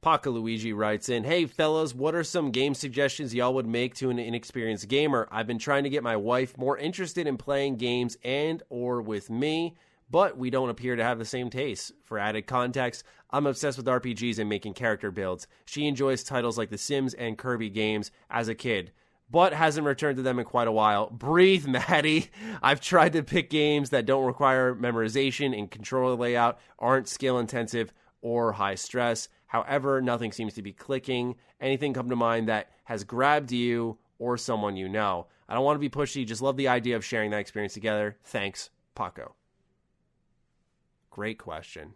Paco 0.00 0.32
Luigi 0.32 0.72
writes 0.72 1.08
in, 1.08 1.22
Hey 1.22 1.46
fellas, 1.46 1.94
what 1.94 2.14
are 2.14 2.24
some 2.24 2.50
game 2.50 2.74
suggestions 2.74 3.32
y'all 3.32 3.54
would 3.54 3.68
make 3.68 3.94
to 3.96 4.10
an 4.10 4.18
inexperienced 4.18 4.88
gamer? 4.88 5.28
I've 5.30 5.46
been 5.46 5.60
trying 5.60 5.84
to 5.84 5.90
get 5.90 6.02
my 6.02 6.16
wife 6.16 6.58
more 6.58 6.76
interested 6.76 7.28
in 7.28 7.36
playing 7.36 7.76
games 7.76 8.16
and 8.24 8.62
or 8.68 9.00
with 9.00 9.30
me 9.30 9.76
but 10.12 10.36
we 10.36 10.50
don't 10.50 10.68
appear 10.68 10.94
to 10.94 11.02
have 11.02 11.18
the 11.18 11.24
same 11.24 11.48
taste. 11.48 11.90
For 12.04 12.18
added 12.18 12.46
context, 12.46 13.02
I'm 13.30 13.46
obsessed 13.46 13.78
with 13.78 13.86
RPGs 13.86 14.38
and 14.38 14.48
making 14.48 14.74
character 14.74 15.10
builds. 15.10 15.46
She 15.64 15.86
enjoys 15.86 16.22
titles 16.22 16.58
like 16.58 16.68
The 16.68 16.76
Sims 16.76 17.14
and 17.14 17.38
Kirby 17.38 17.70
games 17.70 18.10
as 18.30 18.46
a 18.46 18.54
kid, 18.54 18.92
but 19.30 19.54
hasn't 19.54 19.86
returned 19.86 20.18
to 20.18 20.22
them 20.22 20.38
in 20.38 20.44
quite 20.44 20.68
a 20.68 20.72
while. 20.72 21.08
Breathe, 21.08 21.66
Maddie. 21.88 22.30
I've 22.62 22.82
tried 22.82 23.14
to 23.14 23.22
pick 23.22 23.48
games 23.48 23.88
that 23.88 24.04
don't 24.04 24.26
require 24.26 24.74
memorization 24.74 25.58
and 25.58 25.70
controller 25.70 26.14
layout, 26.14 26.60
aren't 26.78 27.08
skill 27.08 27.38
intensive 27.38 27.94
or 28.20 28.52
high 28.52 28.74
stress. 28.74 29.30
However, 29.46 30.02
nothing 30.02 30.30
seems 30.30 30.52
to 30.54 30.62
be 30.62 30.74
clicking. 30.74 31.36
Anything 31.58 31.94
come 31.94 32.10
to 32.10 32.16
mind 32.16 32.48
that 32.48 32.70
has 32.84 33.02
grabbed 33.02 33.50
you 33.50 33.96
or 34.18 34.36
someone 34.36 34.76
you 34.76 34.90
know? 34.90 35.26
I 35.48 35.54
don't 35.54 35.64
want 35.64 35.76
to 35.76 35.80
be 35.80 35.88
pushy, 35.88 36.26
just 36.26 36.42
love 36.42 36.58
the 36.58 36.68
idea 36.68 36.96
of 36.96 37.04
sharing 37.04 37.30
that 37.30 37.40
experience 37.40 37.72
together. 37.72 38.18
Thanks, 38.24 38.68
Paco. 38.94 39.34
Great 41.12 41.38
question. 41.38 41.92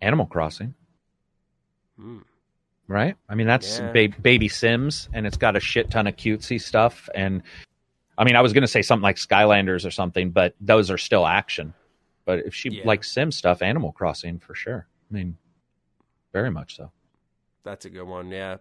Animal 0.00 0.24
Crossing. 0.24 0.74
Hmm. 1.98 2.20
Right? 2.88 3.14
I 3.28 3.34
mean, 3.34 3.46
that's 3.46 3.78
yeah. 3.78 3.92
ba- 3.92 4.20
baby 4.20 4.48
Sims, 4.48 5.10
and 5.12 5.26
it's 5.26 5.36
got 5.36 5.54
a 5.54 5.60
shit 5.60 5.90
ton 5.90 6.06
of 6.06 6.16
cutesy 6.16 6.60
stuff. 6.60 7.10
And 7.14 7.42
I 8.16 8.24
mean, 8.24 8.34
I 8.34 8.40
was 8.40 8.54
going 8.54 8.62
to 8.62 8.68
say 8.68 8.80
something 8.80 9.02
like 9.02 9.16
Skylanders 9.16 9.86
or 9.86 9.90
something, 9.90 10.30
but 10.30 10.54
those 10.60 10.90
are 10.90 10.98
still 10.98 11.26
action. 11.26 11.74
But 12.24 12.40
if 12.40 12.54
she 12.54 12.70
yeah. 12.70 12.86
likes 12.86 13.12
Sim 13.12 13.32
stuff, 13.32 13.60
Animal 13.60 13.92
Crossing 13.92 14.38
for 14.38 14.54
sure. 14.54 14.86
I 15.10 15.14
mean, 15.14 15.36
very 16.32 16.50
much 16.50 16.76
so. 16.76 16.90
That's 17.64 17.84
a 17.84 17.90
good 17.90 18.06
one. 18.06 18.30
Yeah. 18.30 18.56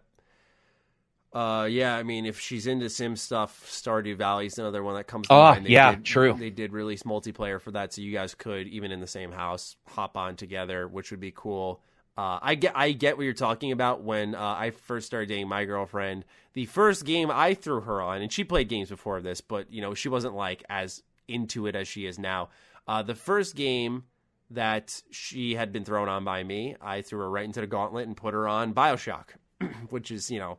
Uh, 1.34 1.66
yeah, 1.70 1.96
I 1.96 2.04
mean, 2.04 2.26
if 2.26 2.40
she's 2.40 2.68
into 2.68 2.90
sim 2.90 3.16
stuff, 3.16 3.66
Stardew 3.66 4.18
Valley 4.18 4.48
is 4.48 4.58
another 4.60 4.84
one 4.84 4.96
that 4.96 5.08
comes. 5.08 5.28
To 5.28 5.34
oh, 5.34 5.58
yeah, 5.64 5.96
did, 5.96 6.04
true. 6.04 6.34
They 6.34 6.50
did 6.50 6.74
release 6.74 7.04
multiplayer 7.04 7.62
for 7.62 7.72
that, 7.72 7.94
so 7.94 8.02
you 8.02 8.12
guys 8.12 8.36
could 8.36 8.68
even 8.68 8.92
in 8.92 9.00
the 9.00 9.08
same 9.08 9.32
house 9.32 9.78
hop 9.88 10.18
on 10.18 10.36
together, 10.36 10.88
which 10.88 11.10
would 11.12 11.22
be 11.22 11.32
cool. 11.34 11.82
Uh, 12.18 12.40
I 12.42 12.56
get, 12.56 12.74
I 12.76 12.92
get 12.92 13.16
what 13.16 13.24
you're 13.24 13.34
talking 13.34 13.72
about. 13.72 14.04
When 14.04 14.36
uh, 14.36 14.40
I 14.40 14.72
first 14.72 15.08
started 15.08 15.30
dating 15.30 15.48
my 15.48 15.64
girlfriend, 15.64 16.26
the 16.54 16.66
first 16.66 17.06
game 17.06 17.32
I 17.32 17.54
threw 17.54 17.80
her 17.80 18.02
on, 18.02 18.22
and 18.22 18.32
she 18.32 18.44
played 18.44 18.68
games 18.68 18.90
before 18.90 19.22
this, 19.22 19.40
but 19.40 19.72
you 19.72 19.82
know, 19.82 19.94
she 19.94 20.10
wasn't 20.10 20.36
like 20.36 20.66
as 20.70 21.02
into 21.30 21.66
it 21.66 21.78
as 21.78 21.88
she 21.88 22.06
is 22.06 22.20
now. 22.20 22.50
Uh, 22.88 23.04
the 23.04 23.16
first 23.16 23.56
game 23.56 24.04
that 24.50 25.02
she 25.12 25.56
had 25.56 25.72
been 25.72 25.86
thrown 25.86 26.10
on 26.10 26.26
by 26.26 26.44
me, 26.44 26.76
I 26.82 27.04
threw 27.04 27.20
her 27.20 27.30
right 27.30 27.46
into 27.46 27.62
the 27.62 27.68
gauntlet 27.68 28.06
and 28.06 28.18
put 28.18 28.34
her 28.34 28.50
on 28.50 28.74
Bioshock, 28.74 29.28
which 29.90 30.12
is 30.12 30.30
you 30.30 30.40
know 30.40 30.58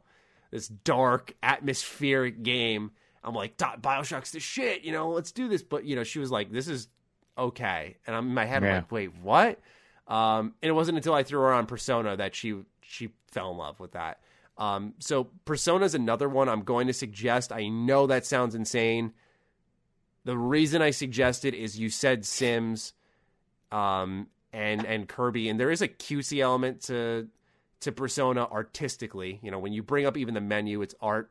this 0.52 0.68
dark 0.68 1.34
atmospheric 1.42 2.44
game. 2.44 2.92
I'm 3.24 3.34
like, 3.34 3.56
Bioshock's 3.56 4.30
the 4.30 4.40
shit, 4.40 4.84
you 4.84 4.92
know, 4.92 5.10
let's 5.10 5.32
do 5.32 5.48
this. 5.48 5.62
But, 5.62 5.84
you 5.84 5.96
know, 5.96 6.04
she 6.04 6.20
was 6.20 6.30
like, 6.30 6.52
this 6.52 6.68
is 6.68 6.86
okay. 7.36 7.96
And 8.06 8.14
I'm 8.14 8.28
in 8.28 8.34
my 8.34 8.44
head, 8.44 8.62
I'm 8.62 8.76
like, 8.76 8.92
wait, 8.92 9.10
what? 9.20 9.58
Um, 10.06 10.54
and 10.62 10.68
it 10.68 10.72
wasn't 10.72 10.98
until 10.98 11.14
I 11.14 11.22
threw 11.22 11.40
her 11.40 11.52
on 11.52 11.66
Persona 11.66 12.16
that 12.16 12.34
she 12.34 12.54
she 12.82 13.10
fell 13.30 13.50
in 13.52 13.56
love 13.56 13.80
with 13.80 13.92
that. 13.92 14.20
Um, 14.58 14.94
so 14.98 15.30
Persona 15.44 15.84
is 15.84 15.94
another 15.94 16.28
one 16.28 16.48
I'm 16.48 16.62
going 16.62 16.88
to 16.88 16.92
suggest. 16.92 17.52
I 17.52 17.68
know 17.68 18.06
that 18.06 18.26
sounds 18.26 18.54
insane. 18.54 19.12
The 20.24 20.36
reason 20.36 20.82
I 20.82 20.90
suggest 20.90 21.44
it 21.44 21.54
is 21.54 21.78
you 21.78 21.88
said 21.88 22.26
Sims, 22.26 22.92
um, 23.70 24.26
and 24.52 24.84
and 24.84 25.08
Kirby, 25.08 25.48
and 25.48 25.58
there 25.58 25.70
is 25.70 25.80
a 25.80 25.88
cutesy 25.88 26.40
element 26.40 26.82
to 26.82 27.28
to 27.82 27.92
Persona 27.92 28.44
artistically. 28.44 29.38
You 29.42 29.50
know, 29.50 29.58
when 29.58 29.72
you 29.72 29.82
bring 29.82 30.06
up 30.06 30.16
even 30.16 30.34
the 30.34 30.40
menu, 30.40 30.82
it's 30.82 30.94
art. 31.00 31.30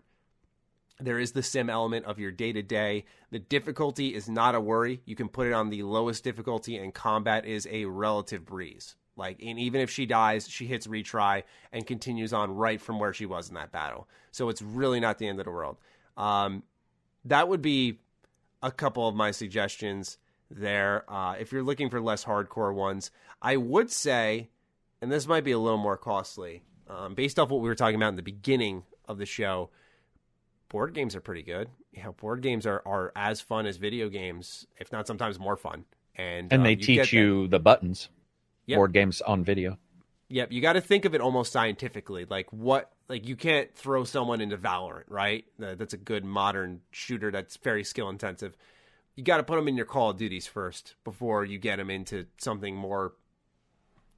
There 1.00 1.20
is 1.20 1.32
the 1.32 1.42
sim 1.42 1.70
element 1.70 2.06
of 2.06 2.20
your 2.20 2.32
day 2.32 2.54
to 2.54 2.62
day. 2.62 3.06
The 3.32 3.40
difficulty 3.40 4.14
is 4.14 4.30
not 4.30 4.54
a 4.54 4.62
worry. 4.62 5.02
You 5.06 5.16
can 5.16 5.30
put 5.30 5.48
it 5.48 5.54
on 5.54 5.70
the 5.70 5.84
lowest 5.84 6.24
difficulty, 6.24 6.78
and 6.78 6.94
combat 6.94 7.46
is 7.46 7.68
a 7.72 7.86
relative 7.86 8.46
breeze. 8.46 8.96
Like, 9.16 9.42
and 9.42 9.60
even 9.60 9.82
if 9.82 9.90
she 9.90 10.06
dies, 10.06 10.48
she 10.48 10.68
hits 10.68 10.88
retry 10.88 11.44
and 11.72 11.86
continues 11.86 12.34
on 12.34 12.56
right 12.56 12.80
from 12.80 13.00
where 13.00 13.14
she 13.14 13.26
was 13.26 13.50
in 13.50 13.56
that 13.56 13.72
battle. 13.72 14.08
So 14.32 14.50
it's 14.50 14.62
really 14.62 15.00
not 15.00 15.18
the 15.18 15.28
end 15.28 15.40
of 15.40 15.46
the 15.46 15.52
world. 15.52 15.78
Um, 16.18 16.64
that 17.26 17.48
would 17.48 17.62
be 17.62 18.00
a 18.62 18.72
couple 18.72 19.08
of 19.08 19.16
my 19.16 19.32
suggestions 19.32 20.18
there. 20.50 21.04
Uh, 21.12 21.36
if 21.40 21.52
you're 21.52 21.64
looking 21.64 21.90
for 21.90 22.02
less 22.02 22.24
hardcore 22.24 22.74
ones, 22.74 23.12
I 23.42 23.58
would 23.58 23.92
say 23.92 24.50
and 25.02 25.12
this 25.12 25.28
might 25.28 25.44
be 25.44 25.52
a 25.52 25.60
little 25.60 25.78
more 25.78 25.98
costly, 25.98 26.64
um, 26.88 27.16
based 27.16 27.40
off 27.40 27.50
what 27.50 27.62
we 27.62 27.68
were 27.68 27.76
talking 27.76 27.96
about 27.96 28.10
in 28.10 28.16
the 28.16 28.22
beginning 28.22 28.84
of 29.08 29.18
the 29.18 29.26
show. 29.26 29.70
Board 30.70 30.94
games 30.94 31.16
are 31.16 31.22
pretty 31.22 31.44
good. 31.44 31.70
Yeah, 31.92 32.12
board 32.12 32.42
games 32.42 32.66
are, 32.66 32.82
are 32.86 33.12
as 33.16 33.42
fun 33.42 33.66
as 33.66 33.78
video 33.78 34.08
games, 34.08 34.68
if 34.80 34.92
not 34.92 35.08
sometimes 35.08 35.38
more 35.38 35.58
fun. 35.58 35.86
And 36.16 36.52
and 36.54 36.66
they 36.66 36.74
um, 36.74 36.80
you 36.80 36.86
teach 36.86 37.14
you 37.14 37.48
the 37.48 37.60
buttons. 37.60 38.10
Yep. 38.68 38.78
Board 38.78 38.94
games 38.94 39.22
on 39.22 39.44
video. 39.44 39.78
Yep, 40.30 40.54
you 40.54 40.62
got 40.62 40.74
to 40.74 40.82
think 40.82 41.04
of 41.04 41.14
it 41.14 41.20
almost 41.20 41.52
scientifically. 41.52 42.26
Like 42.30 42.52
what? 42.54 42.92
Like 43.10 43.28
you 43.28 43.36
can't 43.36 43.74
throw 43.76 44.06
someone 44.06 44.40
into 44.40 44.58
Valorant, 44.58 45.04
right? 45.10 45.44
That's 45.60 45.94
a 45.94 45.98
good 45.98 46.24
modern 46.24 46.82
shooter 46.92 47.32
that's 47.32 47.58
very 47.58 47.84
skill 47.84 48.08
intensive. 48.08 48.56
You 49.18 49.24
got 49.24 49.38
to 49.38 49.44
put 49.44 49.58
them 49.58 49.68
in 49.68 49.76
your 49.76 49.86
Call 49.86 50.12
of 50.12 50.18
Duties 50.18 50.48
first 50.48 50.96
before 51.04 51.44
you 51.44 51.58
get 51.58 51.76
them 51.76 51.90
into 51.90 52.28
something 52.38 52.76
more 52.76 53.14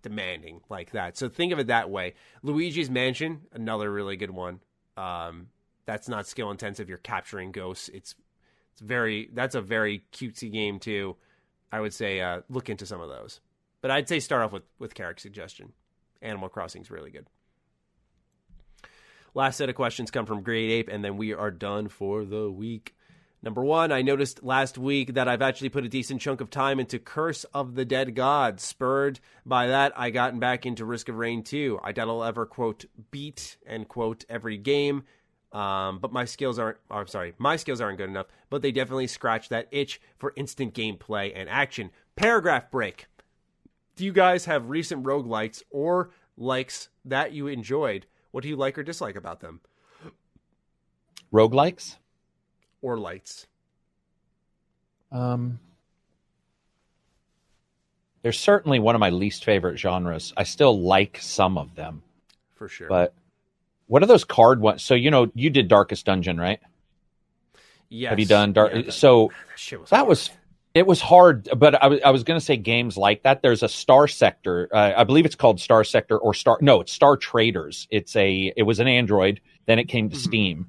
demanding 0.03 0.61
like 0.69 0.91
that. 0.91 1.17
So 1.17 1.27
think 1.27 1.51
of 1.51 1.59
it 1.59 1.67
that 1.67 1.90
way. 1.90 2.14
Luigi's 2.43 2.90
Mansion, 2.90 3.41
another 3.51 3.91
really 3.91 4.15
good 4.15 4.30
one. 4.30 4.59
Um, 4.95 5.48
that's 5.85 6.07
not 6.07 6.27
skill 6.27 6.51
intensive. 6.51 6.88
You're 6.88 6.99
capturing 6.99 7.51
ghosts. 7.51 7.90
It's 7.90 8.14
it's 8.72 8.82
very 8.82 9.30
that's 9.33 9.56
a 9.56 9.61
very 9.61 10.03
cutesy 10.14 10.51
game 10.51 10.80
too. 10.80 11.15
I 11.72 11.80
would 11.80 11.93
say 11.93 12.22
uh, 12.22 12.41
look 12.49 12.69
into 12.69 12.85
some 12.85 13.01
of 13.01 13.09
those. 13.09 13.40
But 13.82 13.91
I'd 13.91 14.07
say 14.07 14.19
start 14.19 14.43
off 14.43 14.53
with 14.53 14.64
with 14.77 14.93
Karak's 14.93 15.23
suggestion. 15.23 15.73
Animal 16.22 16.49
Crossing's 16.49 16.91
really 16.91 17.09
good. 17.09 17.27
Last 19.33 19.57
set 19.57 19.69
of 19.69 19.75
questions 19.75 20.11
come 20.11 20.27
from 20.27 20.43
Great 20.43 20.69
Ape, 20.72 20.90
and 20.90 21.03
then 21.03 21.17
we 21.17 21.33
are 21.33 21.49
done 21.49 21.88
for 21.88 22.23
the 22.23 22.51
week. 22.51 22.95
Number 23.43 23.61
one, 23.61 23.91
I 23.91 24.01
noticed 24.01 24.41
last 24.41 24.77
week 24.77 25.15
that 25.15 25.27
I've 25.27 25.41
actually 25.41 25.67
put 25.67 25.83
a 25.83 25.89
decent 25.89 26.22
chunk 26.22 26.39
of 26.39 26.49
time 26.49 26.80
into 26.80 26.97
Curse 26.97 27.43
of 27.53 27.75
the 27.75 27.83
Dead 27.83 28.15
God. 28.15 28.61
Spurred 28.61 29.19
by 29.45 29.67
that, 29.67 29.91
I 29.97 30.11
gotten 30.11 30.39
back 30.39 30.65
into 30.65 30.85
Risk 30.85 31.09
of 31.09 31.15
Rain 31.15 31.43
2. 31.43 31.81
I 31.83 31.91
doubt 31.91 32.07
I'll 32.07 32.23
ever, 32.23 32.45
quote, 32.45 32.85
beat, 33.11 33.57
end 33.67 33.89
quote, 33.89 34.23
every 34.30 34.57
game. 34.57 35.03
Um, 35.51 35.99
but 35.99 36.13
my 36.13 36.23
skills 36.23 36.57
aren't, 36.57 36.77
oh, 36.89 36.95
I'm 36.95 37.07
sorry, 37.07 37.33
my 37.38 37.57
skills 37.57 37.81
aren't 37.81 37.97
good 37.97 38.09
enough, 38.09 38.27
but 38.49 38.61
they 38.61 38.72
definitely 38.72 39.07
scratch 39.07 39.49
that 39.49 39.67
itch 39.72 39.99
for 40.17 40.31
instant 40.38 40.73
gameplay 40.73 41.33
and 41.35 41.49
action. 41.49 41.91
Paragraph 42.15 42.72
break. 42.72 43.07
Do 43.97 44.05
you 44.05 44.13
guys 44.13 44.45
have 44.45 44.69
recent 44.69 45.03
roguelites 45.03 45.61
or 45.69 46.11
likes 46.38 46.88
that 47.03 47.33
you 47.33 47.47
enjoyed? 47.47 48.05
What 48.31 48.41
do 48.41 48.49
you 48.49 48.55
like 48.55 48.77
or 48.77 48.83
dislike 48.83 49.17
about 49.17 49.41
them? 49.41 49.59
Roguelikes? 51.31 51.97
Or 52.83 52.97
lights? 52.99 53.47
Um, 55.11 55.59
they're 58.21 58.31
certainly 58.31 58.77
one 58.79 58.93
of 58.93 58.99
my 58.99 59.09
least 59.09 59.45
favorite 59.45 59.77
genres. 59.79 60.33
I 60.37 60.43
still 60.43 60.79
like 60.79 61.17
some 61.21 61.57
of 61.57 61.75
them. 61.75 62.03
For 62.55 62.67
sure. 62.67 62.87
But 62.89 63.13
what 63.87 64.03
are 64.03 64.05
those 64.05 64.25
card 64.25 64.59
ones? 64.59 64.83
So, 64.83 64.95
you 64.95 65.11
know, 65.11 65.31
you 65.33 65.49
did 65.49 65.67
Darkest 65.69 66.05
Dungeon, 66.05 66.37
right? 66.39 66.59
Yes. 67.89 68.09
Have 68.09 68.19
you 68.19 68.25
done 68.25 68.53
Dark? 68.53 68.73
Yeah, 68.73 68.81
that- 68.83 68.91
so 68.91 69.31
that, 69.69 69.71
was 69.71 69.89
that 69.89 70.07
was 70.07 70.29
it 70.73 70.87
was 70.87 70.99
hard, 70.99 71.47
but 71.55 71.75
I 71.81 71.87
was 71.87 71.99
I 72.03 72.09
was 72.09 72.23
going 72.23 72.39
to 72.39 72.45
say 72.45 72.57
games 72.57 72.97
like 72.97 73.23
that. 73.23 73.41
There's 73.43 73.61
a 73.63 73.69
Star 73.69 74.07
Sector, 74.09 74.67
uh, 74.73 74.93
I 74.97 75.03
believe 75.05 75.25
it's 75.25 75.35
called 75.35 75.59
Star 75.61 75.83
Sector 75.85 76.17
or 76.17 76.33
Star. 76.33 76.57
No, 76.59 76.81
it's 76.81 76.91
Star 76.91 77.15
Traders. 77.15 77.87
It's 77.91 78.15
a 78.17 78.51
it 78.57 78.63
was 78.63 78.79
an 78.79 78.87
Android, 78.87 79.39
then 79.67 79.77
it 79.79 79.85
came 79.85 80.09
to 80.09 80.15
Mhm. 80.15 80.19
Steam, 80.19 80.65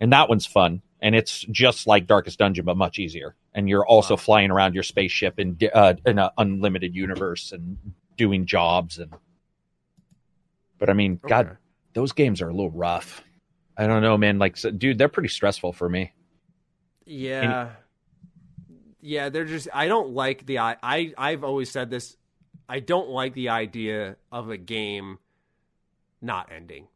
and 0.00 0.12
that 0.12 0.28
one's 0.28 0.46
fun. 0.46 0.80
And 1.02 1.14
it's 1.14 1.40
just 1.50 1.86
like 1.86 2.06
Darkest 2.06 2.38
Dungeon, 2.38 2.64
but 2.64 2.76
much 2.76 2.98
easier. 2.98 3.34
And 3.54 3.68
you're 3.68 3.84
also 3.84 4.14
Wow. 4.14 4.18
flying 4.18 4.50
around 4.50 4.72
your 4.74 4.84
spaceship 4.84 5.38
in 5.38 5.58
uh, 5.74 5.94
in 6.06 6.18
an 6.18 6.30
unlimited 6.38 6.94
universe 6.94 7.52
and 7.52 7.76
doing 8.16 8.46
jobs 8.46 8.98
and. 8.98 9.12
But 10.78 10.88
I 10.90 10.94
mean, 10.94 11.20
God, 11.28 11.58
those 11.92 12.12
games 12.12 12.40
are 12.40 12.48
a 12.48 12.52
little 12.52 12.70
rough. 12.70 13.22
I 13.76 13.86
don't 13.86 14.02
know, 14.02 14.16
man. 14.16 14.38
Like, 14.38 14.56
so, 14.56 14.70
dude, 14.70 14.98
they're 14.98 15.08
pretty 15.08 15.28
stressful 15.28 15.72
for 15.72 15.88
me. 15.88 16.12
Yeah. 17.04 17.70
yeah, 19.00 19.28
they're 19.28 19.44
just 19.44 19.68
I 19.72 19.88
don't 19.88 20.10
like 20.10 20.46
the 20.46 20.58
I 20.58 20.76
I 20.82 21.12
I've 21.18 21.44
always 21.44 21.70
said 21.70 21.90
this. 21.90 22.16
I 22.68 22.80
don't 22.80 23.08
like 23.10 23.34
the 23.34 23.48
idea 23.50 24.16
of 24.30 24.50
a 24.50 24.56
game 24.56 25.18
not 26.20 26.50
ending. 26.54 26.86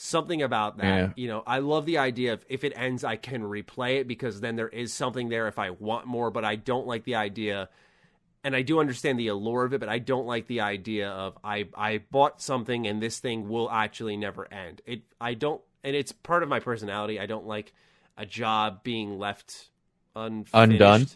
Something 0.00 0.42
about 0.42 0.78
that. 0.78 0.84
Yeah. 0.84 1.10
You 1.16 1.28
know, 1.28 1.42
I 1.46 1.58
love 1.58 1.84
the 1.84 1.98
idea 1.98 2.34
of 2.34 2.44
if 2.48 2.62
it 2.62 2.72
ends 2.76 3.02
I 3.02 3.16
can 3.16 3.42
replay 3.42 4.00
it 4.00 4.06
because 4.06 4.40
then 4.40 4.54
there 4.54 4.68
is 4.68 4.92
something 4.92 5.28
there 5.28 5.48
if 5.48 5.58
I 5.58 5.70
want 5.70 6.06
more, 6.06 6.30
but 6.30 6.44
I 6.44 6.54
don't 6.54 6.86
like 6.86 7.04
the 7.04 7.16
idea 7.16 7.68
and 8.44 8.54
I 8.54 8.62
do 8.62 8.78
understand 8.78 9.18
the 9.18 9.28
allure 9.28 9.64
of 9.64 9.72
it, 9.72 9.80
but 9.80 9.88
I 9.88 9.98
don't 9.98 10.26
like 10.26 10.46
the 10.46 10.60
idea 10.60 11.10
of 11.10 11.36
I 11.42 11.68
I 11.76 11.98
bought 12.12 12.40
something 12.40 12.86
and 12.86 13.02
this 13.02 13.18
thing 13.18 13.48
will 13.48 13.68
actually 13.70 14.16
never 14.16 14.50
end. 14.52 14.80
It 14.86 15.02
I 15.20 15.34
don't 15.34 15.60
and 15.82 15.96
it's 15.96 16.12
part 16.12 16.42
of 16.42 16.48
my 16.48 16.60
personality. 16.60 17.18
I 17.18 17.26
don't 17.26 17.46
like 17.46 17.72
a 18.16 18.24
job 18.24 18.84
being 18.84 19.18
left 19.18 19.68
unfinished. 20.14 20.54
Undone? 20.54 21.06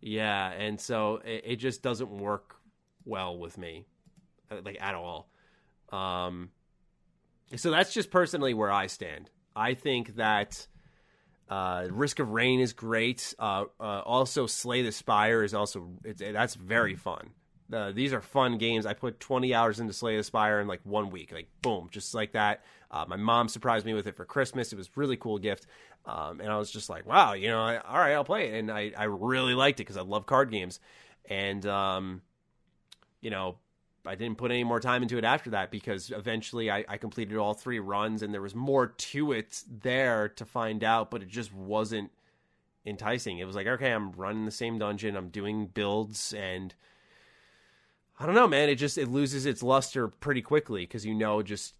Yeah, 0.00 0.50
and 0.50 0.78
so 0.80 1.22
it, 1.24 1.42
it 1.46 1.56
just 1.56 1.82
doesn't 1.82 2.10
work 2.10 2.56
well 3.04 3.38
with 3.38 3.56
me, 3.56 3.86
uh, 4.50 4.56
like 4.64 4.80
at 4.80 4.94
all. 4.94 5.28
Um, 5.90 6.50
so 7.54 7.70
that's 7.70 7.92
just 7.92 8.10
personally 8.10 8.54
where 8.54 8.72
I 8.72 8.88
stand. 8.88 9.30
I 9.54 9.74
think 9.74 10.16
that 10.16 10.66
uh, 11.48 11.86
Risk 11.90 12.18
of 12.18 12.30
Rain 12.30 12.60
is 12.60 12.72
great. 12.72 13.34
Uh, 13.38 13.64
uh, 13.78 14.00
also, 14.00 14.46
Slay 14.46 14.82
the 14.82 14.92
Spire 14.92 15.44
is 15.44 15.54
also 15.54 15.88
it's, 16.04 16.20
that's 16.20 16.54
very 16.54 16.96
fun. 16.96 17.30
Uh, 17.72 17.92
these 17.92 18.12
are 18.12 18.20
fun 18.20 18.58
games. 18.58 18.86
I 18.86 18.94
put 18.94 19.18
20 19.18 19.52
hours 19.54 19.80
into 19.80 19.92
Slay 19.92 20.16
the 20.16 20.22
Spire 20.22 20.60
in 20.60 20.68
like 20.68 20.80
one 20.84 21.10
week, 21.10 21.32
like 21.32 21.48
boom, 21.62 21.88
just 21.90 22.14
like 22.14 22.32
that. 22.32 22.64
Uh, 22.90 23.04
my 23.08 23.16
mom 23.16 23.48
surprised 23.48 23.84
me 23.84 23.94
with 23.94 24.06
it 24.06 24.16
for 24.16 24.24
Christmas. 24.24 24.72
It 24.72 24.76
was 24.76 24.86
a 24.86 24.90
really 24.94 25.16
cool 25.16 25.38
gift, 25.38 25.66
um, 26.04 26.40
and 26.40 26.50
I 26.50 26.58
was 26.58 26.70
just 26.70 26.88
like, 26.88 27.06
wow, 27.06 27.32
you 27.32 27.48
know, 27.48 27.60
I, 27.60 27.78
all 27.78 27.98
right, 27.98 28.12
I'll 28.12 28.24
play 28.24 28.48
it, 28.48 28.54
and 28.54 28.70
I 28.70 28.92
I 28.96 29.04
really 29.04 29.54
liked 29.54 29.80
it 29.80 29.84
because 29.84 29.96
I 29.96 30.02
love 30.02 30.26
card 30.26 30.50
games, 30.50 30.78
and 31.28 31.64
um, 31.66 32.22
you 33.20 33.30
know, 33.30 33.56
I 34.06 34.14
didn't 34.14 34.38
put 34.38 34.50
any 34.50 34.64
more 34.64 34.80
time 34.80 35.02
into 35.02 35.18
it 35.18 35.24
after 35.24 35.50
that 35.50 35.70
because 35.70 36.10
eventually 36.10 36.70
I, 36.70 36.84
I 36.88 36.96
completed 36.96 37.36
all 37.36 37.54
three 37.54 37.78
runs 37.78 38.22
and 38.22 38.32
there 38.32 38.42
was 38.42 38.54
more 38.54 38.88
to 38.88 39.32
it 39.32 39.62
there 39.82 40.28
to 40.30 40.44
find 40.44 40.84
out, 40.84 41.10
but 41.10 41.22
it 41.22 41.28
just 41.28 41.52
wasn't 41.52 42.10
enticing. 42.84 43.38
It 43.38 43.46
was 43.46 43.56
like, 43.56 43.66
okay, 43.66 43.92
I'm 43.92 44.12
running 44.12 44.44
the 44.44 44.50
same 44.50 44.78
dungeon, 44.78 45.16
I'm 45.16 45.28
doing 45.28 45.66
builds, 45.66 46.32
and 46.32 46.74
I 48.18 48.26
don't 48.26 48.34
know, 48.34 48.48
man. 48.48 48.68
It 48.68 48.76
just 48.76 48.96
it 48.96 49.08
loses 49.08 49.44
its 49.44 49.62
luster 49.62 50.08
pretty 50.08 50.42
quickly 50.42 50.82
because 50.82 51.04
you 51.04 51.14
know 51.14 51.42
just 51.42 51.74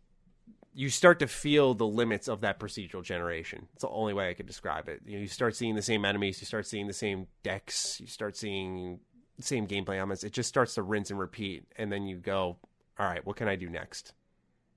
you 0.74 0.90
start 0.90 1.18
to 1.20 1.26
feel 1.26 1.72
the 1.72 1.86
limits 1.86 2.28
of 2.28 2.42
that 2.42 2.60
procedural 2.60 3.02
generation. 3.02 3.66
It's 3.72 3.82
the 3.82 3.88
only 3.88 4.12
way 4.12 4.28
I 4.28 4.34
could 4.34 4.46
describe 4.46 4.90
it. 4.90 5.00
You, 5.06 5.16
know, 5.16 5.22
you 5.22 5.28
start 5.28 5.56
seeing 5.56 5.74
the 5.74 5.80
same 5.80 6.04
enemies, 6.04 6.38
you 6.40 6.46
start 6.46 6.66
seeing 6.66 6.86
the 6.86 6.92
same 6.92 7.28
decks, 7.42 7.98
you 7.98 8.06
start 8.06 8.36
seeing 8.36 9.00
same 9.40 9.66
gameplay 9.66 9.98
elements. 9.98 10.24
It 10.24 10.32
just 10.32 10.48
starts 10.48 10.74
to 10.74 10.82
rinse 10.82 11.10
and 11.10 11.18
repeat, 11.18 11.64
and 11.76 11.90
then 11.90 12.06
you 12.06 12.16
go, 12.16 12.56
"All 12.98 13.06
right, 13.06 13.24
what 13.26 13.36
can 13.36 13.48
I 13.48 13.56
do 13.56 13.68
next?" 13.68 14.12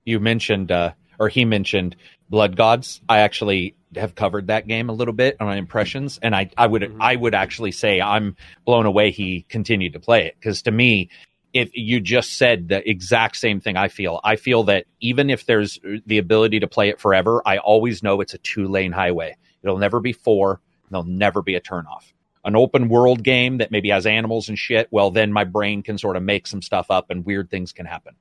You 0.04 0.20
mentioned, 0.20 0.72
uh, 0.72 0.92
or 1.18 1.28
he 1.28 1.44
mentioned, 1.44 1.96
Blood 2.28 2.56
Gods. 2.56 3.00
I 3.08 3.20
actually 3.20 3.74
have 3.96 4.14
covered 4.14 4.46
that 4.46 4.66
game 4.66 4.88
a 4.88 4.92
little 4.92 5.14
bit 5.14 5.36
on 5.40 5.46
my 5.46 5.56
impressions, 5.56 6.18
and 6.22 6.34
I, 6.34 6.50
I 6.56 6.66
would, 6.66 6.82
Mhm. 6.82 6.96
I 7.00 7.16
would 7.16 7.34
actually 7.34 7.72
say 7.72 8.00
I'm 8.00 8.36
blown 8.64 8.86
away. 8.86 9.10
He 9.10 9.42
continued 9.48 9.92
to 9.94 10.00
play 10.00 10.26
it 10.26 10.36
because 10.38 10.62
to 10.62 10.70
me, 10.70 11.10
if 11.52 11.70
you 11.74 12.00
just 12.00 12.34
said 12.34 12.68
the 12.68 12.88
exact 12.88 13.36
same 13.36 13.60
thing, 13.60 13.76
I 13.76 13.88
feel. 13.88 14.20
I 14.22 14.36
feel 14.36 14.62
that 14.64 14.86
even 15.00 15.28
if 15.30 15.46
there's 15.46 15.80
the 16.06 16.18
ability 16.18 16.60
to 16.60 16.68
play 16.68 16.88
it 16.88 17.00
forever, 17.00 17.42
I 17.44 17.58
always 17.58 18.02
know 18.02 18.20
it's 18.20 18.34
a 18.34 18.38
two 18.38 18.68
lane 18.68 18.92
highway. 18.92 19.36
It'll 19.62 19.78
never 19.78 20.00
be 20.00 20.12
four. 20.12 20.60
And 20.84 20.92
there'll 20.92 21.04
never 21.04 21.42
be 21.42 21.56
a 21.56 21.60
turnoff. 21.60 22.12
An 22.44 22.56
open 22.56 22.88
world 22.88 23.22
game 23.22 23.58
that 23.58 23.70
maybe 23.70 23.90
has 23.90 24.06
animals 24.06 24.48
and 24.48 24.58
shit. 24.58 24.88
Well, 24.90 25.10
then 25.10 25.32
my 25.32 25.44
brain 25.44 25.82
can 25.82 25.98
sort 25.98 26.16
of 26.16 26.22
make 26.22 26.46
some 26.46 26.62
stuff 26.62 26.90
up, 26.90 27.10
and 27.10 27.24
weird 27.24 27.50
things 27.50 27.72
can 27.72 27.86
happen. 27.86 28.14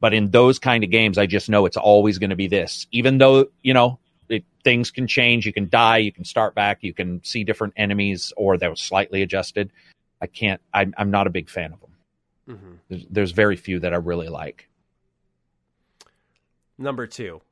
But 0.00 0.14
in 0.14 0.30
those 0.30 0.58
kind 0.58 0.82
of 0.82 0.90
games, 0.90 1.18
I 1.18 1.26
just 1.26 1.50
know 1.50 1.66
it's 1.66 1.76
always 1.76 2.18
going 2.18 2.30
to 2.30 2.36
be 2.36 2.48
this. 2.48 2.86
Even 2.90 3.18
though, 3.18 3.48
you 3.62 3.74
know, 3.74 3.98
it, 4.30 4.44
things 4.64 4.90
can 4.90 5.06
change. 5.06 5.44
You 5.44 5.52
can 5.52 5.68
die. 5.68 5.98
You 5.98 6.10
can 6.10 6.24
start 6.24 6.54
back. 6.54 6.78
You 6.80 6.94
can 6.94 7.22
see 7.22 7.44
different 7.44 7.74
enemies 7.76 8.32
or 8.36 8.56
they're 8.56 8.74
slightly 8.76 9.20
adjusted. 9.20 9.70
I 10.22 10.26
can't, 10.26 10.60
I'm, 10.72 10.94
I'm 10.96 11.10
not 11.10 11.26
a 11.26 11.30
big 11.30 11.50
fan 11.50 11.74
of 11.74 11.80
them. 11.80 11.90
Mm-hmm. 12.48 12.72
There's, 12.88 13.06
there's 13.10 13.32
very 13.32 13.56
few 13.56 13.80
that 13.80 13.92
I 13.92 13.96
really 13.96 14.28
like. 14.28 14.68
Number 16.78 17.06
two, 17.06 17.42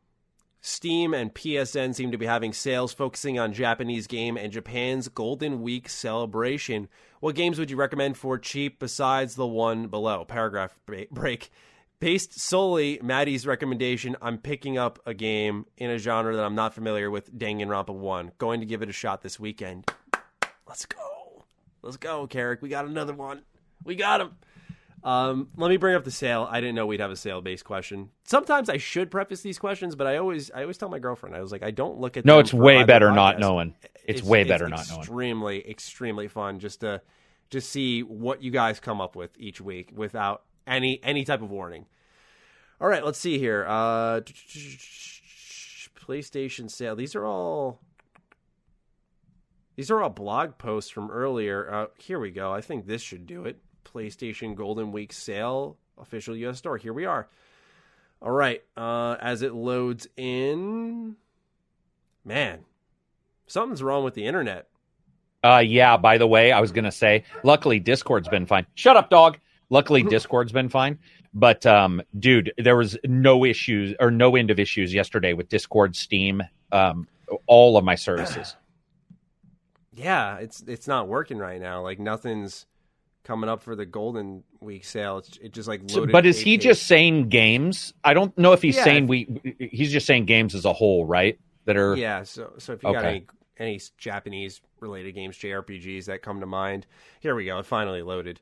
Steam 0.60 1.14
and 1.14 1.32
PSN 1.32 1.94
seem 1.94 2.10
to 2.10 2.18
be 2.18 2.26
having 2.26 2.52
sales 2.52 2.92
focusing 2.92 3.38
on 3.38 3.52
Japanese 3.52 4.06
game 4.06 4.36
and 4.36 4.52
Japan's 4.52 5.08
Golden 5.08 5.62
Week 5.62 5.88
celebration. 5.88 6.88
What 7.20 7.36
games 7.36 7.58
would 7.58 7.70
you 7.70 7.76
recommend 7.76 8.16
for 8.16 8.38
cheap 8.38 8.78
besides 8.78 9.36
the 9.36 9.46
one 9.46 9.86
below? 9.86 10.24
Paragraph 10.24 10.76
break. 10.84 11.50
Based 12.00 12.38
solely 12.38 13.00
Maddie's 13.02 13.46
recommendation, 13.46 14.16
I'm 14.22 14.38
picking 14.38 14.78
up 14.78 15.00
a 15.04 15.14
game 15.14 15.66
in 15.76 15.90
a 15.90 15.98
genre 15.98 16.34
that 16.34 16.44
I'm 16.44 16.54
not 16.54 16.74
familiar 16.74 17.10
with, 17.10 17.36
Danganronpa 17.36 17.94
1. 17.94 18.32
Going 18.38 18.60
to 18.60 18.66
give 18.66 18.82
it 18.82 18.88
a 18.88 18.92
shot 18.92 19.22
this 19.22 19.40
weekend. 19.40 19.90
Let's 20.66 20.86
go. 20.86 21.44
Let's 21.82 21.96
go, 21.96 22.26
Karak. 22.28 22.62
We 22.62 22.68
got 22.68 22.84
another 22.84 23.14
one. 23.14 23.42
We 23.84 23.96
got 23.96 24.20
him. 24.20 24.32
Um, 25.04 25.48
let 25.56 25.68
me 25.68 25.76
bring 25.76 25.94
up 25.94 26.04
the 26.04 26.10
sale. 26.10 26.48
I 26.50 26.60
didn't 26.60 26.74
know 26.74 26.86
we'd 26.86 27.00
have 27.00 27.10
a 27.10 27.16
sale 27.16 27.40
based 27.40 27.64
question. 27.64 28.10
Sometimes 28.24 28.68
I 28.68 28.78
should 28.78 29.10
preface 29.10 29.42
these 29.42 29.58
questions, 29.58 29.94
but 29.94 30.06
I 30.06 30.16
always 30.16 30.50
I 30.50 30.62
always 30.62 30.78
tell 30.78 30.88
my 30.88 30.98
girlfriend 30.98 31.36
I 31.36 31.40
was 31.40 31.52
like 31.52 31.62
I 31.62 31.70
don't 31.70 31.98
look 31.98 32.16
at 32.16 32.24
No, 32.24 32.38
it's 32.38 32.52
way 32.52 32.82
better 32.84 33.12
not 33.12 33.38
knowing. 33.38 33.74
It's, 34.04 34.22
way 34.22 34.44
better 34.44 34.68
not 34.68 34.88
knowing. 34.88 35.00
Extremely, 35.00 35.70
extremely 35.70 36.28
fun 36.28 36.58
just 36.58 36.80
to 36.80 37.02
just 37.50 37.70
see 37.70 38.02
what 38.02 38.42
you 38.42 38.50
guys 38.50 38.80
come 38.80 39.00
up 39.00 39.16
with 39.16 39.30
each 39.38 39.60
week 39.60 39.92
without 39.94 40.42
any 40.66 41.00
any 41.02 41.24
type 41.24 41.42
of 41.42 41.50
warning. 41.50 41.86
All 42.80 42.88
right, 42.88 43.04
let's 43.04 43.18
see 43.18 43.38
here. 43.38 43.64
Uh, 43.68 44.20
PlayStation 46.08 46.70
sale. 46.70 46.96
These 46.96 47.14
are 47.14 47.24
all 47.24 47.80
these 49.76 49.90
are 49.90 50.02
all 50.02 50.10
blog 50.10 50.58
posts 50.58 50.90
from 50.90 51.10
earlier. 51.10 51.72
Uh, 51.72 51.86
here 51.98 52.18
we 52.18 52.30
go. 52.30 52.52
I 52.52 52.60
think 52.60 52.86
this 52.86 53.02
should 53.02 53.26
do 53.26 53.44
it. 53.44 53.60
PlayStation 53.92 54.54
Golden 54.54 54.92
Week 54.92 55.12
sale 55.12 55.76
official 55.98 56.36
U.S. 56.36 56.58
store. 56.58 56.76
Here 56.76 56.92
we 56.92 57.04
are. 57.04 57.28
All 58.20 58.30
right. 58.30 58.62
Uh, 58.76 59.16
as 59.20 59.42
it 59.42 59.54
loads 59.54 60.08
in, 60.16 61.16
man, 62.24 62.60
something's 63.46 63.82
wrong 63.82 64.04
with 64.04 64.14
the 64.14 64.26
internet. 64.26 64.68
Uh, 65.44 65.62
yeah. 65.64 65.96
By 65.96 66.18
the 66.18 66.26
way, 66.26 66.52
I 66.52 66.60
was 66.60 66.72
gonna 66.72 66.92
say, 66.92 67.24
luckily 67.44 67.78
Discord's 67.78 68.28
been 68.28 68.46
fine. 68.46 68.66
Shut 68.74 68.96
up, 68.96 69.10
dog. 69.10 69.38
Luckily 69.70 70.02
Discord's 70.08 70.52
been 70.52 70.68
fine. 70.68 70.98
But 71.34 71.64
um, 71.66 72.02
dude, 72.18 72.52
there 72.58 72.76
was 72.76 72.96
no 73.04 73.44
issues 73.44 73.94
or 74.00 74.10
no 74.10 74.34
end 74.34 74.50
of 74.50 74.58
issues 74.58 74.92
yesterday 74.92 75.34
with 75.34 75.48
Discord, 75.48 75.94
Steam, 75.94 76.42
um, 76.72 77.06
all 77.46 77.76
of 77.76 77.84
my 77.84 77.94
services. 77.94 78.56
Yeah, 79.94 80.36
it's 80.36 80.62
it's 80.68 80.86
not 80.86 81.08
working 81.08 81.38
right 81.38 81.60
now. 81.60 81.82
Like 81.82 81.98
nothing's 81.98 82.66
coming 83.28 83.50
up 83.50 83.62
for 83.62 83.76
the 83.76 83.84
Golden 83.84 84.42
Week 84.60 84.86
sale. 84.86 85.18
It's 85.18 85.36
it 85.36 85.52
just 85.52 85.68
like 85.68 85.82
loaded. 85.92 86.10
but 86.12 86.24
is 86.24 86.40
he 86.40 86.56
just 86.56 86.86
saying 86.86 87.28
games? 87.28 87.92
I 88.02 88.14
don't 88.14 88.36
know 88.38 88.54
if 88.54 88.62
he's 88.62 88.74
Yeah, 88.76 88.84
saying 88.84 89.04
if- 89.04 89.10
we. 89.10 89.68
He's 89.70 89.92
just 89.92 90.06
saying 90.06 90.24
games 90.24 90.54
as 90.54 90.64
a 90.64 90.72
whole, 90.72 91.04
right? 91.04 91.38
That 91.66 91.76
are 91.76 91.94
Yeah, 91.94 92.22
so 92.22 92.54
so 92.56 92.72
if 92.72 92.82
you 92.82 92.90
got 92.92 93.04
any 93.04 93.26
any 93.58 93.80
Japanese 93.98 94.62
related 94.80 95.14
games, 95.14 95.36
JRPGs 95.36 96.06
that 96.06 96.22
come 96.22 96.40
to 96.40 96.46
mind, 96.46 96.86
here 97.20 97.34
we 97.34 97.44
go. 97.44 97.58
It 97.58 97.66
finally 97.66 98.00
loaded. 98.02 98.40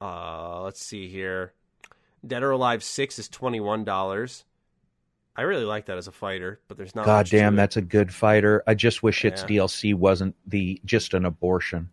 Uh, 0.00 0.62
let's 0.62 0.82
see 0.84 1.08
here. 1.08 1.52
Dead 2.26 2.42
or 2.42 2.50
Alive 2.50 2.82
Six 2.82 3.20
is 3.20 3.28
twenty 3.28 3.60
one 3.60 3.84
dollars. 3.84 4.44
I 5.36 5.42
really 5.42 5.64
like 5.64 5.86
that 5.86 5.96
as 5.98 6.08
a 6.08 6.12
fighter, 6.12 6.60
but 6.66 6.76
there's 6.76 6.94
not. 6.96 7.06
God 7.06 7.26
damn, 7.26 7.54
that's 7.54 7.76
a 7.76 7.82
good 7.82 8.12
fighter. 8.12 8.64
I 8.66 8.74
just 8.74 9.02
wish 9.04 9.24
its 9.24 9.42
Yeah. 9.42 9.48
DLC 9.60 9.94
wasn't 9.94 10.34
the 10.46 10.80
just 10.84 11.14
an 11.14 11.24
abortion. 11.24 11.90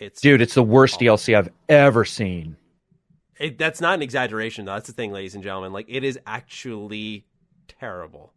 It's 0.00 0.20
dude. 0.20 0.40
It's 0.42 0.54
the 0.54 0.62
worst 0.62 0.96
Oh. 0.96 1.04
DLC 1.04 1.36
I've 1.36 1.48
ever 1.68 2.04
seen. 2.04 2.56
It, 3.38 3.58
that's 3.58 3.80
not 3.82 3.94
an 3.94 4.02
exaggeration, 4.02 4.64
though. 4.64 4.72
That's 4.74 4.86
the 4.86 4.92
thing, 4.94 5.12
ladies 5.12 5.34
and 5.34 5.44
gentlemen. 5.44 5.72
Like 5.72 5.86
it 5.88 6.04
is 6.04 6.18
actually 6.26 7.26
terrible. 7.68 8.32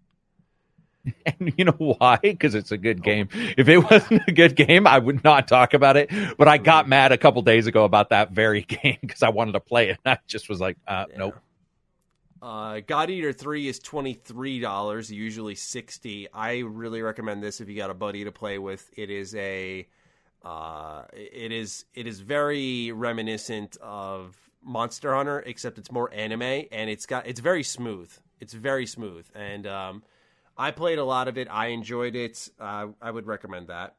And 1.26 1.54
you 1.58 1.64
know 1.66 1.72
why? 1.78 2.18
Because 2.22 2.54
it's 2.56 2.72
a 2.74 2.78
good 2.78 3.02
game. 3.02 3.30
If 3.58 3.70
it 3.70 3.78
wasn't 3.80 4.22
a 4.28 4.32
good 4.34 4.56
game, 4.56 4.86
I 4.86 5.00
would 5.00 5.24
not 5.24 5.48
talk 5.48 5.74
about 5.74 5.96
it. 5.96 6.12
But 6.38 6.48
I 6.50 6.58
got 6.58 6.90
mad 6.90 7.14
a 7.14 7.18
couple 7.18 7.42
days 7.42 7.66
ago 7.68 7.86
about 7.86 8.10
that 8.10 8.32
very 8.32 8.62
game 8.68 8.98
because 9.02 9.24
I 9.24 9.30
wanted 9.30 9.54
to 9.54 9.60
play 9.62 9.90
it. 9.90 9.98
And 10.06 10.14
I 10.14 10.20
just 10.28 10.50
was 10.50 10.60
like, 10.60 10.78
uh, 10.88 11.06
Yeah. 11.10 11.18
nope. 11.18 11.36
Uh, 12.42 12.82
God 12.86 13.10
Eater 13.10 13.34
Three 13.34 13.68
is 13.68 13.80
twenty 13.80 14.14
three 14.14 14.60
dollars, 14.60 15.10
usually 15.12 15.56
sixty. 15.56 16.28
I 16.34 16.60
really 16.60 17.02
recommend 17.02 17.42
this 17.42 17.60
if 17.60 17.70
you 17.70 17.76
got 17.78 17.90
a 17.90 17.94
buddy 17.96 18.24
to 18.26 18.32
play 18.32 18.60
with. 18.60 18.90
It 18.96 19.10
is 19.10 19.34
a, 19.36 19.88
uh, 20.44 21.04
it 21.14 21.52
is 21.52 21.86
it 21.94 22.08
is 22.08 22.20
very 22.22 22.92
reminiscent 22.92 23.78
of 23.82 24.38
Monster 24.64 25.14
Hunter, 25.16 25.40
except 25.46 25.78
it's 25.78 25.92
more 25.92 26.12
anime 26.14 26.42
and 26.42 26.90
it's 26.90 27.06
got 27.06 27.28
it's 27.28 27.40
very 27.40 27.64
smooth. 27.64 28.12
It's 28.40 28.54
very 28.54 28.86
smooth, 28.86 29.28
and 29.36 29.68
um, 29.68 30.04
I 30.58 30.72
played 30.72 30.98
a 30.98 31.04
lot 31.04 31.28
of 31.28 31.38
it. 31.38 31.48
I 31.52 31.68
enjoyed 31.68 32.16
it. 32.16 32.50
Uh, 32.60 32.88
I 33.02 33.12
would 33.12 33.28
recommend 33.28 33.68
that. 33.68 33.96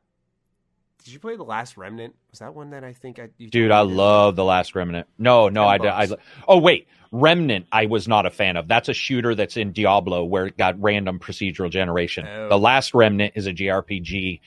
Did 1.04 1.14
you 1.14 1.18
play 1.18 1.36
the 1.36 1.44
Last 1.44 1.76
Remnant? 1.76 2.14
Was 2.30 2.40
that 2.40 2.54
one 2.54 2.70
that 2.70 2.84
I 2.84 2.92
think 2.92 3.18
I? 3.18 3.30
You 3.38 3.48
Dude, 3.48 3.70
I 3.70 3.80
love 3.80 4.36
The 4.36 4.44
Last 4.44 4.74
Remnant. 4.74 5.06
No, 5.18 5.48
no, 5.48 5.66
I, 5.66 5.78
Ten 5.78 5.88
I. 5.88 6.08
Oh, 6.46 6.58
wait. 6.58 6.86
Remnant, 7.12 7.66
I 7.72 7.86
was 7.86 8.06
not 8.06 8.26
a 8.26 8.30
fan 8.30 8.56
of. 8.56 8.68
That's 8.68 8.88
a 8.88 8.94
shooter 8.94 9.34
that's 9.34 9.56
in 9.56 9.72
Diablo 9.72 10.24
where 10.24 10.46
it 10.46 10.56
got 10.56 10.80
random 10.80 11.18
procedural 11.18 11.70
generation. 11.70 12.26
Oh. 12.26 12.50
The 12.50 12.58
Last 12.58 12.94
Remnant 12.94 13.32
is 13.34 13.46
a 13.46 13.52
JRPG 13.52 14.40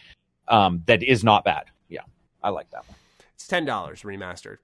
um, 0.48 0.84
that 0.86 1.04
is 1.04 1.24
not 1.24 1.44
bad. 1.44 1.66
Yeah, 2.44 2.48
I 2.48 2.52
like 2.52 2.70
that 2.72 2.88
one. 2.88 2.98
It's 3.36 3.48
ten 3.48 3.66
dollars 3.66 4.02
remastered. 4.04 4.58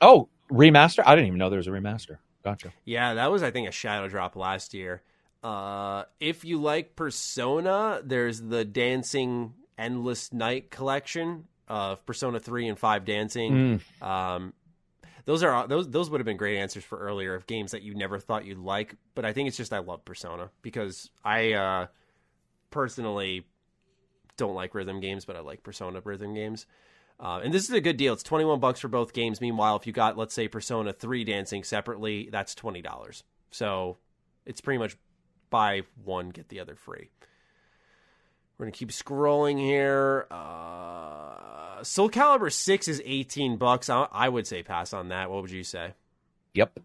Oh, 0.00 0.28
remaster? 0.50 1.02
I 1.04 1.14
didn't 1.14 1.28
even 1.28 1.38
know 1.38 1.50
there 1.50 1.58
was 1.58 1.66
a 1.66 1.70
remaster. 1.70 2.18
Gotcha. 2.44 2.72
Yeah, 2.84 3.14
that 3.14 3.30
was 3.30 3.42
I 3.42 3.50
think 3.50 3.68
a 3.68 3.72
shadow 3.72 4.08
drop 4.08 4.36
last 4.36 4.74
year. 4.74 5.02
Uh, 5.42 6.04
if 6.20 6.44
you 6.44 6.60
like 6.60 6.96
Persona, 6.96 8.00
there's 8.04 8.40
the 8.40 8.64
Dancing 8.64 9.54
Endless 9.76 10.32
Night 10.32 10.70
collection 10.70 11.44
of 11.68 12.04
Persona 12.06 12.40
three 12.40 12.68
and 12.68 12.78
five 12.78 13.04
Dancing. 13.04 13.80
Mm. 14.02 14.06
Um, 14.06 14.52
those 15.26 15.42
are 15.42 15.68
those 15.68 15.88
those 15.90 16.10
would 16.10 16.20
have 16.20 16.26
been 16.26 16.38
great 16.38 16.58
answers 16.58 16.84
for 16.84 16.98
earlier 16.98 17.34
of 17.34 17.46
games 17.46 17.72
that 17.72 17.82
you 17.82 17.94
never 17.94 18.18
thought 18.18 18.46
you'd 18.46 18.58
like. 18.58 18.96
But 19.14 19.24
I 19.24 19.32
think 19.32 19.48
it's 19.48 19.56
just 19.56 19.72
I 19.72 19.78
love 19.78 20.04
Persona 20.04 20.50
because 20.62 21.10
I 21.24 21.52
uh, 21.52 21.86
personally 22.70 23.46
don't 24.38 24.54
like 24.54 24.74
rhythm 24.74 25.00
games, 25.00 25.24
but 25.24 25.36
I 25.36 25.40
like 25.40 25.62
Persona 25.62 26.00
rhythm 26.02 26.34
games. 26.34 26.66
Uh, 27.20 27.40
and 27.42 27.52
this 27.52 27.64
is 27.64 27.70
a 27.70 27.80
good 27.80 27.96
deal. 27.96 28.12
It's 28.12 28.22
twenty 28.22 28.44
one 28.44 28.60
bucks 28.60 28.78
for 28.80 28.88
both 28.88 29.12
games. 29.12 29.40
Meanwhile, 29.40 29.76
if 29.76 29.86
you 29.86 29.92
got 29.92 30.16
let's 30.16 30.34
say 30.34 30.46
Persona 30.48 30.92
three 30.92 31.24
dancing 31.24 31.64
separately, 31.64 32.28
that's 32.30 32.54
twenty 32.54 32.80
dollars. 32.82 33.24
So 33.50 33.96
it's 34.46 34.60
pretty 34.60 34.78
much 34.78 34.96
buy 35.50 35.82
one 36.04 36.28
get 36.30 36.48
the 36.48 36.60
other 36.60 36.76
free. 36.76 37.10
We're 38.56 38.66
gonna 38.66 38.72
keep 38.72 38.90
scrolling 38.90 39.58
here. 39.58 40.26
Uh, 40.30 41.82
Soul 41.82 42.10
Calibur 42.10 42.52
six 42.52 42.86
is 42.88 43.02
eighteen 43.04 43.56
bucks. 43.56 43.90
I, 43.90 44.06
I 44.12 44.28
would 44.28 44.46
say 44.46 44.62
pass 44.62 44.92
on 44.92 45.08
that. 45.08 45.30
What 45.30 45.42
would 45.42 45.50
you 45.50 45.64
say? 45.64 45.94
Yep. 46.54 46.78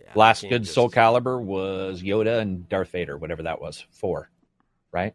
Yeah, 0.00 0.06
Last 0.14 0.42
good 0.48 0.62
just- 0.62 0.74
Soul 0.74 0.90
Calibur 0.90 1.40
was 1.40 2.02
Yoda 2.02 2.40
and 2.40 2.68
Darth 2.68 2.90
Vader, 2.90 3.16
whatever 3.18 3.42
that 3.44 3.60
was. 3.60 3.84
Four, 3.90 4.30
right? 4.92 5.14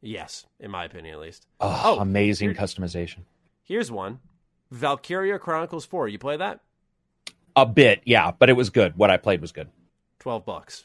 Yes, 0.00 0.46
in 0.60 0.70
my 0.70 0.84
opinion, 0.84 1.14
at 1.14 1.20
least. 1.20 1.46
Oh, 1.60 1.80
Oh, 1.96 2.00
amazing 2.00 2.54
customization. 2.54 3.20
Here's 3.62 3.90
one: 3.90 4.20
Valkyria 4.70 5.38
Chronicles 5.38 5.84
four. 5.84 6.08
You 6.08 6.18
play 6.18 6.36
that? 6.36 6.60
A 7.54 7.66
bit, 7.66 8.02
yeah, 8.04 8.30
but 8.30 8.48
it 8.48 8.54
was 8.54 8.70
good. 8.70 8.96
What 8.96 9.10
I 9.10 9.16
played 9.18 9.40
was 9.40 9.52
good. 9.52 9.68
Twelve 10.18 10.44
bucks. 10.46 10.84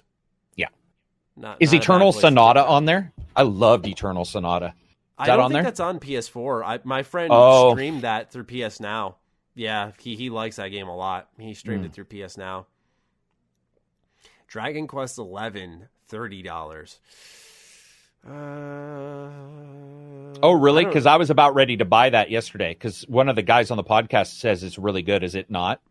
Yeah. 0.55 0.67
Not, 1.35 1.57
Is 1.59 1.71
not 1.71 1.81
Eternal 1.81 2.11
Sonata 2.11 2.65
on 2.65 2.85
there? 2.85 3.13
I 3.35 3.43
loved 3.43 3.85
Eternal 3.87 4.25
Sonata. 4.25 4.73
I 5.17 5.27
that 5.27 5.35
don't 5.35 5.45
on 5.45 5.51
think 5.51 5.55
there? 5.57 5.63
that's 5.63 5.79
on 5.79 5.99
PS4. 5.99 6.63
I, 6.65 6.79
my 6.83 7.03
friend 7.03 7.29
Oh. 7.33 7.71
streamed 7.73 8.01
that 8.01 8.31
through 8.31 8.43
PS 8.45 8.79
Now. 8.79 9.15
Yeah, 9.55 9.91
he 9.99 10.15
he 10.15 10.29
likes 10.29 10.57
that 10.57 10.67
game 10.69 10.87
a 10.87 10.95
lot. 10.95 11.29
He 11.39 11.53
streamed 11.53 11.81
Hmm. 11.81 11.85
it 11.87 11.93
through 11.93 12.05
PS 12.05 12.37
Now. 12.37 12.67
Dragon 14.47 14.87
Quest 14.87 15.17
Eleven, 15.17 15.87
thirty 16.07 16.41
dollars. 16.41 16.99
Uh, 18.25 19.29
Oh, 20.43 20.51
really? 20.53 20.85
Because 20.85 21.05
I, 21.07 21.15
was 21.15 21.29
about 21.31 21.55
ready 21.55 21.77
to 21.77 21.85
buy 21.85 22.11
that 22.11 22.29
yesterday. 22.29 22.69
Because 22.73 23.01
one 23.07 23.27
of 23.27 23.35
the 23.35 23.41
guys 23.41 23.71
on 23.71 23.77
the 23.77 23.83
podcast 23.83 24.37
says 24.39 24.63
it's 24.63 24.77
really 24.77 25.01
good. 25.01 25.23
Is 25.23 25.33
it 25.35 25.49
not? 25.49 25.81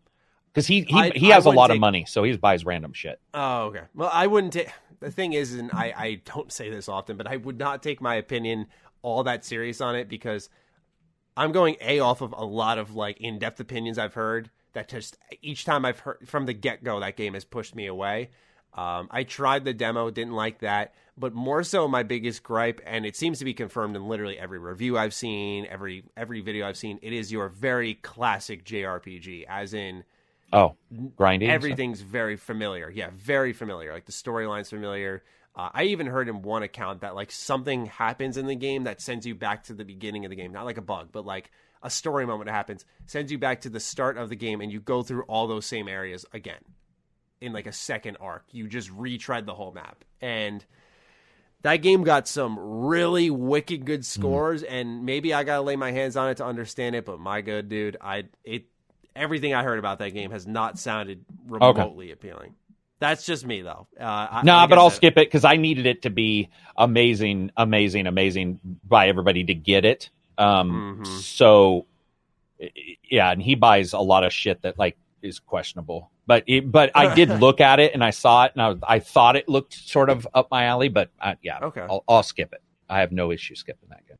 Because 0.52 0.66
he 0.68 0.82
he, 0.82 0.96
I- 0.96 1.10
he 1.10 1.28
has 1.30 1.46
a 1.46 1.50
lot 1.50 1.70
of 1.70 1.78
money, 1.78 2.04
so 2.06 2.22
he 2.22 2.36
buys 2.36 2.64
random 2.64 2.92
shit. 2.92 3.20
Oh, 3.34 3.64
okay. 3.64 3.82
Well, 3.94 4.10
I 4.12 4.26
wouldn't 4.26 4.52
take. 4.52 4.68
The 5.00 5.10
thing 5.10 5.32
is, 5.34 5.54
and 5.54 5.70
I, 5.72 5.92
I 5.96 6.20
don't 6.24 6.50
say 6.50 6.70
this 6.70 6.88
often, 6.88 7.16
but 7.16 7.26
I 7.26 7.36
would 7.36 7.58
not 7.58 7.82
take 7.82 8.00
my 8.00 8.14
opinion 8.14 8.66
all 9.02 9.24
that 9.24 9.44
serious 9.44 9.80
on 9.80 9.94
it 9.94 10.08
because 10.08 10.48
I'm 11.36 11.52
going 11.52 11.76
a 11.80 12.00
off 12.00 12.22
of 12.22 12.32
a 12.32 12.44
lot 12.44 12.78
of 12.78 12.94
like 12.94 13.20
in 13.20 13.38
depth 13.38 13.60
opinions 13.60 13.98
I've 13.98 14.14
heard 14.14 14.50
that 14.72 14.88
just 14.88 15.18
each 15.42 15.64
time 15.66 15.84
I've 15.84 15.98
heard 15.98 16.26
from 16.26 16.46
the 16.46 16.54
get 16.54 16.82
go 16.82 17.00
that 17.00 17.16
game 17.16 17.34
has 17.34 17.44
pushed 17.44 17.74
me 17.74 17.86
away. 17.86 18.30
Um, 18.72 19.08
I 19.10 19.24
tried 19.24 19.64
the 19.64 19.74
demo, 19.74 20.10
didn't 20.10 20.34
like 20.34 20.60
that, 20.60 20.94
but 21.18 21.34
more 21.34 21.62
so 21.62 21.88
my 21.88 22.02
biggest 22.02 22.42
gripe, 22.42 22.80
and 22.84 23.06
it 23.06 23.16
seems 23.16 23.38
to 23.38 23.44
be 23.44 23.54
confirmed 23.54 23.96
in 23.96 24.06
literally 24.06 24.38
every 24.38 24.58
review 24.58 24.98
I've 24.98 25.14
seen, 25.14 25.66
every 25.66 26.04
every 26.16 26.40
video 26.40 26.66
I've 26.68 26.76
seen. 26.76 26.98
It 27.02 27.12
is 27.12 27.32
your 27.32 27.48
very 27.48 27.94
classic 27.94 28.64
JRPG, 28.64 29.44
as 29.48 29.74
in 29.74 30.04
Oh, 30.52 30.76
grinding. 31.16 31.50
everything's 31.50 32.00
very 32.00 32.36
familiar. 32.36 32.90
Yeah, 32.90 33.10
very 33.14 33.52
familiar. 33.52 33.92
Like 33.92 34.06
the 34.06 34.12
storyline's 34.12 34.70
familiar. 34.70 35.22
Uh, 35.54 35.70
I 35.72 35.84
even 35.84 36.06
heard 36.06 36.28
in 36.28 36.42
one 36.42 36.62
account 36.62 37.00
that 37.00 37.14
like 37.14 37.30
something 37.30 37.86
happens 37.86 38.36
in 38.36 38.46
the 38.46 38.54
game 38.54 38.84
that 38.84 39.00
sends 39.00 39.26
you 39.26 39.34
back 39.34 39.64
to 39.64 39.74
the 39.74 39.84
beginning 39.84 40.24
of 40.26 40.30
the 40.30 40.36
game. 40.36 40.52
Not 40.52 40.66
like 40.66 40.76
a 40.76 40.82
bug, 40.82 41.08
but 41.12 41.24
like 41.24 41.50
a 41.82 41.88
story 41.90 42.26
moment 42.26 42.50
happens, 42.50 42.84
sends 43.06 43.32
you 43.32 43.38
back 43.38 43.62
to 43.62 43.70
the 43.70 43.80
start 43.80 44.18
of 44.18 44.28
the 44.28 44.36
game, 44.36 44.60
and 44.60 44.70
you 44.70 44.80
go 44.80 45.02
through 45.02 45.22
all 45.22 45.46
those 45.46 45.64
same 45.66 45.88
areas 45.88 46.26
again 46.32 46.60
in 47.40 47.52
like 47.52 47.66
a 47.66 47.72
second 47.72 48.18
arc. 48.20 48.44
You 48.52 48.68
just 48.68 48.90
retread 48.92 49.46
the 49.46 49.54
whole 49.54 49.72
map, 49.72 50.04
and 50.20 50.64
that 51.62 51.76
game 51.78 52.04
got 52.04 52.28
some 52.28 52.58
really 52.58 53.30
wicked 53.30 53.84
good 53.84 54.04
scores. 54.06 54.62
And 54.62 55.04
maybe 55.04 55.34
I 55.34 55.42
gotta 55.44 55.62
lay 55.62 55.76
my 55.76 55.90
hands 55.92 56.16
on 56.16 56.30
it 56.30 56.36
to 56.38 56.44
understand 56.44 56.94
it. 56.96 57.04
But 57.04 57.18
my 57.18 57.40
good 57.40 57.68
dude, 57.68 57.96
I 58.00 58.24
it 58.44 58.64
everything 59.14 59.54
I 59.54 59.62
heard 59.62 59.78
about 59.78 59.98
that 60.00 60.10
game 60.10 60.30
has 60.30 60.46
not 60.46 60.78
sounded 60.78 61.24
remotely 61.48 62.12
appealing. 62.12 62.54
That's 62.98 63.26
just 63.26 63.44
me 63.46 63.62
though. 63.62 63.86
Uh, 63.98 64.04
I- 64.04 64.42
like 64.60 64.70
but 64.70 64.78
I'll 64.78 64.90
skip 64.90 65.16
it 65.18 65.26
because 65.26 65.44
I 65.44 65.56
needed 65.56 65.86
it 65.86 66.02
to 66.02 66.10
be 66.10 66.48
amazing, 66.76 67.50
amazing, 67.56 68.06
amazing 68.06 68.60
by 68.84 69.08
everybody 69.08 69.44
to 69.44 69.54
get 69.54 69.84
it. 69.84 70.10
Um, 70.38 70.98
Mhm. 71.00 71.06
so 71.06 71.86
yeah, 73.10 73.30
and 73.32 73.42
he 73.42 73.54
buys 73.54 73.92
a 73.92 73.98
lot 73.98 74.24
of 74.24 74.32
shit 74.32 74.62
that 74.62 74.78
like 74.78 74.96
is 75.22 75.38
questionable. 75.40 76.10
But 76.26 76.44
it, 76.46 76.70
but 76.70 76.90
I 76.94 77.14
did 77.14 77.28
look 77.40 77.60
at 77.60 77.78
it 77.78 77.94
and 77.94 78.02
I 78.02 78.10
saw 78.10 78.44
it 78.44 78.52
and 78.54 78.62
I, 78.62 78.68
was- 78.70 78.78
I 78.86 78.98
thought 78.98 79.36
it 79.36 79.48
looked 79.48 79.74
sort 79.74 80.10
of 80.10 80.26
up 80.34 80.48
my 80.50 80.64
alley. 80.64 80.88
But 80.88 81.10
uh, 81.20 81.34
yeah, 81.42 81.58
Okay. 81.62 81.82
I'll, 81.82 82.04
I'll 82.08 82.22
skip 82.22 82.52
it. 82.52 82.62
I 82.88 83.00
have 83.00 83.12
no 83.12 83.30
issue 83.32 83.54
skipping 83.54 83.88
that 83.90 84.06
game. 84.06 84.16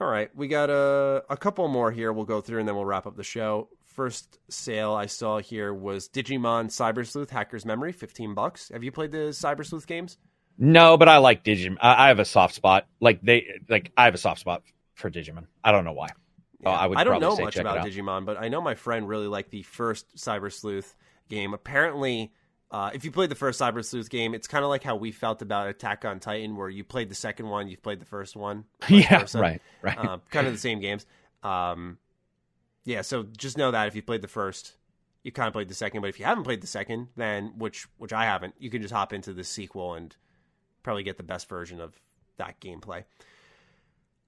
All 0.00 0.08
right, 0.08 0.28
we 0.34 0.48
got 0.48 0.70
a 0.70 1.22
a 1.30 1.36
couple 1.36 1.66
more 1.68 1.90
here. 1.92 2.12
We'll 2.12 2.24
go 2.24 2.40
through 2.40 2.58
and 2.58 2.68
then 2.68 2.74
we'll 2.74 2.84
wrap 2.84 3.06
up 3.06 3.16
the 3.16 3.22
show. 3.24 3.68
First 3.84 4.38
sale 4.48 4.92
I 4.92 5.06
saw 5.06 5.38
here 5.38 5.72
was 5.72 6.08
Digimon 6.08 6.66
Cyber 6.66 7.06
Sleuth 7.06 7.30
Hacker's 7.30 7.64
Memory, 7.64 7.92
fifteen 7.92 8.34
bucks. 8.34 8.70
Have 8.70 8.82
you 8.82 8.90
played 8.90 9.12
the 9.12 9.28
Cyber 9.28 9.64
Sleuth 9.64 9.86
games? 9.86 10.18
No, 10.58 10.96
but 10.96 11.08
I 11.08 11.18
like 11.18 11.44
Digimon. 11.44 11.76
I, 11.80 12.06
I 12.06 12.08
have 12.08 12.18
a 12.18 12.24
soft 12.24 12.54
spot. 12.54 12.86
Like 13.00 13.22
they, 13.22 13.46
like 13.68 13.92
I 13.96 14.04
have 14.06 14.14
a 14.14 14.18
soft 14.18 14.40
spot 14.40 14.62
for 14.94 15.10
Digimon. 15.10 15.46
I 15.62 15.70
don't 15.72 15.84
know 15.84 15.92
why. 15.92 16.08
Yeah. 16.60 16.70
I 16.70 16.86
would 16.86 16.98
I 16.98 17.04
don't 17.04 17.20
know 17.20 17.36
much 17.36 17.56
about. 17.56 17.86
Digimon, 17.86 18.26
but 18.26 18.36
I 18.36 18.48
know 18.48 18.60
my 18.60 18.74
friend 18.74 19.08
really 19.08 19.28
liked 19.28 19.50
the 19.52 19.62
first 19.62 20.16
Cyber 20.16 20.52
Sleuth 20.52 20.94
game. 21.28 21.54
Apparently, 21.54 22.32
uh, 22.70 22.90
if 22.92 23.04
you 23.04 23.10
played 23.10 23.30
the 23.30 23.36
first 23.36 23.60
Cyber 23.60 23.84
Sleuth 23.84 24.10
game, 24.10 24.34
it's 24.34 24.48
kind 24.48 24.64
of 24.64 24.68
like 24.68 24.82
how 24.82 24.96
we 24.96 25.12
felt 25.12 25.42
about 25.42 25.68
Attack 25.68 26.04
on 26.04 26.20
Titan, 26.20 26.56
where 26.56 26.68
you 26.68 26.82
played 26.82 27.08
the 27.08 27.14
second 27.14 27.48
one, 27.48 27.68
you've 27.68 27.82
played 27.82 28.00
the 28.00 28.06
first 28.06 28.34
one. 28.34 28.64
yeah, 28.88 29.20
versa. 29.20 29.38
right, 29.38 29.62
right. 29.82 29.98
uh, 29.98 30.18
kind 30.30 30.46
of 30.46 30.52
the 30.52 30.58
same 30.58 30.80
games. 30.80 31.06
Um, 31.42 31.98
yeah, 32.84 33.02
so 33.02 33.22
just 33.22 33.56
know 33.56 33.70
that 33.70 33.86
if 33.88 33.94
you 33.94 34.02
played 34.02 34.22
the 34.22 34.28
first, 34.28 34.76
you 35.22 35.32
kind 35.32 35.46
of 35.46 35.52
played 35.52 35.68
the 35.68 35.74
second. 35.74 36.00
But 36.00 36.08
if 36.08 36.18
you 36.18 36.24
haven't 36.24 36.44
played 36.44 36.60
the 36.60 36.66
second, 36.66 37.08
then 37.16 37.54
which 37.56 37.86
which 37.96 38.12
I 38.12 38.24
haven't, 38.24 38.54
you 38.58 38.70
can 38.70 38.82
just 38.82 38.92
hop 38.92 39.12
into 39.12 39.32
the 39.32 39.44
sequel 39.44 39.94
and 39.94 40.14
probably 40.82 41.02
get 41.02 41.16
the 41.16 41.22
best 41.22 41.48
version 41.48 41.80
of 41.80 42.00
that 42.36 42.60
gameplay. 42.60 43.04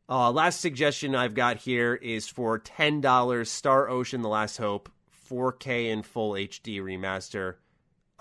Uh, 0.08 0.30
last 0.30 0.60
suggestion 0.60 1.16
I've 1.16 1.34
got 1.34 1.58
here 1.58 1.94
is 1.94 2.28
for 2.28 2.58
ten 2.58 3.00
dollars, 3.00 3.50
Star 3.50 3.88
Ocean: 3.88 4.22
The 4.22 4.28
Last 4.28 4.56
Hope, 4.56 4.88
4K 5.28 5.92
and 5.92 6.04
full 6.04 6.32
HD 6.32 6.80
remaster. 6.80 7.56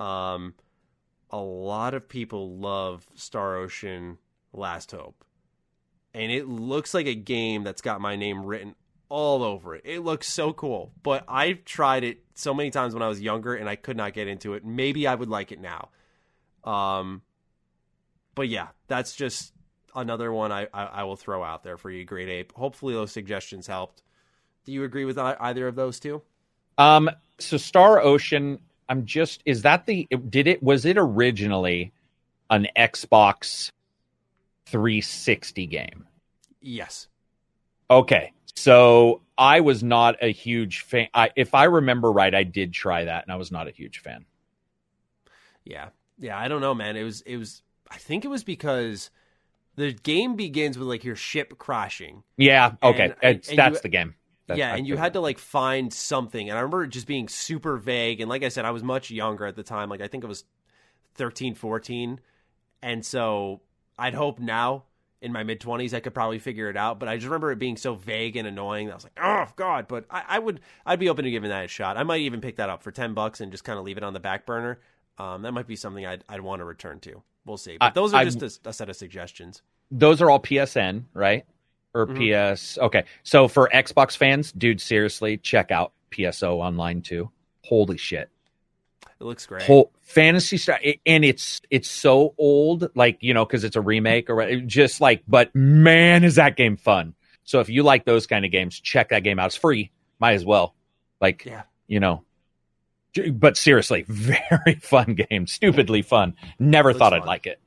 Um, 0.04 0.56
a 1.30 1.38
lot 1.40 1.94
of 1.94 2.08
people 2.08 2.58
love 2.58 3.08
Star 3.16 3.58
Ocean: 3.58 4.18
Last 4.54 4.92
Hope 4.92 5.26
and 6.16 6.32
it 6.32 6.48
looks 6.48 6.94
like 6.94 7.08
a 7.08 7.14
game 7.14 7.64
that's 7.64 7.82
got 7.82 8.00
my 8.00 8.16
name 8.16 8.46
written 8.46 8.74
all 9.10 9.44
over 9.44 9.76
it. 9.76 9.82
It 9.84 10.00
looks 10.00 10.28
so 10.30 10.54
cool, 10.54 10.94
but 11.04 11.26
I've 11.28 11.66
tried 11.66 12.06
it 12.06 12.24
so 12.34 12.54
many 12.54 12.72
times 12.72 12.94
when 12.94 13.04
I 13.04 13.10
was 13.10 13.20
younger 13.20 13.54
and 13.54 13.68
I 13.68 13.76
could 13.76 13.98
not 13.98 14.14
get 14.14 14.30
into 14.30 14.54
it. 14.54 14.64
Maybe 14.64 15.08
I 15.08 15.14
would 15.14 15.28
like 15.28 15.52
it 15.52 15.60
now. 15.60 15.90
Um, 16.64 17.22
but 18.34 18.48
yeah, 18.48 18.70
that's 18.88 19.14
just 19.14 19.54
another 19.94 20.32
one 20.32 20.54
I, 20.54 20.68
I, 20.74 20.86
I 20.86 21.04
will 21.04 21.18
throw 21.18 21.44
out 21.44 21.64
there 21.64 21.78
for 21.78 21.92
you, 21.92 22.06
Great 22.06 22.30
Ape. 22.30 22.54
Hopefully 22.54 22.94
those 22.94 23.12
suggestions 23.12 23.68
helped. 23.68 24.02
Do 24.64 24.72
you 24.72 24.86
agree 24.86 25.04
with 25.04 25.20
either 25.20 25.68
of 25.68 25.76
those 25.76 26.00
two? 26.00 26.22
Um, 26.78 27.10
so 27.40 27.58
Star 27.58 28.00
Ocean, 28.02 28.60
I'm 28.90 29.06
just 29.06 29.42
is 29.46 29.62
that 29.64 29.86
the 29.86 30.08
did 30.30 30.48
it 30.48 30.62
was 30.62 30.86
it 30.86 30.98
originally 30.98 31.92
an 32.50 32.68
Xbox 32.78 33.72
360 34.68 35.66
game? 35.68 36.06
Yes. 36.62 37.08
Okay. 37.90 38.32
So 38.56 39.22
I 39.38 39.60
was 39.60 39.84
not 39.84 40.16
a 40.22 40.32
huge 40.32 40.82
fan. 40.82 41.08
I, 41.14 41.32
if 41.36 41.54
I 41.54 41.66
remember 41.66 42.12
right, 42.12 42.34
I 42.34 42.44
did 42.44 42.74
try 42.74 43.06
that 43.06 43.24
and 43.24 43.32
I 43.32 43.36
was 43.36 43.52
not 43.52 43.68
a 43.68 43.72
huge 43.72 44.00
fan. 44.00 44.26
Yeah. 45.64 45.90
Yeah, 46.20 46.38
I 46.40 46.48
don't 46.48 46.62
know, 46.62 46.74
man. 46.74 46.96
It 46.96 47.04
was 47.04 47.22
it 47.22 47.38
was 47.38 47.62
I 47.92 47.98
think 47.98 48.24
it 48.26 48.30
was 48.30 48.44
because 48.44 49.10
the 49.76 49.92
game 49.92 50.36
begins 50.36 50.78
with 50.78 50.88
like 50.88 51.04
your 51.04 51.16
ship 51.18 51.58
crashing. 51.58 52.24
Yeah. 52.38 52.74
Okay. 52.82 53.14
And- 53.22 53.44
and 53.50 53.58
that's 53.58 53.76
you- 53.76 53.82
the 53.82 53.90
game. 53.90 54.16
That- 54.48 54.58
yeah, 54.58 54.74
I 54.74 54.78
and 54.78 54.88
you 54.88 54.96
had 54.98 55.14
to 55.14 55.20
like 55.20 55.40
find 55.40 55.92
something. 55.94 56.50
And 56.50 56.58
I 56.58 56.62
remember 56.62 56.84
it 56.84 56.90
just 56.90 57.08
being 57.08 57.28
super 57.28 57.78
vague. 57.78 58.22
And 58.22 58.30
like 58.30 58.44
I 58.44 58.50
said, 58.50 58.66
I 58.66 58.72
was 58.72 58.84
much 58.84 59.10
younger 59.12 59.46
at 59.46 59.56
the 59.56 59.64
time. 59.64 59.90
Like 59.90 60.02
I 60.02 60.08
think 60.08 60.24
I 60.24 60.28
was 60.28 60.44
13, 61.16 61.56
14. 61.56 62.20
And 62.82 63.06
so 63.06 63.62
I'd 63.98 64.14
hope 64.14 64.40
now 64.40 64.84
in 65.22 65.32
my 65.32 65.44
mid 65.44 65.60
20s 65.60 65.94
I 65.94 66.00
could 66.00 66.14
probably 66.14 66.38
figure 66.40 66.70
it 66.70 66.78
out. 66.78 67.00
But 67.00 67.10
I 67.10 67.16
just 67.16 67.26
remember 67.26 67.52
it 67.52 67.58
being 67.60 67.78
so 67.78 67.96
vague 67.96 68.36
and 68.36 68.48
annoying 68.48 68.88
that 68.88 68.92
I 68.94 68.96
was 68.96 69.04
like, 69.06 69.20
oh, 69.22 69.48
God. 69.56 69.88
But 69.88 70.06
I, 70.10 70.24
I 70.28 70.40
would, 70.40 70.60
I'd 70.86 71.00
be 71.00 71.10
open 71.10 71.26
to 71.26 71.32
giving 71.32 71.50
that 71.50 71.66
a 71.66 71.68
shot. 71.68 71.98
I 71.98 72.04
might 72.04 72.22
even 72.22 72.42
pick 72.42 72.58
that 72.58 72.70
up 72.70 72.84
for 72.84 72.92
10 72.92 73.14
bucks 73.14 73.42
and 73.42 73.52
just 73.52 73.64
kind 73.64 73.80
of 73.80 73.86
leave 73.86 73.98
it 73.98 74.04
on 74.04 74.14
the 74.14 74.20
back 74.20 74.46
burner. 74.46 74.80
Um, 75.18 75.42
that 75.44 75.54
might 75.54 75.66
be 75.68 75.76
something 75.78 76.06
I'd, 76.06 76.24
I'd 76.30 76.42
want 76.42 76.60
to 76.60 76.66
return 76.66 77.00
to. 77.02 77.24
We'll 77.46 77.58
see. 77.58 77.78
But 77.80 77.86
I- 77.88 77.90
those 77.92 78.14
are 78.14 78.18
I- 78.18 78.26
just 78.26 78.42
a, 78.66 78.70
a 78.70 78.74
set 78.74 78.90
of 78.90 78.96
suggestions. 78.96 79.62
those 79.90 80.22
are 80.22 80.30
all 80.30 80.40
PSN, 80.42 81.06
right? 81.14 81.46
Or 81.96 82.06
Mhm. 82.06 82.18
PS. 82.54 82.78
Okay. 82.78 83.06
So 83.24 83.48
for 83.48 83.70
Xbox 83.74 84.16
fans, 84.18 84.52
dude, 84.52 84.82
seriously, 84.82 85.38
check 85.38 85.72
out 85.72 85.94
PSO 86.12 86.58
online 86.60 87.02
too. 87.02 87.32
Holy 87.64 87.98
shit. 87.98 88.30
It 89.20 89.24
looks 89.24 89.46
great. 89.46 89.64
Whole 89.64 89.92
Phantasy 90.02 90.58
Star 90.58 90.78
and 91.06 91.24
it's 91.24 91.62
it's 91.72 91.90
so 91.90 92.36
old 92.38 92.90
like, 92.96 93.18
you 93.22 93.34
know, 93.34 93.46
cuz 93.46 93.64
it's 93.64 93.78
a 93.78 93.82
remake 93.82 94.30
or 94.30 94.56
just 94.62 95.00
like 95.00 95.24
but 95.28 95.56
man 95.56 96.24
is 96.26 96.36
that 96.36 96.58
game 96.58 96.76
fun. 96.76 97.16
So 97.46 97.62
if 97.62 97.70
you 97.70 97.82
like 97.82 98.04
those 98.06 98.28
kind 98.28 98.44
of 98.44 98.52
games, 98.52 98.78
check 98.80 99.10
that 99.10 99.24
game 99.24 99.40
out. 99.40 99.48
It's 99.48 99.56
free. 99.56 99.90
Might 100.20 100.34
as 100.34 100.44
well. 100.46 100.76
Like, 101.22 101.46
Yeah. 101.46 101.64
you 101.88 102.00
know, 102.02 102.24
but 103.32 103.56
seriously, 103.56 104.04
very 104.10 104.76
fun 104.82 105.16
game. 105.30 105.48
Stupidly 105.48 106.02
fun. 106.02 106.36
Never 106.60 106.92
thought 106.92 107.14
I'd 107.14 107.20
fun. 107.20 107.28
like 107.28 107.48
it. 107.48 107.60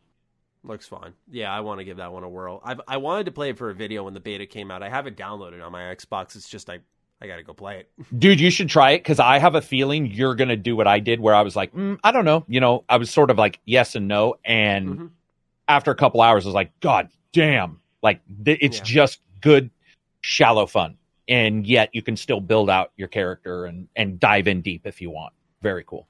Looks 0.68 0.86
fun. 0.86 1.14
Yeah, 1.30 1.52
I 1.52 1.60
want 1.60 1.80
to 1.80 1.84
give 1.84 1.96
that 1.96 2.12
one 2.12 2.22
a 2.24 2.28
whirl. 2.28 2.60
I've, 2.62 2.80
I 2.86 2.98
wanted 2.98 3.24
to 3.24 3.32
play 3.32 3.48
it 3.50 3.58
for 3.58 3.70
a 3.70 3.74
video 3.74 4.04
when 4.04 4.12
the 4.14 4.20
beta 4.20 4.44
came 4.46 4.70
out. 4.70 4.82
I 4.82 4.90
have 4.90 5.06
it 5.06 5.16
downloaded 5.16 5.64
on 5.64 5.72
my 5.72 5.80
Xbox. 5.94 6.36
It's 6.36 6.48
just 6.48 6.68
I 6.68 6.78
I 7.20 7.26
got 7.26 7.36
to 7.36 7.42
go 7.42 7.52
play 7.54 7.80
it. 7.80 7.90
Dude, 8.18 8.38
you 8.38 8.50
should 8.50 8.68
try 8.68 8.90
it 8.92 8.98
because 8.98 9.18
I 9.18 9.38
have 9.38 9.54
a 9.56 9.60
feeling 9.62 10.06
you're 10.06 10.34
going 10.36 10.50
to 10.50 10.56
do 10.56 10.76
what 10.76 10.86
I 10.86 11.00
did, 11.00 11.18
where 11.20 11.34
I 11.34 11.40
was 11.42 11.56
like, 11.56 11.72
mm, 11.74 11.98
I 12.04 12.12
don't 12.12 12.24
know. 12.26 12.44
You 12.46 12.60
know, 12.60 12.84
I 12.88 12.98
was 12.98 13.10
sort 13.10 13.30
of 13.30 13.38
like 13.38 13.58
yes 13.64 13.96
and 13.96 14.06
no. 14.06 14.36
And 14.44 14.88
Mhm. 14.88 15.10
after 15.66 15.90
a 15.90 15.96
couple 15.96 16.20
hours, 16.20 16.44
I 16.44 16.48
was 16.48 16.54
like, 16.54 16.78
God 16.80 17.08
damn. 17.32 17.80
Like, 18.02 18.20
th- 18.44 18.58
it's 18.60 18.78
Yeah. 18.78 18.84
just 18.84 19.20
good, 19.40 19.70
shallow 20.20 20.66
fun. 20.66 20.96
And 21.26 21.66
yet 21.66 21.88
you 21.92 22.02
can 22.02 22.16
still 22.16 22.40
build 22.40 22.70
out 22.70 22.92
your 22.96 23.08
character 23.08 23.64
and, 23.64 23.88
and 23.96 24.20
dive 24.20 24.46
in 24.46 24.60
deep 24.60 24.86
if 24.86 25.00
you 25.02 25.10
want. 25.10 25.32
Very 25.60 25.82
cool. 25.84 26.06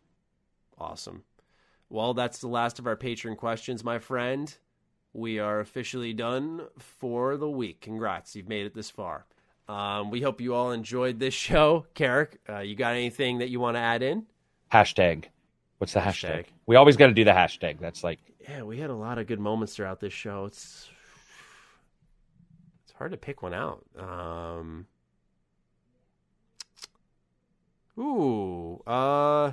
Awesome. 0.79 1.23
Well, 1.91 2.15
that's 2.15 2.39
the 2.39 2.49
last 2.49 2.79
of 2.79 2.87
our 2.87 2.97
Patreon 2.97 3.37
questions, 3.37 3.83
my 3.83 3.99
friend. 3.99 4.55
We 5.15 5.39
are 5.39 5.61
officially 5.61 6.13
done 6.13 6.67
for 6.79 7.37
the 7.37 7.49
week. 7.49 7.81
Congrats, 7.81 8.37
you've 8.37 8.49
made 8.49 8.67
it 8.67 8.75
this 8.75 8.91
far. 8.91 9.25
Um, 9.69 10.11
we 10.11 10.21
hope 10.21 10.41
you 10.41 10.55
all 10.55 10.73
enjoyed 10.73 11.19
this 11.19 11.35
show. 11.35 11.87
Karak, 11.95 12.37
uh, 12.49 12.59
you 12.61 12.75
got 12.75 12.95
anything 12.95 13.39
that 13.39 13.49
you 13.49 13.61
want 13.61 13.77
to 13.77 13.81
add 13.81 14.03
in? 14.03 14.27
Hashtag. 14.73 15.25
What's 15.79 15.93
the 15.93 16.01
hashtag? 16.01 16.41
Hashtag. 16.41 16.45
We 16.67 16.77
always 16.77 16.97
got 16.97 17.07
to 17.07 17.15
do 17.15 17.25
the 17.25 17.31
hashtag. 17.33 17.79
That's 17.81 18.05
like, 18.05 18.19
Yeah, 18.49 18.63
we 18.63 18.79
had 18.79 18.91
a 18.91 18.95
lot 18.95 19.19
of 19.19 19.27
good 19.27 19.41
moments 19.41 19.75
throughout 19.75 20.01
this 20.01 20.13
show. 20.13 20.45
It's 20.45 20.89
it's 22.85 22.93
hard 22.99 23.13
to 23.13 23.17
pick 23.17 23.43
one 23.43 23.55
out. 23.55 23.85
Um, 23.99 24.87
ooh, 27.99 28.83
uh, 28.87 29.53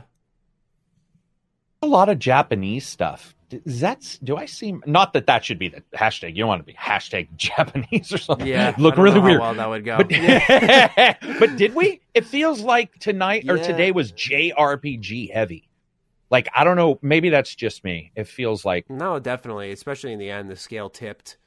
a 1.86 1.88
lot 1.88 2.10
of 2.10 2.20
Japanese 2.20 2.86
stuff. 2.88 3.34
Is 3.52 3.80
that 3.82 4.18
do 4.24 4.36
I 4.38 4.48
seem 4.48 4.84
not 4.88 5.14
that 5.14 5.28
that 5.28 5.46
should 5.46 5.60
be 5.60 5.70
the 5.70 5.82
hashtag? 5.94 6.32
You 6.36 6.40
don't 6.40 6.48
want 6.48 6.62
to 6.62 6.66
be 6.66 6.74
hashtag 6.74 7.28
Japanese 7.38 8.12
or 8.12 8.18
something. 8.18 8.48
yeah, 8.48 8.74
look 8.78 8.98
really 8.98 9.20
weird. 9.20 9.40
well 9.40 9.54
that 9.54 9.70
would 9.70 9.86
go. 9.86 9.98
But, 9.98 10.10
but 11.40 11.56
did 11.56 11.76
we? 11.76 12.02
It 12.16 12.26
feels 12.26 12.62
like 12.62 12.98
tonight 13.00 13.46
or 13.48 13.58
Yeah. 13.58 13.64
today 13.68 13.92
was 13.92 14.12
JRPG 14.14 15.32
heavy. 15.32 15.70
Like 16.32 16.50
I 16.56 16.64
don't 16.64 16.76
know, 16.76 16.98
maybe 17.04 17.30
that's 17.30 17.54
just 17.56 17.84
me. 17.84 18.12
It 18.16 18.28
feels 18.28 18.66
like 18.66 18.90
no, 18.90 19.20
definitely, 19.20 19.72
especially 19.72 20.12
in 20.12 20.20
the 20.20 20.32
end, 20.32 20.50
the 20.50 20.56
scale 20.56 20.90
tipped. 20.90 21.38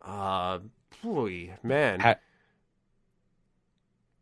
Uh, 0.00 0.60
boy, 1.02 1.54
man, 1.64 2.16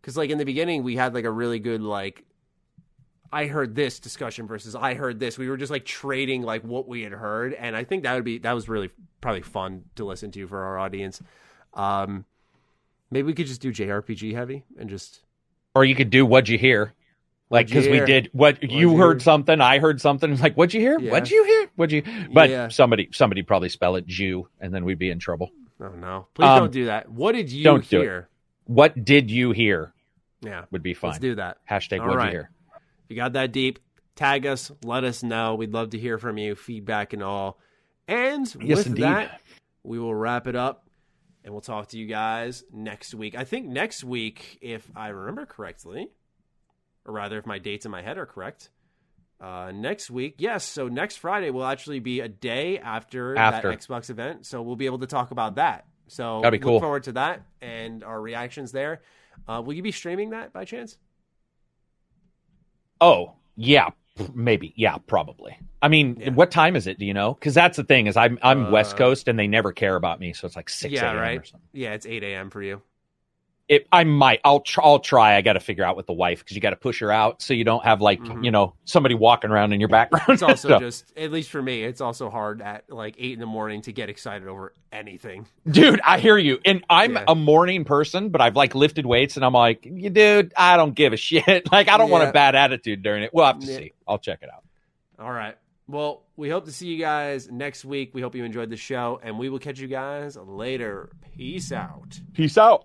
because 0.01 0.17
like 0.17 0.31
in 0.31 0.39
the 0.39 0.45
beginning, 0.45 0.83
we 0.83 0.97
had 0.97 1.13
like 1.15 1.25
a 1.27 1.31
really 1.31 1.59
good 1.59 1.83
like. 1.83 2.25
I 3.33 3.47
heard 3.47 3.75
this 3.75 3.99
discussion 4.01 4.47
versus 4.47 4.75
I 4.75 4.95
heard 4.95 5.19
this. 5.21 5.39
We 5.39 5.49
were 5.49 5.57
just 5.57 5.71
like 5.73 5.85
trading 5.85 6.43
like 6.43 6.63
what 6.65 6.87
we 6.89 7.03
had 7.03 7.13
heard, 7.13 7.55
and 7.55 7.77
I 7.77 7.85
think 7.85 8.03
that 8.05 8.15
would 8.15 8.25
be 8.25 8.39
that 8.39 8.53
was 8.53 8.69
really 8.69 8.91
probably 9.21 9.43
fun 9.43 9.85
to 9.97 10.05
listen 10.05 10.31
to 10.33 10.47
for 10.47 10.63
our 10.63 10.79
audience. 10.79 11.21
Um, 11.75 12.25
maybe 13.11 13.27
we 13.27 13.35
could 13.35 13.47
just 13.47 13.61
do 13.61 13.73
JRPG 13.73 14.35
heavy 14.35 14.65
and 14.79 14.89
just 14.89 15.21
or 15.75 15.85
you 15.85 15.95
could 15.95 16.11
do 16.11 16.25
what'd 16.25 16.49
you 16.49 16.59
hear? 16.59 16.93
Like 17.51 17.69
because 17.69 17.87
we 17.87 18.01
did 18.01 18.29
what 18.33 18.63
you 18.63 18.91
you 18.93 18.97
heard 18.97 19.19
hear? 19.19 19.25
something, 19.25 19.61
I 19.61 19.79
heard 19.79 20.01
something. 20.01 20.37
Like 20.39 20.55
what'd 20.57 20.75
you 20.75 20.81
hear? 20.81 20.99
Yeah. 20.99 21.13
What'd 21.13 21.31
you 21.31 21.45
hear? 21.45 21.71
What'd 21.77 21.93
you? 21.93 22.03
But 22.33 22.51
Yeah. 22.51 22.69
somebody 22.69 23.09
somebody 23.13 23.43
probably 23.43 23.69
spell 23.69 23.97
it 23.97 24.07
Jew, 24.07 24.49
and 24.61 24.75
then 24.75 24.85
we'd 24.85 24.99
be 24.99 25.11
in 25.11 25.19
trouble. 25.19 25.51
oh 25.81 25.89
no, 25.91 26.27
please 26.35 26.47
Um, 26.47 26.59
don't 26.61 26.73
do 26.73 26.87
that. 26.87 27.09
What 27.11 27.33
did 27.33 27.51
you 27.53 27.63
don't 27.65 27.89
do 27.89 28.01
it. 28.01 28.03
hear? 28.03 28.29
What 28.65 29.05
did 29.05 29.31
you 29.31 29.53
hear? 29.53 29.93
Yeah, 30.43 30.65
Would 30.71 30.83
be 30.83 30.97
let's 31.03 31.19
do 31.19 31.37
that. 31.37 31.59
Hashtag 31.71 32.01
All 32.01 32.07
what'd 32.07 32.19
right. 32.19 32.27
you 32.33 32.39
hear? 32.39 32.51
If 33.07 33.11
you 33.11 33.17
got 33.17 33.35
that 33.35 33.53
deep, 33.53 33.79
tag 34.17 34.47
us, 34.47 34.71
let 34.85 35.05
us 35.05 35.23
know. 35.23 35.55
We'd 35.55 35.73
love 35.73 35.91
to 35.91 35.99
hear 35.99 36.19
from 36.19 36.39
you, 36.39 36.55
feedback 36.57 37.13
and 37.13 37.23
all. 37.23 37.59
And 38.09 38.47
Yes, 38.61 38.79
with 38.79 38.87
indeed. 38.89 39.05
that, 39.05 39.41
we 39.85 39.99
will 39.99 40.15
wrap 40.15 40.47
it 40.47 40.57
up 40.57 40.89
and 41.45 41.53
we'll 41.55 41.61
talk 41.61 41.89
to 41.89 41.99
you 41.99 42.07
guys 42.07 42.65
next 42.73 43.15
week. 43.15 43.37
I 43.37 43.45
think 43.45 43.67
next 43.67 44.03
week, 44.03 44.59
if 44.61 44.91
I 44.97 45.09
remember 45.09 45.47
correctly, 45.47 46.09
or 47.05 47.15
rather, 47.15 47.39
if 47.39 47.47
my 47.47 47.59
dates 47.59 47.85
in 47.87 47.93
my 47.93 48.03
head 48.03 48.19
are 48.19 48.27
correct, 48.27 48.71
uh, 49.41 49.71
next 49.73 50.11
week, 50.11 50.37
yes. 50.39 50.65
So 50.65 50.89
next 50.89 51.17
Friday 51.19 51.51
will 51.51 51.65
actually 51.65 52.01
be 52.01 52.19
a 52.21 52.29
day 52.29 52.79
after, 52.81 53.37
After. 53.37 53.71
that 53.71 53.79
Xbox 53.81 54.11
event. 54.11 54.47
So 54.47 54.63
we'll 54.63 54.75
be 54.77 54.87
able 54.87 54.99
to 55.01 55.07
talk 55.07 55.31
about 55.31 55.55
that 55.57 55.85
So 56.09 56.41
That'd 56.43 56.59
be 56.61 56.65
cool. 56.65 56.75
look 56.75 56.83
forward 56.83 57.03
to 57.05 57.13
that 57.13 57.43
and 57.61 58.03
our 58.03 58.21
reactions 58.21 58.73
there. 58.73 59.03
Uh, 59.47 59.63
will 59.65 59.75
you 59.75 59.83
be 59.83 59.93
streaming 59.93 60.31
that 60.31 60.53
by 60.53 60.65
chance? 60.65 60.97
Oh, 63.01 63.33
yeah, 63.57 63.91
maybe. 64.35 64.73
Yeah, 64.77 64.97
probably. 65.07 65.59
I 65.83 65.89
mean, 65.89 66.17
Yeah. 66.19 66.31
what 66.31 66.51
time 66.51 66.77
is 66.77 66.87
it? 66.87 66.99
Do 66.99 67.05
you 67.07 67.15
know? 67.15 67.35
Because 67.35 67.55
that's 67.55 67.77
the 67.77 67.85
thing 67.85 68.07
is 68.07 68.17
I'm 68.17 68.39
I'm 68.43 68.67
Uh, 68.67 68.71
West 68.71 68.97
Coast 68.97 69.29
and 69.29 69.39
they 69.39 69.47
never 69.47 69.73
care 69.73 69.97
about 69.97 70.21
me, 70.21 70.33
so 70.33 70.47
it's 70.47 70.57
like 70.57 70.69
six 70.71 70.95
yeah, 70.95 71.11
a.m. 71.11 71.17
right. 71.19 71.41
or 71.41 71.45
something. 71.45 71.69
Yeah, 71.73 71.93
it's 71.93 72.07
eight 72.07 72.23
a.m. 72.25 72.51
for 72.51 72.63
you. 72.63 72.83
It, 73.69 73.89
I 73.91 74.05
might. 74.05 74.41
I'll. 74.45 74.61
Tr- 74.61 74.81
I'll 74.83 75.01
try. 75.01 75.37
I 75.37 75.43
got 75.43 75.55
to 75.55 75.61
figure 75.61 75.83
out 75.83 75.97
with 75.97 76.07
the 76.07 76.13
wife 76.13 76.39
because 76.39 76.55
you 76.55 76.61
got 76.61 76.71
to 76.71 76.77
push 76.77 77.01
her 77.01 77.11
out 77.11 77.43
so 77.43 77.53
you 77.53 77.65
don't 77.65 77.83
have 77.83 78.01
like 78.01 78.21
Mhm. 78.21 78.45
you 78.45 78.53
know 78.53 78.75
somebody 78.85 79.17
walking 79.17 79.51
around 79.51 79.73
in 79.73 79.81
your 79.81 79.89
background. 79.89 80.27
It's 80.29 80.43
also 80.43 80.69
So- 80.69 80.79
just, 80.79 81.13
at 81.17 81.33
least 81.33 81.51
for 81.51 81.61
me, 81.61 81.83
it's 81.83 82.01
also 82.01 82.31
hard 82.31 82.63
at 82.63 82.85
like 82.89 83.17
eight 83.19 83.33
in 83.33 83.41
the 83.41 83.47
morning 83.47 83.83
to 83.83 83.93
get 83.93 84.09
excited 84.09 84.47
over 84.47 84.73
anything. 84.93 85.49
dude. 85.69 86.01
I 86.05 86.21
hear 86.21 86.39
you, 86.39 86.59
and 86.65 86.85
I'm 86.89 87.15
Yeah. 87.15 87.25
a 87.27 87.35
morning 87.35 87.85
person, 87.85 88.29
but 88.29 88.41
I've 88.41 88.55
like 88.55 88.77
lifted 88.77 89.05
weights, 89.05 89.35
and 89.35 89.45
I'm 89.45 89.53
like, 89.55 89.83
dude, 89.83 90.53
I 90.57 90.77
don't 90.77 90.95
give 90.95 91.13
a 91.13 91.17
shit. 91.17 91.69
Like 91.73 91.89
I 91.89 91.97
don't 91.99 92.11
want 92.11 92.29
a 92.29 92.33
bad 92.33 92.55
attitude 92.55 93.03
during 93.03 93.25
it. 93.25 93.31
We'll 93.35 93.47
have 93.47 93.59
to 93.59 93.67
Yeah. 93.67 93.77
see. 93.79 93.93
I'll 94.07 94.19
check 94.19 94.39
it 94.43 94.49
out. 94.49 94.63
All 95.19 95.33
right. 95.33 95.57
Well, 95.89 96.23
we 96.37 96.51
hope 96.51 96.67
to 96.67 96.73
see 96.73 96.87
you 96.87 96.99
guys 96.99 97.51
next 97.51 97.85
week. 97.85 98.11
We 98.15 98.21
hope 98.21 98.35
you 98.37 98.45
enjoyed 98.45 98.71
the 98.71 98.77
show, 98.77 99.21
and 99.25 99.39
we 99.41 99.49
will 99.49 99.59
catch 99.59 99.81
you 99.81 99.89
guys 99.89 100.37
later. 100.37 101.11
Peace 101.37 101.73
out. 101.73 102.21
Peace 102.33 102.57
out. 102.59 102.85